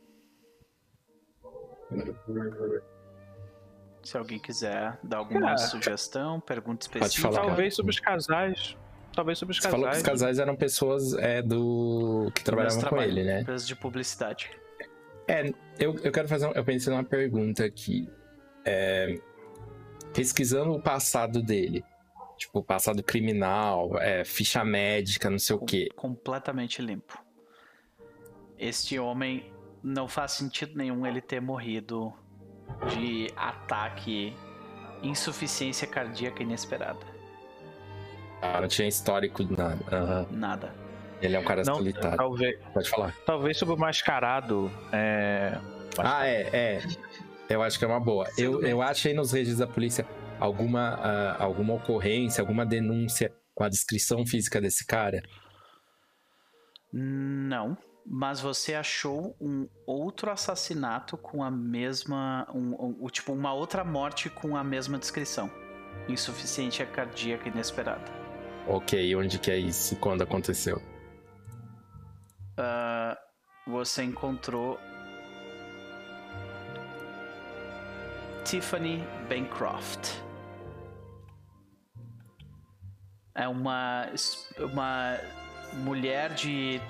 Se 4.04 4.18
alguém 4.18 4.40
quiser 4.40 4.98
dar 5.04 5.18
alguma 5.18 5.42
Cara, 5.48 5.58
sugestão, 5.58 6.40
pergunta 6.40 6.86
específica. 6.86 7.30
falar. 7.30 7.46
Talvez 7.48 7.76
sobre 7.76 7.92
os 7.92 8.00
casais. 8.00 8.78
Talvez 9.14 9.38
sobre 9.38 9.52
os 9.54 9.60
Você 9.62 9.70
falou 9.70 9.86
que 9.88 9.90
casais. 9.90 10.04
os 10.04 10.10
casais 10.10 10.40
eram 10.40 10.56
pessoas 10.56 11.14
é, 11.16 11.42
do 11.42 12.32
que 12.34 12.42
trabalhavam 12.42 12.82
com 12.90 13.02
ele, 13.02 13.24
né? 13.24 13.42
Empresa 13.42 13.66
de 13.66 13.76
publicidade. 13.76 14.50
É, 15.28 15.50
eu, 15.78 15.94
eu 16.04 16.12
quero 16.12 16.28
fazer. 16.30 16.48
um- 16.48 16.54
Eu 16.54 16.64
pensei 16.64 16.94
numa 16.94 17.04
pergunta 17.04 17.66
aqui. 17.66 18.08
É, 18.64 19.20
pesquisando 20.14 20.72
o 20.72 20.82
passado 20.82 21.42
dele, 21.44 21.84
tipo, 22.40 22.64
passado 22.64 23.04
criminal, 23.04 23.92
é, 24.00 24.24
ficha 24.26 24.64
médica, 24.64 25.30
não 25.30 25.38
sei 25.40 25.56
o 25.56 25.60
quê. 25.60 25.90
completamente 25.96 26.82
limpo. 26.82 27.22
Este 28.58 28.98
homem 28.98 29.54
não 29.84 30.08
faz 30.08 30.32
sentido 30.34 30.76
nenhum 30.76 31.06
ele 31.06 31.22
ter 31.22 31.40
morrido 31.42 32.12
de 32.94 33.32
ataque 33.36 34.36
insuficiência 35.02 35.88
cardíaca 35.88 36.44
inesperada. 36.44 37.00
Ah, 38.42 38.60
não 38.62 38.68
tinha 38.68 38.88
histórico 38.88 39.44
de 39.44 39.56
nada. 39.58 39.80
Aham. 39.92 40.28
Nada. 40.32 40.76
Ele 41.22 41.36
é 41.36 41.40
um 41.40 41.44
cara 41.44 41.64
Não, 41.66 41.76
solitário. 41.76 42.18
talvez, 42.18 42.58
Pode 42.74 42.90
falar. 42.90 43.16
talvez 43.26 43.58
sobre 43.58 43.76
o 43.76 43.78
mascarado. 43.78 44.72
É... 44.92 45.58
Ah, 45.98 46.26
é, 46.26 46.50
é. 46.54 46.82
Eu 47.50 47.62
acho 47.62 47.78
que 47.78 47.84
é 47.84 47.88
uma 47.88 48.00
boa. 48.00 48.26
Eu, 48.38 48.62
eu 48.64 48.82
achei 48.82 49.14
nos 49.14 49.32
registros 49.34 49.60
da 49.60 49.68
polícia 49.68 50.06
alguma, 50.40 50.96
ah, 50.96 51.44
alguma 51.44 51.74
ocorrência, 51.74 52.42
alguma 52.42 52.66
denúncia 52.66 53.34
com 53.54 53.64
a 53.64 53.70
descrição 53.70 54.26
física 54.26 54.60
desse 54.62 54.86
cara. 54.86 55.22
Não. 56.92 57.78
Mas 58.06 58.40
você 58.40 58.74
achou 58.74 59.36
um 59.40 59.68
outro 59.86 60.32
assassinato 60.32 61.16
com 61.16 61.44
a 61.44 61.52
mesma. 61.52 62.48
Um, 62.54 63.04
um- 63.04 63.08
tipo, 63.08 63.34
uma 63.34 63.54
outra 63.54 63.84
morte 63.84 64.30
com 64.30 64.58
a 64.58 64.64
mesma 64.64 64.98
descrição. 64.98 65.52
Insuficiência 66.08 66.86
cardíaca 66.88 67.50
inesperada. 67.50 68.12
Ok, 68.68 69.16
onde 69.16 69.38
que 69.38 69.52
é 69.52 69.58
isso? 69.58 69.96
Quando 69.98 70.24
aconteceu? 70.24 70.82
Ah, 72.58 73.16
você 73.68 74.04
encontrou 74.04 74.80
Tiffany 78.44 79.04
Bancroft. 79.28 80.29
É 83.40 83.48
uma, 83.48 84.06
uma 84.60 85.18
mulher 85.72 86.34
de 86.34 86.82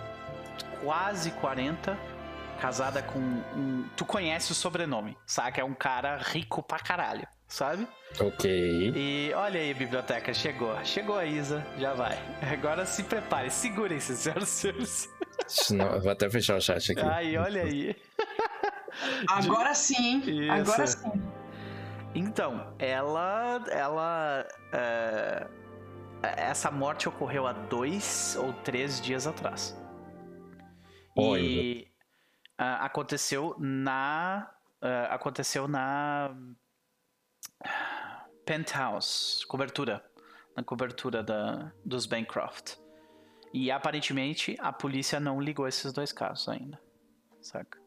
quase 0.82 1.30
40, 1.30 1.96
casada 2.60 3.04
com 3.04 3.20
um. 3.20 3.86
Tu 3.96 4.04
conhece 4.04 4.52
o 4.52 4.56
sobrenome, 4.56 5.16
saca? 5.28 5.62
É 5.62 5.64
um 5.64 5.76
cara 5.76 6.18
rico 6.18 6.64
pra 6.64 6.80
caralho, 6.80 7.28
sabe? 7.48 7.88
Ok. 8.20 8.92
E 8.96 9.32
olha 9.36 9.60
aí, 9.60 9.76
biblioteca, 9.76 10.34
chegou. 10.34 10.76
Chegou 10.84 11.20
a 11.20 11.26
Isa, 11.26 11.64
já 11.78 11.94
vai. 11.94 12.18
Agora 12.52 12.84
se 12.84 13.04
prepare, 13.04 13.52
segurem-se, 13.52 14.18
senhoras 14.18 14.50
e 14.50 14.52
senhores. 14.52 15.10
Não, 15.70 16.02
vou 16.02 16.12
até 16.12 16.28
fechar 16.32 16.58
o 16.58 16.62
chat 16.62 16.94
aqui. 16.94 17.02
Ai, 17.02 17.38
olha 17.38 17.62
aí. 17.62 17.96
Agora 19.30 19.76
sim? 19.76 20.20
Isso. 20.26 20.52
Agora 20.52 20.88
sim. 20.88 21.22
Então, 22.16 22.74
ela. 22.80 23.64
Ela. 23.70 24.48
é, 24.74 25.48
essa 26.22 26.70
morte 26.70 27.08
ocorreu 27.08 27.48
há 27.48 27.54
dois 27.54 28.36
ou 28.40 28.54
três 28.54 29.00
dias 29.02 29.26
atrás. 29.28 29.78
E 31.18 31.88
ah, 32.58 32.86
aconteceu 32.86 33.56
na. 33.58 34.52
ah, 34.82 35.06
aconteceu 35.14 35.68
na. 35.68 36.36
Penthouse, 38.46 39.46
cobertura. 39.48 40.04
Na 40.56 40.64
cobertura 40.64 41.24
da, 41.24 41.72
dos 41.86 42.06
Bancroft. 42.06 42.76
E 43.54 43.72
aparentemente 43.72 44.56
a 44.60 44.72
polícia 44.74 45.20
não 45.20 45.40
ligou 45.40 45.68
esses 45.68 45.94
dois 45.94 46.12
casos 46.12 46.50
ainda. 46.50 46.80
Saca? 47.42 47.80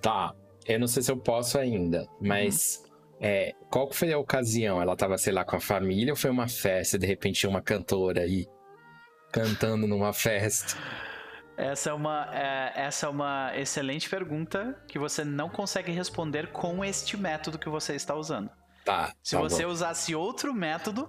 Tá. 0.00 0.34
Eu 0.66 0.80
não 0.80 0.86
sei 0.86 1.02
se 1.02 1.12
eu 1.12 1.16
posso 1.16 1.58
ainda, 1.58 2.08
mas 2.20 2.85
é, 3.20 3.52
qual 3.70 3.88
que 3.88 3.96
foi 3.96 4.12
a 4.12 4.18
ocasião? 4.18 4.80
Ela 4.80 4.96
tava, 4.96 5.16
sei 5.18 5.32
lá, 5.32 5.44
com 5.44 5.56
a 5.56 5.60
família 5.60 6.12
ou 6.12 6.16
foi 6.16 6.30
uma 6.30 6.48
festa 6.48 6.98
de 6.98 7.06
repente 7.06 7.46
uma 7.46 7.62
cantora 7.62 8.22
aí 8.22 8.46
cantando 9.32 9.86
numa 9.86 10.12
festa? 10.12 10.76
Essa 11.56 11.90
é 11.90 11.92
uma, 11.94 12.28
é, 12.34 12.72
essa 12.76 13.06
é 13.06 13.08
uma 13.08 13.52
excelente 13.56 14.10
pergunta 14.10 14.78
que 14.86 14.98
você 14.98 15.24
não 15.24 15.48
consegue 15.48 15.90
responder 15.90 16.48
com 16.52 16.84
este 16.84 17.16
método 17.16 17.58
que 17.58 17.68
você 17.68 17.94
está 17.94 18.14
usando. 18.14 18.50
Tá. 18.84 19.12
Se 19.22 19.34
tá 19.34 19.40
você 19.42 19.64
bom. 19.64 19.70
usasse 19.72 20.14
outro 20.14 20.52
método, 20.54 21.08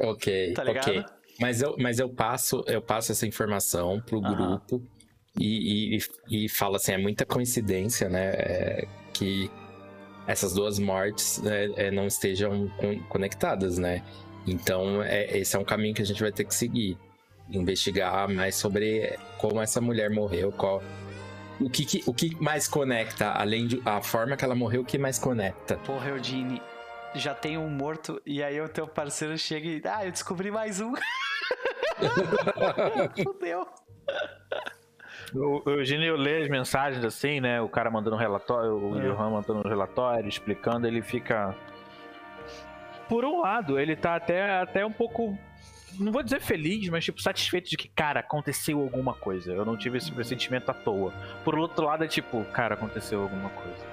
Ok, 0.00 0.52
tá 0.54 0.64
ligado? 0.64 0.88
ok. 0.88 1.04
Mas 1.40 1.60
eu, 1.62 1.76
mas 1.78 1.98
eu 1.98 2.08
passo, 2.08 2.64
eu 2.66 2.80
passo 2.80 3.12
essa 3.12 3.26
informação 3.26 4.00
pro 4.00 4.24
Aham. 4.24 4.34
grupo 4.34 4.82
E, 5.38 5.96
e, 5.96 6.44
e 6.44 6.48
fala 6.48 6.76
assim, 6.76 6.92
é 6.92 6.98
muita 6.98 7.26
coincidência, 7.26 8.08
né? 8.08 8.30
É, 8.36 8.88
que 9.12 9.50
essas 10.26 10.54
duas 10.54 10.78
mortes 10.78 11.40
né, 11.42 11.70
é, 11.76 11.90
não 11.90 12.06
estejam 12.06 12.70
conectadas, 13.08 13.78
né? 13.78 14.02
Então, 14.46 15.02
é, 15.02 15.38
esse 15.38 15.56
é 15.56 15.58
um 15.58 15.64
caminho 15.64 15.94
que 15.94 16.02
a 16.02 16.06
gente 16.06 16.20
vai 16.20 16.32
ter 16.32 16.44
que 16.44 16.54
seguir. 16.54 16.98
Investigar 17.50 18.28
mais 18.28 18.54
sobre 18.54 19.18
como 19.38 19.60
essa 19.60 19.78
mulher 19.80 20.08
morreu, 20.08 20.50
qual, 20.50 20.82
o 21.60 21.68
que, 21.68 21.84
que, 21.84 22.02
o 22.06 22.14
que 22.14 22.34
mais 22.42 22.66
conecta, 22.66 23.30
além 23.32 23.66
de 23.66 23.82
a 23.84 24.00
forma 24.00 24.36
que 24.36 24.44
ela 24.44 24.54
morreu, 24.54 24.80
o 24.82 24.84
que 24.84 24.96
mais 24.96 25.18
conecta? 25.18 25.76
Porra, 25.78 26.08
Eudine, 26.08 26.60
já 27.14 27.34
tem 27.34 27.58
um 27.58 27.68
morto, 27.68 28.20
e 28.24 28.42
aí 28.42 28.60
o 28.60 28.68
teu 28.68 28.88
parceiro 28.88 29.36
chega 29.38 29.66
e. 29.66 29.82
Ah, 29.84 30.04
eu 30.06 30.10
descobri 30.10 30.50
mais 30.50 30.80
um. 30.80 30.94
Fudeu. 33.22 33.66
O 35.34 35.68
Eugênio 35.68 36.16
lê 36.16 36.42
as 36.42 36.48
mensagens 36.48 37.04
assim, 37.04 37.40
né? 37.40 37.60
O 37.60 37.68
cara 37.68 37.90
mandando 37.90 38.14
um 38.14 38.18
relatório, 38.18 38.76
o 38.76 38.98
é. 38.98 39.02
Johan 39.02 39.30
mandando 39.30 39.66
um 39.66 39.68
relatório, 39.68 40.28
explicando, 40.28 40.86
ele 40.86 41.02
fica. 41.02 41.54
Por 43.08 43.24
um 43.24 43.40
lado, 43.40 43.78
ele 43.78 43.96
tá 43.96 44.14
até, 44.14 44.60
até 44.60 44.86
um 44.86 44.92
pouco. 44.92 45.36
Não 45.98 46.12
vou 46.12 46.22
dizer 46.22 46.40
feliz, 46.40 46.88
mas 46.88 47.04
tipo, 47.04 47.20
satisfeito 47.20 47.68
de 47.68 47.76
que, 47.76 47.88
cara, 47.88 48.20
aconteceu 48.20 48.80
alguma 48.80 49.14
coisa. 49.14 49.52
Eu 49.52 49.64
não 49.64 49.76
tive 49.76 49.98
esse 49.98 50.10
pressentimento 50.10 50.70
à 50.70 50.74
toa. 50.74 51.12
Por 51.44 51.58
outro 51.58 51.84
lado, 51.84 52.04
é 52.04 52.08
tipo, 52.08 52.44
cara, 52.46 52.74
aconteceu 52.74 53.20
alguma 53.20 53.50
coisa. 53.50 53.86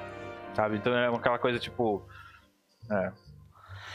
Sabe? 0.54 0.78
Então 0.78 0.94
é 0.96 1.08
aquela 1.08 1.40
coisa 1.40 1.58
tipo. 1.58 2.08
É. 2.90 3.12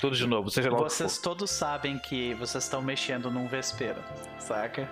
Tudo 0.00 0.15
de 0.15 0.26
novo, 0.26 0.50
seja 0.50 0.70
lá 0.70 0.78
Vocês 0.78 1.16
todos 1.16 1.50
sabem 1.50 1.99
que 1.99 2.34
vocês 2.34 2.65
estão 2.65 2.83
mexendo 2.83 3.31
num 3.31 3.49
vespeiro, 3.49 3.99
saca? 4.39 4.86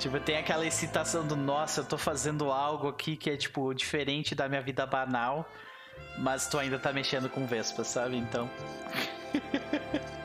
Tipo, 0.00 0.18
tem 0.18 0.36
aquela 0.38 0.66
excitação 0.66 1.26
do 1.26 1.36
nossa, 1.36 1.82
eu 1.82 1.84
tô 1.84 1.98
fazendo 1.98 2.50
algo 2.50 2.88
aqui 2.88 3.18
que 3.18 3.28
é, 3.28 3.36
tipo, 3.36 3.74
diferente 3.74 4.34
da 4.34 4.48
minha 4.48 4.62
vida 4.62 4.86
banal, 4.86 5.46
mas 6.18 6.48
tu 6.48 6.58
ainda 6.58 6.78
tá 6.78 6.90
mexendo 6.90 7.28
com 7.28 7.46
Vespa, 7.46 7.84
sabe? 7.84 8.16
Então. 8.16 8.48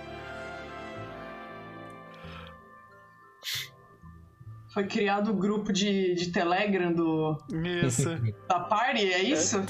Foi 4.74 4.88
criado 4.88 5.32
o 5.32 5.34
um 5.34 5.38
grupo 5.38 5.74
de, 5.74 6.16
de 6.16 6.32
Telegram 6.32 6.94
do. 6.94 7.38
Isso. 7.84 8.10
Da 8.48 8.62
Party, 8.62 9.12
é 9.12 9.22
isso? 9.24 9.60
É, 9.60 9.66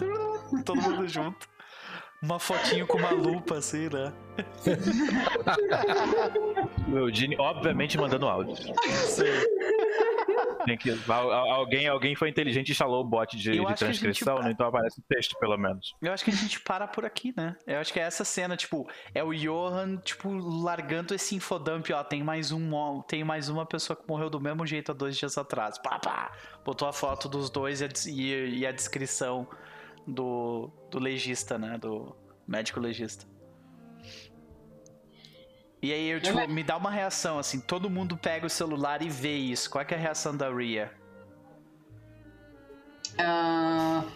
todo 0.63 0.81
mundo 0.81 1.07
junto. 1.07 1.49
Uma 2.25 2.39
fotinho 2.39 2.87
com 2.87 2.97
uma 2.97 3.11
lupa, 3.11 3.59
assim, 3.59 3.87
né? 3.87 4.11
o 6.91 6.97
Eugene, 6.97 7.37
obviamente, 7.37 7.99
mandando 7.99 8.27
áudio. 8.27 8.55
Tem 10.65 10.75
que, 10.75 10.99
alguém, 11.07 11.87
alguém 11.87 12.15
foi 12.15 12.29
inteligente 12.29 12.69
e 12.69 12.71
instalou 12.71 13.01
o 13.01 13.03
bot 13.03 13.37
de, 13.37 13.51
de 13.51 13.75
transcrição, 13.75 14.37
gente... 14.37 14.45
né? 14.45 14.51
então 14.53 14.65
aparece 14.65 14.99
o 14.99 15.03
texto, 15.07 15.37
pelo 15.39 15.55
menos. 15.55 15.93
Eu 16.01 16.11
acho 16.11 16.25
que 16.25 16.31
a 16.31 16.33
gente 16.33 16.59
para 16.61 16.87
por 16.87 17.05
aqui, 17.05 17.31
né? 17.37 17.55
Eu 17.67 17.77
acho 17.77 17.93
que 17.93 17.99
é 17.99 18.03
essa 18.03 18.25
cena, 18.25 18.57
tipo, 18.57 18.89
é 19.13 19.23
o 19.23 19.31
Johan, 19.31 19.97
tipo, 19.97 20.33
largando 20.33 21.13
esse 21.13 21.35
infodump, 21.35 21.87
ó, 21.93 22.03
tem 22.03 22.23
mais 22.23 22.51
um, 22.51 23.03
tem 23.03 23.23
mais 23.23 23.49
uma 23.49 23.67
pessoa 23.67 23.95
que 23.95 24.07
morreu 24.07 24.31
do 24.31 24.41
mesmo 24.41 24.65
jeito 24.65 24.91
há 24.91 24.95
dois 24.95 25.15
dias 25.15 25.37
atrás. 25.37 25.77
Pá, 25.77 25.99
pá. 25.99 26.31
Botou 26.65 26.87
a 26.87 26.93
foto 26.93 27.29
dos 27.29 27.51
dois 27.51 27.81
e 27.81 27.85
a, 27.85 27.89
e, 28.07 28.59
e 28.61 28.65
a 28.65 28.71
descrição 28.71 29.47
do, 30.05 30.69
do 30.89 30.99
legista, 30.99 31.57
né? 31.57 31.77
Do 31.77 32.15
médico 32.47 32.79
legista. 32.79 33.25
E 35.81 35.93
aí 35.93 36.09
eu, 36.09 36.19
tipo, 36.19 36.47
me 36.47 36.63
dá 36.63 36.77
uma 36.77 36.89
reação, 36.89 37.37
assim, 37.37 37.59
todo 37.59 37.89
mundo 37.89 38.17
pega 38.17 38.47
o 38.47 38.49
celular 38.49 39.03
e 39.03 39.09
vê 39.09 39.35
isso. 39.35 39.69
Qual 39.69 39.83
é, 39.83 39.87
é 39.91 39.95
a 39.95 39.99
reação 39.99 40.35
da 40.35 40.51
Ria? 40.51 40.91
Uh, 43.13 44.09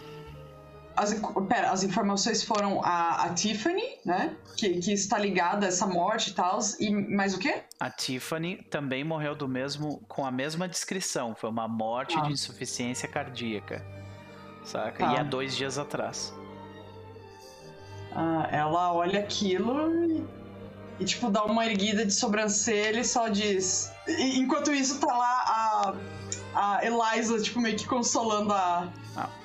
as, 0.96 1.14
pera, 1.48 1.70
as 1.70 1.84
informações 1.84 2.42
foram 2.42 2.84
a, 2.84 3.24
a 3.24 3.34
Tiffany, 3.34 3.98
né? 4.04 4.36
Que, 4.56 4.80
que, 4.80 4.92
está 4.92 5.16
ligada 5.18 5.64
a 5.64 5.68
essa 5.68 5.86
morte 5.86 6.30
e 6.30 6.34
tal. 6.34 6.58
E 6.80 6.90
mais 6.90 7.34
o 7.34 7.38
quê? 7.38 7.62
A 7.78 7.88
Tiffany 7.88 8.56
também 8.64 9.04
morreu 9.04 9.34
do 9.34 9.46
mesmo, 9.46 10.00
com 10.08 10.26
a 10.26 10.30
mesma 10.30 10.68
descrição. 10.68 11.34
Foi 11.34 11.48
uma 11.48 11.68
morte 11.68 12.18
ah. 12.18 12.22
de 12.22 12.32
insuficiência 12.32 13.08
cardíaca. 13.08 13.99
Saca? 14.64 15.08
Ah. 15.08 15.14
E 15.14 15.16
há 15.18 15.22
dois 15.22 15.56
dias 15.56 15.78
atrás. 15.78 16.34
Ah, 18.12 18.48
ela 18.50 18.92
olha 18.92 19.20
aquilo 19.20 19.94
e 20.04 20.40
e, 21.00 21.04
tipo, 21.06 21.30
dá 21.30 21.44
uma 21.44 21.64
erguida 21.64 22.04
de 22.04 22.12
sobrancelha 22.12 23.00
e 23.00 23.04
só 23.04 23.28
diz. 23.28 23.90
E, 24.06 24.38
enquanto 24.38 24.70
isso, 24.70 25.00
tá 25.00 25.06
lá 25.06 25.94
a, 26.54 26.76
a 26.76 26.84
Eliza, 26.84 27.40
tipo, 27.40 27.58
meio 27.58 27.74
que 27.74 27.86
consolando 27.86 28.52
a, 28.52 28.92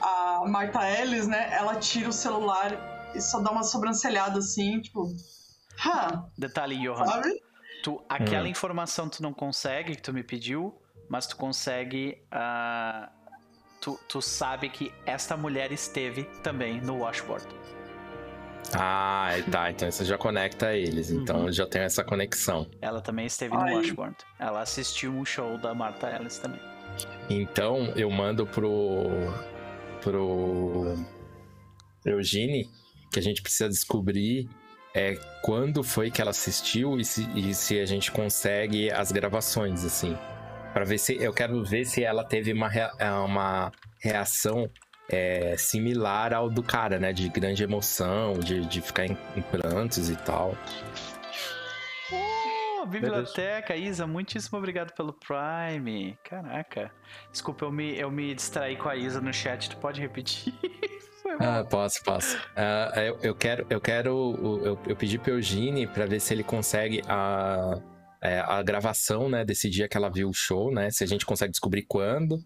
a 0.02 0.44
Marta 0.46 0.86
Ellis, 0.86 1.28
né? 1.28 1.50
Ela 1.54 1.76
tira 1.76 2.10
o 2.10 2.14
celular 2.14 3.12
e 3.16 3.22
só 3.22 3.40
dá 3.40 3.52
uma 3.52 3.64
sobrancelhada 3.64 4.40
assim, 4.40 4.82
tipo. 4.82 5.04
Huh. 5.04 6.30
Detalhe, 6.38 6.78
Johan. 6.78 7.06
Sabe? 7.06 7.42
Tu, 7.82 8.04
aquela 8.10 8.44
hum. 8.44 8.48
informação 8.48 9.08
tu 9.08 9.24
não 9.24 9.34
consegue, 9.34 9.96
que 9.96 10.02
tu 10.02 10.12
me 10.12 10.24
pediu, 10.24 10.78
mas 11.10 11.26
tu 11.26 11.38
consegue. 11.38 12.22
Uh, 12.34 13.15
tu, 13.82 14.00
tu 14.08 14.22
sabe 14.22 14.70
que 14.70 14.92
esta 15.06 15.36
mulher 15.38 15.72
esteve 15.72 16.24
também 16.42 16.82
no 16.82 17.00
washboard. 17.00 17.48
Ah, 18.74 19.30
tá. 19.52 19.72
Então 19.72 19.90
você 19.92 20.04
já 20.04 20.18
conecta 20.18 20.74
eles. 20.74 21.12
Então 21.12 21.42
uhum. 21.42 21.52
já 21.52 21.68
tem 21.68 21.82
essa 21.82 22.04
conexão. 22.04 22.68
Ela 22.82 23.02
também 23.02 23.26
esteve 23.26 23.56
Ai. 23.56 23.72
no 23.72 23.78
Washboard. 23.78 24.16
Ela 24.40 24.62
assistiu 24.62 25.12
um 25.12 25.26
show 25.26 25.58
da 25.58 25.74
Martha 25.74 26.10
Ellis 26.10 26.38
também. 26.40 26.60
Então 27.30 27.94
eu 27.96 28.10
mando 28.10 28.46
pro. 28.46 29.04
pro. 30.02 30.96
Eugene 32.06 32.70
que 33.12 33.18
a 33.18 33.22
gente 33.22 33.42
precisa 33.42 33.68
descobrir 33.68 34.48
é 34.94 35.16
quando 35.42 35.84
foi 35.84 36.12
que 36.12 36.22
ela 36.22 36.30
assistiu 36.32 37.00
e 37.00 37.04
se, 37.04 37.28
e 37.36 37.54
se 37.54 37.80
a 37.80 37.86
gente 37.86 38.12
consegue 38.12 38.92
as 38.92 39.12
gravações, 39.12 39.84
assim. 39.84 40.16
Para 40.76 40.84
ver 40.84 40.98
se. 40.98 41.16
Eu 41.24 41.32
quero 41.32 41.64
ver 41.64 41.86
se 41.86 42.04
ela 42.04 42.26
teve 42.26 42.52
uma, 42.52 42.70
uma 43.26 43.72
reação 43.98 44.70
é, 45.08 45.56
similar 45.58 46.34
ao 46.34 46.50
do 46.50 46.62
cara, 46.62 47.00
né? 47.00 47.14
De 47.14 47.30
grande 47.30 47.64
emoção, 47.64 48.34
de, 48.34 48.66
de 48.66 48.82
ficar 48.82 49.06
em, 49.06 49.18
em 49.38 49.42
prantos 49.42 50.10
e 50.10 50.18
tal. 50.18 50.54
Oh, 52.12 52.86
biblioteca, 52.86 53.74
Isa, 53.74 54.06
muitíssimo 54.06 54.58
obrigado 54.58 54.92
pelo 54.92 55.14
Prime. 55.14 56.20
Caraca. 56.26 56.92
Desculpa, 57.32 57.64
eu 57.64 57.72
me, 57.72 57.98
eu 57.98 58.12
me 58.12 58.36
distraí 58.36 58.76
com 58.76 58.90
a 58.90 58.98
Isa 58.98 59.22
no 59.22 59.34
chat, 59.34 59.70
tu 59.70 59.78
pode 59.78 60.02
repetir? 60.02 60.54
Ah, 61.40 61.66
posso, 61.70 62.02
posso. 62.04 62.38
Uh, 62.38 63.00
eu, 63.00 63.20
eu, 63.24 63.36
quero, 63.36 63.68
eu 63.70 63.82
quero, 63.82 64.62
eu, 64.64 64.80
eu 64.88 64.96
pedi 64.96 65.18
pro 65.18 65.34
Eugene 65.34 65.86
pra 65.86 66.06
ver 66.06 66.22
se 66.22 66.34
ele 66.34 66.44
consegue 66.44 67.02
a, 67.10 67.78
é, 68.22 68.40
a 68.40 68.62
gravação, 68.64 69.30
né, 69.30 69.46
desse 69.46 69.70
dia 69.70 69.88
que 69.88 69.98
ela 69.98 70.10
viu 70.10 70.30
o 70.30 70.34
show, 70.34 70.72
né, 70.72 70.90
se 70.90 71.04
a 71.04 71.08
gente 71.08 71.26
consegue 71.26 71.52
descobrir 71.52 71.84
quando, 71.84 72.40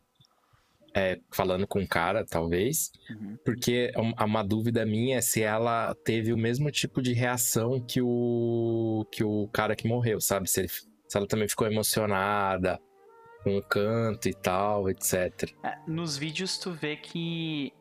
é, 0.96 1.20
falando 1.32 1.68
com 1.68 1.82
o 1.82 1.88
cara, 1.88 2.26
talvez, 2.26 2.92
uhum. 3.10 3.38
porque 3.46 3.92
uma 4.20 4.44
dúvida 4.44 4.86
minha 4.86 5.18
é 5.18 5.22
se 5.22 5.42
ela 5.42 5.96
teve 6.04 6.34
o 6.34 6.38
mesmo 6.38 6.72
tipo 6.72 7.02
de 7.02 7.14
reação 7.14 7.80
que 7.80 8.02
o 8.02 9.06
que 9.12 9.24
o 9.24 9.48
cara 9.50 9.76
que 9.76 9.88
morreu, 9.88 10.20
sabe? 10.20 10.50
Se, 10.50 10.62
ele, 10.62 10.70
se 10.70 11.18
ela 11.18 11.28
também 11.28 11.48
ficou 11.48 11.68
emocionada 11.68 12.80
com 13.44 13.58
o 13.58 13.64
canto 13.64 14.28
e 14.28 14.34
tal, 14.34 14.90
etc. 14.90 15.52
É, 15.64 15.78
nos 15.88 16.18
vídeos 16.18 16.58
tu 16.58 16.72
vê 16.72 16.98
que 16.98 17.72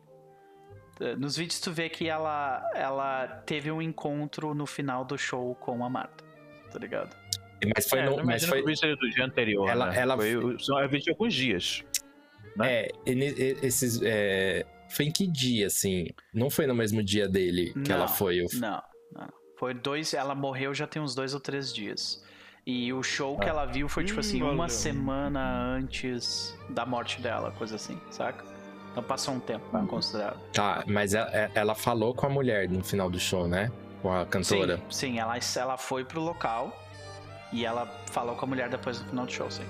é, 1.00 1.16
nos 1.16 1.36
vídeos 1.36 1.60
tu 1.60 1.72
vê 1.72 1.88
que 1.88 2.08
ela 2.08 2.62
ela 2.74 3.26
teve 3.46 3.70
um 3.70 3.80
encontro 3.80 4.54
no 4.54 4.66
final 4.66 5.04
do 5.04 5.16
show 5.16 5.54
com 5.56 5.84
a 5.84 5.88
Marta, 5.88 6.24
tá 6.70 6.78
ligado? 6.78 7.27
Mas 7.74 7.88
foi 7.88 7.98
é, 7.98 8.04
no, 8.04 8.24
mas 8.24 8.44
foi 8.44 8.62
vídeo 8.62 8.96
do 8.96 9.10
dia 9.10 9.24
anterior. 9.24 9.68
Ela, 9.68 9.90
né? 9.90 9.98
ela 9.98 10.16
foi, 10.16 10.58
só 10.58 10.86
vídeo 10.86 11.04
de 11.04 11.10
alguns 11.10 11.34
dias. 11.34 11.84
Né? 12.56 12.86
É, 12.86 12.88
esses. 13.62 14.00
É... 14.02 14.64
Foi 14.90 15.04
em 15.04 15.10
que 15.10 15.26
dia, 15.26 15.66
assim? 15.66 16.06
Não 16.32 16.48
foi 16.48 16.66
no 16.66 16.74
mesmo 16.74 17.02
dia 17.02 17.28
dele 17.28 17.72
que 17.84 17.90
não, 17.90 17.96
ela 17.96 18.08
foi? 18.08 18.44
Não, 18.54 18.82
não. 19.12 19.28
Foi 19.58 19.74
dois. 19.74 20.14
Ela 20.14 20.34
morreu 20.34 20.72
já 20.72 20.86
tem 20.86 21.02
uns 21.02 21.14
dois 21.14 21.34
ou 21.34 21.40
três 21.40 21.72
dias. 21.74 22.24
E 22.66 22.92
o 22.92 23.02
show 23.02 23.36
ah. 23.38 23.42
que 23.42 23.48
ela 23.48 23.64
viu 23.66 23.88
foi, 23.88 24.04
tipo 24.04 24.20
assim, 24.20 24.42
uma 24.42 24.68
semana 24.68 25.74
antes 25.74 26.54
da 26.68 26.84
morte 26.84 27.20
dela, 27.20 27.50
coisa 27.52 27.76
assim, 27.76 27.98
saca? 28.10 28.44
Então 28.90 29.02
passou 29.02 29.34
um 29.34 29.40
tempo 29.40 29.68
pra 29.70 29.80
considerar. 29.84 30.36
Tá, 30.52 30.84
mas 30.86 31.14
ela, 31.14 31.30
é, 31.34 31.50
ela, 31.54 31.74
falou 31.74 32.14
com 32.14 32.26
a 32.26 32.28
mulher 32.28 32.68
no 32.68 32.82
final 32.82 33.08
do 33.08 33.18
show, 33.18 33.46
né? 33.48 33.70
Com 34.02 34.12
a 34.12 34.26
cantora. 34.26 34.76
Sim, 34.90 35.14
sim 35.14 35.18
ela, 35.18 35.38
ela 35.56 35.76
foi 35.76 36.04
pro 36.04 36.20
local 36.20 36.76
e 37.52 37.64
ela 37.64 37.86
falou 38.10 38.36
com 38.36 38.44
a 38.44 38.48
mulher 38.48 38.68
depois 38.68 38.98
do 39.00 39.08
final 39.08 39.26
do 39.26 39.32
show, 39.32 39.50
sim. 39.50 39.64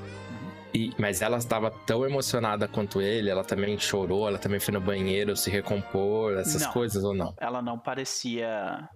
E, 0.74 0.92
mas 0.98 1.22
ela 1.22 1.38
estava 1.38 1.70
tão 1.70 2.04
emocionada 2.04 2.68
quanto 2.68 3.00
ele, 3.00 3.30
ela 3.30 3.42
também 3.42 3.78
chorou, 3.78 4.28
ela 4.28 4.38
também 4.38 4.60
foi 4.60 4.74
no 4.74 4.80
banheiro 4.80 5.34
se 5.34 5.50
recompor, 5.50 6.38
essas 6.38 6.62
não, 6.62 6.72
coisas 6.72 7.02
ou 7.02 7.14
não? 7.14 7.34
Ela 7.38 7.62
não 7.62 7.78
parecia. 7.78 8.88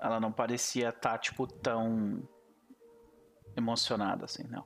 Ela 0.00 0.18
não 0.18 0.32
parecia 0.32 0.88
estar, 0.88 1.10
tá, 1.10 1.18
tipo, 1.18 1.46
tão 1.46 2.22
emocionada 3.56 4.24
assim, 4.24 4.44
não. 4.48 4.64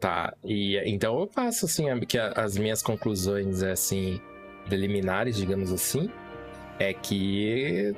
Tá, 0.00 0.32
e 0.44 0.80
então 0.86 1.18
eu 1.18 1.26
passo 1.26 1.66
assim, 1.66 1.84
que 2.06 2.18
as 2.18 2.56
minhas 2.56 2.82
conclusões, 2.82 3.62
assim, 3.62 4.20
preliminares, 4.64 5.36
digamos 5.36 5.72
assim, 5.72 6.08
é 6.78 6.94
que 6.94 7.92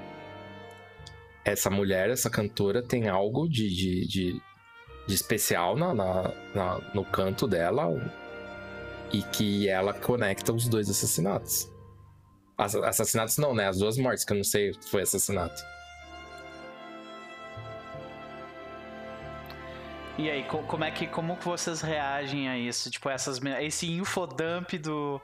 essa 1.44 1.68
mulher, 1.68 2.10
essa 2.10 2.31
cantora, 2.31 2.83
tem 2.83 3.09
algo 3.09 3.49
de, 3.49 3.68
de, 3.68 4.07
de, 4.07 4.42
de 5.11 5.17
especial 5.17 5.77
na, 5.77 5.93
na, 5.93 6.31
na, 6.55 6.81
no 6.95 7.05
canto 7.05 7.47
dela 7.49 7.85
e 9.13 9.23
que 9.23 9.69
ela 9.69 9.93
conecta 9.93 10.53
os 10.53 10.69
dois 10.69 10.89
assassinatos. 10.89 11.69
Assassinatos 12.57 13.37
não, 13.39 13.55
né? 13.55 13.67
As 13.67 13.79
duas 13.79 13.99
mortes, 13.99 14.25
que 14.25 14.33
eu 14.33 14.37
não 14.37 14.45
sei 14.45 14.73
se 14.75 14.89
foi 14.89 15.03
assassinato. 15.03 15.61
E 20.17 20.31
aí, 20.31 20.45
como 20.45 20.85
é 20.85 20.91
que 20.91 21.07
como 21.07 21.37
que 21.37 21.47
vocês 21.47 21.81
reagem 21.81 22.49
a 22.49 22.59
isso? 22.59 22.91
Tipo, 22.91 23.09
essas 23.09 23.41
esse 23.61 23.91
infodump 23.91 24.79
do 24.79 25.21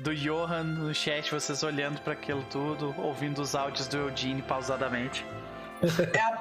do 0.00 0.14
Johan 0.14 0.64
no 0.64 0.94
chat, 0.94 1.30
vocês 1.30 1.62
olhando 1.62 2.00
para 2.00 2.14
aquilo 2.14 2.42
tudo, 2.50 2.94
ouvindo 2.98 3.40
os 3.40 3.54
áudios 3.54 3.86
do 3.86 3.98
Eugene 3.98 4.42
pausadamente. 4.42 5.24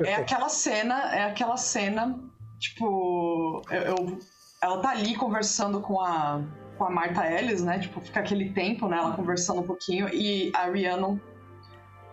É, 0.03 0.11
é 0.11 0.15
aquela 0.15 0.49
cena, 0.49 1.15
é 1.15 1.23
aquela 1.23 1.57
cena, 1.57 2.19
tipo, 2.59 3.61
eu, 3.71 3.81
eu, 3.81 4.19
ela 4.61 4.81
tá 4.81 4.89
ali 4.89 5.15
conversando 5.15 5.81
com 5.81 5.99
a 5.99 6.43
com 6.77 6.85
a 6.85 6.89
Marta 6.89 7.29
Ellis, 7.29 7.61
né? 7.61 7.77
Tipo, 7.77 7.99
fica 7.99 8.21
aquele 8.21 8.53
tempo, 8.53 8.87
né? 8.87 8.97
Ela 8.97 9.13
conversando 9.13 9.59
um 9.59 9.67
pouquinho 9.67 10.07
e 10.07 10.49
a 10.55 10.69
Rihanna 10.71 11.21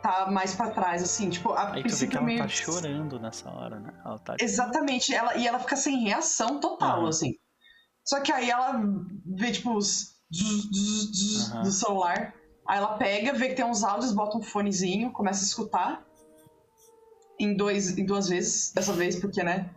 tá 0.02 0.28
mais 0.30 0.54
para 0.56 0.70
trás, 0.70 1.02
assim, 1.02 1.30
tipo, 1.30 1.52
a 1.52 1.72
Aí 1.72 1.82
vê 1.82 2.06
que 2.06 2.16
ela 2.16 2.26
meio... 2.26 2.38
tá 2.40 2.48
chorando 2.48 3.18
nessa 3.20 3.48
hora, 3.48 3.78
né? 3.78 3.92
Ela 4.04 4.18
tá... 4.18 4.36
Exatamente, 4.40 5.14
ela, 5.14 5.36
e 5.36 5.46
ela 5.46 5.60
fica 5.60 5.76
sem 5.76 6.02
reação 6.02 6.58
total, 6.60 7.02
uhum. 7.02 7.08
assim. 7.08 7.34
Só 8.04 8.20
que 8.20 8.32
aí 8.32 8.50
ela 8.50 8.80
vê, 9.24 9.52
tipo, 9.52 9.72
os 9.72 10.16
uhum. 10.32 11.62
do 11.62 11.70
celular. 11.70 12.34
Aí 12.68 12.78
ela 12.78 12.96
pega, 12.96 13.32
vê 13.32 13.48
que 13.48 13.54
tem 13.54 13.64
uns 13.64 13.84
áudios, 13.84 14.12
bota 14.12 14.36
um 14.36 14.42
fonezinho, 14.42 15.12
começa 15.12 15.44
a 15.44 15.46
escutar. 15.46 16.04
Em, 17.38 17.54
dois, 17.54 17.98
em 17.98 18.04
duas 18.04 18.28
vezes, 18.28 18.72
dessa 18.72 18.92
vez, 18.92 19.16
porque, 19.16 19.42
né? 19.42 19.70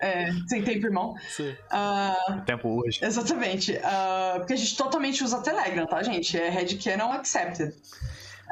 É, 0.00 0.30
sem 0.46 0.62
tempo, 0.62 0.86
irmão. 0.86 1.14
Sim. 1.28 1.50
Uh, 1.50 2.40
tempo 2.42 2.68
hoje. 2.68 3.04
Exatamente. 3.04 3.72
Uh, 3.72 4.38
porque 4.38 4.52
a 4.52 4.56
gente 4.56 4.76
totalmente 4.76 5.24
usa 5.24 5.42
Telegram, 5.42 5.86
tá, 5.86 6.02
gente? 6.02 6.38
É 6.38 6.48
Headcanon 6.48 7.12
Accepted. 7.12 7.74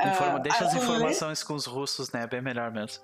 Informa, 0.00 0.38
uh, 0.38 0.42
deixa 0.42 0.64
as 0.64 0.74
informações 0.74 1.40
lê... 1.40 1.46
com 1.46 1.54
os 1.54 1.66
russos, 1.66 2.10
né? 2.10 2.24
É 2.24 2.26
bem 2.26 2.42
melhor 2.42 2.72
mesmo. 2.72 3.02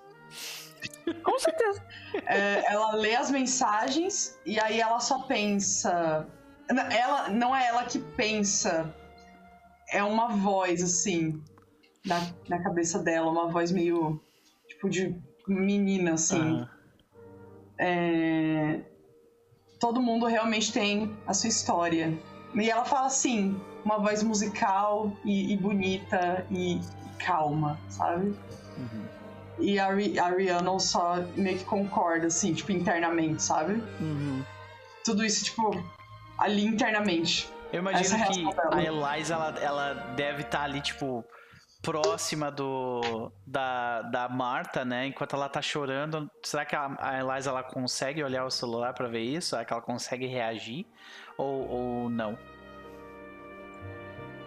Com 1.23 1.39
certeza. 1.39 1.83
É, 2.27 2.73
ela 2.73 2.95
lê 2.95 3.15
as 3.15 3.31
mensagens 3.31 4.39
e 4.45 4.61
aí 4.61 4.81
ela 4.81 5.01
só 5.01 5.23
pensa. 5.23 6.27
Ela 6.69 7.29
não 7.31 7.55
é 7.55 7.67
ela 7.67 7.85
que 7.85 7.99
pensa. 7.99 8.95
É 9.91 10.03
uma 10.03 10.29
voz, 10.29 10.83
assim, 10.83 11.43
na, 12.05 12.21
na 12.49 12.63
cabeça 12.63 12.99
dela, 12.99 13.31
uma 13.31 13.49
voz 13.49 13.73
meio. 13.73 14.21
Tipo, 14.69 14.89
de 14.91 15.17
menina, 15.47 16.15
assim. 16.15 16.41
Uhum. 16.41 16.69
É... 17.79 18.81
Todo 19.79 20.01
mundo 20.01 20.27
realmente 20.27 20.73
tem 20.73 21.17
a 21.27 21.33
sua 21.33 21.49
história. 21.49 22.19
E 22.55 22.71
ela 22.71 22.85
fala 22.85 23.07
assim, 23.07 23.61
uma 23.85 23.99
voz 23.99 24.23
musical 24.23 25.13
e, 25.25 25.53
e 25.53 25.57
bonita 25.57 26.45
e, 26.51 26.77
e, 26.77 26.81
calma, 27.19 27.79
sabe? 27.89 28.35
Uhum. 28.77 29.05
E 29.61 29.79
a, 29.79 29.89
a 29.89 30.31
Rihanna 30.31 30.79
só 30.79 31.17
meio 31.37 31.59
que 31.59 31.65
concorda, 31.65 32.27
assim, 32.27 32.55
tipo, 32.55 32.73
internamente, 32.73 33.43
sabe? 33.43 33.75
Uhum. 34.01 34.45
Tudo 35.05 35.25
isso, 35.25 35.45
tipo, 35.45 35.71
ali 36.39 36.65
internamente. 36.65 37.49
Eu 37.73 37.81
imagino 37.81 38.25
que 38.27 38.45
a 38.73 38.83
Eliza, 38.83 39.35
ela, 39.35 39.59
ela 39.61 39.95
deve 40.17 40.43
estar 40.43 40.59
tá 40.59 40.65
ali, 40.65 40.81
tipo, 40.81 41.25
próxima 41.83 42.51
do 42.51 43.31
da, 43.47 44.03
da 44.03 44.29
Marta, 44.29 44.85
né? 44.85 45.07
Enquanto 45.07 45.35
ela 45.37 45.49
tá 45.49 45.63
chorando, 45.63 46.31
será 46.43 46.65
que 46.65 46.75
a, 46.75 46.97
a 46.99 47.21
Eliza 47.21 47.51
ela 47.51 47.63
consegue 47.63 48.23
olhar 48.23 48.45
o 48.45 48.51
celular 48.51 48.93
para 48.93 49.09
ver 49.09 49.23
isso? 49.23 49.51
Será 49.51 49.65
que 49.65 49.73
ela 49.73 49.83
consegue 49.83 50.27
reagir 50.27 50.87
ou, 51.37 51.69
ou 51.69 52.11
não? 52.11 52.39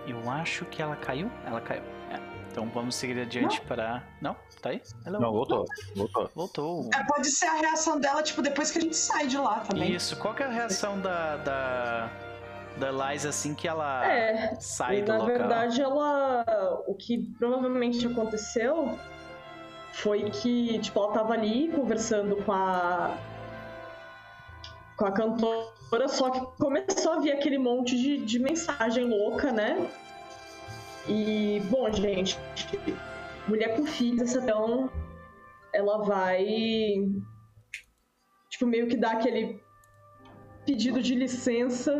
Eu 0.07 0.29
acho 0.29 0.65
que 0.65 0.81
ela 0.81 0.95
caiu. 0.95 1.31
Ela 1.45 1.61
caiu. 1.61 1.83
É. 2.09 2.19
Então 2.51 2.69
vamos 2.69 2.95
seguir 2.95 3.19
adiante 3.21 3.61
para. 3.61 4.03
Não? 4.19 4.35
Tá 4.61 4.69
aí? 4.69 4.81
Ela 5.05 5.19
não, 5.19 5.31
voltou. 5.31 5.65
Voltou. 5.95 6.31
Voltou. 6.35 6.89
É, 6.93 7.03
pode 7.05 7.29
ser 7.29 7.45
a 7.45 7.53
reação 7.53 7.99
dela, 7.99 8.21
tipo, 8.21 8.41
depois 8.41 8.71
que 8.71 8.79
a 8.79 8.81
gente 8.81 8.95
sai 8.95 9.27
de 9.27 9.37
lá 9.37 9.61
também. 9.61 9.93
Isso. 9.93 10.17
Qual 10.17 10.33
que 10.33 10.43
é 10.43 10.47
a 10.47 10.49
reação 10.49 10.99
da. 10.99 11.37
da 11.37 12.30
da 12.77 12.91
Liza 12.91 13.29
assim 13.29 13.53
que 13.53 13.67
ela 13.67 14.05
é, 14.05 14.55
sai 14.59 15.01
do 15.01 15.07
na 15.07 15.17
local. 15.17 15.27
Na 15.27 15.37
verdade, 15.37 15.81
ela. 15.81 16.45
O 16.87 16.95
que 16.95 17.17
provavelmente 17.37 18.05
aconteceu 18.07 18.97
foi 19.93 20.29
que, 20.29 20.79
tipo, 20.79 20.99
ela 20.99 21.13
tava 21.13 21.33
ali 21.33 21.69
conversando 21.69 22.37
com 22.37 22.51
a. 22.51 23.17
com 24.97 25.05
a 25.05 25.11
cantora, 25.11 26.07
só 26.07 26.29
que 26.29 26.39
começou 26.57 27.13
a 27.13 27.19
vir 27.19 27.31
aquele 27.31 27.57
monte 27.57 27.97
de, 27.97 28.17
de 28.17 28.39
mensagem 28.39 29.05
louca, 29.05 29.51
né? 29.51 29.89
E, 31.07 31.61
bom, 31.69 31.91
gente, 31.91 32.37
mulher 33.47 33.75
com 33.75 33.85
filhos, 33.85 34.35
então 34.35 34.89
ela 35.73 36.03
vai. 36.03 36.45
Tipo, 38.49 38.65
meio 38.67 38.87
que 38.87 38.97
dar 38.97 39.13
aquele 39.13 39.61
pedido 40.65 41.01
de 41.01 41.15
licença 41.15 41.91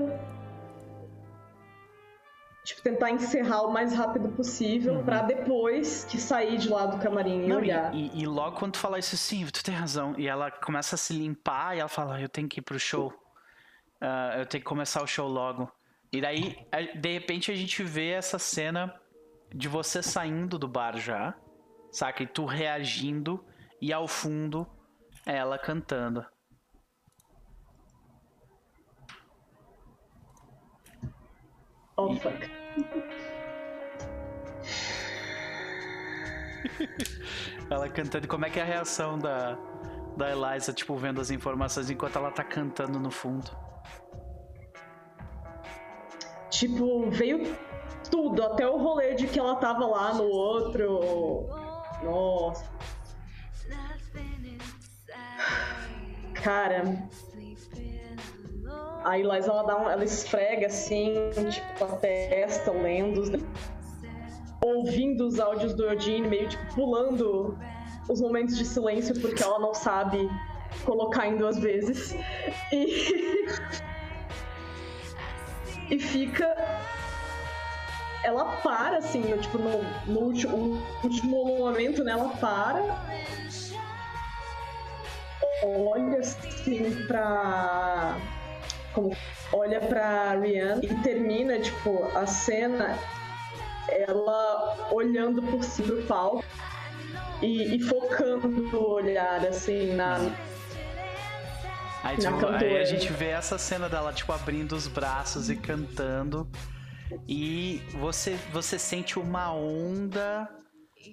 tipo, 2.64 2.82
tentar 2.82 3.12
encerrar 3.12 3.64
o 3.64 3.72
mais 3.72 3.94
rápido 3.94 4.30
possível 4.30 4.96
uhum. 4.96 5.04
para 5.04 5.24
depois 5.24 6.06
que 6.06 6.18
sair 6.20 6.58
de 6.58 6.70
lá 6.70 6.86
do 6.86 6.98
camarim 7.00 7.48
Não, 7.48 7.60
e 7.60 7.62
olhar. 7.64 7.94
E, 7.94 8.22
e, 8.22 8.26
logo 8.26 8.58
quando 8.58 8.74
tu 8.74 8.80
fala 8.80 9.00
isso, 9.00 9.18
sim, 9.18 9.46
tu 9.48 9.64
tem 9.64 9.74
razão. 9.74 10.16
E 10.18 10.28
ela 10.28 10.52
começa 10.52 10.96
a 10.96 10.98
se 10.98 11.14
limpar 11.14 11.76
e 11.76 11.80
ela 11.80 11.90
fala, 11.90 12.22
eu 12.22 12.30
tenho 12.30 12.48
que 12.48 12.60
ir 12.60 12.64
pro 12.64 12.80
show. 12.80 13.08
Uh, 14.02 14.40
eu 14.40 14.46
tenho 14.46 14.62
que 14.62 14.68
começar 14.68 15.02
o 15.02 15.08
show 15.08 15.28
logo. 15.28 15.72
E 16.12 16.20
daí, 16.20 16.58
de 17.00 17.14
repente, 17.14 17.52
a 17.52 17.56
gente 17.56 17.84
vê 17.84 18.10
essa 18.10 18.38
cena 18.38 18.94
de 19.54 19.68
você 19.68 20.04
saindo 20.04 20.58
do 20.58 20.68
bar 20.68 20.98
já, 20.98 21.36
saca? 21.92 22.24
E 22.24 22.28
tu 22.28 22.46
reagindo 22.46 23.44
e 23.82 23.94
ao 23.94 24.08
fundo 24.08 24.68
ela 25.26 25.58
cantando. 25.58 26.26
Oh, 32.10 32.16
fuck. 32.16 32.50
ela 37.70 37.90
cantando. 37.90 38.28
Como 38.28 38.46
é 38.46 38.50
que 38.50 38.60
é 38.60 38.64
a 38.64 38.66
reação 38.66 39.18
da, 39.18 39.58
da 40.18 40.32
Eliza, 40.32 40.74
tipo, 40.74 40.96
vendo 40.96 41.22
as 41.22 41.32
informações 41.32 41.90
enquanto 41.90 42.18
ela 42.18 42.32
tá 42.32 42.44
cantando 42.44 43.00
no 43.00 43.12
fundo? 43.12 43.50
Tipo, 46.50 47.10
veio 47.10 47.56
tudo, 48.10 48.44
até 48.44 48.68
o 48.68 48.78
rolê 48.78 49.14
de 49.16 49.28
que 49.28 49.40
ela 49.40 49.56
tava 49.56 49.86
lá 49.86 50.14
no 50.14 50.26
outro. 50.26 51.48
Nossa. 52.04 52.70
Cara, 56.34 56.84
a 59.04 59.18
Eliza, 59.18 59.52
ela, 59.52 59.64
dá 59.64 59.78
um, 59.78 59.90
ela 59.90 60.04
esfrega 60.04 60.68
assim, 60.68 61.14
tipo, 61.50 61.84
a 61.86 61.98
testa, 61.98 62.72
lendo, 62.72 63.32
né? 63.32 63.40
ouvindo 64.64 65.26
os 65.26 65.40
áudios 65.40 65.74
do 65.74 65.86
Eugene, 65.86 66.28
meio 66.28 66.48
tipo 66.48 66.76
pulando 66.76 67.58
os 68.08 68.22
momentos 68.22 68.58
de 68.58 68.66
silêncio, 68.66 69.20
porque 69.20 69.44
ela 69.44 69.60
não 69.60 69.74
sabe 69.74 70.30
colocar 70.86 71.28
em 71.28 71.38
duas 71.38 71.58
vezes. 71.58 72.16
E. 72.72 73.46
e 75.90 76.00
fica. 76.00 76.56
Ela 78.24 78.46
para, 78.58 78.98
assim, 78.98 79.22
no, 79.22 79.38
tipo, 79.40 79.58
no, 79.58 79.82
no 80.06 80.20
último, 80.20 80.80
último 81.04 81.58
momento, 81.58 82.04
né? 82.04 82.12
Ela 82.12 82.30
para. 82.30 82.82
Olha 85.64 86.20
assim 86.20 87.06
pra 87.08 88.18
como 88.94 89.16
olha 89.52 89.80
pra 89.80 90.34
Rihanna 90.36 90.82
e 90.84 90.94
termina, 91.02 91.60
tipo, 91.60 92.06
a 92.16 92.26
cena 92.26 92.98
ela 93.88 94.90
olhando 94.92 95.42
por 95.42 95.64
cima 95.64 95.95
do 95.95 96.08
palco 96.08 96.44
e, 97.42 97.76
e 97.76 97.80
focando 97.82 98.78
o 98.78 98.92
olhar, 98.92 99.45
assim, 99.45 99.94
na. 99.95 100.18
Aí, 102.03 102.18
tipo, 102.18 102.45
aí 102.45 102.78
a 102.78 102.86
gente 102.86 103.11
vê 103.14 103.28
essa 103.28 103.58
cena 103.58 103.88
dela, 103.88 104.11
tipo, 104.14 104.32
abrindo 104.32 104.74
os 104.74 104.88
braços 104.88 105.50
e 105.50 105.56
cantando. 105.56 106.50
E 107.28 107.82
você, 107.94 108.38
você 108.52 108.80
sente 108.80 109.20
uma 109.20 109.53
onda 109.53 110.50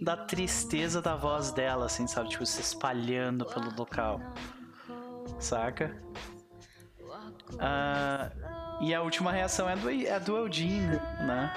da 0.01 0.17
tristeza 0.17 1.03
da 1.03 1.17
voz 1.17 1.51
dela, 1.51 1.87
assim, 1.87 2.07
sabe? 2.07 2.29
Tipo, 2.29 2.47
se 2.47 2.61
espalhando 2.61 3.45
pelo 3.45 3.75
local. 3.77 4.21
Saca? 5.39 5.95
Uh, 7.55 8.83
e 8.83 8.95
a 8.95 9.03
última 9.03 9.33
reação 9.33 9.69
é 9.69 9.77
do, 9.77 9.91
é 9.91 10.21
do 10.21 10.37
Eugene, 10.37 11.01
né? 11.21 11.53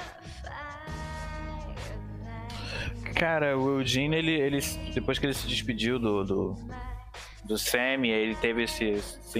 Cara, 3.15 3.57
o 3.57 3.79
Eugene, 3.79 4.15
ele, 4.15 4.31
ele, 4.31 4.59
depois 4.93 5.19
que 5.19 5.25
ele 5.25 5.33
se 5.33 5.45
despediu 5.47 5.99
do, 5.99 6.23
do, 6.23 6.57
do 7.43 7.57
Sam, 7.57 8.05
ele 8.07 8.35
teve 8.35 8.63
esse, 8.63 8.85
esse 8.85 9.39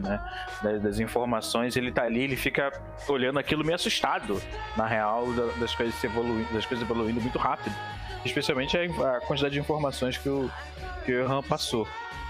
né? 0.00 0.20
Das, 0.62 0.82
das, 0.82 1.00
informações, 1.00 1.76
ele 1.76 1.92
tá 1.92 2.04
ali, 2.04 2.22
ele 2.22 2.36
fica 2.36 2.70
olhando 3.08 3.38
aquilo 3.38 3.64
meio 3.64 3.74
assustado, 3.74 4.40
na 4.76 4.86
real, 4.86 5.26
das 5.58 5.74
coisas 5.74 6.02
evoluindo, 6.02 6.52
das 6.54 6.64
coisas 6.64 6.88
evoluindo 6.88 7.20
muito 7.20 7.38
rápido. 7.38 7.74
Especialmente 8.24 8.76
a, 8.78 9.16
a 9.16 9.20
quantidade 9.20 9.54
de 9.54 9.60
informações 9.60 10.16
que 10.16 10.28
o, 10.28 10.50
que 11.04 11.12
o 11.12 11.20
Erhan 11.20 11.42
passou. 11.42 11.86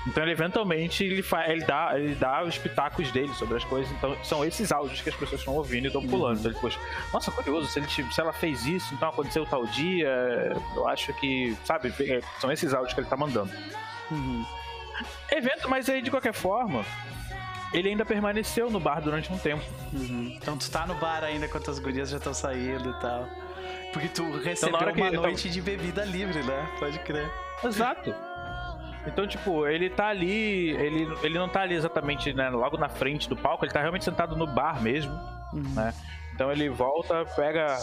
Então 0.07 0.23
ele 0.23 0.33
eventualmente 0.33 1.03
ele, 1.05 1.25
ele, 1.49 1.65
dá, 1.65 1.99
ele 1.99 2.15
dá 2.15 2.45
os 2.45 2.57
pitacos 2.57 3.11
dele 3.11 3.33
sobre 3.35 3.57
as 3.57 3.65
coisas. 3.65 3.91
Então 3.93 4.17
são 4.23 4.45
esses 4.45 4.71
áudios 4.71 5.01
que 5.01 5.09
as 5.09 5.15
pessoas 5.17 5.41
estão 5.41 5.55
ouvindo 5.55 5.85
e 5.85 5.87
estão 5.89 6.07
pulando. 6.07 6.35
Uhum. 6.35 6.41
Então 6.41 6.51
ele, 6.53 6.61
poxa, 6.61 6.79
nossa, 7.13 7.33
curioso, 7.33 7.67
se, 7.67 7.81
ele, 7.81 7.89
se 7.89 8.21
ela 8.21 8.33
fez 8.33 8.65
isso, 8.67 8.95
então 8.95 9.09
aconteceu 9.09 9.45
tal 9.45 9.67
dia. 9.67 10.09
Eu 10.77 10.89
acho 10.89 11.13
que, 11.15 11.57
sabe, 11.65 11.93
é, 12.01 12.21
são 12.41 12.53
esses 12.53 12.73
áudios 12.73 12.95
que 12.95 13.01
ele 13.01 13.09
tá 13.09 13.17
mandando. 13.17 13.51
Uhum. 14.11 14.47
Evento, 15.31 15.69
mas 15.69 15.89
aí 15.89 16.01
de 16.01 16.11
qualquer 16.11 16.33
forma, 16.33 16.85
ele 17.73 17.89
ainda 17.89 18.05
permaneceu 18.05 18.71
no 18.71 18.79
bar 18.79 19.01
durante 19.01 19.33
um 19.33 19.39
tempo. 19.39 19.65
Uhum. 19.93 20.33
Então 20.37 20.57
tu 20.57 20.71
tá 20.71 20.87
no 20.87 20.95
bar 20.95 21.25
ainda 21.25 21.47
enquanto 21.47 21.71
as 21.71 21.81
gurias 21.81 22.11
já 22.11 22.19
estão 22.19 22.33
saindo 22.33 22.91
e 22.91 23.01
tal. 23.01 23.29
Porque 23.93 24.09
tu 24.09 24.23
recebeu 24.39 24.79
então, 24.79 24.93
uma 24.93 25.11
noite 25.11 25.43
tava... 25.45 25.55
de 25.55 25.61
bebida 25.61 26.05
livre, 26.05 26.43
né? 26.43 26.69
Pode 26.79 26.99
crer. 27.01 27.29
Exato. 27.65 28.15
Então, 29.07 29.27
tipo, 29.27 29.67
ele 29.67 29.89
tá 29.89 30.09
ali, 30.09 30.71
ele, 30.71 31.09
ele 31.23 31.39
não 31.39 31.49
tá 31.49 31.63
ali 31.63 31.75
exatamente 31.75 32.33
né, 32.33 32.49
logo 32.51 32.77
na 32.77 32.89
frente 32.89 33.29
do 33.29 33.37
palco, 33.37 33.65
ele 33.65 33.73
tá 33.73 33.81
realmente 33.81 34.05
sentado 34.05 34.37
no 34.37 34.47
bar 34.47 34.83
mesmo, 34.83 35.13
uhum. 35.53 35.75
né? 35.75 35.95
Então 36.35 36.51
ele 36.51 36.69
volta, 36.69 37.25
pega, 37.25 37.79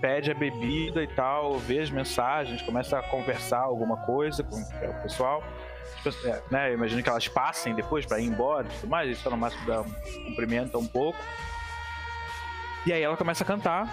pede 0.00 0.30
a 0.30 0.34
bebida 0.34 1.02
e 1.02 1.06
tal, 1.06 1.58
vê 1.58 1.78
as 1.80 1.90
mensagens, 1.90 2.62
começa 2.62 2.98
a 2.98 3.02
conversar 3.02 3.60
alguma 3.60 3.98
coisa 3.98 4.42
com 4.42 4.56
o 4.56 5.02
pessoal. 5.02 5.44
Tipo, 6.02 6.26
é, 6.26 6.42
né, 6.50 6.70
eu 6.70 6.74
imagino 6.74 7.02
que 7.02 7.08
elas 7.08 7.28
passem 7.28 7.74
depois 7.74 8.04
para 8.06 8.18
ir 8.18 8.26
embora 8.26 8.66
e 8.66 8.70
tudo 8.80 8.88
mais, 8.88 9.10
isso 9.10 9.30
no 9.30 9.36
máximo 9.36 9.64
dá 9.66 9.82
um 9.82 10.24
cumprimento 10.26 10.78
um 10.78 10.86
pouco. 10.86 11.18
E 12.86 12.92
aí 12.92 13.02
ela 13.02 13.16
começa 13.16 13.44
a 13.44 13.46
cantar. 13.46 13.86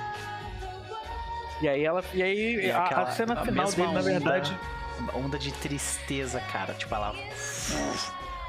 E 1.61 1.67
aí 1.67 1.85
ela. 1.85 2.03
E 2.13 2.23
aí 2.23 2.71
a, 2.71 2.85
aquela, 2.85 3.01
a, 3.03 3.11
cena 3.11 3.33
a 3.33 3.45
final 3.45 3.71
dele, 3.71 3.93
na 3.93 4.01
verdade 4.01 4.57
onda 5.13 5.37
de 5.37 5.51
tristeza, 5.51 6.39
cara. 6.39 6.73
Tipo, 6.73 6.95
ela 6.95 7.13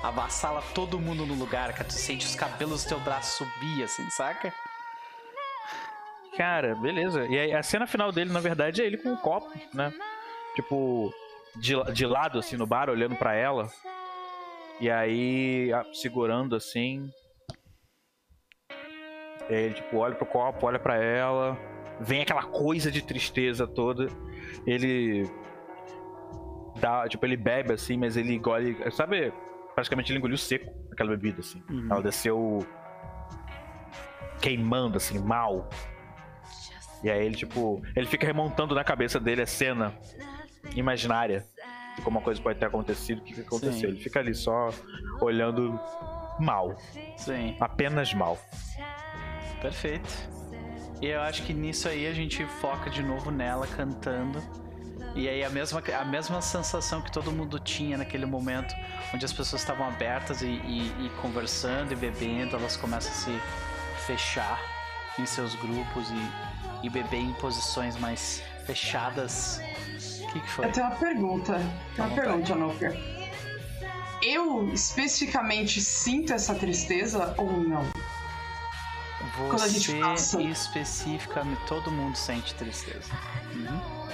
avassala 0.03 0.63
todo 0.75 0.99
mundo 0.99 1.27
no 1.27 1.35
lugar, 1.35 1.73
cara. 1.73 1.85
Tu 1.85 1.95
sente 1.95 2.27
os 2.27 2.35
cabelos 2.35 2.85
do 2.85 2.89
teu 2.89 3.01
braço 3.01 3.45
subir, 3.45 3.83
assim, 3.83 4.09
saca? 4.11 4.53
Cara, 6.37 6.75
beleza. 6.75 7.27
E 7.27 7.53
a 7.53 7.63
cena 7.63 7.87
final 7.87 8.13
dele, 8.13 8.33
na 8.33 8.41
verdade, 8.41 8.83
é 8.83 8.87
ele 8.87 8.99
com 8.99 9.11
um 9.11 9.17
copo, 9.17 9.51
né? 9.73 9.93
Tipo, 10.55 11.13
de, 11.57 11.75
de 11.93 12.07
lado, 12.07 12.39
assim, 12.39 12.57
no 12.57 12.67
bar, 12.67 12.91
olhando 12.91 13.17
para 13.17 13.35
ela. 13.35 13.71
E 14.81 14.91
aí, 14.91 15.71
segurando 15.95 16.55
assim. 16.55 17.11
Ele, 19.49 19.75
tipo, 19.75 19.97
olha 19.97 20.15
pro 20.15 20.27
copo, 20.27 20.67
olha 20.67 20.79
para 20.79 20.97
ela. 20.97 21.57
Vem 22.01 22.21
aquela 22.21 22.43
coisa 22.43 22.91
de 22.91 23.01
tristeza 23.01 23.67
toda. 23.67 24.09
Ele 24.67 25.27
dá, 26.81 27.09
tipo, 27.09 27.25
ele 27.27 27.37
bebe 27.37 27.73
assim, 27.73 27.97
mas 27.97 28.17
ele 28.17 28.35
engole. 28.35 28.77
Sabe, 28.93 29.33
praticamente 29.75 30.13
ele 30.13 30.19
engoliu 30.19 30.37
seco 30.37 30.73
aquela 30.93 31.11
bebida, 31.11 31.41
assim. 31.41 31.63
Uhum. 31.71 31.89
Ela 31.91 32.03
desceu 32.03 32.67
queimando, 34.41 34.97
assim, 34.97 35.19
mal. 35.19 35.69
E 37.03 37.11
aí 37.11 37.25
ele, 37.25 37.35
tipo, 37.35 37.83
ele 37.95 38.07
fica 38.07 38.27
remontando 38.27 38.75
na 38.75 38.83
cabeça 38.83 39.21
dele 39.21 39.43
a 39.43 39.47
cena 39.47 39.95
imaginária 40.75 41.45
de 41.95 42.03
como 42.03 42.19
uma 42.19 42.25
coisa 42.25 42.41
pode 42.41 42.59
ter 42.59 42.67
acontecido, 42.67 43.19
o 43.19 43.23
que, 43.23 43.35
que 43.35 43.41
aconteceu. 43.41 43.73
Sim. 43.73 43.87
Ele 43.87 43.99
fica 43.99 44.21
ali 44.21 44.35
só 44.35 44.71
olhando 45.21 45.79
mal. 46.39 46.77
Sim. 47.17 47.57
Apenas 47.61 48.13
mal. 48.13 48.39
Perfeito. 49.61 50.09
E 51.01 51.07
eu 51.07 51.21
acho 51.21 51.43
que 51.43 51.53
nisso 51.53 51.89
aí 51.89 52.07
a 52.07 52.13
gente 52.13 52.45
foca 52.61 52.89
de 52.91 53.03
novo 53.03 53.31
nela 53.31 53.67
cantando 53.67 54.43
e 55.17 55.31
aí 55.31 55.43
a 55.43 55.49
mesma, 55.49 55.83
a 55.99 56.05
mesma 56.05 56.43
sensação 56.43 57.01
que 57.01 57.11
todo 57.11 57.33
mundo 57.33 57.59
tinha 57.59 57.97
naquele 57.97 58.27
momento, 58.27 58.77
onde 59.15 59.25
as 59.25 59.33
pessoas 59.33 59.63
estavam 59.63 59.89
abertas 59.89 60.43
e, 60.43 60.47
e, 60.47 61.07
e 61.07 61.11
conversando 61.23 61.91
e 61.93 61.97
bebendo, 61.97 62.55
elas 62.55 62.77
começam 62.77 63.11
a 63.11 63.15
se 63.15 63.41
fechar 64.07 64.61
em 65.19 65.25
seus 65.25 65.55
grupos 65.55 66.11
e, 66.11 66.87
e 66.87 66.91
beber 66.91 67.21
em 67.21 67.33
posições 67.33 67.97
mais 67.97 68.43
fechadas. 68.67 69.59
O 70.21 70.33
que, 70.33 70.41
que 70.41 70.51
foi? 70.51 70.67
Eu 70.67 70.73
tenho 70.73 70.87
uma 70.87 70.97
pergunta. 70.97 71.55
Tenho 71.95 72.09
uma 72.09 72.15
pergunta, 72.15 72.53
Anoker. 72.53 72.97
Eu 74.23 74.69
especificamente 74.69 75.81
sinto 75.81 76.35
essa 76.35 76.55
tristeza 76.55 77.35
ou 77.39 77.51
não? 77.61 77.85
Você 79.39 79.49
Quando 79.49 79.63
a 79.63 79.69
gente 79.69 79.95
passa... 79.99 80.43
especificamente, 80.43 81.61
todo 81.67 81.91
mundo 81.91 82.17
sente 82.17 82.55
tristeza. 82.55 83.11
Uhum 83.55 84.07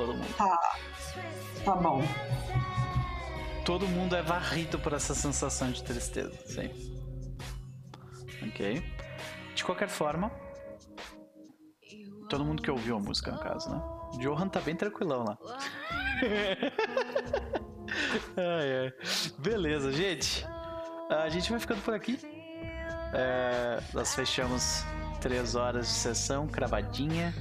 todo 0.00 0.14
mundo. 0.14 0.34
Tá. 0.36 0.58
Tá 1.64 1.76
bom. 1.76 2.02
Todo 3.64 3.86
mundo 3.86 4.16
é 4.16 4.22
varrido 4.22 4.78
por 4.78 4.94
essa 4.94 5.14
sensação 5.14 5.70
de 5.70 5.84
tristeza, 5.84 6.32
sim. 6.46 6.70
Ok. 8.48 8.82
De 9.54 9.64
qualquer 9.64 9.88
forma, 9.88 10.32
todo 12.28 12.44
mundo 12.44 12.62
que 12.62 12.70
ouviu 12.70 12.96
a 12.96 13.00
música, 13.00 13.30
no 13.30 13.38
caso, 13.38 13.70
né? 13.70 13.80
Johan 14.18 14.48
tá 14.48 14.60
bem 14.60 14.74
tranquilão 14.74 15.24
lá. 15.24 15.38
ai, 18.36 18.78
ai. 18.78 18.92
Beleza, 19.38 19.92
gente. 19.92 20.44
A 21.10 21.28
gente 21.28 21.50
vai 21.50 21.60
ficando 21.60 21.82
por 21.82 21.92
aqui. 21.92 22.18
É, 23.12 23.82
nós 23.92 24.14
fechamos 24.14 24.82
três 25.20 25.54
horas 25.54 25.88
de 25.88 25.92
sessão, 25.92 26.48
cravadinha. 26.48 27.34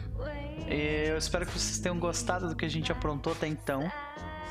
Eu 0.70 1.18
espero 1.18 1.46
que 1.46 1.52
vocês 1.52 1.80
tenham 1.80 1.98
gostado 1.98 2.48
do 2.48 2.56
que 2.56 2.64
a 2.64 2.70
gente 2.70 2.92
aprontou 2.92 3.34
até 3.34 3.48
então. 3.48 3.82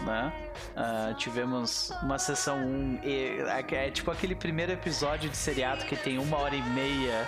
Né? 0.03 0.33
Uh, 0.77 1.15
tivemos 1.15 1.91
uma 2.03 2.19
sessão 2.19 2.59
1. 2.59 2.61
Um, 2.61 3.01
é, 3.03 3.91
tipo 3.91 4.11
aquele 4.11 4.35
primeiro 4.35 4.73
episódio 4.73 5.31
de 5.31 5.37
seriado 5.37 5.85
que 5.85 5.97
tem 5.97 6.19
uma 6.19 6.39
hora 6.39 6.57
e 6.57 6.63
meia. 6.71 7.27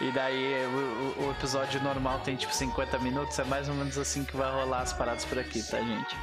E 0.00 0.10
daí 0.10 0.66
o, 0.66 1.26
o, 1.26 1.30
episódio 1.30 1.80
normal 1.82 2.20
tem 2.20 2.34
tipo 2.34 2.52
50 2.52 2.98
minutos. 2.98 3.38
É 3.38 3.44
mais 3.44 3.68
ou 3.68 3.74
menos 3.74 3.98
assim 3.98 4.24
que 4.24 4.36
vai 4.36 4.50
rolar 4.50 4.80
as 4.80 4.92
paradas 4.92 5.24
por 5.24 5.38
aqui, 5.38 5.62
tá, 5.62 5.78
gente? 5.78 6.14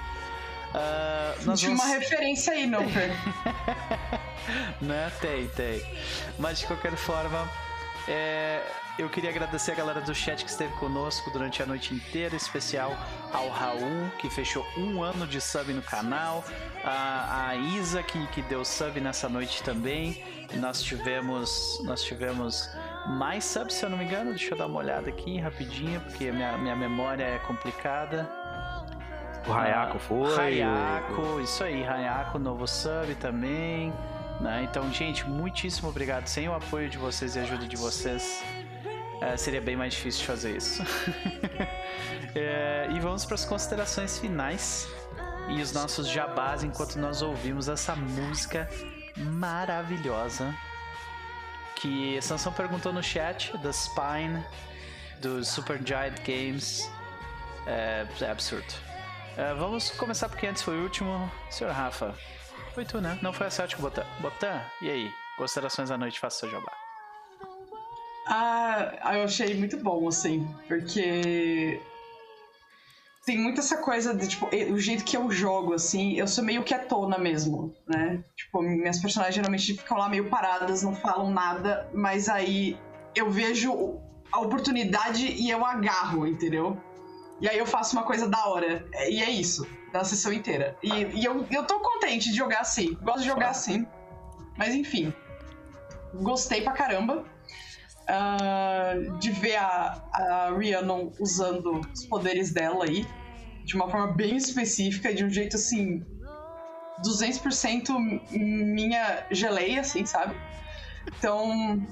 Uh, 0.74 1.46
nós 1.46 1.60
Tinha 1.60 1.76
vamos... 1.76 1.86
uma 1.86 2.00
referência 2.00 2.54
aí, 2.54 2.68
não, 2.68 2.84
né? 4.82 5.12
Tem, 5.22 5.48
tem. 5.50 5.84
Mas 6.38 6.60
de 6.60 6.68
qualquer 6.68 6.96
forma, 6.96 7.50
é, 8.08 8.62
eu 9.00 9.10
queria 9.10 9.30
agradecer 9.30 9.72
a 9.72 9.76
galera 9.76 10.02
do 10.02 10.14
chat 10.14 10.44
que 10.44 10.52
esteve 10.52 10.74
conosco 10.74 11.32
durante 11.32 11.64
a 11.64 11.66
noite 11.66 11.94
inteira, 11.94 12.36
especial 12.36 12.92
ao 13.32 13.48
Raul, 13.48 14.10
que 14.20 14.30
fechou 14.30 14.66
um 14.78 15.02
ano 15.02 15.26
de 15.26 15.40
sub 15.40 15.72
no 15.72 15.82
canal, 15.82 16.44
a, 16.84 17.48
a 17.48 17.56
Isa, 17.56 18.04
que, 18.04 18.28
que 18.28 18.42
deu 18.42 18.66
sub 18.66 19.00
nessa 19.00 19.30
noite 19.30 19.64
também. 19.64 20.22
Nós 20.56 20.84
tivemos, 20.84 21.82
nós 21.86 22.04
tivemos 22.04 22.70
mais 23.08 23.46
subs, 23.46 23.76
se 23.76 23.86
eu 23.86 23.90
não 23.90 23.98
me 23.98 24.04
engano. 24.04 24.32
Deixa 24.32 24.54
eu 24.54 24.58
dar 24.58 24.68
uma 24.68 24.80
olhada 24.80 25.10
aqui 25.10 25.40
rapidinho, 25.40 26.02
porque 26.02 26.30
minha, 26.30 26.58
minha 26.58 26.76
memória 26.76 27.24
é 27.24 27.40
complicada. 27.40 28.30
O 29.48 29.54
Hayako 29.54 29.96
ah, 29.96 30.00
foi. 30.00 30.62
Hayako, 30.62 31.40
isso 31.40 31.64
aí, 31.64 31.88
Hayako, 31.88 32.38
novo 32.38 32.68
sub 32.68 33.16
também. 33.16 33.94
Né? 34.42 34.68
Então, 34.70 34.92
gente, 34.92 35.28
muitíssimo 35.28 35.88
obrigado. 35.88 36.28
Sem 36.28 36.50
o 36.50 36.54
apoio 36.54 36.90
de 36.90 36.98
vocês 36.98 37.38
e 37.38 37.40
a 37.40 37.44
ajuda 37.44 37.66
de 37.66 37.78
vocês, 37.78 38.44
é, 39.22 39.36
seria 39.38 39.62
bem 39.62 39.76
mais 39.76 39.94
difícil 39.94 40.22
de 40.22 40.28
fazer 40.28 40.58
isso. 40.58 40.84
é, 42.36 42.88
e 42.92 43.00
vamos 43.00 43.26
para 43.26 43.36
as 43.36 43.46
considerações 43.46 44.18
finais 44.18 44.88
e 45.50 45.62
os 45.62 45.72
nossos 45.72 46.08
jabás 46.08 46.64
enquanto 46.64 46.96
nós 46.98 47.22
ouvimos 47.22 47.68
essa 47.68 47.96
música 47.96 48.70
maravilhosa 49.18 50.56
que 51.76 52.22
Sansão 52.22 52.52
perguntou 52.52 52.92
no 52.94 53.02
chat 53.02 53.58
da 53.58 53.72
Spine 53.72 54.44
do 55.22 55.44
Super 55.44 55.80
Giant 55.86 56.18
Games. 56.26 56.90
É, 57.66 58.06
é 58.22 58.32
absurdo. 58.32 58.74
É, 59.38 59.54
vamos 59.54 59.90
começar 59.92 60.28
porque 60.30 60.48
antes 60.48 60.62
foi 60.62 60.78
o 60.78 60.84
último. 60.84 61.32
Senhor 61.50 61.72
Rafa, 61.72 62.14
foi 62.74 62.86
tu, 62.86 63.00
né? 63.00 63.18
Não 63.22 63.32
foi 63.32 63.48
a 63.48 63.50
Celtic 63.50 63.80
Botan. 63.80 64.06
Botan, 64.20 64.62
e 64.82 64.90
aí? 64.90 65.12
Considerações 65.38 65.90
da 65.90 65.98
noite, 65.98 66.20
faça 66.20 66.40
seu 66.40 66.52
jabá. 66.52 66.89
Ah, 68.32 69.16
eu 69.16 69.24
achei 69.24 69.56
muito 69.56 69.76
bom, 69.78 70.08
assim, 70.08 70.48
porque 70.68 71.82
tem 73.26 73.40
muito 73.40 73.60
essa 73.60 73.78
coisa 73.78 74.14
de, 74.14 74.28
tipo, 74.28 74.48
o 74.72 74.80
jeito 74.80 75.04
que 75.04 75.18
eu 75.18 75.32
jogo, 75.32 75.74
assim, 75.74 76.14
eu 76.14 76.28
sou 76.28 76.44
meio 76.44 76.64
quietona 76.64 77.18
mesmo, 77.18 77.76
né? 77.88 78.24
Tipo, 78.36 78.62
minhas 78.62 79.00
personagens 79.00 79.34
geralmente 79.34 79.74
ficam 79.74 79.98
lá 79.98 80.08
meio 80.08 80.30
paradas, 80.30 80.84
não 80.84 80.96
falam 80.96 81.32
nada, 81.32 81.90
mas 81.92 82.30
aí 82.30 82.78
eu 83.16 83.32
vejo 83.32 84.00
a 84.32 84.40
oportunidade 84.42 85.26
e 85.26 85.50
eu 85.50 85.66
agarro, 85.66 86.28
entendeu? 86.28 86.78
E 87.42 87.50
aí 87.50 87.58
eu 87.58 87.66
faço 87.66 87.96
uma 87.96 88.04
coisa 88.04 88.28
da 88.28 88.46
hora. 88.48 88.86
E 89.08 89.24
é 89.24 89.30
isso, 89.32 89.68
da 89.92 90.04
sessão 90.04 90.32
inteira. 90.32 90.78
E, 90.84 90.90
e 90.90 91.26
eu, 91.26 91.48
eu 91.50 91.64
tô 91.64 91.80
contente 91.80 92.30
de 92.30 92.38
jogar 92.38 92.60
assim. 92.60 92.96
Gosto 93.02 93.22
de 93.22 93.28
jogar 93.28 93.50
assim. 93.50 93.88
Mas 94.56 94.76
enfim. 94.76 95.12
Gostei 96.14 96.62
pra 96.62 96.74
caramba. 96.74 97.26
Uh, 98.10 99.20
de 99.20 99.30
ver 99.32 99.58
a, 99.58 100.04
a 100.12 100.56
Rhiannon 100.58 101.12
usando 101.20 101.82
os 101.94 102.06
poderes 102.06 102.52
dela 102.52 102.86
aí. 102.86 103.06
De 103.64 103.76
uma 103.76 103.88
forma 103.88 104.14
bem 104.14 104.36
específica, 104.36 105.14
de 105.14 105.24
um 105.24 105.30
jeito 105.30 105.56
assim. 105.56 106.04
200% 107.06 107.94
minha 108.32 109.26
geleia, 109.32 109.82
assim, 109.82 110.06
sabe? 110.06 110.36
Então, 111.18 111.86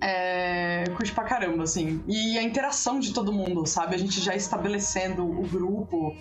é, 0.00 0.84
curte 0.96 1.12
pra 1.12 1.24
caramba, 1.24 1.62
assim. 1.62 2.04
E 2.06 2.38
a 2.38 2.42
interação 2.42 3.00
de 3.00 3.12
todo 3.12 3.32
mundo, 3.32 3.66
sabe? 3.66 3.94
A 3.94 3.98
gente 3.98 4.20
já 4.20 4.34
estabelecendo 4.34 5.24
o 5.24 5.42
grupo 5.48 6.14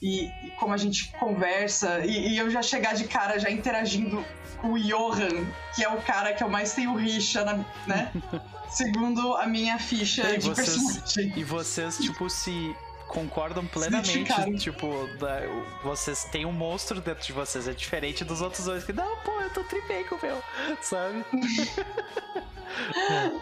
e, 0.00 0.30
e 0.42 0.50
como 0.58 0.72
a 0.72 0.76
gente 0.76 1.12
conversa. 1.18 2.00
E, 2.04 2.28
e, 2.28 2.38
eu 2.38 2.50
já 2.50 2.62
chegar 2.62 2.94
de 2.94 3.04
cara 3.04 3.38
já 3.38 3.50
interagindo 3.50 4.24
com 4.58 4.72
o 4.72 4.78
Johan, 4.78 5.46
que 5.74 5.84
é 5.84 5.88
o 5.88 6.00
cara 6.02 6.32
que 6.32 6.42
eu 6.42 6.48
mais 6.48 6.74
tenho 6.74 6.94
rixa, 6.94 7.44
na, 7.44 7.64
né? 7.86 8.10
Segundo 8.70 9.34
a 9.36 9.46
minha 9.46 9.78
ficha 9.78 10.30
e 10.30 10.38
de 10.38 10.48
vocês, 10.48 10.76
personagem. 10.76 11.32
E 11.36 11.42
vocês, 11.42 11.98
tipo, 11.98 12.30
se 12.30 12.74
concordam 13.08 13.66
plenamente. 13.66 14.54
Tipo, 14.58 15.08
da, 15.18 15.40
vocês 15.82 16.24
têm 16.24 16.46
um 16.46 16.52
monstro 16.52 17.00
dentro 17.00 17.26
de 17.26 17.32
vocês. 17.32 17.66
É 17.66 17.72
diferente 17.72 18.24
dos 18.24 18.40
outros 18.40 18.64
dois 18.64 18.84
que, 18.84 18.92
não, 18.92 19.16
pô, 19.18 19.32
eu 19.40 19.50
tô 19.50 19.64
tripei 19.64 20.04
com 20.04 20.14
o 20.14 20.22
meu, 20.22 20.40
sabe? 20.80 21.24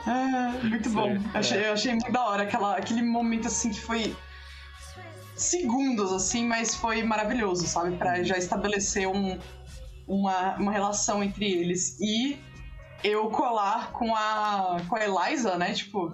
é, 0.06 0.64
muito 0.66 0.88
bom. 0.88 1.14
Sim, 1.14 1.30
achei, 1.34 1.58
é. 1.58 1.70
achei 1.70 1.92
muito 1.92 2.10
da 2.10 2.24
hora 2.24 2.44
aquela, 2.44 2.76
aquele 2.76 3.02
momento 3.02 3.48
assim 3.48 3.70
que 3.70 3.80
foi 3.80 4.16
segundos, 5.38 6.12
assim, 6.12 6.46
mas 6.46 6.74
foi 6.74 7.02
maravilhoso, 7.02 7.66
sabe? 7.66 7.96
Pra 7.96 8.22
já 8.22 8.36
estabelecer 8.36 9.08
um, 9.08 9.38
uma, 10.06 10.56
uma 10.56 10.72
relação 10.72 11.22
entre 11.22 11.50
eles. 11.50 11.98
E 12.00 12.38
eu 13.02 13.30
colar 13.30 13.92
com 13.92 14.14
a, 14.14 14.78
com 14.88 14.96
a 14.96 15.04
Eliza, 15.04 15.56
né? 15.56 15.72
Tipo, 15.72 16.12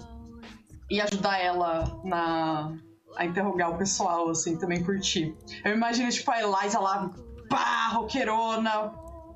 e 0.90 1.00
ajudar 1.00 1.38
ela 1.38 2.00
na, 2.04 2.72
a 3.16 3.24
interrogar 3.24 3.70
o 3.70 3.78
pessoal, 3.78 4.28
assim, 4.30 4.56
também 4.56 4.82
curti. 4.84 5.34
Eu 5.64 5.72
imagino, 5.72 6.10
tipo, 6.10 6.30
a 6.30 6.40
Eliza 6.40 6.78
lá, 6.78 7.10
pá, 7.48 7.88
roqueirona, 7.88 8.92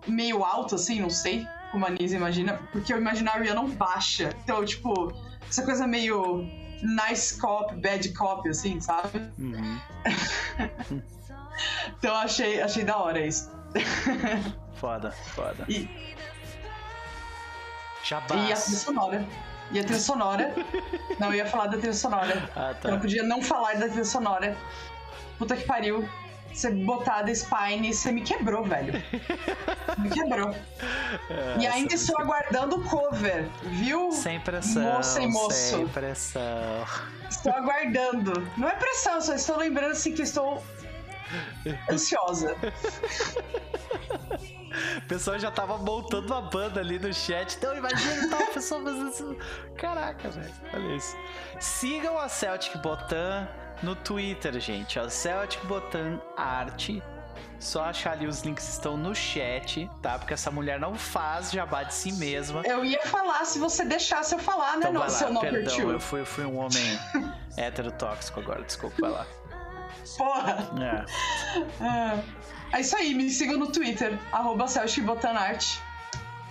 meio 0.06 0.44
alto, 0.44 0.74
assim, 0.74 1.00
não 1.00 1.10
sei 1.10 1.46
como 1.70 1.86
a 1.86 1.90
Nisa 1.90 2.16
imagina, 2.16 2.60
porque 2.72 2.92
eu 2.92 2.98
imagino 2.98 3.30
a 3.30 3.34
Rihanna 3.34 3.62
baixa. 3.62 4.30
Então, 4.42 4.64
tipo, 4.64 5.12
essa 5.48 5.62
coisa 5.62 5.86
meio 5.86 6.46
nice 6.82 7.38
cop, 7.40 7.74
bad 7.76 8.08
cop, 8.12 8.48
assim, 8.48 8.80
sabe? 8.80 9.18
Uhum. 9.38 9.80
então 11.98 12.14
achei, 12.16 12.60
achei 12.60 12.84
da 12.84 12.96
hora 12.96 13.24
isso. 13.24 13.50
foda, 14.74 15.10
foda. 15.10 15.64
E, 15.68 15.88
Jabás. 18.04 18.30
e 18.48 18.52
a 18.52 18.56
trilha 18.56 18.56
sonora. 18.56 19.28
E 19.70 19.78
a 19.78 19.84
trilha 19.84 20.00
sonora. 20.00 20.54
não, 21.18 21.28
eu 21.28 21.34
ia 21.34 21.46
falar 21.46 21.66
da 21.66 21.76
trilha 21.76 21.92
sonora. 21.92 22.50
Ah, 22.56 22.74
tá. 22.74 22.88
Eu 22.88 22.92
não 22.92 23.00
podia 23.00 23.22
não 23.22 23.42
falar 23.42 23.74
da 23.74 23.86
trilha 23.88 24.04
sonora. 24.04 24.56
Puta 25.38 25.56
que 25.56 25.64
pariu. 25.64 26.08
Você 26.58 26.72
botar 26.72 27.22
da 27.22 27.32
Spine, 27.32 27.94
você 27.94 28.10
me 28.10 28.20
quebrou, 28.20 28.64
velho. 28.64 28.92
me 29.96 30.10
quebrou. 30.10 30.52
É, 31.30 31.56
e 31.56 31.64
ainda 31.68 31.94
estou 31.94 32.20
aguardando 32.20 32.80
o 32.80 32.82
cover, 32.82 33.48
viu? 33.62 34.10
Sem 34.10 34.40
pressão. 34.40 34.82
Moça 34.82 35.22
e 35.22 35.28
moço. 35.28 35.52
Sem 35.52 35.86
pressão. 35.86 36.84
Estou 37.30 37.52
aguardando. 37.52 38.44
Não 38.56 38.68
é 38.68 38.74
pressão, 38.74 39.20
só 39.20 39.36
estou 39.36 39.56
lembrando 39.56 39.92
assim 39.92 40.12
que 40.12 40.22
estou 40.22 40.60
ansiosa. 41.88 42.56
O 44.98 45.08
pessoal 45.08 45.38
já 45.38 45.50
tava 45.50 45.78
montando 45.78 46.26
uma 46.26 46.42
banda 46.42 46.80
ali 46.80 46.98
no 46.98 47.12
chat. 47.12 47.56
Então 47.56 47.74
imagina 47.76 48.28
tal 48.28 48.46
pessoa 48.48 48.82
fazendo 48.82 49.08
isso. 49.08 49.36
Caraca, 49.76 50.28
velho. 50.28 50.54
Olha 50.72 50.94
isso. 50.94 51.16
Sigam 51.58 52.18
a 52.18 52.28
Celtic 52.28 52.76
Botan 52.82 53.48
no 53.82 53.94
Twitter, 53.94 54.58
gente. 54.60 54.98
A 54.98 55.08
Celtic 55.08 55.64
Botan 55.66 56.20
Arte. 56.36 57.02
Só 57.60 57.84
achar 57.84 58.12
ali 58.12 58.26
os 58.26 58.42
links 58.42 58.68
estão 58.68 58.96
no 58.96 59.12
chat, 59.14 59.90
tá? 60.00 60.16
Porque 60.16 60.32
essa 60.32 60.50
mulher 60.50 60.78
não 60.78 60.94
faz 60.94 61.50
jabá 61.50 61.82
de 61.82 61.92
si 61.92 62.12
mesma. 62.12 62.62
Eu 62.64 62.84
ia 62.84 63.04
falar 63.06 63.44
se 63.44 63.58
você 63.58 63.84
deixasse 63.84 64.32
eu 64.34 64.38
falar, 64.38 64.76
né? 64.76 64.88
Então, 64.88 64.92
não, 64.92 65.10
se 65.10 65.24
eu 65.24 65.32
não 65.32 65.40
perdão, 65.40 65.90
eu 65.90 65.98
fui, 65.98 66.24
fui 66.24 66.44
um 66.44 66.56
homem 66.58 66.98
heterotóxico 67.58 68.38
agora, 68.38 68.62
desculpa, 68.62 68.96
vai 69.00 69.10
lá. 69.10 69.26
Porra! 70.16 70.70
É. 70.80 71.84
é. 71.84 72.76
é 72.76 72.80
isso 72.80 72.96
aí, 72.96 73.12
me 73.12 73.28
sigam 73.28 73.58
no 73.58 73.72
Twitter, 73.72 74.16
arroba. 74.30 74.66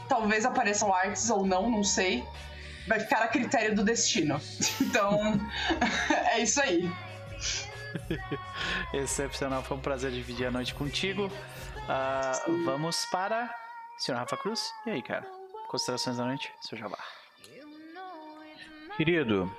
Talvez 0.10 0.46
apareçam 0.46 0.94
artes 0.94 1.30
ou 1.30 1.46
não, 1.46 1.70
não 1.70 1.84
sei. 1.84 2.24
Vai 2.88 3.00
ficar 3.00 3.20
a 3.20 3.28
critério 3.28 3.76
do 3.76 3.84
destino. 3.84 4.40
Então, 4.82 5.40
é 6.32 6.42
isso 6.42 6.62
aí. 6.62 6.90
Excepcional, 8.94 9.64
foi 9.64 9.78
um 9.78 9.82
prazer 9.82 10.12
dividir 10.12 10.48
a 10.48 10.52
noite 10.52 10.74
contigo. 10.74 11.28
Uh, 11.28 12.66
vamos 12.66 13.06
para 13.06 13.54
senhor 13.98 14.18
Rafa 14.18 14.38
Cruz. 14.38 14.72
E 14.86 14.92
aí, 14.92 15.02
cara? 15.02 15.26
Considerações 15.68 16.18
da 16.18 16.26
noite, 16.26 16.52
seu 16.62 16.78
Jabá. 16.78 16.98
Querido, 18.96 19.52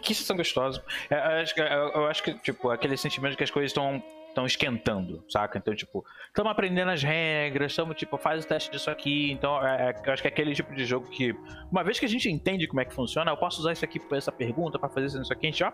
que 0.00 0.14
sessão 0.14 0.36
gostosa. 0.36 0.84
É, 1.08 1.14
eu, 1.14 1.42
acho, 1.42 1.60
eu 1.60 2.06
acho 2.06 2.22
que, 2.22 2.34
tipo, 2.34 2.70
aquele 2.70 2.96
sentimento 2.96 3.36
que 3.36 3.44
as 3.44 3.50
coisas 3.50 3.70
estão 3.70 4.02
estão 4.32 4.46
esquentando, 4.46 5.22
saca? 5.28 5.58
Então, 5.58 5.74
tipo, 5.74 6.04
estamos 6.28 6.50
aprendendo 6.50 6.90
as 6.90 7.02
regras, 7.02 7.72
estamos, 7.72 7.96
tipo, 7.96 8.16
faz 8.16 8.44
o 8.44 8.48
teste 8.48 8.70
disso 8.70 8.90
aqui. 8.90 9.30
Então, 9.30 9.64
é, 9.64 9.90
é, 9.90 10.02
eu 10.04 10.12
acho 10.12 10.22
que 10.22 10.28
é 10.28 10.30
aquele 10.30 10.54
tipo 10.54 10.74
de 10.74 10.84
jogo 10.84 11.06
que, 11.08 11.34
uma 11.70 11.84
vez 11.84 11.98
que 11.98 12.06
a 12.06 12.08
gente 12.08 12.30
entende 12.30 12.66
como 12.66 12.80
é 12.80 12.84
que 12.84 12.94
funciona, 12.94 13.30
eu 13.30 13.36
posso 13.36 13.60
usar 13.60 13.72
isso 13.72 13.84
aqui 13.84 14.00
para 14.00 14.18
essa 14.18 14.32
pergunta, 14.32 14.78
para 14.78 14.88
fazer 14.88 15.06
isso 15.20 15.32
aqui, 15.32 15.46
a 15.46 15.50
gente, 15.50 15.62
ó, 15.62 15.72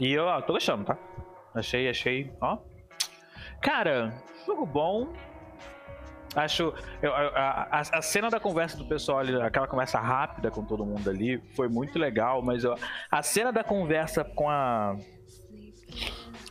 e 0.00 0.12
eu, 0.12 0.24
ó, 0.24 0.40
tô 0.40 0.52
gostando, 0.52 0.84
tá? 0.84 0.98
Achei, 1.54 1.88
achei, 1.88 2.32
ó. 2.40 2.58
Cara, 3.62 4.12
jogo 4.46 4.66
bom. 4.66 5.12
Acho. 6.34 6.74
Eu, 7.00 7.14
a, 7.14 7.68
a, 7.70 7.80
a, 7.80 8.02
cena 8.02 8.28
da 8.28 8.40
conversa 8.40 8.76
do 8.76 8.84
pessoal 8.84 9.20
ali, 9.20 9.40
aquela 9.40 9.68
conversa 9.68 10.00
rápida 10.00 10.50
com 10.50 10.64
todo 10.64 10.84
mundo 10.84 11.08
ali, 11.08 11.38
foi 11.54 11.68
muito 11.68 11.98
legal, 11.98 12.42
mas 12.42 12.64
eu, 12.64 12.74
a 13.10 13.22
cena 13.22 13.52
da 13.52 13.62
conversa 13.62 14.24
com 14.24 14.50
a 14.50 14.96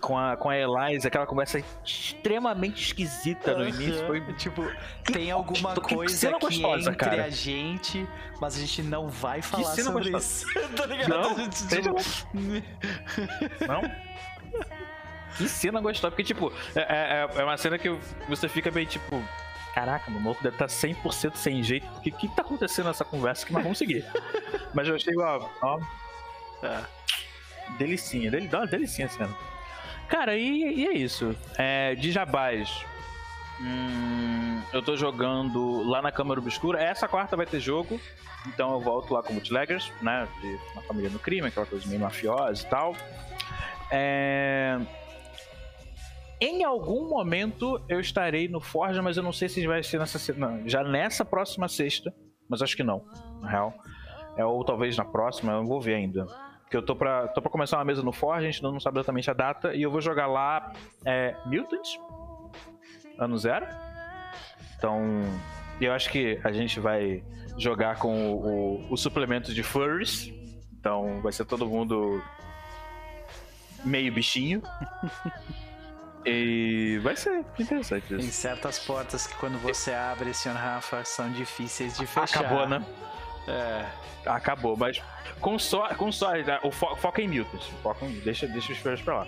com 0.03 0.17
a, 0.17 0.35
com 0.35 0.49
a 0.49 0.57
Eliza, 0.57 1.07
aquela 1.07 1.25
conversa 1.25 1.63
extremamente 1.83 2.83
esquisita 2.83 3.57
no 3.57 3.65
início. 3.65 4.05
Foi 4.05 4.21
tipo, 4.33 4.61
tem 5.05 5.31
alguma 5.31 5.73
que, 5.75 5.95
coisa 5.95 6.27
que, 6.33 6.39
gostosa, 6.39 6.91
entre 6.91 7.09
cara. 7.09 7.23
a 7.23 7.29
gente, 7.29 8.05
mas 8.41 8.57
a 8.57 8.59
gente 8.59 8.83
não 8.83 9.07
vai 9.07 9.41
falar 9.41 9.73
sobre 9.75 10.11
gostosa. 10.11 10.45
isso. 10.59 10.75
tá 10.75 10.85
ligado? 10.85 11.09
Não, 11.09 11.35
gente, 11.37 11.67
tipo... 11.69 11.95
não? 13.65 13.81
Que 15.37 15.47
cena 15.47 15.79
gostosa, 15.79 16.11
porque, 16.11 16.23
tipo, 16.25 16.51
é, 16.75 16.81
é, 16.81 17.39
é, 17.39 17.43
uma 17.43 17.55
cena 17.55 17.79
que 17.79 17.89
você 18.27 18.49
fica 18.49 18.69
bem, 18.69 18.85
tipo, 18.85 19.23
caraca, 19.73 20.11
o 20.11 20.13
maluco 20.19 20.43
deve 20.43 20.57
tá 20.57 20.65
estar 20.65 20.87
100% 20.87 21.35
sem 21.35 21.63
jeito, 21.63 21.87
porque 21.93 22.09
o 22.09 22.13
que, 22.17 22.27
que 22.27 22.35
tá 22.35 22.41
acontecendo 22.41 22.87
nessa 22.87 23.05
conversa 23.05 23.45
que 23.45 23.53
nós 23.53 23.63
vamos 23.63 23.77
seguir? 23.77 24.05
Mas 24.73 24.85
eu 24.85 24.95
achei, 24.95 25.17
ó, 25.17 25.49
ó, 25.61 25.79
é. 26.61 26.83
delicinha, 27.77 28.29
del, 28.29 28.49
dá 28.49 28.59
uma 28.59 28.67
delicinha 28.67 29.07
a 29.07 29.09
cena. 29.09 29.52
Cara, 30.07 30.35
e, 30.37 30.79
e 30.79 30.87
é 30.87 30.93
isso. 30.93 31.35
É, 31.57 31.95
de 31.95 32.11
jabás. 32.11 32.85
Hum, 33.61 34.61
eu 34.71 34.81
tô 34.81 34.95
jogando 34.95 35.83
lá 35.83 36.01
na 36.01 36.11
Câmara 36.11 36.39
Obscura. 36.39 36.81
Essa 36.81 37.07
quarta 37.07 37.35
vai 37.35 37.45
ter 37.45 37.59
jogo. 37.59 37.99
Então 38.47 38.73
eu 38.73 38.79
volto 38.79 39.13
lá 39.13 39.23
com 39.23 39.33
Bootleggers, 39.33 39.91
né? 40.01 40.27
De 40.41 40.59
uma 40.73 40.81
família 40.83 41.09
no 41.09 41.19
crime, 41.19 41.47
aquela 41.47 41.65
coisa 41.65 41.87
meio 41.87 42.01
mafiosa 42.01 42.61
e 42.61 42.69
tal. 42.69 42.95
É... 43.89 44.79
Em 46.41 46.63
algum 46.63 47.07
momento 47.07 47.81
eu 47.87 48.01
estarei 48.01 48.49
no 48.49 48.59
Forja, 48.59 49.01
mas 49.01 49.15
eu 49.15 49.23
não 49.23 49.31
sei 49.31 49.47
se 49.47 49.65
vai 49.65 49.81
ser 49.81 49.97
nessa 49.97 50.33
não, 50.33 50.67
já 50.67 50.83
nessa 50.83 51.23
próxima 51.23 51.69
sexta, 51.69 52.13
mas 52.49 52.61
acho 52.61 52.75
que 52.75 52.83
não, 52.83 53.05
na 53.39 53.49
real. 53.49 53.73
É, 54.35 54.43
ou 54.43 54.63
talvez 54.65 54.97
na 54.97 55.05
próxima, 55.05 55.53
eu 55.53 55.65
vou 55.65 55.79
ver 55.79 55.93
ainda. 55.95 56.25
Que 56.73 56.77
eu 56.77 56.81
tô 56.81 56.95
pra, 56.95 57.27
tô 57.27 57.39
pra 57.39 57.51
começar 57.51 57.77
uma 57.77 57.85
mesa 57.85 58.01
no 58.01 58.11
For, 58.11 58.31
a 58.31 58.41
gente 58.41 58.63
não 58.63 58.79
sabe 58.79 58.97
exatamente 58.97 59.29
a 59.29 59.33
data, 59.35 59.75
e 59.75 59.83
eu 59.83 59.91
vou 59.91 60.01
jogar 60.01 60.25
lá 60.25 60.73
é, 61.05 61.35
Mutant, 61.45 61.87
ano 63.19 63.37
zero. 63.37 63.67
Então, 64.75 65.21
eu 65.79 65.93
acho 65.93 66.09
que 66.09 66.41
a 66.43 66.51
gente 66.51 66.79
vai 66.79 67.23
jogar 67.59 67.99
com 67.99 68.33
o, 68.33 68.87
o, 68.87 68.93
o 68.93 68.97
suplemento 68.97 69.53
de 69.53 69.61
Furries. 69.61 70.33
Então, 70.79 71.21
vai 71.21 71.31
ser 71.31 71.45
todo 71.45 71.67
mundo 71.67 72.19
meio 73.85 74.11
bichinho. 74.11 74.63
e 76.25 76.99
vai 77.03 77.15
ser 77.15 77.45
interessante 77.59 78.07
Tem 78.07 78.17
isso. 78.17 78.31
certas 78.31 78.79
portas 78.79 79.27
que 79.27 79.35
quando 79.35 79.59
você 79.59 79.93
abre, 79.93 80.33
senhor 80.33 80.57
Rafa, 80.57 81.05
são 81.05 81.31
difíceis 81.33 81.95
de 81.95 82.07
fechar. 82.07 82.39
Acabou, 82.39 82.67
né? 82.67 82.83
É. 83.47 83.85
Acabou, 84.25 84.77
mas 84.77 85.01
com 85.41 85.59
sorte, 85.59 85.95
com 85.95 86.05
né? 86.05 86.59
o 86.63 86.71
fo 86.71 86.95
foca 86.95 87.21
em 87.21 87.27
mutants. 87.27 87.67
Foca 87.81 88.05
em, 88.05 88.19
deixa, 88.19 88.47
deixa 88.47 88.71
os 88.71 88.77
filhos 88.77 89.01
pra 89.01 89.19
lá. 89.19 89.27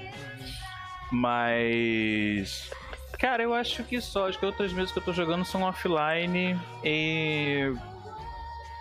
Mas. 1.12 2.72
Cara, 3.20 3.44
eu 3.44 3.54
acho 3.54 3.84
que 3.84 4.00
só. 4.00 4.28
Acho 4.28 4.40
que 4.40 4.46
outras 4.46 4.72
mesas 4.72 4.92
que 4.92 5.00
eu 5.00 5.04
tô 5.04 5.14
jogando 5.14 5.44
são 5.44 5.64
offline 5.64 6.60
e. 6.84 7.74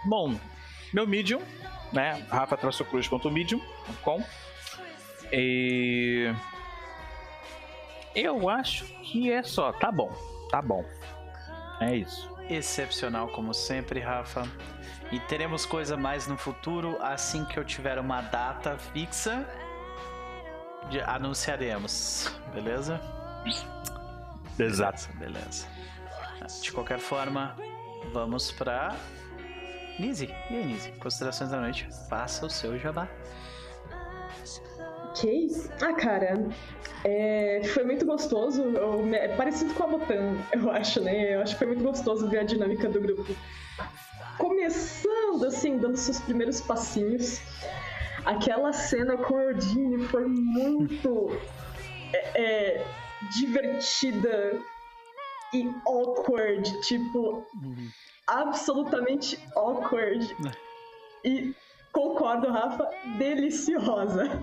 Bom, 0.04 0.38
meu 0.92 1.06
Medium, 1.06 1.42
né? 1.92 2.24
Rafa 2.30 2.56
traço 2.56 2.84
cruz 2.84 3.08
ponto 3.08 3.30
medium.com. 3.30 4.22
E. 5.32 6.32
Eu 8.14 8.48
acho 8.48 8.84
que 9.02 9.32
é 9.32 9.42
só. 9.42 9.72
Tá 9.72 9.90
bom, 9.90 10.12
tá 10.50 10.62
bom. 10.62 10.84
É 11.80 11.96
isso. 11.96 12.32
Excepcional 12.48 13.28
como 13.28 13.52
sempre, 13.52 13.98
Rafa. 13.98 14.46
E 15.14 15.20
teremos 15.20 15.64
coisa 15.64 15.96
mais 15.96 16.26
no 16.26 16.36
futuro. 16.36 16.96
Assim 17.00 17.44
que 17.44 17.56
eu 17.56 17.64
tiver 17.64 18.00
uma 18.00 18.20
data 18.20 18.76
fixa, 18.92 19.46
de- 20.90 21.00
anunciaremos. 21.02 22.34
Beleza? 22.52 23.00
Exato. 24.58 25.08
Beleza. 25.16 25.68
De 26.60 26.72
qualquer 26.72 26.98
forma, 26.98 27.54
vamos 28.12 28.50
pra. 28.50 28.96
Nise. 30.00 30.34
E 30.50 30.56
aí, 30.56 30.64
Nise? 30.66 30.90
Considerações 30.98 31.50
da 31.50 31.60
noite. 31.60 31.86
Faça 32.10 32.44
o 32.46 32.50
seu 32.50 32.76
jabá. 32.76 33.06
Ok. 35.10 35.46
Ah, 35.80 35.92
cara, 35.92 36.44
é, 37.04 37.60
foi 37.72 37.84
muito 37.84 38.04
gostoso. 38.04 38.60
Eu- 38.62 39.14
é 39.14 39.28
parecido 39.36 39.72
com 39.74 39.84
a 39.84 39.86
Botan, 39.86 40.36
eu 40.52 40.68
acho, 40.72 41.00
né? 41.00 41.36
Eu 41.36 41.40
acho 41.42 41.52
que 41.52 41.58
foi 41.58 41.68
muito 41.68 41.84
gostoso 41.84 42.28
ver 42.28 42.38
a 42.40 42.42
dinâmica 42.42 42.88
do 42.88 43.00
grupo. 43.00 43.24
Começando, 45.44 45.46
assim, 45.46 45.78
dando 45.78 45.96
seus 45.96 46.20
primeiros 46.20 46.60
passinhos. 46.60 47.40
Aquela 48.24 48.72
cena 48.72 49.16
com 49.16 49.36
a 49.36 49.42
Ordine 49.42 50.02
foi 50.06 50.26
muito 50.26 51.30
é, 52.12 52.42
é, 52.42 52.86
divertida 53.36 54.58
e 55.52 55.70
awkward. 55.86 56.80
Tipo, 56.82 57.46
absolutamente 58.26 59.38
awkward. 59.54 60.34
E 61.24 61.54
concordo, 61.92 62.50
Rafa, 62.50 62.88
deliciosa. 63.18 64.42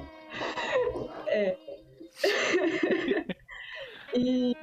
É. 1.28 1.58
e 4.14 4.56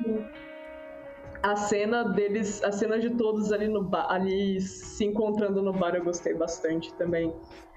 a 1.42 1.56
cena 1.56 2.04
deles, 2.04 2.62
a 2.62 2.72
cena 2.72 2.98
de 2.98 3.10
todos 3.10 3.52
ali 3.52 3.68
no 3.68 3.82
bar, 3.82 4.06
ali 4.10 4.60
se 4.60 5.04
encontrando 5.04 5.62
no 5.62 5.72
bar, 5.72 5.94
eu 5.94 6.04
gostei 6.04 6.34
bastante 6.34 6.92
também. 6.94 7.34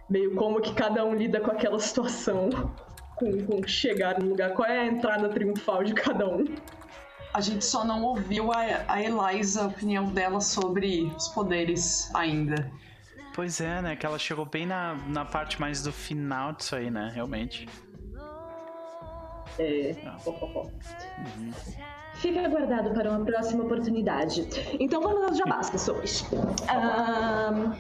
Meio 0.09 0.35
como 0.35 0.59
que 0.59 0.73
cada 0.73 1.05
um 1.05 1.13
lida 1.13 1.39
com 1.39 1.51
aquela 1.51 1.79
situação, 1.79 2.49
com, 3.15 3.45
com 3.45 3.67
chegar 3.67 4.19
no 4.19 4.29
lugar, 4.29 4.53
qual 4.53 4.69
é 4.69 4.79
a 4.79 4.85
entrada 4.85 5.29
triunfal 5.29 5.83
de 5.83 5.93
cada 5.93 6.27
um. 6.27 6.45
A 7.33 7.39
gente 7.39 7.63
só 7.63 7.85
não 7.85 8.03
ouviu 8.03 8.51
a, 8.51 8.59
a 8.87 9.01
Eliza, 9.01 9.63
a 9.63 9.67
opinião 9.67 10.07
dela 10.07 10.41
sobre 10.41 11.03
os 11.15 11.29
poderes 11.29 12.13
ainda. 12.13 12.69
Pois 13.33 13.61
é, 13.61 13.81
né? 13.81 13.95
Que 13.95 14.05
ela 14.05 14.19
chegou 14.19 14.45
bem 14.45 14.65
na, 14.65 14.95
na 15.07 15.23
parte 15.23 15.59
mais 15.61 15.81
do 15.81 15.93
final 15.93 16.51
disso 16.51 16.75
aí, 16.75 16.91
né? 16.91 17.09
Realmente. 17.13 17.69
É. 19.57 19.93
Pó, 20.25 20.31
pó, 20.33 20.47
pó. 20.47 20.71
Fica 22.21 22.45
aguardado 22.45 22.91
para 22.91 23.09
uma 23.09 23.25
próxima 23.25 23.63
oportunidade. 23.63 24.47
Então 24.79 25.01
vamos 25.01 25.23
aos 25.23 25.37
jabás, 25.37 25.71
pessoas. 25.71 26.23
Ahn, 26.69 27.73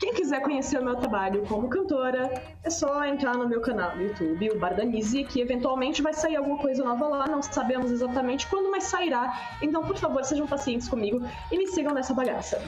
quem 0.00 0.14
quiser 0.14 0.40
conhecer 0.40 0.80
o 0.80 0.84
meu 0.84 0.96
trabalho 0.96 1.44
como 1.46 1.68
cantora, 1.68 2.32
é 2.62 2.70
só 2.70 3.04
entrar 3.04 3.36
no 3.36 3.46
meu 3.46 3.60
canal 3.60 3.94
no 3.96 4.02
YouTube, 4.02 4.50
o 4.50 4.58
Bardanise, 4.58 5.24
que 5.24 5.42
eventualmente 5.42 6.00
vai 6.00 6.14
sair 6.14 6.36
alguma 6.36 6.56
coisa 6.56 6.82
nova 6.82 7.06
lá. 7.06 7.26
Não 7.26 7.42
sabemos 7.42 7.90
exatamente 7.90 8.46
quando, 8.46 8.70
mas 8.70 8.84
sairá. 8.84 9.38
Então, 9.60 9.82
por 9.82 9.96
favor, 9.98 10.24
sejam 10.24 10.46
pacientes 10.46 10.88
comigo 10.88 11.20
e 11.52 11.58
me 11.58 11.66
sigam 11.66 11.92
nessa 11.92 12.14
bagaça. 12.14 12.62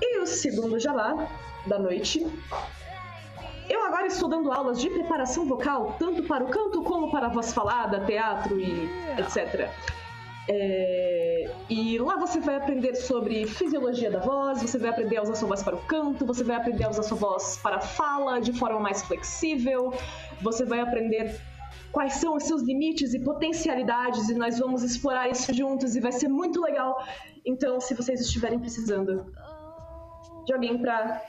E 0.00 0.18
o 0.18 0.26
segundo 0.26 0.78
jabá 0.78 1.28
da 1.66 1.78
noite 1.78 2.26
eu 3.68 3.84
agora 3.84 4.06
estou 4.06 4.28
dando 4.28 4.50
aulas 4.50 4.80
de 4.80 4.88
preparação 4.90 5.46
vocal, 5.46 5.96
tanto 5.98 6.22
para 6.24 6.44
o 6.44 6.48
canto 6.48 6.82
como 6.82 7.10
para 7.10 7.26
a 7.26 7.28
voz 7.28 7.52
falada, 7.52 8.00
teatro 8.00 8.58
e 8.58 8.88
etc. 9.18 9.70
É, 10.50 11.50
E 11.68 11.98
lá 11.98 12.16
você 12.16 12.40
vai 12.40 12.56
aprender 12.56 12.94
sobre 12.94 13.46
fisiologia 13.46 14.10
da 14.10 14.18
voz, 14.18 14.62
você 14.62 14.78
vai 14.78 14.88
aprender 14.88 15.18
a 15.18 15.22
usar 15.22 15.34
sua 15.34 15.48
voz 15.48 15.62
para 15.62 15.76
o 15.76 15.80
canto, 15.80 16.24
você 16.24 16.42
vai 16.42 16.56
aprender 16.56 16.84
a 16.84 16.90
usar 16.90 17.02
sua 17.02 17.18
voz 17.18 17.58
para 17.62 17.76
a 17.76 17.80
fala 17.80 18.40
de 18.40 18.52
forma 18.54 18.80
mais 18.80 19.02
flexível, 19.02 19.92
você 20.40 20.64
vai 20.64 20.80
aprender 20.80 21.38
quais 21.92 22.14
são 22.14 22.36
os 22.36 22.44
seus 22.44 22.62
limites 22.62 23.12
e 23.12 23.18
potencialidades 23.18 24.30
e 24.30 24.34
nós 24.34 24.58
vamos 24.58 24.82
explorar 24.82 25.28
isso 25.28 25.52
juntos 25.52 25.94
e 25.96 26.00
vai 26.00 26.12
ser 26.12 26.28
muito 26.28 26.60
legal. 26.62 27.04
Então, 27.44 27.78
se 27.80 27.94
vocês 27.94 28.20
estiverem 28.20 28.58
precisando 28.58 29.30
de 30.46 30.52
alguém 30.54 30.78
para 30.78 31.22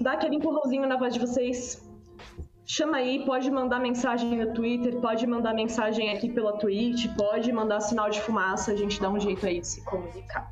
dar 0.00 0.14
aquele 0.14 0.36
empurrãozinho 0.36 0.86
na 0.86 0.96
voz 0.96 1.14
de 1.14 1.20
vocês. 1.20 1.82
Chama 2.64 2.98
aí, 2.98 3.24
pode 3.26 3.50
mandar 3.50 3.80
mensagem 3.80 4.36
no 4.36 4.54
Twitter, 4.54 4.96
pode 5.00 5.26
mandar 5.26 5.52
mensagem 5.52 6.10
aqui 6.10 6.28
pela 6.28 6.56
Twitch, 6.58 7.06
pode 7.16 7.52
mandar 7.52 7.80
sinal 7.80 8.08
de 8.08 8.20
fumaça, 8.20 8.72
a 8.72 8.76
gente 8.76 9.00
dá 9.00 9.10
um 9.10 9.18
jeito 9.18 9.44
aí 9.44 9.60
de 9.60 9.66
se 9.66 9.84
comunicar. 9.84 10.50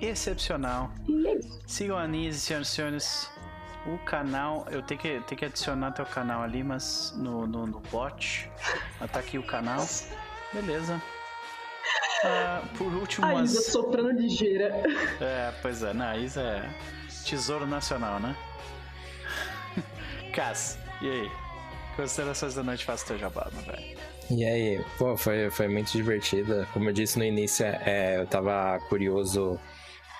Excepcional. 0.00 0.90
E 1.08 1.26
é 1.26 1.34
isso. 1.36 1.60
Sigam 1.66 1.96
a 1.96 2.02
Anise, 2.02 2.40
senhoras 2.40 2.68
e 2.68 2.70
senhores. 2.70 3.30
O 3.86 3.98
canal, 3.98 4.66
eu 4.70 4.82
tenho 4.82 5.00
que, 5.00 5.20
tenho 5.20 5.38
que 5.38 5.44
adicionar 5.44 5.92
teu 5.92 6.04
canal 6.04 6.42
ali, 6.42 6.62
mas 6.62 7.14
no, 7.16 7.46
no, 7.46 7.66
no 7.66 7.80
bot. 7.80 8.50
Mas 9.00 9.10
tá 9.10 9.20
aqui 9.20 9.38
o 9.38 9.46
canal. 9.46 9.84
Beleza. 10.52 11.00
Ah, 12.24 12.62
por 12.76 12.92
último, 12.92 13.26
A 13.26 13.42
Isa 13.42 13.60
as... 13.60 13.66
soprando 13.66 14.10
ligeira. 14.10 14.74
É, 15.20 15.52
pois 15.62 15.82
é, 15.82 15.92
na 15.92 16.16
Isa 16.16 16.40
é 16.40 16.68
tesouro 17.26 17.66
nacional, 17.66 18.20
né? 18.20 18.36
Cass, 20.32 20.78
e 21.02 21.10
aí? 21.10 21.30
Considerações 21.96 22.54
da 22.54 22.62
noite, 22.62 22.84
faça 22.84 23.06
teu 23.06 23.18
jabá, 23.18 23.48
velho. 23.66 23.96
E 24.30 24.44
aí, 24.44 24.84
pô, 24.98 25.16
foi, 25.16 25.50
foi 25.50 25.68
muito 25.68 25.92
divertida. 25.92 26.68
Como 26.72 26.88
eu 26.88 26.92
disse 26.92 27.18
no 27.18 27.24
início, 27.24 27.64
é, 27.64 28.18
eu 28.18 28.26
tava 28.26 28.78
curioso 28.88 29.58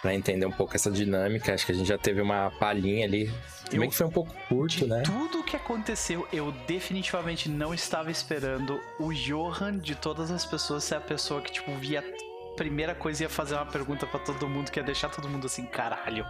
pra 0.00 0.14
entender 0.14 0.46
um 0.46 0.52
pouco 0.52 0.74
essa 0.74 0.90
dinâmica. 0.90 1.52
Acho 1.52 1.66
que 1.66 1.72
a 1.72 1.74
gente 1.74 1.88
já 1.88 1.98
teve 1.98 2.20
uma 2.20 2.50
palhinha 2.52 3.04
ali. 3.04 3.30
Também 3.68 3.90
que 3.90 3.96
foi 3.96 4.06
um 4.06 4.10
pouco 4.10 4.32
curto, 4.48 4.76
De 4.76 4.86
né? 4.86 5.02
tudo 5.04 5.42
que 5.42 5.56
aconteceu, 5.56 6.26
eu 6.32 6.52
definitivamente 6.66 7.48
não 7.48 7.74
estava 7.74 8.10
esperando 8.10 8.80
o 9.00 9.12
Johan 9.12 9.78
de 9.78 9.96
todas 9.96 10.30
as 10.30 10.46
pessoas 10.46 10.84
ser 10.84 10.94
a 10.94 11.00
pessoa 11.00 11.42
que, 11.42 11.52
tipo, 11.52 11.74
via 11.74 12.00
a 12.00 12.56
primeira 12.56 12.94
coisa 12.94 13.24
ia 13.24 13.28
fazer 13.28 13.56
uma 13.56 13.66
pergunta 13.66 14.06
pra 14.06 14.20
todo 14.20 14.48
mundo, 14.48 14.70
que 14.70 14.78
ia 14.78 14.84
deixar 14.84 15.08
todo 15.10 15.28
mundo 15.28 15.46
assim, 15.46 15.66
caralho, 15.66 16.24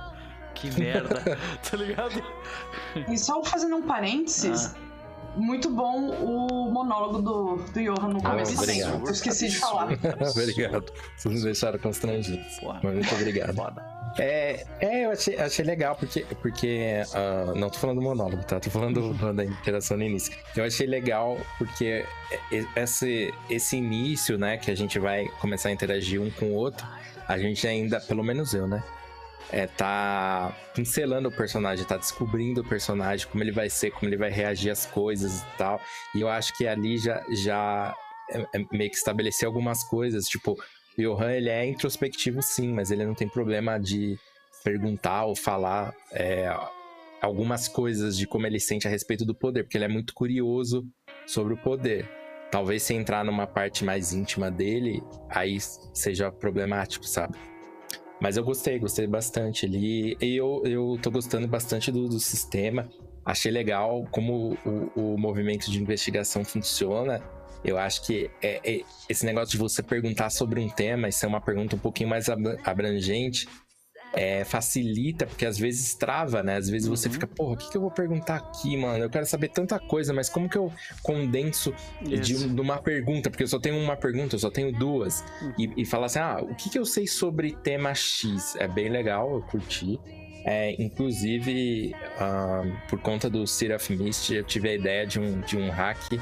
que 0.57 0.81
merda, 0.81 1.39
tá 1.69 1.77
ligado? 1.77 2.23
E 3.09 3.19
só 3.19 3.43
fazendo 3.45 3.77
um 3.77 3.83
parênteses, 3.83 4.75
muito 5.37 5.69
bom 5.71 6.11
o 6.11 6.71
monólogo 6.73 7.21
do, 7.21 7.57
do 7.57 7.81
Johan 7.83 8.09
no 8.09 8.23
começo 8.23 8.59
Ah, 8.59 8.63
obrigado. 8.63 9.05
Eu 9.07 9.13
esqueci 9.13 9.49
de 9.51 9.59
falar. 9.59 9.89
obrigado. 10.31 10.93
Vocês 11.17 11.35
nos 11.35 11.43
deixaram 11.45 11.79
constrangidos. 11.79 12.59
Porra, 12.59 12.81
Mas 12.83 12.95
muito 12.95 13.15
obrigado. 13.15 13.55
foda. 13.55 13.97
É, 14.19 14.65
é 14.81 15.05
eu 15.05 15.11
achei, 15.11 15.39
achei 15.39 15.63
legal, 15.63 15.95
porque, 15.95 16.25
porque 16.41 17.03
ah, 17.13 17.53
não 17.55 17.69
tô 17.69 17.79
falando 17.79 17.99
do 17.99 18.03
monólogo, 18.03 18.43
tá? 18.45 18.59
Tô 18.59 18.71
falando 18.71 19.13
do- 19.13 19.33
da 19.35 19.45
interação 19.45 19.99
no 19.99 20.05
início. 20.05 20.35
Eu 20.57 20.65
achei 20.65 20.87
legal 20.87 21.37
porque 21.59 22.07
esse, 22.75 23.35
esse 23.51 23.77
início, 23.77 24.39
né, 24.39 24.57
que 24.57 24.71
a 24.71 24.75
gente 24.75 24.99
vai 24.99 25.27
começar 25.39 25.69
a 25.69 25.73
interagir 25.73 26.19
um 26.21 26.31
com 26.31 26.47
o 26.47 26.55
outro, 26.55 26.87
a 27.29 27.37
gente 27.37 27.67
ainda, 27.69 28.01
pelo 28.01 28.25
menos 28.25 28.55
eu, 28.55 28.67
né? 28.67 28.83
É, 29.53 29.67
tá 29.67 30.57
pincelando 30.75 31.29
o 31.29 31.33
personagem, 31.33 31.85
tá 31.85 31.97
descobrindo 31.97 32.63
o 32.63 32.65
personagem, 32.65 33.27
como 33.29 33.45
ele 33.45 33.53
vai 33.53 33.71
ser, 33.71 33.93
como 33.93 34.09
ele 34.09 34.17
vai 34.17 34.31
reagir 34.31 34.71
às 34.71 34.87
coisas 34.87 35.43
e 35.43 35.47
tal. 35.57 35.81
E 36.15 36.21
eu 36.21 36.29
acho 36.29 36.57
que 36.57 36.67
ali 36.67 36.99
já, 36.99 37.25
já 37.31 37.95
é- 38.31 38.47
é 38.55 38.67
meio 38.73 38.91
que 38.91 38.97
estabelecer 38.97 39.47
algumas 39.47 39.85
coisas, 39.85 40.27
tipo, 40.27 40.57
Johan, 40.99 41.33
ele 41.33 41.49
é 41.49 41.65
introspectivo 41.67 42.43
sim, 42.43 42.73
mas 42.73 42.91
ele 42.91 43.05
não 43.05 43.15
tem 43.15 43.29
problema 43.29 43.79
de 43.79 44.19
perguntar 44.65 45.27
ou 45.27 45.37
falar 45.37 45.95
é, 46.13 46.53
algumas 47.21 47.69
coisas 47.69 48.17
de 48.17 48.27
como 48.27 48.47
ele 48.47 48.59
sente 48.59 48.87
a 48.87 48.91
respeito 48.91 49.25
do 49.25 49.35
poder, 49.35 49.63
porque 49.63 49.77
ele 49.77 49.85
é 49.85 49.89
muito 49.89 50.13
curioso 50.15 50.85
sobre 51.27 51.55
o 51.55 51.57
poder. 51.57 52.09
Talvez 52.51 52.83
se 52.83 52.95
entrar 52.95 53.25
numa 53.25 53.47
parte 53.47 53.85
mais 53.85 54.13
íntima 54.13 54.51
dele, 54.51 55.03
aí 55.29 55.59
seja 55.93 56.33
problemático, 56.33 57.07
sabe? 57.07 57.37
Mas 58.21 58.37
eu 58.37 58.45
gostei, 58.45 58.79
gostei 58.79 59.07
bastante 59.07 59.67
ali. 59.67 60.17
E 60.21 60.37
eu, 60.37 60.63
eu 60.65 60.99
tô 61.03 61.11
gostando 61.11 61.47
bastante 61.47 61.93
do, 61.93 62.09
do 62.09 62.19
sistema. 62.19 62.89
achei 63.25 63.53
legal 63.53 64.07
como 64.11 64.57
o, 64.65 65.15
o 65.15 65.19
movimento 65.19 65.71
de 65.71 65.81
investigação 65.81 66.45
funciona. 66.45 67.23
Eu 67.65 67.77
acho 67.79 68.03
que 68.07 68.31
é, 68.43 68.61
é, 68.65 68.83
esse 69.09 69.27
negócio 69.27 69.51
de 69.51 69.59
você 69.59 69.83
perguntar 69.83 70.31
sobre 70.31 70.61
um 70.61 70.69
tema 70.69 71.09
e 71.09 71.13
ser 71.13 71.27
uma 71.27 71.41
pergunta 71.41 71.77
um 71.77 71.79
pouquinho 71.79 72.09
mais 72.09 72.27
abrangente 72.65 73.49
é, 74.17 74.45
facilita, 74.45 75.27
porque 75.27 75.45
às 75.45 75.59
vezes 75.59 75.95
trava, 75.95 76.43
né? 76.43 76.57
Às 76.57 76.71
vezes 76.71 76.89
você 76.89 77.07
uhum. 77.07 77.15
fica, 77.15 77.27
porra, 77.27 77.53
o 77.53 77.57
que, 77.57 77.71
que 77.71 77.77
eu 77.77 77.83
vou 77.83 77.91
perguntar 77.91 78.37
aqui, 78.37 78.75
mano? 78.75 79.05
Eu 79.05 79.11
quero 79.11 79.27
saber 79.27 79.51
tanta 79.51 79.79
coisa, 79.79 80.13
mas 80.15 80.31
como 80.31 80.49
que 80.49 80.57
eu 80.57 80.73
condenso 81.03 81.75
de, 82.01 82.19
de, 82.19 82.61
uma 82.61 82.79
pergunta? 82.79 83.29
Porque 83.29 83.43
eu 83.43 83.49
só 83.49 83.59
tenho 83.59 83.79
uma 83.79 83.95
pergunta, 83.95 84.35
eu 84.35 84.39
só 84.39 84.51
tenho 84.51 84.73
duas. 84.73 85.23
Uhum. 85.43 85.53
E, 85.59 85.83
e 85.83 85.85
falar 85.85 86.07
assim, 86.07 86.19
ah, 86.19 86.39
o 86.41 86.55
que, 86.55 86.71
que 86.71 86.79
eu 86.79 86.87
sei 86.87 87.07
sobre 87.07 87.53
tema 87.63 87.95
X? 87.95 88.57
É 88.57 88.67
bem 88.67 88.89
legal, 88.89 89.35
eu 89.35 89.43
curti. 89.43 90.01
É, 90.47 90.81
inclusive, 90.81 91.95
uh, 92.19 92.89
por 92.89 93.01
conta 93.01 93.29
do 93.29 93.47
City 93.47 93.73
of 93.73 93.97
Mist, 93.97 94.33
eu 94.33 94.45
tive 94.45 94.71
a 94.71 94.75
ideia 94.75 95.07
de 95.07 95.21
um, 95.21 95.41
de 95.41 95.59
um 95.59 95.69
hack 95.71 96.13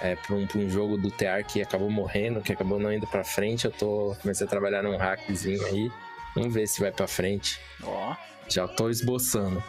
é, 0.00 0.16
para 0.16 0.34
um, 0.34 0.48
um, 0.56 0.68
jogo 0.68 0.96
do 0.96 1.10
TR 1.10 1.44
que 1.46 1.60
acabou 1.60 1.90
morrendo, 1.90 2.40
que 2.40 2.52
acabou 2.52 2.78
não 2.78 2.92
indo 2.92 3.06
para 3.06 3.22
frente. 3.22 3.66
Eu 3.66 3.70
tô 3.70 4.16
comecei 4.20 4.46
a 4.46 4.50
trabalhar 4.50 4.82
num 4.82 4.96
hackzinho 4.96 5.64
aí. 5.66 5.90
Vamos 6.34 6.54
ver 6.54 6.66
se 6.66 6.80
vai 6.80 6.92
para 6.92 7.06
frente. 7.06 7.60
Ó. 7.82 8.14
Já 8.48 8.66
tô 8.66 8.88
esboçando. 8.88 9.62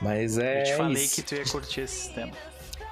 Mas 0.00 0.38
é. 0.38 0.60
Eu 0.60 0.64
te 0.64 0.76
falei 0.76 1.04
isso. 1.04 1.14
que 1.16 1.22
tu 1.22 1.34
ia 1.34 1.44
curtir 1.44 1.80
esse 1.82 1.94
sistema. 1.94 2.32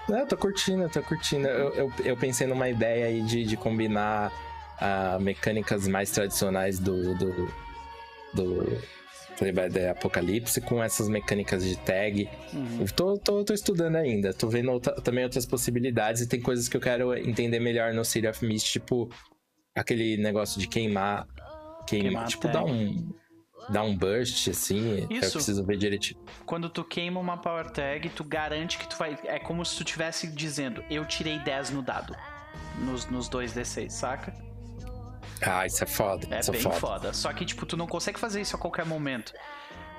Não, 0.08 0.18
eu 0.18 0.26
tô 0.26 0.36
curtindo, 0.36 0.82
eu 0.82 0.90
tô 0.90 1.02
curtindo. 1.02 1.46
Eu, 1.46 1.74
eu, 1.74 1.92
eu 2.04 2.16
pensei 2.16 2.46
numa 2.46 2.68
ideia 2.68 3.06
aí 3.06 3.22
de, 3.22 3.44
de 3.44 3.56
combinar 3.56 4.32
uh, 4.80 5.20
mecânicas 5.20 5.88
mais 5.88 6.10
tradicionais 6.10 6.78
do, 6.78 7.14
do, 7.16 7.52
do 8.32 8.82
Playboy 9.36 9.70
the 9.70 9.90
Apocalipse 9.90 10.60
com 10.60 10.82
essas 10.82 11.08
mecânicas 11.08 11.64
de 11.64 11.76
tag. 11.78 12.28
Uhum. 12.52 12.86
Tô, 12.94 13.18
tô, 13.18 13.44
tô, 13.44 13.52
estudando 13.52 13.96
ainda, 13.96 14.32
tô 14.32 14.48
vendo 14.48 14.70
outra, 14.70 14.94
também 15.00 15.24
outras 15.24 15.46
possibilidades 15.46 16.22
e 16.22 16.26
tem 16.26 16.40
coisas 16.40 16.68
que 16.68 16.76
eu 16.76 16.80
quero 16.80 17.16
entender 17.16 17.60
melhor 17.60 17.92
no 17.92 18.04
City 18.04 18.26
of 18.26 18.44
Mist, 18.44 18.72
tipo 18.72 19.10
aquele 19.74 20.16
negócio 20.16 20.58
de 20.60 20.66
queimar. 20.66 21.26
Queimar 21.86 22.26
tipo, 22.26 22.48
dar 22.48 22.64
um. 22.64 23.12
Dar 23.68 23.82
um 23.82 23.96
burst, 23.96 24.46
assim, 24.48 25.08
Isso. 25.10 25.24
eu 25.24 25.32
preciso 25.32 25.64
ver 25.64 25.76
direitinho. 25.76 26.20
Quando 26.44 26.68
tu 26.68 26.84
queima 26.84 27.18
uma 27.18 27.36
power 27.36 27.68
tag, 27.68 28.08
tu 28.10 28.22
garante 28.22 28.78
que 28.78 28.86
tu 28.86 28.96
vai. 28.96 29.18
É 29.24 29.40
como 29.40 29.64
se 29.64 29.76
tu 29.76 29.82
estivesse 29.82 30.28
dizendo, 30.28 30.84
eu 30.88 31.04
tirei 31.04 31.40
10 31.40 31.70
no 31.70 31.82
dado. 31.82 32.14
Nos, 32.78 33.06
nos 33.06 33.28
2D6, 33.28 33.90
saca? 33.90 34.32
Ah, 35.42 35.66
isso 35.66 35.82
é 35.82 35.86
foda. 35.86 36.26
É 36.30 36.40
isso 36.40 36.50
é 36.50 36.52
bem 36.52 36.60
é 36.60 36.64
foda. 36.64 36.76
foda. 36.78 37.12
Só 37.12 37.32
que, 37.32 37.44
tipo, 37.44 37.66
tu 37.66 37.76
não 37.76 37.86
consegue 37.86 38.18
fazer 38.18 38.40
isso 38.40 38.56
a 38.56 38.58
qualquer 38.58 38.86
momento. 38.86 39.32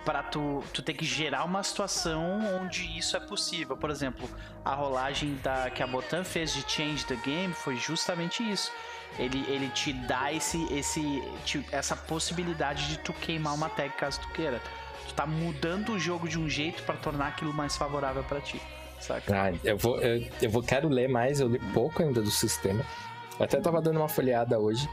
Pra 0.06 0.24
tu, 0.24 0.64
tu 0.74 0.82
ter 0.82 0.94
que 0.94 1.04
gerar 1.04 1.44
uma 1.44 1.62
situação 1.64 2.40
onde 2.62 2.98
isso 2.98 3.18
é 3.18 3.20
possível. 3.20 3.76
Por 3.76 3.90
exemplo, 3.90 4.30
a 4.64 4.74
rolagem 4.74 5.36
da, 5.44 5.70
que 5.70 5.84
a 5.84 5.88
Botan 5.88 6.24
fez 6.24 6.54
de 6.54 6.62
Change 6.72 7.06
the 7.06 7.18
Game 7.18 7.54
foi 7.54 7.76
justamente 7.76 8.42
isso. 8.50 8.72
Ele, 9.20 9.44
ele 9.48 9.70
te 9.70 9.92
dá 9.94 10.32
esse, 10.32 10.72
esse, 10.74 11.24
te, 11.44 11.66
essa 11.72 11.96
possibilidade 11.96 12.88
de 12.88 13.00
tu 13.00 13.14
queimar 13.14 13.54
uma 13.54 13.70
tag 13.70 13.94
caso 13.96 14.20
tu 14.22 14.30
queira. 14.30 14.62
Tu 15.08 15.14
tá 15.14 15.26
mudando 15.26 15.94
o 15.94 16.00
jogo 16.00 16.28
de 16.28 16.40
um 16.40 16.50
jeito 16.50 16.84
para 16.84 16.96
tornar 16.96 17.28
aquilo 17.28 17.54
mais 17.54 17.76
favorável 17.76 18.24
para 18.24 18.42
ti. 18.42 18.62
Saca? 19.00 19.34
Ah, 19.36 19.54
eu 19.64 19.78
vou, 19.78 20.00
eu, 20.02 20.28
eu 20.42 20.50
vou 20.50 20.64
quero 20.64 20.90
ler 20.90 21.08
mais, 21.08 21.40
eu 21.40 21.48
li 21.48 21.60
pouco 21.74 22.04
ainda 22.04 22.22
do 22.22 22.32
sistema. 22.32 22.86
Eu 23.40 23.46
até 23.46 23.60
tava 23.60 23.82
dando 23.82 23.98
uma 23.98 24.10
folheada 24.10 24.60
hoje 24.60 24.88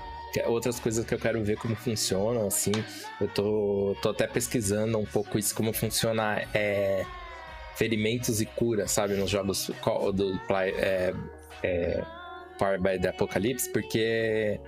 outras 0.47 0.81
coisas 0.81 1.05
que 1.05 1.15
eu 1.15 1.19
quero 1.19 1.43
ver 1.44 1.57
como 1.57 1.77
funcionam, 1.77 2.47
assim. 2.47 2.73
Eu 3.20 3.28
tô, 3.28 3.97
tô 4.03 4.11
até 4.11 4.27
pesquisando 4.27 4.99
um 4.99 5.05
pouco 5.05 5.39
isso, 5.39 5.55
como 5.55 5.73
funciona 5.73 6.43
é, 6.53 7.05
ferimentos 7.77 8.41
e 8.41 8.47
cura, 8.47 8.89
sabe, 8.89 9.15
nos 9.15 9.31
jogos 9.31 9.70
do 10.15 10.41
é, 10.57 11.15
é, 11.62 12.05
Power 12.65 12.81
by 12.81 12.99
the 12.99 13.09
Apocalypse, 13.09 13.68
porque 13.68 14.59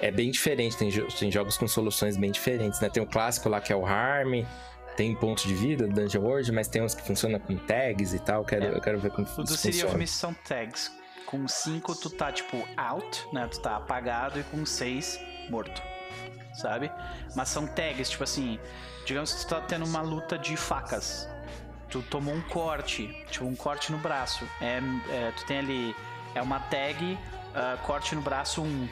é 0.00 0.10
bem 0.10 0.30
diferente. 0.30 0.76
Tem, 0.76 0.90
tem 0.90 1.30
jogos 1.30 1.56
com 1.56 1.68
soluções 1.68 2.16
bem 2.16 2.32
diferentes, 2.32 2.80
né? 2.80 2.88
Tem 2.88 3.02
o 3.02 3.06
clássico 3.06 3.48
lá 3.48 3.60
que 3.60 3.72
é 3.72 3.76
o 3.76 3.86
Harm, 3.86 4.44
tem 4.96 5.14
pontos 5.14 5.44
de 5.44 5.54
vida 5.54 5.86
do 5.86 5.94
Dungeon 5.94 6.22
World, 6.22 6.50
mas 6.50 6.66
tem 6.66 6.82
uns 6.82 6.94
que 6.94 7.02
funcionam 7.02 7.38
com 7.38 7.56
tags 7.56 8.12
e 8.12 8.18
tal. 8.18 8.44
Quero, 8.44 8.64
é. 8.64 8.68
eu 8.70 8.80
quero 8.80 8.98
ver 8.98 9.10
como 9.10 9.26
funciona. 9.26 9.50
O 9.50 9.52
do 9.52 9.56
City 9.56 9.84
of 9.84 9.96
Mist 9.96 10.14
são 10.14 10.34
tags 10.34 10.90
com 11.26 11.46
5 11.46 11.94
tu 11.96 12.10
tá 12.10 12.32
tipo 12.32 12.66
out, 12.76 13.26
né? 13.32 13.46
Tu 13.50 13.60
tá 13.60 13.76
apagado 13.76 14.40
e 14.40 14.42
com 14.44 14.66
6 14.66 15.20
morto. 15.48 15.80
Sabe? 16.54 16.90
Mas 17.34 17.48
são 17.48 17.66
tags, 17.66 18.10
tipo 18.10 18.22
assim, 18.22 18.58
digamos 19.04 19.32
que 19.32 19.40
tu 19.40 19.48
tá 19.48 19.60
tendo 19.60 19.84
uma 19.84 20.00
luta 20.00 20.38
de 20.38 20.56
facas. 20.56 21.28
Tu 21.88 22.02
tomou 22.02 22.34
um 22.34 22.42
corte, 22.42 23.08
tipo 23.30 23.44
um 23.44 23.54
corte 23.54 23.92
no 23.92 23.98
braço. 23.98 24.44
É, 24.60 24.78
é 25.10 25.32
tu 25.32 25.44
tem 25.46 25.58
ali 25.58 25.96
é 26.34 26.42
uma 26.42 26.60
tag 26.60 27.18
uh, 27.54 27.78
corte 27.82 28.14
no 28.14 28.20
braço 28.20 28.62
1. 28.62 28.64
Um. 28.64 28.88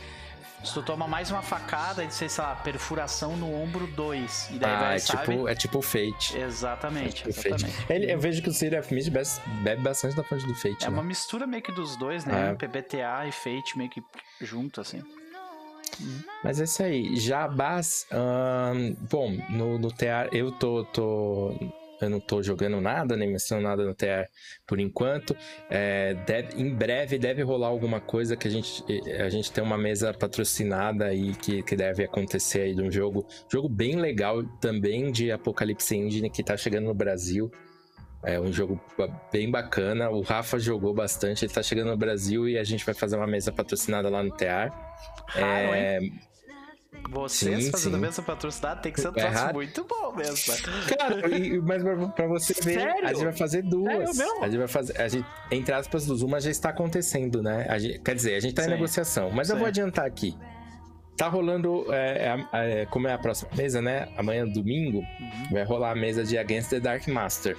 Se 0.64 0.74
tu 0.74 0.82
toma 0.82 1.08
mais 1.08 1.28
uma 1.28 1.42
facada, 1.42 2.06
de 2.06 2.14
sei 2.14 2.28
lá, 2.38 2.54
perfuração 2.54 3.36
no 3.36 3.52
ombro 3.52 3.84
2. 3.88 4.50
E 4.52 4.58
daí 4.60 4.70
ah, 4.70 4.78
vai, 4.78 4.94
é 4.94 4.98
sabe? 5.00 5.32
tipo, 5.32 5.48
é 5.48 5.54
tipo 5.56 5.78
o 5.78 5.82
Fate. 5.82 6.38
Exatamente. 6.38 7.28
É 7.28 7.32
tipo 7.32 7.48
exatamente. 7.48 7.76
Fate. 7.78 7.92
Ele, 7.92 8.12
eu 8.12 8.20
vejo 8.20 8.40
que 8.40 8.48
o 8.48 8.52
City 8.52 8.76
of 8.76 8.94
Mist 8.94 9.10
bebe 9.64 9.82
bastante 9.82 10.14
da 10.14 10.22
fonte 10.22 10.46
do 10.46 10.54
Fate. 10.54 10.84
É 10.84 10.88
né? 10.88 10.94
uma 10.94 11.02
mistura 11.02 11.48
meio 11.48 11.62
que 11.62 11.72
dos 11.72 11.96
dois, 11.96 12.24
né? 12.24 12.50
É. 12.50 12.54
PBTA 12.54 13.26
e 13.26 13.32
Fate 13.32 13.76
meio 13.76 13.90
que 13.90 14.00
junto, 14.40 14.80
assim. 14.80 15.02
Mas 16.44 16.60
é 16.60 16.64
isso 16.64 16.82
aí. 16.82 17.16
Jabás. 17.16 18.06
Hum, 18.12 18.96
bom, 19.10 19.32
no, 19.50 19.78
no 19.78 19.92
eu 20.30 20.52
tô, 20.52 20.84
tô 20.84 21.56
eu 22.04 22.10
não 22.10 22.20
tô 22.20 22.42
jogando 22.42 22.80
nada, 22.80 23.16
nem 23.16 23.30
mencionando 23.30 23.68
nada 23.68 23.84
no 23.84 23.94
TR 23.94 24.28
por 24.66 24.78
enquanto. 24.80 25.36
É, 25.70 26.14
deve, 26.26 26.60
em 26.60 26.74
breve 26.74 27.18
deve 27.18 27.42
rolar 27.42 27.68
alguma 27.68 28.00
coisa 28.00 28.36
que 28.36 28.48
a 28.48 28.50
gente, 28.50 28.84
a 29.20 29.28
gente 29.28 29.52
tem 29.52 29.62
uma 29.62 29.78
mesa 29.78 30.12
patrocinada 30.12 31.06
aí 31.06 31.34
que, 31.34 31.62
que 31.62 31.76
deve 31.76 32.04
acontecer 32.04 32.62
aí 32.62 32.74
de 32.74 32.82
um 32.82 32.90
jogo, 32.90 33.26
jogo 33.50 33.68
bem 33.68 33.96
legal 33.96 34.42
também 34.60 35.10
de 35.10 35.30
Apocalipse 35.30 35.96
Engine 35.96 36.30
que 36.30 36.42
tá 36.42 36.56
chegando 36.56 36.86
no 36.86 36.94
Brasil. 36.94 37.50
É 38.24 38.38
um 38.38 38.52
jogo 38.52 38.80
bem 39.32 39.50
bacana. 39.50 40.08
O 40.08 40.20
Rafa 40.20 40.58
jogou 40.58 40.94
bastante, 40.94 41.44
ele 41.44 41.52
tá 41.52 41.62
chegando 41.62 41.90
no 41.90 41.96
Brasil 41.96 42.48
e 42.48 42.56
a 42.56 42.62
gente 42.62 42.84
vai 42.86 42.94
fazer 42.94 43.16
uma 43.16 43.26
mesa 43.26 43.50
patrocinada 43.50 44.08
lá 44.08 44.22
no 44.22 44.30
TR. 44.30 44.70
Raro, 45.26 45.74
é, 45.74 45.98
hein? 45.98 46.12
Vocês 47.10 47.64
sim, 47.64 47.70
fazendo 47.70 47.94
sim. 47.94 48.00
mesa 48.00 48.22
patrocinada 48.22 48.80
tem 48.80 48.92
que 48.92 49.00
ser 49.00 49.08
um 49.08 49.12
é 49.16 49.30
troço 49.30 49.52
muito 49.54 49.84
bom 49.84 50.14
mesmo. 50.14 50.54
Cara, 50.96 51.28
e, 51.28 51.58
mas 51.60 51.82
pra, 51.82 52.08
pra 52.08 52.26
você 52.26 52.54
ver, 52.54 52.80
Sério? 52.80 53.06
a 53.06 53.12
gente 53.12 53.24
vai 53.24 53.32
fazer 53.32 53.62
duas. 53.62 54.20
A 54.20 54.44
gente 54.46 54.58
vai 54.58 54.68
fazer. 54.68 55.00
A 55.00 55.08
gente, 55.08 55.26
entre 55.50 55.74
aspas, 55.74 56.06
dos 56.06 56.22
uma 56.22 56.40
já 56.40 56.50
está 56.50 56.68
acontecendo, 56.68 57.42
né? 57.42 57.66
Gente, 57.78 57.98
quer 58.00 58.14
dizer, 58.14 58.34
a 58.34 58.40
gente 58.40 58.54
tá 58.54 58.62
sim. 58.62 58.68
em 58.68 58.72
negociação. 58.72 59.30
Mas 59.30 59.46
sim. 59.46 59.54
eu 59.54 59.58
vou 59.58 59.66
adiantar 59.66 60.04
aqui. 60.04 60.36
Tá 61.16 61.28
rolando, 61.28 61.86
é, 61.92 62.46
é, 62.52 62.80
é, 62.82 62.86
como 62.86 63.08
é 63.08 63.12
a 63.12 63.18
próxima 63.18 63.50
mesa, 63.54 63.82
né? 63.82 64.08
Amanhã, 64.16 64.46
domingo, 64.46 64.98
uhum. 64.98 65.48
vai 65.50 65.64
rolar 65.64 65.92
a 65.92 65.94
mesa 65.94 66.24
de 66.24 66.36
Against 66.38 66.70
the 66.70 66.80
Dark 66.80 67.06
Master. 67.08 67.56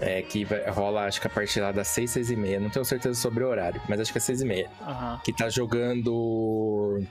É, 0.00 0.20
que 0.22 0.44
vai, 0.44 0.68
rola, 0.70 1.06
acho 1.06 1.20
que 1.20 1.26
a 1.26 1.30
partir 1.30 1.60
lá 1.60 1.72
das 1.72 1.88
6, 1.88 2.10
6 2.10 2.30
e 2.30 2.36
meia. 2.36 2.60
Não 2.60 2.68
tenho 2.70 2.84
certeza 2.84 3.18
sobre 3.18 3.44
o 3.44 3.48
horário, 3.48 3.80
mas 3.88 4.00
acho 4.00 4.12
que 4.12 4.18
é 4.18 4.20
6 4.20 4.42
e 4.42 4.44
meia. 4.44 4.70
Uhum. 4.80 5.18
Que 5.24 5.32
tá 5.32 5.48
jogando 5.48 7.02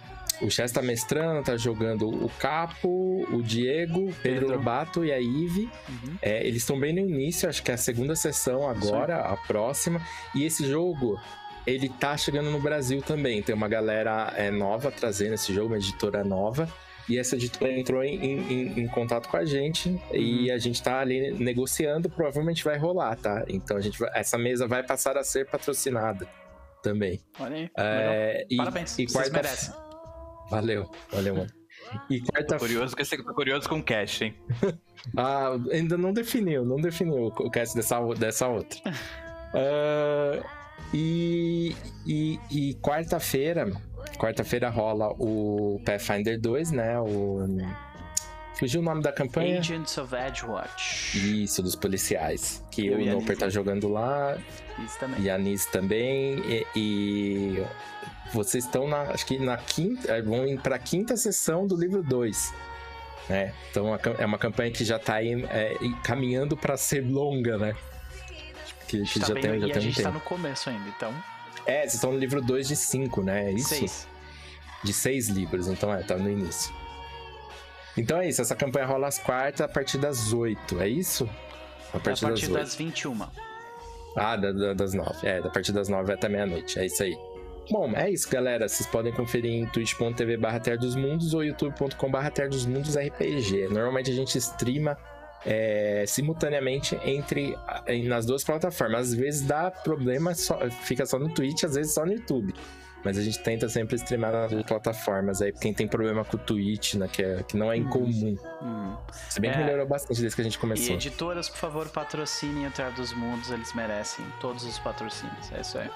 o 0.41 0.49
Chess 0.49 0.71
tá 0.71 0.81
mestrando, 0.81 1.43
tá 1.43 1.57
jogando 1.57 2.07
o 2.07 2.29
Capo, 2.39 3.25
o 3.31 3.41
Diego, 3.41 4.05
Pedro, 4.05 4.15
Pedro. 4.21 4.47
Lobato 4.49 5.05
e 5.05 5.11
a 5.11 5.19
Ive. 5.19 5.69
Uhum. 5.87 6.17
É, 6.21 6.45
eles 6.45 6.61
estão 6.63 6.79
bem 6.79 6.93
no 6.93 6.99
início, 6.99 7.47
acho 7.47 7.63
que 7.63 7.71
é 7.71 7.73
a 7.73 7.77
segunda 7.77 8.15
sessão 8.15 8.67
agora, 8.67 9.15
Sim. 9.15 9.33
a 9.33 9.37
próxima. 9.37 10.01
E 10.33 10.43
esse 10.43 10.67
jogo, 10.67 11.19
ele 11.65 11.89
tá 11.89 12.17
chegando 12.17 12.51
no 12.51 12.59
Brasil 12.59 13.01
também. 13.01 13.41
Tem 13.41 13.55
uma 13.55 13.67
galera 13.67 14.33
é, 14.35 14.51
nova 14.51 14.91
trazendo 14.91 15.33
esse 15.33 15.53
jogo, 15.53 15.67
uma 15.67 15.77
editora 15.77 16.23
nova. 16.23 16.69
E 17.07 17.19
essa 17.19 17.35
editora 17.35 17.71
entrou 17.71 18.03
em, 18.03 18.15
em, 18.15 18.79
em 18.79 18.87
contato 18.87 19.29
com 19.29 19.37
a 19.37 19.45
gente 19.45 19.89
uhum. 19.89 19.99
e 20.13 20.51
a 20.51 20.57
gente 20.57 20.81
tá 20.81 20.99
ali 20.99 21.31
negociando, 21.33 22.09
provavelmente 22.09 22.63
vai 22.63 22.79
rolar, 22.79 23.15
tá? 23.15 23.45
Então 23.47 23.77
a 23.77 23.81
gente 23.81 23.99
vai, 23.99 24.09
essa 24.15 24.39
mesa 24.39 24.67
vai 24.67 24.81
passar 24.81 25.15
a 25.15 25.23
ser 25.23 25.45
patrocinada 25.45 26.27
também. 26.81 27.21
Olha 27.39 27.55
aí. 27.55 27.69
É, 27.77 28.47
e, 28.49 28.57
Parabéns, 28.57 28.97
e 28.97 29.05
quarta, 29.05 29.31
merecem. 29.31 29.84
Valeu, 30.49 30.89
valeu, 31.11 31.35
mano. 31.35 31.49
E 32.09 32.19
quarta 32.21 32.57
curioso, 32.57 32.95
tô 32.95 33.33
curioso 33.33 33.69
com 33.69 33.79
o 33.79 33.83
cast, 33.83 34.23
hein? 34.23 34.35
ah, 35.17 35.57
ainda 35.71 35.97
não 35.97 36.13
definiu, 36.13 36.65
não 36.65 36.77
definiu 36.77 37.27
o 37.27 37.51
cast 37.51 37.75
dessa, 37.75 37.99
dessa 38.15 38.47
outra. 38.47 38.79
Uh, 39.53 40.43
e 40.93 41.75
e, 42.05 42.39
e 42.51 42.75
quarta-feira, 42.75 43.71
quarta-feira 44.17 44.69
rola 44.69 45.09
o 45.19 45.81
Pathfinder 45.83 46.39
2, 46.39 46.71
né? 46.71 46.99
O 46.99 47.47
Fugiu 48.57 48.79
o 48.79 48.83
nome 48.83 49.01
da 49.01 49.11
campanha? 49.11 49.59
Agents 49.59 49.97
of 49.97 50.15
Edgewatch. 50.15 51.17
Isso, 51.17 51.61
dos 51.61 51.75
policiais. 51.75 52.63
Que 52.71 52.87
Eu 52.87 52.99
o 52.99 53.05
Noper 53.05 53.37
tá 53.37 53.49
jogando 53.49 53.89
lá. 53.89 54.37
Isso 54.85 54.97
também. 54.97 55.21
E 55.21 55.29
a 55.29 55.37
Nis 55.37 55.65
também. 55.65 56.39
E, 56.47 56.65
e, 56.73 57.65
vocês 58.33 58.65
estão 58.65 58.87
na. 58.87 59.01
Acho 59.03 59.25
que 59.25 59.37
na 59.39 59.57
quinta. 59.57 60.11
É, 60.11 60.21
vão 60.21 60.45
ir 60.45 60.59
pra 60.59 60.77
quinta 60.79 61.15
sessão 61.17 61.65
do 61.67 61.75
livro 61.75 62.03
2. 62.03 62.53
Né? 63.29 63.53
Então 63.71 63.87
é 64.19 64.25
uma 64.25 64.37
campanha 64.37 64.69
que 64.71 64.83
já 64.85 64.99
tá 64.99 65.15
aí, 65.15 65.43
é, 65.49 65.75
caminhando 66.03 66.55
para 66.55 66.77
ser 66.77 67.01
longa, 67.01 67.57
né? 67.57 67.75
que, 68.87 69.01
que 69.03 69.19
Tá 69.19 69.27
já 69.27 69.33
bem- 69.33 69.41
tem, 69.43 69.59
já 69.61 69.67
e 69.67 69.71
a 69.71 69.73
tem 69.73 69.77
um 69.77 69.81
gente 69.85 69.95
tá 69.97 70.03
tempo. 70.03 70.13
no 70.13 70.19
começo 70.21 70.69
ainda, 70.69 70.87
então. 70.89 71.11
É, 71.65 71.79
vocês 71.81 71.95
estão 71.95 72.11
no 72.11 72.19
livro 72.19 72.39
2 72.41 72.67
de 72.67 72.75
5, 72.75 73.23
né? 73.23 73.47
É 73.49 73.51
isso? 73.51 73.69
Seis. 73.69 74.07
De 74.83 74.93
seis 74.93 75.27
livros, 75.27 75.67
então 75.67 75.91
é, 75.91 76.03
tá 76.03 76.15
no 76.15 76.29
início. 76.29 76.71
Então 77.97 78.19
é 78.19 78.27
isso, 78.29 78.41
essa 78.41 78.55
campanha 78.55 78.85
rola 78.85 79.07
às 79.07 79.17
quartas 79.17 79.61
a 79.61 79.67
partir 79.67 79.97
das 79.97 80.31
8, 80.33 80.79
é 80.81 80.87
isso? 80.87 81.27
A 81.93 81.97
A 81.97 81.99
partir, 81.99 82.25
partir 82.27 82.47
das 82.47 82.49
8. 82.49 82.53
das 82.53 82.75
21. 82.75 83.27
Ah, 84.15 84.35
da, 84.35 84.51
da- 84.51 84.73
das 84.75 84.93
9. 84.93 85.25
É, 85.27 85.41
da 85.41 85.49
partir 85.49 85.71
das 85.71 85.89
9 85.89 86.13
até 86.13 86.29
meia-noite. 86.29 86.77
É 86.77 86.85
isso 86.85 87.01
aí. 87.01 87.17
Bom, 87.69 87.91
é 87.95 88.09
isso, 88.09 88.29
galera. 88.29 88.67
Vocês 88.67 88.87
podem 88.87 89.11
conferir 89.13 89.51
em 89.51 89.65
twitch.tv 89.65 90.37
barra 90.37 90.59
dos 90.59 90.95
Mundos 90.95 91.33
ou 91.33 91.43
youtube.com 91.43 92.09
barra 92.11 92.29
dos 92.49 92.65
Mundos 92.65 92.95
RPG. 92.95 93.67
Normalmente 93.69 94.11
a 94.11 94.13
gente 94.13 94.37
streama 94.37 94.97
é, 95.47 96.03
simultaneamente 96.07 96.97
entre 97.05 97.55
em- 97.87 98.07
nas 98.07 98.25
duas 98.25 98.43
plataformas. 98.43 99.09
Às 99.09 99.13
vezes 99.13 99.41
dá 99.41 99.69
problema, 99.69 100.33
só- 100.33 100.59
fica 100.69 101.05
só 101.05 101.19
no 101.19 101.31
Twitch, 101.33 101.63
às 101.63 101.75
vezes 101.75 101.93
só 101.93 102.03
no 102.05 102.13
YouTube. 102.13 102.53
Mas 103.03 103.19
a 103.19 103.21
gente 103.21 103.37
tenta 103.39 103.69
sempre 103.69 103.95
streamar 103.97 104.31
nas 104.31 104.49
duas 104.51 104.63
plataformas 104.63 105.39
aí, 105.43 105.51
quem 105.51 105.71
tem 105.71 105.87
problema 105.87 106.25
com 106.25 106.37
o 106.37 106.39
Twitch, 106.39 106.95
né, 106.95 107.07
que, 107.07 107.21
é- 107.21 107.43
que 107.43 107.55
não 107.55 107.71
é 107.71 107.77
incomum. 107.77 108.35
Hum. 108.63 108.95
Se 109.29 109.39
bem 109.39 109.51
que 109.51 109.57
É. 109.59 109.63
melhorou 109.63 109.85
bastante 109.87 110.19
desde 110.19 110.35
que 110.35 110.41
a 110.41 110.43
gente 110.43 110.55
E 110.55 110.59
começou. 110.59 110.95
editoras, 110.95 111.47
por 111.47 111.57
favor, 111.59 111.87
patrocinem 111.89 112.65
a 112.65 112.71
Terra 112.71 112.89
dos 112.89 113.13
Mundos, 113.13 113.51
eles 113.51 113.71
merecem 113.75 114.25
todos 114.41 114.63
os 114.63 114.79
patrocínios. 114.79 115.51
É 115.51 115.61
isso 115.61 115.77
aí. 115.77 115.87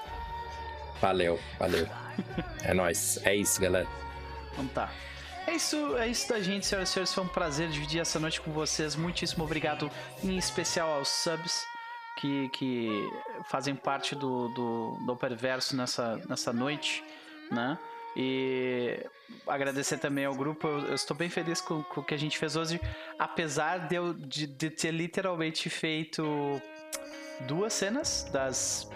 Valeu, 1.00 1.40
valeu. 1.58 1.88
É 2.62 2.74
nóis. 2.74 3.18
É 3.24 3.34
isso, 3.34 3.60
galera. 3.60 3.88
Então 4.52 4.66
tá. 4.68 4.90
É 5.46 5.54
isso, 5.54 5.96
é 5.96 6.06
isso 6.06 6.28
da 6.28 6.40
gente, 6.40 6.66
senhoras 6.66 6.90
e 6.90 6.92
senhores. 6.92 7.14
Foi 7.14 7.24
um 7.24 7.28
prazer 7.28 7.68
dividir 7.70 8.00
essa 8.00 8.20
noite 8.20 8.40
com 8.40 8.52
vocês. 8.52 8.94
Muitíssimo 8.94 9.44
obrigado, 9.44 9.90
em 10.22 10.36
especial 10.36 10.92
aos 10.92 11.08
subs 11.08 11.64
que, 12.16 12.48
que 12.50 13.10
fazem 13.46 13.74
parte 13.74 14.14
do, 14.14 14.48
do, 14.48 14.98
do 15.06 15.16
Perverso 15.16 15.74
nessa, 15.74 16.16
nessa 16.28 16.52
noite, 16.52 17.02
né? 17.50 17.78
E 18.14 19.06
agradecer 19.46 19.98
também 19.98 20.24
ao 20.24 20.34
grupo. 20.34 20.66
Eu, 20.68 20.88
eu 20.88 20.94
estou 20.94 21.16
bem 21.16 21.30
feliz 21.30 21.60
com, 21.60 21.82
com 21.82 22.00
o 22.00 22.04
que 22.04 22.14
a 22.14 22.18
gente 22.18 22.36
fez 22.36 22.56
hoje, 22.56 22.80
apesar 23.18 23.88
de 23.88 23.94
eu 23.94 24.12
de, 24.12 24.46
de 24.46 24.70
ter 24.70 24.90
literalmente 24.90 25.70
feito 25.70 26.60
duas 27.46 27.72
cenas 27.72 28.28
das 28.32 28.90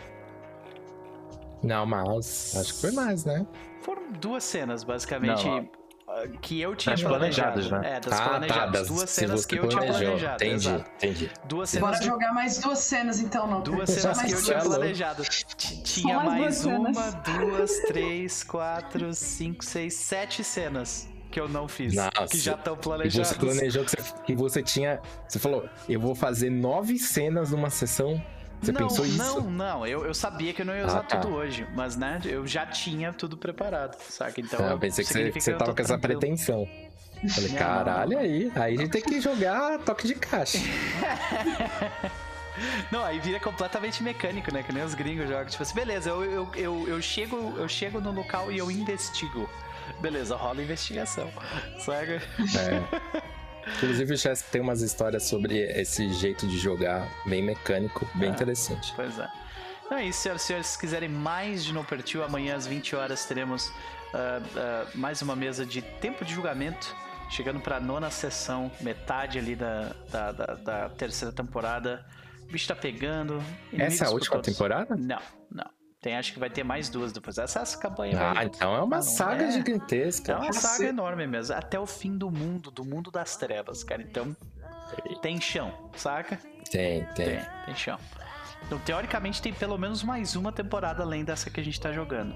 Não, 1.65 1.87
mas 1.87 2.55
acho 2.57 2.75
que 2.75 2.81
foi 2.81 2.93
mais, 2.93 3.25
né? 3.25 3.47
Foram 3.83 4.13
duas 4.13 4.45
cenas, 4.45 4.85
basicamente, 4.85 5.47
Não, 5.47 5.69
ah, 6.07 6.27
que 6.41 6.61
eu 6.61 6.77
tinha 6.77 6.95
das 6.95 7.03
planejado. 7.03 7.53
planejadas, 7.53 7.71
né? 7.71 7.97
É, 7.97 8.01
das 8.01 8.13
ah, 8.13 8.17
tá. 8.17 8.29
planejadas. 8.29 8.73
Das, 8.73 8.89
duas 8.89 9.11
cenas 9.11 9.47
que 9.47 9.57
eu 9.57 9.69
tinha 9.69 9.83
planejou. 9.83 10.07
planejado. 10.07 10.45
Entendi, 10.45 10.69
Exato. 10.69 10.91
entendi. 10.97 11.31
Duas 11.47 11.71
cenas, 11.71 11.91
Bora 11.91 12.03
jogar 12.03 12.33
mais 12.33 12.59
duas 12.59 12.79
cenas 12.79 13.21
então, 13.21 13.47
não. 13.47 13.63
duas 13.63 13.91
cenas 13.91 14.17
mais 14.19 14.33
que 14.33 14.39
eu 14.39 14.45
tinha 14.45 14.59
planejado. 14.61 15.23
Tinha 15.25 16.21
mais 16.21 16.41
mais 16.41 16.65
uma, 16.67 16.93
cenas. 16.93 17.15
duas, 17.25 17.79
três, 17.89 18.45
quatro, 18.45 19.15
cinco, 19.15 19.65
seis, 19.65 19.95
sete 19.95 20.45
cenas 20.45 21.09
que 21.31 21.41
eu 21.41 21.49
não 21.49 21.67
fiz. 21.67 21.95
Nossa. 21.95 22.29
Que 22.31 22.39
já 22.39 22.55
estão 22.55 22.77
planejadas. 22.77 23.29
você 23.29 23.35
planejou 23.35 23.85
que 23.85 23.91
você, 23.91 24.15
que 24.25 24.35
você 24.37 24.63
tinha. 24.63 25.01
Você 25.29 25.39
falou, 25.39 25.69
eu 25.89 25.99
vou 25.99 26.15
fazer 26.15 26.49
nove 26.49 26.97
cenas 26.99 27.51
numa 27.51 27.71
sessão. 27.71 28.23
Você 28.65 28.73
não, 28.73 28.81
pensou 28.89 29.07
isso? 29.07 29.19
Não, 29.19 29.41
não, 29.51 29.87
eu, 29.87 30.05
eu 30.05 30.15
sabia 30.15 30.53
que 30.53 30.63
eu 30.63 30.67
não 30.67 30.75
ia 30.75 30.87
usar 30.87 31.01
Ah, 31.01 31.03
tá. 31.03 31.19
tudo 31.19 31.35
hoje, 31.35 31.67
mas 31.75 31.97
né, 31.97 32.21
eu 32.25 32.47
já 32.47 32.65
tinha 32.67 33.13
tudo 33.13 33.37
preparado, 33.37 33.97
saca? 34.01 34.41
Então, 34.41 34.61
Ah, 34.65 34.71
eu 34.73 34.79
pensei 34.79 35.05
que 35.05 35.13
você, 35.13 35.31
que 35.31 35.41
você 35.41 35.53
tava 35.55 35.75
com 35.75 35.83
essa 35.83 35.99
pretensão. 35.99 36.67
Falei, 37.29 37.51
Não, 37.51 37.57
caralho, 37.59 38.19
aí. 38.19 38.53
Aí 38.55 38.75
a 38.75 38.81
gente 38.81 38.91
tem 38.91 39.03
que 39.03 39.21
jogar 39.21 39.79
toque 39.79 40.07
de 40.07 40.15
caixa. 40.15 40.59
Não, 42.91 43.05
aí 43.05 43.19
vira 43.19 43.41
completamente 43.41 44.03
mecânico, 44.03 44.53
né? 44.53 44.63
Que 44.63 44.73
nem 44.73 44.85
os 44.85 44.95
gringos 44.95 45.29
jogam. 45.29 45.47
Tipo 45.47 45.63
assim, 45.63 45.75
beleza, 45.75 46.11
eu, 46.11 46.25
eu, 46.25 46.49
eu, 46.55 46.89
eu, 46.89 47.03
chego, 47.03 47.55
eu 47.57 47.69
chego 47.69 48.01
no 48.01 48.13
local 48.13 48.53
e 48.53 48.59
eu 48.59 48.71
investigo. 48.71 49.49
Beleza, 50.01 50.37
rola 50.37 50.63
investigação. 50.63 51.31
Saca? 51.81 52.23
É. 52.59 53.25
Inclusive 53.77 54.15
o 54.15 54.19
Chess 54.19 54.43
tem 54.43 54.61
umas 54.61 54.81
histórias 54.83 55.23
sobre 55.25 55.59
esse 55.59 56.13
jeito 56.15 56.47
de 56.47 56.59
jogar 56.59 57.09
bem 57.27 57.43
mecânico, 57.43 58.09
bem 58.15 58.29
É. 58.29 58.33
interessante. 58.33 58.93
Pois 58.95 59.19
é. 59.19 59.29
Então 59.87 59.99
é 59.99 60.05
isso, 60.07 60.21
senhoras 60.21 60.43
e 60.43 60.47
senhores. 60.47 60.67
Se 60.69 60.79
quiserem 60.79 61.09
mais 61.09 61.65
de 61.65 61.73
No 61.73 61.85
Pertil, 61.85 62.25
amanhã 62.25 62.57
às 62.57 62.67
20 62.67 62.97
horas 62.97 63.25
teremos 63.27 63.71
ah, 64.15 64.41
ah, 64.57 64.87
mais 64.95 65.21
uma 65.23 65.35
mesa 65.37 65.65
de 65.67 65.83
tempo 65.83 66.25
de 66.25 66.33
julgamento. 66.35 66.95
Chegando 67.31 67.59
pra 67.61 67.81
nona 67.81 68.11
sessão, 68.11 68.71
metade 68.81 69.39
ali 69.39 69.57
da, 69.57 69.93
da, 70.11 70.33
da- 70.33 70.55
da 70.55 70.89
terceira 70.91 71.33
temporada. 71.35 72.05
O 72.49 72.53
bicho 72.53 72.69
tá 72.69 72.77
pegando. 72.77 73.43
Essa 73.77 74.05
é 74.05 74.07
a 74.07 74.11
última 74.11 74.41
temporada? 74.41 74.95
Não, 74.95 75.19
não. 75.51 75.71
Tem, 76.05 76.19
acho 76.19 76.35
que 76.35 76.39
vai 76.39 76.51
ter 76.51 76.63
mais 76.63 76.91
duas 76.91 77.15
depois. 77.15 77.39
Essa, 77.39 77.61
essa 77.61 77.79
campanha 77.79 78.21
Ah, 78.21 78.35
vai. 78.35 78.45
então 78.45 78.77
é 78.77 78.83
uma 78.83 78.97
Ah, 78.97 78.99
não, 78.99 79.03
saga 79.03 79.45
é. 79.45 79.51
gigantesca. 79.53 80.33
É 80.33 80.37
uma 80.37 80.53
saga 80.53 80.69
Cacete. 80.69 80.89
enorme 80.91 81.27
mesmo. 81.27 81.55
Até 81.57 81.81
o 81.81 81.87
fim 81.87 82.19
do 82.19 82.31
mundo, 82.31 82.71
do 82.71 82.85
mundo 82.85 83.11
das 83.11 83.37
trevas, 83.39 83.83
cara. 83.83 84.03
Então, 84.03 84.37
tem 85.23 85.41
chão, 85.41 85.73
saca? 85.97 86.39
Tem, 86.71 87.07
tem. 87.15 87.25
Tem, 87.39 87.41
tem 87.65 87.75
chão. 87.75 87.99
Então, 88.67 88.79
teoricamente, 88.81 89.41
tem 89.41 89.55
pelo 89.55 89.79
menos 89.79 90.03
mais 90.03 90.37
uma 90.37 90.53
temporada 90.53 91.03
além 91.03 91.25
dessa 91.25 91.49
que 91.49 91.59
a 91.59 91.65
gente 91.65 91.81
tá 91.81 91.91
jogando. 91.91 92.35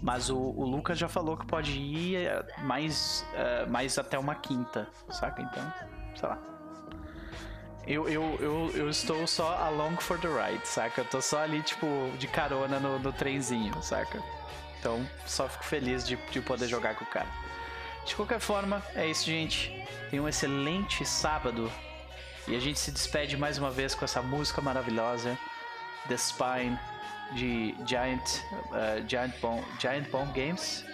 Mas 0.00 0.30
o, 0.30 0.38
o 0.38 0.64
Lucas 0.64 0.96
já 0.96 1.08
falou 1.08 1.36
que 1.36 1.44
pode 1.44 1.72
ir 1.72 2.14
eh, 2.14 2.46
mais, 2.62 3.26
eh, 3.34 3.66
mais 3.66 3.98
até 3.98 4.20
uma 4.20 4.36
quinta, 4.36 4.86
saca? 5.10 5.42
Então, 5.42 5.72
sei 6.14 6.28
lá. 6.28 6.38
Eu, 7.90 8.08
eu, 8.08 8.38
eu, 8.40 8.70
eu 8.76 8.88
estou 8.88 9.26
só 9.26 9.58
along 9.64 9.96
for 9.96 10.16
the 10.16 10.28
ride, 10.28 10.64
saca? 10.64 11.00
Eu 11.00 11.04
tô 11.04 11.20
só 11.20 11.40
ali, 11.40 11.60
tipo, 11.60 11.86
de 12.20 12.28
carona 12.28 12.78
no, 12.78 13.00
no 13.00 13.12
trenzinho, 13.12 13.82
saca? 13.82 14.22
Então, 14.78 15.04
só 15.26 15.48
fico 15.48 15.64
feliz 15.64 16.06
de, 16.06 16.14
de 16.30 16.40
poder 16.40 16.68
jogar 16.68 16.94
com 16.94 17.02
o 17.02 17.08
cara. 17.08 17.26
De 18.06 18.14
qualquer 18.14 18.38
forma, 18.38 18.80
é 18.94 19.08
isso, 19.08 19.26
gente. 19.26 19.84
Tenha 20.08 20.22
um 20.22 20.28
excelente 20.28 21.04
sábado. 21.04 21.68
E 22.46 22.54
a 22.54 22.60
gente 22.60 22.78
se 22.78 22.92
despede 22.92 23.36
mais 23.36 23.58
uma 23.58 23.72
vez 23.72 23.92
com 23.92 24.04
essa 24.04 24.22
música 24.22 24.62
maravilhosa, 24.62 25.36
The 26.06 26.16
Spine, 26.16 26.78
de 27.32 27.74
Giant, 27.84 28.38
uh, 28.70 29.08
Giant, 29.08 29.32
Bomb, 29.40 29.64
Giant 29.80 30.08
Bomb 30.10 30.30
Games, 30.32 30.84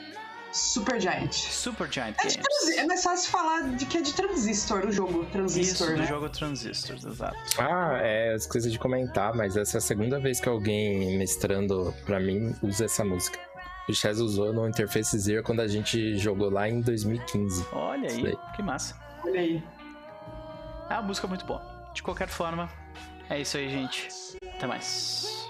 Super 0.57 1.01
Giant. 1.01 1.33
Super 1.33 1.91
Giant 1.93 2.15
É, 2.25 2.27
de 2.29 2.37
Games. 2.37 2.79
é 2.79 2.87
mais 2.87 3.03
fácil 3.03 3.31
falar 3.31 3.63
de 3.77 3.85
que 3.87 3.99
é 3.99 4.01
de 4.01 4.15
transistor 4.15 4.87
o 4.87 4.93
jogo. 4.93 5.23
Isso, 5.23 5.31
Transistor, 5.33 5.87
do 5.89 5.97
né? 5.99 6.07
jogo 6.07 6.29
Transistors, 6.31 7.05
exato. 7.05 7.37
Ah, 7.59 7.99
é, 8.03 8.33
eu 8.33 8.37
esqueci 8.37 8.71
de 8.71 8.79
comentar, 8.79 9.35
mas 9.35 9.57
essa 9.57 9.77
é 9.77 9.79
a 9.79 9.83
segunda 9.83 10.19
vez 10.19 10.41
que 10.41 10.49
alguém 10.49 11.19
mestrando 11.19 11.95
pra 12.07 12.19
mim 12.19 12.55
usa 12.63 12.87
essa 12.87 13.05
música. 13.05 13.39
O 13.89 13.95
Chess 13.95 14.19
usou 14.19 14.53
no 14.53 14.67
Interface 14.69 15.17
Zero 15.19 15.43
quando 15.43 15.61
a 15.61 15.69
gente 15.69 16.17
jogou 16.19 16.51
lá 16.51 16.69
em 16.69 16.81
2015. 16.81 17.67
Olha 17.73 18.07
Isso 18.07 18.17
aí, 18.17 18.27
aí. 18.29 18.39
que 18.57 18.63
massa. 18.63 18.97
Olha 19.25 19.41
aí. 19.41 19.63
É 20.91 20.95
uma 20.95 21.03
música 21.03 21.27
muito 21.27 21.45
boa. 21.45 21.63
De 21.95 22.03
qualquer 22.03 22.29
forma, 22.29 22.69
é 23.31 23.41
isso 23.41 23.57
aí, 23.57 23.69
gente. 23.69 24.09
Até 24.57 24.67
mais. 24.67 25.46